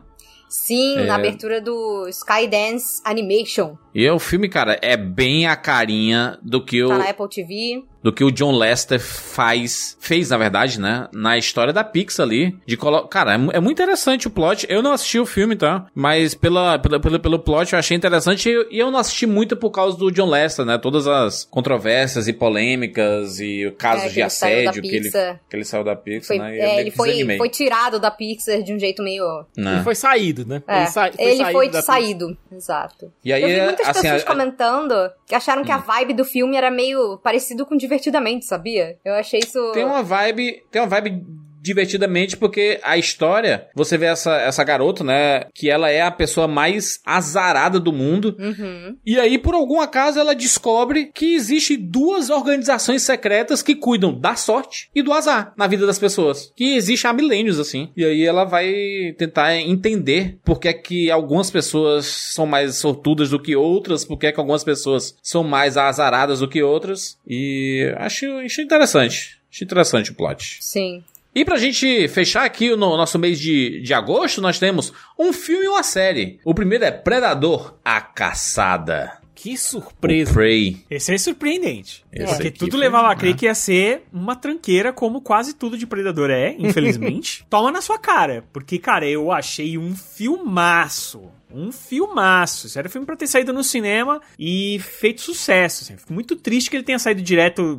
[0.49, 1.05] Sim, É.
[1.07, 3.77] na abertura do Skydance Animation.
[3.93, 6.89] E o filme, cara, é bem a carinha do que o.
[6.89, 7.85] Tá na Apple TV.
[8.07, 12.57] Do que o John Lester faz, fez na verdade, né, na história da Pixar ali,
[12.65, 14.65] de colocar, cara, é, é muito interessante o plot.
[14.69, 15.87] Eu não assisti o filme, tá?
[15.93, 19.57] Mas pela, pela, pelo, pelo plot eu achei interessante e, e eu não assisti muito
[19.57, 20.79] por causa do John Lester, né?
[20.79, 24.89] Todas as controvérsias e polêmicas e casos É, que de ele saiu da assédio que
[24.97, 25.41] ele, Pixar.
[25.51, 26.55] que ele saiu da Pixar, Foi, né?
[26.55, 29.25] E eu é, ele foi, foi tirado da Pixar de um jeito meio.
[29.57, 29.75] Né?
[29.75, 30.63] Ele foi saído, né?
[30.69, 31.11] É, ele sa-
[31.53, 33.13] foi, da- saído, exato.
[33.25, 34.95] E aí, eu vi muitas assim, pessoas a- comentando
[35.35, 38.99] acharam que a vibe do filme era meio parecido com Divertidamente, sabia?
[39.05, 39.73] Eu achei isso...
[39.73, 41.25] Tem uma vibe, tem uma vibe
[41.67, 46.47] divertidamente porque a história, você vê essa, essa garota, né, que ela é a pessoa
[46.47, 48.37] mais azarada do mundo.
[48.39, 48.97] Uhum.
[49.05, 54.37] E aí, por algum acaso, ela descobre que existe duas organizações secretas que cuidam da
[54.37, 56.53] sorte e do azar na vida das pessoas.
[56.55, 57.91] Que existe há milênios, assim.
[57.97, 63.31] E aí ela vai tentar entender por que é que algumas pessoas são mais sortudas
[63.31, 67.19] do que outras, por que é que algumas pessoas são mais azaradas do que outras.
[67.27, 69.37] E acho, acho interessante.
[69.51, 70.59] Acho interessante o plot.
[70.61, 71.03] Sim.
[71.37, 75.33] E pra gente fechar aqui o no- nosso mês de, de agosto, nós temos um
[75.35, 76.41] filme e uma série.
[76.43, 79.19] O primeiro é Predador, A Caçada.
[79.35, 80.31] Que surpresa.
[80.31, 80.79] O Prey.
[80.91, 82.03] Esse é surpreendente.
[82.11, 83.39] Esse porque tudo foi- levava a crer né?
[83.39, 87.45] que ia ser uma tranqueira, como quase tudo de Predador é, infelizmente.
[87.51, 88.43] Toma na sua cara.
[88.51, 91.23] Porque, cara, eu achei um filmaço.
[91.53, 92.67] Um filmaço.
[92.67, 95.85] Isso era filme pra ter saído no cinema e feito sucesso.
[95.85, 95.97] assim.
[95.99, 97.79] Fico muito triste que ele tenha saído direto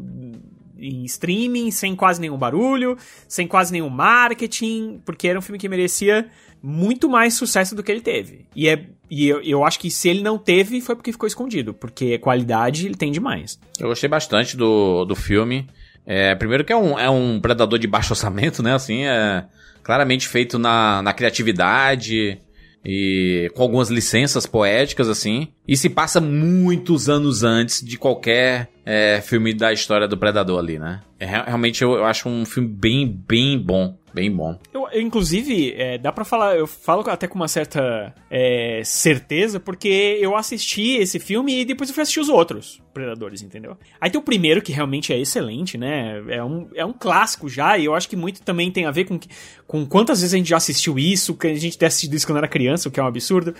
[0.80, 2.98] em streaming, sem quase nenhum barulho,
[3.28, 6.28] sem quase nenhum marketing, porque era um filme que merecia
[6.62, 8.46] muito mais sucesso do que ele teve.
[8.56, 11.74] E, é, e eu, eu acho que se ele não teve, foi porque ficou escondido,
[11.74, 13.60] porque qualidade ele tem demais.
[13.80, 15.68] Eu gostei bastante do, do filme.
[16.06, 18.74] É, primeiro que é um, é um predador de baixo orçamento, né?
[18.74, 19.46] Assim, é
[19.84, 22.40] claramente feito na, na criatividade
[22.88, 25.50] e com algumas licenças poéticas, assim.
[25.68, 30.80] E se passa muitos anos antes de qualquer é, filme da história do Predador ali,
[30.80, 31.02] né?
[31.20, 33.98] É, re- realmente eu, eu acho um filme bem, bem bom.
[34.18, 34.58] Bem bom.
[34.74, 39.60] Eu, eu, inclusive, é, dá pra falar, eu falo até com uma certa é, certeza,
[39.60, 43.78] porque eu assisti esse filme e depois eu fui assistir os outros Predadores, entendeu?
[44.02, 46.20] Aí tem o primeiro, que realmente é excelente, né?
[46.30, 49.06] É um, é um clássico já, e eu acho que muito também tem a ver
[49.06, 49.20] com,
[49.68, 52.40] com quantas vezes a gente já assistiu isso, que a gente ter assistido isso quando
[52.40, 53.54] era criança, o que é um absurdo.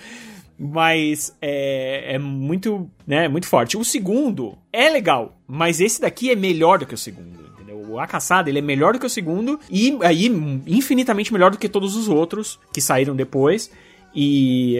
[0.58, 3.76] Mas é, é muito, né, muito forte.
[3.76, 7.47] O segundo é legal, mas esse daqui é melhor do que o segundo.
[7.88, 10.26] O A Caçada, ele é melhor do que o segundo e aí
[10.66, 13.70] infinitamente melhor do que todos os outros que saíram depois.
[14.14, 14.76] E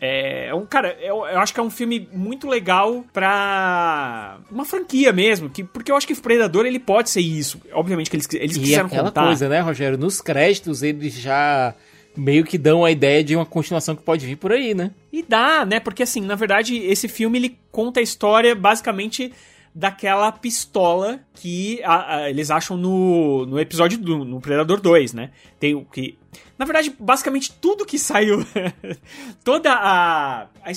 [0.00, 4.64] é, é um cara, eu, eu acho que é um filme muito legal pra uma
[4.64, 7.60] franquia mesmo, que porque eu acho que o Predador ele pode ser isso.
[7.72, 9.24] Obviamente que eles, eles E quiseram aquela contar.
[9.26, 9.98] coisa, né, Rogério?
[9.98, 11.74] Nos créditos eles já
[12.16, 14.90] meio que dão a ideia de uma continuação que pode vir por aí, né?
[15.12, 15.78] E dá, né?
[15.80, 19.32] Porque assim, na verdade, esse filme ele conta a história basicamente
[19.74, 25.30] daquela pistola que a- a- eles acham no, no episódio do no Predador 2, né?
[25.58, 26.18] Tem o que.
[26.58, 28.44] Na verdade, basicamente tudo que saiu.
[29.44, 30.42] toda a.
[30.42, 30.72] a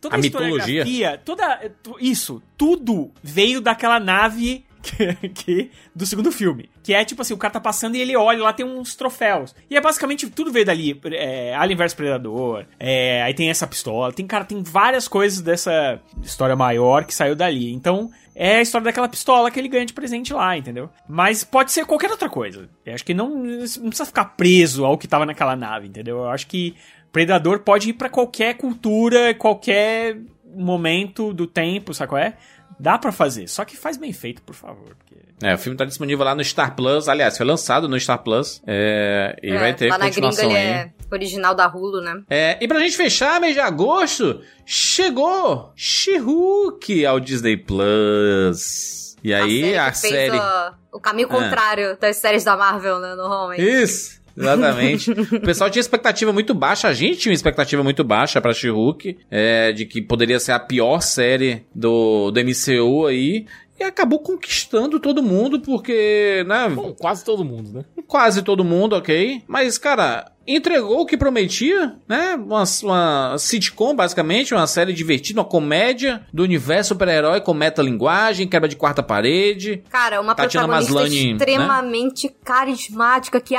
[0.00, 0.82] toda A a, mitologia.
[0.82, 1.72] historiografia, Toda.
[2.00, 4.64] Isso, tudo veio daquela nave.
[5.34, 6.68] Que, do segundo filme.
[6.82, 9.54] Que é tipo assim, o cara tá passando e ele olha, lá tem uns troféus.
[9.70, 11.00] E é basicamente tudo veio dali.
[11.12, 12.66] É, Alien vs Predador.
[12.78, 14.12] é, aí tem essa pistola.
[14.12, 17.72] Tem, cara, tem várias coisas dessa história maior que saiu dali.
[17.72, 20.90] Então, é a história daquela pistola que ele ganha de presente lá, entendeu?
[21.08, 22.68] Mas pode ser qualquer outra coisa.
[22.84, 26.18] Eu acho que não, não precisa ficar preso ao que tava naquela nave, entendeu?
[26.18, 26.74] Eu acho que
[27.12, 30.16] Predador pode ir pra qualquer cultura, qualquer
[30.54, 32.36] momento do tempo, sabe qual é?
[32.78, 34.94] Dá pra fazer, só que faz bem feito, por favor.
[34.98, 37.08] porque- É, o filme tá disponível lá no Star Plus.
[37.08, 38.62] Aliás, foi lançado no Star Plus.
[38.66, 40.66] É, e É, vai ter lá na gringa continuação ele aí.
[40.66, 42.22] é original da Hulu, né?
[42.30, 49.16] É, e pra gente fechar mês de agosto, chegou She-Hulk ao Disney Plus.
[49.24, 50.36] E aí a que fez série.
[50.38, 51.34] o, o caminho Ah.
[51.36, 53.14] contrário das séries da Marvel, né?
[53.14, 53.62] Normalmente.
[53.62, 55.10] Isso, exatamente.
[55.10, 59.18] o pessoal tinha expectativa muito baixa, a gente tinha uma expectativa muito baixa pra She-Hulk,
[59.30, 63.46] é, de que poderia ser a pior série do, do MCU aí.
[63.78, 66.68] E acabou conquistando todo mundo, porque, né?
[66.68, 67.84] Bom, quase todo mundo, né?
[68.06, 69.42] Quase todo mundo, ok.
[69.48, 72.34] Mas, cara, entregou o que prometia, né?
[72.34, 78.68] Uma, uma sitcom, basicamente, uma série divertida, uma comédia do universo super-herói com metalinguagem, quebra
[78.68, 79.82] de quarta parede.
[79.88, 81.32] Cara, uma Tatiana protagonista Maslany, né?
[81.32, 83.54] extremamente carismática, que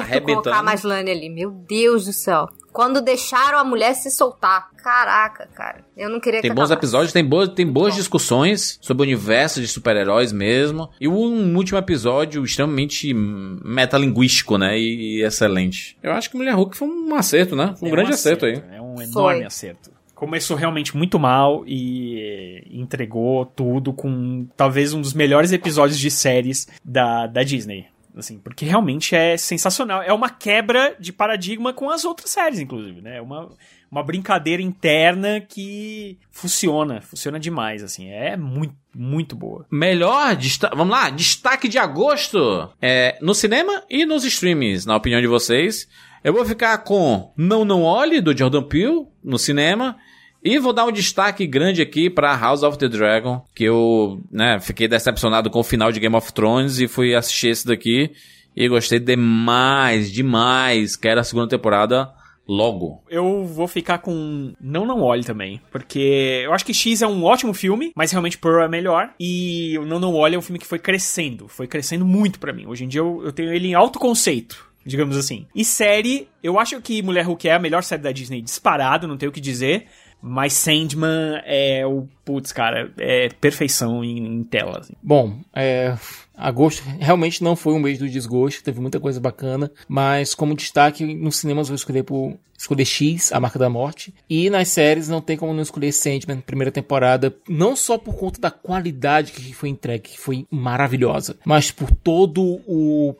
[0.00, 0.42] Arrebentando.
[0.42, 1.28] colocar a Maslany ali.
[1.28, 2.48] Meu Deus do céu.
[2.74, 4.68] Quando deixaram a mulher se soltar.
[4.76, 5.84] Caraca, cara.
[5.96, 6.80] Eu não queria Tem que bons acabasse.
[6.80, 10.90] episódios, tem, boas, tem boas discussões sobre o universo de super-heróis mesmo.
[11.00, 14.76] E um último episódio extremamente metalinguístico, né?
[14.76, 15.96] E, excelente.
[16.02, 17.76] Eu acho que Mulher Hulk foi um acerto, né?
[17.78, 18.60] Foi um, grande acerto, aí.
[18.72, 19.04] É um Foi.
[19.04, 19.92] enorme acerto.
[20.12, 26.66] começou realmente muito mal e entregou tudo com talvez um dos melhores episódios de séries
[26.84, 27.93] da, da Disney.
[28.16, 30.02] Assim, porque realmente é sensacional.
[30.02, 33.16] É uma quebra de paradigma com as outras séries, inclusive, né?
[33.16, 33.48] É uma,
[33.90, 38.10] uma brincadeira interna que funciona, funciona demais, assim.
[38.10, 39.66] É muito, muito boa.
[39.70, 40.36] Melhor,
[40.76, 45.88] vamos lá, destaque de agosto é, no cinema e nos streamings, na opinião de vocês.
[46.22, 49.96] Eu vou ficar com Não Não Olhe, do Jordan Peele, no cinema.
[50.44, 54.60] E vou dar um destaque grande aqui pra House of the Dragon, que eu né,
[54.60, 58.10] fiquei decepcionado com o final de Game of Thrones e fui assistir esse daqui.
[58.54, 60.96] E gostei demais, demais.
[60.96, 62.12] Quero a segunda temporada
[62.46, 63.02] logo.
[63.08, 67.24] Eu vou ficar com Não Não Olhe também, porque eu acho que X é um
[67.24, 69.14] ótimo filme, mas realmente Pearl é melhor.
[69.18, 72.52] E o Não Não Olhe é um filme que foi crescendo, foi crescendo muito pra
[72.52, 72.66] mim.
[72.66, 74.74] Hoje em dia eu, eu tenho ele em alto conceito.
[74.86, 75.46] Digamos assim.
[75.54, 79.16] E série, eu acho que Mulher Hulk é a melhor série da Disney disparado, não
[79.16, 79.86] tenho o que dizer.
[80.26, 82.08] Mas Sandman é o.
[82.24, 84.78] Putz, cara, é perfeição em, em tela.
[84.78, 84.94] assim.
[85.02, 85.94] Bom, é,
[86.34, 91.04] agosto realmente não foi um mês do desgosto, teve muita coisa bacana, mas como destaque,
[91.14, 95.10] nos cinemas eu vou escolher por escolher X, A Marca da Morte, e nas séries
[95.10, 99.52] não tem como não escolher Sandman, primeira temporada, não só por conta da qualidade que
[99.52, 103.14] foi entregue, que foi maravilhosa, mas por todo o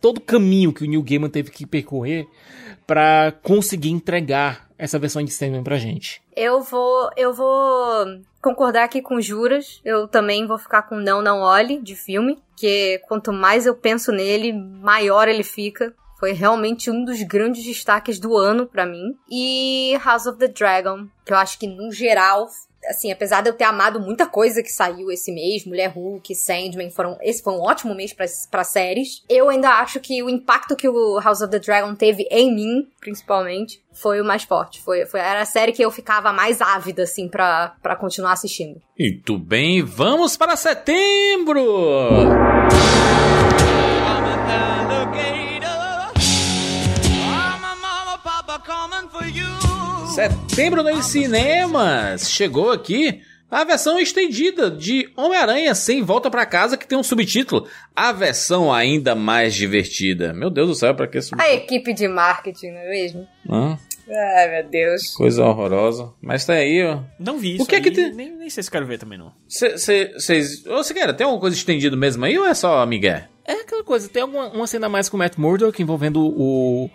[0.00, 2.26] todo o caminho que o Neil Gaiman teve que percorrer
[2.84, 6.20] para conseguir entregar essa versão de Sandman pra gente.
[6.34, 9.80] Eu vou, eu vou concordar aqui com juras.
[9.84, 14.10] Eu também vou ficar com Não Não Olhe de filme, que quanto mais eu penso
[14.10, 15.94] nele, maior ele fica.
[16.18, 19.16] Foi realmente um dos grandes destaques do ano pra mim.
[19.30, 22.46] E House of the Dragon, que eu acho que no geral,
[22.88, 26.90] assim, apesar de eu ter amado muita coisa que saiu esse mês, Mulher Hulk, Sandman,
[26.90, 29.22] foram, esse foi um ótimo mês pra pra séries.
[29.28, 32.88] Eu ainda acho que o impacto que o House of the Dragon teve em mim,
[33.00, 34.80] principalmente, foi o mais forte.
[34.82, 38.80] Foi, foi era a série que eu ficava mais ávida, assim, pra, pra continuar assistindo.
[38.98, 41.62] Muito bem, vamos para setembro!
[50.14, 52.30] Setembro nos cinemas!
[52.30, 57.66] Chegou aqui a versão estendida de Homem-Aranha Sem Volta pra Casa, que tem um subtítulo.
[57.96, 60.34] A versão ainda mais divertida.
[60.34, 61.56] Meu Deus do céu, pra que A subtítulo?
[61.56, 63.28] equipe de marketing, não é mesmo?
[63.48, 63.78] Hã?
[64.36, 65.14] Ai, meu Deus.
[65.14, 66.12] Coisa horrorosa.
[66.20, 67.00] Mas tá aí, ó.
[67.18, 67.64] Não vi isso.
[67.64, 68.12] O que é que aí, tem?
[68.12, 69.32] Nem, nem sei se quero ver também, não.
[69.48, 70.66] Vocês.
[70.66, 73.22] Ô, Siqueira, tem alguma coisa estendida mesmo aí ou é só Miguel?
[73.46, 76.90] É aquela coisa, tem alguma uma cena a mais com o Matt Murdock envolvendo o.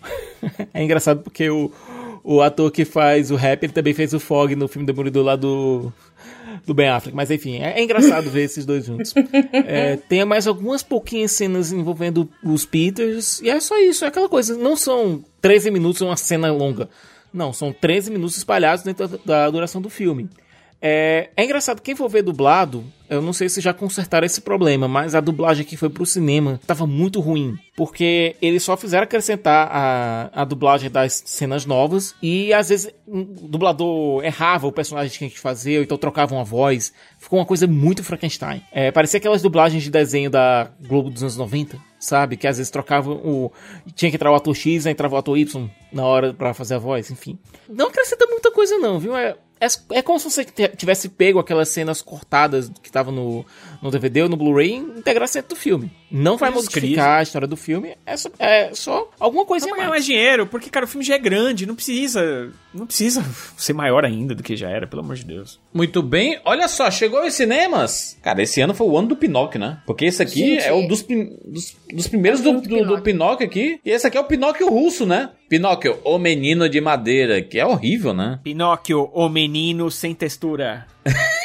[0.74, 1.72] é engraçado porque o,
[2.30, 5.34] o ator que faz o rap, ele também fez o Fog no filme Demolidor lá
[5.34, 5.90] do.
[6.66, 9.14] Do Ben Affleck, mas enfim, é, é engraçado ver esses dois juntos.
[9.52, 14.28] É, tem mais algumas pouquinhas cenas envolvendo os Peters, e é só isso, é aquela
[14.28, 14.56] coisa.
[14.56, 16.88] Não são 13 minutos uma cena longa.
[17.32, 20.28] Não, são 13 minutos espalhados dentro da, da duração do filme.
[20.82, 24.86] É, é engraçado, quem for ver dublado, eu não sei se já consertaram esse problema,
[24.86, 27.56] mas a dublagem que foi pro cinema tava muito ruim.
[27.76, 33.24] Porque eles só fizeram acrescentar a, a dublagem das cenas novas e às vezes o
[33.48, 36.92] dublador errava o personagem que tinha que fazer, ou então trocava uma voz.
[37.18, 38.62] Ficou uma coisa muito Frankenstein.
[38.72, 42.36] É, parecia aquelas dublagens de desenho da Globo dos anos 90, sabe?
[42.36, 43.52] Que às vezes trocavam o.
[43.94, 46.74] Tinha que entrar o ator X, aí entrava o ator Y na hora pra fazer
[46.74, 47.38] a voz, enfim.
[47.68, 49.16] Não acrescenta muita coisa, não, viu?
[49.16, 53.46] É, é, é como se você tivesse pego aquelas cenas cortadas que estavam no,
[53.82, 55.90] no DVD ou no Blu-ray integrar dentro do filme.
[56.10, 59.90] Não vai modificar a história do filme, é só, é só alguma coisinha Pra ganhar
[59.90, 60.00] mais.
[60.00, 62.50] mais dinheiro, porque, cara, o filme já é grande, não precisa.
[62.72, 63.24] Não precisa
[63.56, 65.60] ser maior ainda do que já era, pelo amor de Deus.
[65.72, 68.18] Muito bem, olha só, chegou aos cinemas.
[68.22, 69.78] Cara, esse ano foi o ano do Pinóquio, né?
[69.86, 70.64] Porque esse aqui Gente.
[70.64, 73.80] é um dos, dos, dos primeiros do, do, do Pinóquio aqui.
[73.84, 75.30] E esse aqui é o Pinóquio russo, né?
[75.48, 78.38] Pinóquio, o menino de madeira, que é horrível, né?
[78.42, 80.86] Pinóquio, o menino sem textura.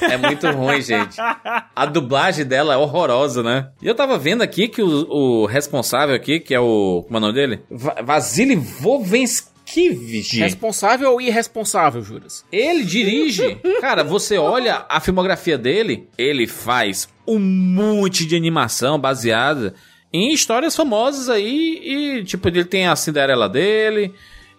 [0.00, 1.16] É muito ruim, gente.
[1.74, 3.70] A dublagem dela é horrorosa, né?
[3.80, 7.02] E eu tava vendo aqui que o, o responsável aqui, que é o.
[7.06, 7.60] Como é o nome dele?
[7.70, 10.38] Va Vasily Vovenskivich.
[10.38, 12.44] Responsável ou irresponsável, Juras?
[12.52, 13.56] Ele dirige.
[13.80, 19.74] Cara, você olha a filmografia dele, ele faz um monte de animação baseada
[20.12, 24.12] em histórias famosas aí e tipo, ele tem a Cinderela dele,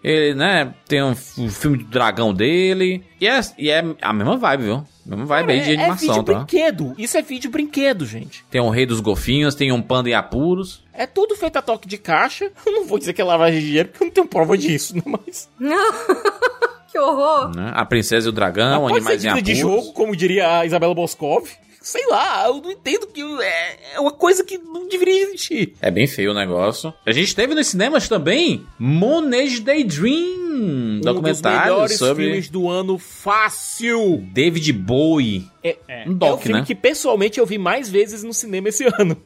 [0.04, 4.36] ele, né, tem um, o filme do dragão dele, e é, e é a mesma
[4.36, 4.84] vibe, viu?
[5.06, 6.34] Mesma vibe aí de é, é animação, vídeo tá?
[6.34, 6.96] brinquedo.
[6.98, 8.44] Isso é vídeo brinquedo, gente.
[8.50, 10.84] Tem o Rei dos Golfinhos, tem um Panda em Apuros.
[10.94, 12.52] É tudo feito a toque de caixa.
[12.66, 14.96] Eu não vou dizer que é lavagem de dinheiro, porque eu não tenho prova disso,
[14.96, 15.04] né?
[15.06, 15.50] Mas.
[16.92, 17.56] que horror!
[17.56, 17.72] Né?
[17.74, 19.46] A Princesa e o Dragão, Mas pode ser Animais em Apuros.
[19.46, 21.48] de jogo, como diria a Isabela Boscov.
[21.82, 25.74] Sei lá, eu não entendo que é, é uma coisa que não deveria existir.
[25.82, 26.94] É bem feio o negócio.
[27.06, 32.70] A gente teve nos cinemas também Moonage Daydream, Um dos documentário melhores sobre filmes do
[32.70, 34.24] ano fácil.
[34.32, 35.50] David Bowie.
[35.64, 36.66] É, Um é doc, o filme né?
[36.66, 39.18] que pessoalmente eu vi mais vezes no cinema esse ano.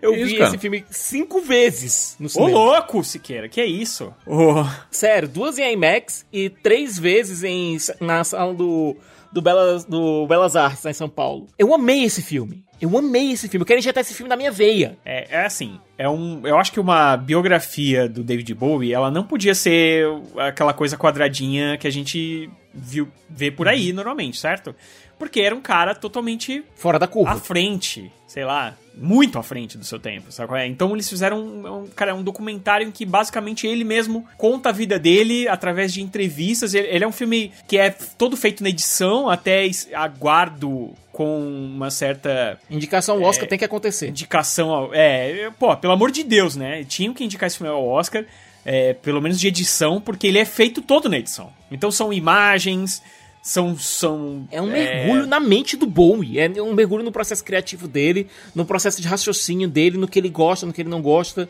[0.00, 0.48] Eu Isso, vi cara.
[0.48, 2.50] esse filme cinco vezes no Ô, cinema.
[2.58, 4.14] louco, Siqueira, que é isso?
[4.26, 8.96] Ô, Sério, duas em IMAX e três vezes em, na sala do,
[9.40, 11.46] do, Belas, do Belas Artes, lá em São Paulo.
[11.58, 12.64] Eu amei esse filme.
[12.80, 13.62] Eu amei esse filme.
[13.62, 14.96] Eu quero injetar esse filme na minha veia.
[15.04, 19.24] É, é assim, é um, eu acho que uma biografia do David Bowie, ela não
[19.24, 20.06] podia ser
[20.36, 24.74] aquela coisa quadradinha que a gente viu, vê por aí normalmente, certo?
[25.18, 27.32] Porque era um cara totalmente Fora da curva.
[27.32, 30.66] à frente, sei lá, muito à frente do seu tempo, sabe é?
[30.66, 34.72] Então eles fizeram um, um, cara, um documentário em que basicamente ele mesmo conta a
[34.72, 36.74] vida dele através de entrevistas.
[36.74, 41.90] Ele, ele é um filme que é todo feito na edição, até aguardo com uma
[41.90, 44.08] certa Indicação ao Oscar É, tem que acontecer.
[44.08, 44.94] indicação ao.
[44.94, 46.84] É, pô, pelo amor de Deus, né?
[46.84, 48.24] Tinham que indicar esse filme ao Oscar,
[48.64, 51.52] é, pelo menos de edição, porque ele é feito todo na edição.
[51.70, 53.02] Então são imagens,
[53.42, 53.76] são.
[53.78, 56.38] são É um mergulho na mente do Bowie.
[56.38, 60.28] É um mergulho no processo criativo dele, no processo de raciocínio dele, no que ele
[60.28, 61.48] gosta, no que ele não gosta,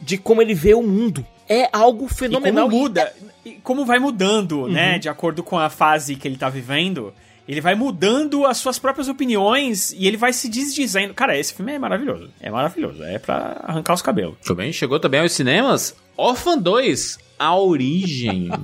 [0.00, 1.26] de como ele vê o mundo.
[1.48, 2.68] É algo E fenomenal.
[2.68, 3.12] como muda,
[3.44, 4.94] e como vai mudando, né?
[4.94, 4.98] Uhum.
[4.98, 7.12] De acordo com a fase que ele tá vivendo.
[7.48, 11.14] Ele vai mudando as suas próprias opiniões e ele vai se desdizendo.
[11.14, 12.30] Cara, esse filme é maravilhoso.
[12.38, 13.02] É maravilhoso.
[13.02, 14.34] É pra arrancar os cabelos.
[14.34, 18.50] Muito bem, chegou também aos cinemas Orphan 2, A Origem.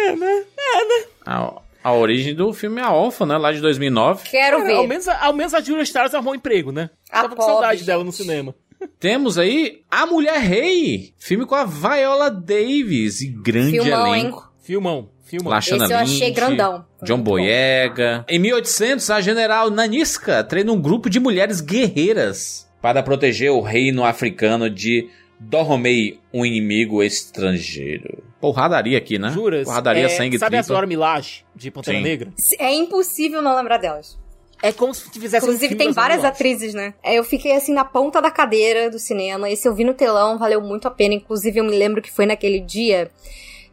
[0.00, 0.44] É, né?
[0.56, 1.06] É, né?
[1.26, 3.36] A, a origem do filme A Orphan, né?
[3.38, 4.28] Lá de 2009.
[4.28, 4.74] Quero É, ver.
[4.74, 6.90] ao, menos, ao menos a Julia Stiles arrumou um emprego, né?
[7.10, 7.86] A Tava com pobre, saudade gente.
[7.86, 8.54] dela no cinema.
[9.00, 14.20] Temos aí A Mulher Rei, filme com a Viola Davis e grande Filmão, hein?
[14.22, 14.52] elenco.
[14.62, 15.50] Filmão, filmão.
[15.50, 16.84] Lashana Esse eu achei Lynch, grandão.
[16.98, 17.30] Foi John muito bom.
[17.32, 18.24] Boyega.
[18.28, 24.04] Em 1800, a general Naniska treina um grupo de mulheres guerreiras para proteger o reino
[24.04, 25.08] africano de
[25.40, 28.22] Doromei, um inimigo estrangeiro.
[28.40, 29.30] Porradaria aqui, né?
[29.30, 29.64] Juras?
[29.64, 30.74] Porradaria, é, sangue, Sabe a tripa.
[30.74, 32.04] Zora Milage, de Pantera Sim.
[32.04, 32.32] Negra?
[32.58, 34.18] É impossível não lembrar delas.
[34.62, 36.94] É como se fizesse um Inclusive, filme tem várias atrizes, né?
[37.02, 39.48] É, Eu fiquei assim na ponta da cadeira do cinema.
[39.48, 41.14] Esse eu vi no telão, valeu muito a pena.
[41.14, 43.10] Inclusive, eu me lembro que foi naquele dia.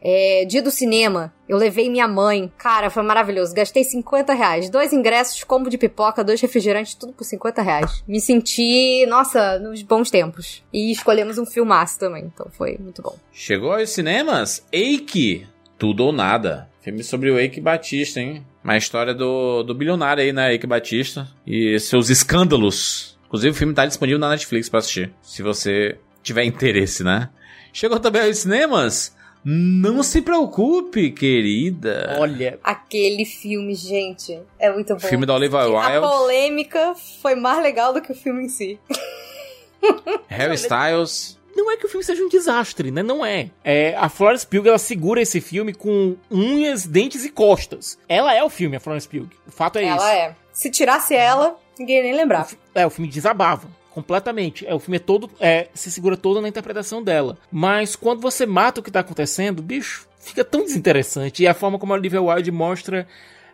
[0.08, 2.52] É, dia do cinema, eu levei minha mãe.
[2.56, 3.52] Cara, foi maravilhoso.
[3.52, 4.70] Gastei 50 reais.
[4.70, 8.04] Dois ingressos, combo de pipoca, dois refrigerantes, tudo por 50 reais.
[8.06, 10.62] Me senti, nossa, nos bons tempos.
[10.72, 13.16] E escolhemos um filmaço também, então foi muito bom.
[13.32, 15.44] Chegou aos cinemas Eike,
[15.76, 16.68] Tudo ou Nada.
[16.82, 18.46] Filme sobre o Eike Batista, hein?
[18.62, 20.52] Uma história do, do bilionário aí, né?
[20.52, 21.26] Eike Batista.
[21.44, 23.18] E seus escândalos.
[23.26, 25.12] Inclusive, o filme tá disponível na Netflix pra assistir.
[25.20, 27.28] Se você tiver interesse, né?
[27.72, 29.15] Chegou também aos cinemas.
[29.48, 32.16] Não se preocupe, querida.
[32.18, 34.98] Olha, Aquele filme, gente, é muito bom.
[34.98, 36.00] Filme da Olivia A Wilde.
[36.00, 38.76] polêmica foi mais legal do que o filme em si.
[40.26, 41.38] Harry Styles.
[41.54, 43.04] não é que o filme seja um desastre, né?
[43.04, 43.50] Não é.
[43.62, 47.96] é a Florence Pugh, ela segura esse filme com unhas, dentes e costas.
[48.08, 49.28] Ela é o filme, a Florence Pugh.
[49.46, 50.16] O fato é ela esse.
[50.16, 50.36] é.
[50.52, 52.48] Se tirasse ela, ninguém ia nem lembrava.
[52.74, 53.68] É, o filme desabava.
[53.96, 54.66] Completamente.
[54.66, 55.30] É, o filme é todo.
[55.40, 57.38] É, se segura todo na interpretação dela.
[57.50, 61.42] Mas quando você mata o que tá acontecendo, bicho, fica tão desinteressante.
[61.42, 63.08] E a forma como a Olivia Wilde mostra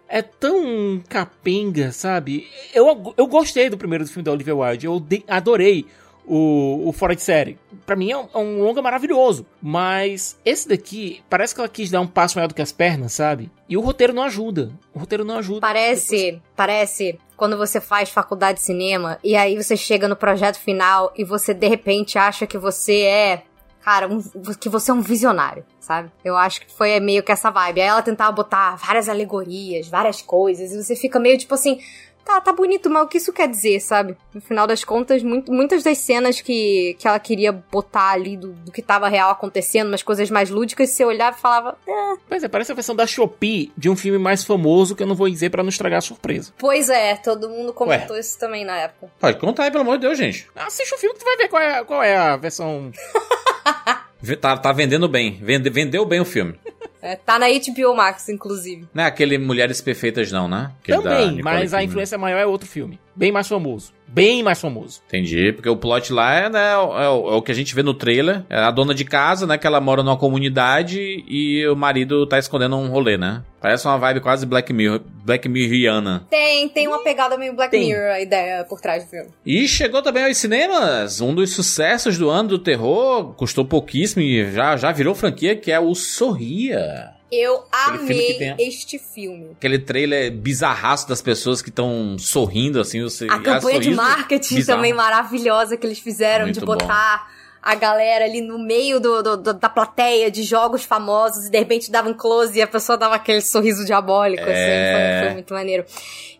[0.09, 2.49] é tão capenga, sabe?
[2.75, 4.87] Eu, eu gostei do primeiro filme da Olivia Wilde.
[4.87, 5.87] Eu adorei
[6.27, 7.59] o, o Fora de Série.
[7.85, 9.45] Pra mim é um, é um longa maravilhoso.
[9.61, 13.13] Mas esse daqui, parece que ela quis dar um passo maior do que as pernas,
[13.13, 13.51] sabe?
[13.69, 14.71] E o roteiro não ajuda.
[14.95, 15.61] O roteiro não ajuda.
[15.61, 21.13] Parece, parece quando você faz faculdade de cinema e aí você chega no projeto final
[21.17, 23.43] e você de repente acha que você é,
[23.85, 24.23] cara, um-
[24.61, 26.09] que você é um visionário, sabe?
[26.25, 27.81] Eu acho que foi meio que essa vibe.
[27.81, 31.81] Aí ela tentava botar várias alegorias, várias coisas e você fica meio tipo assim,
[32.25, 34.17] tá, tá bonito, mas o que isso quer dizer, sabe?
[34.33, 38.53] No final das contas, muito- muitas das cenas que, que ela queria botar ali do,
[38.53, 42.43] do que tava real acontecendo, umas coisas mais lúdicas, você olhava e falava, "É, Pois
[42.45, 45.29] é, parece a versão da Shopee de um filme mais famoso que eu não vou
[45.29, 46.53] dizer pra não estragar a surpresa.
[46.59, 49.13] pois é, todo mundo comentou isso também na época.
[49.19, 50.49] Pode contar aí, pelo amor de Deus, gente.
[50.57, 52.91] Assiste o filme que tu vai ver qual é, qual é a versão.
[54.41, 55.39] Tá, tá vendendo bem.
[55.43, 56.55] Vende- vendeu bem o filme.
[57.05, 58.87] É, tá na HBO Max, inclusive.
[58.95, 60.71] Não é aquele Mulheres Perfeitas, não, né?
[60.81, 62.97] Aquele Também, mas a influência maior é outro filme.
[63.13, 63.93] Bem mais famoso.
[64.13, 65.01] Bem mais famoso.
[65.09, 67.55] Entendi, porque o plot lá é, né, é o, é o- é o que a
[67.55, 68.45] gente vê no trailer.
[68.51, 72.39] É a dona de casa, né, que ela mora numa comunidade e o marido tá
[72.39, 73.43] escondendo um rolê, né?
[73.61, 76.27] Parece uma vibe quase Black Mirror, Black Mirroriana.
[76.29, 77.87] Tem, tem uma pegada meio Black Tem.
[77.89, 79.31] Mirror, a ideia por trás do filme.
[79.47, 84.51] E chegou também aos cinemas, um dos sucessos do ano do terror, custou pouquíssimo e
[84.53, 87.11] já, já virou franquia, que é o Sorria.
[87.33, 89.53] Eu Aquele filme amei tem este filme.
[89.53, 93.03] Aquele trailer bizarraço das pessoas que estão sorrindo, assim.
[93.03, 94.77] Você, A campanha de marketing bizarro.
[94.79, 96.73] também maravilhosa que eles fizeram de Muito bom.
[96.77, 97.27] botar
[97.63, 101.59] a galera ali no meio do, do- do- da plateia de jogos famosos e de
[101.59, 104.53] repente dava um close e a pessoa dava aquele sorriso diabólico, É.
[104.53, 105.85] assim, foi, foi muito maneiro.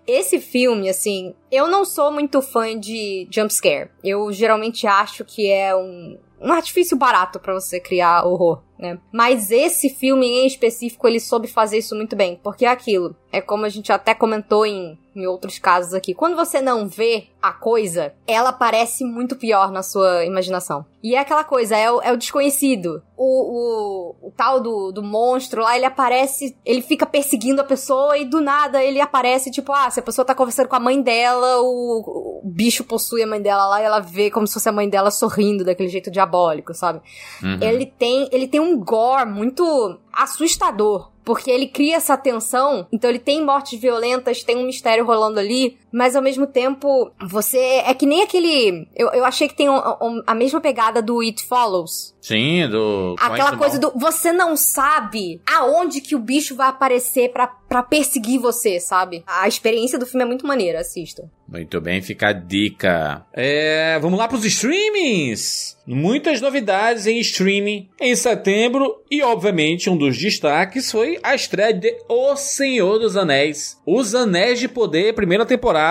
[0.07, 3.89] Esse filme, assim, eu não sou muito fã de jumpscare.
[4.03, 8.99] Eu geralmente acho que é um, um artifício barato pra você criar horror, né?
[9.13, 13.17] Mas esse filme em específico, ele soube fazer isso muito bem, porque é aquilo.
[13.33, 16.13] É como a gente até comentou em, em outros casos aqui.
[16.13, 20.85] Quando você não vê a coisa, ela parece muito pior na sua imaginação.
[21.03, 23.03] E é aquela coisa, é o, é o desconhecido.
[23.17, 28.17] O, o, o tal do, do monstro lá, ele aparece, ele fica perseguindo a pessoa
[28.17, 31.01] e do nada ele aparece, tipo, ah, se a pessoa tá conversando com a mãe
[31.03, 34.69] dela, o, o bicho possui a mãe dela lá e ela vê como se fosse
[34.69, 37.01] a mãe dela sorrindo daquele jeito diabólico, sabe?
[37.43, 37.59] Uhum.
[37.61, 41.12] Ele tem, ele tem um gore muito assustador.
[41.25, 45.79] Porque ele cria essa tensão, então ele tem mortes violentas, tem um mistério rolando ali,
[45.93, 47.59] mas ao mesmo tempo, você.
[47.87, 48.89] É que nem aquele.
[48.97, 52.15] Eu, eu achei que tem um- um- a mesma pegada do It Follows.
[52.21, 53.15] Sim, do.
[53.19, 53.93] Aquela coisa do.
[53.97, 59.23] Você não sabe aonde que o bicho vai aparecer pra, pra perseguir você, sabe?
[59.27, 61.25] A experiência do filme é muito maneira, assistam.
[61.49, 63.27] Muito bem, fica a dica.
[63.33, 65.77] É, vamos lá pros streamings.
[65.87, 71.95] Muitas novidades em streaming em setembro e, obviamente, um dos destaques foi a estreia de
[72.09, 73.77] O Senhor dos Anéis.
[73.85, 75.82] Os Anéis de Poder, primeira temporada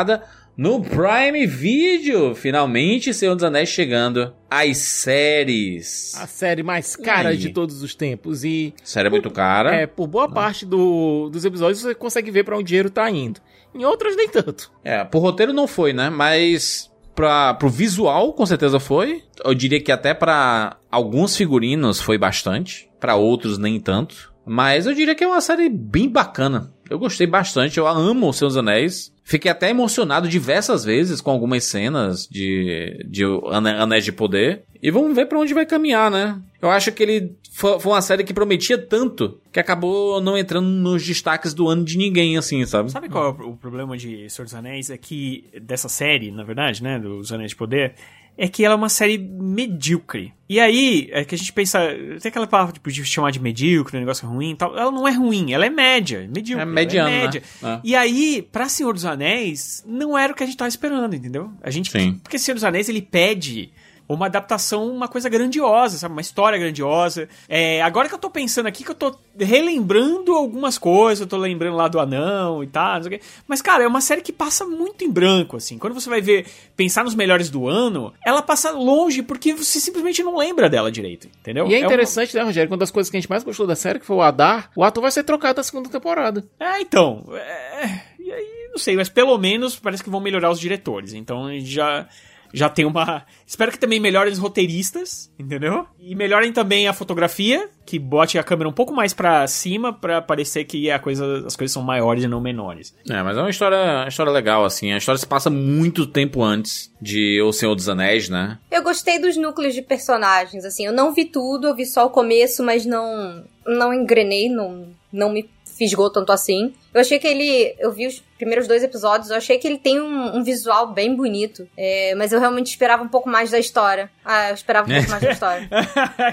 [0.58, 2.36] no Prime Video.
[2.36, 6.14] Finalmente, Senhor dos Anéis chegando às séries.
[6.20, 7.38] A série mais cara aí?
[7.38, 8.44] de todos os tempos.
[8.44, 8.74] E.
[8.84, 9.74] Série é muito cara.
[9.76, 13.10] É, por boa parte do- dos episódios você consegue ver pra onde o dinheiro tá
[13.10, 13.40] indo.
[13.74, 14.72] Em outras, nem tanto.
[14.84, 16.10] É, pro roteiro não foi, né?
[16.10, 19.24] Mas pra, pro visual, com certeza foi.
[19.44, 22.90] Eu diria que até pra alguns figurinos foi bastante.
[23.00, 24.32] Pra outros, nem tanto.
[24.46, 26.74] Mas eu diria que é uma série bem bacana.
[26.92, 27.78] Eu gostei bastante.
[27.78, 29.14] Eu amo Os Seus Anéis.
[29.24, 34.64] Fiquei até emocionado diversas vezes com algumas cenas de, de Anéis de Poder.
[34.84, 36.38] E vamos ver pra onde vai caminhar, né?
[36.62, 41.06] Eu acho que ele foi, uma série que prometia tanto que acabou não entrando nos
[41.06, 42.92] destaques do ano de ninguém, assim, sabe?
[42.92, 44.90] Sabe qual é o o problema de Senhor dos Anéis?
[44.90, 47.96] É que, dessa série, na verdade, né, dos Anéis de Poder,
[48.38, 50.34] é que ela é uma série medíocre.
[50.50, 51.80] E aí, é que a gente pensa,
[52.22, 54.78] tem aquela palavra tipo, de chamar de medíocre, um negócio ruim e tal.
[54.78, 56.64] Ela não é ruim, ela é média, medíocre.
[56.64, 57.22] É mediana, né?
[57.22, 57.44] média.
[57.64, 57.80] É.
[57.84, 61.52] E aí, pra Senhor dos Anéis, não era o que a gente tava esperando, entendeu?
[61.62, 62.20] A gente, Sim.
[62.22, 63.72] porque Senhor dos Anéis, ele pede
[64.08, 66.12] uma adaptação, uma coisa grandiosa, sabe?
[66.14, 67.30] Uma história grandiosa.
[67.48, 71.38] É, agora que eu tô pensando aqui, que eu tô relembrando algumas coisas, eu tô
[71.38, 73.26] lembrando lá do Anão e tal, não sei o quê.
[73.48, 75.78] Mas, cara, é uma série que passa muito em branco, assim.
[75.78, 80.22] Quando você vai ver, pensar nos melhores do ano, ela passa longe porque você simplesmente
[80.24, 81.68] não lembra dela direito, entendeu?
[81.68, 82.70] E é uma- interessante, né, Rogério?
[82.72, 84.84] Uma das coisas que a gente mais gostou da série, que foi o Adar, o
[84.84, 86.46] ator vai ser trocado da segunda temporada.
[86.60, 87.24] É, então.
[87.34, 91.14] é, e aí, não sei, mas pelo menos parece que vão melhorar os diretores.
[91.14, 92.08] Então já.
[92.54, 93.26] Já tem uma.
[93.46, 95.86] Espero que também melhorem os roteiristas, entendeu?
[96.00, 100.22] E melhorem também a fotografia, que bote a câmera um pouco mais pra cima, pra
[100.22, 102.96] parecer que a coisa, as coisas são maiores e não menores.
[103.10, 104.92] É, mas é uma história, uma história legal, assim.
[104.92, 108.58] A história se passa muito tempo antes de O Senhor dos Anéis, né?
[108.70, 110.86] Eu gostei dos núcleos de personagens, assim.
[110.86, 115.32] Eu não vi tudo, eu vi só o começo, mas não não engrenei, não, não
[115.32, 115.48] me
[115.82, 116.76] fisgou tanto assim.
[116.94, 117.76] Eu achei que ele.
[117.80, 121.16] Eu vi os primeiros dois episódios, eu achei que ele tem um, um visual bem
[121.16, 121.68] bonito.
[121.76, 124.12] é, mas eu realmente esperava um pouco mais da história.
[124.24, 125.68] Ah, eu esperava um pouco mais da história.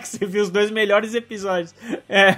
[0.02, 1.74] que você viu os dois melhores episódios.
[2.06, 2.36] É.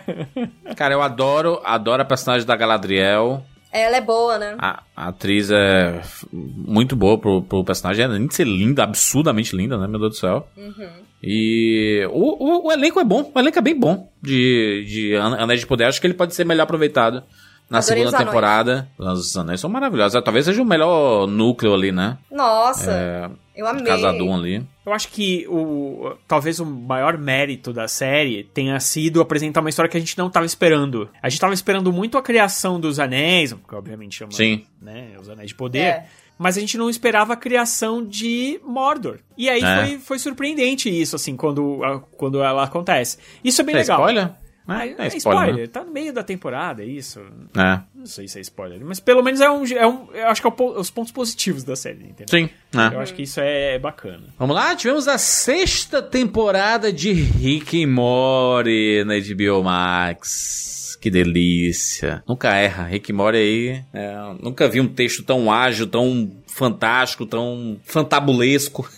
[0.76, 3.42] Cara, eu adoro, adoro a personagem da Galadriel.
[3.72, 4.56] Ela é boa, né?
[4.58, 6.00] A, a atriz é
[6.32, 8.04] muito boa pro, pro personagem.
[8.04, 9.88] Além de ser linda, absurdamente linda, né?
[9.88, 10.48] Meu Deus do céu.
[10.56, 11.09] Uhum.
[11.22, 13.30] E o, o, o elenco é bom.
[13.34, 15.84] O elenco é bem bom de, de An- Anéis de Poder.
[15.84, 17.22] Acho que ele pode ser melhor aproveitado
[17.68, 18.88] na Adorei segunda os temporada.
[18.98, 20.14] Os anéis são maravilhosos.
[20.16, 22.18] É, Talvez seja o melhor núcleo ali, né?
[22.30, 23.84] Nossa, É, eu amei.
[23.84, 24.66] Casadum ali.
[24.86, 29.88] Eu acho que o talvez o maior mérito da série tenha sido apresentar uma história
[29.90, 31.08] que a gente não estava esperando.
[31.22, 34.64] A gente estava esperando muito a criação dos anéis, que obviamente chama Sim.
[34.82, 35.78] né, os anéis de poder.
[35.78, 36.06] É.
[36.42, 39.18] Mas a gente não esperava a criação de Mordor.
[39.36, 39.76] E aí É.
[39.88, 41.80] foi, foi surpreendente isso, assim, quando,
[42.16, 43.18] quando ela acontece.
[43.44, 43.98] Isso é bem É legal.
[44.00, 44.30] spoiler?
[44.66, 45.54] Ah, É, é, spoiler, spoiler.
[45.56, 45.66] né?
[45.66, 47.20] Tá no meio da temporada, é isso.
[47.56, 47.80] É.
[47.94, 48.80] Não sei se é spoiler.
[48.82, 49.64] Mas pelo menos é um.
[49.66, 52.26] É um eu acho que é o os pontos positivos da série, entendeu?
[52.30, 52.48] Sim.
[52.74, 52.94] é.
[52.94, 54.22] Eu acho que isso é bacana.
[54.38, 60.79] Vamos lá, tivemos a sexta temporada de Rick e Morty na HBO Max.
[61.00, 62.22] Que delícia.
[62.28, 62.84] Nunca erra.
[62.84, 63.84] Rick Morty aí.
[63.92, 68.88] é, nunca vi um texto tão ágil, tão fantástico, tão fantabulesco,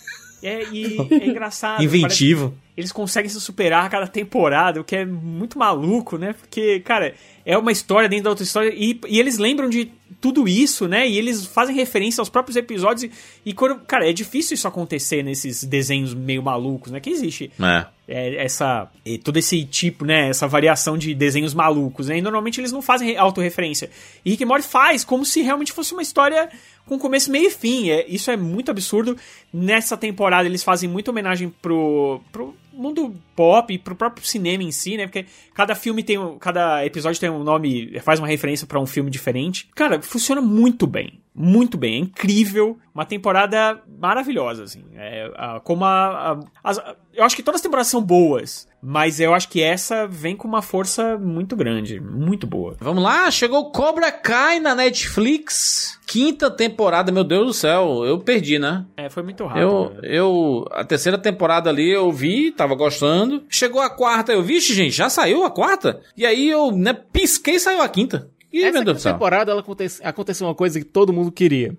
[0.41, 1.81] É, e é engraçado.
[1.81, 2.53] inventivo.
[2.75, 6.33] Eles conseguem se superar a cada temporada, o que é muito maluco, né?
[6.33, 7.13] Porque, cara,
[7.45, 11.07] é uma história dentro da outra história e, e eles lembram de tudo isso, né?
[11.07, 13.11] E eles fazem referência aos próprios episódios e,
[13.49, 16.99] e quando, cara, é difícil isso acontecer nesses desenhos meio malucos, né?
[16.99, 17.85] Que existe É.
[18.07, 18.89] é, essa
[19.23, 22.17] todo esse tipo, né, essa variação de desenhos malucos, né?
[22.17, 23.89] E normalmente eles não fazem re- autorreferência.
[24.25, 26.49] E Rick Morty faz como se realmente fosse uma história
[26.85, 27.89] com começo, meio e fim.
[27.89, 29.17] É, isso é muito absurdo.
[29.53, 34.71] Nessa temporada eles fazem muita homenagem pro, pro mundo pop e pro próprio cinema em
[34.71, 35.05] si, né?
[35.07, 38.85] Porque cada filme tem, um- cada episódio tem um nome, faz uma referência pra um
[38.85, 39.69] filme diferente.
[39.75, 41.19] Cara, funciona muito bem.
[41.35, 42.77] Muito bem, é incrível.
[42.93, 44.83] Uma temporada maravilhosa, assim.
[44.95, 46.81] É, a- como a, a- as-
[47.13, 50.47] eu acho que todas as temporadas são boas, mas eu acho que essa vem com
[50.47, 52.75] uma força muito grande, muito boa.
[52.79, 55.99] Vamos lá, chegou Cobra Kai na Netflix.
[56.05, 58.85] Quinta temporada, meu Deus do céu, eu perdi, né?
[58.95, 59.63] É, foi muito rápido.
[59.63, 63.43] Eu, eu, a terceira temporada ali eu vi, tava gostando.
[63.49, 66.01] Chegou a quarta, eu vi, gente, já saiu a quarta?
[66.15, 68.29] E aí eu, né, pisquei e saiu a quinta.
[68.53, 71.75] E Essa temporada ela aconte- aconteceu uma coisa que todo mundo queria,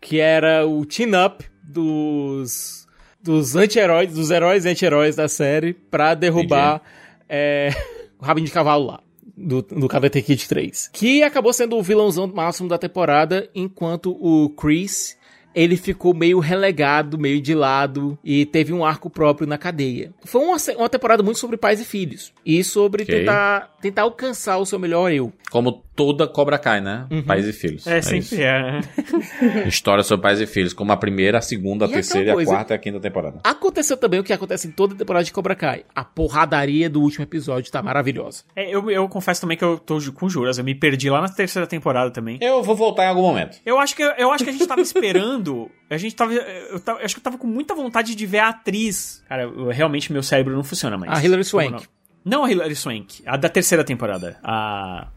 [0.00, 2.86] que era o team-up dos
[3.20, 6.80] dos anti-heróis, dos heróis e anti-heróis da série pra derrubar
[7.28, 7.70] é,
[8.20, 9.00] o Rabinho de Cavalo lá.
[9.36, 10.90] Do, do Karate Kid 3.
[10.92, 15.16] Que acabou sendo o vilãozão máximo da temporada, enquanto o Chris,
[15.54, 20.12] ele ficou meio relegado, meio de lado, e teve um arco próprio na cadeia.
[20.24, 22.32] Foi uma, uma temporada muito sobre pais e filhos.
[22.44, 23.14] E sobre Ok.
[23.16, 25.32] tentar, tentar alcançar o seu melhor eu.
[25.52, 27.06] Como toda Cobra Kai, né?
[27.10, 27.22] Uhum.
[27.24, 27.84] Pais e filhos.
[27.84, 28.08] É, isso.
[28.08, 28.80] sempre é, né?
[29.66, 32.72] História sobre pais e filhos, como a primeira, a segunda, a E terceira, a quarta
[32.74, 33.40] e a quinta temporada.
[33.42, 35.82] Aconteceu também o que acontece em toda temporada de Cobra Kai.
[35.92, 38.44] A porradaria do último episódio tá maravilhosa.
[38.54, 41.28] É, eu, eu confesso também que eu tô com juras, eu me perdi lá na
[41.28, 42.38] terceira temporada também.
[42.40, 43.58] Eu vou voltar em algum momento.
[43.66, 45.68] Eu acho que, eu acho que a gente tava esperando.
[45.90, 46.32] A gente tava.
[46.34, 49.24] Eu, tava- eu acho que eu tava com muita vontade de ver a atriz.
[49.28, 51.10] Cara, eu- realmente meu cérebro não funciona mais.
[51.18, 51.72] A Hilary Swank.
[51.72, 51.80] Não,
[52.24, 53.22] não a Hilary Swank.
[53.26, 54.38] A da terceira temporada.
[54.44, 55.08] A.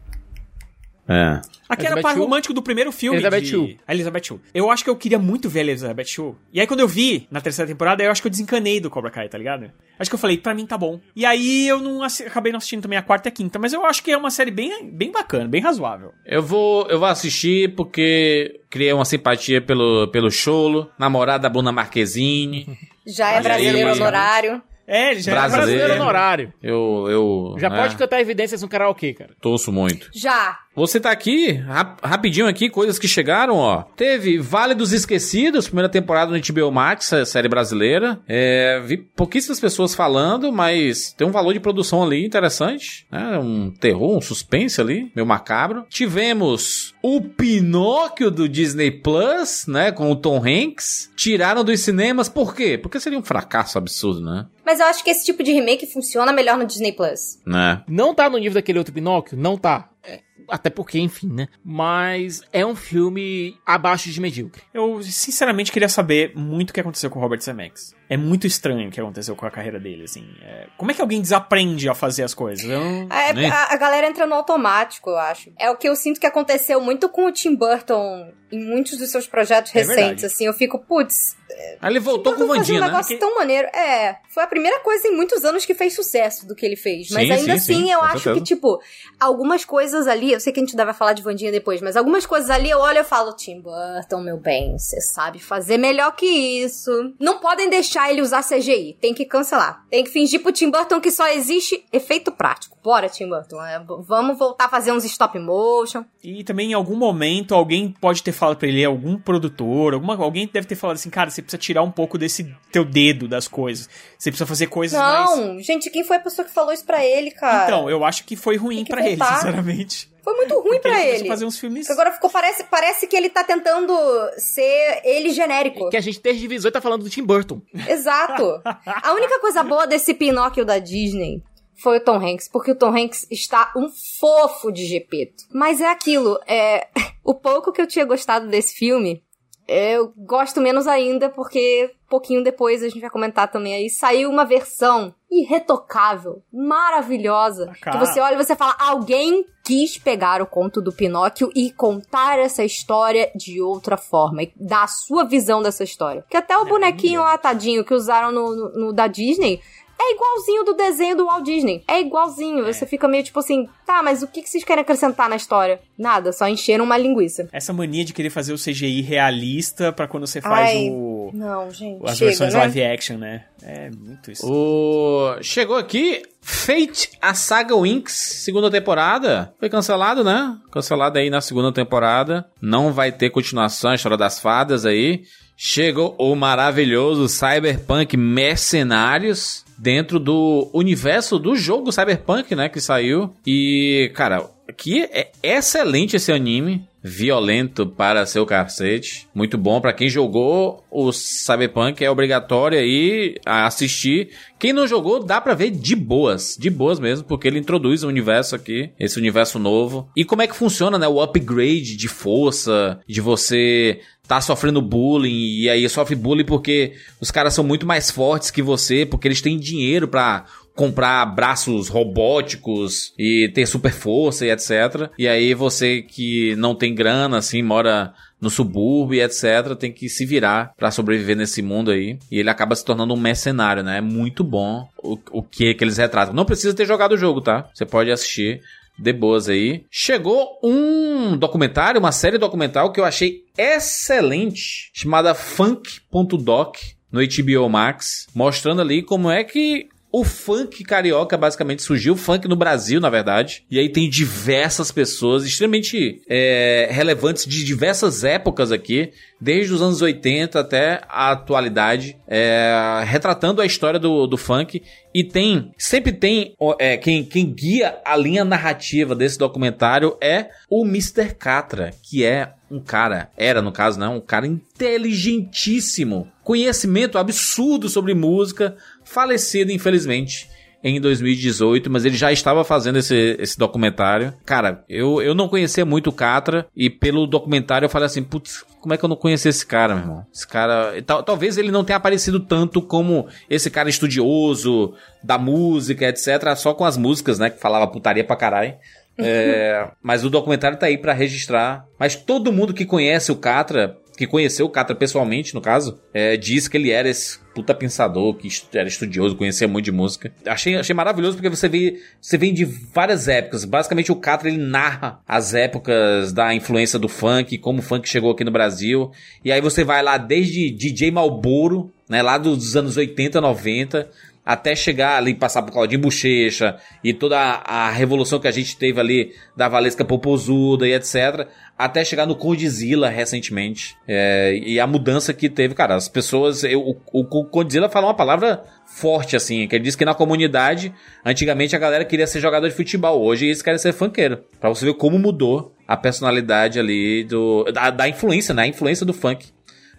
[1.12, 1.40] É.
[1.68, 3.16] A que era par romântico do primeiro filme.
[3.18, 3.78] Elizabeth de...
[3.86, 4.40] A Elizabeth Shue.
[4.52, 6.34] Eu acho que eu queria muito ver a Elizabeth Shue.
[6.52, 9.10] E aí quando eu vi na terceira temporada, eu acho que eu desencanei do Cobra
[9.10, 9.70] Kai, tá ligado?
[9.98, 11.00] Acho que eu falei, pra mim tá bom.
[11.16, 13.72] E aí eu não assi- acabei não assistindo também a quarta e a quinta, mas
[13.72, 16.12] eu acho que é uma série bem, bem bacana, bem razoável.
[16.26, 21.72] Eu vou, eu vou assistir porque criei uma simpatia pelo, pelo Cholo, namorada da Bruna
[21.72, 22.78] Marquezine.
[23.06, 24.62] Já é brasileiro honorário.
[24.86, 25.66] É, ele já Brasileiro.
[25.70, 26.52] Brasileiro honorário.
[26.60, 29.30] Eu, eu Já né, pode cantar evidências no karaokê, cara.
[29.40, 30.10] torço muito.
[30.12, 30.58] Já.
[30.74, 33.82] Vou citar aqui, rap- rapidinho aqui, coisas que chegaram, ó.
[33.96, 38.18] Teve Vale dos Esquecidos, primeira temporada no HBO Max, a série brasileira.
[38.26, 43.38] É, vi pouquíssimas pessoas falando, mas tem um valor de produção ali interessante, né?
[43.38, 45.84] Um terror, um suspense ali, meio macabro.
[45.90, 49.92] Tivemos o Pinóquio do Disney Plus, né?
[49.92, 51.10] Com o Tom Hanks.
[51.16, 52.78] Tiraram dos cinemas, por quê?
[52.78, 54.46] Porque seria um fracasso absurdo, né?
[54.64, 57.38] Mas eu acho que esse tipo de remake funciona melhor no Disney Plus.
[57.44, 57.82] Né?
[57.88, 59.36] Não tá no nível daquele outro Pinóquio?
[59.36, 59.90] Não tá.
[60.04, 61.48] É, até porque, enfim, né?
[61.64, 64.62] Mas é um filme abaixo de medíocre.
[64.72, 67.94] Eu sinceramente queria saber muito o que aconteceu com Robert Zemeckis.
[68.12, 70.26] É muito estranho o que aconteceu com a carreira dele, assim.
[70.42, 72.64] É, Como é que alguém desaprende a fazer as coisas?
[72.66, 73.48] Não- É, Né?
[73.48, 75.50] a, a galera entra no automático, eu acho.
[75.58, 79.10] É o que eu sinto que aconteceu muito com o Tim Burton em muitos dos
[79.10, 80.26] seus projetos É recentes, verdade.
[80.26, 80.44] assim.
[80.46, 81.36] Eu fico, putz,
[81.80, 82.86] Aí ele voltou com fazia Vandinha, um né?
[82.88, 83.66] negócio tão maneiro.
[83.68, 87.08] É, foi a primeira coisa em muitos anos que fez sucesso do que ele fez.
[87.10, 88.34] Mas Sim, ainda sim, assim, sim, eu acho certeza.
[88.34, 88.80] que, tipo,
[89.18, 92.24] algumas coisas ali, eu sei que a gente deve falar de Vandinha depois, mas algumas
[92.26, 96.26] coisas ali eu olho e falo, Tim Burton, meu bem, você sabe fazer melhor que
[96.26, 97.14] isso.
[97.20, 99.84] Não podem deixar ele usar CGI, tem que cancelar.
[99.90, 102.78] Tem que fingir pro Tim Burton que só existe efeito prático.
[102.82, 106.04] Bora, Tim Burton, é, vamos voltar a fazer uns stop motion.
[106.22, 110.48] E também em algum momento alguém pode ter falado pra ele, algum produtor, alguma, alguém
[110.52, 113.88] deve ter falado assim, cara, você precisa tirar um pouco desse teu dedo das coisas.
[114.18, 115.36] Você precisa fazer coisas mais.
[115.36, 117.64] Não, gente, quem foi a pessoa que falou isso pra ele, cara?
[117.64, 120.11] Então, eu acho que foi ruim pra ele, sinceramente.
[120.22, 121.90] Foi muito ruim Porque pra ele fazer uns filmes.
[121.90, 123.92] Agora ficou, parece, parece que ele tá tentando
[124.38, 125.90] ser ele genérico.
[125.90, 127.60] Que a gente desde 18 tá falando do Tim Burton.
[127.88, 128.62] Exato.
[128.64, 131.42] A única coisa boa desse Pinóquio da Disney
[131.74, 133.88] foi o Tom Hanks, porque o Tom Hanks está um
[134.20, 135.44] fofo de Gepeto.
[135.52, 136.86] Mas é aquilo, é...
[137.24, 139.24] o pouco que eu tinha gostado desse filme,
[139.66, 144.44] eu gosto menos ainda, porque pouquinho depois a gente vai comentar também aí, saiu uma
[144.44, 147.98] versão irretocável, maravilhosa, cara.
[147.98, 152.38] que você olha e você fala, alguém quis pegar o conto do Pinóquio e contar
[152.38, 156.24] essa história de outra forma, e dar a sua visão dessa história.
[156.28, 159.60] Que até o bonequinho lá, tadinho, que usaram no, no- no da Disney,
[160.02, 161.82] é igualzinho do desenho do Walt Disney.
[161.86, 162.64] É igualzinho.
[162.64, 165.80] Você fica meio tipo assim, tá, mas o que, vocês querem acrescentar na história?
[165.96, 167.48] Nada, só encheram uma linguiça.
[167.52, 171.30] Essa mania de querer fazer o CGI realista pra quando você faz Ai, o.
[171.32, 172.00] Não, gente.
[172.04, 172.60] As chega, versões né?
[172.60, 173.44] live action, né?
[173.62, 174.46] É muito isso.
[174.50, 175.36] O...
[175.40, 179.54] Chegou aqui Fate, a saga Winx, segunda temporada.
[179.60, 180.56] Foi cancelado, né?
[180.72, 182.44] Cancelado aí na segunda temporada.
[182.60, 185.22] Não vai ter continuação, a história das fadas aí.
[185.56, 192.68] Chegou o maravilhoso Cyberpunk Mercenários dentro do universo do jogo Cyberpunk, né?
[192.68, 193.34] Que saiu.
[193.44, 196.86] E, cara, aqui é excelente esse anime.
[197.02, 199.26] Violento para seu cacete.
[199.34, 202.04] Muito bom para quem jogou o Cyberpunk.
[202.04, 204.30] É obrigatório aí assistir.
[204.58, 206.56] Quem não jogou, dá pra ver de boas.
[206.58, 208.90] De boas mesmo, porque ele introduz o universo aqui.
[209.00, 210.08] Esse universo novo.
[210.16, 211.08] E como é que funciona, né?
[211.08, 213.00] O upgrade de força.
[213.08, 215.60] De você tá sofrendo bullying.
[215.60, 219.04] E aí sofre bullying porque os caras são muito mais fortes que você.
[219.04, 225.10] Porque eles têm dinheiro pra comprar braços robóticos e ter super força e etc.
[225.18, 230.26] E aí você que não tem grana, assim, mora no subúrbio etc, tem que se
[230.26, 232.18] virar pra sobreviver nesse mundo aí.
[232.30, 233.98] E ele acaba se tornando um mercenário, né?
[233.98, 236.34] É muito bom o, o que que eles retratam.
[236.34, 237.68] Não precisa ter jogado o jogo, tá?
[237.72, 238.60] Você pode assistir
[238.98, 239.84] de boas aí.
[239.90, 246.76] Chegou um documentário, uma série documental que eu achei excelente, chamada Funk.doc
[247.12, 252.46] no HBO Max, mostrando ali como é que o funk carioca basicamente surgiu, o funk
[252.46, 253.64] no Brasil, na verdade.
[253.70, 260.02] E aí tem diversas pessoas extremamente é, relevantes de diversas épocas aqui, desde os anos
[260.02, 264.82] 80 até a atualidade, é, retratando a história do, do funk.
[265.14, 270.84] E tem, sempre tem, é, quem, quem guia a linha narrativa desse documentário é o
[270.84, 271.34] Mr.
[271.34, 274.08] Catra, que é um cara, era no caso, né?
[274.08, 280.50] Um cara inteligentíssimo, conhecimento absurdo sobre música, falecido infelizmente
[280.82, 284.34] em 2018, mas ele já estava fazendo esse, esse documentário.
[284.44, 288.64] Cara, eu, eu não conhecia muito o Catra e pelo documentário eu falei assim, putz,
[288.80, 290.26] como é que eu não conhecia esse cara, meu irmão?
[290.34, 296.08] Esse cara, tal, talvez ele não tenha aparecido tanto como esse cara estudioso da música,
[296.08, 298.74] etc, só com as músicas, né, que falava putaria pra caralho.
[299.18, 301.84] É, mas o documentário tá aí pra registrar.
[301.98, 306.36] Mas todo mundo que conhece o Catra, que conheceu o Catra pessoalmente, no caso, é,
[306.36, 310.32] diz que ele era esse puta pensador, que era estudioso, conhecia muito de música.
[310.46, 313.64] Achei, achei maravilhoso porque você vê, você vem de várias épocas.
[313.64, 318.30] Basicamente o Catra ele narra as épocas da influência do funk, como o funk chegou
[318.30, 319.10] aqui no Brasil.
[319.44, 324.08] E aí você vai lá desde DJ Malboro, né, lá dos anos 80, 90,
[324.44, 328.76] até chegar ali, passar por Claudinho Bochecha e toda a, a revolução que a gente
[328.76, 331.48] teve ali da Valesca Popozuda e etc.
[331.78, 333.96] Até chegar no Condzilla recentemente.
[334.06, 336.62] É, e a mudança que teve, cara, as pessoas.
[336.62, 341.74] eu- o, Condzilla fala uma palavra forte, assim, que ele diz que na comunidade, antigamente
[341.74, 344.44] a galera queria ser jogador de futebol, hoje eles querem ser funkeiro.
[344.60, 347.64] Pra você ver como mudou a personalidade ali do.
[347.72, 348.62] da, da influência, né?
[348.62, 349.46] A influência do funk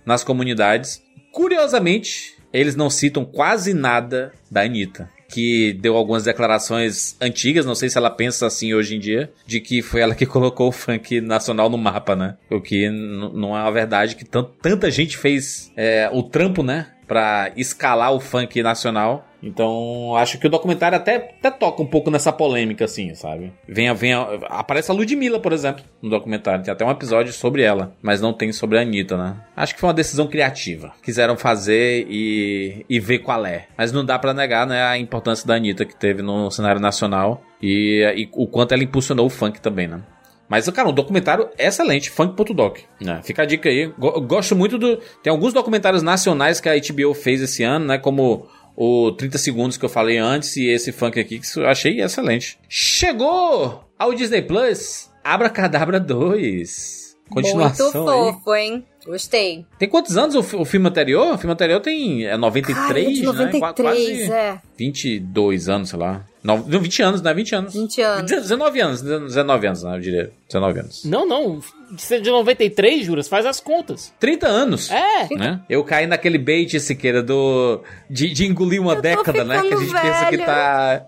[0.05, 1.01] nas comunidades.
[1.33, 5.09] Curiosamente, eles não citam quase nada da Anitta.
[5.33, 9.59] Que deu algumas declarações antigas, não sei se ela pensa assim hoje em dia, de
[9.59, 12.35] que foi ela que colocou o funk nacional no mapa, né?
[12.51, 16.87] O que não é uma verdade, que tant- tanta gente fez é, o trampo, né?
[17.07, 19.27] Pra escalar o funk nacional.
[19.43, 23.51] Então, acho que o documentário até, até toca um pouco nessa polêmica, assim, sabe?
[23.67, 24.13] Vem, vem,
[24.47, 26.63] aparece a Ludmilla, por exemplo, no documentário.
[26.63, 29.35] Tem até um episódio sobre ela, mas não tem sobre a Anitta, né?
[29.55, 30.93] Acho que foi uma decisão criativa.
[31.03, 33.65] Quiseram fazer e, e ver qual é.
[33.77, 37.43] Mas não dá pra negar, né, a importância da Anitta que teve no cenário nacional
[37.61, 40.01] e, e o quanto ela impulsionou o funk também, né?
[40.47, 42.77] Mas, cara, um documentário excelente, funk.doc.
[43.01, 43.21] Né?
[43.23, 43.87] Fica a dica aí.
[43.97, 44.97] Go- gosto muito do.
[45.23, 47.97] Tem alguns documentários nacionais que a HBO fez esse ano, né?
[47.97, 52.01] Como o 30 Segundos que eu falei antes e esse funk aqui que eu achei
[52.01, 52.57] excelente.
[52.67, 57.02] Chegou ao Disney Plus Abracadabra 2.
[57.33, 58.33] Continuação Muito aí.
[58.33, 58.85] fofo, hein?
[59.05, 59.65] Gostei.
[59.77, 61.33] Tem quantos anos o, o filme anterior?
[61.33, 63.25] O filme anterior tem é 93, Ai, é de né?
[63.27, 64.61] 93, Qua- Quase é.
[64.77, 66.21] 22 anos, sei lá.
[66.41, 67.33] Não, não, 20 anos, né?
[67.33, 67.73] 20 anos.
[67.73, 68.31] 20 anos.
[68.31, 69.95] 19 anos, 19 anos, né?
[69.95, 70.31] Eu diria.
[70.47, 71.05] 19 anos.
[71.05, 71.59] Não, não.
[71.91, 74.13] De ser de 93, Juras, faz as contas.
[74.19, 74.89] 30 anos.
[74.91, 75.27] É.
[75.35, 75.61] Né?
[75.69, 77.81] Eu caí naquele bait, Siqueira, do.
[78.09, 79.61] De, de engolir uma década, né?
[79.61, 80.45] Que a gente ficando pensa que velho.
[80.45, 81.05] tá.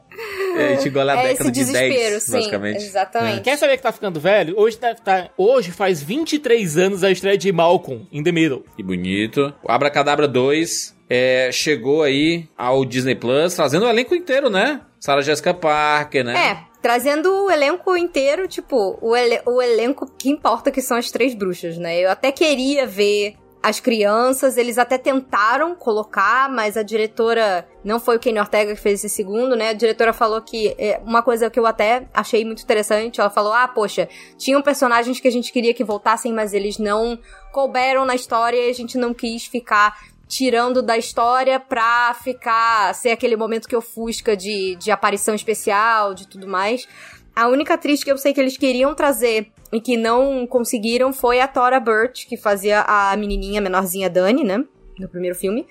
[0.58, 2.32] É, A gente engole a É década de desespero, 10, sim.
[2.32, 2.84] basicamente.
[2.84, 3.42] Exatamente.
[3.42, 4.54] Quer saber que tá ficando velho?
[4.58, 8.64] Hoje, tá, tá- hoje faz 23 anos a estreia de Malcolm in the Middle.
[8.76, 9.54] Que bonito.
[9.64, 14.82] O Abracadabra 2 é, chegou aí ao Disney Plus, trazendo o elenco inteiro, né?
[15.00, 16.36] Sarah Jessica Parker, né?
[16.36, 21.12] É, trazendo o elenco inteiro, tipo, o, ele- o elenco que importa que são as
[21.12, 22.00] três bruxas, né?
[22.00, 24.58] Eu até queria ver as crianças.
[24.58, 27.68] Eles até tentaram colocar, mas a diretora.
[27.84, 29.70] Não foi o Kenny Ortega que fez esse segundo, né?
[29.70, 30.76] A diretora falou que.
[30.78, 33.20] é, uma coisa que eu até achei muito interessante.
[33.20, 37.18] Ela falou: ah, poxa, tinham personagens que a gente queria que voltassem, mas eles não
[37.52, 43.10] couberam na história e a gente não quis ficar tirando da história pra ficar ser
[43.12, 46.88] aquele momento que ofusca de, de aparição especial, de tudo mais.
[47.36, 51.42] A única atriz que eu sei que eles queriam trazer e que não conseguiram foi
[51.42, 54.64] a Tora Burt, que fazia a menininha menorzinha Dani, né?
[54.98, 55.68] No primeiro filme.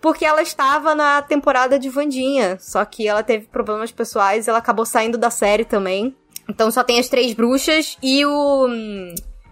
[0.00, 4.86] Porque ela estava na temporada de Vandinha, só que ela teve problemas pessoais, ela acabou
[4.86, 6.16] saindo da série também.
[6.48, 8.66] Então só tem as três bruxas e o.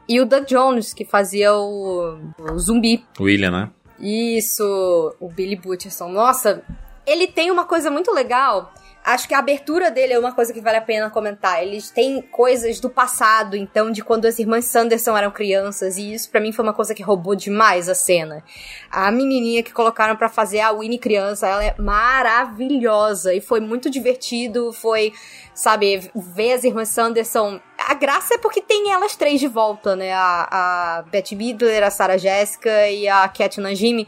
[0.08, 3.04] E o Doug Jones, que fazia o, o zumbi.
[3.20, 3.70] William, né?
[4.00, 6.08] Isso, o Billy Butcherson.
[6.08, 6.64] Nossa,
[7.06, 8.72] ele tem uma coisa muito legal.
[9.10, 11.60] Acho que a abertura dele é uma coisa que vale a pena comentar.
[11.62, 16.30] Eles têm coisas do passado, então, de quando as irmãs Sanderson eram crianças, e isso
[16.30, 18.44] pra mim foi uma coisa que roubou demais a cena.
[18.88, 23.90] A menininha que colocaram pra fazer a Winnie criança, ela é maravilhosa e foi muito
[23.90, 25.12] divertido, foi,
[25.52, 27.60] sabe, ver as irmãs Sanderson.
[27.78, 30.12] A graça é porque tem elas três de volta, né?
[30.12, 34.06] A, a Betty Midler, a Sarah Jessica e a Cat Najimy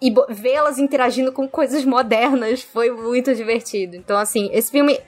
[0.00, 3.96] e vê-las interagindo com coisas modernas foi muito divertido.
[3.96, 4.98] Então, assim, esse filme,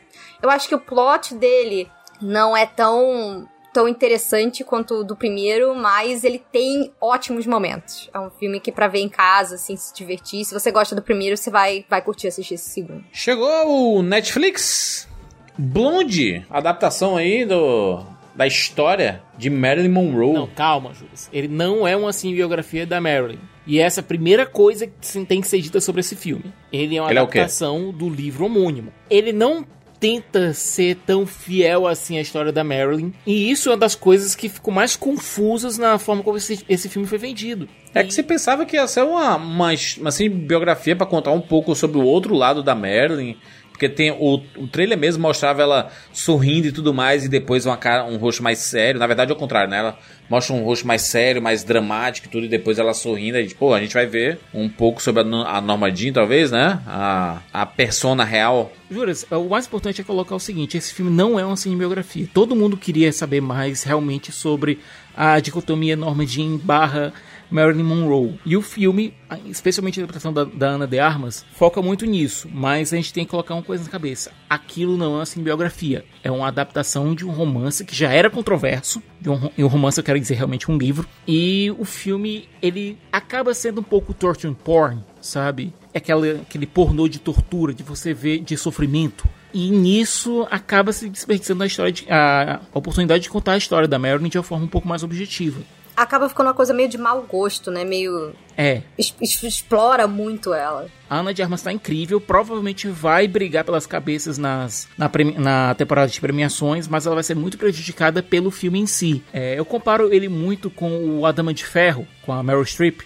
[0.42, 1.88] eu acho que o plot dele
[2.20, 8.10] não é tão tão interessante quanto o do primeiro, mas ele tem ótimos momentos.
[8.12, 10.44] É um filme que pra ver em casa, assim, se divertir.
[10.44, 13.04] Se você gosta do primeiro, você vai vai curtir assistir esse segundo.
[13.12, 15.08] Chegou o Netflix
[15.56, 20.32] Blonde, adaptação aí do da história de Marilyn Monroe.
[20.32, 21.12] Não, calma, Júlio.
[21.32, 23.38] Ele não é uma assim, biografia da Marilyn.
[23.70, 26.52] E essa é a primeira coisa que tem que ser dita sobre esse filme.
[26.72, 28.92] Ele é uma Ele é adaptação do livro homônimo.
[29.08, 29.64] Ele não
[30.00, 33.12] tenta ser tão fiel assim à história da Marilyn.
[33.24, 36.88] E isso é uma das coisas que ficou mais confusas na forma como esse, esse
[36.88, 37.68] filme foi vendido.
[37.94, 41.40] É que você pensava que ia ser uma, uma, uma, assim, biografia pra contar um
[41.40, 43.36] pouco sobre o outro lado da Marilyn.
[43.80, 47.78] Porque tem o, o trailer mesmo mostrava ela sorrindo e tudo mais, e depois uma
[47.78, 49.00] cara, um rosto mais sério.
[49.00, 49.78] Na verdade, é o contrário, né?
[49.78, 49.98] Ela
[50.28, 53.38] mostra um rosto mais sério, mais dramático e tudo, e depois ela sorrindo.
[53.38, 56.78] E, pô, a gente vai ver um pouco sobre a, a Norma Jean, talvez, né?
[56.86, 58.70] A, a persona real.
[58.90, 62.28] Juras, o mais importante é colocar o seguinte: esse filme não é uma cinebiografia.
[62.34, 64.78] Todo mundo queria saber mais realmente sobre
[65.16, 67.14] a dicotomia Norma Jean barra
[67.50, 68.38] Marilyn Monroe.
[68.44, 69.14] E o filme,
[69.46, 72.48] especialmente a interpretação da, da Ana de Armas, foca muito nisso.
[72.52, 76.04] Mas a gente tem que colocar uma coisa na cabeça: aquilo não é uma cinebiografia.
[76.22, 79.02] É uma adaptação de um romance que já era controverso.
[79.20, 81.06] De um, e um romance, eu quero dizer realmente um livro.
[81.26, 85.74] E o filme, ele acaba sendo um pouco torture porn, sabe?
[85.92, 89.28] É aquela, aquele pornô de tortura, de você ver de sofrimento.
[89.52, 93.88] E nisso acaba se desperdiçando a história de, a, a oportunidade de contar a história
[93.88, 95.60] da Marilyn de uma forma um pouco mais objetiva.
[95.96, 97.84] Acaba ficando uma coisa meio de mau gosto, né?
[97.84, 98.32] Meio.
[98.56, 100.88] É, es- explora muito ela.
[101.08, 106.10] a Ana de Armas tá incrível, provavelmente vai brigar pelas cabeças nas, na, na temporada
[106.10, 109.22] de premiações, mas ela vai ser muito prejudicada pelo filme em si.
[109.32, 113.00] É, eu comparo ele muito com o Adama de Ferro, com a Meryl Streep,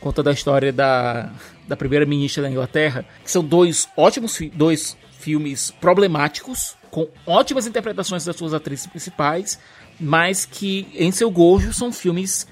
[0.00, 1.30] conta da história da,
[1.66, 7.66] da primeira ministra da Inglaterra, que são dois ótimos fi- dois filmes problemáticos, com ótimas
[7.66, 9.58] interpretações das suas atrizes principais,
[10.00, 12.46] mas que em seu gojo são filmes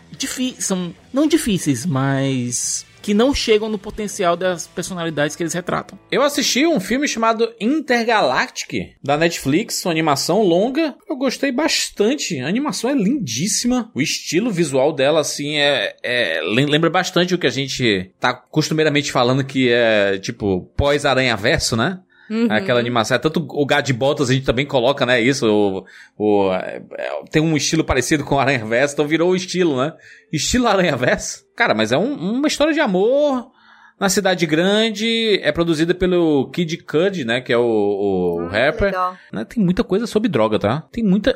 [0.58, 5.96] são não difíceis, mas que não chegam no potencial das personalidades que eles retratam.
[6.10, 10.94] Eu assisti um filme chamado Intergalactic, da Netflix, uma animação longa.
[11.08, 12.40] Eu gostei bastante.
[12.40, 13.90] A animação é lindíssima.
[13.94, 18.34] O estilo visual dela, assim, é, é- lem- lembra bastante o que a gente tá
[18.34, 22.00] costumeiramente falando que é, tipo, pós-aranha-verso, né?
[22.30, 22.48] Uhum.
[22.50, 23.14] Aquela animação.
[23.14, 25.20] É tanto o Gato de Botas a gente também coloca, né?
[25.20, 25.46] Isso.
[25.46, 25.84] O,
[26.16, 29.76] o- é, é, tem um estilo parecido com o Aranha Verso, então virou o estilo,
[29.76, 29.92] né?
[30.32, 31.44] Estilo Aranha Verso.
[31.56, 33.50] Cara, mas é um- uma história de amor
[33.98, 35.40] na cidade grande.
[35.42, 37.40] É produzida pelo Kid Cudi, né?
[37.40, 38.86] Que é o, o rapper.
[38.86, 39.16] legal.
[39.32, 40.84] Né, Tem muita coisa sobre droga, tá?
[40.92, 41.34] Tem muita.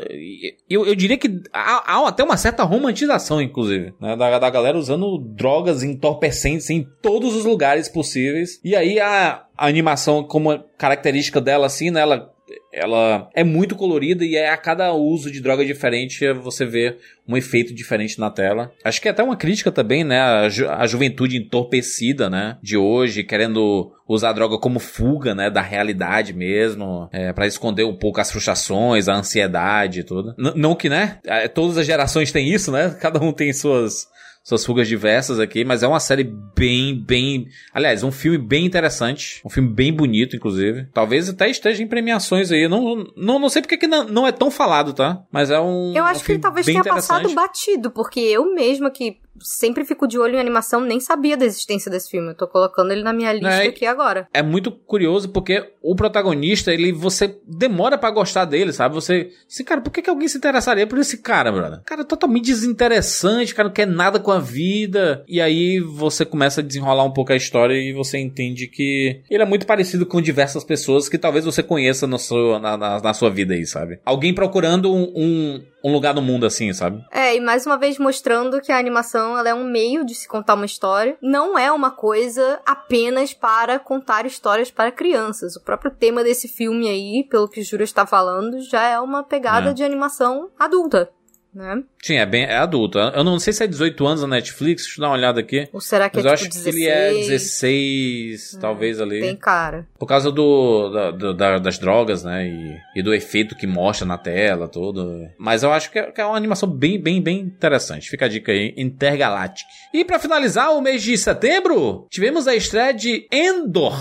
[0.69, 4.17] Eu, eu diria que há, há até uma certa romantização, inclusive, né?
[4.17, 8.61] Da, da galera usando drogas entorpecentes em todos os lugares possíveis.
[8.65, 12.01] E aí a, a animação, como característica dela, assim, né?
[12.01, 12.31] Ela,
[12.73, 17.37] ela é muito colorida e é a cada uso de droga diferente você vê um
[17.37, 18.73] efeito diferente na tela.
[18.85, 20.21] Acho que é até uma crítica também, né?
[20.21, 22.59] A, ju a juventude entorpecida, né?
[22.63, 25.51] De hoje, querendo usar a droga como fuga, né?
[25.51, 30.35] Da realidade mesmo, é, para esconder um pouco as frustrações, a ansiedade e tudo.
[30.39, 31.19] N não que, né?
[31.25, 32.97] é, Todas as gerações têm isso, né?
[33.01, 34.09] Cada um tem suas
[34.43, 36.25] suas fugas diversas aqui, mas é uma série
[36.57, 37.47] bem, bem.
[37.73, 39.41] Aliás, um filme bem interessante.
[39.45, 40.87] Um filme bem bonito, inclusive.
[40.93, 42.69] Talvez até esteja em premiações aí.
[42.69, 45.23] Não, não, não sei porque que não, não é tão falado, tá?
[45.31, 45.93] Mas é um.
[45.95, 49.85] Eu um acho que filme ele talvez tenha passado batido, porque eu mesma que sempre
[49.85, 52.29] fico de olho em animação, nem sabia da existência desse filme.
[52.31, 54.29] Eu tô colocando ele na minha lista É, aqui agora.
[54.33, 58.95] É muito curioso porque o protagonista, ele você demora pra gostar dele, sabe?
[58.95, 61.81] Você, assim, cara, por que, que alguém se interessaria por esse cara, brother?
[61.85, 65.25] Cara, totalmente desinteressante, cara, não quer nada com a vida.
[65.27, 69.43] E aí você começa a desenrolar um pouco a história e você entende que ele
[69.43, 73.15] é muito parecido com diversas pessoas que talvez você conheça no seu, na, na, na
[73.15, 74.01] sua vida aí, sabe?
[74.05, 77.03] Alguém procurando um, um, um lugar no mundo assim, sabe?
[77.13, 80.27] É, e mais uma vez mostrando que a animação ela é um meio de se
[80.29, 85.57] contar uma história, não é uma coisa apenas para contar histórias para crianças.
[85.57, 89.23] O próprio tema desse filme aí, pelo que o Júlio está falando, já é uma
[89.23, 89.73] pegada É.
[89.73, 91.11] de animação adulta,
[91.55, 91.83] né?
[92.03, 92.99] Sim, é bem é adulto.
[92.99, 95.69] Eu não sei se é 18 anos na Netflix, deixa eu dar uma olhada aqui.
[95.73, 97.29] Ou será que Mas é eu tipo acho que ele é 16?
[97.29, 99.21] 16, talvez ali.
[99.21, 99.87] Tem cara.
[99.99, 102.47] Por causa do, da- do- da- das drogas, né?
[102.47, 105.29] E, e do efeito que mostra na tela, tudo.
[105.39, 108.09] Mas eu acho que é, que é uma animação bem, bem, bem interessante.
[108.09, 109.67] Fica a dica aí, Intergalactic.
[109.93, 113.95] E pra finalizar o mês de setembro, tivemos a estreia de Endor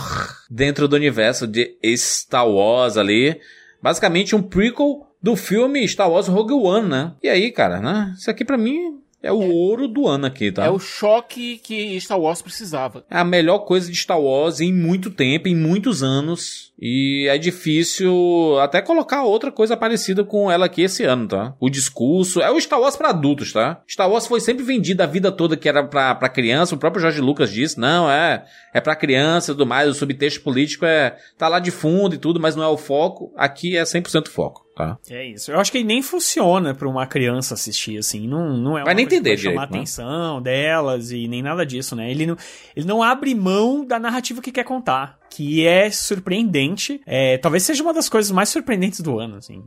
[0.50, 3.40] dentro do universo de Star Wars ali.
[3.82, 7.14] Basicamente um prequel do filme Star Wars Rogue One, né?
[7.22, 8.14] E aí, cara, né?
[8.18, 10.66] Isso aqui pra mim é o ouro do ano aqui, tá?
[10.66, 13.04] É o choque que Star Wars precisava.
[13.10, 16.72] É a melhor coisa de Star Wars em muito tempo, em muitos anos.
[16.82, 21.54] E é difícil até colocar outra coisa parecida com ela aqui esse ano, tá?
[21.60, 22.40] O discurso.
[22.42, 23.82] É o Star Wars pra adultos, tá?
[23.90, 26.76] Star Wars foi sempre vendido a vida toda que era pra, pra criança.
[26.76, 28.46] O próprio Jorge Lucas disse: não, é.
[28.74, 29.90] É pra criança e tudo mais.
[29.90, 31.18] O subtexto político é.
[31.38, 33.34] tá lá de fundo e tudo, mas não é o foco.
[33.36, 34.98] Aqui é 100% foco, tá?
[35.10, 35.52] É isso.
[35.52, 38.28] Eu acho que nem funciona pra uma criança assistir, assim.
[38.28, 39.78] Não, não é Vai nem que entender vai chamar a né?
[39.78, 42.10] atenção delas e nem nada disso, né?
[42.10, 42.38] Ele não,
[42.74, 45.19] ele não abre mão da narrativa que quer contar.
[45.30, 47.02] Que é surpreendente.
[47.06, 49.64] É, talvez seja uma das coisas mais surpreendentes do ano, assim.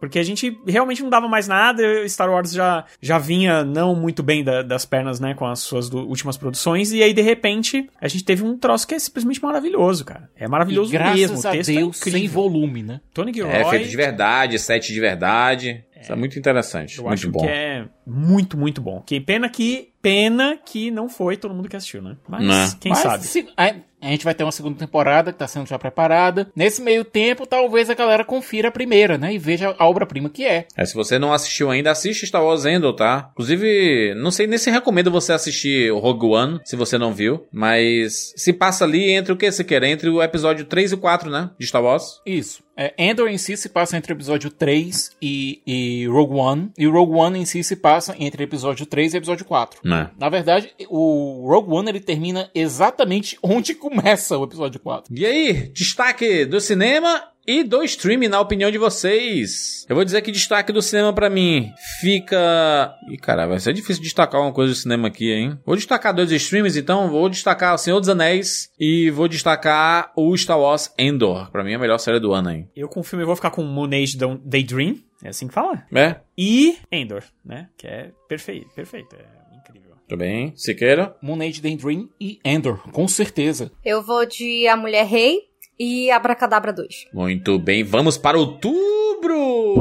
[0.00, 1.82] Porque a gente realmente não dava mais nada.
[2.08, 5.34] Star Wars já, já vinha não muito bem da- das pernas, né?
[5.34, 6.92] Com as suas do- últimas produções.
[6.92, 10.30] E aí, de repente, a gente teve um troço que é simplesmente maravilhoso, cara.
[10.36, 11.36] É maravilhoso E graças mesmo.
[11.36, 12.20] O a texto é Deus, incrível.
[12.20, 13.00] sem volume, né?
[13.12, 13.52] Tony Gilroy...
[13.54, 15.84] É feito de verdade, set de verdade.
[16.00, 16.96] Isso é muito interessante.
[16.98, 17.40] Eu muito acho bom.
[17.40, 19.02] que é muito, muito bom.
[19.04, 22.16] Que pena que pena que não foi todo mundo que assistiu, né?
[22.28, 22.70] Mas Né.
[22.80, 23.24] quem Mas sabe?
[23.26, 26.48] se- a, a gente vai ter uma segunda temporada que tá sendo já preparada.
[26.54, 29.34] Nesse meio tempo, talvez a galera confira a primeira, né?
[29.34, 30.66] E veja a obra-prima que é.
[30.76, 33.28] É, se você não assistiu ainda, assiste Star Wars Endor, tá?
[33.32, 37.46] Inclusive, não sei nem se recomendo você assistir o Rogue One, se você não viu.
[37.52, 39.82] Mas se passa ali entre o que você quer?
[39.82, 41.50] Entre o episódio 3 e 4, né?
[41.58, 42.20] De Star Wars.
[42.24, 42.62] Isso.
[42.80, 46.70] É, Endor em si se passa entre o episódio 3 e, e Rogue One.
[46.78, 49.80] E o Rogue One em si se passa entre episódio 3 e episódio 4.
[49.88, 50.10] Né?
[50.18, 55.14] Na verdade, o Rogue One ele termina exatamente onde começa o episódio 4.
[55.16, 59.86] E aí, destaque do cinema e do streaming, na opinião de vocês.
[59.88, 62.94] Eu vou dizer que destaque do cinema pra mim fica.
[63.10, 65.58] Ih, caralho, vai ser difícil destacar uma coisa do cinema aqui, hein?
[65.64, 67.10] Vou destacar dois streams, então.
[67.10, 71.50] Vou destacar O Senhor dos Anéis e vou destacar o Star Wars Endor.
[71.50, 72.68] Pra mim é a melhor série do ano, hein?
[72.76, 75.82] Eu com o filme vou ficar com Moon Age Dawn- Daydream, é assim que fala?
[75.94, 76.16] É?
[76.36, 77.68] E Endor, né?
[77.78, 79.37] Que é perfeito, perfeito, é.
[80.08, 80.54] Tudo bem?
[80.56, 81.14] Siqueira?
[81.20, 83.70] Moon Age Daydream e Endor, com certeza.
[83.84, 85.40] Eu vou de A Mulher Rei
[85.78, 87.08] e Abracadabra 2.
[87.12, 89.74] Muito bem, vamos para outubro!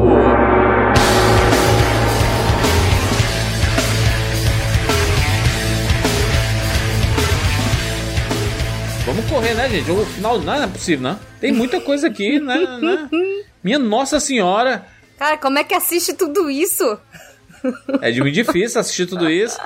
[9.06, 9.90] Vamos correr, né, gente?
[9.90, 11.20] O final não é possível, né?
[11.40, 12.78] Tem muita coisa aqui, né?
[12.82, 13.10] né?
[13.64, 14.86] Minha Nossa Senhora!
[15.18, 17.00] Cara, como é que assiste tudo isso?
[18.02, 19.58] É de muito difícil assistir tudo isso.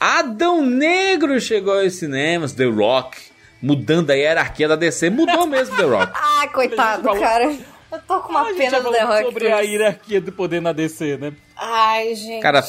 [0.00, 3.18] Adão Negro chegou aos cinemas, The Rock,
[3.60, 5.10] mudando a hierarquia da DC.
[5.10, 6.12] Mudou mesmo The Rock.
[6.14, 7.54] Ai, coitado, cara.
[7.92, 9.24] Eu tô com uma pena do The Rock.
[9.24, 11.32] sobre a hierarquia do poder na DC, né?
[11.56, 12.40] Ai, gente.
[12.40, 12.62] Cara,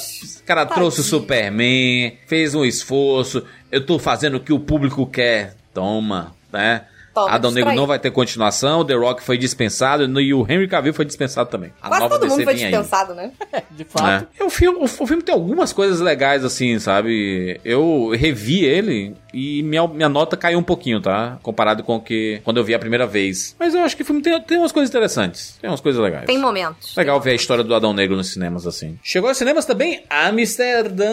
[0.45, 1.03] cara trouxe o.
[1.03, 3.45] Superman, fez um esforço.
[3.71, 5.55] Eu tô fazendo o que o público quer.
[5.73, 6.85] Toma, né?
[7.13, 10.93] Toma, Adão Negro não vai ter continuação, The Rock foi dispensado e o Henry Cavill
[10.93, 11.73] foi dispensado também.
[11.81, 12.71] A Quase nova todo mundo DC foi vinha aí.
[12.71, 13.31] dispensado, né?
[13.71, 14.27] De É.
[14.39, 17.59] É, o, filme, o, o filme tem algumas coisas legais, assim, sabe?
[17.65, 21.37] Eu revi ele e minha, minha nota caiu um pouquinho, tá?
[21.41, 23.55] Comparado com o que quando eu vi a primeira vez.
[23.59, 25.57] Mas eu acho que o filme tem, tem umas coisas interessantes.
[25.61, 26.25] Tem umas coisas legais.
[26.25, 26.95] Tem momentos.
[26.95, 28.97] Legal ver a história do Adão Negro nos cinemas, assim.
[29.03, 31.11] Chegou aos cinemas também Amsterdã.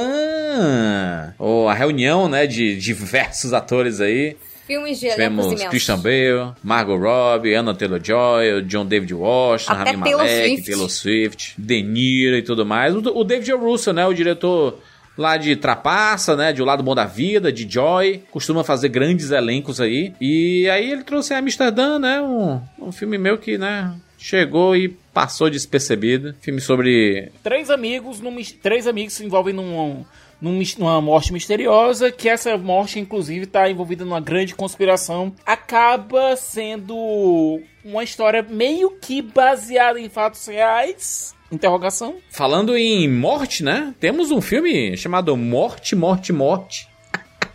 [1.39, 4.37] Oh, a reunião, né, de diversos atores aí.
[4.69, 5.65] Filmes de Tivemos.
[5.65, 10.71] Christian Bale, Margot Robbie, Anna Taylor-Joy, John David Washington, Até Rami Taylor Malek, Swift.
[10.71, 12.95] Taylor Swift, De Niro e tudo mais.
[12.95, 13.59] O, o David O.
[13.59, 14.79] Russell, né, o diretor
[15.17, 19.31] lá de Trapaça, né, de O Lado Bom da Vida, de Joy, costuma fazer grandes
[19.31, 20.13] elencos aí.
[20.21, 25.49] E aí ele trouxe Amsterdã, né, um, um filme meu que, né, chegou e passou
[25.49, 26.35] despercebido.
[26.41, 27.33] Filme sobre.
[27.43, 30.05] Três amigos, num três amigos se envolvem num,
[30.41, 35.33] numa morte misteriosa, que essa morte, inclusive, está envolvida numa grande conspiração.
[35.45, 41.35] Acaba sendo uma história meio que baseada em fatos reais.
[41.51, 42.17] Interrogação.
[42.31, 43.95] Falando em morte, né?
[43.99, 46.87] Temos um filme chamado Morte, Morte, Morte.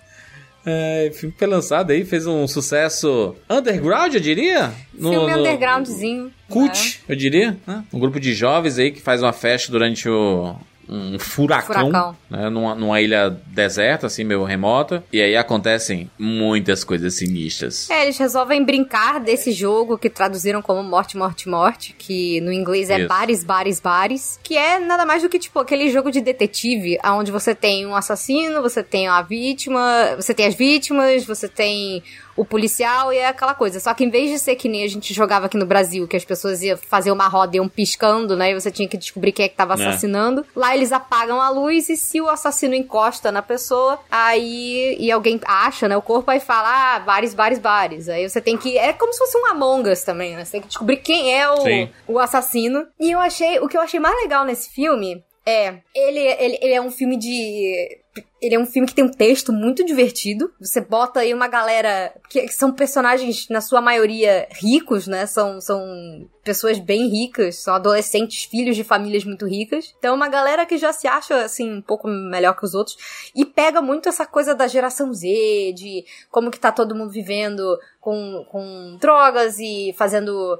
[0.65, 4.71] É, o filme foi lançado aí, fez um sucesso underground, eu diria.
[4.93, 6.31] No- Filme no- undergroundzinho.
[6.49, 7.57] Cult, eu diria.
[7.67, 7.83] Né?
[7.91, 10.55] Um grupo de jovens aí que faz uma festa durante o,
[10.87, 12.17] um furacão, Furacão.
[12.29, 12.49] Né?
[12.49, 15.03] Numa, numa ilha deserta, assim, meio remota.
[15.11, 17.89] E aí acontecem muitas coisas sinistras.
[17.89, 22.89] É, eles resolvem brincar desse jogo que traduziram como Morte, Morte, Morte, que no inglês
[22.89, 23.07] é Isso.
[23.07, 27.31] Bares, Bares, Bares, que é nada mais do que, tipo, aquele jogo de detetive, onde
[27.31, 32.03] você tem um assassino, você tem a vítima, você tem as vítimas, você tem
[32.35, 33.79] o policial e é aquela coisa.
[33.79, 36.15] Só que em vez de ser que nem a gente jogava aqui no Brasil, que
[36.17, 39.31] as pessoas iam fazer uma roda e iam piscando, né, e você tinha que descobrir
[39.31, 39.87] quem é que tava É.
[39.87, 45.11] assassinando, lá eles apagam a luz e se o assassino encosta na pessoa, aí e
[45.11, 48.09] alguém acha, né, o corpo aí fala, ah, bares, bares, bares.
[48.09, 50.43] Aí você tem que é como se fosse um Among Us também, né?
[50.45, 51.89] Você tem que descobrir quem é o, Sim.
[52.07, 52.87] o assassino.
[52.99, 56.73] E eu achei, o que eu achei mais legal nesse filme é, ele, ele, ele
[56.73, 57.99] é um filme de
[58.39, 60.53] ele é um filme que tem um texto muito divertido.
[60.59, 65.25] Você bota aí uma galera que, são personagens, na sua maioria, ricos, né?
[65.25, 69.95] São, são pessoas bem ricas, são adolescentes, filhos de famílias muito ricas.
[69.97, 72.97] Então, é uma galera que já se acha, assim, um pouco melhor que os outros.
[73.33, 77.79] E pega muito essa coisa da geração Z, de como que tá todo mundo vivendo
[77.99, 80.59] com, com drogas e fazendo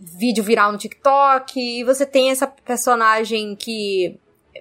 [0.00, 1.60] vídeo viral no TikTok.
[1.60, 4.18] E você tem essa personagem que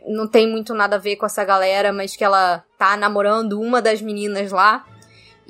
[0.07, 3.81] não tem muito nada a ver com essa galera, mas que ela tá namorando uma
[3.81, 4.85] das meninas lá.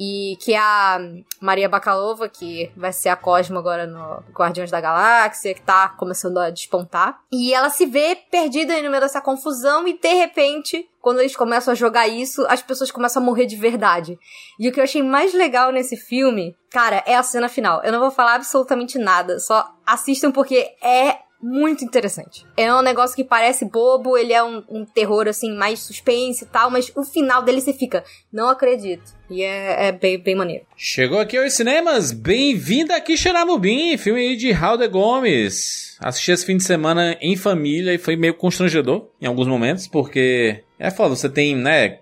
[0.01, 0.97] E que é a
[1.41, 6.37] Maria Bakalova, que vai ser a Cosmo agora no Guardiões da Galáxia, que tá começando
[6.37, 7.19] a despontar.
[7.29, 11.73] E ela se vê perdida no meio dessa confusão e de repente, quando eles começam
[11.73, 14.17] a jogar isso, as pessoas começam a morrer de verdade.
[14.57, 17.83] E o que eu achei mais legal nesse filme, cara, é a cena final.
[17.83, 22.45] Eu não vou falar absolutamente nada, só assistam porque é muito interessante.
[22.57, 26.47] É um negócio que parece bobo, ele é um, um terror, assim, mais suspense e
[26.47, 29.17] tal, mas o final dele você fica, não acredito.
[29.29, 30.65] E é, é bem, bem maneiro.
[30.75, 35.97] Chegou aqui aos cinemas, bem-vinda aqui Xeramubim, filme aí de Raul de Gomes.
[35.99, 40.63] Assisti esse fim de semana em família e foi meio constrangedor em alguns momentos, porque
[40.79, 41.97] é foda, você tem, né,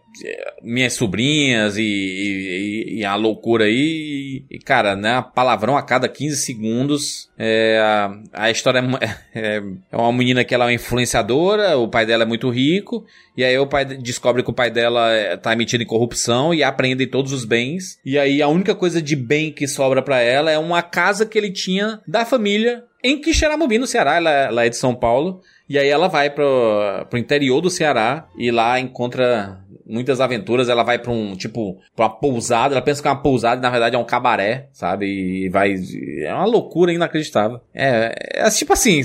[0.63, 6.38] minhas sobrinhas e, e- e a loucura aí, e, cara, né, palavrão a cada 15
[6.38, 7.29] segundos.
[7.38, 9.61] É, a, a história é é,
[9.92, 13.58] é uma menina que ela é influenciadora, o pai dela é muito rico, e aí
[13.58, 17.06] o pai de- descobre que o pai dela é, tá emitindo em corrupção e apreende
[17.08, 17.99] todos os bens.
[18.06, 21.38] E aí a única coisa de bem que sobra pra ela é uma casa que
[21.38, 24.15] ele tinha da família em Quixeramobim, no Ceará.
[24.15, 25.42] Ela, ela é de São Paulo.
[25.69, 30.69] E aí ela vai pro, pro interior do Ceará e lá encontra muitas aventuras.
[30.69, 32.74] Ela vai pra um, tipo, pra uma pousada.
[32.74, 35.06] Ela pensa que é uma pousada e na verdade é um cabaré, sabe?
[35.06, 35.76] E vai...
[36.22, 37.60] É uma loucura inacreditável.
[37.74, 39.01] É, é tipo assim...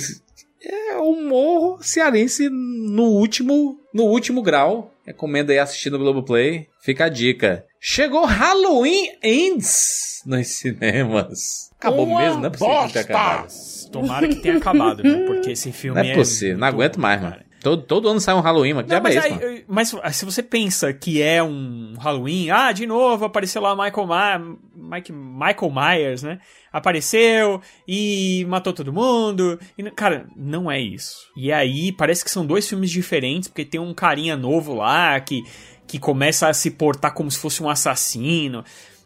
[0.65, 4.93] É humor cearense no último, no último grau.
[5.05, 6.69] Recomendo aí assistir no Globoplay.
[6.81, 7.65] Fica a dica.
[7.81, 11.69] Chegou Halloween Ends nos cinemas.
[11.77, 13.01] Acabou Uma mesmo, não é possível que tenha bosta.
[13.01, 13.49] acabado.
[13.93, 15.25] Tomara que tenha acabado, viu?
[15.27, 17.37] Porque esse filme Não é possível, não aguento mais, mano.
[17.61, 19.43] Todo, todo ano sai um Halloween, mas que Não, é mas, esse, aí, mano?
[19.45, 24.05] eu- mas se você pensa que é um Halloween, ah, de novo apareceu lá Michael,
[24.09, 24.41] Ma
[24.75, 26.41] Mike, Michael Myers, né?
[26.73, 29.61] Apareceu e matou todo mundo.
[29.79, 31.29] E, cara, não é isso.
[31.37, 35.45] E aí parece que são dois filmes diferentes, porque tem um carinha novo lá que,
[35.87, 38.65] que começa a se portar como se fosse um assassino.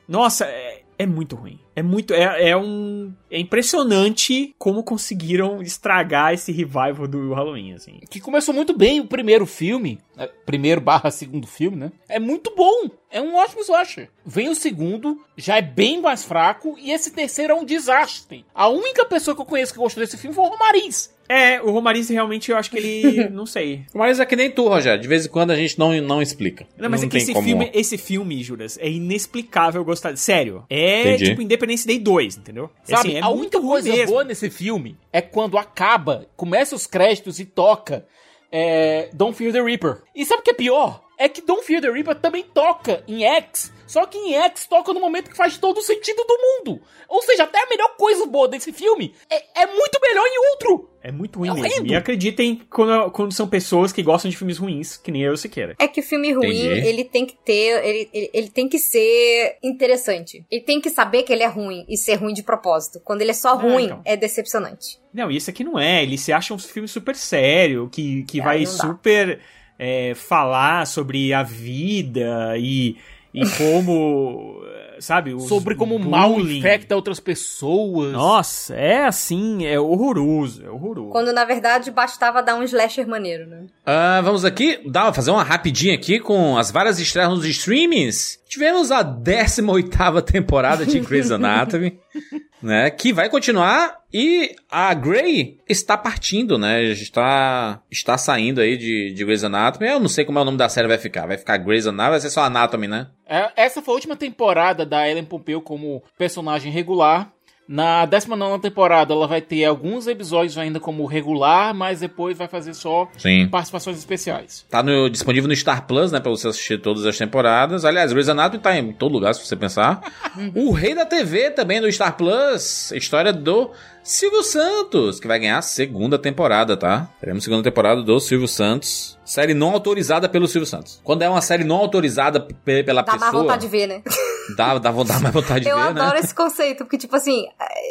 [0.08, 0.48] Nossa,
[0.98, 1.58] é, muito ruim.
[1.74, 2.14] É muito.
[2.14, 3.12] É, é um.
[3.30, 8.00] É impressionante como conseguiram estragar esse revival do Halloween, assim.
[8.08, 9.98] Que começou muito bem o primeiro filme.
[10.16, 11.92] é, Primeiro barra segundo filme, né?
[12.08, 12.88] É muito bom.
[13.10, 14.10] É um ótimo slasher.
[14.24, 16.76] Vem o segundo, já é bem mais fraco.
[16.78, 18.44] E esse terceiro é um desastre.
[18.54, 21.14] A única pessoa que eu conheço que gostou desse filme foi o Romariz.
[21.28, 23.28] É, o Romariz realmente eu acho que ele.
[23.30, 23.84] não sei.
[23.94, 25.00] Mas é que nem tu, Rogério.
[25.00, 26.66] De vez em quando a gente não, não explica.
[26.78, 30.16] Não, mas é que esse como- filme, esse filme, Juras, é inexplicável gostar.
[30.16, 30.64] Sério.
[30.70, 31.30] É Entendi.
[31.30, 32.70] tipo Independence Day 2, entendeu?
[32.84, 34.06] Sabe, Assim, é a única coisa mesmo.
[34.06, 38.06] boa nesse filme é quando acaba, começa os créditos e toca
[38.52, 40.02] é, Don't Fear the Reaper.
[40.14, 41.02] E sabe o que é pior?
[41.18, 44.92] É que Don't Fear the Reaper também toca em X, só que em X toca
[44.92, 46.80] no momento que faz todo o sentido do mundo.
[47.08, 50.90] Ou seja, até a melhor coisa boa desse filme é, é muito melhor em outro.
[51.02, 51.86] É muito ruim É mesmo.
[51.86, 55.36] E acreditem quando, quando são pessoas que gostam de filmes ruins, que nem eu o
[55.36, 55.76] Siqueira.
[55.78, 56.88] É que o filme ruim, Entendi.
[56.88, 57.84] ele tem que ter.
[57.84, 60.44] Ele, ele, ele tem que ser interessante.
[60.50, 63.00] Ele tem que saber que ele é ruim e ser ruim de propósito.
[63.04, 64.02] Quando ele é só ruim, então.
[64.04, 64.98] é decepcionante.
[65.14, 66.02] Não, e esse aqui não é.
[66.02, 69.38] Ele se acha um filme super sério, que, que É, vai não dá.
[69.78, 72.96] É, falar sobre a vida e,
[73.32, 78.12] e como, eh, sabe, os Sobre como o mal infecta outras pessoas.
[78.12, 81.10] Nossa, é assim, é horroroso, é horroroso.
[81.10, 83.66] Quando na verdade bastava dar um slasher maneiro, né?
[83.84, 88.38] Ah, vamos aqui dar, fazer uma rapidinha aqui com as várias estreias nos streamings.
[88.48, 91.98] Tivemos a 18ª temporada de Grey's Anatomy,
[92.62, 99.12] né, que vai continuar e a Grey está partindo, né, está, está saindo aí de,
[99.12, 99.88] de Grey's Anatomy.
[99.88, 102.10] Eu não sei como é o nome da série vai ficar, vai ficar Grey's Anatomy,
[102.10, 103.08] vai ser só Anatomy, né?
[103.26, 107.32] É, essa foi a última temporada da Ellen Pompeo como personagem regular.
[107.68, 112.74] Na 19 temporada, ela vai ter alguns episódios ainda como regular, mas depois vai fazer
[112.74, 113.48] só Sim.
[113.48, 114.64] participações especiais.
[114.70, 116.20] Tá no- disponível no Star Plus, né?
[116.20, 117.84] Pra você assistir todas as temporadas.
[117.84, 120.00] Aliás, Grey's Anatomy tá em todo lugar, se você pensar.
[120.54, 122.92] o Rei da TV também no Star Plus.
[122.92, 123.72] História do
[124.06, 127.10] Silvio Santos, que vai ganhar a segunda temporada, tá?
[127.18, 129.18] Teremos segunda temporada do Silvio Santos.
[129.24, 131.00] Série não autorizada pelo Silvio Santos.
[131.02, 134.02] Quando é uma série não autorizada pela Dá mais pessoa, vontade de ver, né?
[134.56, 136.20] dá, dá, dá mais vontade de eu ver, adoro né?
[136.20, 137.46] esse conceito, porque, tipo assim,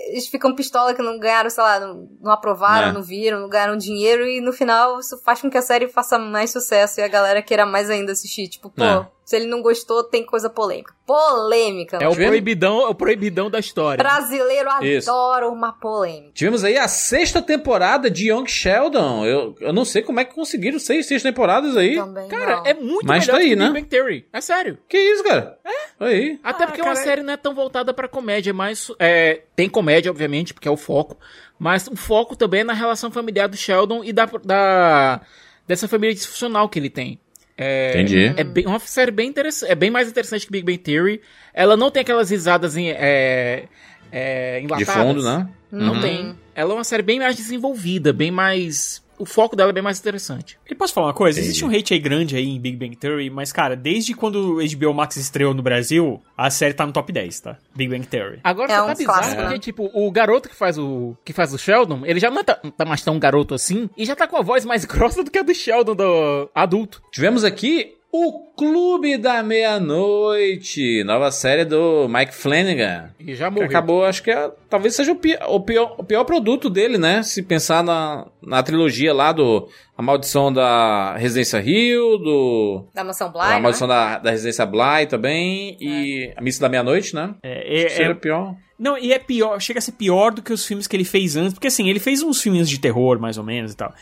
[0.08, 2.92] eles ficam pistola que não ganharam, sei lá, não, não aprovaram, É.
[2.94, 6.18] não viram, não ganharam dinheiro, e no final isso faz com que a série faça
[6.18, 8.48] mais sucesso e a galera queira mais ainda assistir.
[8.48, 9.06] Tipo, pô, É.
[9.26, 10.94] se ele não gostou, tem coisa polêmica.
[11.04, 11.98] Polêmica!
[12.00, 13.98] É o proibidão, é o proibidão da história.
[13.98, 15.10] Brasileiro Isso.
[15.10, 16.32] adora uma polêmica.
[16.36, 19.26] Tivemos aí a sexta temporada de Young Sheldon.
[19.26, 21.96] Eu, eu não sei como é que conseguiram seis, seis temporadas aí.
[22.30, 23.66] Cara, é muito Mas melhor tá aí, que né?
[23.66, 24.28] Big Bang Theory.
[24.32, 24.78] É sério.
[24.88, 25.58] Que isso, cara?
[25.66, 26.06] É.
[26.06, 26.40] Aí.
[26.44, 30.54] Até porque uma série não é tão voltada pra comédia, mas é, tem comédia, obviamente,
[30.54, 31.18] porque é o foco.
[31.58, 35.22] Mas o foco também é na relação familiar do Sheldon e da, da
[35.68, 37.20] dessa família disfuncional que ele tem.
[37.58, 38.34] É, Entendi.
[38.36, 41.22] É bem, uma série bem interessante, é bem mais interessante que Big Bang Theory.
[41.54, 43.66] Ela não tem aquelas risadas em, é,
[44.12, 44.94] é, enlatadas.
[44.94, 45.48] fundo, né?
[45.72, 46.02] Não Uhum.
[46.02, 46.36] tem.
[46.54, 49.02] Ela é uma série bem mais desenvolvida, bem mais.
[49.18, 50.58] O foco dela é bem mais interessante.
[50.70, 51.40] E posso falar uma coisa?
[51.40, 54.78] Existe um hate aí grande aí em Big Bang Theory, mas, cara, desde quando o
[54.78, 57.58] HBO Max estreou no Brasil, a série tá no top 10, tá?
[57.76, 58.40] Big Bang Theory.
[58.44, 59.60] Agora É um tá bizarro, clássico, porque, né?
[59.60, 62.86] tipo, o garoto que faz o que faz o Sheldon, ele já não tá, tá
[62.86, 65.44] mais tão garoto assim, e já tá com a voz mais grossa do que a
[65.44, 67.02] do Sheldon do adulto.
[67.12, 73.10] Tivemos aqui o Clube da Meia-Noite, nova série do Mike Flanagan.
[73.20, 73.68] E já Que morreu.
[73.70, 77.22] acabou, acho que é- talvez seja o pi- o pior, o pior, produto dele, né?
[77.24, 79.68] Se pensar na, na trilogia lá do
[79.98, 83.60] A Maldição da Residência Rio, do Da Mansão Bly, A né?
[83.60, 87.36] Maldição da, da Residência Bly também, e A Missa da Meia-Noite, né?
[87.44, 88.56] É, Acho que seria pior.
[88.78, 91.38] Não, e é pior, chega a ser pior do que os filmes que ele fez
[91.38, 93.94] antes, porque assim, ele fez uns filmes de terror, mais ou menos e tal.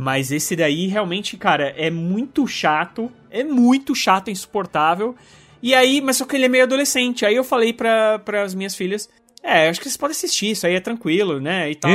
[0.00, 5.16] Mas esse daí realmente, cara, é muito chato, é muito chato, insuportável.
[5.60, 7.26] E aí, mas só que ele é meio adolescente.
[7.26, 9.08] Aí eu falei para as minhas filhas,
[9.42, 11.68] é, acho que vocês podem assistir, isso aí é tranquilo, né?
[11.72, 11.90] E tal.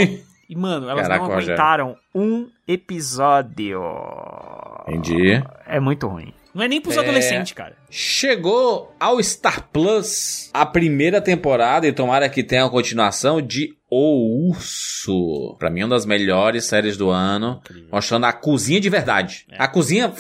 [0.50, 3.82] E, mano, elas Caraca, não aguentaram um episódio.
[4.86, 5.42] Entendi.
[5.66, 6.34] É muito ruim.
[6.53, 7.00] Não é nem pros É.
[7.00, 7.76] adolescentes, cara.
[7.90, 14.50] Chegou ao Star Plus a primeira temporada e tomara que tenha a continuação de O
[14.50, 15.56] Urso.
[15.60, 17.62] Pra mim, uma das melhores séries do ano,
[17.92, 19.46] mostrando a cozinha de verdade.
[19.52, 20.12] A cozinha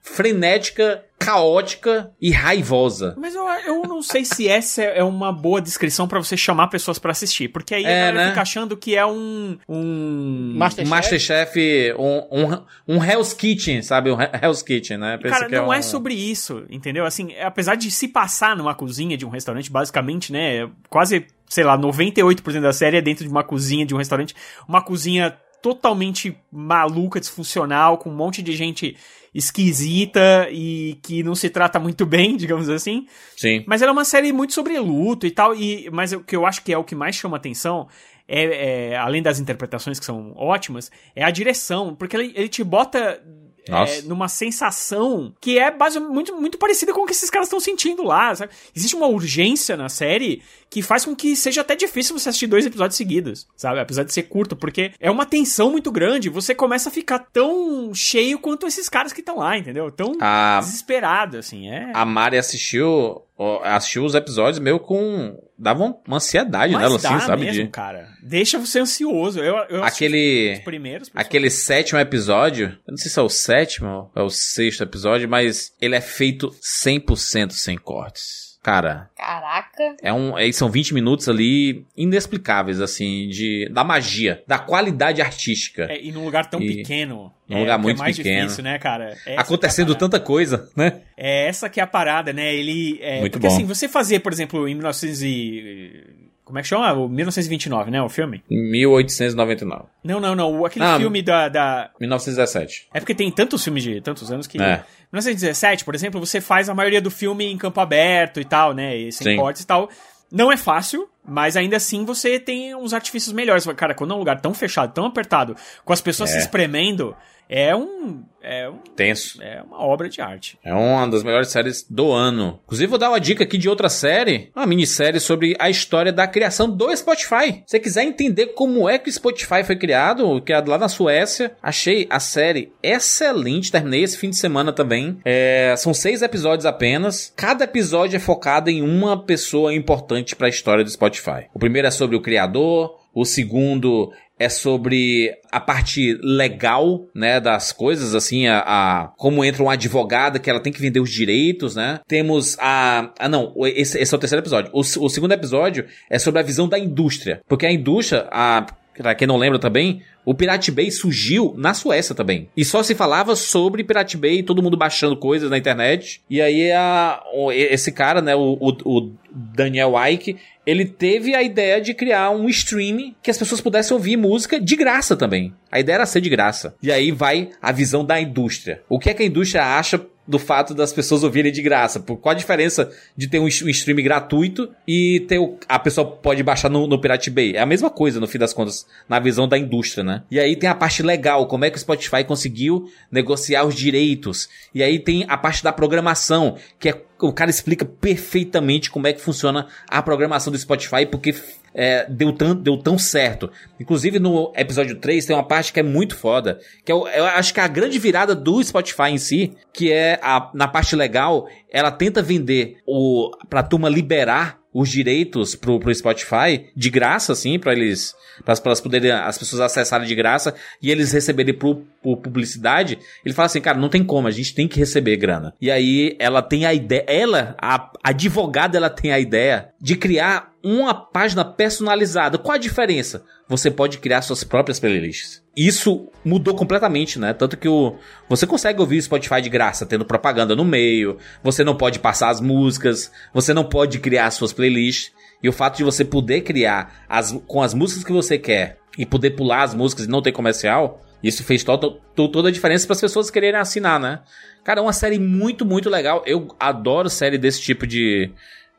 [0.00, 3.14] frenética, caótica e raivosa.
[3.18, 6.98] Mas eu, eu não sei se essa é uma boa descrição pra você chamar pessoas
[6.98, 7.48] pra assistir.
[7.48, 8.28] Porque aí a É, galera né?
[8.30, 9.58] fica achando que é um.
[9.68, 10.54] Um.
[10.78, 14.10] Um Masterchef, um, um, um Hell's Kitchen, sabe?
[14.10, 15.16] Um Hell's Kitchen, né?
[15.18, 17.04] Pensa Cara, que não é, um- sobre isso, entendeu?
[17.04, 20.68] Assim, é- apesar de se passar numa cozinha de um restaurante, basicamente, né?
[20.88, 24.34] Quase, sei lá, 98% da série é dentro de uma cozinha de um restaurante.
[24.68, 28.96] Uma cozinha totalmente maluca, disfuncional, com um monte de gente
[29.34, 33.06] esquisita e que não se trata muito bem, digamos assim.
[33.36, 33.64] Sim.
[33.66, 35.54] Mas ela é uma série muito sobre luto e tal.
[35.54, 37.88] E, mas o que eu acho que é o que mais chama atenção,
[38.28, 41.94] é, é, além das interpretações que são ótimas, é a direção.
[41.94, 43.22] Porque ele, ele te bota
[43.68, 47.60] é, numa sensação que é basicamente muito, muito parecida com o que esses caras estão
[47.60, 48.34] sentindo lá.
[48.34, 48.52] sabe?
[48.74, 52.64] Existe uma urgência na série que faz com que seja até difícil você assistir dois
[52.64, 53.78] episódios seguidos, sabe?
[53.78, 56.30] Apesar de ser curto, porque é uma tensão muito grande.
[56.30, 59.90] Você começa a ficar tão cheio quanto esses caras que estão lá, entendeu?
[59.90, 61.68] Tão A- desesperado, assim.
[61.70, 61.90] É.
[61.94, 65.38] A Mari assistiu ó, assistiu os episódios meio com.
[65.58, 67.44] Dava uma ansiedade Mas nela, assim, sabe?
[67.44, 68.08] mesmo, de- cara.
[68.22, 69.38] Deixa você ansioso.
[69.40, 70.54] Eu, eu Aquele.
[70.54, 71.10] os primeiros.
[71.14, 75.28] Aquele sétimo episódio, eu não sei se é o sétimo ou é o sexto episódio,
[75.28, 76.50] mas ele é feito
[76.84, 78.41] 100% sem cortes.
[78.62, 79.96] Cara, Caraca.
[80.00, 85.88] é um, é, são 20 minutos ali inexplicáveis, assim, de, da magia, da qualidade artística.
[85.90, 87.32] É, e num lugar tão E- pequeno.
[87.48, 88.42] Num é, lugar é muito mais pequeno.
[88.42, 89.16] difícil, né, cara?
[89.26, 91.00] É essa Acontecendo tanta coisa, né?
[91.16, 92.54] É essa que é a parada, né?
[92.54, 92.98] Ele.
[93.02, 93.52] É, Muito porque bom.
[93.54, 96.04] assim, você fazer, por exemplo, em 1900 e.
[96.44, 96.92] Como é que chama?
[96.92, 98.02] O 1929, né?
[98.02, 98.42] O filme?
[98.50, 99.84] 1899.
[100.04, 100.60] Não, não, não.
[100.60, 101.90] o- Aquele Ah, filme da, da.
[102.00, 102.88] 1917.
[102.92, 104.60] É porque tem tantos filmes de tantos anos que.
[104.60, 104.82] É.
[105.12, 108.96] 1917, por exemplo, você faz a maioria do filme em campo aberto e tal, né?
[108.96, 109.36] E sem Sim.
[109.36, 109.88] cortes e tal.
[110.30, 113.66] Não é fácil, mas ainda assim você tem uns artifícios melhores.
[113.76, 116.32] Cara, quando é um lugar tão fechado, tão apertado, com as pessoas É.
[116.34, 117.14] se espremendo,
[117.52, 118.24] é um.
[118.40, 119.40] É, um, Tenso.
[119.42, 120.58] é uma obra de arte.
[120.64, 122.58] É uma das melhores séries do ano.
[122.64, 126.26] Inclusive, vou dar uma dica aqui de outra série, uma minissérie sobre a história da
[126.26, 127.52] criação do Spotify.
[127.52, 131.54] Se você quiser entender como é que o Spotify foi criado, criado lá na Suécia,
[131.62, 133.70] achei a série excelente.
[133.70, 135.20] Terminei esse fim de semana também.
[135.24, 137.32] É, são seis episódios apenas.
[137.36, 141.46] Cada episódio é focado em uma pessoa importante para a história do Spotify.
[141.54, 142.98] O primeiro é sobre o criador.
[143.14, 144.10] O segundo
[144.42, 150.38] é sobre a parte legal, né, das coisas, assim, a, a- como entra uma advogada
[150.38, 152.00] que ela tem que vender os direitos, né?
[152.08, 154.70] Temos a, ah não, esse, esse é o terceiro episódio.
[154.72, 159.14] O, o segundo episódio é sobre a visão da indústria, porque a indústria, a Pra
[159.14, 162.48] quem não lembra também, o Pirate Bay surgiu na Suécia também.
[162.56, 166.20] E só se falava sobre Pirate Bay, todo mundo baixando coisas na internet.
[166.28, 171.80] E aí a, esse cara, né, o, o, o Daniel Ike, ele teve a ideia
[171.80, 175.52] de criar um stream que as pessoas pudessem ouvir música de graça também.
[175.70, 176.74] A ideia era ser de graça.
[176.82, 178.82] E aí vai a visão da indústria.
[178.88, 182.00] O que é que a indústria acha do fato das pessoas ouvirem de graça?
[182.00, 186.42] Por qual a diferença de ter um, stream gratuito e ter o, a pessoa pode
[186.42, 187.56] baixar no, no Pirate Bay?
[187.56, 190.22] É a mesma coisa, no fim das contas, na visão da indústria, né?
[190.30, 194.48] E aí tem a parte legal, como é que o Spotify conseguiu negociar os direitos.
[194.74, 199.12] E aí tem a parte da programação, que é o cara explica perfeitamente como é
[199.12, 201.32] que funciona a programação do Spotify, porque
[201.74, 203.50] é, deu, tão, deu tão certo.
[203.80, 207.24] Inclusive no episódio 3 tem uma parte que é muito foda, que é, o- eu
[207.24, 210.94] acho que é a grande virada do Spotify em si, que é a, na parte
[210.96, 217.32] legal, ela tenta vender o pra turma liberar os direitos pro, pro Spotify de graça,
[217.34, 221.82] assim, pra eles, para elas poderem, as pessoas acessarem de graça e eles receberem por,
[222.02, 222.98] por publicidade.
[223.22, 225.52] Ele fala assim, cara, não tem como, a gente tem que receber grana.
[225.60, 230.51] E aí ela tem a ideia, ela, a advogada, ela tem a ideia de criar
[230.64, 232.38] uma página personalizada.
[232.38, 233.24] Qual a diferença?
[233.48, 235.42] Você pode criar suas próprias playlists.
[235.56, 237.34] Isso mudou completamente, né?
[237.34, 237.96] Tanto que o,
[238.28, 241.18] você consegue ouvir o Spotify de graça, tendo propaganda no meio.
[241.42, 243.10] Você não pode passar as músicas.
[243.34, 245.12] Você não pode criar suas playlists.
[245.42, 249.04] E o fato de você poder criar as, com as músicas que você quer e
[249.04, 251.76] poder pular as músicas e não ter comercial, isso fez to,
[252.14, 254.20] to- toda a diferença para as pessoas quererem assinar, né?
[254.62, 256.22] Cara, é uma série muito, muito legal.
[256.26, 258.30] Eu adoro série desse tipo de,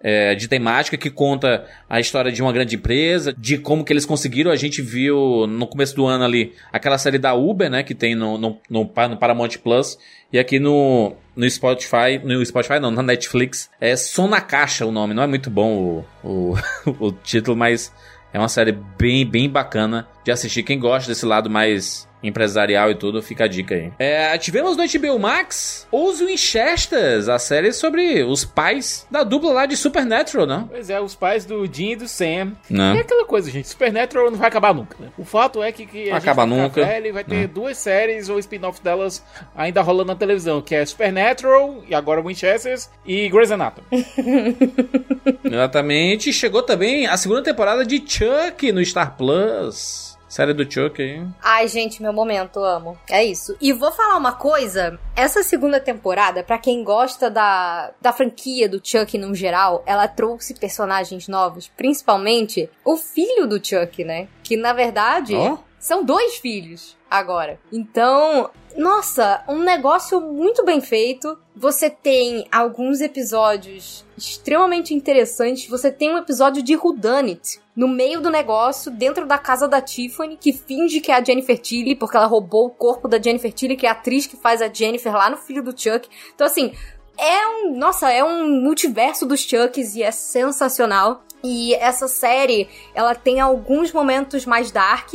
[0.03, 4.05] é, de temática que conta a história de uma grande empresa, de como que eles
[4.05, 4.51] conseguiram.
[4.51, 7.81] A gente viu no começo do ano ali aquela série da Uber, né?
[7.83, 9.97] Que tem no, no, no, no Paramount Plus.
[10.31, 14.91] E aqui no, no Spotify, no Spotify não, na Netflix, é Som na Caixa o
[14.91, 15.13] nome.
[15.13, 16.53] Não é muito bom o,
[16.85, 17.93] o, o título, mas
[18.33, 20.63] é uma série bem, bem bacana de assistir.
[20.63, 23.91] Quem gosta desse lado mais empresarial e tudo, fica a dica aí.
[23.99, 29.65] É, tivemos no HBO Max Os Winchesters, a série sobre os pais da dupla lá
[29.65, 30.65] de Supernatural, né?
[30.69, 32.53] Pois é, os pais do Dean e do Sam.
[32.69, 32.97] Né?
[32.97, 33.67] É aquela coisa, gente.
[33.67, 35.09] Supernatural não vai acabar nunca, né?
[35.17, 36.85] O fato é que, que a Vai gente acabar vai nunca.
[36.85, 37.47] velho vai ter Né?
[37.47, 39.23] duas séries ou spin-off delas
[39.55, 43.87] ainda rolando na televisão, que é Supernatural e agora Winchesters e Grey's Anatomy.
[45.43, 46.31] Exatamente.
[46.33, 50.02] Chegou também a segunda temporada de Chuck no Star Plus.
[50.33, 51.23] Série do Chuck aí.
[51.43, 52.97] Ai, gente, meu momento, amo.
[53.07, 53.55] É isso.
[53.61, 58.81] E vou falar uma coisa: essa segunda temporada, pra quem gosta da, da franquia do
[58.83, 64.27] Chuck no geral, ela trouxe personagens novos, principalmente o filho do Chuck, né?
[64.41, 65.59] Que na verdade Ó.
[65.77, 67.59] são dois filhos agora.
[67.71, 71.37] Então, nossa, um negócio muito bem feito.
[71.55, 75.67] Você tem alguns episódios extremamente interessantes.
[75.67, 80.37] Você tem um episódio de Whodunit no meio do negócio, dentro da casa da Tiffany,
[80.37, 83.75] que finge que é a Jennifer Tilly, porque ela roubou o corpo da Jennifer Tilly,
[83.75, 86.07] que é a atriz que faz a Jennifer lá no Filho do Chuck.
[86.33, 86.73] Então, assim,
[87.17, 87.77] é um.
[87.77, 91.23] Nossa, é um multiverso dos Chucks e é sensacional.
[91.43, 95.13] E essa série, ela tem alguns momentos mais dark.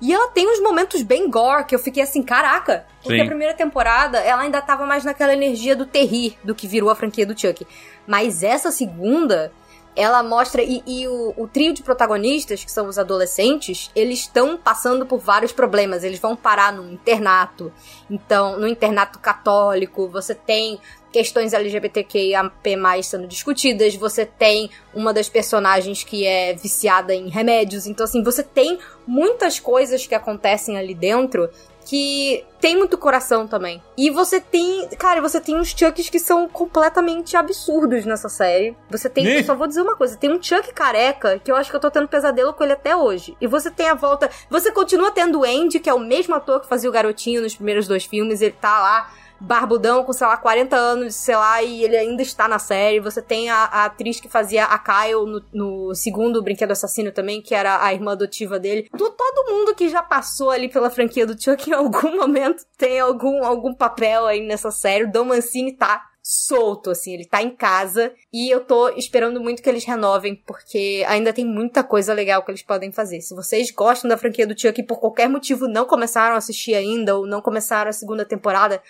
[0.00, 2.86] E ela tem uns momentos bem gore que eu fiquei assim, caraca.
[3.02, 3.24] Porque Sim.
[3.24, 6.94] a primeira temporada, ela ainda tava mais naquela energia do terrir do que virou a
[6.94, 7.66] franquia do Chuck.
[8.06, 9.52] Mas essa segunda,
[9.96, 10.62] ela mostra.
[10.62, 15.18] E, e o, o trio de protagonistas, que são os adolescentes, eles estão passando por
[15.18, 16.04] vários problemas.
[16.04, 17.72] Eles vão parar num internato.
[18.08, 20.78] Então, no internato católico, você tem
[21.12, 28.04] questões LGBTQIAP+, sendo discutidas, você tem uma das personagens que é viciada em remédios, então
[28.04, 31.48] assim, você tem muitas coisas que acontecem ali dentro
[31.88, 33.82] que tem muito coração também.
[33.96, 38.76] E você tem, cara, você tem uns Chucks que são completamente absurdos nessa série.
[38.90, 41.70] Você tem, eu só vou dizer uma coisa, tem um Chuck careca que eu acho
[41.70, 43.34] que eu tô tendo pesadelo com ele até hoje.
[43.40, 46.60] E você tem a volta, você continua tendo o Andy, que é o mesmo ator
[46.60, 50.36] que fazia o garotinho nos primeiros dois filmes, ele tá lá barbudão com, sei lá,
[50.36, 53.00] 40 anos, sei lá, e ele ainda está na série.
[53.00, 57.40] Você tem a, a atriz que fazia a Kyle no, no segundo Brinquedo Assassino também,
[57.42, 58.88] que era a irmã adotiva dele.
[58.96, 62.98] To- Todo mundo que já passou ali pela franquia do Chuck em algum momento tem
[63.00, 65.04] algum, algum papel aí nessa série.
[65.04, 69.62] O Dom Mancini tá solto, assim, ele tá em casa e eu tô esperando muito
[69.62, 73.20] que eles renovem, porque ainda tem muita coisa legal que eles podem fazer.
[73.22, 76.74] Se vocês gostam da franquia do Chuck e por qualquer motivo não começaram a assistir
[76.74, 78.82] ainda ou não começaram a segunda temporada,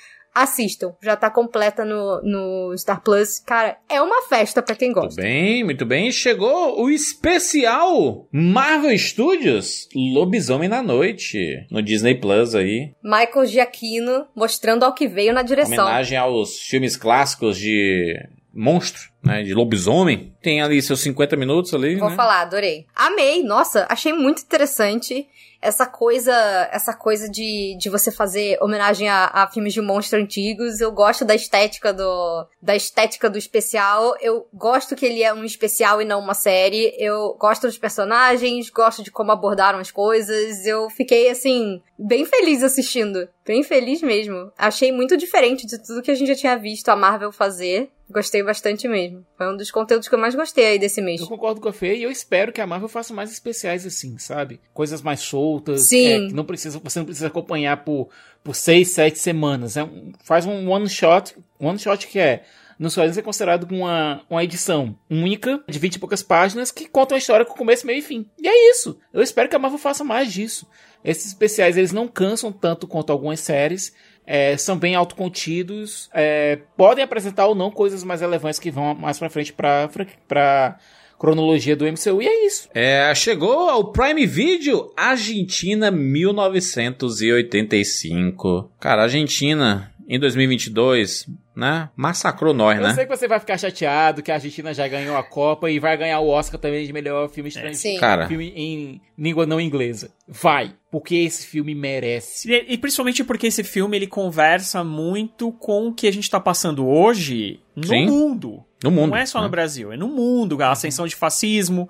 [0.42, 0.94] assistam.
[1.02, 3.40] Já tá completa no, no Star Plus.
[3.40, 5.20] Cara, é uma festa pra quem Muito gosta.
[5.22, 6.10] bem, muito bem.
[6.10, 11.38] Chegou o especial Marvel Studios Lobisomem na Noite
[11.70, 12.92] no Disney Plus aí.
[13.02, 15.84] Michael Giacchino mostrando ao que veio na direção.
[15.84, 18.14] Homenagem aos filmes clássicos de
[18.52, 20.34] monstro, né, de lobisomem.
[20.42, 22.16] Tem ali seus 50 minutos ali, Vou né?
[22.16, 22.86] falar, adorei.
[22.94, 25.26] Amei, nossa, achei muito interessante
[25.60, 26.32] essa coisa,
[26.72, 30.80] essa coisa de, de você fazer homenagem a, a filmes de monstro antigos.
[30.80, 34.14] Eu gosto da estética do da estética do especial.
[34.20, 36.94] Eu gosto que ele é um especial e não uma série.
[36.98, 40.64] Eu gosto dos personagens, gosto de como abordaram as coisas.
[40.64, 44.52] Eu fiquei assim bem feliz assistindo, bem feliz mesmo.
[44.56, 47.90] Achei muito diferente de tudo que a gente já tinha visto a Marvel fazer.
[48.10, 49.26] Gostei bastante mesmo.
[49.36, 51.20] Foi um dos conteúdos que eu mais gostei aí desse mês.
[51.20, 54.16] Eu concordo com a Fê e eu espero que a Marvel faça mais especiais assim,
[54.18, 54.60] sabe?
[54.72, 55.82] Coisas mais soltas.
[55.88, 56.06] Sim.
[56.06, 58.08] é, que não precisa, você não precisa acompanhar por,
[58.44, 59.76] por seis, sete semanas.
[59.76, 61.34] É um- faz um one shot.
[61.58, 62.44] One shot que é.
[62.78, 67.14] Nos quadrinhos é considerado uma, uma edição única, de 20 e poucas páginas, que conta
[67.14, 68.24] uma história com começo, meio e fim.
[68.38, 68.96] E é isso.
[69.12, 70.64] Eu espero que a Marvel faça mais disso.
[71.04, 73.92] Esses especiais, eles não cansam tanto quanto algumas séries.
[74.26, 76.10] é, são bem autocontidos.
[76.12, 79.88] é, podem apresentar ou não coisas mais relevantes que vão mais pra frente pra,
[80.26, 80.78] pra
[81.18, 82.20] cronologia do MCU.
[82.22, 82.68] E é isso.
[82.74, 88.70] É, chegou ao Prime Video Argentina 1985.
[88.78, 91.26] Cara, Argentina em 2022,
[91.58, 91.90] né?
[91.96, 92.94] Massacrou nós, Eu né?
[92.94, 95.96] sei que você vai ficar chateado que a Argentina já ganhou a Copa e vai
[95.96, 97.76] ganhar o Oscar também de melhor filme estrangeiro.
[97.96, 97.98] Sim.
[97.98, 98.28] Cara.
[98.28, 100.10] Filme em língua não inglesa.
[100.28, 100.72] Vai.
[100.88, 102.48] Porque esse filme merece.
[102.48, 106.38] E, e principalmente porque esse filme ele conversa muito com o que a gente tá
[106.38, 108.06] passando hoje no Sim.
[108.06, 108.64] mundo.
[108.84, 109.44] No mundo, Não é só né?
[109.46, 110.62] no Brasil, é no mundo.
[110.62, 111.88] A ascensão de fascismo.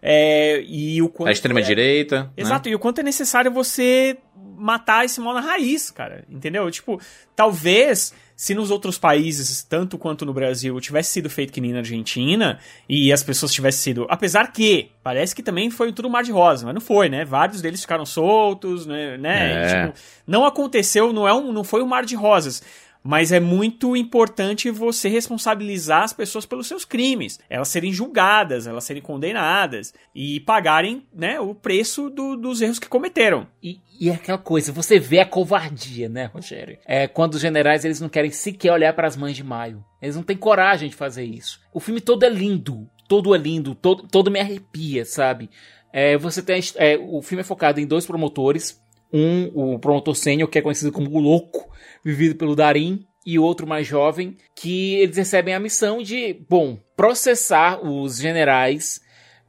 [0.00, 2.22] é, e o quanto A extrema-direita.
[2.24, 2.30] né?
[2.38, 4.16] Exato, e o quanto é necessário você
[4.56, 6.24] matar esse mal na raiz, cara.
[6.30, 6.70] Entendeu?
[6.70, 6.98] Tipo,
[7.36, 11.78] talvez se nos outros países, tanto quanto no Brasil, tivesse sido feito que nem na
[11.78, 12.58] Argentina
[12.88, 14.04] e as pessoas tivessem sido.
[14.10, 17.24] Apesar que parece que também foi tudo mar de rosa, mas não foi, né?
[17.24, 19.16] Vários deles ficaram soltos, né?
[19.16, 19.52] né?
[19.52, 19.86] É.
[19.86, 22.64] Tipo, não aconteceu, não, é um, não foi um mar de rosas.
[23.04, 27.38] Mas é muito importante você responsabilizar as pessoas pelos seus crimes.
[27.50, 32.88] Elas serem julgadas, elas serem condenadas e pagarem né, o preço do- dos erros que
[32.88, 33.46] cometeram.
[33.62, 36.76] E, e é aquela coisa, você vê a covardia, né, Rogério?
[36.84, 39.84] É quando os generais eles não querem sequer olhar para as mães de maio.
[40.02, 41.60] Eles não têm coragem de fazer isso.
[41.72, 45.48] O filme todo é lindo, todo é lindo, todo, todo me arrepia, sabe?
[45.92, 50.50] É, você tem é, o filme é focado em dois promotores, um o promotor sênior
[50.50, 51.70] que é conhecido como o louco,
[52.04, 57.80] vivido pelo Darim, e outro mais jovem, que eles recebem a missão de, bom, processar
[57.86, 59.00] os generais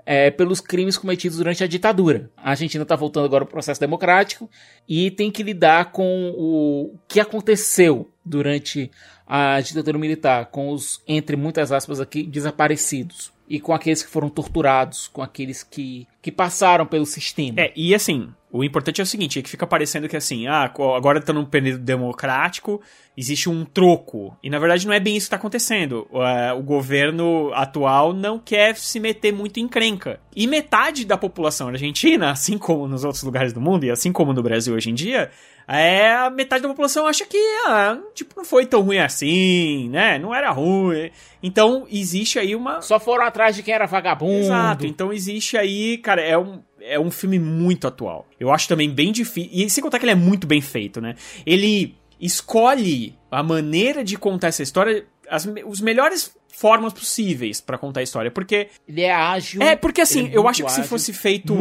[0.06, 2.30] é, pelos crimes cometidos durante a ditadura.
[2.38, 4.50] A Argentina está voltando agora ao processo democrático
[4.88, 8.92] e tem que lidar com o que aconteceu durante
[9.26, 13.32] a ditadura militar, com os, entre muitas aspas aqui, desaparecidos.
[13.50, 17.60] E com aqueles que foram torturados, com aqueles que, que passaram pelo sistema.
[17.60, 20.72] É, e assim, o importante é o seguinte, é que fica parecendo que assim, ah,
[20.96, 22.80] agora tá num período democrático,
[23.18, 24.38] existe um troco.
[24.44, 26.08] E na verdade não é bem isso que tá acontecendo.
[26.14, 30.20] É, o governo atual não quer se meter muito em crenca.
[30.36, 34.34] E metade da população argentina, assim como nos outros lugares do mundo, e assim como
[34.34, 35.32] no Brasil hoje em dia,
[35.68, 40.20] é a metade da população acha que, ah, tipo, não foi tão ruim assim, né?
[40.20, 41.10] Não era ruim.
[41.42, 42.82] Então, existe aí uma...
[42.82, 44.46] Só foram atrás de quem era vagabundo.
[44.46, 44.86] Exato.
[44.86, 46.62] Então existe aí, cara, é um.
[46.84, 48.28] É um filme muito atual.
[48.40, 49.50] Eu acho também bem difícil.
[49.52, 51.16] E sem contar que ele é muito bem feito, né?
[51.46, 58.02] Ele escolhe a maneira de contar essa história, as, os melhores formas possíveis pra contar
[58.02, 59.62] a história, porque Ele é ágil.
[59.62, 61.56] é, porque assim, é eu acho que se ágil, fosse feito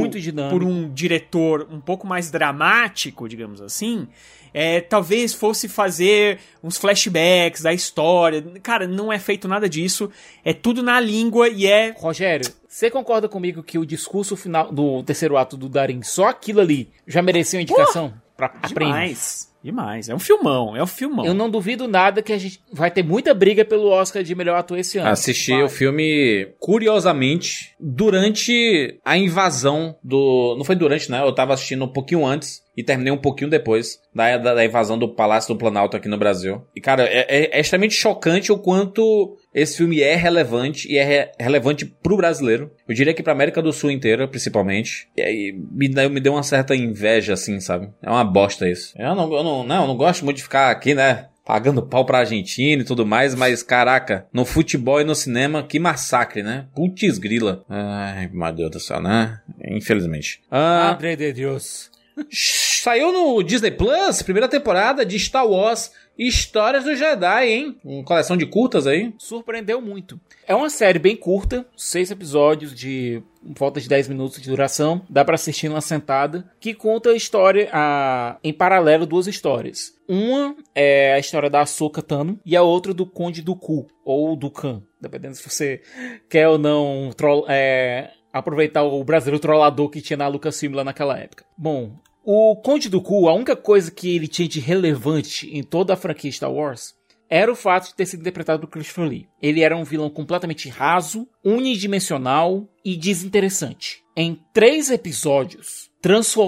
[0.51, 4.07] por um diretor um pouco mais dramático, digamos assim,
[4.55, 8.43] é, talvez fosse fazer uns flashbacks da história.
[8.63, 10.11] Cara, não é feito nada disso.
[10.45, 11.95] É tudo na língua e é.
[11.97, 16.61] Rogério, você concorda comigo que o discurso final do terceiro ato do Darim, só aquilo
[16.61, 18.95] ali, já merecia uma indicação pra pra prêmio?
[18.95, 19.53] Demais.
[19.63, 20.09] Demais.
[20.09, 21.25] É um filmão, é um filmão.
[21.25, 24.57] Eu não duvido nada que a gente vai ter muita briga pelo Oscar de melhor
[24.57, 25.09] ator esse ano.
[25.09, 30.57] Assisti o filme, curiosamente, durante a invasão do.
[30.57, 31.23] Não foi durante, né?
[31.23, 34.99] Eu tava assistindo um pouquinho antes e terminei um pouquinho depois da, da, da invasão
[34.99, 36.63] do Palácio do Planalto aqui no Brasil.
[36.75, 41.05] E, cara, é, é- é extremamente chocante o quanto esse filme é relevante e é
[41.05, 42.71] re- relevante pro brasileiro.
[42.89, 45.09] Eu diria que pra América do Sul inteira, principalmente.
[45.17, 47.91] E aí me, me deu uma certa inveja, assim, sabe?
[48.03, 48.95] É uma bosta isso.
[48.99, 51.27] Eu não, eu não, não, eu não gosto muito de ficar aqui, né?
[51.45, 55.79] Pagando pau pra Argentina e tudo mais, mas caraca, no futebol e no cinema, que
[55.81, 56.67] massacre, né?
[56.75, 57.65] Putz grila.
[57.69, 59.41] Ai, meu Deus do céu, né?
[59.69, 60.41] Infelizmente.
[60.51, 61.91] Ah, Madre de Deus.
[62.31, 67.79] Saiu no Disney Plus, primeira temporada de Star Wars Histórias do Jedi, hein?
[67.85, 69.15] Uma coleção de curtas aí.
[69.19, 70.21] Surpreendeu muito.
[70.47, 75.25] É uma série bem curta, seis episódios de volta de 10 minutos de duração, dá
[75.25, 79.95] pra assistir numa sentada, que conta a história, a, em paralelo, duas histórias.
[80.09, 84.37] Uma é a história da Ahsoka Tano e a outra do Conde do Ku, ou
[84.37, 85.81] do Khan, dependendo se você
[86.29, 91.19] quer ou não troll- é, aproveitar o brasileiro trollador que tinha na Lucasfilm lá naquela
[91.19, 91.45] época.
[91.57, 95.93] Bom, o Conde do Ku, a única coisa que ele tinha de relevante em toda
[95.93, 96.95] a franquia Star Wars
[97.29, 99.29] era o fato de ter sido interpretado por Christopher Lee.
[99.41, 104.03] Ele era um vilão completamente raso, unidimensional e desinteressante.
[104.15, 105.91] Em três episódios,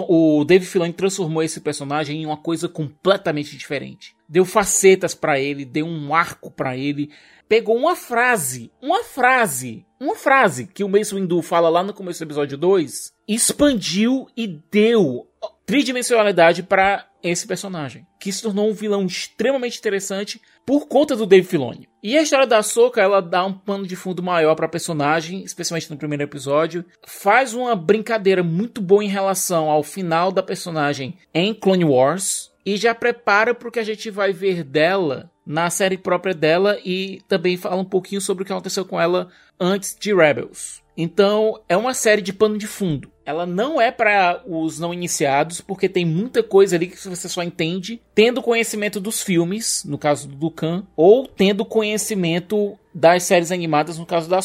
[0.08, 4.13] o Dave Filoni transformou esse personagem em uma coisa completamente diferente.
[4.34, 7.08] Deu facetas pra ele, deu um arco pra ele,
[7.48, 12.18] pegou uma frase, uma frase, uma frase que o Mace Windu fala lá no começo
[12.18, 15.28] do episódio 2, expandiu e deu
[15.64, 21.46] tridimensionalidade pra esse personagem, que se tornou um vilão extremamente interessante por conta do Dave
[21.46, 21.88] Filoni.
[22.02, 25.88] E a história da Ahsoka, ela dá um pano de fundo maior pra personagem, especialmente
[25.88, 31.54] no primeiro episódio, faz uma brincadeira muito boa em relação ao final da personagem em
[31.54, 36.34] Clone Wars e já prepara pro que a gente vai ver dela na série própria
[36.34, 39.28] dela e também fala um pouquinho sobre o que aconteceu com ela
[39.60, 40.82] antes de Rebels.
[40.96, 43.10] Então, é uma série de pano de fundo.
[43.26, 47.42] Ela não é para os não iniciados, porque tem muita coisa ali que você só
[47.42, 53.98] entende tendo conhecimento dos filmes, no caso do Dukan, ou tendo conhecimento das séries animadas,
[53.98, 54.40] no caso da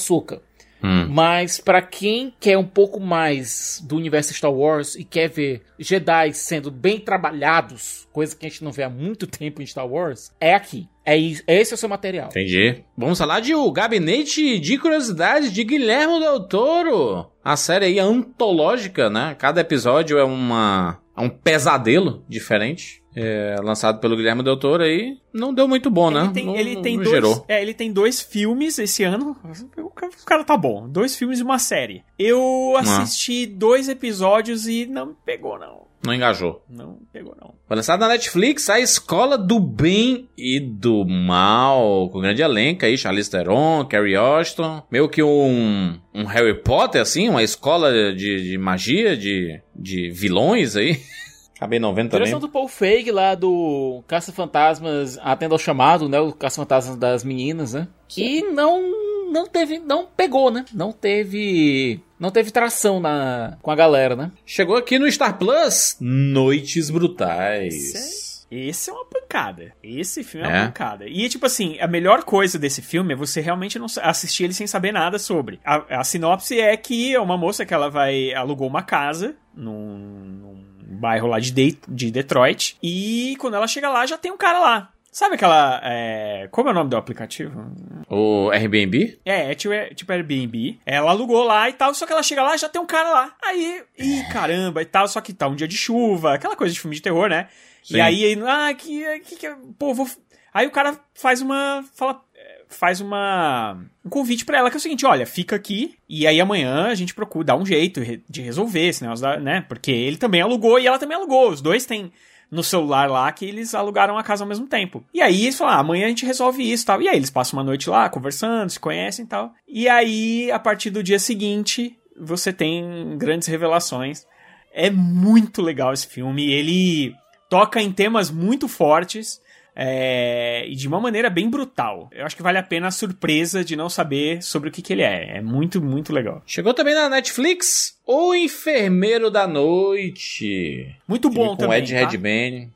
[0.81, 1.09] Ahsoka.
[1.09, 6.33] Mas para quem quer um pouco mais do universo Star Wars e quer ver Jedi
[6.33, 10.31] sendo bem trabalhados, coisa que a gente não vê há muito tempo em Star Wars,
[10.39, 10.87] é aqui.
[11.05, 12.27] É isso, esse é o seu material.
[12.27, 12.83] Entendi.
[12.95, 17.31] Vamos falar de O Gabinete de Curiosidades de Guilherme Del Toro.
[17.43, 19.35] A série aí é antológica, né?
[19.39, 23.03] Cada episódio é uma é um pesadelo diferente.
[23.21, 25.17] É, lançado pelo Guilherme Del Toro aí.
[25.33, 26.21] Não deu muito bom, né?
[26.23, 27.45] Ele tem, não, ele tem não dois, gerou.
[27.47, 29.35] é, ele tem dois filmes esse ano.
[29.77, 29.89] O
[30.25, 30.87] cara, tá bom.
[30.87, 32.03] Dois filmes e uma série.
[32.17, 32.79] Eu Ah.
[33.01, 35.87] assisti dois episódios e não pegou, não.
[36.05, 36.63] Não engajou.
[36.69, 37.53] Não pegou, não.
[37.67, 42.97] Foi lançado na Netflix a Escola do Bem e do Mal, com grande elenco aí,
[42.97, 48.57] Charlize Theron, Carrie Austin, meio que um, um Harry Potter, assim, uma escola de, de
[48.57, 51.01] magia, de, de vilões aí.
[51.59, 52.23] Acabei não vendo também.
[52.23, 56.17] Direção do Paul Feig lá do Caça-Fantasmas Atenda ao Chamado, né?
[56.17, 57.85] O Caça-Fantasmas das Meninas, né?
[58.15, 60.63] E não, não teve, não pegou, né?
[60.73, 64.31] Não teve, não teve tração na, com a galera, né?
[64.45, 68.39] Chegou aqui no Star Plus, Noites Brutais.
[68.49, 69.73] Esse é uma pancada.
[69.83, 70.53] Esse filme é, É?
[70.61, 71.07] uma pancada.
[71.07, 74.65] E, tipo assim, a melhor coisa desse filme é você realmente não assistir ele sem
[74.65, 75.59] saber nada sobre.
[75.63, 78.33] A, a sinopse é que é uma moça que ela vai.
[78.33, 82.77] alugou uma casa num, num bairro lá de, De- de Detroit.
[82.81, 84.89] E quando ela chega lá, já tem um cara lá.
[85.11, 85.81] Sabe aquela.
[85.83, 87.71] é, como é o nome do aplicativo?
[88.07, 89.19] O Airbnb?
[89.25, 90.79] É, é tipo, é tipo Airbnb.
[90.85, 93.09] Ela alugou lá e tal, só que ela chega lá e já tem um cara
[93.11, 93.35] lá.
[93.43, 96.79] Aí, ih, caramba e tal, só que tá um dia de chuva, aquela coisa de
[96.79, 97.47] filme de terror, né?
[97.83, 97.97] Sim.
[97.97, 100.07] E aí, aí, ah, que, que, que, pô, vou.
[100.53, 101.83] Aí o cara faz uma.
[101.95, 102.21] Fala.
[102.71, 103.77] Faz uma.
[104.05, 106.95] Um convite pra ela que é o seguinte: olha, fica aqui e aí amanhã a
[106.95, 109.65] gente procura dar um jeito de resolver esse negócio, da- né?
[109.67, 111.49] Porque ele também alugou e ela também alugou.
[111.49, 112.11] Os dois têm
[112.51, 115.03] no celular lá que eles alugaram a casa ao mesmo tempo.
[115.13, 117.01] E aí eles falam, ah, amanhã a gente resolve isso tal.
[117.01, 119.51] E aí eles passam uma noite lá conversando, se conhecem e tal.
[119.67, 124.25] E aí, a partir do dia seguinte, você tem grandes revelações.
[124.73, 126.51] É muito legal esse filme.
[126.51, 127.15] Ele
[127.49, 129.39] toca em temas muito fortes.
[129.81, 132.09] É, e de uma maneira bem brutal.
[132.11, 134.91] Eu acho que vale a pena a surpresa de não saber sobre o que, que
[134.91, 135.37] ele é.
[135.37, 136.43] É muito, muito legal.
[136.45, 140.93] Chegou também na Netflix O Enfermeiro da Noite.
[141.07, 141.99] Muito bom com também, Ed tá?
[141.99, 142.69] Redmayne,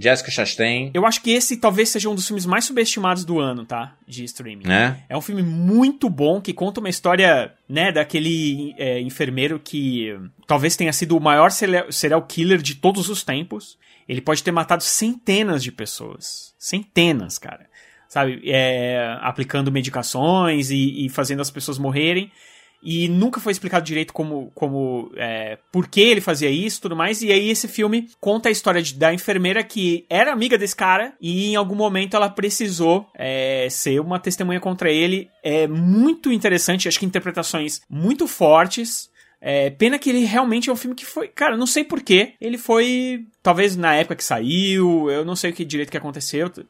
[0.00, 0.90] Jessica Chastain.
[0.94, 3.94] Eu acho que esse talvez seja um dos filmes mais subestimados do ano, tá?
[4.06, 4.66] De streaming.
[4.66, 5.02] Né?
[5.06, 10.76] É um filme muito bom que conta uma história, né, daquele é, enfermeiro que talvez
[10.76, 13.76] tenha sido o maior serial killer de todos os tempos.
[14.08, 16.54] Ele pode ter matado centenas de pessoas.
[16.58, 17.68] Centenas, cara.
[18.08, 18.40] Sabe?
[18.44, 22.32] É, aplicando medicações e, e fazendo as pessoas morrerem.
[22.80, 26.94] E nunca foi explicado direito como, como é, por que ele fazia isso e tudo
[26.94, 27.20] mais.
[27.22, 31.12] E aí esse filme conta a história de- da enfermeira que era amiga desse cara
[31.20, 35.28] e em algum momento ela precisou é, ser uma testemunha contra ele.
[35.42, 39.10] É muito interessante, acho que interpretações muito fortes.
[39.40, 41.28] É, pena que ele realmente é um filme que foi.
[41.28, 42.34] Cara, não sei porquê.
[42.40, 43.24] Ele foi.
[43.42, 46.48] Talvez na época que saiu, eu não sei o que direito que aconteceu.
[46.50, 46.66] Talvez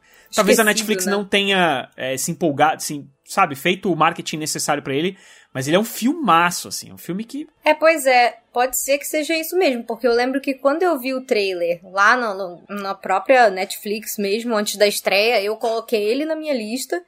[0.58, 1.12] a Esquecido, Netflix né?
[1.12, 5.16] não tenha é, se empolgado, assim, sabe, feito o marketing necessário pra ele.
[5.54, 7.48] Mas ele é um filmaço, assim, um filme que.
[7.64, 10.98] É, pois é, pode ser que seja isso mesmo, porque eu lembro que quando eu
[10.98, 12.34] vi o trailer lá no,
[12.68, 17.02] no- na própria Netflix mesmo, antes da estreia, eu coloquei ele na minha lista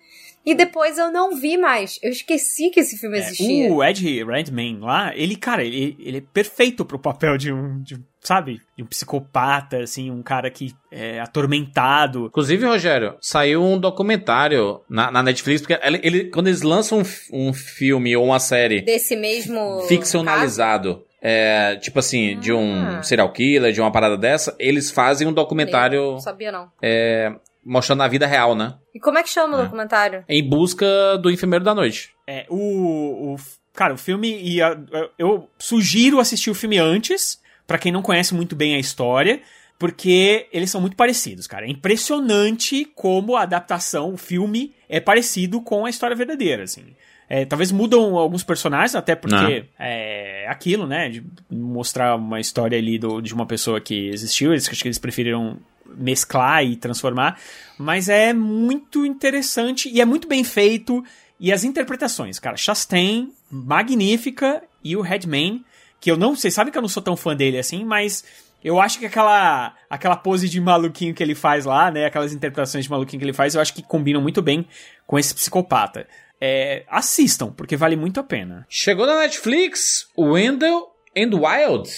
[0.45, 1.99] e depois eu não vi mais.
[2.03, 3.73] Eu esqueci que esse filme existia.
[3.73, 7.95] O Ed Redmayne lá, ele, cara, ele, ele é perfeito pro papel de um, de,
[7.97, 12.27] um, sabe, de um psicopata, assim, um cara que é atormentado.
[12.27, 17.49] Inclusive, Rogério, saiu um documentário na, na Netflix, porque ele, ele- quando eles lançam um,
[17.49, 19.83] um filme ou uma série Desse mesmo.
[19.89, 25.31] ficcionalizado, é, tipo assim, de um serial killer, de uma parada dessa, eles fazem um
[25.31, 25.37] caso.
[25.45, 26.71] documentário Não sabia, não.
[26.83, 27.33] é,
[27.65, 28.75] mostrando a vida real, né?
[28.95, 30.25] E como é que chama o documentário?
[30.29, 30.87] Em busca
[31.19, 32.11] do enfermeiro da noite.
[32.27, 33.37] É, o, o.
[33.73, 34.41] Cara, o filme.
[34.43, 34.77] E a-
[35.19, 39.41] eu sugiro assistir o filme antes, pra quem não conhece muito bem a história,
[39.79, 41.67] porque eles são muito parecidos, cara.
[41.67, 46.85] É impressionante como a adaptação, o filme, é parecido com a história verdadeira, assim.
[47.29, 51.09] É, talvez mudam alguns personagens, até porque é aquilo, né?
[51.09, 54.51] De mostrar uma história ali do, de uma pessoa que existiu.
[54.53, 55.57] Eles, acho que eles preferiram
[55.97, 57.39] mesclar e transformar.
[57.79, 61.05] Mas é muito interessante e é muito bem feito.
[61.39, 65.65] E as interpretações, cara, Chastain, magnífica, e o Redman,
[66.01, 68.25] que eu não, vocês sabem que eu não sou tão fã dele assim, mas
[68.63, 72.85] eu acho que aquela aquela pose de maluquinho que ele faz lá, né, aquelas interpretações
[72.85, 74.67] de maluquinho que ele faz, eu acho que combinam muito bem
[75.07, 76.07] com esse psicopata.
[76.41, 78.67] É, assistam, porque vale muito a pena.
[78.69, 81.91] Chegou na Netflix, Wendell and Wild.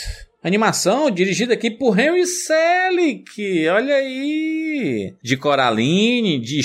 [0.43, 3.69] Animação dirigida aqui por Henry Selick.
[3.69, 5.15] Olha aí.
[5.23, 6.61] De Coraline, de,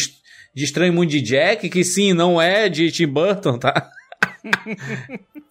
[0.54, 3.92] de Estranho Mundo de Jack, que sim, não é de Tim Burton, tá?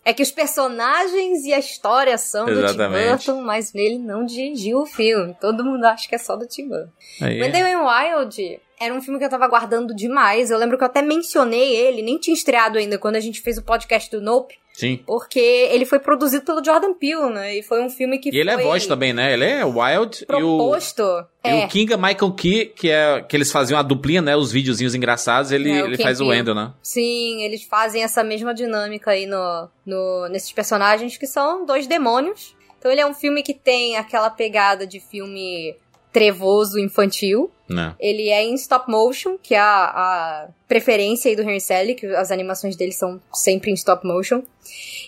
[0.04, 3.08] É que os personagens e a história são do Tim Exatamente.
[3.08, 5.36] Burton, mas ele não dirigiu o filme.
[5.40, 6.92] Todo mundo acha que é só do Tim Burton.
[7.20, 7.40] Aí.
[7.40, 10.50] Wendell and Wild era um filme que eu tava aguardando demais.
[10.50, 13.58] Eu lembro que eu até mencionei ele, nem tinha estreado ainda quando a gente fez
[13.58, 14.56] o podcast do Nope.
[14.76, 15.00] Sim.
[15.06, 17.56] Porque ele foi produzido pelo Jordan Peele, né?
[17.56, 19.32] E foi um filme que E ele foi é voz também, né?
[19.32, 21.02] Ele é Wild e o, proposto.
[21.42, 24.36] e é, o Kinga Michael Key, que é que eles faziam a duplinha, né?
[24.36, 26.26] Os videozinhos engraçados, ele, É, ele King faz o.
[26.26, 26.74] Wendell, né?
[26.82, 32.54] Sim, eles fazem essa mesma dinâmica aí no, no, nesses personagens que são dois demônios.
[32.78, 35.74] Então ele é um filme que tem aquela pegada de filme
[36.16, 37.50] trevoso infantil.
[37.68, 37.94] Né?
[38.00, 42.06] Ele é em stop motion, que é a, a preferência aí do Henry Selick, que
[42.14, 44.42] as animações dele são sempre em stop motion.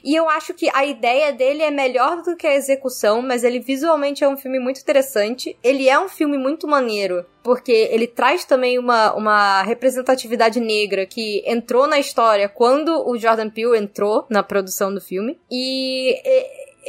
[0.04, 3.58] E eu acho que a ideia dele é melhor do que a execução, mas ele
[3.58, 5.56] visualmente é um filme muito interessante.
[5.62, 11.42] Ele é um filme muito maneiro, porque ele traz também uma, uma representatividade negra que
[11.46, 15.38] entrou na história quando o Jordan Peele entrou na produção do filme.
[15.50, 16.20] E-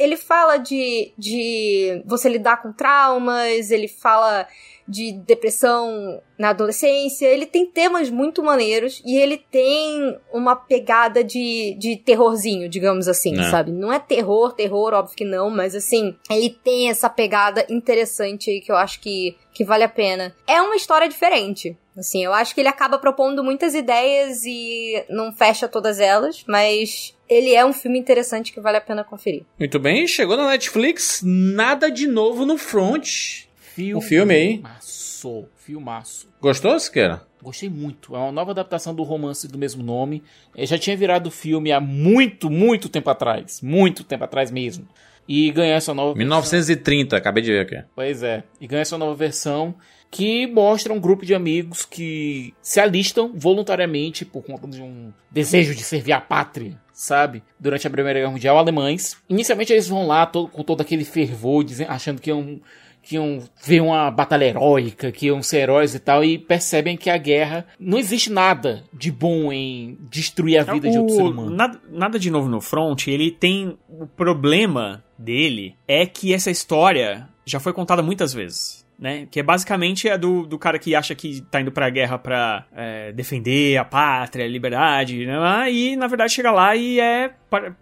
[0.00, 4.48] ele fala de, de você lidar com traumas, ele fala
[4.88, 7.26] de depressão na adolescência.
[7.26, 13.38] Ele tem temas muito maneiros e ele tem uma pegada de, de terrorzinho, digamos assim,
[13.38, 13.50] É.
[13.50, 13.70] sabe?
[13.70, 18.60] Não é terror, terror, óbvio que não, mas assim, ele tem essa pegada interessante aí
[18.60, 20.34] que eu acho que, que vale a pena.
[20.46, 21.76] É uma história diferente.
[21.96, 27.14] Assim, eu acho que ele acaba propondo muitas ideias e não fecha todas elas, mas
[27.30, 29.44] ele é um filme interessante que vale a pena conferir.
[29.58, 33.46] Muito bem, chegou na Netflix, nada de novo no front.
[33.94, 34.54] O filme aí?
[34.56, 36.28] Filmaço, filmaço.
[36.40, 37.22] Gostou, Siqueira?
[37.42, 38.14] Gostei muito.
[38.14, 40.22] É uma nova adaptação do romance do mesmo nome.
[40.54, 43.62] Eh, já tinha virado filme há muito, muito tempo atrás.
[43.62, 44.86] Muito tempo atrás mesmo.
[45.26, 47.82] E ganhou essa nova 1930, acabei de ver aqui.
[47.94, 48.42] Pois é.
[48.60, 49.74] E ganha essa nova versão
[50.10, 55.74] que mostra um grupo de amigos que se alistam voluntariamente por conta de um desejo
[55.74, 57.42] de servir a pátria, sabe?
[57.58, 59.16] Durante a Primeira Guerra Mundial, alemães.
[59.28, 62.60] Inicialmente eles vão lá to- com todo aquele fervor, dizem- achando que iam,
[63.02, 67.08] que iam ver uma batalha heróica, que iam ser heróis e tal, e percebem que
[67.08, 71.30] a guerra não existe nada de bom em destruir a vida de outro ser O-
[71.30, 71.50] humano.
[71.50, 73.78] Nada, nada de novo no front, ele tem.
[73.88, 78.79] O problema dele é que essa história já foi contada muitas vezes.
[79.00, 79.26] Né?
[79.30, 82.66] Que é basicamente a do, do cara que acha que tá indo pra guerra pra
[82.70, 85.72] é, defender a pátria, a liberdade, né?
[85.72, 87.32] e na verdade chega lá e é.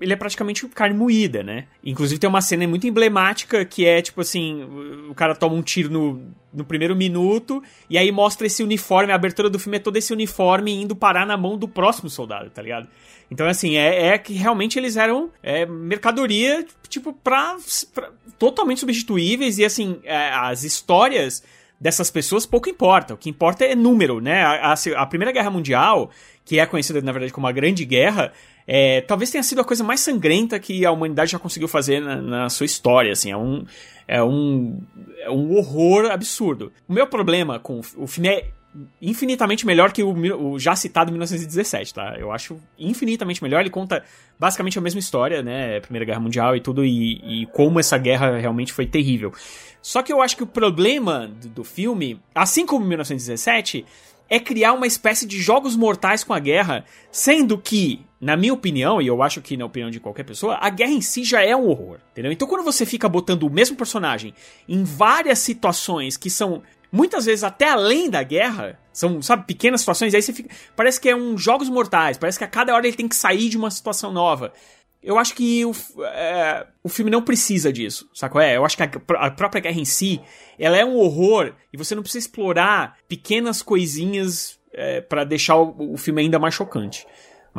[0.00, 1.66] Ele é praticamente carne moída, né?
[1.84, 4.62] Inclusive tem uma cena muito emblemática que é tipo assim:
[5.10, 9.16] o cara toma um tiro no, no primeiro minuto e aí mostra esse uniforme, a
[9.16, 12.62] abertura do filme é todo esse uniforme indo parar na mão do próximo soldado, tá
[12.62, 12.88] ligado?
[13.30, 17.56] Então, assim, é, é que realmente eles eram é, mercadoria, tipo, pra,
[17.94, 21.42] pra- totalmente substituíveis e, assim, é, as histórias
[21.80, 23.14] dessas pessoas pouco importa.
[23.14, 24.42] O que importa é número, né?
[24.42, 26.10] A, a- a Primeira Guerra Mundial,
[26.44, 28.32] que é conhecida, na verdade, como a Grande Guerra,
[28.66, 32.16] é, talvez tenha sido a coisa mais sangrenta que a humanidade já conseguiu fazer na,
[32.16, 33.64] na sua história, assim, é um,
[34.06, 34.80] é um,
[35.20, 36.72] é um horror absurdo.
[36.88, 38.50] O meu problema com o filme é
[39.00, 40.12] infinitamente melhor que o,
[40.52, 42.16] o já citado 1917, tá?
[42.18, 43.60] Eu acho infinitamente melhor.
[43.60, 44.04] Ele conta
[44.38, 45.80] basicamente a mesma história, né?
[45.80, 49.32] Primeira Guerra Mundial e tudo, e, e como essa guerra realmente foi terrível.
[49.80, 53.84] Só que eu acho que o problema do, do filme, assim como 1917,
[54.28, 59.00] é criar uma espécie de jogos mortais com a guerra, sendo que, na minha opinião,
[59.00, 61.56] e eu acho que na opinião de qualquer pessoa, a guerra em si já é
[61.56, 62.30] um horror, entendeu?
[62.30, 64.34] Então quando você fica botando o mesmo personagem
[64.68, 70.14] em várias situações que são muitas vezes até além da guerra, são, sabe, pequenas situações,
[70.14, 72.96] aí você fica, parece que é um jogos mortais, parece que a cada hora ele
[72.96, 74.52] tem que sair de uma situação nova.
[75.02, 75.72] Eu acho que o,
[76.02, 78.40] é, o filme não precisa disso, sacou?
[78.40, 80.20] É, eu acho que a, a própria guerra em si,
[80.58, 85.92] ela é um horror e você não precisa explorar pequenas coisinhas é, para deixar o,
[85.92, 87.06] o filme ainda mais chocante.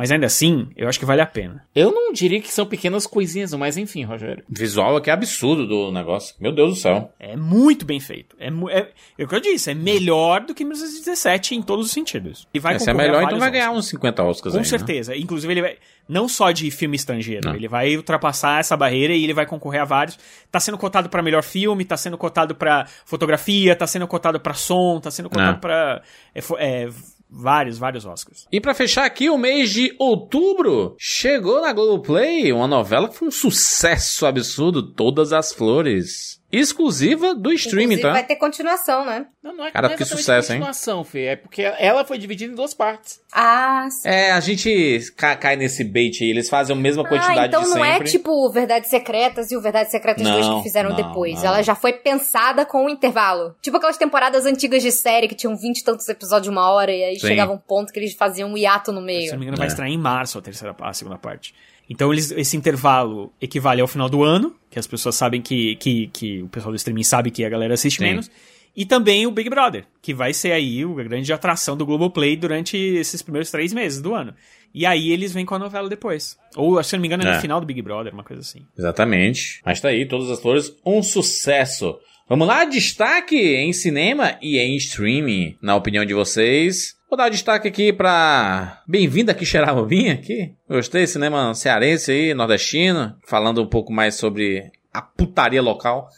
[0.00, 1.62] Mas ainda assim, eu acho que vale a pena.
[1.74, 4.42] Eu não diria que são pequenas coisinhas, mas enfim, Rogério.
[4.48, 6.34] Visual aqui é absurdo do negócio.
[6.40, 7.12] Meu Deus do céu.
[7.20, 8.34] É muito bem feito.
[8.40, 11.92] É, é, é o que eu disse, é melhor do que 1917 em todos os
[11.92, 12.48] sentidos.
[12.54, 13.84] E vai É, se é melhor, então vai ganhar Oscars.
[13.84, 14.68] uns 50 Oscars Com aí, né?
[14.70, 15.14] certeza.
[15.14, 15.76] Inclusive, ele vai.
[16.08, 17.54] Não só de filme estrangeiro, Não.
[17.54, 20.18] ele vai ultrapassar essa barreira e ele vai concorrer a vários.
[20.50, 24.54] Tá sendo cotado pra melhor filme, tá sendo cotado pra fotografia, tá sendo cotado pra
[24.54, 25.60] som, tá sendo cotado É.
[25.60, 26.02] pra.
[26.34, 26.88] é, fo- é,
[27.30, 28.46] vários, vários Oscars.
[28.50, 33.28] E pra fechar aqui, o mês de outubro, chegou na Globoplay uma novela que foi
[33.28, 36.39] um sucesso absurdo, Todas as Flores.
[36.52, 38.12] Exclusiva do streaming, Inclusive, tá?
[38.12, 39.26] vai ter continuação, né?
[39.42, 40.58] Não, não é, Cara, não é que sucesso, hein?
[40.58, 41.24] continuação, Fê.
[41.26, 43.20] É porque ela foi dividida em duas partes.
[43.32, 44.08] Ah, sim.
[44.08, 47.62] É, a gente ca- cai nesse bait aí, eles fazem a mesma Ah, quantidade então
[47.62, 48.08] de não sempre.
[48.08, 51.36] é tipo o Verdades Secretas e o Verdades Secretas 2 Não, que fizeram não, depois.
[51.36, 51.46] não.
[51.46, 53.54] Ela já foi pensada com um intervalo.
[53.62, 56.90] Tipo aquelas temporadas antigas de série que tinham 20 e tantos episódios de uma hora
[56.92, 57.28] e aí Sim.
[57.28, 59.30] chegava um ponto que eles faziam um hiato no Se meio.
[59.32, 59.60] não me engano, É.
[59.60, 61.54] vai estrear em março a terceira a segunda parte.
[61.90, 66.06] Então eles, esse intervalo equivale ao final do ano, que as pessoas sabem que, que,
[66.12, 68.04] que o pessoal do streaming sabe que a galera assiste Sim.
[68.04, 68.30] menos.
[68.76, 72.76] E também o Big Brother, que vai ser aí a grande atração do Globoplay durante
[72.76, 74.32] esses primeiros três meses do ano.
[74.72, 76.38] E aí eles vêm com a novela depois.
[76.54, 77.34] Ou, se não me engano, é, É.
[77.34, 78.60] no final do Big Brother, uma coisa assim.
[78.78, 79.60] Exatamente.
[79.66, 81.98] Mas tá aí, Todas as Flores, um sucesso.
[82.28, 86.94] Vamos lá, destaque em cinema e em streaming, na opinião de vocês.
[87.10, 90.54] Vou dar destaque aqui pra Bem-vindo aqui, Xeramobim, aqui.
[90.68, 96.08] Gostei, cinema cearense aí, nordestino, falando um pouco mais sobre a putaria local.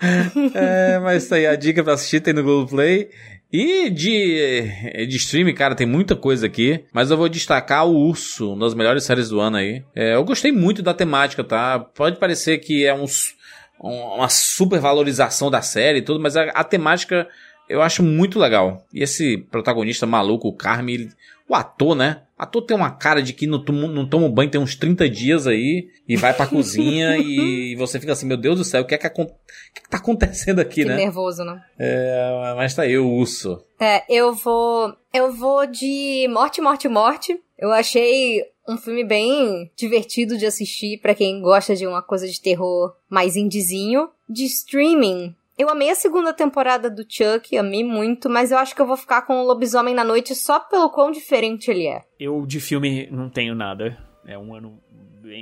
[0.54, 3.08] é, mas tá aí a dica pra assistir, tem no Globoplay.
[3.50, 6.84] E de, de streaming, cara, tem muita coisa aqui.
[6.92, 9.82] Mas eu vou destacar o Urso, uma das melhores séries do ano aí.
[9.94, 11.78] É, eu gostei muito da temática, tá?
[11.78, 13.34] Pode parecer que é uns,
[13.82, 17.26] um- uma super valorização da série e tudo, mas a, a temática
[17.68, 18.84] eu acho muito legal.
[18.92, 21.10] E esse protagonista maluco, o Carme, ele-
[21.48, 22.22] o ator, né?
[22.38, 25.08] O ator tem uma cara de que não toma, não toma banho tem uns 30
[25.08, 28.86] dias aí e vai pra cozinha e você fica assim, meu Deus do céu, o
[28.86, 30.96] que é que, acon- o que, que tá acontecendo aqui, Que né?
[30.96, 31.62] nervoso, né?
[31.78, 33.62] É, mas tá aí o urso.
[33.78, 34.94] É, eu vou.
[35.12, 37.38] Eu vou de Morte, Morte, Morte.
[37.58, 42.40] Eu achei um filme bem divertido de assistir pra quem gosta de uma coisa de
[42.40, 44.08] terror mais indizinho.
[44.28, 45.34] De streaming.
[45.58, 48.96] Eu amei a segunda temporada do Chuck, amei muito, mas eu acho que eu vou
[48.96, 52.02] ficar com o Lobisomem na Noite só pelo quão diferente ele é.
[52.18, 53.98] Eu de filme não tenho nada.
[54.26, 54.80] É um ano.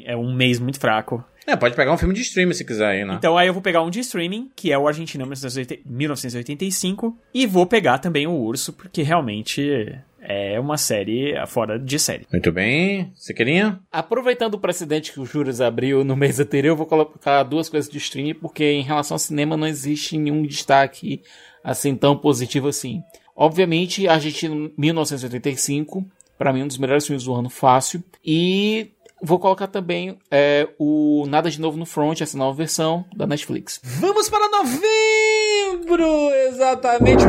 [0.05, 1.25] É um mês muito fraco.
[1.47, 3.15] É, pode pegar um filme de streaming se quiser aí, né?
[3.15, 7.67] Então aí eu vou pegar um de streaming, que é o Argentina 1985, e vou
[7.67, 12.27] pegar também o Urso, porque realmente é uma série fora de série.
[12.31, 13.13] Muito bem.
[13.15, 13.79] Você queria?
[13.91, 17.91] Aproveitando o precedente que o Juras abriu no mês anterior, eu vou colocar duas coisas
[17.91, 21.23] de streaming, porque em relação ao cinema não existe nenhum destaque
[21.65, 23.03] assim tão positivo assim.
[23.35, 26.05] Obviamente, Argentina 1985,
[26.37, 28.91] pra mim um dos melhores filmes do ano fácil, e
[29.23, 33.81] vou colocar também é, o Nada de Novo no Front, essa nova versão da Netflix.
[33.83, 36.05] Vamos para novembro!
[36.49, 37.25] Exatamente.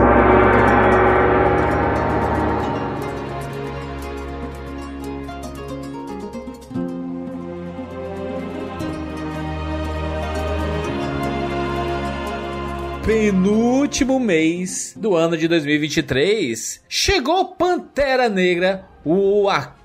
[13.11, 19.80] Penúltimo mês do ano de 2023, chegou Pantera Negra, o Wakanda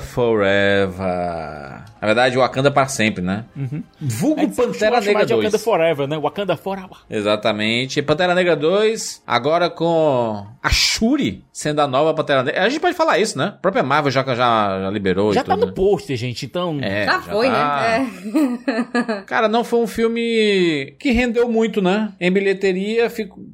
[0.00, 0.98] Forever.
[2.00, 3.44] Na verdade, o Wakanda para sempre, né?
[4.00, 5.44] Vulgo A gente sempre Pantera Negra de 2.
[5.44, 6.18] Wakanda Forever, né?
[6.18, 6.96] Wakanda Forever.
[7.08, 8.02] Exatamente.
[8.02, 12.62] Pantera Negra 2, agora com a Shuri sendo a nova Pantera Negra.
[12.64, 13.46] A gente pode falar isso, né?
[13.46, 14.34] A própria Marvel já, já,
[14.80, 16.78] já liberou Já e tá tudo, no pôster, gente, então...
[16.80, 17.52] É, Já foi, tá.
[17.52, 18.10] né?
[18.94, 19.22] É.
[19.22, 22.12] Cara, não foi um filme que rendeu muito, né?
[22.20, 23.44] Em bilheteria, ficou,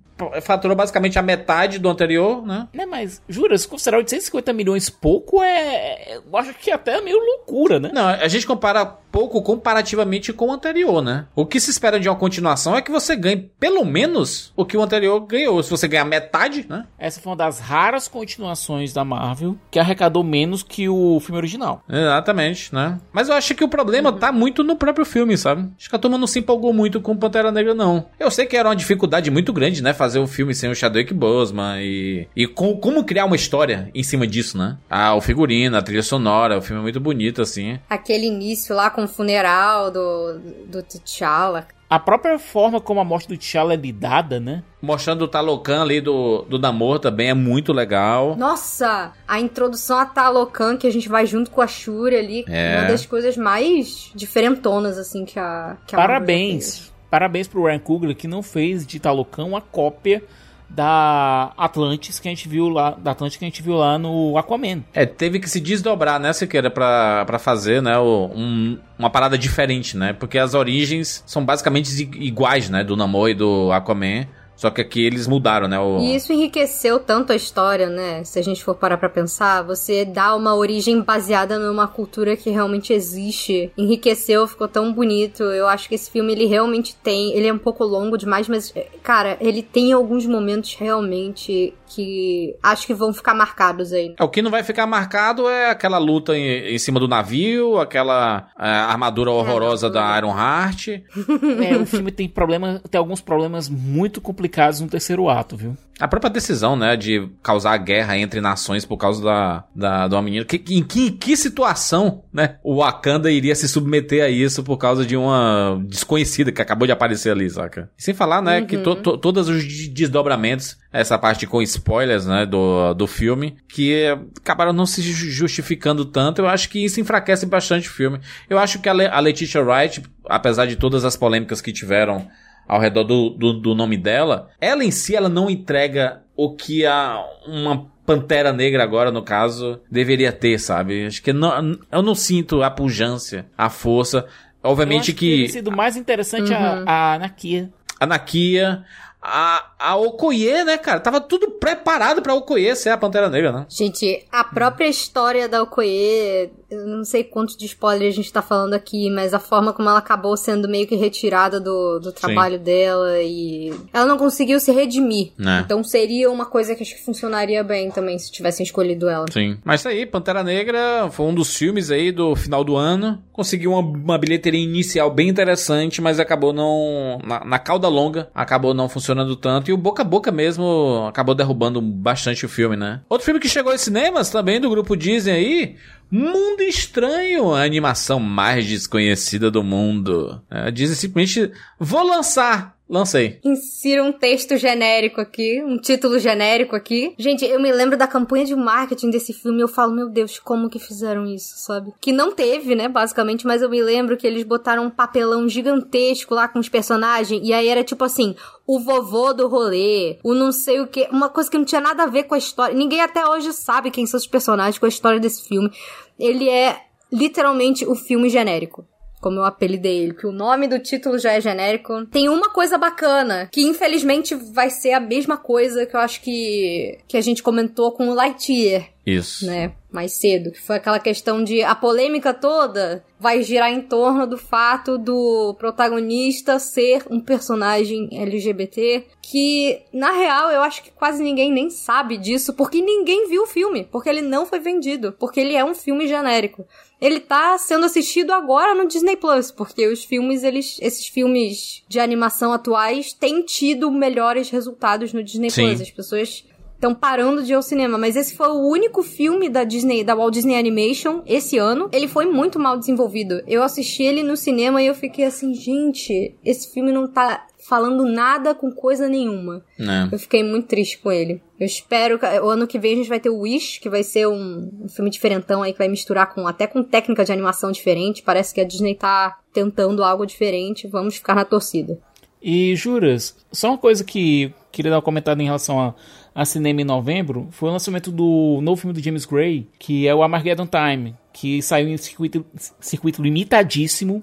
[0.43, 2.69] faturou basicamente a metade do anterior, né?
[2.73, 6.17] Né, mas, jura, se considerar 850 milhões pouco, é...
[6.17, 7.91] Eu acho que até é meio loucura, né?
[7.93, 11.27] Não, a gente compara pouco comparativamente com o anterior, né?
[11.37, 14.77] O que se espera de uma continuação é que você ganhe pelo menos o que
[14.77, 15.63] o anterior ganhou.
[15.63, 16.85] Se você ganhar metade, né?
[16.99, 21.85] Essa foi uma das raras continuações da Marvel que arrecadou menos que o filme original.
[21.89, 22.99] Exatamente, né?
[23.13, 25.71] Mas eu acho que o problema tá muito no próprio filme, sabe?
[25.79, 28.07] Acho que a turma não se empolgou muito com Pantera Negra, não.
[28.19, 29.95] Eu sei que era uma dificuldade muito grande, né?
[30.05, 32.29] Fazer um filme sem o Chadwick Boseman e...
[32.37, 34.77] E com- como criar uma história em cima disso, né?
[34.91, 37.79] Ah, o figurino, a trilha sonora, o filme é muito bonito, assim.
[37.89, 41.67] Aquele início lá com o funeral do, do T'Challa.
[41.89, 44.63] A própria forma como a morte do T'Challa é lidada, né?
[44.83, 48.37] Mostrando o Talocan ali do, do Namor também é muito legal.
[48.37, 52.79] Nossa, a introdução a Talocan, que a gente vai junto com a Shuri ali, É.
[52.81, 55.77] uma das coisas mais diferentonas, assim, que a.
[55.87, 56.93] Que a Parabéns.
[57.15, 60.21] Parabéns pro Ryan Coogler que não fez de Talocan uma cópia
[60.69, 64.37] da Atlantis que a gente viu lá, da Atlantis que a gente viu lá no
[64.37, 64.83] Aquaman.
[64.93, 69.97] É, teve que se desdobrar, né, Siqueira, pra, pra fazer, né, um- uma parada diferente,
[69.97, 70.13] né?
[70.13, 74.27] Porque as origens são basicamente iguais, né, do Namor e do Aquaman.
[74.57, 75.79] Só que aqui eles mudaram, né?
[75.79, 75.99] O...
[75.99, 78.23] E isso enriqueceu tanto a história, né?
[78.25, 82.51] Se a gente for parar pra pensar, você dá uma origem baseada numa cultura que
[82.51, 83.73] realmente existe.
[83.77, 85.43] Enriqueceu, ficou tão bonito.
[85.43, 87.33] Eu acho que esse filme, ele realmente tem.
[87.35, 88.73] Ele é um pouco longo demais, mas,
[89.03, 94.15] cara, ele tem alguns momentos realmente que acho que vão ficar marcados aí.
[94.19, 97.79] É, o que não vai ficar marcado é aquela luta em, em cima do navio,
[97.79, 100.89] aquela é, armadura horrorosa da Iron Heart.
[101.65, 105.77] É, o filme tem problema, tem alguns problemas muito complicados no terceiro ato, viu?
[106.01, 110.23] A própria decisão, né, de causar guerra entre nações por causa da, da, de uma
[110.23, 110.45] menina.
[110.45, 115.07] Que, que- em que, situação, né, o Wakanda iria se submeter a isso por causa
[115.07, 117.91] de uma desconhecida que acabou de aparecer ali, saca?
[117.97, 122.45] Sem falar, né, que to, to- todos os de- desdobramentos, essa parte com spoilers, né,
[122.45, 124.05] do, do filme, que
[124.41, 126.41] acabaram não se ju- justificando tanto.
[126.43, 128.19] Eu acho que isso enfraquece bastante o filme.
[128.51, 132.27] Eu acho que a, Le, a Letitia Wright, apesar de todas as polêmicas que tiveram
[132.67, 136.85] ao redor do, do, do nome dela, ela em si ela não entrega o que
[136.87, 141.07] a uma Pantera Negra agora, no caso, deveria ter, sabe?
[141.07, 144.27] Acho que não, eu não sinto a pujança, a força.
[144.63, 147.71] Obviamente Eu acho teria que sido mais interessante a, a Nakia.
[147.99, 148.85] a Nakia,
[149.23, 151.01] a, a Okoye, né, cara?
[151.01, 153.67] Tava tudo preparado pra Okoye ser a Pantera Negra, né?
[153.71, 158.43] Gente, a própria história da Okoye, eu não sei quanto de spoiler a gente tá
[158.43, 162.59] falando aqui, mas a forma como ela acabou sendo meio que retirada do, do trabalho
[162.59, 165.33] dela e ela não conseguiu se redimir.
[165.39, 165.61] É.
[165.61, 169.27] Então seria uma coisa que acho que funcionaria bem também se tivessem escolhido ela.
[169.31, 169.59] Sim.
[169.65, 173.23] Mas isso aí, Pantera Negra foi um dos filmes aí do final do ano.
[173.33, 177.19] Conseguiu uma, uma bilheteria inicial bem interessante, mas acabou não.
[177.25, 179.71] Na, na cauda longa, acabou não funcionando tanto.
[179.71, 183.01] E o boca a boca mesmo acabou derrubando bastante o filme, né?
[183.09, 185.77] Outro filme que chegou aos cinemas também do grupo Disney aí.
[186.17, 190.41] Mundo Estranho, a animação mais desconhecida do mundo.
[190.49, 192.74] É, Disney simplesmente vou lançar.
[192.89, 193.41] Lancei.
[193.43, 197.15] Insira um texto genérico aqui, um título genérico aqui.
[197.19, 200.69] Gente, eu me lembro da campanha de marketing desse filme eu falo, meu Deus, como
[200.69, 201.93] que fizeram isso, sabe?
[201.99, 206.35] Que não teve, né, basicamente, mas eu me lembro que eles botaram um papelão gigantesco
[206.35, 208.37] lá com os personagens e aí era tipo assim,
[208.67, 212.03] o vovô do rolê, o não sei o que, uma coisa que não tinha nada
[212.03, 212.77] a ver com a história.
[212.77, 215.71] Ninguém até hoje sabe quem são os personagens com a história desse filme.
[216.19, 218.87] Ele é literalmente o filme genérico.
[219.25, 222.05] Como eu apelidei ele, que o nome do título já é genérico.
[222.05, 226.99] Tem uma coisa bacana, que infelizmente vai ser a mesma coisa que eu acho que,
[227.09, 229.47] que a gente comentou com o Lightyear, Isso.
[229.47, 229.73] né?
[229.91, 230.51] Mais cedo.
[230.53, 235.55] Que foi aquela questão de a polêmica toda vai girar em torno do fato do
[235.59, 239.07] protagonista ser um personagem LGBT.
[239.23, 243.47] Que, na real, eu acho que quase ninguém nem sabe disso, porque ninguém viu o
[243.47, 243.89] filme.
[243.91, 245.13] Porque ele não foi vendido.
[245.19, 246.67] Porque ele é um filme genérico.
[247.05, 252.01] Ele tá sendo assistido agora no Disney Plus, porque os filmes, eles, esses filmes de
[252.01, 255.67] animação atuais têm tido melhores resultados no Disney Sim.
[255.67, 255.83] Plus.
[255.83, 259.65] As pessoas estão parando de ir ao cinema, mas esse foi o único filme da
[259.65, 261.91] Disney, da Walt Disney Animation esse ano.
[261.93, 263.43] Ele foi muito mal desenvolvido.
[263.47, 268.05] Eu assisti ele no cinema e eu fiquei assim, gente, esse filme não tá falando
[268.05, 269.65] nada com coisa nenhuma.
[269.79, 270.09] Né?
[270.13, 271.43] Eu fiquei muito triste com ele.
[271.59, 274.03] Eu espero que o ano que vem a gente vai ter o Wish, que vai
[274.03, 277.73] ser um, um filme diferentão aí que vai misturar com até com técnica de animação
[277.73, 278.23] diferente.
[278.23, 280.87] Parece que a Disney tá tentando algo diferente.
[280.87, 281.99] Vamos ficar na torcida.
[282.43, 285.95] E juras, só uma coisa que queria dar um comentário em relação a,
[286.35, 290.15] a cinema em novembro foi o lançamento do novo filme do James Gray, que é
[290.15, 292.45] o Armageddon Time, que saiu em circuito,
[292.79, 294.23] circuito limitadíssimo.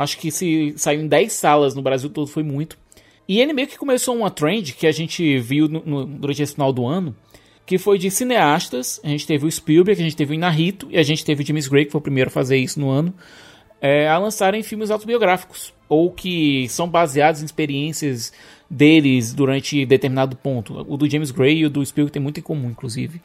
[0.00, 2.78] Acho que se saiu em 10 salas no Brasil todo foi muito.
[3.28, 6.54] E ele meio que começou uma trend que a gente viu no- no- durante esse
[6.54, 7.14] final do ano,
[7.66, 9.00] que foi de cineastas.
[9.04, 11.46] A gente teve o Spielberg, a gente teve o Inarrito e a gente teve o
[11.46, 13.12] James Gray, que foi o primeiro a fazer isso no ano,
[13.80, 18.32] é, a lançarem filmes autobiográficos ou que são baseados em experiências
[18.70, 20.84] deles durante determinado ponto.
[20.88, 23.20] O do James Gray e o do Spielberg tem muito em comum, inclusive.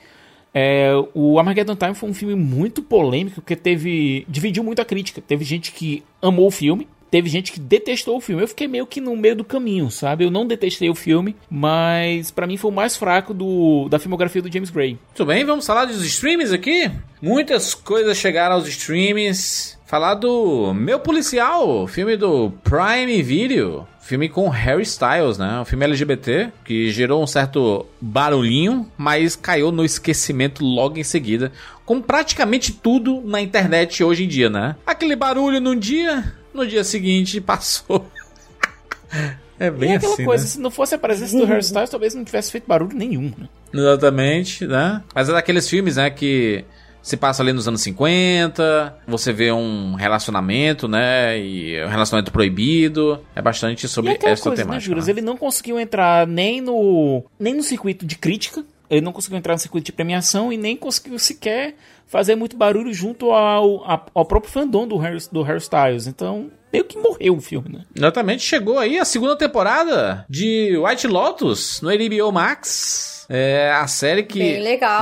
[0.54, 5.22] É, o Armageddon Time foi um filme muito polêmico porque teve dividiu muito a crítica.
[5.22, 8.44] Teve gente que amou o filme, teve gente que detestou o filme.
[8.44, 10.24] Eu fiquei meio que no meio do caminho, sabe?
[10.24, 14.42] Eu não detestei o filme, mas pra mim foi o mais fraco do, da filmografia
[14.42, 14.98] do James Gray.
[15.08, 16.90] Muito bem, vamos falar dos streams aqui?
[17.22, 19.78] Muitas coisas chegaram aos streams.
[19.94, 23.88] Falar do Meu Policial, filme do Prime Video.
[24.02, 25.60] Filme com Harry Styles, né?
[25.60, 31.52] Um filme LGBT que gerou um certo barulhinho, mas caiu no esquecimento logo em seguida.
[31.86, 34.76] Como praticamente tudo na internet hoje em dia, né?
[34.84, 38.04] Aquele barulho num dia, no dia seguinte passou.
[39.60, 40.50] é bem e aquela assim, coisa, né?
[40.50, 43.32] se não fosse a presença do Harry Styles, talvez não tivesse feito barulho nenhum.
[43.38, 43.48] Né?
[43.72, 45.04] Exatamente, né?
[45.14, 46.66] Mas é daqueles filmes, né, que
[47.04, 53.20] se passa ali nos anos 50, você vê um relacionamento, né, e um relacionamento proibido,
[53.36, 54.80] é bastante sobre essa coisa, né, temática.
[54.80, 55.08] Juras?
[55.08, 55.12] né?
[55.12, 59.54] Ele não conseguiu entrar nem no, nem no circuito de crítica, ele não conseguiu entrar
[59.54, 61.76] no circuito de premiação e nem conseguiu sequer
[62.08, 66.08] fazer muito barulho junto ao, ao próprio fandom do Harry, do Harry Styles.
[66.08, 67.82] Então, meio que morreu o filme, né?
[67.96, 73.13] Exatamente, chegou aí a segunda temporada de White Lotus no HBO Max.
[73.30, 74.40] É a série que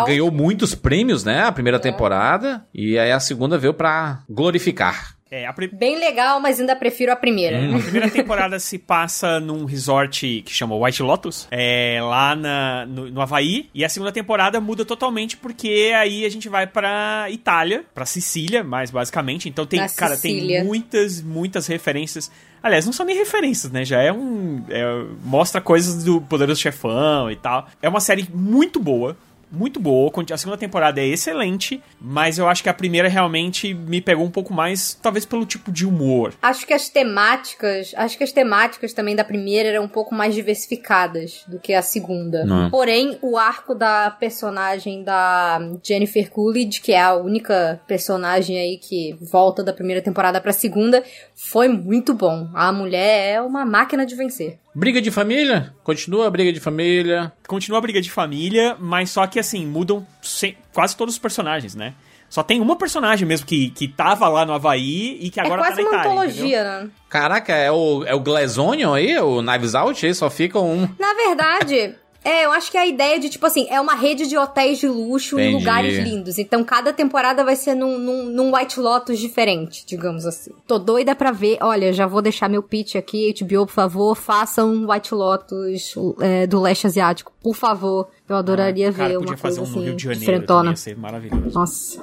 [0.06, 5.16] ganhou muitos prêmios, né, a primeira temporada, e aí a segunda veio pra glorificar.
[5.32, 7.58] É, Bem legal, mas ainda prefiro a primeira.
[7.58, 7.78] Hum.
[7.78, 13.10] a primeira temporada se passa num resort que chama White Lotus, é, lá na, no,
[13.10, 13.70] no Havaí.
[13.74, 18.62] E a segunda temporada muda totalmente porque aí a gente vai pra Itália, pra Sicília,
[18.62, 19.48] mais basicamente.
[19.48, 20.58] Então tem, Na cara, Sicília.
[20.58, 22.30] tem muitas, muitas referências.
[22.62, 23.86] Aliás, não são nem referências, né?
[23.86, 24.66] Já é um.
[24.70, 27.70] é- mostra coisas do Poderoso Chefão e tal.
[27.82, 29.16] É uma série muito boa.
[29.52, 34.00] Muito boa, a segunda temporada é excelente, mas eu acho que a primeira realmente me
[34.00, 36.34] pegou um pouco mais, talvez pelo tipo de humor.
[36.42, 40.34] Acho que as temáticas, acho que as temáticas também da primeira eram um pouco mais
[40.34, 42.46] diversificadas do que a segunda.
[42.46, 42.70] Não.
[42.70, 49.18] Porém, o arco da personagem da Jennifer Coolidge, que é a única personagem aí que
[49.20, 51.04] volta da primeira temporada pra segunda,
[51.36, 52.50] foi muito bom.
[52.54, 54.60] A mulher é uma máquina de vencer.
[54.74, 55.74] Briga de família?
[55.84, 57.32] Continua a briga de família.
[57.48, 61.76] Continua a briga de família, mas só que assim, mudam se- quase todos os personagens,
[61.76, 61.94] né?
[62.30, 65.66] Só tem uma personagem mesmo que, que tava lá no Havaí e que agora é
[65.66, 66.12] quase tá na uma Itália.
[66.22, 66.90] antologia, né?
[67.10, 69.18] Caraca, é o, é o Glazonion aí?
[69.20, 70.14] O Knives Out aí?
[70.16, 70.88] Só fica um...
[70.98, 74.38] Na verdade, é, eu acho que a ideia de, tipo assim, é uma rede de
[74.38, 75.58] hotéis de luxo em Entendi.
[75.58, 76.38] lugares lindos.
[76.38, 80.52] Então, cada temporada vai ser num, num, num White Lotus diferente, digamos assim.
[80.68, 81.58] Tô doida pra ver.
[81.62, 83.34] Olha, já vou deixar meu pitch aqui.
[83.40, 87.32] HBO, por favor, faça um White Lotus é, do leste asiático.
[87.42, 88.08] Por favor.
[88.32, 90.60] Eu adoraria Ah, Cara, ver podia uma coisa um assim, Rio de Janeiro, diferentona.
[90.60, 91.52] também ia ser maravilhoso.
[91.54, 92.02] Nossa.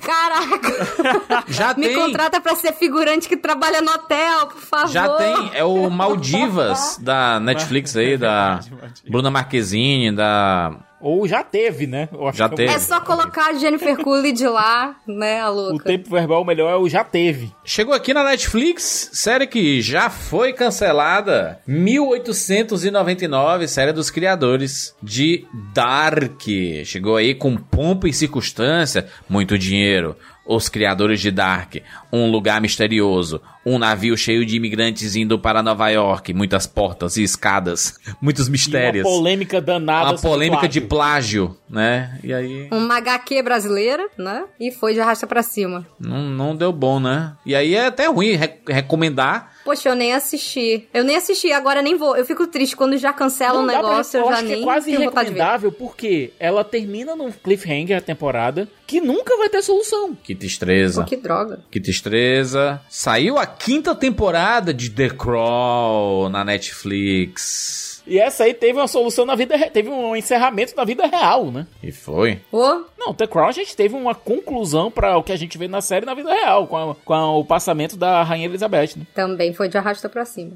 [0.00, 1.44] Caraca!
[1.48, 1.94] Já Me tem...
[1.94, 4.88] contrata pra ser figurante que trabalha no hotel, por favor.
[4.92, 8.60] Já tem, é o Maldivas da Netflix aí, da.
[9.08, 10.74] Bruna Marquezine, da...
[11.00, 12.08] Ou já teve, né?
[12.12, 12.72] Eu acho Já que teve.
[12.72, 15.84] É só colocar a Jennifer Coolidge lá, né, a O louca.
[15.84, 17.52] tempo verbal melhor é o já teve.
[17.64, 26.42] Chegou aqui na Netflix, série que já foi cancelada, 1899, série dos criadores de Dark.
[26.84, 30.16] Chegou aí com pompa e circunstância, muito dinheiro.
[30.48, 31.74] Os criadores de Dark,
[32.10, 37.22] um lugar misterioso, um navio cheio de imigrantes indo para Nova York, muitas portas e
[37.22, 39.06] escadas, muitos mistérios.
[39.06, 40.10] Uma polêmica danada.
[40.12, 41.48] Uma polêmica de plágio.
[41.48, 42.18] plágio, né?
[42.24, 44.44] E aí Uma HQ brasileira, né?
[44.58, 45.86] E foi de arrasta pra cima.
[46.00, 47.34] não, não deu bom, né?
[47.44, 49.52] E aí é até ruim re- recomendar.
[49.68, 50.88] Poxa, eu nem assisti.
[50.94, 52.16] Eu nem assisti, agora nem vou.
[52.16, 54.48] Eu fico triste quando já cancela um dá pra- negócio, eu, eu já acho que
[54.52, 59.60] nem é quase irrecomendável porque ela termina num cliffhanger a temporada que nunca vai ter
[59.62, 60.16] solução.
[60.22, 61.04] Que tristeza.
[61.04, 61.60] Que droga.
[61.70, 62.80] Que tristeza.
[62.88, 67.87] Saiu a quinta temporada de The Crawl na Netflix.
[68.08, 71.66] E essa aí teve uma solução na vida, teve um encerramento na vida real, né?
[71.82, 72.40] E foi.
[72.50, 75.68] Ô, Não, The Crown a gente teve uma conclusão pra o que a gente vê
[75.68, 79.06] na série na vida real, com, a- com a- o passamento da Rainha Elizabeth, né?
[79.14, 80.52] também foi de arrasta pra cima.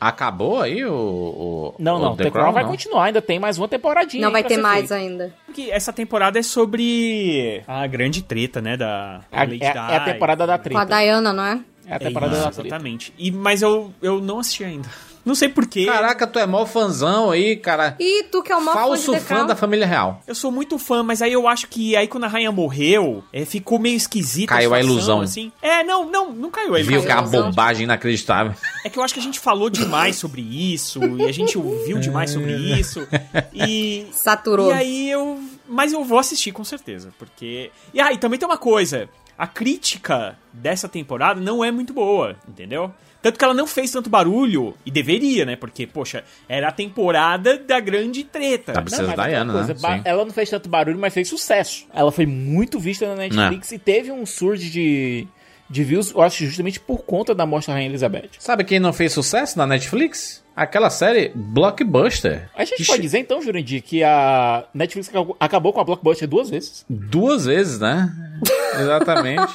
[0.00, 0.92] Acabou aí o.
[0.92, 2.70] o Não, o não, The, Crown vai não?
[2.70, 4.24] continuar, ainda tem mais uma temporadinha.
[4.24, 4.94] Não vai ter mais feita.
[4.96, 5.34] ainda.
[5.54, 9.70] Que essa temporada é sobre a grande treta, né, da É a- Lady é- é
[9.96, 11.02] a temporada da Com a treta.
[11.02, 11.60] Diana, não é?
[11.88, 12.66] É a É temporada isso, da treta.
[12.68, 13.12] exatamente.
[13.16, 14.88] E, mas eu, eu não assisti ainda.
[15.26, 15.86] Não sei porquê.
[15.86, 17.96] Caraca, tu é mó fãzão aí, cara.
[17.98, 20.22] E tu que é o maior Falso fã fã da família real.
[20.24, 23.44] Eu sou muito fã, mas aí eu acho que aí quando a rainha morreu, é,
[23.44, 24.48] ficou meio esquisito.
[24.48, 25.20] Caiu a ilusão.
[25.20, 25.50] Assim.
[25.60, 27.06] É, não, não, não caiu a Viu ilusão.
[27.06, 27.50] que é uma ilusão.
[27.50, 28.54] bobagem inacreditável.
[28.84, 31.98] É que eu acho que a gente falou demais sobre isso, e a gente ouviu
[31.98, 33.06] demais sobre isso,
[33.52, 34.06] e...
[34.12, 34.70] Saturou.
[34.70, 35.40] E aí eu...
[35.68, 37.72] Mas eu vou assistir com certeza, porque...
[37.92, 42.94] E aí, também tem uma coisa, a crítica dessa temporada não é muito boa, entendeu?
[43.26, 45.56] Tanto que ela não fez tanto barulho, e deveria, né?
[45.56, 48.72] Porque, poxa, era a temporada da grande treta.
[48.72, 49.80] Tá Não, mas aquela Diana, coisa, né?
[49.80, 50.02] ba- Sim.
[50.04, 51.88] Ela não fez tanto barulho, mas fez sucesso.
[51.92, 55.26] Ela foi muito vista na Netflix e teve um surge de,
[55.68, 58.30] de views, eu acho justamente por conta da morte da Rainha Elizabeth.
[58.38, 60.44] Sabe quem não fez sucesso na Netflix?
[60.56, 62.48] Aquela série Blockbuster.
[62.56, 66.26] A gente Que pode che- dizer então, Jurandir, que a Netflix acabou- com a Blockbuster
[66.26, 66.82] duas vezes.
[66.88, 68.10] Duas vezes, né?
[68.80, 69.52] Exatamente.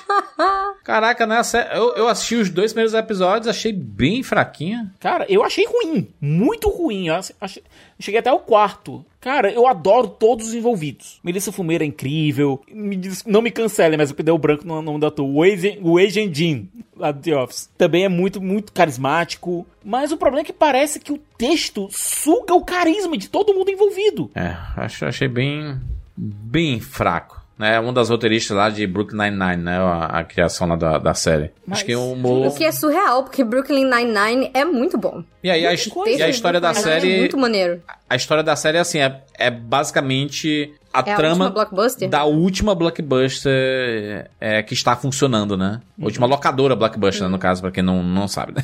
[0.83, 1.41] Caraca, né?
[1.73, 4.91] Eu, eu assisti os dois primeiros episódios, achei bem fraquinha.
[4.99, 6.07] Cara, eu achei ruim.
[6.21, 7.07] Muito ruim.
[7.07, 7.63] Eu ach- achei-
[7.99, 9.03] cheguei até o quarto.
[9.21, 11.19] Cara, eu adoro todos os envolvidos.
[11.23, 12.59] Melissa Fumeira é incrível.
[12.71, 15.25] Me diz- não me cancele, mas eu pedi o branco no nome da ator.
[15.29, 16.63] O Agent, o Agent Jean,
[16.97, 17.69] lá do The Office.
[17.77, 19.65] Também é muito, muito carismático.
[19.85, 23.69] Mas o problema é que parece que o texto suga o carisma de todo mundo
[23.69, 24.31] envolvido.
[24.33, 25.79] É, acho, achei bem.
[26.17, 27.40] bem fraco.
[27.61, 27.79] Né?
[27.79, 29.77] Um das roteiristas lá de Brooklyn Nine-Nine, né?
[29.77, 31.51] A, a criação lá da, da série.
[31.69, 32.47] acho que o humor.
[32.47, 35.23] O que é surreal, porque Brooklyn Nine-Nine é muito bom.
[35.43, 37.13] E aí a, e a história da série.
[37.13, 37.79] É muito maneiro.
[38.09, 42.09] A história da série é assim, é, é basicamente a É a trama última blockbuster?
[42.09, 45.81] da última blockbuster é, que está funcionando, né?
[45.99, 48.63] Última locadora blockbuster, né, no caso, pra quem não, não sabe, né?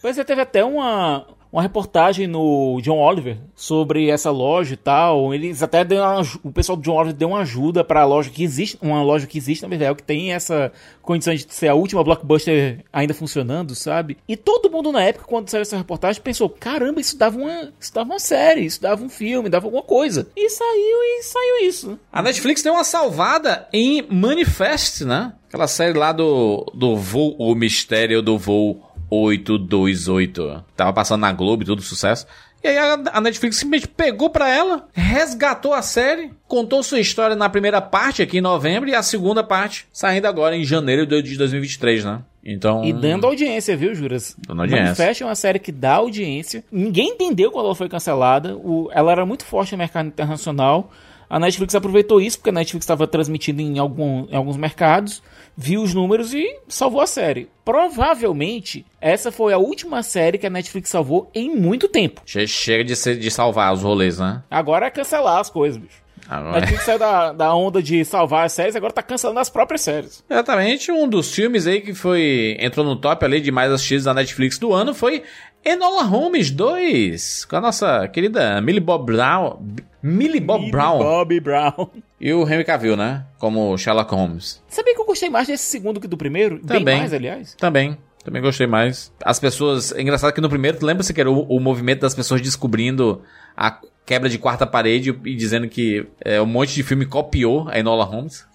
[0.00, 5.34] Pois é, teve até uma, uma reportagem no John Oliver sobre essa loja e tal.
[5.34, 8.78] Eles até uma, o pessoal do John Oliver deu uma ajuda pra loja que existe,
[8.80, 12.84] uma loja que existe na Bevel, que tem essa condição de ser a última blockbuster
[12.92, 14.18] ainda funcionando, sabe?
[14.28, 17.94] E todo mundo na época, quando saiu essa reportagem, pensou: caramba, isso dava uma, isso
[17.94, 20.28] dava uma série, isso dava um filme, dava alguma coisa.
[20.36, 21.98] E saiu e saiu isso.
[22.12, 25.32] A Netflix deu uma salvada em Manifest, né?
[25.48, 30.64] Aquela série lá do, do voo, o mistério do voo 828.
[30.76, 32.26] Tava passando na Globo e tudo, sucesso.
[32.62, 32.76] E aí
[33.12, 38.20] a, Netflix simplesmente pegou pra ela, resgatou a série, contou sua história na primeira parte
[38.20, 42.20] aqui em novembro e a segunda parte saindo agora em janeiro de de 2023, né?
[42.44, 42.82] Então...
[42.84, 44.34] E dando audiência, viu, Juras?
[44.44, 44.84] Dando audiência.
[44.86, 46.64] Manifest é uma série que dá audiência.
[46.72, 48.56] Ninguém entendeu quando ela foi cancelada.
[48.56, 50.90] O- ela era muito forte no mercado internacional.
[51.30, 55.22] A Netflix aproveitou isso, porque a Netflix estava transmitindo em, algum- em alguns mercados,
[55.60, 57.48] viu os números e salvou a série.
[57.64, 62.22] Provavelmente, essa foi a última série que a Netflix salvou em muito tempo.
[62.24, 64.40] Che- Chega de, ser, de salvar os rolês, né?
[64.48, 66.00] Agora é cancelar as coisas, bicho.
[66.28, 66.60] A Agora...
[66.60, 70.22] Netflix saiu da, da onda de salvar as séries, agora tá cancelando as próprias séries.
[70.28, 74.12] Exatamente, um dos filmes aí que foi entrou no top ali de mais assistidos da
[74.12, 75.22] Netflix do ano foi
[75.64, 79.58] Enola Holmes 2, com a nossa querida Millie Bob Brown,
[80.02, 81.90] Millie Bob Brown Bobby Brown.
[82.20, 83.24] e o Henry Cavill, né?
[83.38, 84.62] Como Sherlock Holmes.
[84.68, 86.56] Sabia que eu gostei mais desse segundo que do primeiro?
[86.56, 86.98] Bem Também.
[86.98, 87.54] mais, aliás.
[87.54, 87.98] Também.
[88.24, 89.12] Também gostei mais.
[89.24, 89.92] As pessoas.
[89.92, 93.22] É engraçado que no primeiro, tu lembra-se que era o, o movimento das pessoas descobrindo
[93.56, 97.78] a quebra de quarta parede e dizendo que é, um monte de filme copiou a
[97.78, 98.46] Enola Holmes?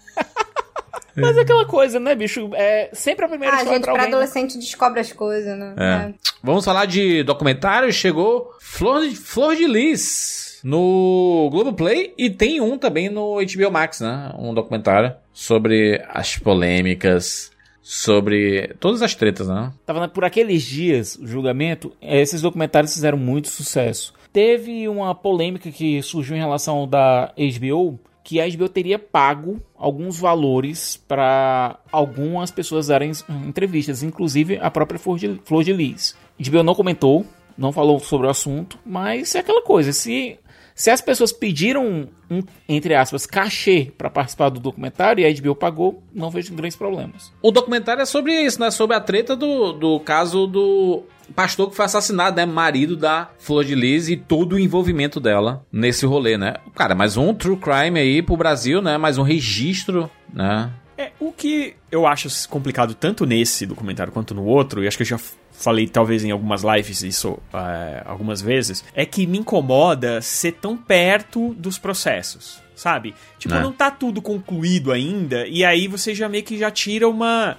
[1.15, 2.49] Mas é aquela coisa, né, bicho?
[2.53, 4.05] É sempre a primeira Ah, gente, pra pra alguém.
[4.07, 4.11] né?
[4.15, 5.75] adolescente descobre as coisas, né?
[5.77, 6.13] É.
[6.43, 7.91] Vamos falar de documentário.
[7.93, 13.99] Chegou Flor de, Flor de Lis no Globoplay e tem um também no HBO Max,
[14.01, 14.33] né?
[14.37, 19.71] Um documentário sobre as polêmicas, sobre todas as tretas, né?
[19.85, 24.13] Tava na- por aqueles dias, o julgamento, esses documentários fizeram muito sucesso.
[24.31, 29.61] Teve uma polêmica que surgiu em relação ao da HBO, que a HBO teria pago
[29.75, 35.17] alguns valores para algumas pessoas darem hum, entrevistas, inclusive a própria Flor
[35.63, 36.15] de, Lis.
[36.39, 37.25] A HBO não comentou,
[37.57, 40.39] não falou sobre o assunto, mas é aquela coisa, se
[40.75, 45.55] se as pessoas pediram um, entre aspas, cachê para participar do documentário e a HBO
[45.55, 47.31] pagou, não vejo grandes problemas.
[47.41, 48.71] O documentário é sobre isso, né?
[48.71, 51.03] Sobre a treta do, do caso do
[51.35, 52.45] pastor que foi assassinado, né?
[52.45, 56.55] Marido da Flor de Lis e todo o envolvimento dela nesse rolê, né?
[56.75, 58.97] Cara, mais um true crime aí pro Brasil, né?
[58.97, 60.71] Mais um registro, né?
[60.97, 65.03] É, o que eu acho complicado tanto nesse documentário quanto no outro, e acho que
[65.03, 65.19] eu já
[65.51, 70.77] falei talvez em algumas lives isso é, algumas vezes, é que me incomoda ser tão
[70.77, 73.15] perto dos processos, sabe?
[73.39, 73.61] Tipo, É.
[73.61, 77.57] não tá tudo concluído ainda, e aí você já meio que já tira uma.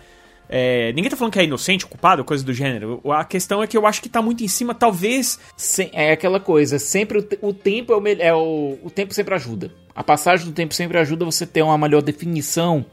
[0.49, 3.01] É, ninguém tá falando que é inocente, culpado, coisa do gênero.
[3.11, 5.39] A questão é que eu acho que tá muito em cima, talvez.
[5.57, 9.35] Sem- é aquela coisa, sempre o, o tempo é o, é o o tempo sempre
[9.35, 9.71] ajuda.
[9.95, 12.85] A passagem do tempo sempre ajuda você ter uma melhor definição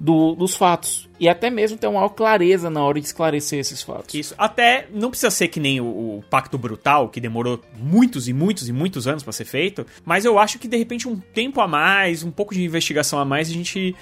[0.00, 3.80] do- dos fatos e até mesmo ter uma maior clareza na hora de esclarecer esses
[3.82, 4.12] fatos.
[4.14, 4.34] Isso.
[4.36, 8.68] Até não precisa ser que nem o, o Pacto Brutal, que demorou muitos e muitos
[8.68, 11.68] e muitos anos pra ser feito, mas eu acho que de repente um tempo a
[11.68, 13.94] mais, um pouco de investigação a mais, a gente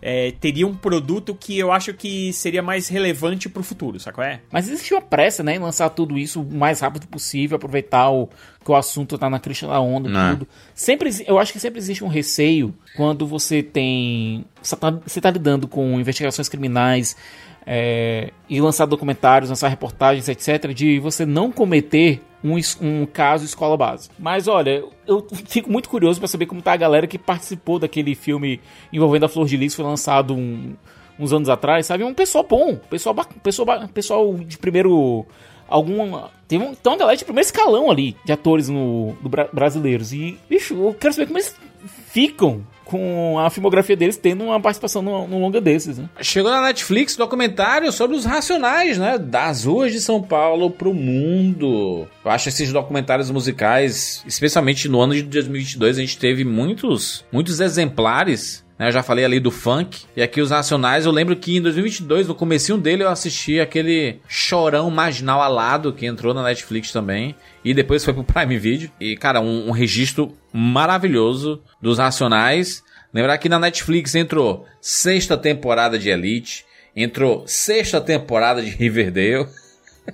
[0.00, 4.26] é, teria um produto que eu acho que seria mais relevante pro futuro, sabe qual
[4.26, 4.40] é?
[4.50, 8.28] Mas existe uma pressa, né, em lançar tudo isso o mais rápido possível, aproveitar o,
[8.64, 10.30] que o assunto tá na crista da onda e Né.
[10.30, 10.48] tudo.
[10.74, 14.44] Sempre, eu acho que sempre existe um receio quando você tem.
[14.62, 17.16] Você tá, você tá lidando com investigações criminais
[17.66, 23.76] é, e lançar documentários, lançar reportagens, etc., de você não cometer um, um caso escola
[23.76, 24.08] base.
[24.18, 28.14] Mas olha, eu fico muito curioso pra saber como tá a galera que participou daquele
[28.14, 28.60] filme
[28.92, 30.74] envolvendo a Flor de Lis, foi lançado um-
[31.18, 32.04] uns anos atrás, sabe?
[32.04, 35.26] Um pessoal bom, pessoal, pessoal, pessoal de primeiro.
[35.68, 36.18] Algum.
[36.46, 40.14] Tem um, tem uma galera de primeiro escalão ali de atores no, do bra- brasileiros.
[40.14, 41.54] E, bicho, eu quero saber como eles
[42.06, 46.08] ficam com a filmografia deles tendo uma participação num, num longa desses, né?
[46.22, 49.18] Chegou na Netflix documentário sobre os racionais, né?
[49.18, 52.08] Das ruas de São Paulo pro mundo.
[52.24, 57.60] Eu acho esses documentários musicais, especialmente no ano de 2022, a gente teve muitos, muitos
[57.60, 58.66] exemplares.
[58.78, 58.88] Né?
[58.88, 60.04] Eu já falei ali do funk.
[60.16, 64.20] E aqui os racionais, eu lembro que em 2022, no comecinho dele, eu assisti aquele
[64.28, 67.34] chorão marginal alado que entrou na Netflix também.
[67.64, 68.90] E depois foi pro Prime Video.
[69.00, 72.82] E, cara, um, um registro maravilhoso dos racionais.
[73.12, 79.48] Lembrar que na Netflix entrou sexta temporada de Elite, entrou sexta temporada de Riverdale.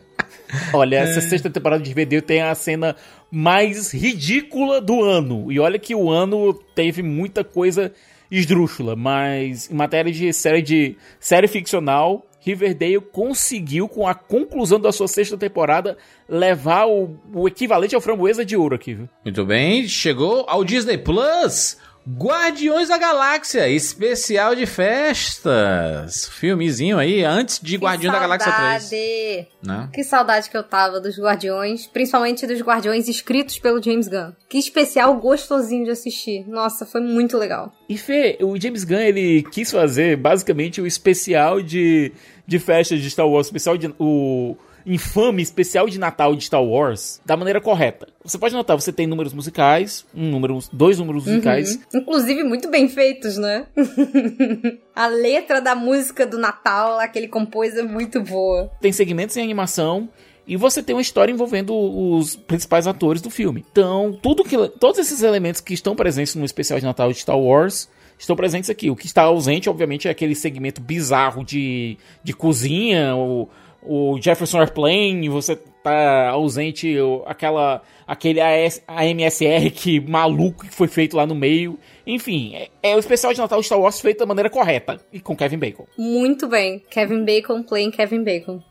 [0.73, 2.95] Olha, essa sexta temporada de Riverdale tem a cena
[3.31, 5.51] mais ridícula do ano.
[5.51, 7.93] E olha que o ano teve muita coisa
[8.39, 14.93] esdrúxula, mas em matéria de série de série ficcional, Riverdale conseguiu com a conclusão da
[14.93, 15.97] sua sexta temporada
[16.29, 19.09] levar o, o equivalente ao framboesa de ouro aqui, viu?
[19.25, 21.79] Muito bem, chegou ao Disney Plus.
[22.07, 26.29] Guardiões da Galáxia, especial de festas.
[26.29, 28.83] Filmezinho aí, antes de Guardiões da Galáxia 3.
[28.83, 29.49] Saudade.
[29.63, 29.89] Né?
[29.91, 34.33] Que saudade que eu tava dos Guardiões, principalmente dos Guardiões escritos pelo James Gunn.
[34.51, 36.47] Que especial gostosinho de assistir.
[36.47, 37.73] Nossa, foi muito legal.
[37.89, 42.13] E Fê, o James Gunn ele quis fazer basicamente o especial de,
[42.47, 44.55] de festas de Star Wars, especial de, o
[44.87, 48.09] infame especial de Natal de Star Wars da maneira correta.
[48.23, 51.77] Você pode notar, você tem números musicais, um número, dois números musicais.
[51.93, 52.01] Uhum.
[52.01, 53.67] Inclusive muito bem feitos, né?
[54.95, 58.71] A letra da música do Natal, lá que ele compôs, é muito boa.
[58.81, 60.09] Tem segmentos em animação
[60.47, 63.65] e você tem uma história envolvendo os principais atores do filme.
[63.71, 67.39] Então, tudo que, todos esses elementos que estão presentes no especial de Natal de Star
[67.39, 68.91] Wars estão presentes aqui.
[68.91, 73.49] O que está ausente, obviamente, é aquele segmento bizarro de, de cozinha, o,
[73.85, 80.89] o Jefferson Airplane, você tá ausente o- aquela aquele AS, AMSR que maluco que foi
[80.89, 81.79] feito lá no meio.
[82.07, 85.21] Enfim, é, é o especial de Natal de Star Wars feito da maneira correta e
[85.21, 85.87] com Kevin Bacon.
[85.97, 86.83] Muito bem.
[86.91, 88.63] Kevin Bacon playing Kevin Bacon.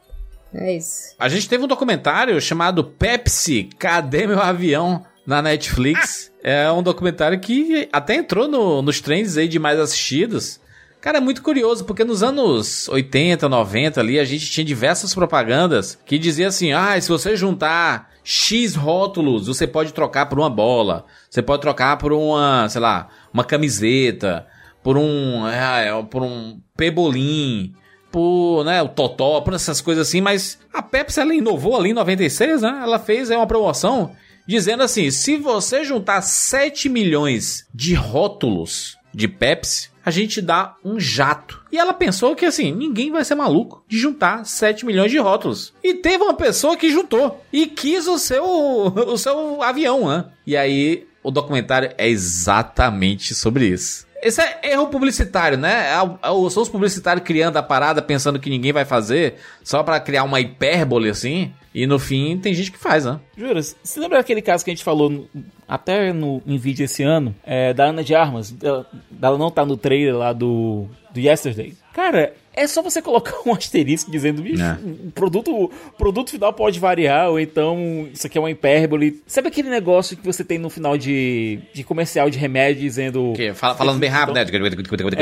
[0.53, 1.15] É isso.
[1.17, 5.03] A gente teve um documentário chamado Pepsi, Cadê Meu Avião?
[5.25, 6.31] na Netflix.
[6.43, 10.59] É um documentário que até entrou no- nos trends aí de mais assistidos.
[11.03, 15.99] Cara, é muito curioso, porque nos anos 80, 90 ali, a gente tinha diversas propagandas
[16.05, 21.03] que dizia assim: ah, se você juntar X rótulos, você pode trocar por uma bola,
[21.29, 24.47] você pode trocar por uma, sei lá, uma camiseta,
[24.81, 27.73] por um, é, é, por um pebolim,
[28.09, 31.93] por, né, o totó, por essas coisas assim, mas a Pepsi ela inovou ali em
[31.93, 32.79] 96, né?
[32.81, 34.11] Ela fez aí uma promoção
[34.47, 40.99] dizendo assim: se você juntar 7 milhões de rótulos de Pepsi, a gente dá um
[40.99, 41.61] jato.
[41.71, 45.73] E ela pensou que assim, ninguém vai ser maluco de juntar 7 milhões de rótulos.
[45.83, 48.43] E teve uma pessoa que juntou e quis o seu
[49.07, 50.25] o seu avião, né?
[50.45, 54.05] E aí o documentário é exatamente sobre isso.
[54.21, 55.89] Esse é erro publicitário, né?
[55.89, 59.99] É é São os publicitários criando a parada pensando que ninguém vai fazer, só pra
[59.99, 61.53] criar uma hipérbole assim.
[61.73, 63.19] E no fim tem gente que faz, né?
[63.35, 65.27] Juras, você lembra daquele caso que a gente falou no-
[65.67, 67.33] até no, em vídeo esse ano?
[67.43, 68.51] É, da Ana de Armas.
[68.51, 71.73] Dela, dela não tá no trailer lá do, do Yesterday.
[71.93, 74.77] Cara, é só você colocar um asterisco dizendo, bicho, É.
[75.07, 79.21] o produto, produto final pode variar, ou então isso aqui é uma hipérbole.
[79.27, 83.33] Sabe aquele negócio que você tem no final de, de comercial de remédio dizendo.
[83.35, 84.41] Que, fala- falando bem rápido, né?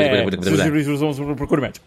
[0.02, 0.22] É.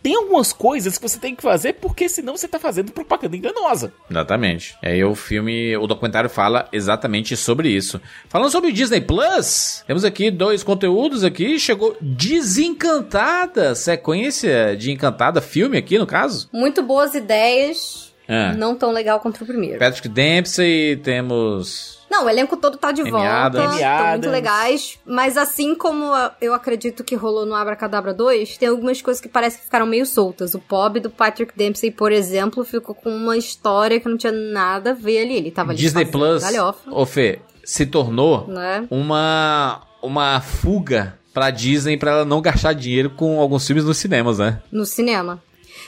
[0.01, 3.93] Tem algumas coisas que você tem que fazer porque senão você tá fazendo propaganda enganosa.
[4.09, 4.75] Exatamente.
[4.83, 8.01] Aí o filme, o documentário fala exatamente sobre isso.
[8.29, 11.59] Falando sobre o Disney Plus, temos aqui dois conteúdos aqui.
[11.59, 16.49] Chegou Desencantada, sequência de Encantada, filme aqui no caso.
[16.51, 18.53] Muito boas ideias, É.
[18.53, 19.79] não tão legal quanto o primeiro.
[19.79, 21.95] Patrick Dempsey, temos...
[22.09, 26.05] Não, o elenco todo tá de Amy volta, estão muito legais, mas assim como
[26.39, 30.05] eu acredito que rolou no Abracadabra 2, tem algumas coisas que parece que ficaram meio
[30.05, 30.53] soltas.
[30.53, 34.91] O Pob do Patrick Dempsey, por exemplo, ficou com uma história que não tinha nada
[34.91, 35.35] a ver ali.
[35.35, 38.87] Ele tava ali Disney Plus, galhofa, ô Fê, se tornou né?
[38.89, 44.39] uma, uma fuga pra Disney pra ela não gastar dinheiro com alguns filmes nos cinemas,
[44.39, 44.61] né?
[44.71, 45.43] no cinema.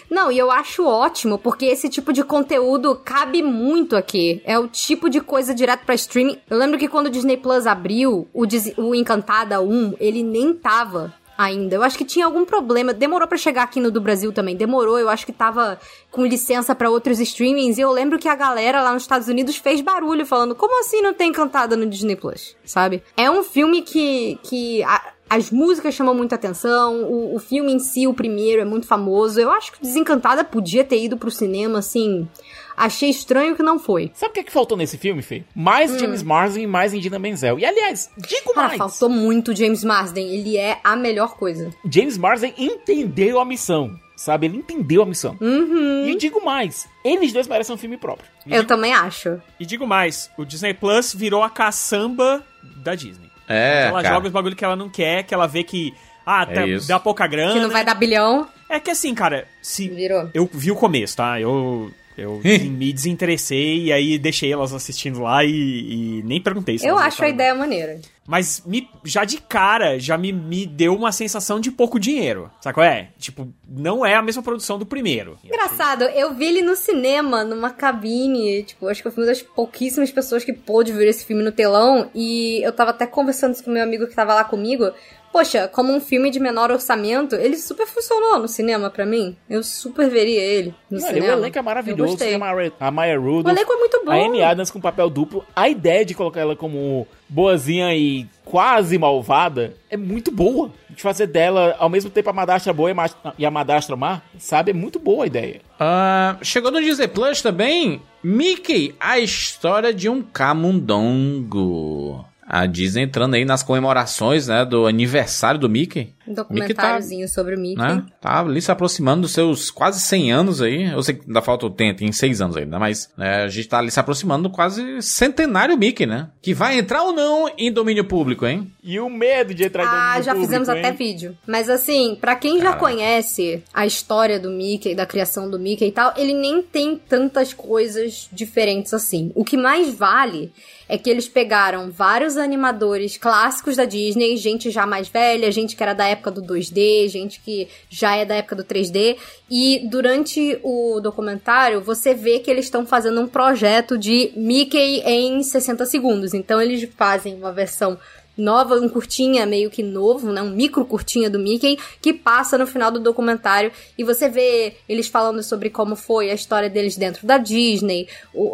[0.10, 4.42] Não, e eu acho ótimo, porque esse tipo de conteúdo cabe muito aqui.
[4.46, 6.38] É o tipo de coisa direto pra streaming.
[6.49, 10.53] Eu lembro que quando o Disney Plus abriu, o, Dis- o Encantada 1, ele nem
[10.53, 11.76] tava ainda.
[11.76, 12.94] Eu acho que tinha algum problema.
[12.94, 14.56] Demorou pra chegar aqui no do Brasil também.
[14.56, 15.78] Demorou, eu acho que tava
[16.10, 17.78] com licença pra outros streamings.
[17.78, 21.01] E eu lembro que a galera lá nos Estados Unidos fez barulho falando: como assim
[21.01, 22.56] não tem Encantada no Disney Plus?
[22.65, 23.03] Sabe?
[23.17, 24.40] É um filme que.
[24.44, 28.65] que a- as músicas chamam muita atenção, o, o filme em si, o primeiro, é
[28.65, 29.40] muito famoso.
[29.40, 32.27] Eu acho que Desencantada podia ter ido pro cinema, assim.
[32.76, 34.11] Achei estranho que não foi.
[34.13, 35.43] Sabe o que, é que faltou nesse filme, Fê?
[35.56, 35.99] Mais Hum.
[35.99, 37.58] James Marsden e mais Indina Menzel.
[37.58, 38.77] E aliás, digo Cara, mais.
[38.77, 40.29] faltou muito James Marsden.
[40.29, 41.72] Ele é a melhor coisa.
[41.90, 43.99] James Marsden entendeu a missão.
[44.15, 44.47] Sabe?
[44.47, 45.38] Ele entendeu a missão.
[45.40, 46.08] Uhum.
[46.08, 48.27] E digo mais, eles dois merecem um filme próprio.
[48.47, 49.40] Eu também acho.
[49.60, 52.43] E digo mais, o Disney Plus virou a caçamba
[52.77, 53.26] da Disney.
[53.47, 54.15] É, ela cara.
[54.15, 55.94] joga os bagulho que ela não quer, que ela vê que.
[56.26, 57.53] Ah, É tá- dá pouca grana.
[57.53, 58.47] Que não vai dar bilhão.
[58.69, 59.88] É que assim, cara, se.
[59.88, 60.30] Virou.
[60.33, 61.40] Eu vi o começo, tá?
[61.40, 61.90] Eu.
[62.17, 66.98] Eu me desinteressei e aí deixei elas assistindo lá e, e nem perguntei se Eu
[66.98, 68.00] acho a ideia maneira.
[68.28, 72.51] Mas me, já de cara, já me, me deu uma sensação de pouco dinheiro.
[72.60, 73.10] Sabe qual é?
[73.17, 75.40] Tipo, não é a mesma produção do primeiro.
[75.46, 78.64] Engraçado, eu vi ele no cinema, numa cabine.
[78.64, 81.53] Tipo, acho que eu fui uma das pouquíssimas pessoas que pôde ver esse filme no
[81.53, 82.12] telão.
[82.14, 84.92] E eu tava até conversando isso com meu amigo que tava lá comigo.
[85.37, 89.37] Poxa, como um filme de menor orçamento, ele super funcionou no cinema pra mim.
[89.47, 91.35] Eu super veria ele no Olha, cinema.
[91.35, 92.17] o elenco é Eu maravilhoso.
[92.17, 92.33] Tem
[92.79, 93.45] a Maya, Rudolph.
[93.45, 94.11] O elenco é muito bom.
[94.11, 95.45] A Amy Adams com papel duplo.
[95.55, 100.71] A ideia de colocar ela como boazinha e quase malvada é muito boa.
[100.89, 103.09] De fazer dela, ao mesmo tempo, a Madastra boa e a Ma-
[103.45, 104.71] a Madastra má, sabe?
[104.71, 105.61] É muito boa a ideia.
[105.79, 112.25] Ah, chegou no Disney Plus também Mickey, a história de um camundongo.
[112.47, 116.15] A Disney entrando aí nas comemorações, né, do aniversário do Mickey.
[116.27, 117.81] Um documentáriozinho sobre o Mickey.
[117.81, 118.03] Né?
[118.19, 120.92] Tá ali se aproximando dos seus quase 100 anos aí.
[120.92, 123.67] Eu sei que ainda falta o tempo, tem 6 anos ainda, mas né, a gente
[123.67, 126.29] tá ali se aproximando do quase centenário Mickey, né?
[126.42, 128.72] Que vai entrar ou não em domínio público, hein?
[128.83, 130.79] E o medo de entrar em Ah, domínio já público, fizemos hein?
[130.79, 131.38] até vídeo.
[131.45, 135.92] Mas assim, pra quem já conhece a história do Mickey, da criação do Mickey e
[135.92, 139.31] tal, ele nem tem tantas coisas diferentes assim.
[139.35, 140.51] O que mais vale
[140.90, 145.83] é que eles pegaram vários animadores clássicos da Disney, gente já mais velha, gente que
[145.83, 149.17] era da época do 2D, gente que já é da época do 3D,
[149.50, 155.42] e durante o documentário você vê que eles estão fazendo um projeto de Mickey em
[155.42, 156.33] 60 segundos.
[156.33, 157.98] Então eles fazem uma versão
[158.37, 160.41] nova, um curtinha meio que novo, né?
[160.41, 165.07] Um micro curtinha do Mickey que passa no final do documentário e você vê eles
[165.07, 168.07] falando sobre como foi a história deles dentro da Disney,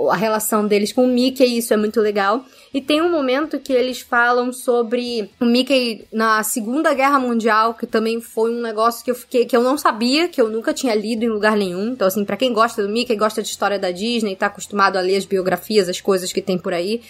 [0.10, 2.46] a relação deles com o Mickey, isso é muito legal.
[2.74, 7.86] E tem um momento que eles falam sobre o Mickey na Segunda Guerra Mundial, que
[7.86, 10.96] também foi um negócio que eu fiquei que eu não sabia, que eu nunca tinha
[10.96, 11.90] lido em lugar nenhum.
[11.90, 15.02] Então assim, pra quem gosta do Mickey, gosta de história da Disney, tá acostumado a
[15.02, 17.02] ler as biografias, as coisas que tem por aí,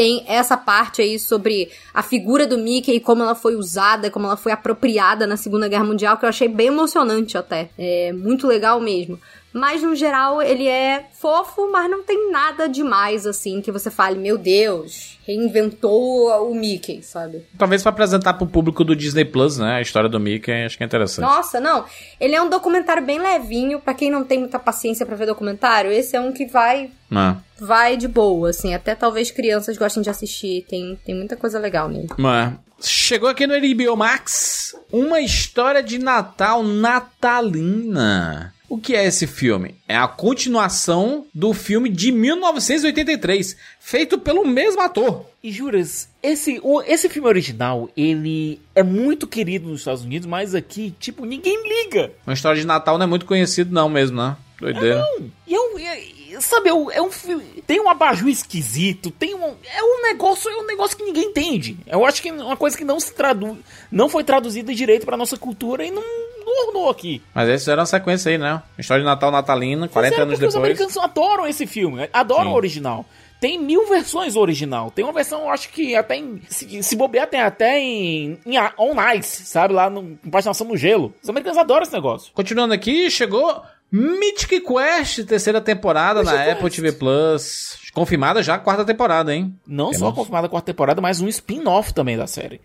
[0.00, 4.24] tem essa parte aí sobre a figura do Mickey e como ela foi usada, como
[4.24, 7.68] ela foi apropriada na Segunda Guerra Mundial, que eu achei bem emocionante até.
[7.76, 9.20] É muito legal mesmo.
[9.52, 14.16] Mas no geral ele é fofo, mas não tem nada demais assim que você fale,
[14.18, 17.44] meu Deus, reinventou o Mickey, sabe?
[17.58, 19.76] Talvez pra apresentar pro público do Disney Plus, né?
[19.76, 21.24] A história do Mickey, acho que é interessante.
[21.24, 21.84] Nossa, não.
[22.20, 25.90] Ele é um documentário bem levinho, pra quem não tem muita paciência pra ver documentário,
[25.90, 27.36] esse é um que vai Ah.
[27.58, 31.88] vai de boa, assim, até talvez crianças gostem de assistir, tem, tem muita coisa legal
[31.88, 32.08] nele.
[32.16, 38.54] Mas chegou aqui no HBO Max uma história de Natal natalina.
[38.70, 39.74] O que é esse filme?
[39.88, 45.26] É a continuação do filme de 1983, feito pelo mesmo ator.
[45.42, 50.54] E juras, esse, o- esse filme original, ele é muito querido nos Estados Unidos, mas
[50.54, 52.12] aqui, tipo, ninguém liga.
[52.26, 54.36] Uma história de Natal não é muito conhecido não mesmo, né?
[54.60, 55.04] Doideira.
[55.46, 57.42] E é um, é- sabe, é um, é um filme.
[57.66, 59.54] Tem um abajur esquisito, tem um.
[59.74, 61.76] É um negócio, é um negócio que ninguém entende.
[61.86, 63.56] Eu acho que é uma coisa que não se traduz.
[63.90, 66.02] Não foi traduzida direito pra nossa cultura e não,
[66.54, 67.22] não ornou aqui.
[67.34, 68.62] Mas eles fizeram uma sequência aí, né?
[68.78, 70.70] História de Natal natalina, 40 Fizeram anos porque Os depois.
[70.70, 72.50] americanos adoram esse filme, adoram Sim.
[72.50, 73.04] o original.
[73.40, 74.90] Tem mil versões original.
[74.90, 76.42] Tem uma versão, acho que até em.
[76.48, 79.72] Se, se bobear, tem até em, em a- On Ice, sabe?
[79.72, 81.14] Lá no, com patinação no gelo.
[81.22, 82.30] Os americanos adoram esse negócio.
[82.34, 87.78] Continuando aqui, chegou Mythic Quest, terceira temporada na Apple TV Plus.
[87.94, 89.56] Confirmada já a quarta temporada, hein?
[89.66, 92.60] Não só Temos- confirmada a quarta temporada, mas um spin-off também da série.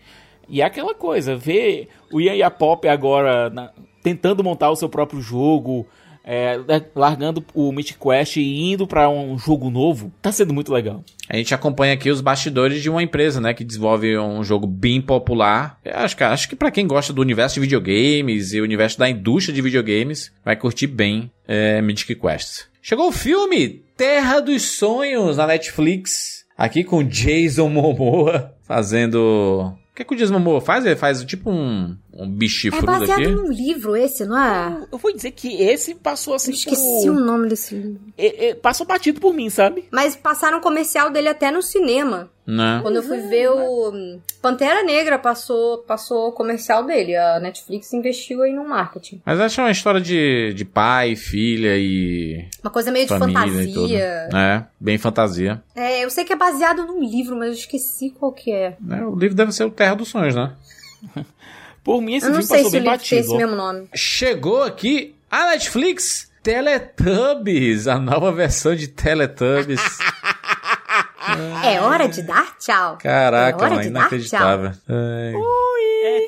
[0.48, 5.20] E é aquela coisa, ver o Ian Pop agora na- tentando montar o seu próprio
[5.20, 5.86] jogo,
[6.22, 10.72] é, né, largando o Mythic Quest e indo pra um jogo novo, tá sendo muito
[10.72, 11.04] legal.
[11.28, 15.00] A gente acompanha aqui os bastidores de uma empresa, né, que desenvolve um jogo bem
[15.00, 15.78] popular.
[15.84, 18.98] Eu acho que, acho que para quem gosta do universo de videogames e o universo
[18.98, 22.64] da indústria de videogames, vai curtir bem é, Mythic Quest.
[22.82, 29.72] Chegou o filme Terra dos Sonhos na Netflix, aqui com Jason Momoa fazendo...
[29.96, 30.84] O que, é que o Jason Momoa faz?
[30.84, 33.30] Ele faz tipo um, um bichifrudo É baseado aqui.
[33.30, 34.86] num livro esse, não é?
[34.90, 36.50] Eu vou dizer que esse passou assim.
[36.50, 38.00] Eu esqueci o nome desse livro.
[38.16, 39.84] É, é, passou batido por mim, sabe?
[39.90, 42.30] Mas passaram um comercial dele até no cinema.
[42.46, 42.78] Né?
[42.80, 47.16] Quando eu fui ver o hum, Pantera Negra, passou passou o comercial dele.
[47.16, 49.20] A Netflix investiu aí no marketing.
[49.26, 52.46] Mas acho uma história de, de pai, filha e...
[52.62, 54.28] Uma coisa meio de fantasia.
[54.32, 55.60] É, bem fantasia.
[55.74, 58.76] É, eu sei que é baseado num livro, mas eu esqueci qual que é.
[58.90, 60.54] É, o livro deve ser o Terra dos Sonhos, né?
[61.86, 63.20] Por mim, esse eu filme passou bem batido.
[63.20, 63.36] esse ó.
[63.36, 63.88] mesmo nome.
[63.94, 69.80] Chegou aqui a Netflix Teletubbies, a nova versão de Teletubbies.
[71.64, 72.98] É hora de dar tchau.
[73.00, 74.72] Caraca, é hora mano, de dar inacreditável.
[74.88, 75.32] É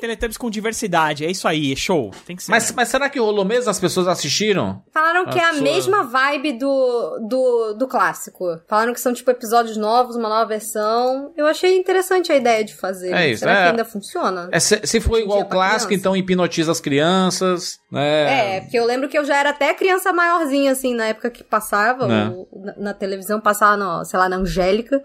[0.01, 2.11] Teletubbies com diversidade, é isso aí, é show.
[2.25, 2.51] Tem que ser.
[2.51, 3.69] Mas, mas será que rolou mesmo?
[3.69, 4.81] As pessoas assistiram?
[4.93, 8.59] Falaram que é a mesma vibe do, do, do clássico.
[8.67, 11.33] Falaram que são, tipo, episódios novos, uma nova versão.
[11.35, 13.13] Eu achei interessante a ideia de fazer.
[13.13, 13.63] É isso, Será é.
[13.63, 14.49] que ainda funciona?
[14.51, 18.57] É, se, se for igual ao clássico, então hipnotiza as crianças, né?
[18.57, 21.43] É, porque eu lembro que eu já era até criança maiorzinha, assim, na época que
[21.43, 22.31] passava, Né.
[22.33, 24.98] o- na, na televisão, passava, no, sei lá, na Angélica.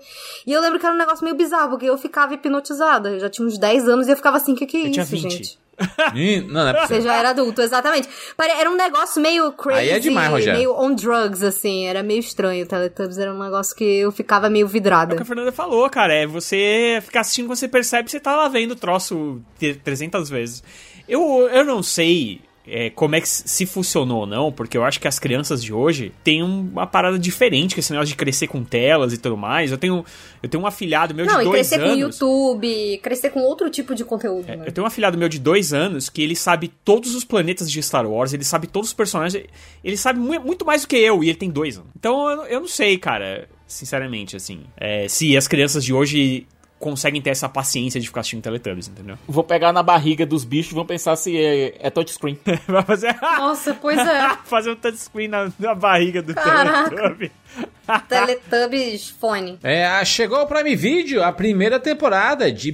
[0.46, 3.10] E eu lembro que era um negócio meio bizarro, porque eu ficava hipnotizada.
[3.10, 4.92] Eu já tinha uns 10 anos e eu ficava assim, o que que é Eu
[4.92, 5.22] tinha isso, 20.
[5.30, 5.58] gente?
[6.46, 8.08] Não, não é Você já era adulto, exatamente.
[8.38, 10.56] Era um negócio meio crazy, Aí é demais, Rogério.
[10.56, 11.86] meio on drugs, assim.
[11.86, 12.64] Era meio estranho.
[12.64, 15.12] Teletubbies era um negócio que eu ficava meio vidrada.
[15.12, 16.14] É o que a Fernanda falou, cara.
[16.14, 19.74] É você ficar assistindo quando você percebe que você tá lá vendo o troço te-
[19.74, 20.62] 300 vezes.
[21.08, 24.98] Eu, eu não sei é, como é que se funcionou ou não, porque eu acho
[25.00, 28.64] que as crianças de hoje têm uma parada diferente com esse negócio de crescer com
[28.64, 29.70] telas e tudo mais.
[29.70, 30.04] Eu tenho,
[30.42, 31.98] eu tenho um afilhado meu Não, de e dois crescer com anos.
[32.00, 34.62] YouTube, crescer com outro tipo de conteúdo, né?
[34.66, 37.82] Eu tenho um afilhado meu de dois anos que ele sabe todos os planetas de
[37.82, 39.44] Star Wars, ele sabe todos os personagens,
[39.82, 41.90] ele sabe mu- muito mais do que eu, e ele tem dois anos.
[41.98, 46.46] Então eu, eu não sei, cara, sinceramente, assim, é, se as crianças de hoje
[46.84, 49.16] conseguem ter essa paciência de ficar assistindo Teletubbies, entendeu?
[49.26, 52.38] Vou pegar na barriga dos bichos e vão pensar se é, é touchscreen.
[52.68, 54.36] Vai fazer, Nossa, pois é.
[54.44, 56.90] fazer um touchscreen na, na barriga do Caraca.
[56.90, 57.32] Teletubby.
[58.06, 59.58] Teletubbies fone.
[59.62, 62.70] É, a- chegou ao Prime Video a primeira temporada de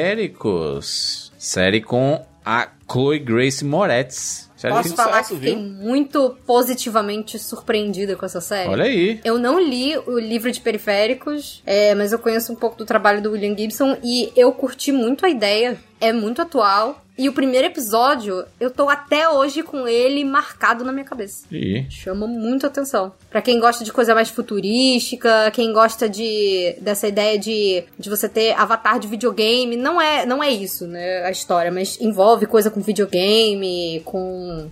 [0.00, 1.30] Periféricos.
[1.36, 4.49] Série com a Chloe Grace Moretz.
[4.60, 5.58] Série Posso falar que fiquei viu?
[5.58, 8.68] muito positivamente surpreendida com essa série?
[8.68, 9.18] Olha aí.
[9.24, 13.22] Eu não li o livro de periféricos, é, mas eu conheço um pouco do trabalho
[13.22, 15.78] do William Gibson e eu curti muito a ideia.
[15.98, 17.02] É muito atual.
[17.20, 21.46] E o primeiro episódio, eu tô até hoje com ele marcado na minha cabeça.
[21.52, 21.84] Ih.
[21.90, 23.12] Chama muito atenção.
[23.28, 28.26] Pra quem gosta de coisa mais futurística, quem gosta de dessa ideia de, de você
[28.26, 32.70] ter avatar de videogame, não é não é isso, né, a história, mas envolve coisa
[32.70, 34.70] com videogame, com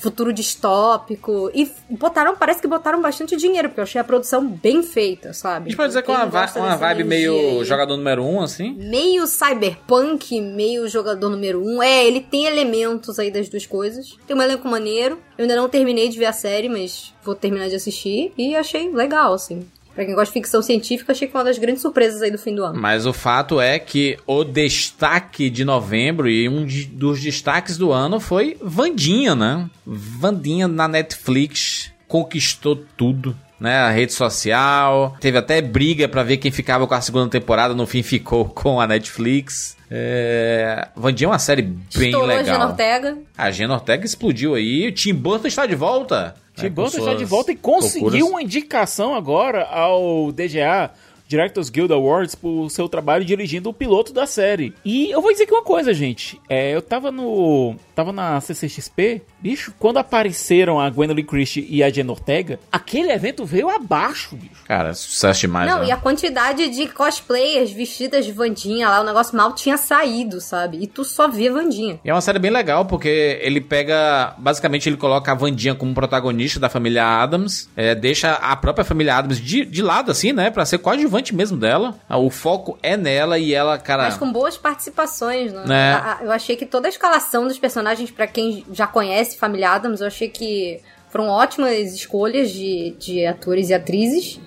[0.00, 4.82] futuro distópico e botaram, parece que botaram bastante dinheiro, porque eu achei a produção bem
[4.82, 5.66] feita, sabe?
[5.66, 7.64] A gente pode dizer que é uma, va- uma vibe meio aí.
[7.64, 8.72] jogador número um, assim?
[8.74, 11.82] meio cyberpunk, meio jogador número um.
[11.82, 14.16] É, ele tem elementos aí das duas coisas.
[14.26, 15.18] Tem um elenco maneiro.
[15.36, 18.32] Eu ainda não terminei de ver a série, mas vou terminar de assistir.
[18.36, 19.66] E achei legal, assim.
[20.00, 22.38] Pra quem gosta de ficção científica, achei que foi uma das grandes surpresas aí do
[22.38, 22.80] fim do ano.
[22.80, 27.92] Mas o fato é que o destaque de novembro e um de- dos destaques do
[27.92, 29.68] ano foi Vandinha, né?
[29.84, 33.36] Vandinha na Netflix conquistou tudo.
[33.60, 37.74] Né, a rede social, teve até briga pra ver quem ficava com a segunda temporada,
[37.74, 39.76] no fim ficou com a Netflix.
[39.90, 40.88] É...
[40.94, 42.68] Vandinha é uma série bem Estourou a legal.
[42.68, 43.18] Ortega.
[43.36, 46.36] A Jenna Ortega explodiu aí, o Tim Burton está de volta.
[46.54, 48.28] Tim né, Burton está de volta e conseguiu loucuras.
[48.28, 50.90] uma indicação agora ao DGA,
[51.26, 54.72] Directors Guild Awards, por seu trabalho dirigindo o piloto da série.
[54.84, 56.40] E eu vou dizer aqui uma coisa, gente.
[56.48, 57.74] É, eu tava no.
[57.94, 63.44] Tava na CCXP, bicho, quando apareceram a Gwendolyn Christie e a Jenna Ortega, aquele evento
[63.44, 64.62] veio abaixo, bicho.
[64.66, 65.86] Cara, sucesso demais, não, né?
[65.86, 70.78] e a quantidade de cosplayers vestidas de Vandinha lá, o negócio mal tinha saído, sabe?
[70.82, 71.98] E tu só via Vandinha.
[72.04, 74.34] E é uma série bem legal, porque ele pega.
[74.38, 77.68] Basicamente, ele coloca a Vandinha como protagonista da família Adams.
[77.76, 80.50] é, deixa a própria família Adams de, de lado, assim, né?
[80.50, 81.94] Pra ser coadjuvante mesmo dela.
[82.08, 84.04] Ah, O foco é nela e ela, cara.
[84.04, 85.64] Mas com boas participações, né?
[85.68, 85.92] É.
[85.94, 90.00] A- Eu achei que toda a escalação dos personagens, pra quem já conhece Família Adams,
[90.00, 94.40] eu achei que foram ótimas escolhas de, de atores e atrizes.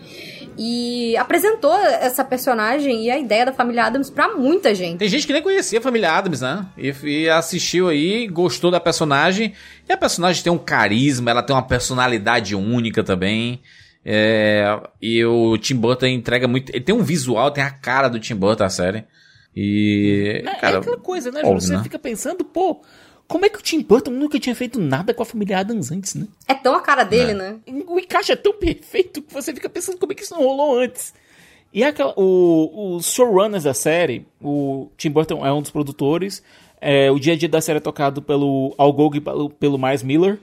[0.57, 4.99] E apresentou essa personagem e a ideia da Família Adams pra muita gente.
[4.99, 6.65] Tem gente que nem conhecia a família Adams, né?
[6.77, 9.53] E, e assistiu aí, gostou da personagem.
[9.89, 13.61] E a personagem tem um carisma, ela tem uma personalidade única também.
[14.05, 16.69] É, e o Tim Burton entrega muito.
[16.69, 19.05] Ele tem um visual, tem a cara do Tim Burton, a série.
[19.55, 20.43] E.
[20.45, 21.55] É, cara, é aquela coisa, né, Júlio?
[21.55, 21.83] óbvio, Você né?
[21.83, 22.81] fica pensando, pô,
[23.27, 26.15] como é que o Tim Burton nunca tinha feito nada com a família Adams antes,
[26.15, 26.27] né?
[26.47, 27.57] É tão a cara dele, né?
[27.87, 30.79] O encaixe é tão perfeito que você fica pensando como é que isso não rolou
[30.79, 31.13] antes.
[31.73, 36.43] E aquela, o, os showrunners da série, o Tim Burton é um dos produtores,
[36.79, 39.77] é, o dia a dia da série é tocado pelo Al Goug e pelo, pelo
[39.79, 40.39] Miles Miller,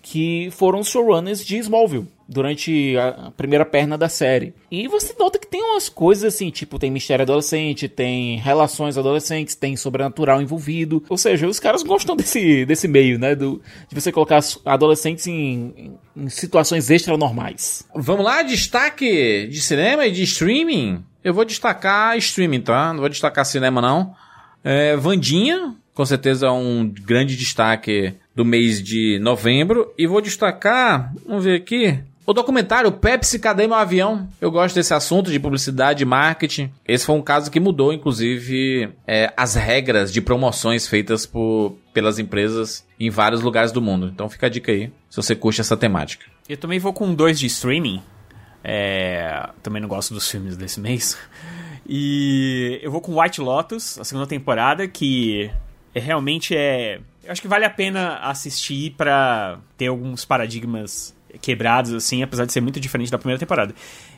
[0.00, 4.54] que foram os showrunners de Smallville durante a, primeira perna da série.
[4.70, 9.56] E você nota que tem umas coisas assim, tipo, tem mistério adolescente, tem relações adolescentes,
[9.56, 11.02] tem sobrenatural envolvido.
[11.08, 13.34] Ou seja, os caras gostam desse, desse meio, né?
[13.34, 17.84] Do, de você colocar adolescentes em, em- situações extranormais.
[17.94, 21.04] Vamos lá, destaque de cinema e de streaming.
[21.24, 22.92] Eu vou destacar streaming, tá?
[22.92, 24.14] Não vou destacar cinema, não.
[24.62, 29.92] É, Vandinha, com certeza um grande destaque do mês de novembro.
[29.98, 34.28] E vou destacar, vamos ver aqui, o documentário Pepsi Cadê Meu Avião?
[34.40, 36.72] Eu gosto desse assunto de publicidade e marketing.
[36.86, 42.18] Esse foi um caso que mudou, inclusive, é, as regras de promoções feitas por, pelas
[42.18, 44.10] empresas em vários lugares do mundo.
[44.12, 46.26] Então fica a dica aí, se você curte essa temática.
[46.48, 48.02] Eu também vou com dois de streaming.
[48.62, 51.16] É, também não gosto dos filmes desse mês.
[51.88, 55.50] E eu vou com White Lotus, a segunda temporada, que
[55.94, 57.00] é, realmente é.
[57.24, 62.52] Eu acho que vale a pena assistir pra ter alguns paradigmas quebrados, assim, apesar de
[62.52, 63.74] ser muito diferente da primeira temporada.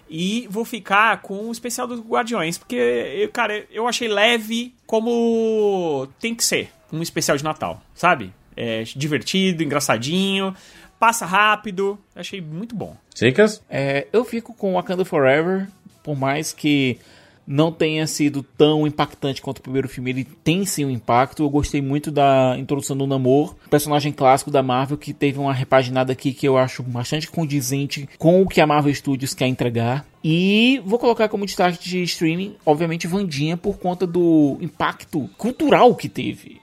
[0.08, 6.08] E vou ficar com o especial dos Guardiões, porque, eu, cara, eu achei leve como
[6.20, 8.32] tem que ser um especial de Natal, sabe?
[8.56, 10.54] É divertido, engraçadinho,
[10.98, 12.96] passa rápido, achei muito bom.
[13.14, 13.62] Dicas?
[13.68, 15.66] É, eu fico com Wakanda Forever,
[16.02, 16.98] por mais que
[17.46, 21.42] não tenha sido tão impactante quanto o primeiro filme, ele tem sim um impacto.
[21.42, 26.12] Eu gostei muito da introdução do Namor, personagem clássico da Marvel que teve uma repaginada
[26.12, 30.06] aqui que eu acho bastante condizente com o que a Marvel Studios quer entregar.
[30.24, 36.08] E vou colocar como destaque de streaming, obviamente, Vandinha, por conta do impacto cultural que
[36.08, 36.60] teve.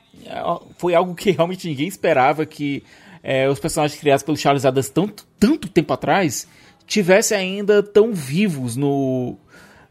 [0.77, 2.83] Foi algo que realmente ninguém esperava que
[3.21, 6.47] é, os personagens criados pelo Charles Adams tanto, tanto tempo atrás
[6.87, 9.37] tivessem ainda tão vivos no,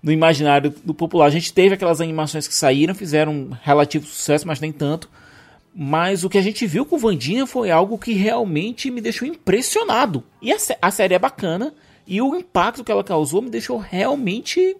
[0.02, 1.26] no imaginário do popular.
[1.26, 5.08] A gente teve aquelas animações que saíram, fizeram um relativo sucesso, mas nem tanto.
[5.74, 9.28] Mas o que a gente viu com o Vandinha foi algo que realmente me deixou
[9.28, 10.24] impressionado.
[10.42, 11.72] E a, sé- a série é bacana,
[12.06, 14.76] e o impacto que ela causou me deixou realmente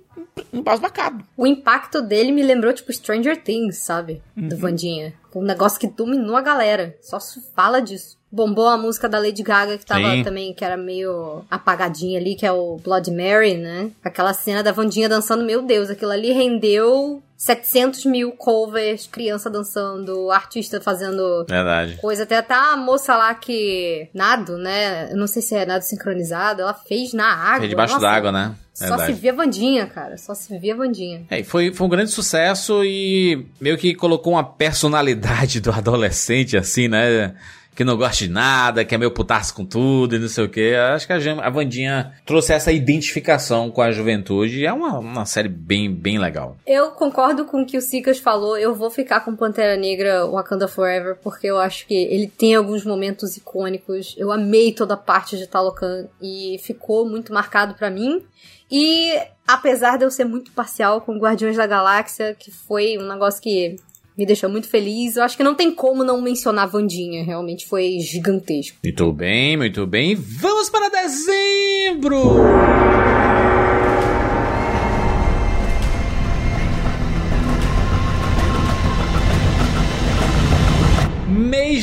[0.52, 1.24] embasbacado.
[1.36, 4.22] O impacto dele me lembrou, tipo, Stranger Things, sabe?
[4.36, 4.60] Do Uhum.
[4.60, 5.14] Vandinha.
[5.34, 6.96] Um negócio que dominou a galera.
[7.00, 8.17] Só se fala disso.
[8.30, 10.22] Bombou a música da Lady Gaga, que tava Sim.
[10.22, 13.90] também, que era meio apagadinha ali, que é o Blood Mary, né?
[14.04, 20.30] Aquela cena da Vandinha dançando, meu Deus, aquilo ali rendeu 700 mil covers, criança dançando,
[20.30, 21.96] artista fazendo Verdade.
[22.00, 22.24] coisa.
[22.24, 25.10] Até até a moça lá que nado, né?
[25.10, 27.64] Eu não sei se é nado sincronizado, ela fez na água.
[27.64, 28.54] É debaixo d'água, né?
[28.74, 30.16] Só se via Vandinha, cara.
[30.16, 31.22] Só se via Vandinha.
[31.30, 36.86] É, foi, foi um grande sucesso e meio que colocou uma personalidade do adolescente, assim,
[36.86, 37.34] né?
[37.78, 40.48] Que não gosta de nada, que é meio putaço com tudo e não sei o
[40.48, 40.74] que.
[40.74, 45.48] Acho que a, a Vandinha trouxe essa identificação com a juventude é uma, uma série
[45.48, 46.56] bem, bem legal.
[46.66, 48.58] Eu concordo com o que o Sikas falou.
[48.58, 52.84] Eu vou ficar com Pantera Negra Wakanda Forever, porque eu acho que ele tem alguns
[52.84, 54.12] momentos icônicos.
[54.18, 58.24] Eu amei toda a parte de Talocan e ficou muito marcado pra mim.
[58.68, 63.40] E apesar de eu ser muito parcial com Guardiões da Galáxia, que foi um negócio
[63.40, 63.76] que
[64.18, 67.24] me deixou muito feliz, eu acho que não tem como não mencionar Vandinha.
[67.24, 68.76] Realmente foi gigantesco.
[68.82, 70.16] Muito bem, muito bem.
[70.16, 72.18] Vamos para dezembro!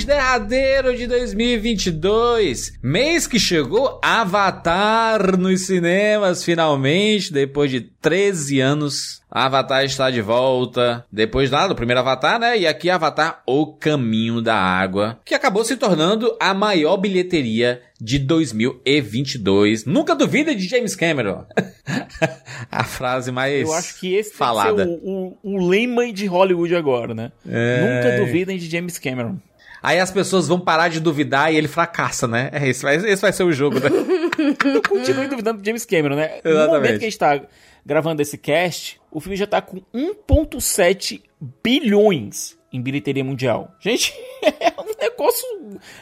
[0.06, 2.74] Derradeiro de 2022.
[2.82, 9.22] Mês que chegou Avatar nos cinemas, finalmente, depois de 13 anos.
[9.30, 11.04] Avatar está de volta.
[11.12, 12.58] Depois lá do primeiro Avatar, né?
[12.58, 18.20] E aqui Avatar O Caminho da Água, que acabou se tornando a maior bilheteria de
[18.20, 19.86] 2022.
[19.86, 21.44] Nunca duvida de James Cameron.
[22.72, 24.88] a frase mais Eu acho que esse falada.
[24.88, 27.32] o, o, o lema de Hollywood agora, né?
[27.46, 27.82] É.
[27.82, 29.38] Nunca duvidem de James Cameron.
[29.85, 32.50] Aí as pessoas vão parar de duvidar e ele fracassa, né?
[32.51, 33.90] É, Esse vai, esse vai ser o jogo, né?
[34.66, 36.42] Eu continuo duvidando de James Cameron, né?
[36.44, 36.74] No Exatamente.
[36.74, 37.42] momento que a gente tá
[37.85, 41.22] gravando esse cast, o filme já tá com 1.7
[41.64, 43.76] bilhões em bilheteria mundial.
[43.80, 45.48] Gente, é um negócio...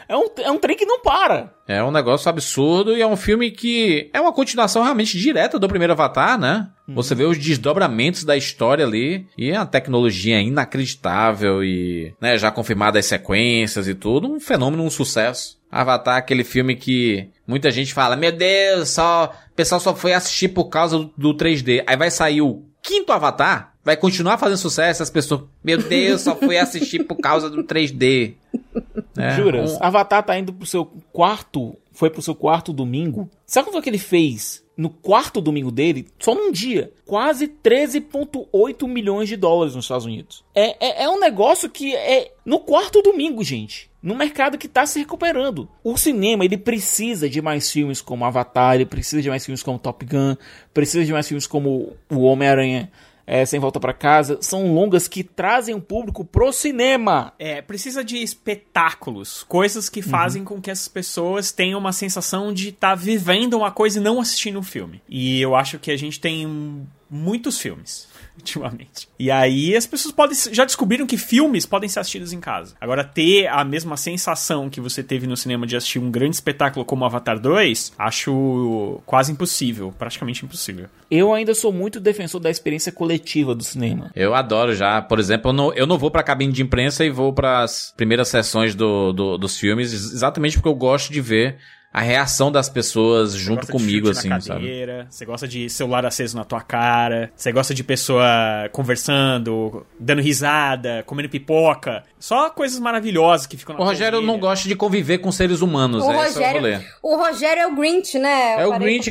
[0.08, 1.52] É um, é um trem que não para.
[1.68, 5.68] É um negócio absurdo e é um filme que é uma continuação realmente direta do
[5.68, 6.68] primeiro Avatar, né?
[6.88, 13.00] Você vê os desdobramentos da história ali e a tecnologia inacreditável e, né, já confirmadas
[13.00, 15.58] as sequências e tudo, um fenômeno, um sucesso.
[15.70, 20.48] Avatar, aquele filme que muita gente fala, meu Deus, só, o pessoal só foi assistir
[20.48, 21.82] por causa do, do 3D.
[21.86, 26.36] Aí vai sair o quinto Avatar, vai continuar fazendo sucesso, as pessoas, meu Deus, só
[26.36, 28.34] fui assistir por causa do 3D.
[29.16, 29.72] É, Juras?
[29.72, 31.76] um- Avatar tá indo pro seu quarto.
[31.94, 33.30] Foi pro seu quarto domingo.
[33.46, 36.08] Sabe quanto é que ele fez no quarto domingo dele?
[36.18, 36.92] Só num dia.
[37.06, 40.44] Quase 13,8 milhões de dólares nos Estados Unidos.
[40.54, 43.88] É, é, é um negócio que é no quarto domingo, gente.
[44.02, 45.68] No mercado que tá se recuperando.
[45.82, 49.78] O cinema, ele precisa de mais filmes como Avatar, ele precisa de mais filmes como
[49.78, 50.36] Top Gun,
[50.74, 52.90] precisa de mais filmes como O Homem-Aranha
[53.26, 54.38] é, Sem Volta Pra Casa.
[54.40, 57.32] São longas que trazem o público pro cinema.
[57.38, 62.70] É, precisa de espetáculos, coisas que fazem com que as pessoas tenham uma sensação de
[62.70, 65.02] estar vivendo uma coisa e não assistindo um filme.
[65.08, 68.08] E eu acho que a gente tem muitos filmes
[68.38, 69.08] ultimamente.
[69.18, 72.74] E aí as pessoas podem já descobriram que filmes podem ser assistidos em casa.
[72.80, 76.84] Agora ter a mesma sensação que você teve no cinema de assistir um grande espetáculo
[76.84, 80.86] como Avatar 2, acho quase impossível, praticamente impossível.
[81.10, 84.10] Eu ainda sou muito defensor da experiência coletiva do cinema.
[84.14, 85.00] Eu adoro já.
[85.00, 88.28] Por exemplo, eu não, eu não vou pra cabine de imprensa e vou pras primeiras
[88.28, 91.58] sessões do, do- dos filmes, exatamente porque eu gosto de ver
[91.94, 94.60] a reação das pessoas junto gosta de comigo, chute assim, na sabe?
[94.62, 97.30] cadeira, Você gosta de celular aceso na tua cara.
[97.36, 98.26] Você gosta de pessoa
[98.72, 102.02] conversando, dando risada, comendo pipoca.
[102.18, 106.02] Só coisas maravilhosas que ficam na O Rogério não gosta de conviver com seres humanos,
[106.02, 106.22] O é é o.
[106.24, 108.54] Rogério, o Rogério é o Grinch, né?
[108.56, 109.10] Eu É o Grinch,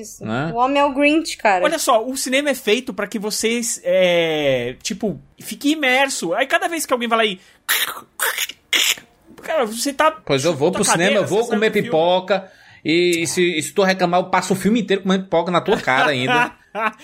[0.00, 0.24] isso.
[0.24, 0.52] Né?
[0.54, 1.64] O homem é o Grinch, cara.
[1.64, 6.34] Olha só, o cinema é feito pra que vocês, é, tipo, fique imerso.
[6.34, 7.40] Aí cada vez que alguém vai lá e...
[9.42, 10.10] Cara, você tá...
[10.10, 11.88] Pois eu vou pro cinema, cadeira, eu vou comer filme.
[11.88, 12.50] pipoca.
[12.84, 15.76] E, se, e se tu reclamar, eu passo o filme inteiro comendo pipoca na tua
[15.76, 16.52] cara ainda.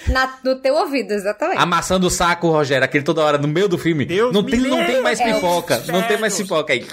[0.09, 1.59] Na- no teu ouvido, exatamente.
[1.61, 4.07] Amassando o saco, Rogério, aquele toda hora no meio do filme.
[4.33, 5.85] não, tem, não tem mais É, pipoca.
[5.89, 6.87] Não tem mais pipoca aí.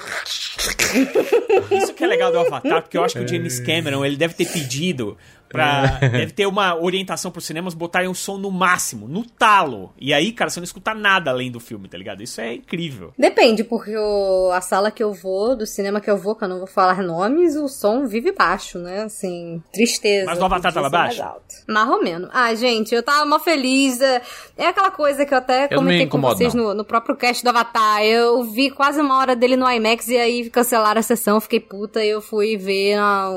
[1.71, 4.33] Isso que é legal do Avatar, porque eu acho que o James Cameron, ele deve
[4.33, 5.17] ter pedido
[5.55, 5.85] pra...
[6.09, 9.93] deve ter uma orientação pros cinemas botarem o som no máximo, no talo.
[9.99, 12.21] E aí, cara, você não escuta nada além do filme, tá ligado?
[12.21, 13.13] Isso é incrível.
[13.17, 16.47] Depende, porque o- a sala que eu vou, do cinema que eu vou, que eu
[16.49, 19.03] não vou falar nomes, o som vive baixo, né?
[19.03, 20.25] Assim, tristeza.
[20.27, 21.23] Mas no Avatar tava mais baixo?
[21.23, 21.55] alto.
[21.67, 22.29] Mais ou menos.
[22.33, 24.01] Ah, gente, eu tava mó feliz.
[24.01, 24.21] É
[24.57, 27.49] é aquela coisa que eu até Eu comentei com vocês no, no próprio cast do
[27.49, 28.01] Avatar.
[28.03, 32.03] Eu vi quase uma hora dele no IMAX e aí cancelaram a sessão, fiquei puta
[32.03, 33.29] e eu fui ver na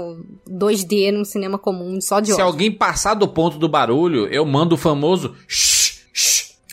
[0.48, 2.44] 2D num cinema comum, só de Se ódio.
[2.46, 5.34] alguém passar do ponto do barulho, eu mando o famoso.
[5.46, 5.77] "Shh, shh".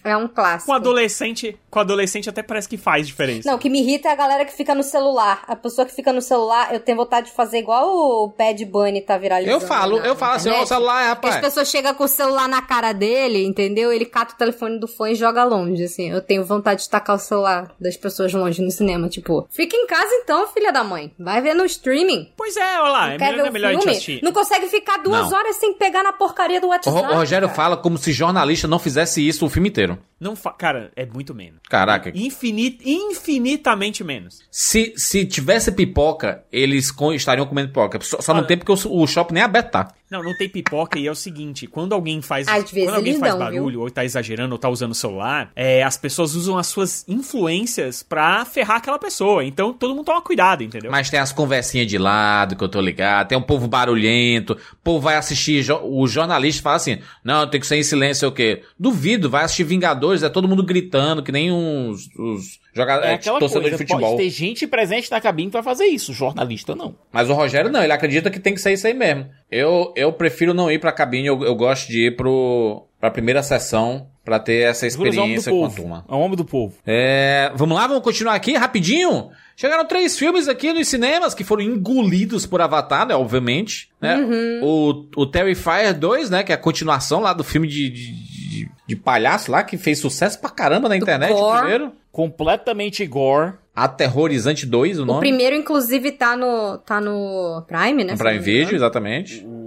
[0.05, 0.67] É um clássico.
[0.67, 3.49] Com adolescente, com adolescente até parece que faz diferença.
[3.49, 5.43] Não, o que me irrita é a galera que fica no celular.
[5.47, 9.01] A pessoa que fica no celular, eu tenho vontade de fazer igual o Bad Bunny
[9.01, 9.55] tá viralizando.
[9.55, 11.35] Eu falo, eu falo assim, ó, o celular, Que rapaz.
[11.35, 13.91] As pessoas chegam com o celular na cara dele, entendeu?
[13.91, 16.11] Ele cata o telefone do fã e joga longe, assim.
[16.11, 19.87] Eu tenho vontade de tacar o celular das pessoas longe no cinema, tipo, fica em
[19.87, 21.11] casa então, filha da mãe.
[21.19, 22.31] Vai ver no streaming.
[22.37, 23.91] Pois é, olha lá, Não é quer melhor, ver é o melhor filme?
[23.91, 24.19] assistir.
[24.23, 25.37] Não consegue ficar duas Não.
[25.39, 26.95] horas sem pegar na porcaria do WhatsApp.
[26.95, 27.55] O Rogério cara.
[27.55, 29.94] fala como se jornalista não fizesse isso o filme inteiro.
[30.19, 30.51] Não fa...
[30.51, 31.59] Cara, é muito menos.
[31.69, 32.11] Caraca.
[32.15, 32.79] Infinit...
[32.83, 34.39] Infinitamente menos.
[34.49, 37.99] Se, se tivesse pipoca, eles estariam comendo pipoca.
[38.01, 39.93] Só, só não Olha- tem porque o, o shopping nem aberto tá.
[40.09, 43.17] Não, não tem pipoca e é o seguinte, quando alguém faz, Às vezes quando alguém
[43.19, 43.81] faz dão, barulho viu?
[43.81, 48.03] ou tá exagerando ou tá usando o celular, é, as pessoas usam as suas influências
[48.03, 49.43] pra ferrar aquela pessoa.
[49.43, 50.91] Então todo mundo toma cuidado, entendeu?
[50.91, 54.75] Mas tem as conversinhas de lado que eu tô ligado, tem um povo barulhento, o
[54.83, 58.31] povo vai assistir, jo- o jornalista fala assim, não, tem que ser em silêncio, o
[58.31, 58.61] quê.
[58.79, 63.15] Duvido, vai assistir Vingadores, é todo mundo gritando, que nem uns, os jogadores, É é,
[63.15, 64.11] aquela torcedores coisa, de futebol.
[64.11, 66.95] pode ter gente presente na cabine pra fazer isso, jornalista não.
[67.11, 69.27] Mas o Rogério não, ele acredita que tem que ser isso aí mesmo.
[69.49, 73.41] Eu, eu prefiro não ir pra cabine, eu, eu gosto de ir pro, pra primeira
[73.41, 76.05] sessão pra ter essa é experiência com a turma.
[76.09, 76.75] É um homem do povo.
[76.85, 79.29] É, vamos lá, vamos continuar aqui rapidinho.
[79.55, 83.15] Chegaram três filmes aqui nos cinemas que foram engolidos por Avatar, né?
[83.15, 83.89] Obviamente.
[84.01, 84.17] Né?
[84.61, 86.43] O, o Terrifier 2, né?
[86.43, 88.11] Que é a continuação lá do filme de, de,
[88.55, 91.31] de- de palhaço lá, que fez sucesso pra caramba na internet.
[91.31, 91.59] O Gore.
[91.59, 91.91] primeiro.
[92.11, 93.53] Completamente gore.
[93.75, 95.19] Aterrorizante 2, o O nome.
[95.19, 98.13] primeiro, inclusive, tá no, tá no Prime, né?
[98.13, 98.39] No Prime.
[98.39, 99.43] Video, exatamente.
[99.45, 99.64] O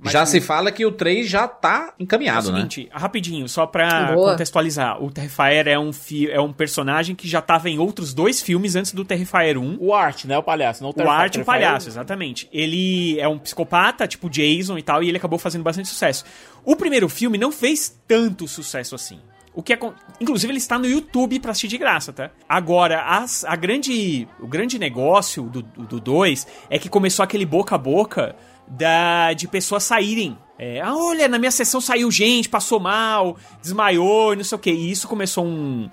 [0.00, 0.10] 1, né?
[0.10, 2.58] já se fala que o 3 já tá É o encaminhado, né?
[2.58, 4.30] seguinte, rapidinho, só pra Boa.
[4.32, 5.02] contextualizar.
[5.02, 8.74] O Terrifier é um, fi- é um personagem que já tava em outros dois filmes
[8.76, 9.76] antes do Terrifier 1.
[9.80, 10.36] O Art, né?
[10.38, 11.10] O palhaço, não o O.
[11.10, 12.48] Art e o Palhaço, exatamente.
[12.52, 16.24] Ele é um psicopata, tipo Jason e tal, e ele acabou fazendo bastante sucesso.
[16.64, 19.18] O primeiro filme não fez tanto sucesso assim.
[19.52, 19.78] O que é,
[20.20, 22.30] inclusive ele está no YouTube pra assistir de graça, tá?
[22.48, 27.78] Agora, as- a grande, o grande negócio do 2 é que começou aquele boca a
[27.78, 28.36] boca
[28.70, 30.38] da, de pessoas saírem.
[30.58, 34.58] É, ah, olha, na minha sessão saiu gente, passou mal, desmaiou, e não sei o
[34.58, 34.70] que.
[34.70, 35.90] E isso começou um,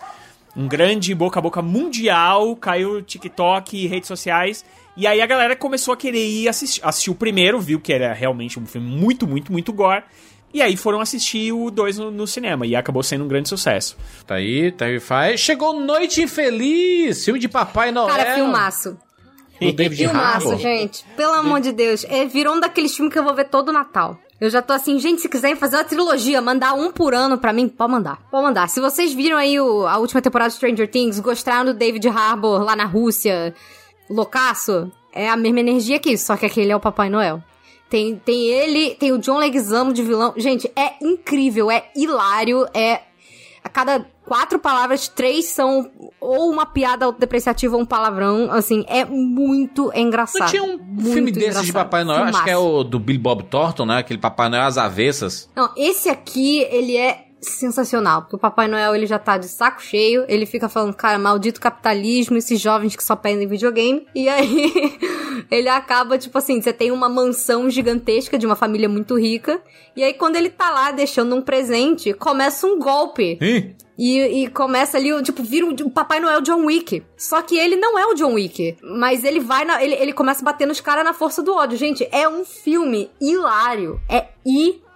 [0.56, 4.64] um grande boca a boca mundial, caiu TikTok, redes sociais.
[4.96, 6.82] E aí a galera começou a querer ir assistir.
[6.84, 10.04] Assistiu o primeiro, viu que era realmente um filme muito, muito, muito gore.
[10.54, 12.66] E aí foram assistir o 2 no, no cinema.
[12.66, 13.98] E acabou sendo um grande sucesso.
[14.26, 15.38] Tá aí, Terrifier.
[15.38, 18.16] Chegou Noite Infeliz, filme de Papai Noel.
[18.16, 18.98] Cara, filmaço.
[19.60, 21.04] Do David Filmaço, gente.
[21.16, 22.06] Pelo amor de Deus.
[22.10, 24.18] É, virou um daqueles filmes que eu vou ver todo Natal.
[24.40, 27.52] Eu já tô assim, gente, se quiserem fazer uma trilogia, mandar um por ano pra
[27.52, 28.20] mim, pode mandar.
[28.30, 28.70] Pode mandar.
[28.70, 32.62] Se vocês viram aí o- a última temporada de Stranger Things, gostaram do David Harbour
[32.64, 33.56] lá na Rússia,
[34.08, 37.42] loucaço, é a mesma energia que isso, só que aquele é o Papai Noel.
[37.90, 40.34] Tem, tem ele, tem o John Leguizamo de vilão.
[40.38, 43.02] Gente, é incrível, é hilário, é...
[43.64, 48.52] A cada quatro palavras, três são ou uma piada autodepreciativa ou um palavrão.
[48.52, 50.42] Assim, é muito engraçado.
[50.42, 51.74] Não tinha um filme desses de.
[51.74, 54.00] Papai Noel, acho que é o do Billy Bob Thornton, né?
[54.00, 55.50] Aquele Papai Noel às avessas.
[55.56, 59.82] Não, esse aqui, ele é sensacional, porque o Papai Noel, ele já tá de saco
[59.82, 64.98] cheio, ele fica falando, cara, maldito capitalismo, esses jovens que só pedem videogame, e aí
[65.52, 69.62] ele acaba, tipo assim, você tem uma mansão gigantesca de uma família muito rica,
[69.96, 73.38] e aí quando ele tá lá deixando um presente, começa um golpe.
[74.00, 77.04] E, e começa ali, tipo, vira o, o Papai Noel John Wick.
[77.18, 78.78] Só que ele não é o John Wick.
[78.84, 79.84] Mas ele vai na.
[79.84, 81.80] Ele, ele começa a bater nos caras na força do ódio.
[81.80, 84.00] Gente, é um filme hilário.
[84.08, 84.87] É hilário.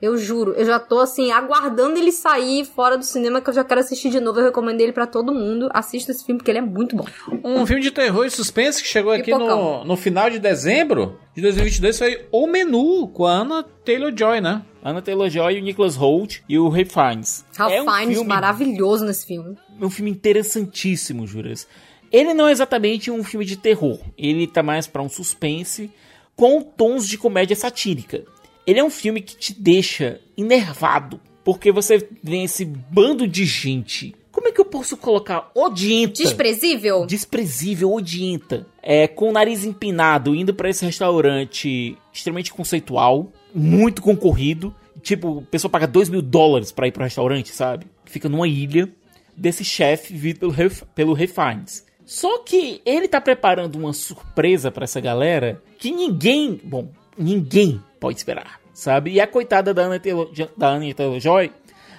[0.00, 0.52] Eu juro.
[0.52, 4.10] Eu já tô, assim, aguardando ele sair fora do cinema, que eu já quero assistir
[4.10, 4.40] de novo.
[4.40, 5.68] Eu recomendo ele pra todo mundo.
[5.72, 7.04] Assista esse filme, porque ele é muito bom.
[7.42, 9.84] Um filme de terror e suspense que chegou aqui no, Pipocão.
[9.84, 14.62] no final de dezembro de 2022 foi O Menu, com a Anna Taylor-Joy, né?
[14.82, 17.44] Anna Taylor-Joy, o Nicholas Holt e o Ray Fiennes.
[17.56, 19.56] Ralph é um Fiennes, filme, maravilhoso nesse filme.
[19.80, 21.66] um filme interessantíssimo, Juras.
[22.12, 23.98] Ele não é exatamente um filme de terror.
[24.16, 25.90] Ele tá mais pra um suspense
[26.36, 28.24] com tons de comédia satírica.
[28.66, 34.14] Ele é um filme que te deixa enervado, porque você vê esse bando de gente.
[34.32, 36.22] Como é que eu posso colocar odienta?
[36.22, 37.06] Desprezível?
[37.06, 44.74] desprezível, odienta, é, com o nariz empinado, indo pra esse restaurante extremamente conceitual, muito concorrido.
[45.02, 47.86] Tipo, a pessoa paga 2 mil dólares pra ir pro restaurante, sabe?
[48.04, 48.88] Fica numa ilha
[49.36, 51.84] desse chefe vivido pelo, Ref, pelo Refines.
[52.04, 58.18] Só que ele tá preparando uma surpresa pra essa galera que ninguém, bom, ninguém pode
[58.18, 59.12] esperar, sabe?
[59.12, 61.50] E a coitada da Anna Taylor- da Taylor-Joy,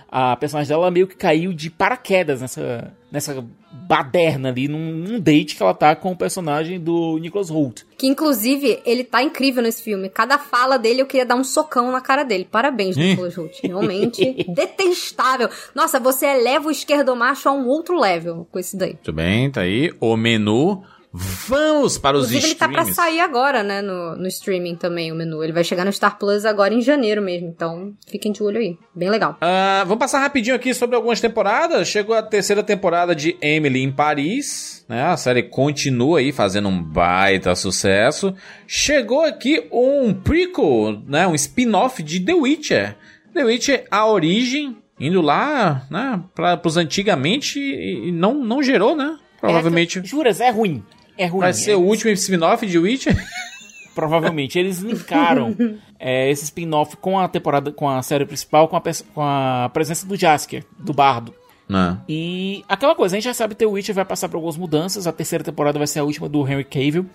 [0.09, 5.55] a personagem dela meio que caiu de paraquedas nessa, nessa baderna ali, num, num date
[5.55, 7.81] que ela tá com o personagem do Nicholas Holt.
[7.97, 10.07] Que, inclusive, ele tá incrível nesse filme.
[10.07, 12.47] Cada fala dele, eu queria dar um socão na cara dele.
[12.49, 13.59] Parabéns, Nicolas Holt.
[13.61, 15.49] Realmente detestável.
[15.73, 18.93] Nossa, você eleva o esquerdomacho a um outro level com esse daí.
[18.93, 19.91] Muito bem, tá aí.
[19.99, 20.83] O Menu.
[21.17, 22.95] Vamos para os Inclusive, ele tá pra streams.
[22.95, 25.41] sair agora, né, no, no streaming também, o menu.
[25.43, 27.47] Ele vai chegar no Star Plus agora em janeiro mesmo.
[27.47, 28.77] Então, fiquem de olho aí.
[28.93, 29.37] Bem legal.
[29.39, 31.87] Ah, vamos passar rapidinho aqui sobre algumas temporadas.
[31.87, 34.85] Chegou a terceira temporada de Emily em Paris.
[34.89, 35.03] Né?
[35.03, 38.33] A série continua aí fazendo um baita sucesso.
[38.67, 41.25] Chegou aqui um prequel, né?
[41.27, 42.95] um spin-off de The Witcher.
[43.33, 44.77] The Witcher, a origem.
[44.97, 49.17] Indo lá, né, pra, pros antigamente e e não, não gerou, né?
[49.41, 49.99] Provavelmente.
[49.99, 50.81] É, juras, é ruim.
[51.17, 51.41] É ruim.
[51.41, 53.15] Vai é- ser o último spin-off de Witcher?
[53.95, 54.59] Provavelmente.
[54.59, 55.55] Eles linkaram
[55.99, 58.81] é, esse spin-off com a temporada, com a série principal, com a,
[59.13, 61.33] com a presença do Jasker, do Bardo.
[61.67, 61.99] Não.
[62.07, 65.07] E aquela coisa, a gente já sabe que o Witcher vai passar por algumas mudanças.
[65.07, 67.05] A terceira temporada vai ser a última do Henry Cavill.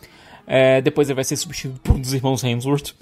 [0.47, 2.95] É, depois ele vai ser substituído por um dos irmãos Hemsworth.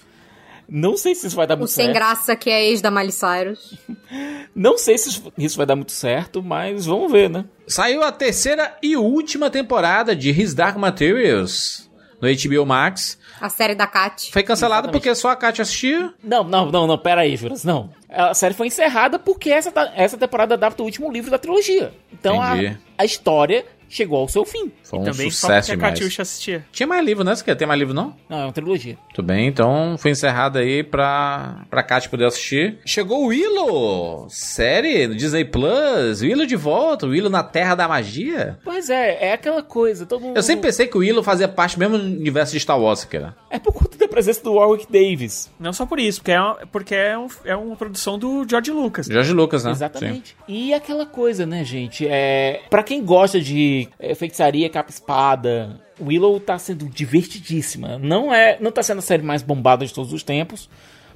[0.69, 1.95] Não sei se isso vai dar O muito sem certo.
[1.97, 3.75] graça que é ex da Miley Cyrus.
[4.55, 7.45] Não sei se isso- vai dar muito certo, mas vamos ver, né?
[7.67, 11.89] Saiu a terceira e última temporada de His Dark Materials
[12.21, 13.19] no HBO Max.
[13.41, 14.33] A série da Kat.
[14.33, 16.13] Foi cancelado porque só a Kátia assistia.
[16.23, 17.91] Não, não, não, não, pera aí, Juras, não.
[18.09, 21.93] A série foi encerrada porque essa, ta- essa temporada adapta o último livro da trilogia.
[22.13, 22.55] Então a,
[22.97, 24.71] a história chegou ao seu fim.
[24.83, 25.89] Foi um Também só sucesso porque a.
[25.89, 26.65] Catiuxa assistia.
[26.73, 27.35] Tinha mais livro, né?
[27.35, 28.15] Você quer ter mais livro, não?
[28.29, 28.97] Não, é uma trilogia.
[29.15, 32.79] Tudo bem, então foi encerrado aí pra, pra Kátia poder assistir.
[32.85, 36.21] Chegou o Willow, série do Disney Plus.
[36.23, 38.59] Willow de volta, Willow na Terra da Magia.
[38.65, 40.37] Pois é, é aquela coisa, todo mundo...
[40.37, 43.37] Eu sempre pensei que o Willow fazia parte mesmo do universo de Star Wars, cara.
[43.51, 45.51] É por conta da presença do Warwick Davis.
[45.59, 48.71] Não só por isso, porque é, uma- porque é, um- é uma produção do George
[48.71, 49.07] Lucas.
[49.07, 49.71] George Lucas, né?
[49.71, 50.37] Exatamente.
[50.47, 52.07] E aquela coisa, né, gente?
[52.07, 57.99] É, para quem gosta de é, feitiçaria, capa espada, Willow tá sendo divertidíssima.
[57.99, 60.69] Não é, não tá sendo a série mais bombada de todos os tempos,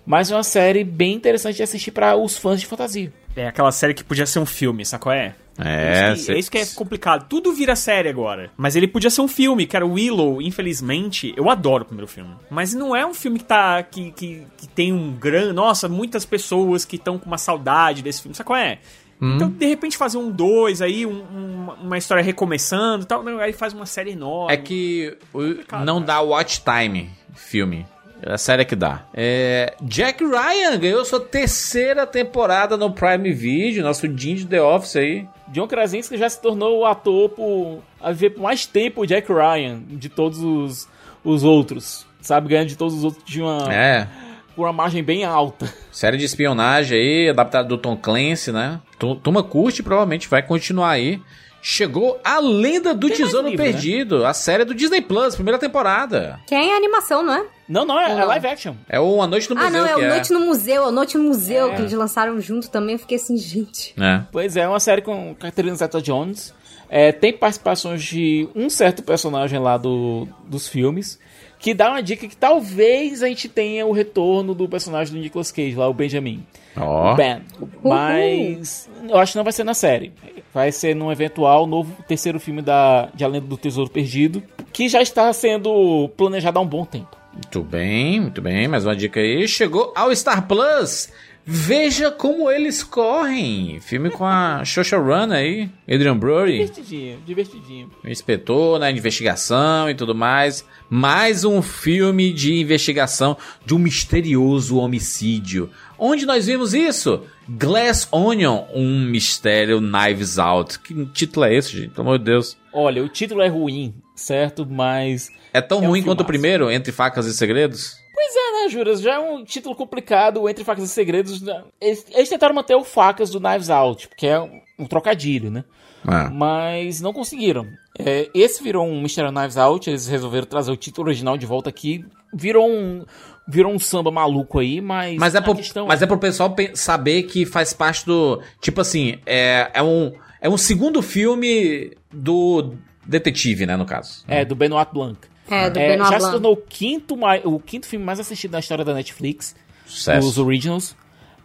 [0.04, 3.12] mas é uma série bem interessante de assistir para os fãs de fantasia.
[3.34, 5.12] É aquela série que podia ser um filme, sacou?
[5.12, 5.34] É.
[5.58, 7.26] É, isso que, é isso que é complicado.
[7.28, 8.50] Tudo vira série agora.
[8.56, 9.86] Mas ele podia ser um filme, cara.
[9.86, 12.34] O Willow, infelizmente, eu adoro o primeiro filme.
[12.50, 13.82] Mas não é um filme que tá.
[13.82, 15.52] que, que, que tem um grande.
[15.52, 18.34] Nossa, muitas pessoas que estão com uma saudade desse filme.
[18.34, 18.78] Sabe qual é?
[19.22, 19.36] Hum.
[19.36, 23.22] Então, de repente, fazer um dois aí, um- um- uma história recomeçando e tal.
[23.22, 24.52] não, Aí faz uma série enorme.
[24.52, 27.86] É que o- não dá watch time filme.
[28.24, 29.04] É a série que dá.
[29.14, 34.96] É, Jack Ryan ganhou sua terceira temporada no Prime Video, nosso Dean de The Office
[34.96, 35.26] aí.
[35.48, 39.30] John Krasinski já se tornou o ator por a viver por mais tempo o Jack
[39.32, 40.88] Ryan de todos os,
[41.24, 42.06] os outros.
[42.20, 44.06] Sabe, ganhando de todos os outros de uma, É.
[44.54, 45.72] por uma margem bem alta.
[45.90, 48.80] Série de espionagem aí, adaptada do Tom Clancy, né?
[48.98, 51.20] Turma curte, provavelmente vai continuar aí.
[51.64, 53.70] Chegou a Lenda do Tem Tesouro livro, né?
[53.70, 56.40] Perdido, a série do Disney Plus, primeira temporada.
[56.44, 57.46] Que é em animação, não é?
[57.68, 58.74] Não, não, é, é live action.
[58.88, 60.86] É o A Noite no ah, Museu, não, é o que Noite no Museu, é
[60.88, 61.76] o Noite no Museu É.
[61.76, 62.94] que eles lançaram junto também.
[62.94, 63.94] Eu fiquei assim, gente.
[63.96, 64.22] É.
[64.32, 66.52] Pois é, uma série com Catherine Zeta-Jones.
[66.88, 71.18] É, tem participações de um certo personagem lá do, dos filmes.
[71.62, 75.52] Que dá uma dica que talvez a gente tenha o retorno do personagem do Nicolas
[75.52, 76.44] Cage, lá, o Benjamin.
[76.76, 77.12] Ó.
[77.12, 77.40] O Ben.
[77.84, 80.12] Mas eu acho que não vai ser na série.
[80.52, 84.42] Vai ser num eventual novo terceiro filme da, de A Lenda do Tesouro Perdido.
[84.72, 87.16] Que já está sendo planejado há um bom tempo.
[87.32, 88.66] Muito bem, muito bem.
[88.66, 89.46] Mais uma dica aí.
[89.46, 91.10] Chegou ao Star Plus.
[91.44, 93.80] Veja como eles correm.
[93.80, 95.68] Filme com a Shosha Run aí.
[95.88, 96.52] Adrian Brody.
[96.58, 97.90] Divertidinho, divertidinho.
[98.04, 98.92] O inspetor, né?
[98.92, 100.64] de Investigação e tudo mais.
[100.88, 105.68] Mais um filme de investigação de um misterioso homicídio.
[105.98, 107.22] Onde nós vimos isso?
[107.48, 110.78] Glass Onion, um mistério Knives Out.
[110.78, 111.90] Que título é esse, gente?
[111.90, 112.56] Pelo amor de Deus.
[112.72, 114.64] Olha, o título é ruim, certo?
[114.64, 115.28] Mas.
[115.52, 118.01] É tão É um ruim quanto o primeiro, Entre Facas e Segredos?
[118.24, 119.00] Pois é, né, Juras?
[119.00, 121.42] Já é um título complicado entre facas e segredos.
[121.42, 121.62] né?
[121.80, 125.64] Eles, eles tentaram manter o facas do Knives Out, porque é um, um trocadilho, né?
[126.06, 126.30] Ah.
[126.30, 127.66] Mas não conseguiram.
[127.98, 131.68] É, esse virou um Mystery Knives Out, eles resolveram trazer o título original de volta
[131.68, 132.04] aqui.
[132.32, 133.04] Virou um,
[133.46, 135.16] virou um samba maluco aí, mas.
[135.18, 138.40] Mas é, pro, questão mas é pro pessoal pe- saber que faz parte do.
[138.60, 142.74] Tipo assim, é, é, um, é um segundo filme do
[143.04, 144.24] detetive, né, no caso.
[144.28, 145.18] É, do Benoit Blanc.
[145.52, 148.60] É, do É, Benoit já se tornou o quinto, o quinto filme mais assistido na
[148.60, 149.54] história da Netflix.
[149.86, 150.26] Sucesso.
[150.26, 150.96] Os Originals.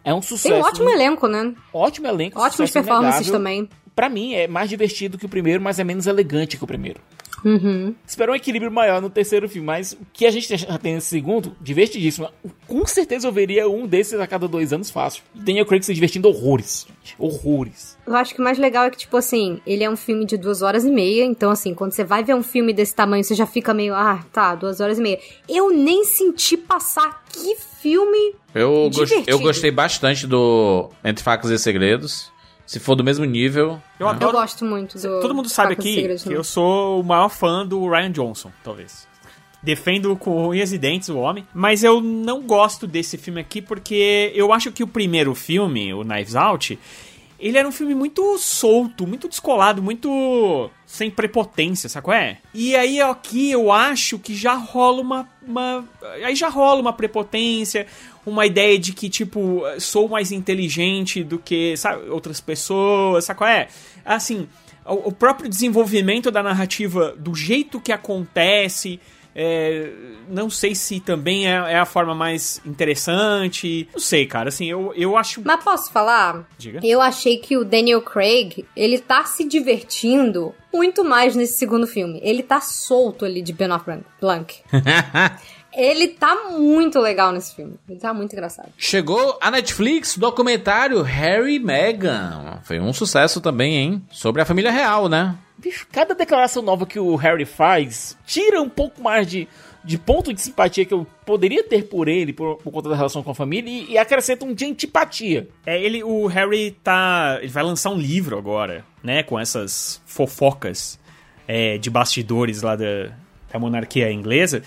[0.04, 0.54] É um sucesso.
[0.54, 1.54] Tem um ótimo elenco, né?
[1.74, 2.40] Ótimo elenco.
[2.40, 3.34] Ótimas performances inegável.
[3.34, 3.70] também.
[3.94, 7.02] Pra mim, é mais divertido que o primeiro, mas é menos elegante que o primeiro.
[7.44, 7.94] Uhum.
[8.06, 11.08] Espero um equilíbrio maior no terceiro filme, mas o que a gente já tem nesse
[11.08, 12.30] segundo, divertidíssimo.
[12.68, 15.24] Com certeza eu veria um desses a cada dois anos fácil.
[15.34, 17.16] Daniel Craig se divertindo horrores, gente.
[17.18, 17.98] Horrores.
[18.06, 20.38] Eu acho que o mais legal é que, tipo assim, ele é um filme de
[20.38, 21.24] duas horas e meia.
[21.24, 24.24] Então, assim, quando você vai ver um filme desse tamanho, você já fica meio, ah,
[24.32, 25.20] tá, duas horas e meia.
[25.48, 28.36] Eu nem senti passar que filme.
[28.54, 28.90] Eu,
[29.28, 32.32] eu gostei bastante do Entre Facas e Segredos.
[32.68, 33.82] Se for do mesmo nível.
[34.00, 34.34] Eu Eu adoro.
[34.34, 35.22] gosto muito do.
[35.22, 39.08] Todo mundo sabe aqui que eu sou o maior fã do Ryan Johnson, talvez.
[39.64, 44.32] Defendo com unhas e dentes o homem, mas eu não gosto desse filme aqui porque
[44.36, 46.78] eu acho que o primeiro filme, o Knives Out,
[47.40, 52.38] ele era um filme muito solto, muito descolado, muito sem prepotência, sabe qual é?
[52.54, 55.84] E aí aqui eu acho que já rola uma, uma
[56.24, 57.88] aí já rola uma prepotência,
[58.30, 63.50] uma ideia de que tipo sou mais inteligente do que sabe, outras pessoas, sabe qual
[63.50, 63.68] é?
[64.06, 64.48] Assim,
[64.86, 69.00] o, o próprio desenvolvimento da narrativa, do jeito que acontece,
[69.40, 69.92] é,
[70.28, 73.88] não sei se também é, é a forma mais interessante.
[73.94, 74.50] Não sei, cara.
[74.50, 75.44] Assim, eu, eu acho.
[75.46, 76.48] Mas posso falar?
[76.58, 76.80] Diga.
[76.84, 82.20] Eu achei que o Daniel Craig, ele tá se divertindo muito mais nesse segundo filme.
[82.24, 83.70] Ele tá solto ali de Ben
[84.20, 84.56] Blanc.
[85.78, 87.76] Ele tá muito legal nesse filme.
[87.88, 88.70] Ele tá muito engraçado.
[88.76, 92.60] Chegou a Netflix, documentário Harry e Meghan.
[92.64, 94.02] Foi um sucesso também, hein?
[94.12, 95.38] Sobre a família real, né?
[95.56, 99.48] Bicho, cada declaração nova que o Harry faz tira um pouco mais de,
[99.84, 103.22] de ponto de simpatia que eu poderia ter por ele, por, por conta da relação
[103.22, 105.48] com a família, e, e acrescenta um de antipatia.
[105.66, 107.38] É, ele, o Harry tá.
[107.40, 109.22] Ele vai lançar um livro agora, né?
[109.22, 111.00] Com essas fofocas
[111.48, 113.12] é, de bastidores lá da,
[113.52, 114.64] da monarquia inglesa.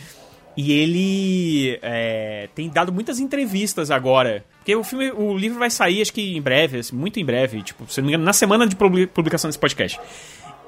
[0.62, 4.44] E ele é, tem dado muitas entrevistas agora.
[4.58, 7.62] Porque o filme, o livro vai sair, acho que em breve, assim, muito em breve,
[7.62, 9.98] tipo, se não me engano, na semana de publi- publicação desse podcast.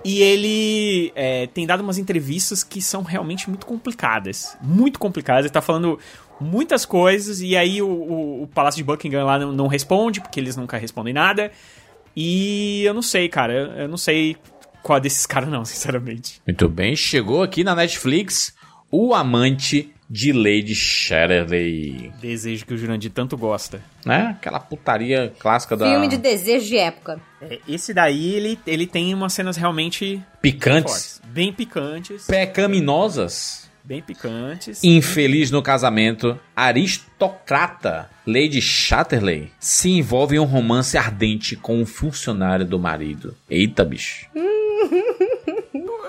[0.04, 4.56] E ele é, tem dado umas entrevistas que são realmente muito complicadas.
[4.62, 5.44] Muito complicadas.
[5.44, 5.98] Ele tá falando
[6.40, 10.40] muitas coisas, e aí o, o- o Palácio de Buckingham lá não, não responde, porque
[10.40, 11.52] eles nunca respondem nada.
[12.16, 13.52] E eu não sei, cara.
[13.76, 14.36] Eu, não sei
[14.82, 16.40] qual desses caras, não, sinceramente.
[16.46, 18.54] Muito bem, chegou aqui na Netflix
[18.94, 22.12] O Amante de Lady Chatterley.
[22.20, 23.80] Desejo que o Jurandir tanto gosta.
[24.04, 24.36] Né?
[24.38, 25.90] Aquela putaria clássica da...
[25.90, 27.18] Filme de desejo de época.
[27.40, 30.92] É, esse daí, ele, ele tem umas cenas realmente Picantes.
[30.92, 31.22] fortes.
[31.24, 32.26] Bem picantes.
[32.26, 33.70] Pecaminosas.
[33.82, 34.84] Bem picantes.
[34.84, 42.66] Infeliz no casamento, aristocrata Lady Chatterley se envolve em um romance ardente com um funcionário
[42.66, 43.34] do marido.
[43.48, 44.26] Eita, bicho.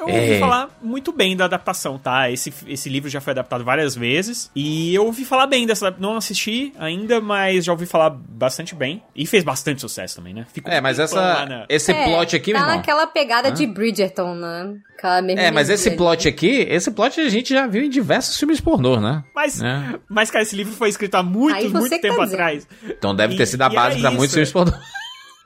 [0.07, 0.39] Eu ouvi É.
[0.39, 2.29] falar muito bem da adaptação, tá?
[2.29, 4.49] Esse, esse livro já foi adaptado várias vezes.
[4.55, 5.93] E eu ouvi falar bem dessa.
[5.97, 9.01] Não assisti ainda, mas já ouvi falar bastante bem.
[9.15, 10.45] E fez bastante sucesso também, né?
[10.53, 12.77] Ficou É, mas essa, na- esse É, plot aqui, tá meu irmão.
[12.77, 13.53] naquela pegada Hã?
[13.53, 14.75] de Bridgerton, né?
[14.97, 18.37] Aquela mesma É, mas esse plot aqui, esse plot a gente já viu em diversos
[18.37, 19.23] filmes pornô, né?
[19.35, 19.99] Mas, É.
[20.07, 22.33] mas, cara, esse livro foi escrito há muito, muito tá tempo dizendo.
[22.33, 22.67] atrás.
[22.85, 24.17] Então deve ter E- sido a base pra isso.
[24.17, 24.71] muitos filmes pornô.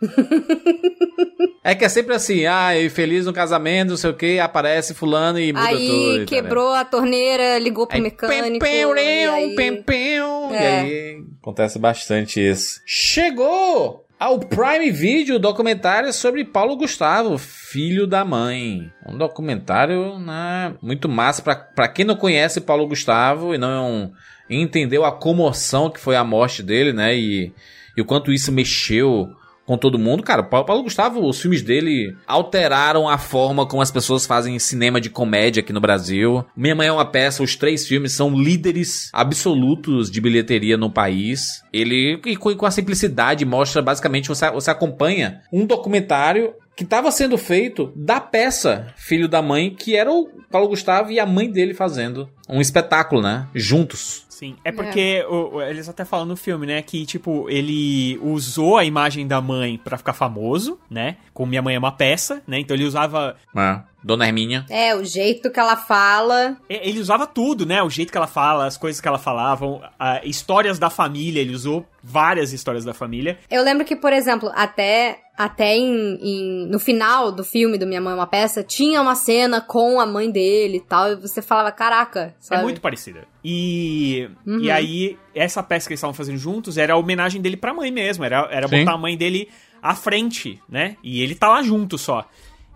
[1.68, 4.94] É que é sempre assim, ah, eu feliz no casamento, não sei o que, aparece
[4.94, 5.78] fulano e muda tudo.
[5.78, 8.64] Aí e quebrou a torneira, ligou pro Aí, mecânico.
[8.64, 9.54] Pem, e aí...
[9.54, 10.18] pem, pem,
[10.52, 10.80] E É.
[10.80, 12.80] aí acontece bastante isso.
[12.86, 18.90] Chegou ao Prime Video documentário sobre Paulo Gustavo, filho da mãe.
[19.06, 24.14] Um documentário né, muito massa pra, pra quem não conhece Paulo Gustavo e não
[24.50, 27.14] entendeu a comoção que foi a morte dele, né?
[27.14, 27.52] E,
[27.98, 29.36] e o quanto isso mexeu
[29.68, 30.24] com todo mundo.
[30.24, 35.02] Cara, Paulo, Paulo Gustavo, os filmes dele alteraram a forma como as pessoas fazem cinema
[35.02, 36.44] de comédia aqui no Brasil.
[36.56, 41.62] Minha Mãe é uma Peça, os três filmes são líderes absolutos de bilheteria no país.
[41.74, 47.38] Ele, e com, a simplicidade, mostra basicamente, você, você acompanha um documentário que estava sendo
[47.38, 51.74] feito da peça Filho da Mãe, que era o Paulo Gustavo e a mãe dele
[51.74, 53.48] fazendo um espetáculo, né?
[53.54, 54.26] Juntos.
[54.30, 58.78] Sim, é porque o- o- eles até falam no filme, né, que, tipo, ele usou
[58.78, 62.60] a imagem da mãe pra ficar famoso, né, como Minha Mãe é uma Peça, né,
[62.60, 63.36] então ele usava...
[63.56, 63.80] É.
[64.08, 64.66] Dona Hermínia.
[64.70, 66.58] É, o jeito que ela fala.
[66.70, 69.92] e- Ele usava tudo, né, o jeito que ela fala, as coisas que ela falava,
[70.00, 73.38] a- histórias da família, ele usou várias histórias da família.
[73.52, 78.00] Eu lembro que, por exemplo, até, até em, em- no final do filme do Minha
[78.00, 81.42] Mãe é uma Peça, tinha uma cena com a mãe dele e tal, e você
[81.42, 82.62] falava, caraca, sabe?
[82.62, 83.26] É muito parecida.
[83.44, 84.60] E, Uhum.
[84.62, 87.92] e aí, essa peça que eles estavam fazendo juntos era a homenagem dele pra mãe
[87.92, 88.24] mesmo.
[88.24, 88.80] Era, era Sim.
[88.80, 89.50] botar a mãe dele
[89.82, 90.96] à frente, né?
[91.04, 92.26] E ele tá lá junto só.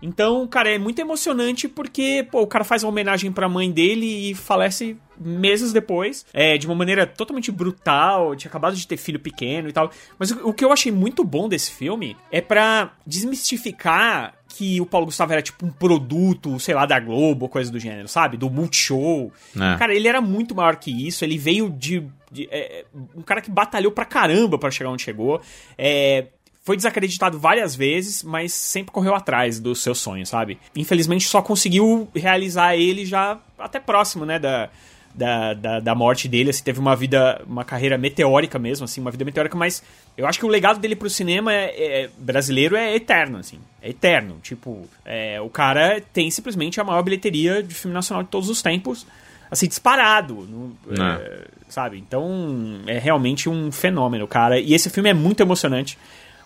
[0.02, 4.30] Então, cara, é muito emocionante porque, pô, o cara faz uma homenagem pra mãe dele
[4.30, 9.20] e falece meses depois, é, de uma maneira totalmente brutal, tinha acabado de ter filho
[9.20, 9.90] pequeno e tal.
[10.18, 14.86] Mas o, o que eu achei muito bom desse filme é pra desmistificar que o
[14.86, 18.36] Paulo Gustavo era tipo um produto, sei lá, da Globo, coisa do gênero, sabe?
[18.36, 19.32] Do Multishow.
[19.56, 19.78] É.
[19.78, 22.06] Cara, ele era muito maior que isso, ele veio de.
[22.30, 22.84] de- é,
[23.16, 25.40] um cara que batalhou pra caramba pra chegar onde chegou.
[25.78, 26.26] É,
[26.64, 30.58] foi desacreditado várias vezes, mas sempre correu atrás dos seus sonhos, sabe?
[30.76, 34.70] Infelizmente só conseguiu realizar ele já até próximo, né, da,
[35.14, 39.10] da, da, da morte dele, assim, teve uma vida, uma carreira meteórica mesmo, assim, uma
[39.10, 39.82] vida meteórica, mas
[40.16, 43.90] eu acho que o legado dele pro cinema é- é- brasileiro é eterno, assim, é
[43.90, 48.48] eterno, tipo, é, o cara tem simplesmente a maior bilheteria de filme nacional de todos
[48.48, 49.04] os tempos,
[49.50, 51.22] assim, disparado, no- É.
[51.22, 51.98] é, sabe?
[51.98, 55.98] Então, é realmente um fenômeno, cara, e esse filme é muito emocionante,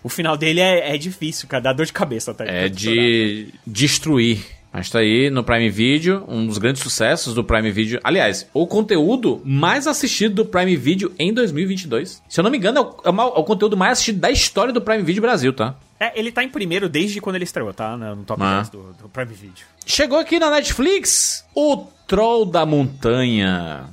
[0.03, 1.63] o final dele é, é difícil, cara.
[1.63, 2.45] Dá dor de cabeça, tá?
[2.45, 4.57] É de destruir.
[4.71, 7.99] Mas tá aí no Prime Video, um dos grandes sucessos do Prime Video.
[8.03, 12.21] Aliás, o conteúdo mais assistido do Prime Video em 2022.
[12.27, 14.71] Se eu não me engano, é o, é é o conteúdo mais assistido da história
[14.71, 15.75] do Prime Video Brasil, tá?
[15.99, 17.97] É, ele tá em primeiro desde quando ele estreou, tá?
[17.97, 18.57] No top Ah.
[18.57, 19.65] 10 do, do Prime Video.
[19.83, 23.85] Chegou aqui na Netflix o Troll da Montanha.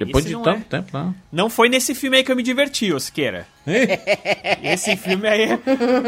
[0.00, 0.78] Depois Esse de tanto é.
[0.80, 1.14] tempo, né?
[1.30, 3.46] Não foi nesse filme aí que eu me diverti, ô Siqueira.
[4.64, 5.58] Esse filme aí,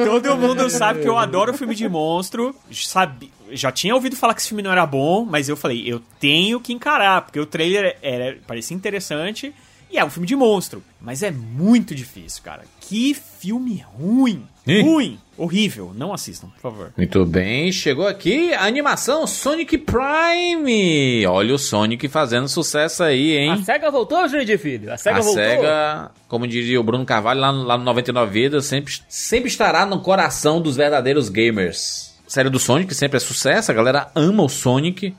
[0.07, 2.57] todo mundo sabe que eu adoro filme de monstro.
[2.73, 6.01] Sabe, já tinha ouvido falar que esse filme não era bom, mas eu falei, eu
[6.19, 9.55] tenho que encarar, porque o trailer era, parecia interessante
[9.91, 10.83] e é um filme de monstro.
[10.99, 12.65] Mas é muito difícil, cara.
[12.81, 14.43] Que filme ruim.
[14.67, 14.83] Ih.
[14.83, 15.19] Ruim.
[15.37, 15.93] Horrível.
[15.95, 16.93] Não assistam, por favor.
[16.97, 21.27] Muito bem, chegou aqui a animação Sonic Prime.
[21.27, 23.51] Olha o Sonic fazendo sucesso aí, hein?
[23.51, 24.93] A SEGA voltou, Jurandir Filho?
[24.93, 25.43] A SEGA a voltou?
[25.43, 29.85] SEGA, como diria o Bruno Carvalho lá no, lá no 99 Vidas, sempre, sempre estará
[29.87, 32.15] no coração dos verdadeiros gamers.
[32.27, 35.15] A série do Sonic sempre é sucesso, a galera ama o Sonic.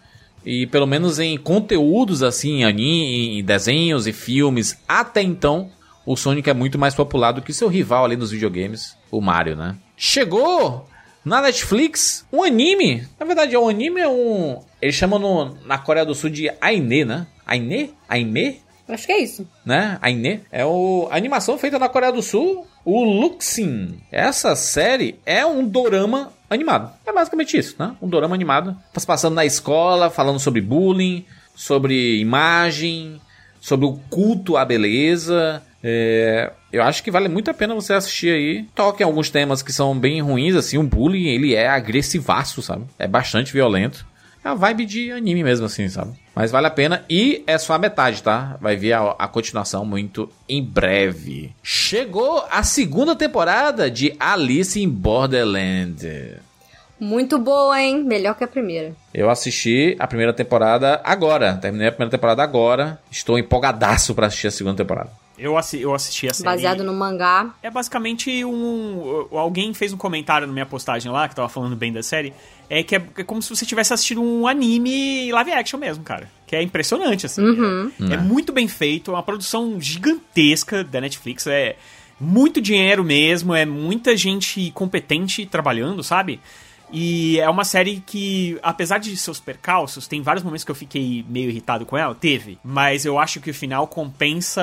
[0.45, 5.69] E pelo menos em conteúdos assim, em anime, em desenhos e filmes, até então,
[6.05, 9.55] o Sonic é muito mais popular do que seu rival ali nos videogames, o Mario,
[9.55, 9.75] né?
[9.95, 10.87] Chegou
[11.23, 13.07] na Netflix um anime.
[13.19, 14.59] Na verdade, é um anime, é um.
[14.81, 17.25] Eles chamam no- na Coreia do Sul de Aine, né?
[17.45, 17.93] Aine?
[18.07, 18.61] Aine?
[18.87, 19.47] Acho que é isso.
[19.65, 19.97] né?
[20.01, 20.41] Aine.
[20.51, 23.97] É o, a animação feita na Coreia do Sul, o Luxin.
[24.11, 26.91] Essa série é um dorama animado.
[27.05, 27.95] É basicamente isso, né?
[28.01, 28.77] Um dorama animado.
[28.91, 33.21] Tá passando na escola, falando sobre bullying, sobre imagem,
[33.61, 35.63] sobre o culto à beleza.
[35.83, 38.65] É, eu acho que vale muito a pena você assistir aí.
[38.73, 40.77] Toca em alguns temas que são bem ruins, assim.
[40.77, 42.85] O bullying, ele é agressivaço, sabe?
[42.97, 44.05] É bastante violento.
[44.43, 46.11] É a vibe de anime mesmo, assim, sabe?
[46.35, 47.03] Mas vale a pena.
[47.09, 48.57] E é só a metade, tá?
[48.59, 51.53] Vai vir a, a continuação muito em breve.
[51.61, 56.37] Chegou a segunda temporada de Alice in Borderland.
[56.99, 58.03] Muito boa, hein?
[58.03, 58.93] Melhor que a primeira.
[59.13, 61.55] Eu assisti a primeira temporada agora.
[61.55, 62.99] Terminei a primeira temporada agora.
[63.11, 65.09] Estou empolgadaço pra assistir a segunda temporada.
[65.43, 66.45] Eu, assi eu assisti a série.
[66.45, 67.53] Baseado no mangá.
[67.61, 69.27] É basicamente um.
[69.29, 72.33] Alguém fez um comentário na minha postagem lá, que tava falando bem da série.
[72.69, 76.31] É que é, é como se você tivesse assistido um anime live action mesmo, cara.
[76.47, 77.41] Que é impressionante, assim.
[77.41, 77.91] Uhum.
[78.09, 81.45] É, é muito bem feito, é uma produção gigantesca da Netflix.
[81.45, 81.75] É
[82.17, 86.39] muito dinheiro mesmo, é muita gente competente trabalhando, sabe?
[86.95, 91.25] E é uma série que, apesar de seus percalços, tem vários momentos que eu fiquei
[91.27, 92.59] meio irritado com ela, teve.
[92.63, 94.61] Mas eu acho que o final compensa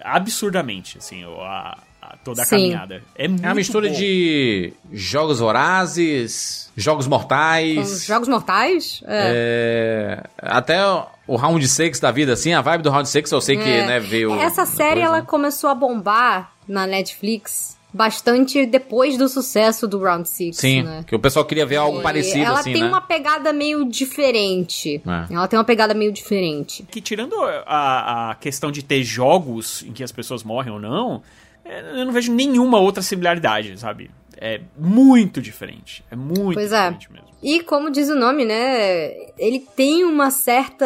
[0.00, 2.50] absurdamente, assim, a, a- toda a Sim.
[2.56, 3.02] caminhada.
[3.16, 3.94] É muito É uma mistura bom.
[3.94, 8.04] de jogos vorazes, jogos Com mortais.
[8.04, 9.02] jogos mortais?
[9.06, 10.78] É, até
[11.26, 13.86] o- Round 6 da vida, assim, a vibe do Round 6 eu sei que, É.
[13.86, 14.32] né, veio.
[14.34, 15.24] Essa série depois, ela né?
[15.26, 21.04] começou a bombar na Netflix bastante depois do sucesso do Round 6, Sim, né?
[21.06, 22.88] que o pessoal queria ver algo E parecido, ela assim, tem né?
[22.88, 25.02] uma pegada meio diferente.
[25.06, 25.34] É.
[25.34, 26.84] Ela tem uma pegada meio diferente.
[26.90, 27.34] Que tirando
[27.66, 31.22] a, a questão de ter jogos em que as pessoas morrem ou não,
[31.64, 34.10] é, eu não vejo nenhuma outra similaridade, sabe?
[34.44, 36.04] É muito diferente.
[36.10, 36.90] É muito Pois é.
[36.90, 37.28] diferente mesmo.
[37.40, 39.12] E como diz o nome, né?
[39.38, 40.84] Ele tem uma certa.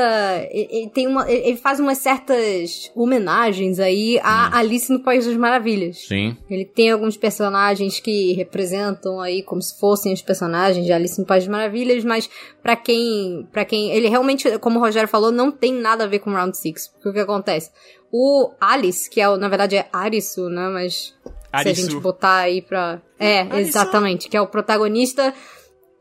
[0.50, 1.30] Ele tem uma.
[1.30, 6.06] Ele faz umas certas homenagens aí a Alice no País das Maravilhas.
[6.06, 6.36] Sim.
[6.50, 11.26] Ele tem alguns personagens que representam aí como se fossem os personagens de Alice no
[11.26, 12.28] País das Maravilhas, mas
[12.62, 16.18] pra quem, para quem ele realmente, como o Rogério falou, não tem nada a ver
[16.18, 16.88] com Round Six.
[16.88, 17.70] Porque o que acontece?
[18.12, 21.14] O Alice, que é na verdade é Arisu, né, mas
[21.62, 21.90] se a Arisu.
[21.90, 23.56] gente botar aí pra É, Arisu.
[23.70, 25.32] exatamente, que é o protagonista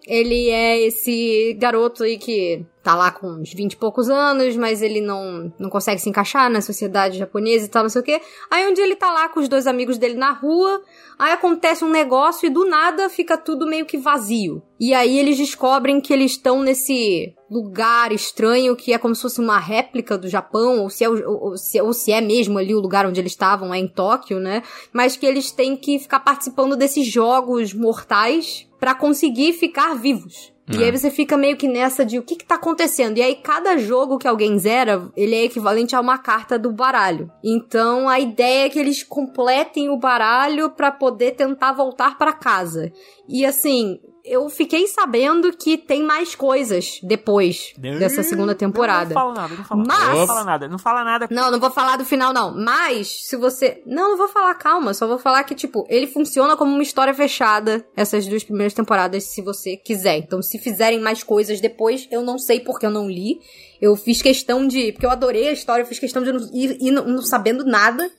[0.08, 4.80] ele é esse garoto aí que tá lá com uns 20 e poucos anos, mas
[4.80, 8.22] ele não, não consegue se encaixar na sociedade japonesa e tal, não sei o quê.
[8.50, 10.84] Aí um dia ele tá lá com os dois amigos dele na rua,
[11.18, 14.62] aí acontece um negócio e do nada fica tudo meio que vazio.
[14.80, 19.42] E aí eles descobrem que eles estão nesse lugar estranho que é como se fosse
[19.42, 22.80] uma réplica do Japão, ou se é, ou, se, ou se é mesmo ali o
[22.80, 24.62] lugar onde eles estavam, é em Tóquio, né?
[24.94, 30.53] Mas que eles têm que ficar participando desses jogos mortais pra conseguir ficar vivos.
[30.72, 30.85] E É.
[30.85, 33.17] aí você fica meio que nessa de o que que tá acontecendo.
[33.17, 37.31] E aí cada jogo que alguém zera, ele é equivalente a uma carta do baralho.
[37.44, 42.92] Então a ideia é que eles completem o baralho pra poder tentar voltar pra casa.
[43.30, 49.14] E assim, eu fiquei sabendo que tem mais coisas depois dessa segunda temporada.
[49.14, 50.16] Não, fala nada, não fala Mas- nada.
[50.16, 51.28] Não fala nada, não fala nada.
[51.30, 52.56] Não, não vou falar do final, não.
[52.56, 53.82] Mas, se você.
[53.86, 54.94] Não, não vou falar, calma.
[54.94, 59.24] Só vou falar que, tipo, ele funciona como uma história fechada, essas duas primeiras temporadas,
[59.26, 60.18] se você quiser.
[60.18, 63.40] Então, se fizerem mais coisas depois, eu não sei porque eu não li.
[63.82, 64.92] Eu fiz questão de.
[64.92, 67.66] Porque eu adorei a história, eu fiz questão de não ir, ir não, não sabendo
[67.66, 68.10] nada.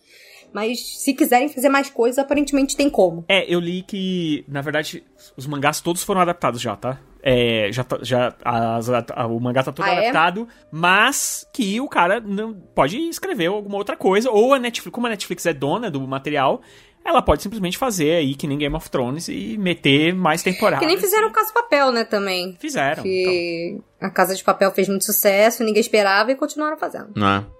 [0.53, 3.25] Mas se quiserem fazer mais coisas, aparentemente tem como.
[3.29, 5.03] É, eu li que, na verdade,
[5.37, 6.99] os mangás todos foram adaptados já, tá?
[7.23, 9.99] É, já, tá- já as- a- o mangá tá todo Ah, é?
[9.99, 15.07] adaptado, mas que o cara não pode escrever alguma outra coisa, ou a Netflix, como
[15.09, 16.61] a Netflix é dona do material,
[17.05, 20.81] ela pode simplesmente fazer aí que nem Game of Thrones e meter mais temporadas.
[20.81, 22.57] Que nem fizeram o Caso Papel, né, também.
[22.61, 23.03] Fizeram.
[23.03, 27.09] Que a Casa de Papel fez muito sucesso, ninguém esperava e continuaram fazendo.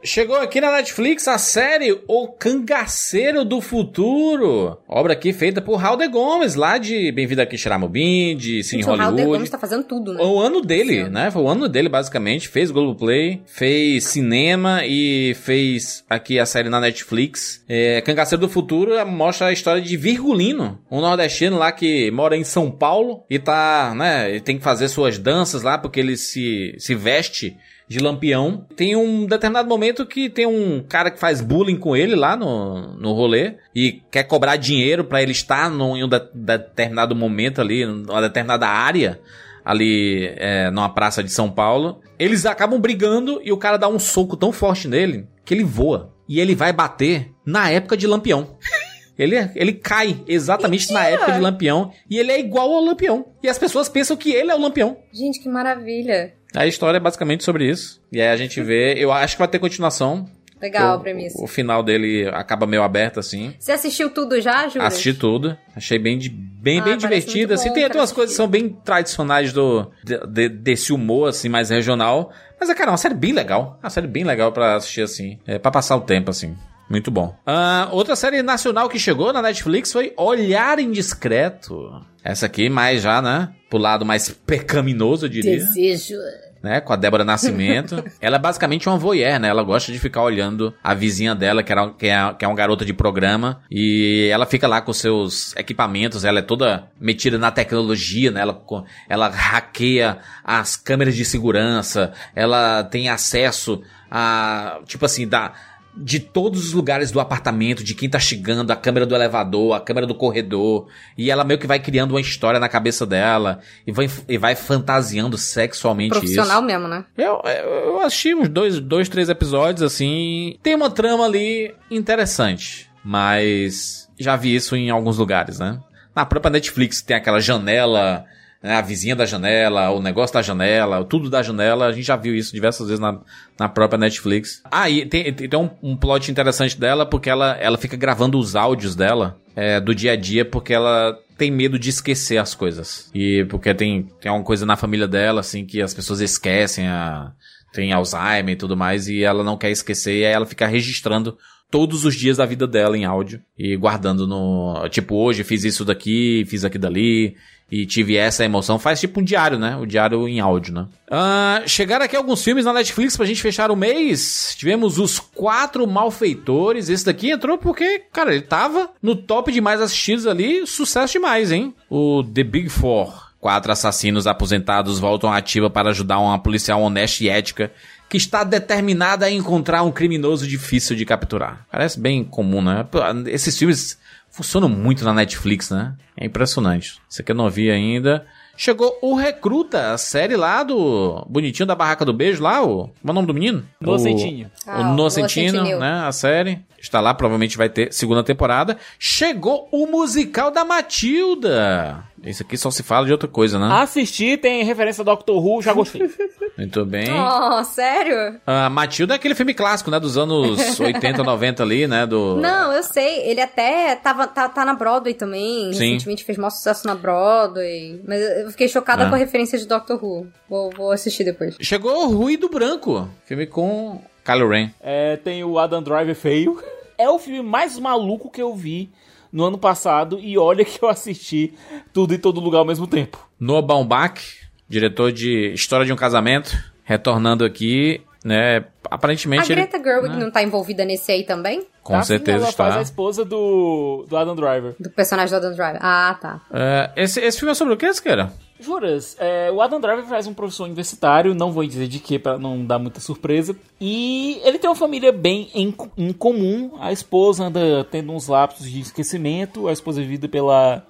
[0.03, 4.79] Chegou aqui na Netflix a série O Cangaceiro do Futuro.
[4.87, 8.93] Obra aqui feita por Raul de Gomes, lá de Bem-vindo aqui Sharamubim, de Cine Gente,
[8.93, 9.39] o Raul de Hollywood.
[9.39, 10.23] Gomes tá fazendo tudo, né?
[10.23, 11.31] O ano dele, né?
[11.31, 12.49] Foi o ano dele, basicamente.
[12.49, 17.65] Fez Globoplay, fez cinema e fez aqui a série na Netflix.
[17.69, 22.45] É, Cangaceiro do Futuro mostra a história de Virgulino, um nordestino lá que mora em
[22.45, 24.31] São Paulo e tá, né?
[24.31, 27.57] Ele tem que fazer suas danças lá porque ele se, se veste
[27.89, 28.67] de lampião.
[28.75, 32.95] Tem um determinado momento que tem um cara que faz bullying com ele lá no,
[32.97, 37.61] no rolê e quer cobrar dinheiro pra ele estar num, em um de- determinado momento
[37.61, 39.21] ali, numa determinada área
[39.65, 42.01] ali é, numa praça de São Paulo.
[42.19, 46.13] Eles acabam brigando e o cara dá um soco tão forte nele que ele voa.
[46.29, 48.57] E ele vai bater na época de Lampião.
[49.19, 53.27] Ele, ele cai exatamente na época de Lampião e ele é igual ao Lampião.
[53.43, 54.97] E as pessoas pensam que ele é o Lampião.
[55.13, 56.35] Gente, que maravilha.
[56.55, 58.01] A história é basicamente sobre isso.
[58.13, 60.27] E aí a gente vê, eu acho que vai ter continuação.
[60.61, 61.43] Legal a O- premissa.
[61.43, 63.55] O final dele acaba meio aberto assim.
[63.59, 64.87] Você assistiu tudo já, Júlio?
[64.87, 65.57] Assisti tudo.
[65.75, 66.19] Achei bem,
[66.63, 67.53] bem, Ah, bem divertido.
[67.53, 71.51] Assim, tem, tem umas coisas que são bem tradicionais do, de- de- desse humor, assim,
[71.51, 72.33] mais regional.
[72.59, 73.79] Mas, é, cara, é uma série bem legal.
[73.83, 75.39] Uma série bem legal pra assistir, assim.
[75.47, 76.57] É, pra passar o tempo, assim.
[76.89, 77.37] Muito bom.
[77.45, 82.01] Ah, outra série nacional que chegou na Netflix foi Olhar Indiscreto.
[82.23, 83.51] Essa aqui, mais já, né?
[83.69, 86.17] Pro lado mais pecaminoso, eu diria Desejo.
[86.63, 88.03] né, com a Débora Nascimento.
[88.21, 89.49] ela é basicamente uma voyeur, né?
[89.49, 92.57] Ela gosta de ficar olhando a vizinha dela, que, era, que, é, que é uma
[92.57, 97.51] garota de programa, e ela fica lá com seus equipamentos, ela é toda metida na
[97.51, 98.41] tecnologia, né?
[98.41, 98.61] Ela,
[99.09, 105.53] ela hackeia as câmeras de segurança, ela tem acesso a, tipo assim, da
[105.97, 109.81] de todos os lugares do apartamento, de quem tá chegando, a câmera do elevador, a
[109.81, 113.93] câmera do corredor, e ela meio que vai criando uma história na cabeça dela e
[113.93, 116.67] vai, e vai fantasiando sexualmente Profissional isso.
[116.67, 117.05] mesmo, né?
[117.17, 120.59] Eu, eu assisti uns dois, dois, três episódios assim.
[120.63, 125.81] Tem uma trama ali interessante, mas já vi isso em alguns lugares, né?
[126.15, 128.25] Na própria Netflix tem aquela janela,
[128.75, 131.87] a vizinha da janela, o negócio da janela, tudo da janela.
[131.87, 133.21] A gente já viu isso diversas vezes na,
[133.59, 134.63] na própria Netflix.
[134.71, 138.57] Ah, e tem, tem um, um plot interessante dela porque ela, ela fica gravando os
[138.57, 143.11] áudios dela é, do dia a dia porque ela tem medo de esquecer as coisas.
[143.15, 147.33] E porque tem, tem uma coisa na família dela, assim, que as pessoas esquecem, a,
[147.73, 151.37] tem Alzheimer e tudo mais, e ela não quer esquecer, e aí ela fica registrando
[151.71, 154.89] todos os dias da vida dela em áudio e guardando no.
[154.89, 157.37] Tipo, hoje fiz isso daqui, fiz aqui dali.
[157.69, 158.79] E tive essa emoção.
[158.79, 159.77] Faz tipo um diário, né?
[159.77, 160.87] O diário em áudio, né?
[161.11, 164.55] Ah, chegaram aqui alguns filmes na Netflix pra gente fechar o mês.
[164.57, 166.89] Tivemos Os Quatro Malfeitores.
[166.89, 170.65] Esse daqui entrou porque, cara, ele tava no top de mais assistidos ali.
[170.65, 171.75] Sucesso demais, hein?
[171.91, 173.27] O The Big Four.
[173.41, 177.73] Quatro assassinos aposentados voltam à ativa para ajudar uma policial honesta e ética
[178.09, 181.67] que está determinada a encontrar um criminoso difícil de capturar.
[181.71, 182.87] Parece bem comum, né?
[183.27, 183.99] Esses filmes
[184.31, 185.95] funcionam muito na Netflix, né?
[186.17, 187.01] É impressionante.
[187.09, 188.25] Isso aqui eu não vi ainda.
[188.59, 192.89] Chegou o Recruta, a série lá do bonitinho da Barraca do Beijo lá, o...
[192.89, 193.63] Como é o nome do menino?
[193.79, 194.51] Nocentinho.
[194.67, 195.79] O, Ah, o o Nocentino, Nocentino.
[195.81, 196.07] né?
[196.07, 196.61] A série.
[196.79, 198.79] Está lá, provavelmente vai ter segunda temporada.
[198.99, 202.05] Chegou o musical da Matilda.
[202.27, 203.69] Esse aqui só se fala de outra coisa, né?
[203.81, 206.11] Assistir, tem referência a Doctor Who, já gostei.
[206.59, 207.09] Muito bem.
[207.13, 208.41] Oh, sério?
[208.47, 210.01] A Matilda é aquele filme clássico, né?
[210.01, 212.07] Dos anos 80, 90 ali, né?
[212.07, 212.37] Do...
[212.37, 213.21] Não, eu sei.
[213.29, 215.73] Ele até tava, tá, tá na Broadway também.
[215.73, 215.93] Sim.
[215.93, 218.01] Recentemente fez maior sucesso na Broadway.
[218.07, 219.09] Mas eu fiquei chocada É.
[219.09, 220.27] com a referência de Doctor Who.
[220.49, 221.57] Vou, vou assistir depois.
[221.61, 223.09] Chegou o Ruído Branco.
[223.25, 224.71] Filme com Kylo Ren.
[224.81, 226.61] É, tem o Adam Driver feio.
[226.99, 228.91] É o filme mais maluco que eu vi
[229.37, 231.53] no ano passado e olha que eu assisti
[231.93, 233.29] tudo em todo lugar ao mesmo tempo.
[233.39, 234.23] Noah Baumbach,
[234.67, 238.65] diretor de História de um Casamento, retornando aqui, né?
[238.91, 239.67] Aparentemente a ele...
[239.67, 240.25] Greta Gerwig né?
[240.25, 241.67] não tá envolvida nesse aí também?
[241.83, 242.65] Com Tá, sim, certeza ela está.
[242.65, 244.75] faz a esposa do, do Adam Driver.
[244.81, 245.81] Do personagem do Adam Driver.
[245.83, 246.41] Ah, tá.
[246.51, 248.33] É, esse, esse filme é sobre o que, cara?
[248.59, 252.39] Juras, é, o Adam Driver faz um professor universitário, não vou dizer de que pra
[252.39, 253.55] não dar muita surpresa.
[253.79, 256.73] E ele tem uma família bem em, em comum.
[256.81, 259.69] A esposa anda tendo uns lapsos de esquecimento.
[259.69, 260.87] A esposa é vivida pela,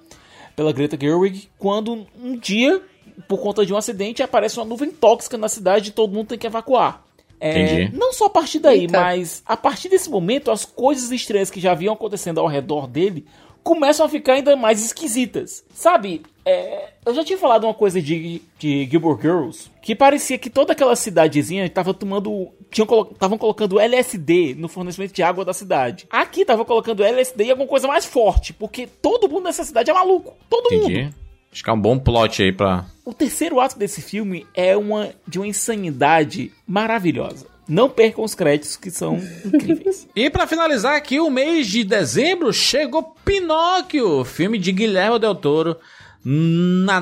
[0.55, 1.49] pela Greta Gerwig.
[1.59, 2.81] Quando um dia,
[3.27, 6.37] por conta de um acidente, aparece uma nuvem tóxica na cidade e todo mundo tem
[6.37, 7.03] que evacuar.
[7.39, 7.97] É, Entendi.
[7.97, 8.99] não só a partir daí, Eita.
[8.99, 13.25] mas a partir desse momento, as coisas estranhas que já vinham acontecendo ao redor dele
[13.67, 15.61] começam a ficar ainda mais esquisitas.
[15.73, 20.49] Sabe, é, eu já tinha falado uma coisa de, de Gilmore Girls, que parecia que
[20.49, 22.47] toda aquela cidadezinha estava tomando.
[22.71, 26.07] Estavam colocando LSD no fornecimento de água da cidade.
[26.09, 29.93] Aqui estavam colocando LSD e alguma coisa mais forte, porque todo mundo nessa cidade é
[29.93, 30.37] maluco.
[30.49, 30.89] Todo mundo.
[30.89, 31.13] Entendi.
[31.51, 32.85] Acho que é um bom plot aí pra.
[33.03, 37.56] O terceiro ato desse filme é uma de uma insanidade maravilhosa.
[37.67, 40.07] Não percam os créditos que são incríveis.
[40.15, 45.75] E pra finalizar aqui, o mês de dezembro chegou Pinóquio, filme de Guilherme Del Toro
[46.23, 47.01] na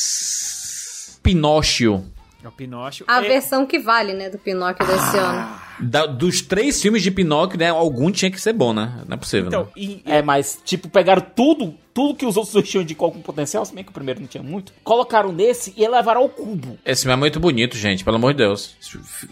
[0.00, 1.18] Netflix.
[1.22, 2.04] Pinóquio.
[2.42, 3.04] É o Pinóquio.
[3.08, 5.60] A É- versão que vale, né, do Pinóquio desse ano.
[5.82, 7.68] Da- dos três filmes de Pinóquio, né?
[7.70, 9.02] Algum tinha que ser bom, né?
[9.08, 9.48] Não é possível.
[9.48, 9.70] Então, né?
[9.76, 13.64] e, É, mas, tipo, pegaram tudo, tudo que os outros dois tinham de algum potencial,
[13.64, 16.78] se bem que o primeiro não tinha muito, colocaram nesse e elevaram ao cubo.
[16.84, 18.76] Esse filme é muito bonito, gente, pelo amor de Deus.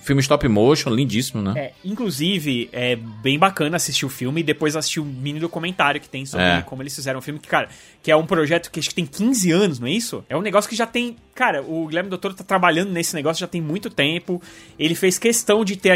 [0.03, 1.53] Filme stop motion, lindíssimo, né?
[1.57, 6.09] É, inclusive, é bem bacana assistir o filme e depois assistir o mini documentário que
[6.09, 6.63] tem sobre É.
[6.63, 7.69] como eles fizeram o filme, que, cara,
[8.03, 10.25] que é um projeto que acho que tem 15 anos, não é isso?
[10.29, 11.17] É um negócio que já tem.
[11.35, 14.43] Cara, o Guilherme Doutor tá trabalhando nesse negócio já tem muito tempo.
[14.79, 15.91] Ele fez questão de ter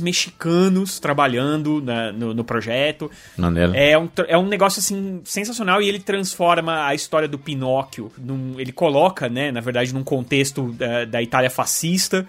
[0.00, 3.10] mexicanos trabalhando na- no, no projeto.
[3.36, 3.72] Maneiro.
[3.74, 8.10] É um, é um negócio, assim, sensacional e ele transforma a história do Pinóquio.
[8.18, 12.26] Num, ele coloca, né, na verdade, num contexto da, da Itália fascista.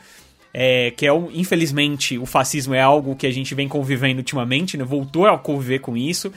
[0.53, 4.83] é, que é, infelizmente, o fascismo é algo que a gente vem convivendo ultimamente, né?
[4.83, 6.31] Voltou a conviver com isso.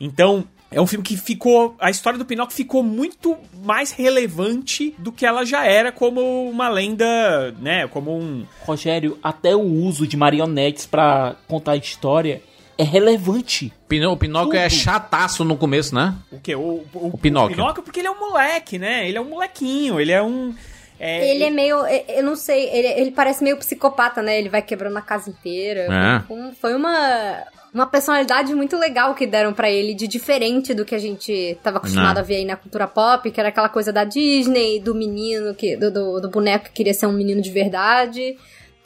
[0.00, 1.74] Então, é um filme que ficou.
[1.78, 6.68] A história do Pinóquio ficou muito mais relevante do que ela já era como uma
[6.68, 7.86] lenda, né?
[7.88, 8.44] Como um.
[8.66, 12.42] Rogério, até o uso de marionetes pra contar a história
[12.76, 13.72] é relevante.
[13.88, 14.78] Pino- o Pinóquio é Tudo.
[14.78, 16.14] chataço no começo, né?
[16.30, 16.54] O quê?
[16.54, 17.56] O, o, O Pinóquio.
[17.56, 19.08] Pinóquio, porque ele é um moleque, né?
[19.08, 20.54] Ele é um molequinho, ele é um.
[21.00, 21.78] é, Ele é meio.
[21.86, 24.38] Eu não sei, ele, ele parece meio psicopata, né?
[24.38, 25.88] Ele vai quebrando a casa inteira.
[25.90, 26.52] É.
[26.60, 27.42] Foi uma.
[27.72, 31.76] Uma personalidade muito legal que deram pra ele, de diferente do que a gente tava
[31.78, 32.20] acostumado É.
[32.20, 35.76] a ver aí na cultura pop, que era aquela coisa da Disney, do menino, que
[35.76, 38.36] do, do, do boneco que queria ser um menino de verdade.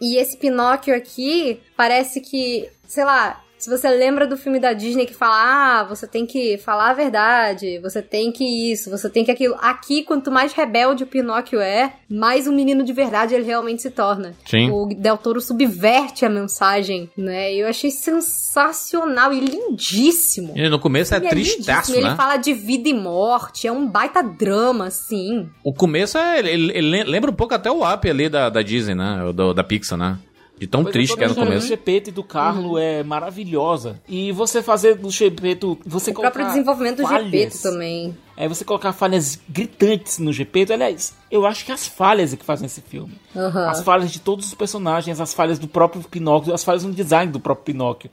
[0.00, 5.06] E esse Pinóquio aqui parece que, sei lá, se você lembra do filme da Disney
[5.06, 9.24] que fala, ah, você tem que falar a verdade, você tem que isso, você tem
[9.24, 9.54] que aquilo.
[9.60, 13.90] Aqui, quanto mais rebelde o Pinóquio é, mais um menino de verdade ele realmente se
[13.92, 14.34] torna.
[14.44, 14.68] Sim.
[14.72, 17.54] O Del Toro subverte a mensagem, né?
[17.54, 20.54] Eu achei sensacional e lindíssimo.
[20.56, 21.98] E no começo é Ele tristaço, né?
[22.08, 25.48] Ele fala de vida e morte, é um baita drama, assim.
[25.62, 26.40] O começo é.
[26.40, 29.30] Ele, ele- lembra um pouco até o Up ali da, da Disney, né?
[29.32, 30.18] Do- da Pixar, né?
[30.62, 31.66] De tão Pois triste a que era no começo.
[31.66, 34.00] do Gepeto e do Carlo é maravilhosa.
[34.08, 37.08] E você fazer do Gepeto, você O próprio desenvolvimento do.
[37.08, 38.16] Gepeto também.
[38.36, 40.72] É você colocar falhas gritantes no Gepeto.
[40.72, 43.12] Aliás, eu acho que as falhas é que fazem esse filme.
[43.34, 43.70] Aham.
[43.70, 47.32] As falhas de todos os personagens, as falhas do próprio Pinóquio, as falhas no design
[47.32, 48.08] do próprio Pinóquio.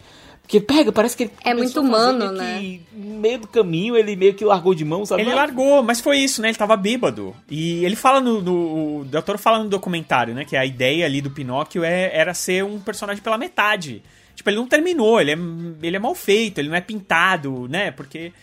[0.49, 2.59] Porque pega, parece que ele É muito humano, meio né?
[2.59, 5.21] que No meio do caminho, ele meio que largou de mão, sabe?
[5.21, 6.47] Ele largou, mas foi isso, né?
[6.47, 7.35] Ele tava bêbado.
[7.47, 8.41] E ele fala no.
[8.41, 10.43] no o doutor fala no documentário, né?
[10.43, 14.01] Que a ideia ali do Pinóquio é, era ser um personagem pela metade.
[14.33, 15.37] Tipo, ele não terminou, ele é,
[15.83, 17.91] ele é mal feito, ele não é pintado, né?
[17.91, 18.33] Porque.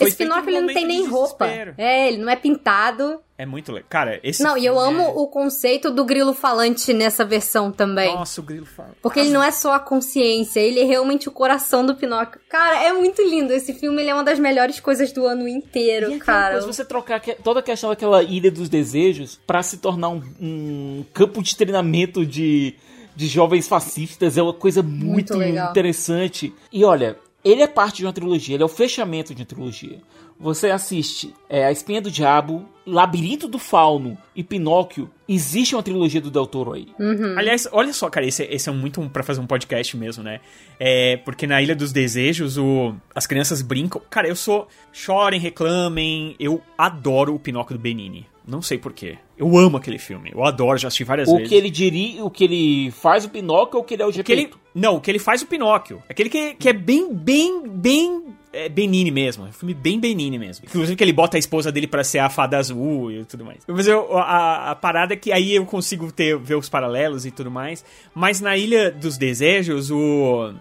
[0.00, 1.46] Esse Pinóquio ele não tem nem roupa.
[1.76, 3.20] É, ele não é pintado.
[3.42, 3.88] É muito legal.
[3.90, 4.40] Cara, esse.
[4.40, 8.14] não, e eu filme amo é- o conceito do grilo falante nessa versão também.
[8.14, 8.94] Nossa, o grilo fala.
[9.02, 12.40] Porque ele não é só a consciência, ele é realmente o coração do Pinóquio.
[12.48, 13.52] Cara, é muito lindo.
[13.52, 16.54] Esse filme ele é uma das melhores coisas do ano inteiro, E cara.
[16.54, 21.04] Depois você trocar toda a questão daquela ilha dos desejos pra se tornar um, um
[21.12, 22.76] campo de treinamento de,
[23.16, 26.54] de jovens fascistas é uma coisa muito, Muito interessante.
[26.72, 29.98] E olha, ele é parte de uma trilogia, ele é o fechamento de uma trilogia.
[30.42, 35.08] Você assiste é, A Espinha do Diabo, Labirinto do Fauno e Pinóquio.
[35.28, 36.88] Existe uma trilogia do Del Toro aí.
[36.98, 37.38] Uhum.
[37.38, 40.40] Aliás, olha só, cara, esse, esse é muito um, pra fazer um podcast mesmo, né?
[40.80, 44.02] É, porque na Ilha dos Desejos, o, as crianças brincam.
[44.10, 44.66] Cara, eu sou.
[44.92, 46.34] Chorem, reclamem.
[46.40, 48.26] Eu adoro o Pinóquio do Benini.
[48.44, 49.18] Não sei porquê.
[49.38, 50.32] Eu amo aquele filme.
[50.34, 51.48] Eu adoro, já assisti várias O vezes.
[51.48, 54.08] que ele diria, o que ele faz o Pinóquio ou o que ele é o
[54.08, 56.02] O que ele, não, o que ele faz o Pinóquio.
[56.08, 59.46] Aquele que, que é bem, bem, bem é, Benini mesmo.
[59.46, 60.64] É um filme bem Benini mesmo.
[60.66, 63.58] Inclusive que ele bota a esposa dele pra ser a fada azul e tudo mais.
[63.66, 67.30] Mas eu, a, a parada é que aí eu consigo ter, ver os paralelos e
[67.30, 67.84] tudo mais.
[68.14, 70.52] Mas na Ilha dos Desejos, o,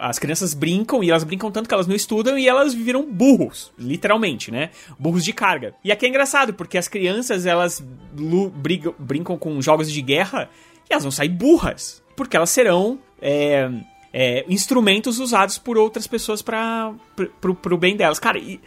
[0.00, 3.72] as crianças brincam e elas brincam tanto que elas não estudam e elas viram burros,
[3.78, 4.70] literalmente, né?
[4.98, 5.74] Burros de carga.
[5.82, 7.82] E aqui é engraçado, porque as crianças, elas
[8.54, 10.48] brigam- brincam com jogos de guerra
[10.88, 12.02] e elas vão sair burras.
[12.16, 13.70] Porque elas serão é,
[14.12, 16.92] é, instrumentos usados por outras pessoas para
[17.40, 18.18] pro, pro bem delas.
[18.18, 18.60] Cara, e-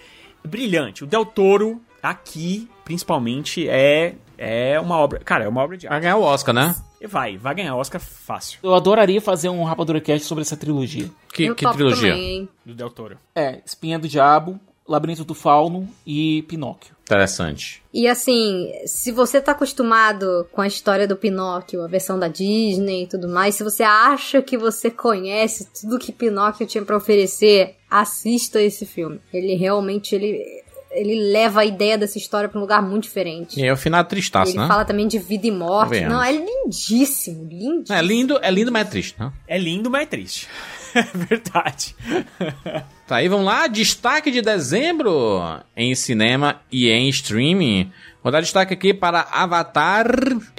[0.43, 1.03] brilhante.
[1.03, 5.19] O Del Toro, aqui, principalmente, é, é uma obra.
[5.19, 6.03] Cara, é uma obra de Vai arte.
[6.03, 6.75] ganhar o Oscar, né?
[7.07, 8.59] vai, vai ganhar Oscar fácil.
[8.63, 11.09] Eu adoraria fazer um Rapadura Cast sobre essa trilogia.
[11.33, 12.11] Que, que trilogia?
[12.13, 12.47] também?
[12.65, 13.17] Do Del Toro.
[13.35, 16.93] É, Espinha do Diabo, Labirinto do Fauno e Pinóquio.
[17.03, 17.81] Interessante.
[17.93, 23.03] E assim, se você tá acostumado com a história do Pinóquio, a versão da Disney
[23.03, 27.75] e tudo mais, se você acha que você conhece tudo que Pinóquio tinha pra oferecer,
[27.89, 29.19] assista esse filme.
[29.33, 33.59] Ele realmente ele ele leva a ideia dessa história pra um lugar muito diferente.
[33.59, 34.67] E é o final tristaço, ele né?
[34.67, 36.01] fala também de vida e morte.
[36.01, 37.97] Não, é lindíssimo, lindíssimo.
[37.97, 39.33] É lindo, é lindo, mas é triste, né?
[39.47, 40.47] É lindo, mas é triste.
[40.95, 41.95] É verdade.
[43.05, 43.67] Tá aí, vamos lá.
[43.67, 45.41] Destaque de dezembro
[45.75, 47.91] em cinema e em streaming.
[48.23, 50.07] Vou dar destaque aqui para Avatar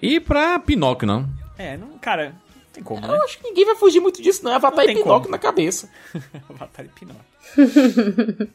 [0.03, 1.27] e para Pinóquio, não?
[1.57, 3.09] É, não, cara, não tem como, né?
[3.17, 4.53] Eu acho que ninguém vai fugir muito disso, não.
[4.53, 5.31] Avatar Não e tem Pinóquio como.
[5.33, 5.89] na cabeça.
[6.51, 7.25] Avatar e Pinóquio.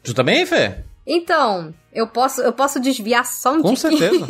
[0.03, 0.75] Tu também, Fê?
[1.05, 4.27] Então, eu posso, eu posso desviar só um Com certeza.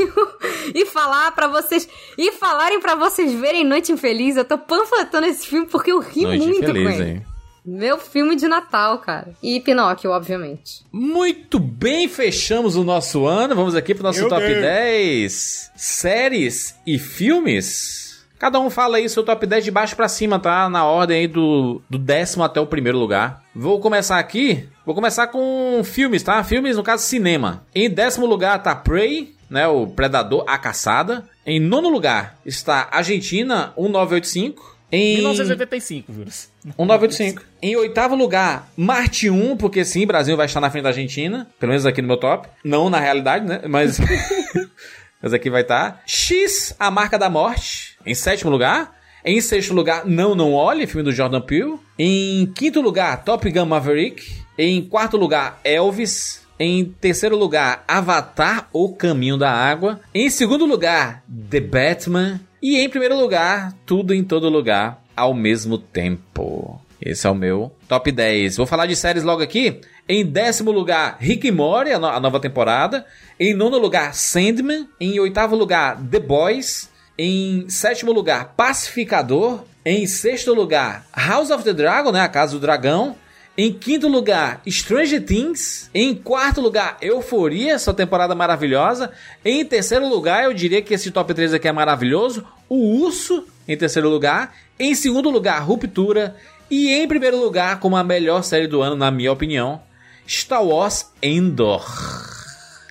[0.73, 4.37] e falar pra vocês e falarem pra vocês verem Noite Infeliz.
[4.37, 7.09] Eu tô panfletando esse filme porque eu ri Noite muito com Infeliz, ele.
[7.09, 7.25] hein?
[7.69, 9.29] Meu filme de Natal, cara.
[9.43, 10.81] E Pinóquio, obviamente.
[10.91, 13.55] Muito bem, fechamos o nosso ano.
[13.55, 14.61] Vamos aqui pro nosso Meu top Deus.
[14.61, 18.25] 10 séries e filmes.
[18.39, 20.67] Cada um fala aí seu top 10 de baixo pra cima, tá?
[20.67, 23.43] Na ordem aí do, do décimo até o primeiro lugar.
[23.53, 24.67] Vou começar aqui.
[24.83, 26.43] Vou começar com filmes, tá?
[26.43, 27.63] Filmes, no caso, cinema.
[27.75, 29.67] Em décimo lugar tá Prey, né?
[29.67, 31.23] O Predador, A Caçada.
[31.45, 34.78] Em nono lugar está Argentina, 1985.
[34.91, 36.49] Em 1985, Vírus.
[36.63, 37.43] 1985.
[37.61, 41.47] Em oitavo lugar, Marte 1, porque sim, Brasil vai estar na frente da Argentina.
[41.59, 42.47] Pelo menos aqui no meu top.
[42.63, 43.61] Não na realidade, né?
[43.67, 43.99] Mas.
[45.21, 46.01] Mas aqui vai estar.
[46.05, 47.97] X, A Marca da Morte.
[48.05, 48.97] Em sétimo lugar.
[49.23, 51.77] Em sexto lugar, Não Não Olhe, filme do Jordan Peele.
[51.97, 54.25] Em quinto lugar, Top Gun Maverick.
[54.57, 56.47] Em quarto lugar, Elvis.
[56.57, 59.99] Em terceiro lugar, Avatar, O Caminho da Água.
[60.13, 62.39] Em segundo lugar, The Batman.
[62.61, 66.79] E em primeiro lugar, Tudo em Todo Lugar ao mesmo tempo.
[67.01, 68.57] Esse é o meu top 10.
[68.57, 69.79] Vou falar de séries logo aqui.
[70.07, 73.05] Em décimo lugar, Rick e Morty, a, no- a nova temporada.
[73.39, 74.87] Em nono lugar, Sandman.
[74.99, 76.89] Em oitavo lugar, The Boys.
[77.17, 79.63] Em sétimo lugar, Pacificador.
[79.85, 82.21] Em sexto lugar, House of the Dragon, né?
[82.21, 83.15] A Casa do Dragão.
[83.61, 85.89] Em quinto lugar, Stranger Things.
[85.93, 89.11] Em quarto lugar, Euforia, sua temporada maravilhosa.
[89.43, 92.45] Em terceiro lugar, eu diria que esse top 3 aqui é maravilhoso.
[92.69, 94.55] O Urso, em terceiro lugar.
[94.79, 96.37] Em segundo lugar, Ruptura.
[96.71, 99.81] E em primeiro lugar, como a melhor série do ano, na minha opinião,
[100.25, 102.38] Star Wars Endor.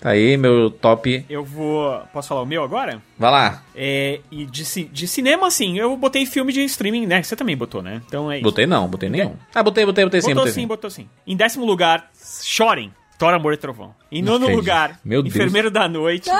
[0.00, 1.24] Tá aí, meu top.
[1.28, 2.00] Eu vou.
[2.12, 3.02] Posso falar o meu agora?
[3.18, 3.62] Vai lá.
[3.74, 7.22] É, e de, de cinema, assim, eu botei filme de streaming, né?
[7.22, 8.00] Você também botou, né?
[8.06, 8.44] Então é isso.
[8.44, 9.34] Botei não, botei nenhum.
[9.54, 10.66] Ah, botei, botei, botei sim, botou botei sim, sim.
[10.66, 11.08] botou sim.
[11.26, 12.10] Em décimo lugar,
[12.42, 13.94] Chorem, Thor, Amor e Trovão.
[14.10, 14.56] Em nono acredito.
[14.56, 15.34] lugar, Meu Deus.
[15.34, 16.30] Enfermeiro da Noite.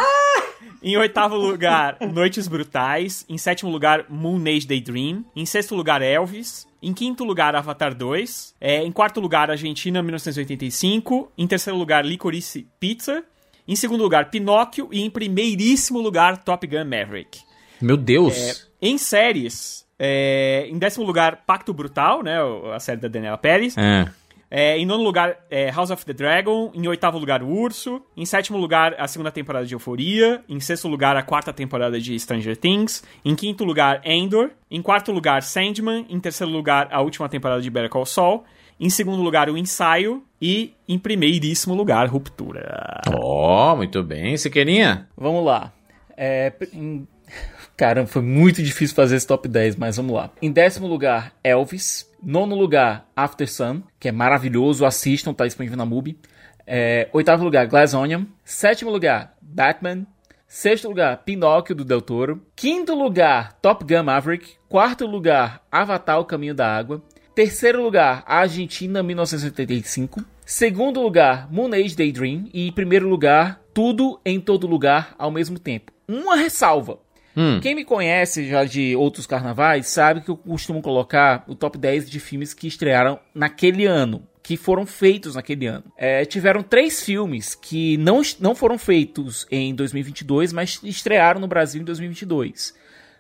[0.80, 3.24] Em oitavo lugar, Noites Brutais.
[3.28, 5.24] Em sétimo lugar, Moon Age Daydream.
[5.34, 6.68] Em sexto lugar, Elvis.
[6.80, 8.54] Em quinto lugar, Avatar 2.
[8.60, 11.32] É, em quarto lugar, Argentina, 1985.
[11.36, 13.24] Em terceiro lugar, Licorice Pizza.
[13.68, 14.88] Em segundo lugar, Pinóquio.
[14.90, 17.40] E em primeiríssimo lugar, Top Gun Maverick.
[17.80, 18.36] Meu Deus.
[18.36, 22.38] É, em séries, é, em décimo lugar, Pacto Brutal, né?
[22.74, 23.76] A série da Daniela Pérez.
[23.76, 24.08] É.
[24.50, 26.72] É, em nono lugar, é, House of the Dragon.
[26.74, 28.00] Em oitavo lugar, o Urso.
[28.16, 30.42] Em sétimo lugar, a segunda temporada de Euforia.
[30.48, 33.04] Em sexto lugar, a quarta temporada de Stranger Things.
[33.24, 34.50] Em quinto lugar, Endor.
[34.70, 36.06] Em quarto lugar, Sandman.
[36.08, 38.44] Em terceiro lugar, a última temporada de Better Call Saul.
[38.80, 40.22] Em segundo lugar, o Ensaio.
[40.40, 43.00] E em primeiríssimo lugar, Ruptura.
[43.12, 44.36] Ó, muito bem.
[44.36, 45.08] Siqueirinha?
[45.16, 45.72] Vamos lá.
[46.16, 47.06] É, em-
[47.76, 50.30] Caramba, foi muito difícil fazer esse top 10, mas vamos lá.
[50.42, 52.08] Em décimo lugar, Elvis.
[52.20, 56.18] Nono lugar, After Sun, que é maravilhoso, assistam, tá disponível na MUBI.
[56.66, 58.24] É, oitavo lugar, Glass Onion.
[58.44, 60.04] Sétimo lugar, Batman.
[60.48, 62.42] Sexto lugar, Pinóquio, do Del Toro.
[62.56, 64.54] Quinto lugar, Top Gun Maverick.
[64.68, 67.02] Quarto lugar, Avatar, O Caminho da Água.
[67.38, 70.24] Terceiro lugar, Argentina, 1985.
[70.44, 72.46] Segundo lugar, Moon Age Daydream.
[72.52, 75.92] E primeiro lugar, Tudo em Todo Lugar ao mesmo tempo.
[76.08, 76.98] Uma ressalva.
[77.36, 77.60] Hum.
[77.60, 82.10] Quem me conhece já de outros carnavais sabe que eu costumo colocar o top 10
[82.10, 84.26] de filmes que estrearam naquele ano.
[84.42, 85.84] Que foram feitos naquele ano.
[85.96, 91.80] É, tiveram três filmes que não, não foram feitos em 2022, mas estrearam no Brasil
[91.80, 92.74] em 2022.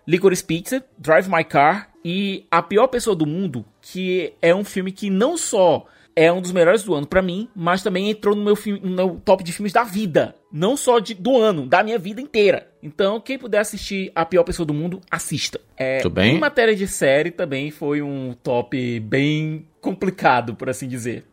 [0.08, 4.92] Licorice Pizza, Drive My Car e A Pior Pessoa do Mundo, que é um filme
[4.92, 8.42] que não só é um dos melhores do ano pra mim, mas também entrou no
[8.42, 10.34] meu, filme, no meu top de filmes da vida.
[10.52, 12.68] Não só de- do ano, da minha vida inteira.
[12.82, 15.60] Então, quem puder assistir A Pior Pessoa do Mundo, assista.
[15.76, 16.34] É, Tudo bem.
[16.34, 21.24] Em matéria de série, também foi um top bem complicado, por assim dizer.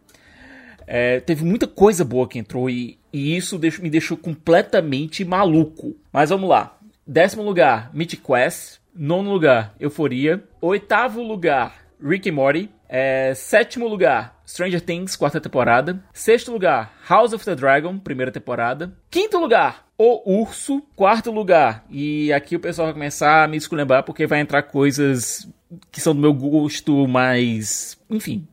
[0.86, 5.96] É, teve muita coisa boa que entrou e, e isso deixou- me deixou completamente maluco.
[6.14, 6.78] Mas vamos lá.
[7.08, 8.80] Décimo lugar, Mythic Quest.
[8.94, 10.44] Nono lugar, Euforia.
[10.62, 12.70] Oitavo lugar, Rick and Morty.
[12.88, 16.04] É, sétimo lugar, Stranger Things, quarta temporada.
[16.14, 18.94] Sexto lugar, House of the Dragon, primeira temporada.
[19.10, 20.82] Quinto lugar, O Urso.
[20.96, 25.48] Quarto lugar, e aqui o pessoal vai começar a me esculhambar porque vai entrar coisas
[25.92, 27.98] que são do meu gosto mais.
[28.10, 28.48] Enfim.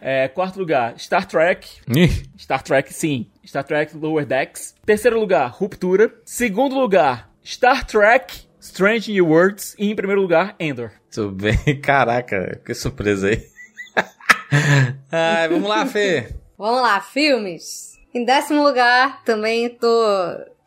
[0.00, 1.68] É, quarto lugar, Star Trek.
[2.38, 3.26] Star Trek, sim.
[3.46, 4.74] Star Trek Lower Decks.
[4.84, 6.12] Terceiro lugar, Ruptura.
[6.24, 9.74] Segundo lugar, Star Trek Strange New Worlds.
[9.78, 10.92] E em primeiro lugar, Endor.
[11.12, 11.56] Tudo bem.
[11.82, 13.46] Caraca, que surpresa aí.
[15.10, 16.28] Ai, vamos lá, Fê.
[16.58, 17.92] Vamos lá, filmes.
[18.14, 19.88] Em décimo lugar, também tô.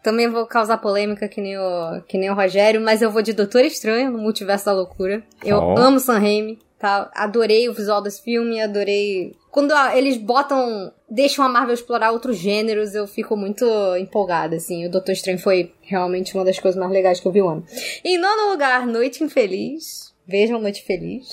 [0.04, 3.34] Também vou causar polêmica que nem o, que nem o Rogério, mas eu vou de
[3.34, 5.24] Doutor Estranho no Multiverso da Loucura.
[5.44, 5.78] Eu Oh.
[5.80, 7.10] amo Sam Raimi, tá?
[7.16, 9.36] Adorei o visual desse filme, adorei.
[9.50, 10.92] Quando ah, eles botam.
[11.10, 13.66] deixam a Marvel explorar outros gêneros, eu fico muito
[13.98, 14.86] empolgada, assim.
[14.86, 17.66] O Doutor Estranho foi realmente uma das coisas mais legais que eu vi o ano.
[18.04, 20.14] Em nono lugar, Noite Infeliz.
[20.28, 21.30] Vejam Noite Feliz.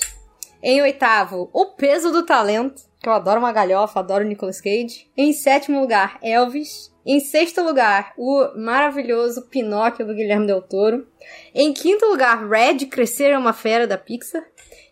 [0.61, 5.07] Em oitavo, O Peso do Talento, que eu adoro uma galhofa, adoro Nicolas Cage.
[5.17, 6.93] Em sétimo lugar, Elvis.
[7.05, 11.05] Em sexto lugar, o maravilhoso Pinóquio do Guilherme Del Toro.
[11.53, 14.41] Em quinto lugar, Red, Crescer é uma Fera da Pixar.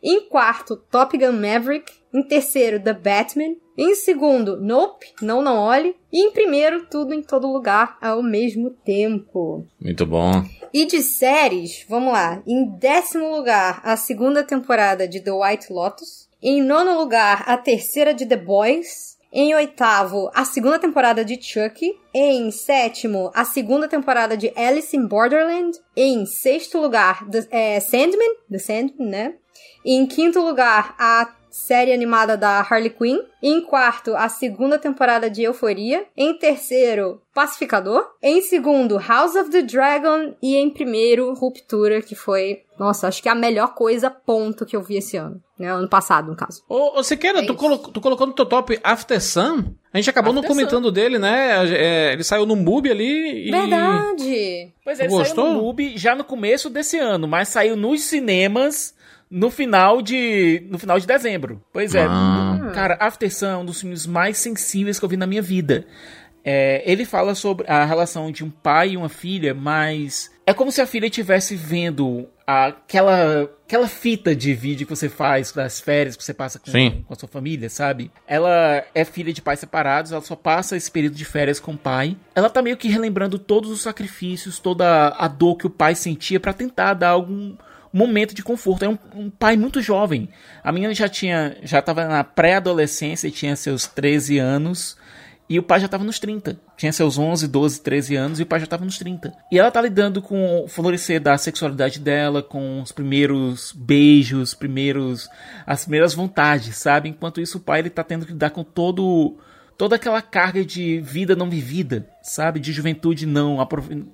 [0.03, 1.89] Em quarto, Top Gun Maverick.
[2.13, 3.55] Em terceiro, The Batman.
[3.77, 5.95] Em segundo, Nope, Não Não Olhe.
[6.11, 9.65] E em primeiro, Tudo em Todo Lugar ao mesmo tempo.
[9.79, 10.43] Muito bom.
[10.73, 12.41] E de séries, vamos lá.
[12.47, 16.29] Em décimo lugar, a segunda temporada de The White Lotus.
[16.41, 19.17] Em nono lugar, a terceira de The Boys.
[19.33, 21.99] Em oitavo, a segunda temporada de Chucky.
[22.13, 25.77] Em sétimo, a segunda temporada de Alice in Borderland.
[25.95, 28.35] Em sexto lugar, The, é, Sandman.
[28.49, 29.33] The Sandman, né?
[29.85, 33.19] Em quinto lugar, a série animada da Harley Quinn.
[33.43, 36.05] Em quarto, a segunda temporada de Euforia.
[36.17, 38.03] Em terceiro, Pacificador.
[38.23, 40.33] Em segundo, House of the Dragon.
[40.41, 44.81] E em primeiro, Ruptura, que foi, nossa, acho que a melhor coisa, ponto, que eu
[44.81, 45.41] vi esse ano.
[45.59, 45.71] Né?
[45.71, 46.63] Ano passado, no caso.
[46.67, 49.73] Ô, ô Siqueira, tu, colo- tu colocou no teu top After Sun?
[49.93, 51.65] A gente acabou não After comentando dele, né?
[51.69, 53.51] É, ele saiu no MUBI ali e...
[53.51, 54.73] Verdade!
[54.83, 55.45] Pois é, ele Gostou?
[55.45, 58.95] saiu no MUBI já no começo desse ano, mas saiu nos cinemas
[59.31, 61.61] no final de no final de dezembro.
[61.71, 62.71] Pois é, Ah.
[62.75, 65.85] cara, After Sun é um dos filmes mais sensíveis que eu vi na minha vida.
[66.43, 70.71] É, ele fala sobre a relação de um pai e uma filha, mas é como
[70.71, 76.15] se a filha estivesse vendo aquela, aquela fita de vídeo que você faz das férias
[76.15, 77.05] que você passa com, Sim.
[77.07, 78.11] com a sua família, sabe?
[78.27, 81.77] Ela é filha de pais separados, ela só passa esse período de férias com o
[81.77, 82.17] pai.
[82.35, 86.39] Ela tá meio que relembrando todos os sacrifícios, toda a dor que o pai sentia
[86.39, 87.55] pra tentar dar algum
[87.91, 88.85] momento de conforto.
[88.85, 90.29] É um, um pai muito jovem.
[90.63, 94.97] A menina já tinha, já tava na pré-adolescência tinha seus 13 anos.
[95.49, 96.57] E o pai já tava nos 30.
[96.77, 99.33] Tinha seus 11, 12, 13 anos e o pai já tava nos 30.
[99.51, 105.27] E ela tá lidando com o florescer da sexualidade dela, com os primeiros beijos, primeiros
[105.67, 107.09] as primeiras vontades, sabe?
[107.09, 109.37] Enquanto isso o pai ele tá tendo que lidar com todo
[109.77, 112.59] toda aquela carga de vida não vivida, sabe?
[112.59, 113.57] De juventude não,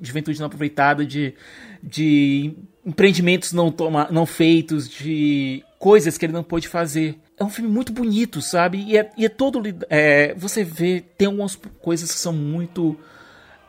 [0.02, 1.36] juventude não aproveitada, de,
[1.82, 2.54] de
[2.86, 7.18] empreendimentos não, toma, não feitos, de coisas que ele não pôde fazer.
[7.38, 8.84] É um filme muito bonito, sabe?
[8.88, 9.62] E é, e é todo.
[9.90, 12.98] É, você vê, tem algumas coisas que são muito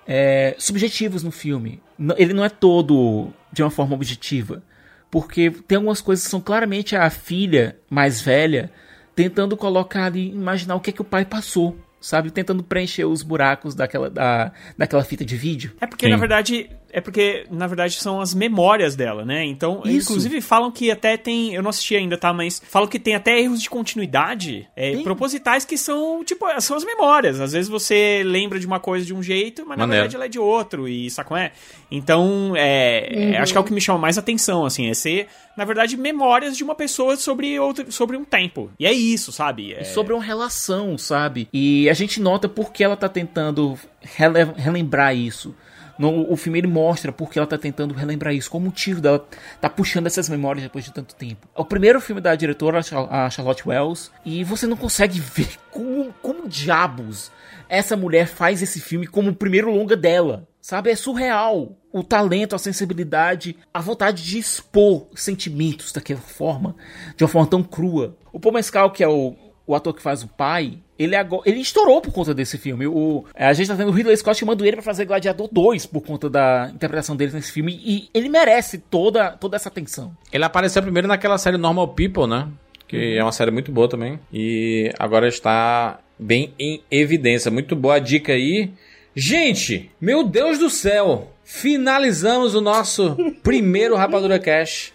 [0.06, 1.82] é, subjetivas no filme.
[2.16, 4.62] Ele não é todo de uma forma objetiva.
[5.10, 8.70] Porque tem algumas coisas que são claramente a filha mais velha
[9.14, 12.30] tentando colocar ali, imaginar o que, é que o pai passou, sabe?
[12.30, 15.72] Tentando preencher os buracos daquela, da, daquela fita de vídeo.
[15.80, 19.44] É porque, na verdade, é porque, na verdade, são as memórias dela, né?
[19.44, 20.10] Então, Isso.
[20.10, 21.54] inclusive, falam que até tem.
[21.54, 22.32] Eu não assisti ainda, tá?
[22.32, 26.84] Mas falam que tem até erros de continuidade é, propositais que são, tipo, são as
[26.84, 27.40] memórias.
[27.40, 30.02] Às vezes você lembra de uma coisa de um jeito, mas na Maneiro.
[30.02, 31.52] verdade ela é de outro, e saco é?
[31.90, 33.42] Então, é, é, Uhum.
[33.42, 36.56] acho que é o que me chama mais atenção, assim, é ser, na verdade, memórias
[36.56, 38.70] de uma pessoa sobre, outro, sobre um tempo.
[38.78, 39.74] E é isso, sabe?
[39.74, 39.82] É...
[39.82, 41.48] E sobre uma relação, sabe?
[41.52, 45.54] E a gente nota porque ela tá tentando rele- relembrar isso.
[45.98, 49.26] No, o filme ele mostra porque ela tá tentando relembrar isso, qual o motivo dela
[49.60, 51.48] tá puxando essas memórias depois de tanto tempo.
[51.56, 55.18] É o primeiro filme da diretora, a Char- a Charlotte Wells, e você não consegue
[55.20, 57.32] ver como, como diabos
[57.68, 60.46] essa mulher faz esse filme como o primeiro longa dela.
[60.60, 60.90] Sabe?
[60.90, 61.76] É surreal.
[61.92, 66.74] O talento, a sensibilidade, a vontade de expor sentimentos daquela forma,
[67.16, 68.16] de uma forma tão crua.
[68.32, 69.34] O Paul Mescal, que é o,
[69.68, 72.86] o ator que faz o pai, ele agora, ele estourou por conta desse filme.
[72.86, 76.00] O, a gente tá tendo o Ridley Scott chamando ele pra fazer Gladiador 2 por
[76.00, 77.78] conta da interpretação dele nesse filme.
[77.84, 80.16] E ele merece toda, toda essa atenção.
[80.32, 82.48] Ele apareceu primeiro naquela série Normal People, né?
[82.88, 84.18] Que é uma série muito boa também.
[84.32, 87.50] E agora está bem em evidência.
[87.50, 88.70] Muito boa a dica aí.
[89.14, 91.30] Gente, meu Deus do céu!
[91.44, 94.92] Finalizamos o nosso primeiro Rapadura Cash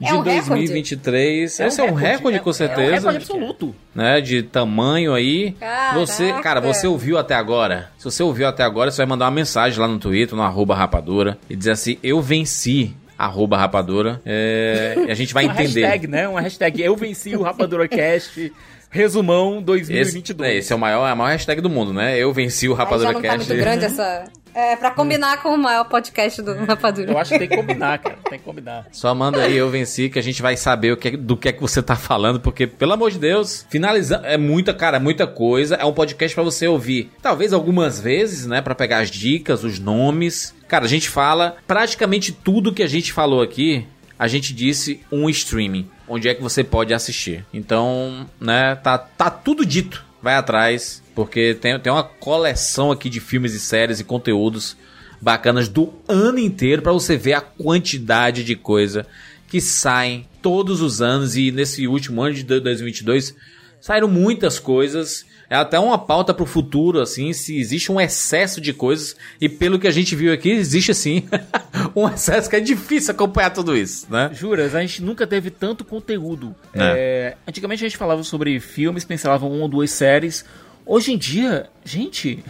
[0.00, 0.48] de É um recorde?
[0.48, 1.60] 2023.
[1.60, 2.90] É um Esse é um recorde, recorde, é- com é um certeza.
[2.92, 3.74] recorde absoluto.
[3.94, 5.52] Né, de tamanho aí.
[5.60, 5.98] Caraca.
[5.98, 7.90] Você, cara, você ouviu até agora?
[7.98, 10.74] Se você ouviu até agora, você vai mandar uma mensagem lá no Twitter, no arroba
[10.74, 14.20] rapadura, e dizer assim, eu venci, arroba rapadura.
[14.24, 15.82] É, e a gente vai Uma entender.
[15.82, 16.26] hashtag, né?
[16.28, 18.50] Uma hashtag Eu venci o Rapadura Cast.
[18.92, 20.50] Resumão Esse, 2022.
[20.50, 22.18] é, esse é o maior, é a maior hashtag do mundo, né?
[22.18, 23.48] Eu venci o Aí já Rapadura não tá Cast.
[23.48, 24.24] muito grande essa.
[24.54, 27.12] É, pra combinar com o maior podcast do Rapadura.
[27.12, 28.18] Eu acho que tem que combinar, cara.
[28.28, 28.86] Tem que combinar.
[28.92, 31.48] Só manda aí, eu venci, que a gente vai saber o que, é- do que
[31.48, 35.26] é que você tá falando, porque, pelo amor de Deus, finalizando, é muita, cara, muita
[35.26, 35.76] coisa.
[35.76, 39.78] É um podcast pra você ouvir, talvez algumas vezes, né, Pra pegar as dicas, os
[39.78, 40.54] nomes.
[40.68, 43.86] Cara, a gente fala praticamente tudo que a gente falou aqui,
[44.18, 47.44] a gente disse um streaming, onde é que você pode assistir.
[47.54, 50.04] Então, né, tá, tá tudo dito.
[50.22, 54.74] Vai atrás, porque tem, tem uma coleção aqui de filmes e séries e conteúdos
[55.20, 59.06] bacanas do ano inteiro pra você ver a quantidade de coisa
[59.46, 63.34] que saem todos os anos e nesse último ano de 2022
[63.82, 65.26] saíram muitas coisas.
[65.50, 69.14] É até uma pauta pro futuro, assim, se existe um excesso de coisas.
[69.38, 71.28] E pelo que a gente viu aqui, existe sim
[71.94, 74.30] um excesso que é difícil acompanhar tudo isso, né?
[74.32, 76.54] Juras, a gente nunca teve tanto conteúdo.
[76.72, 76.80] É.
[76.80, 80.46] É, antigamente a gente falava sobre filmes, pensava uma ou duas séries.
[80.92, 82.42] Hoje em dia, gente,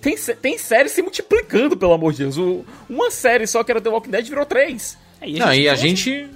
[0.00, 2.36] tem, tem séries se multiplicando, pelo amor de Deus.
[2.36, 4.98] O- uma série só que era The Walking Dead virou três.
[5.20, 6.30] É, Não, e a tem um monte- gente.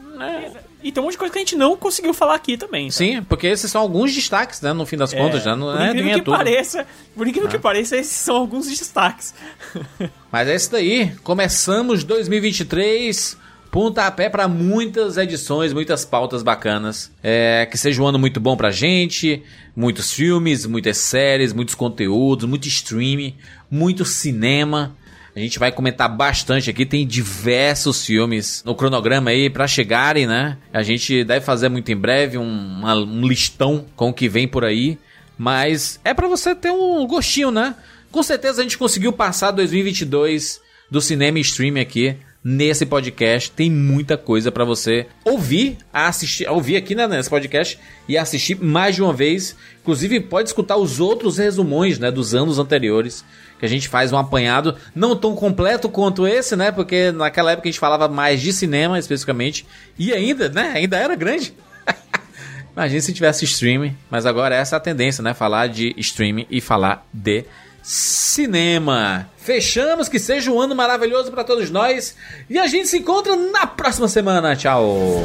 [0.82, 2.86] E tem um monte de coisa que a gente não conseguiu falar aqui também.
[2.88, 2.92] tá?
[2.94, 4.72] Sim, porque esses são alguns destaques, né?
[4.72, 6.36] No fim das contas, já não por é, incrível é que tudo.
[6.36, 7.52] pareça, por incrível Ah.
[7.52, 9.34] que pareça, esses são alguns destaques.
[10.30, 11.12] Mas é isso daí.
[11.22, 13.36] Começamos 2023.
[13.70, 17.10] Pontapé para muitas edições, muitas pautas bacanas.
[17.22, 19.42] É, que seja um ano muito bom pra gente.
[19.76, 23.36] Muitos filmes, muitas séries, muitos conteúdos, muito streaming,
[23.70, 24.96] muito cinema.
[25.36, 30.56] A gente vai comentar bastante aqui, tem diversos filmes no cronograma aí pra chegarem, né?
[30.72, 34.48] A gente deve fazer muito em breve um, uma- um listão com o que vem
[34.48, 34.98] por aí.
[35.38, 37.76] Mas é pra você ter um gostinho, né?
[38.10, 43.50] Com certeza a gente conseguiu passar 2022 do cinema e streaming aqui nesse podcast.
[43.50, 48.94] Tem muita coisa pra você ouvir, assistir, ouvir aqui né, nesse podcast e assistir mais
[48.94, 49.56] de uma vez.
[49.82, 53.24] Inclusive pode escutar os outros resumões, né, dos anos anteriores,
[53.58, 56.72] que a gente faz um apanhado não tão completo quanto esse, né?
[56.72, 59.66] Porque naquela época a gente falava mais de cinema especificamente
[59.98, 61.54] e ainda, né, ainda era grande.
[62.74, 65.34] Imagina se tivesse streaming, mas agora essa é a tendência, né?
[65.34, 67.44] Falar de streaming e falar de
[67.82, 69.28] cinema.
[69.36, 72.14] Fechamos, que seja um ano maravilhoso para todos nós
[72.48, 74.54] e a gente se encontra na próxima semana.
[74.54, 75.24] Tchau.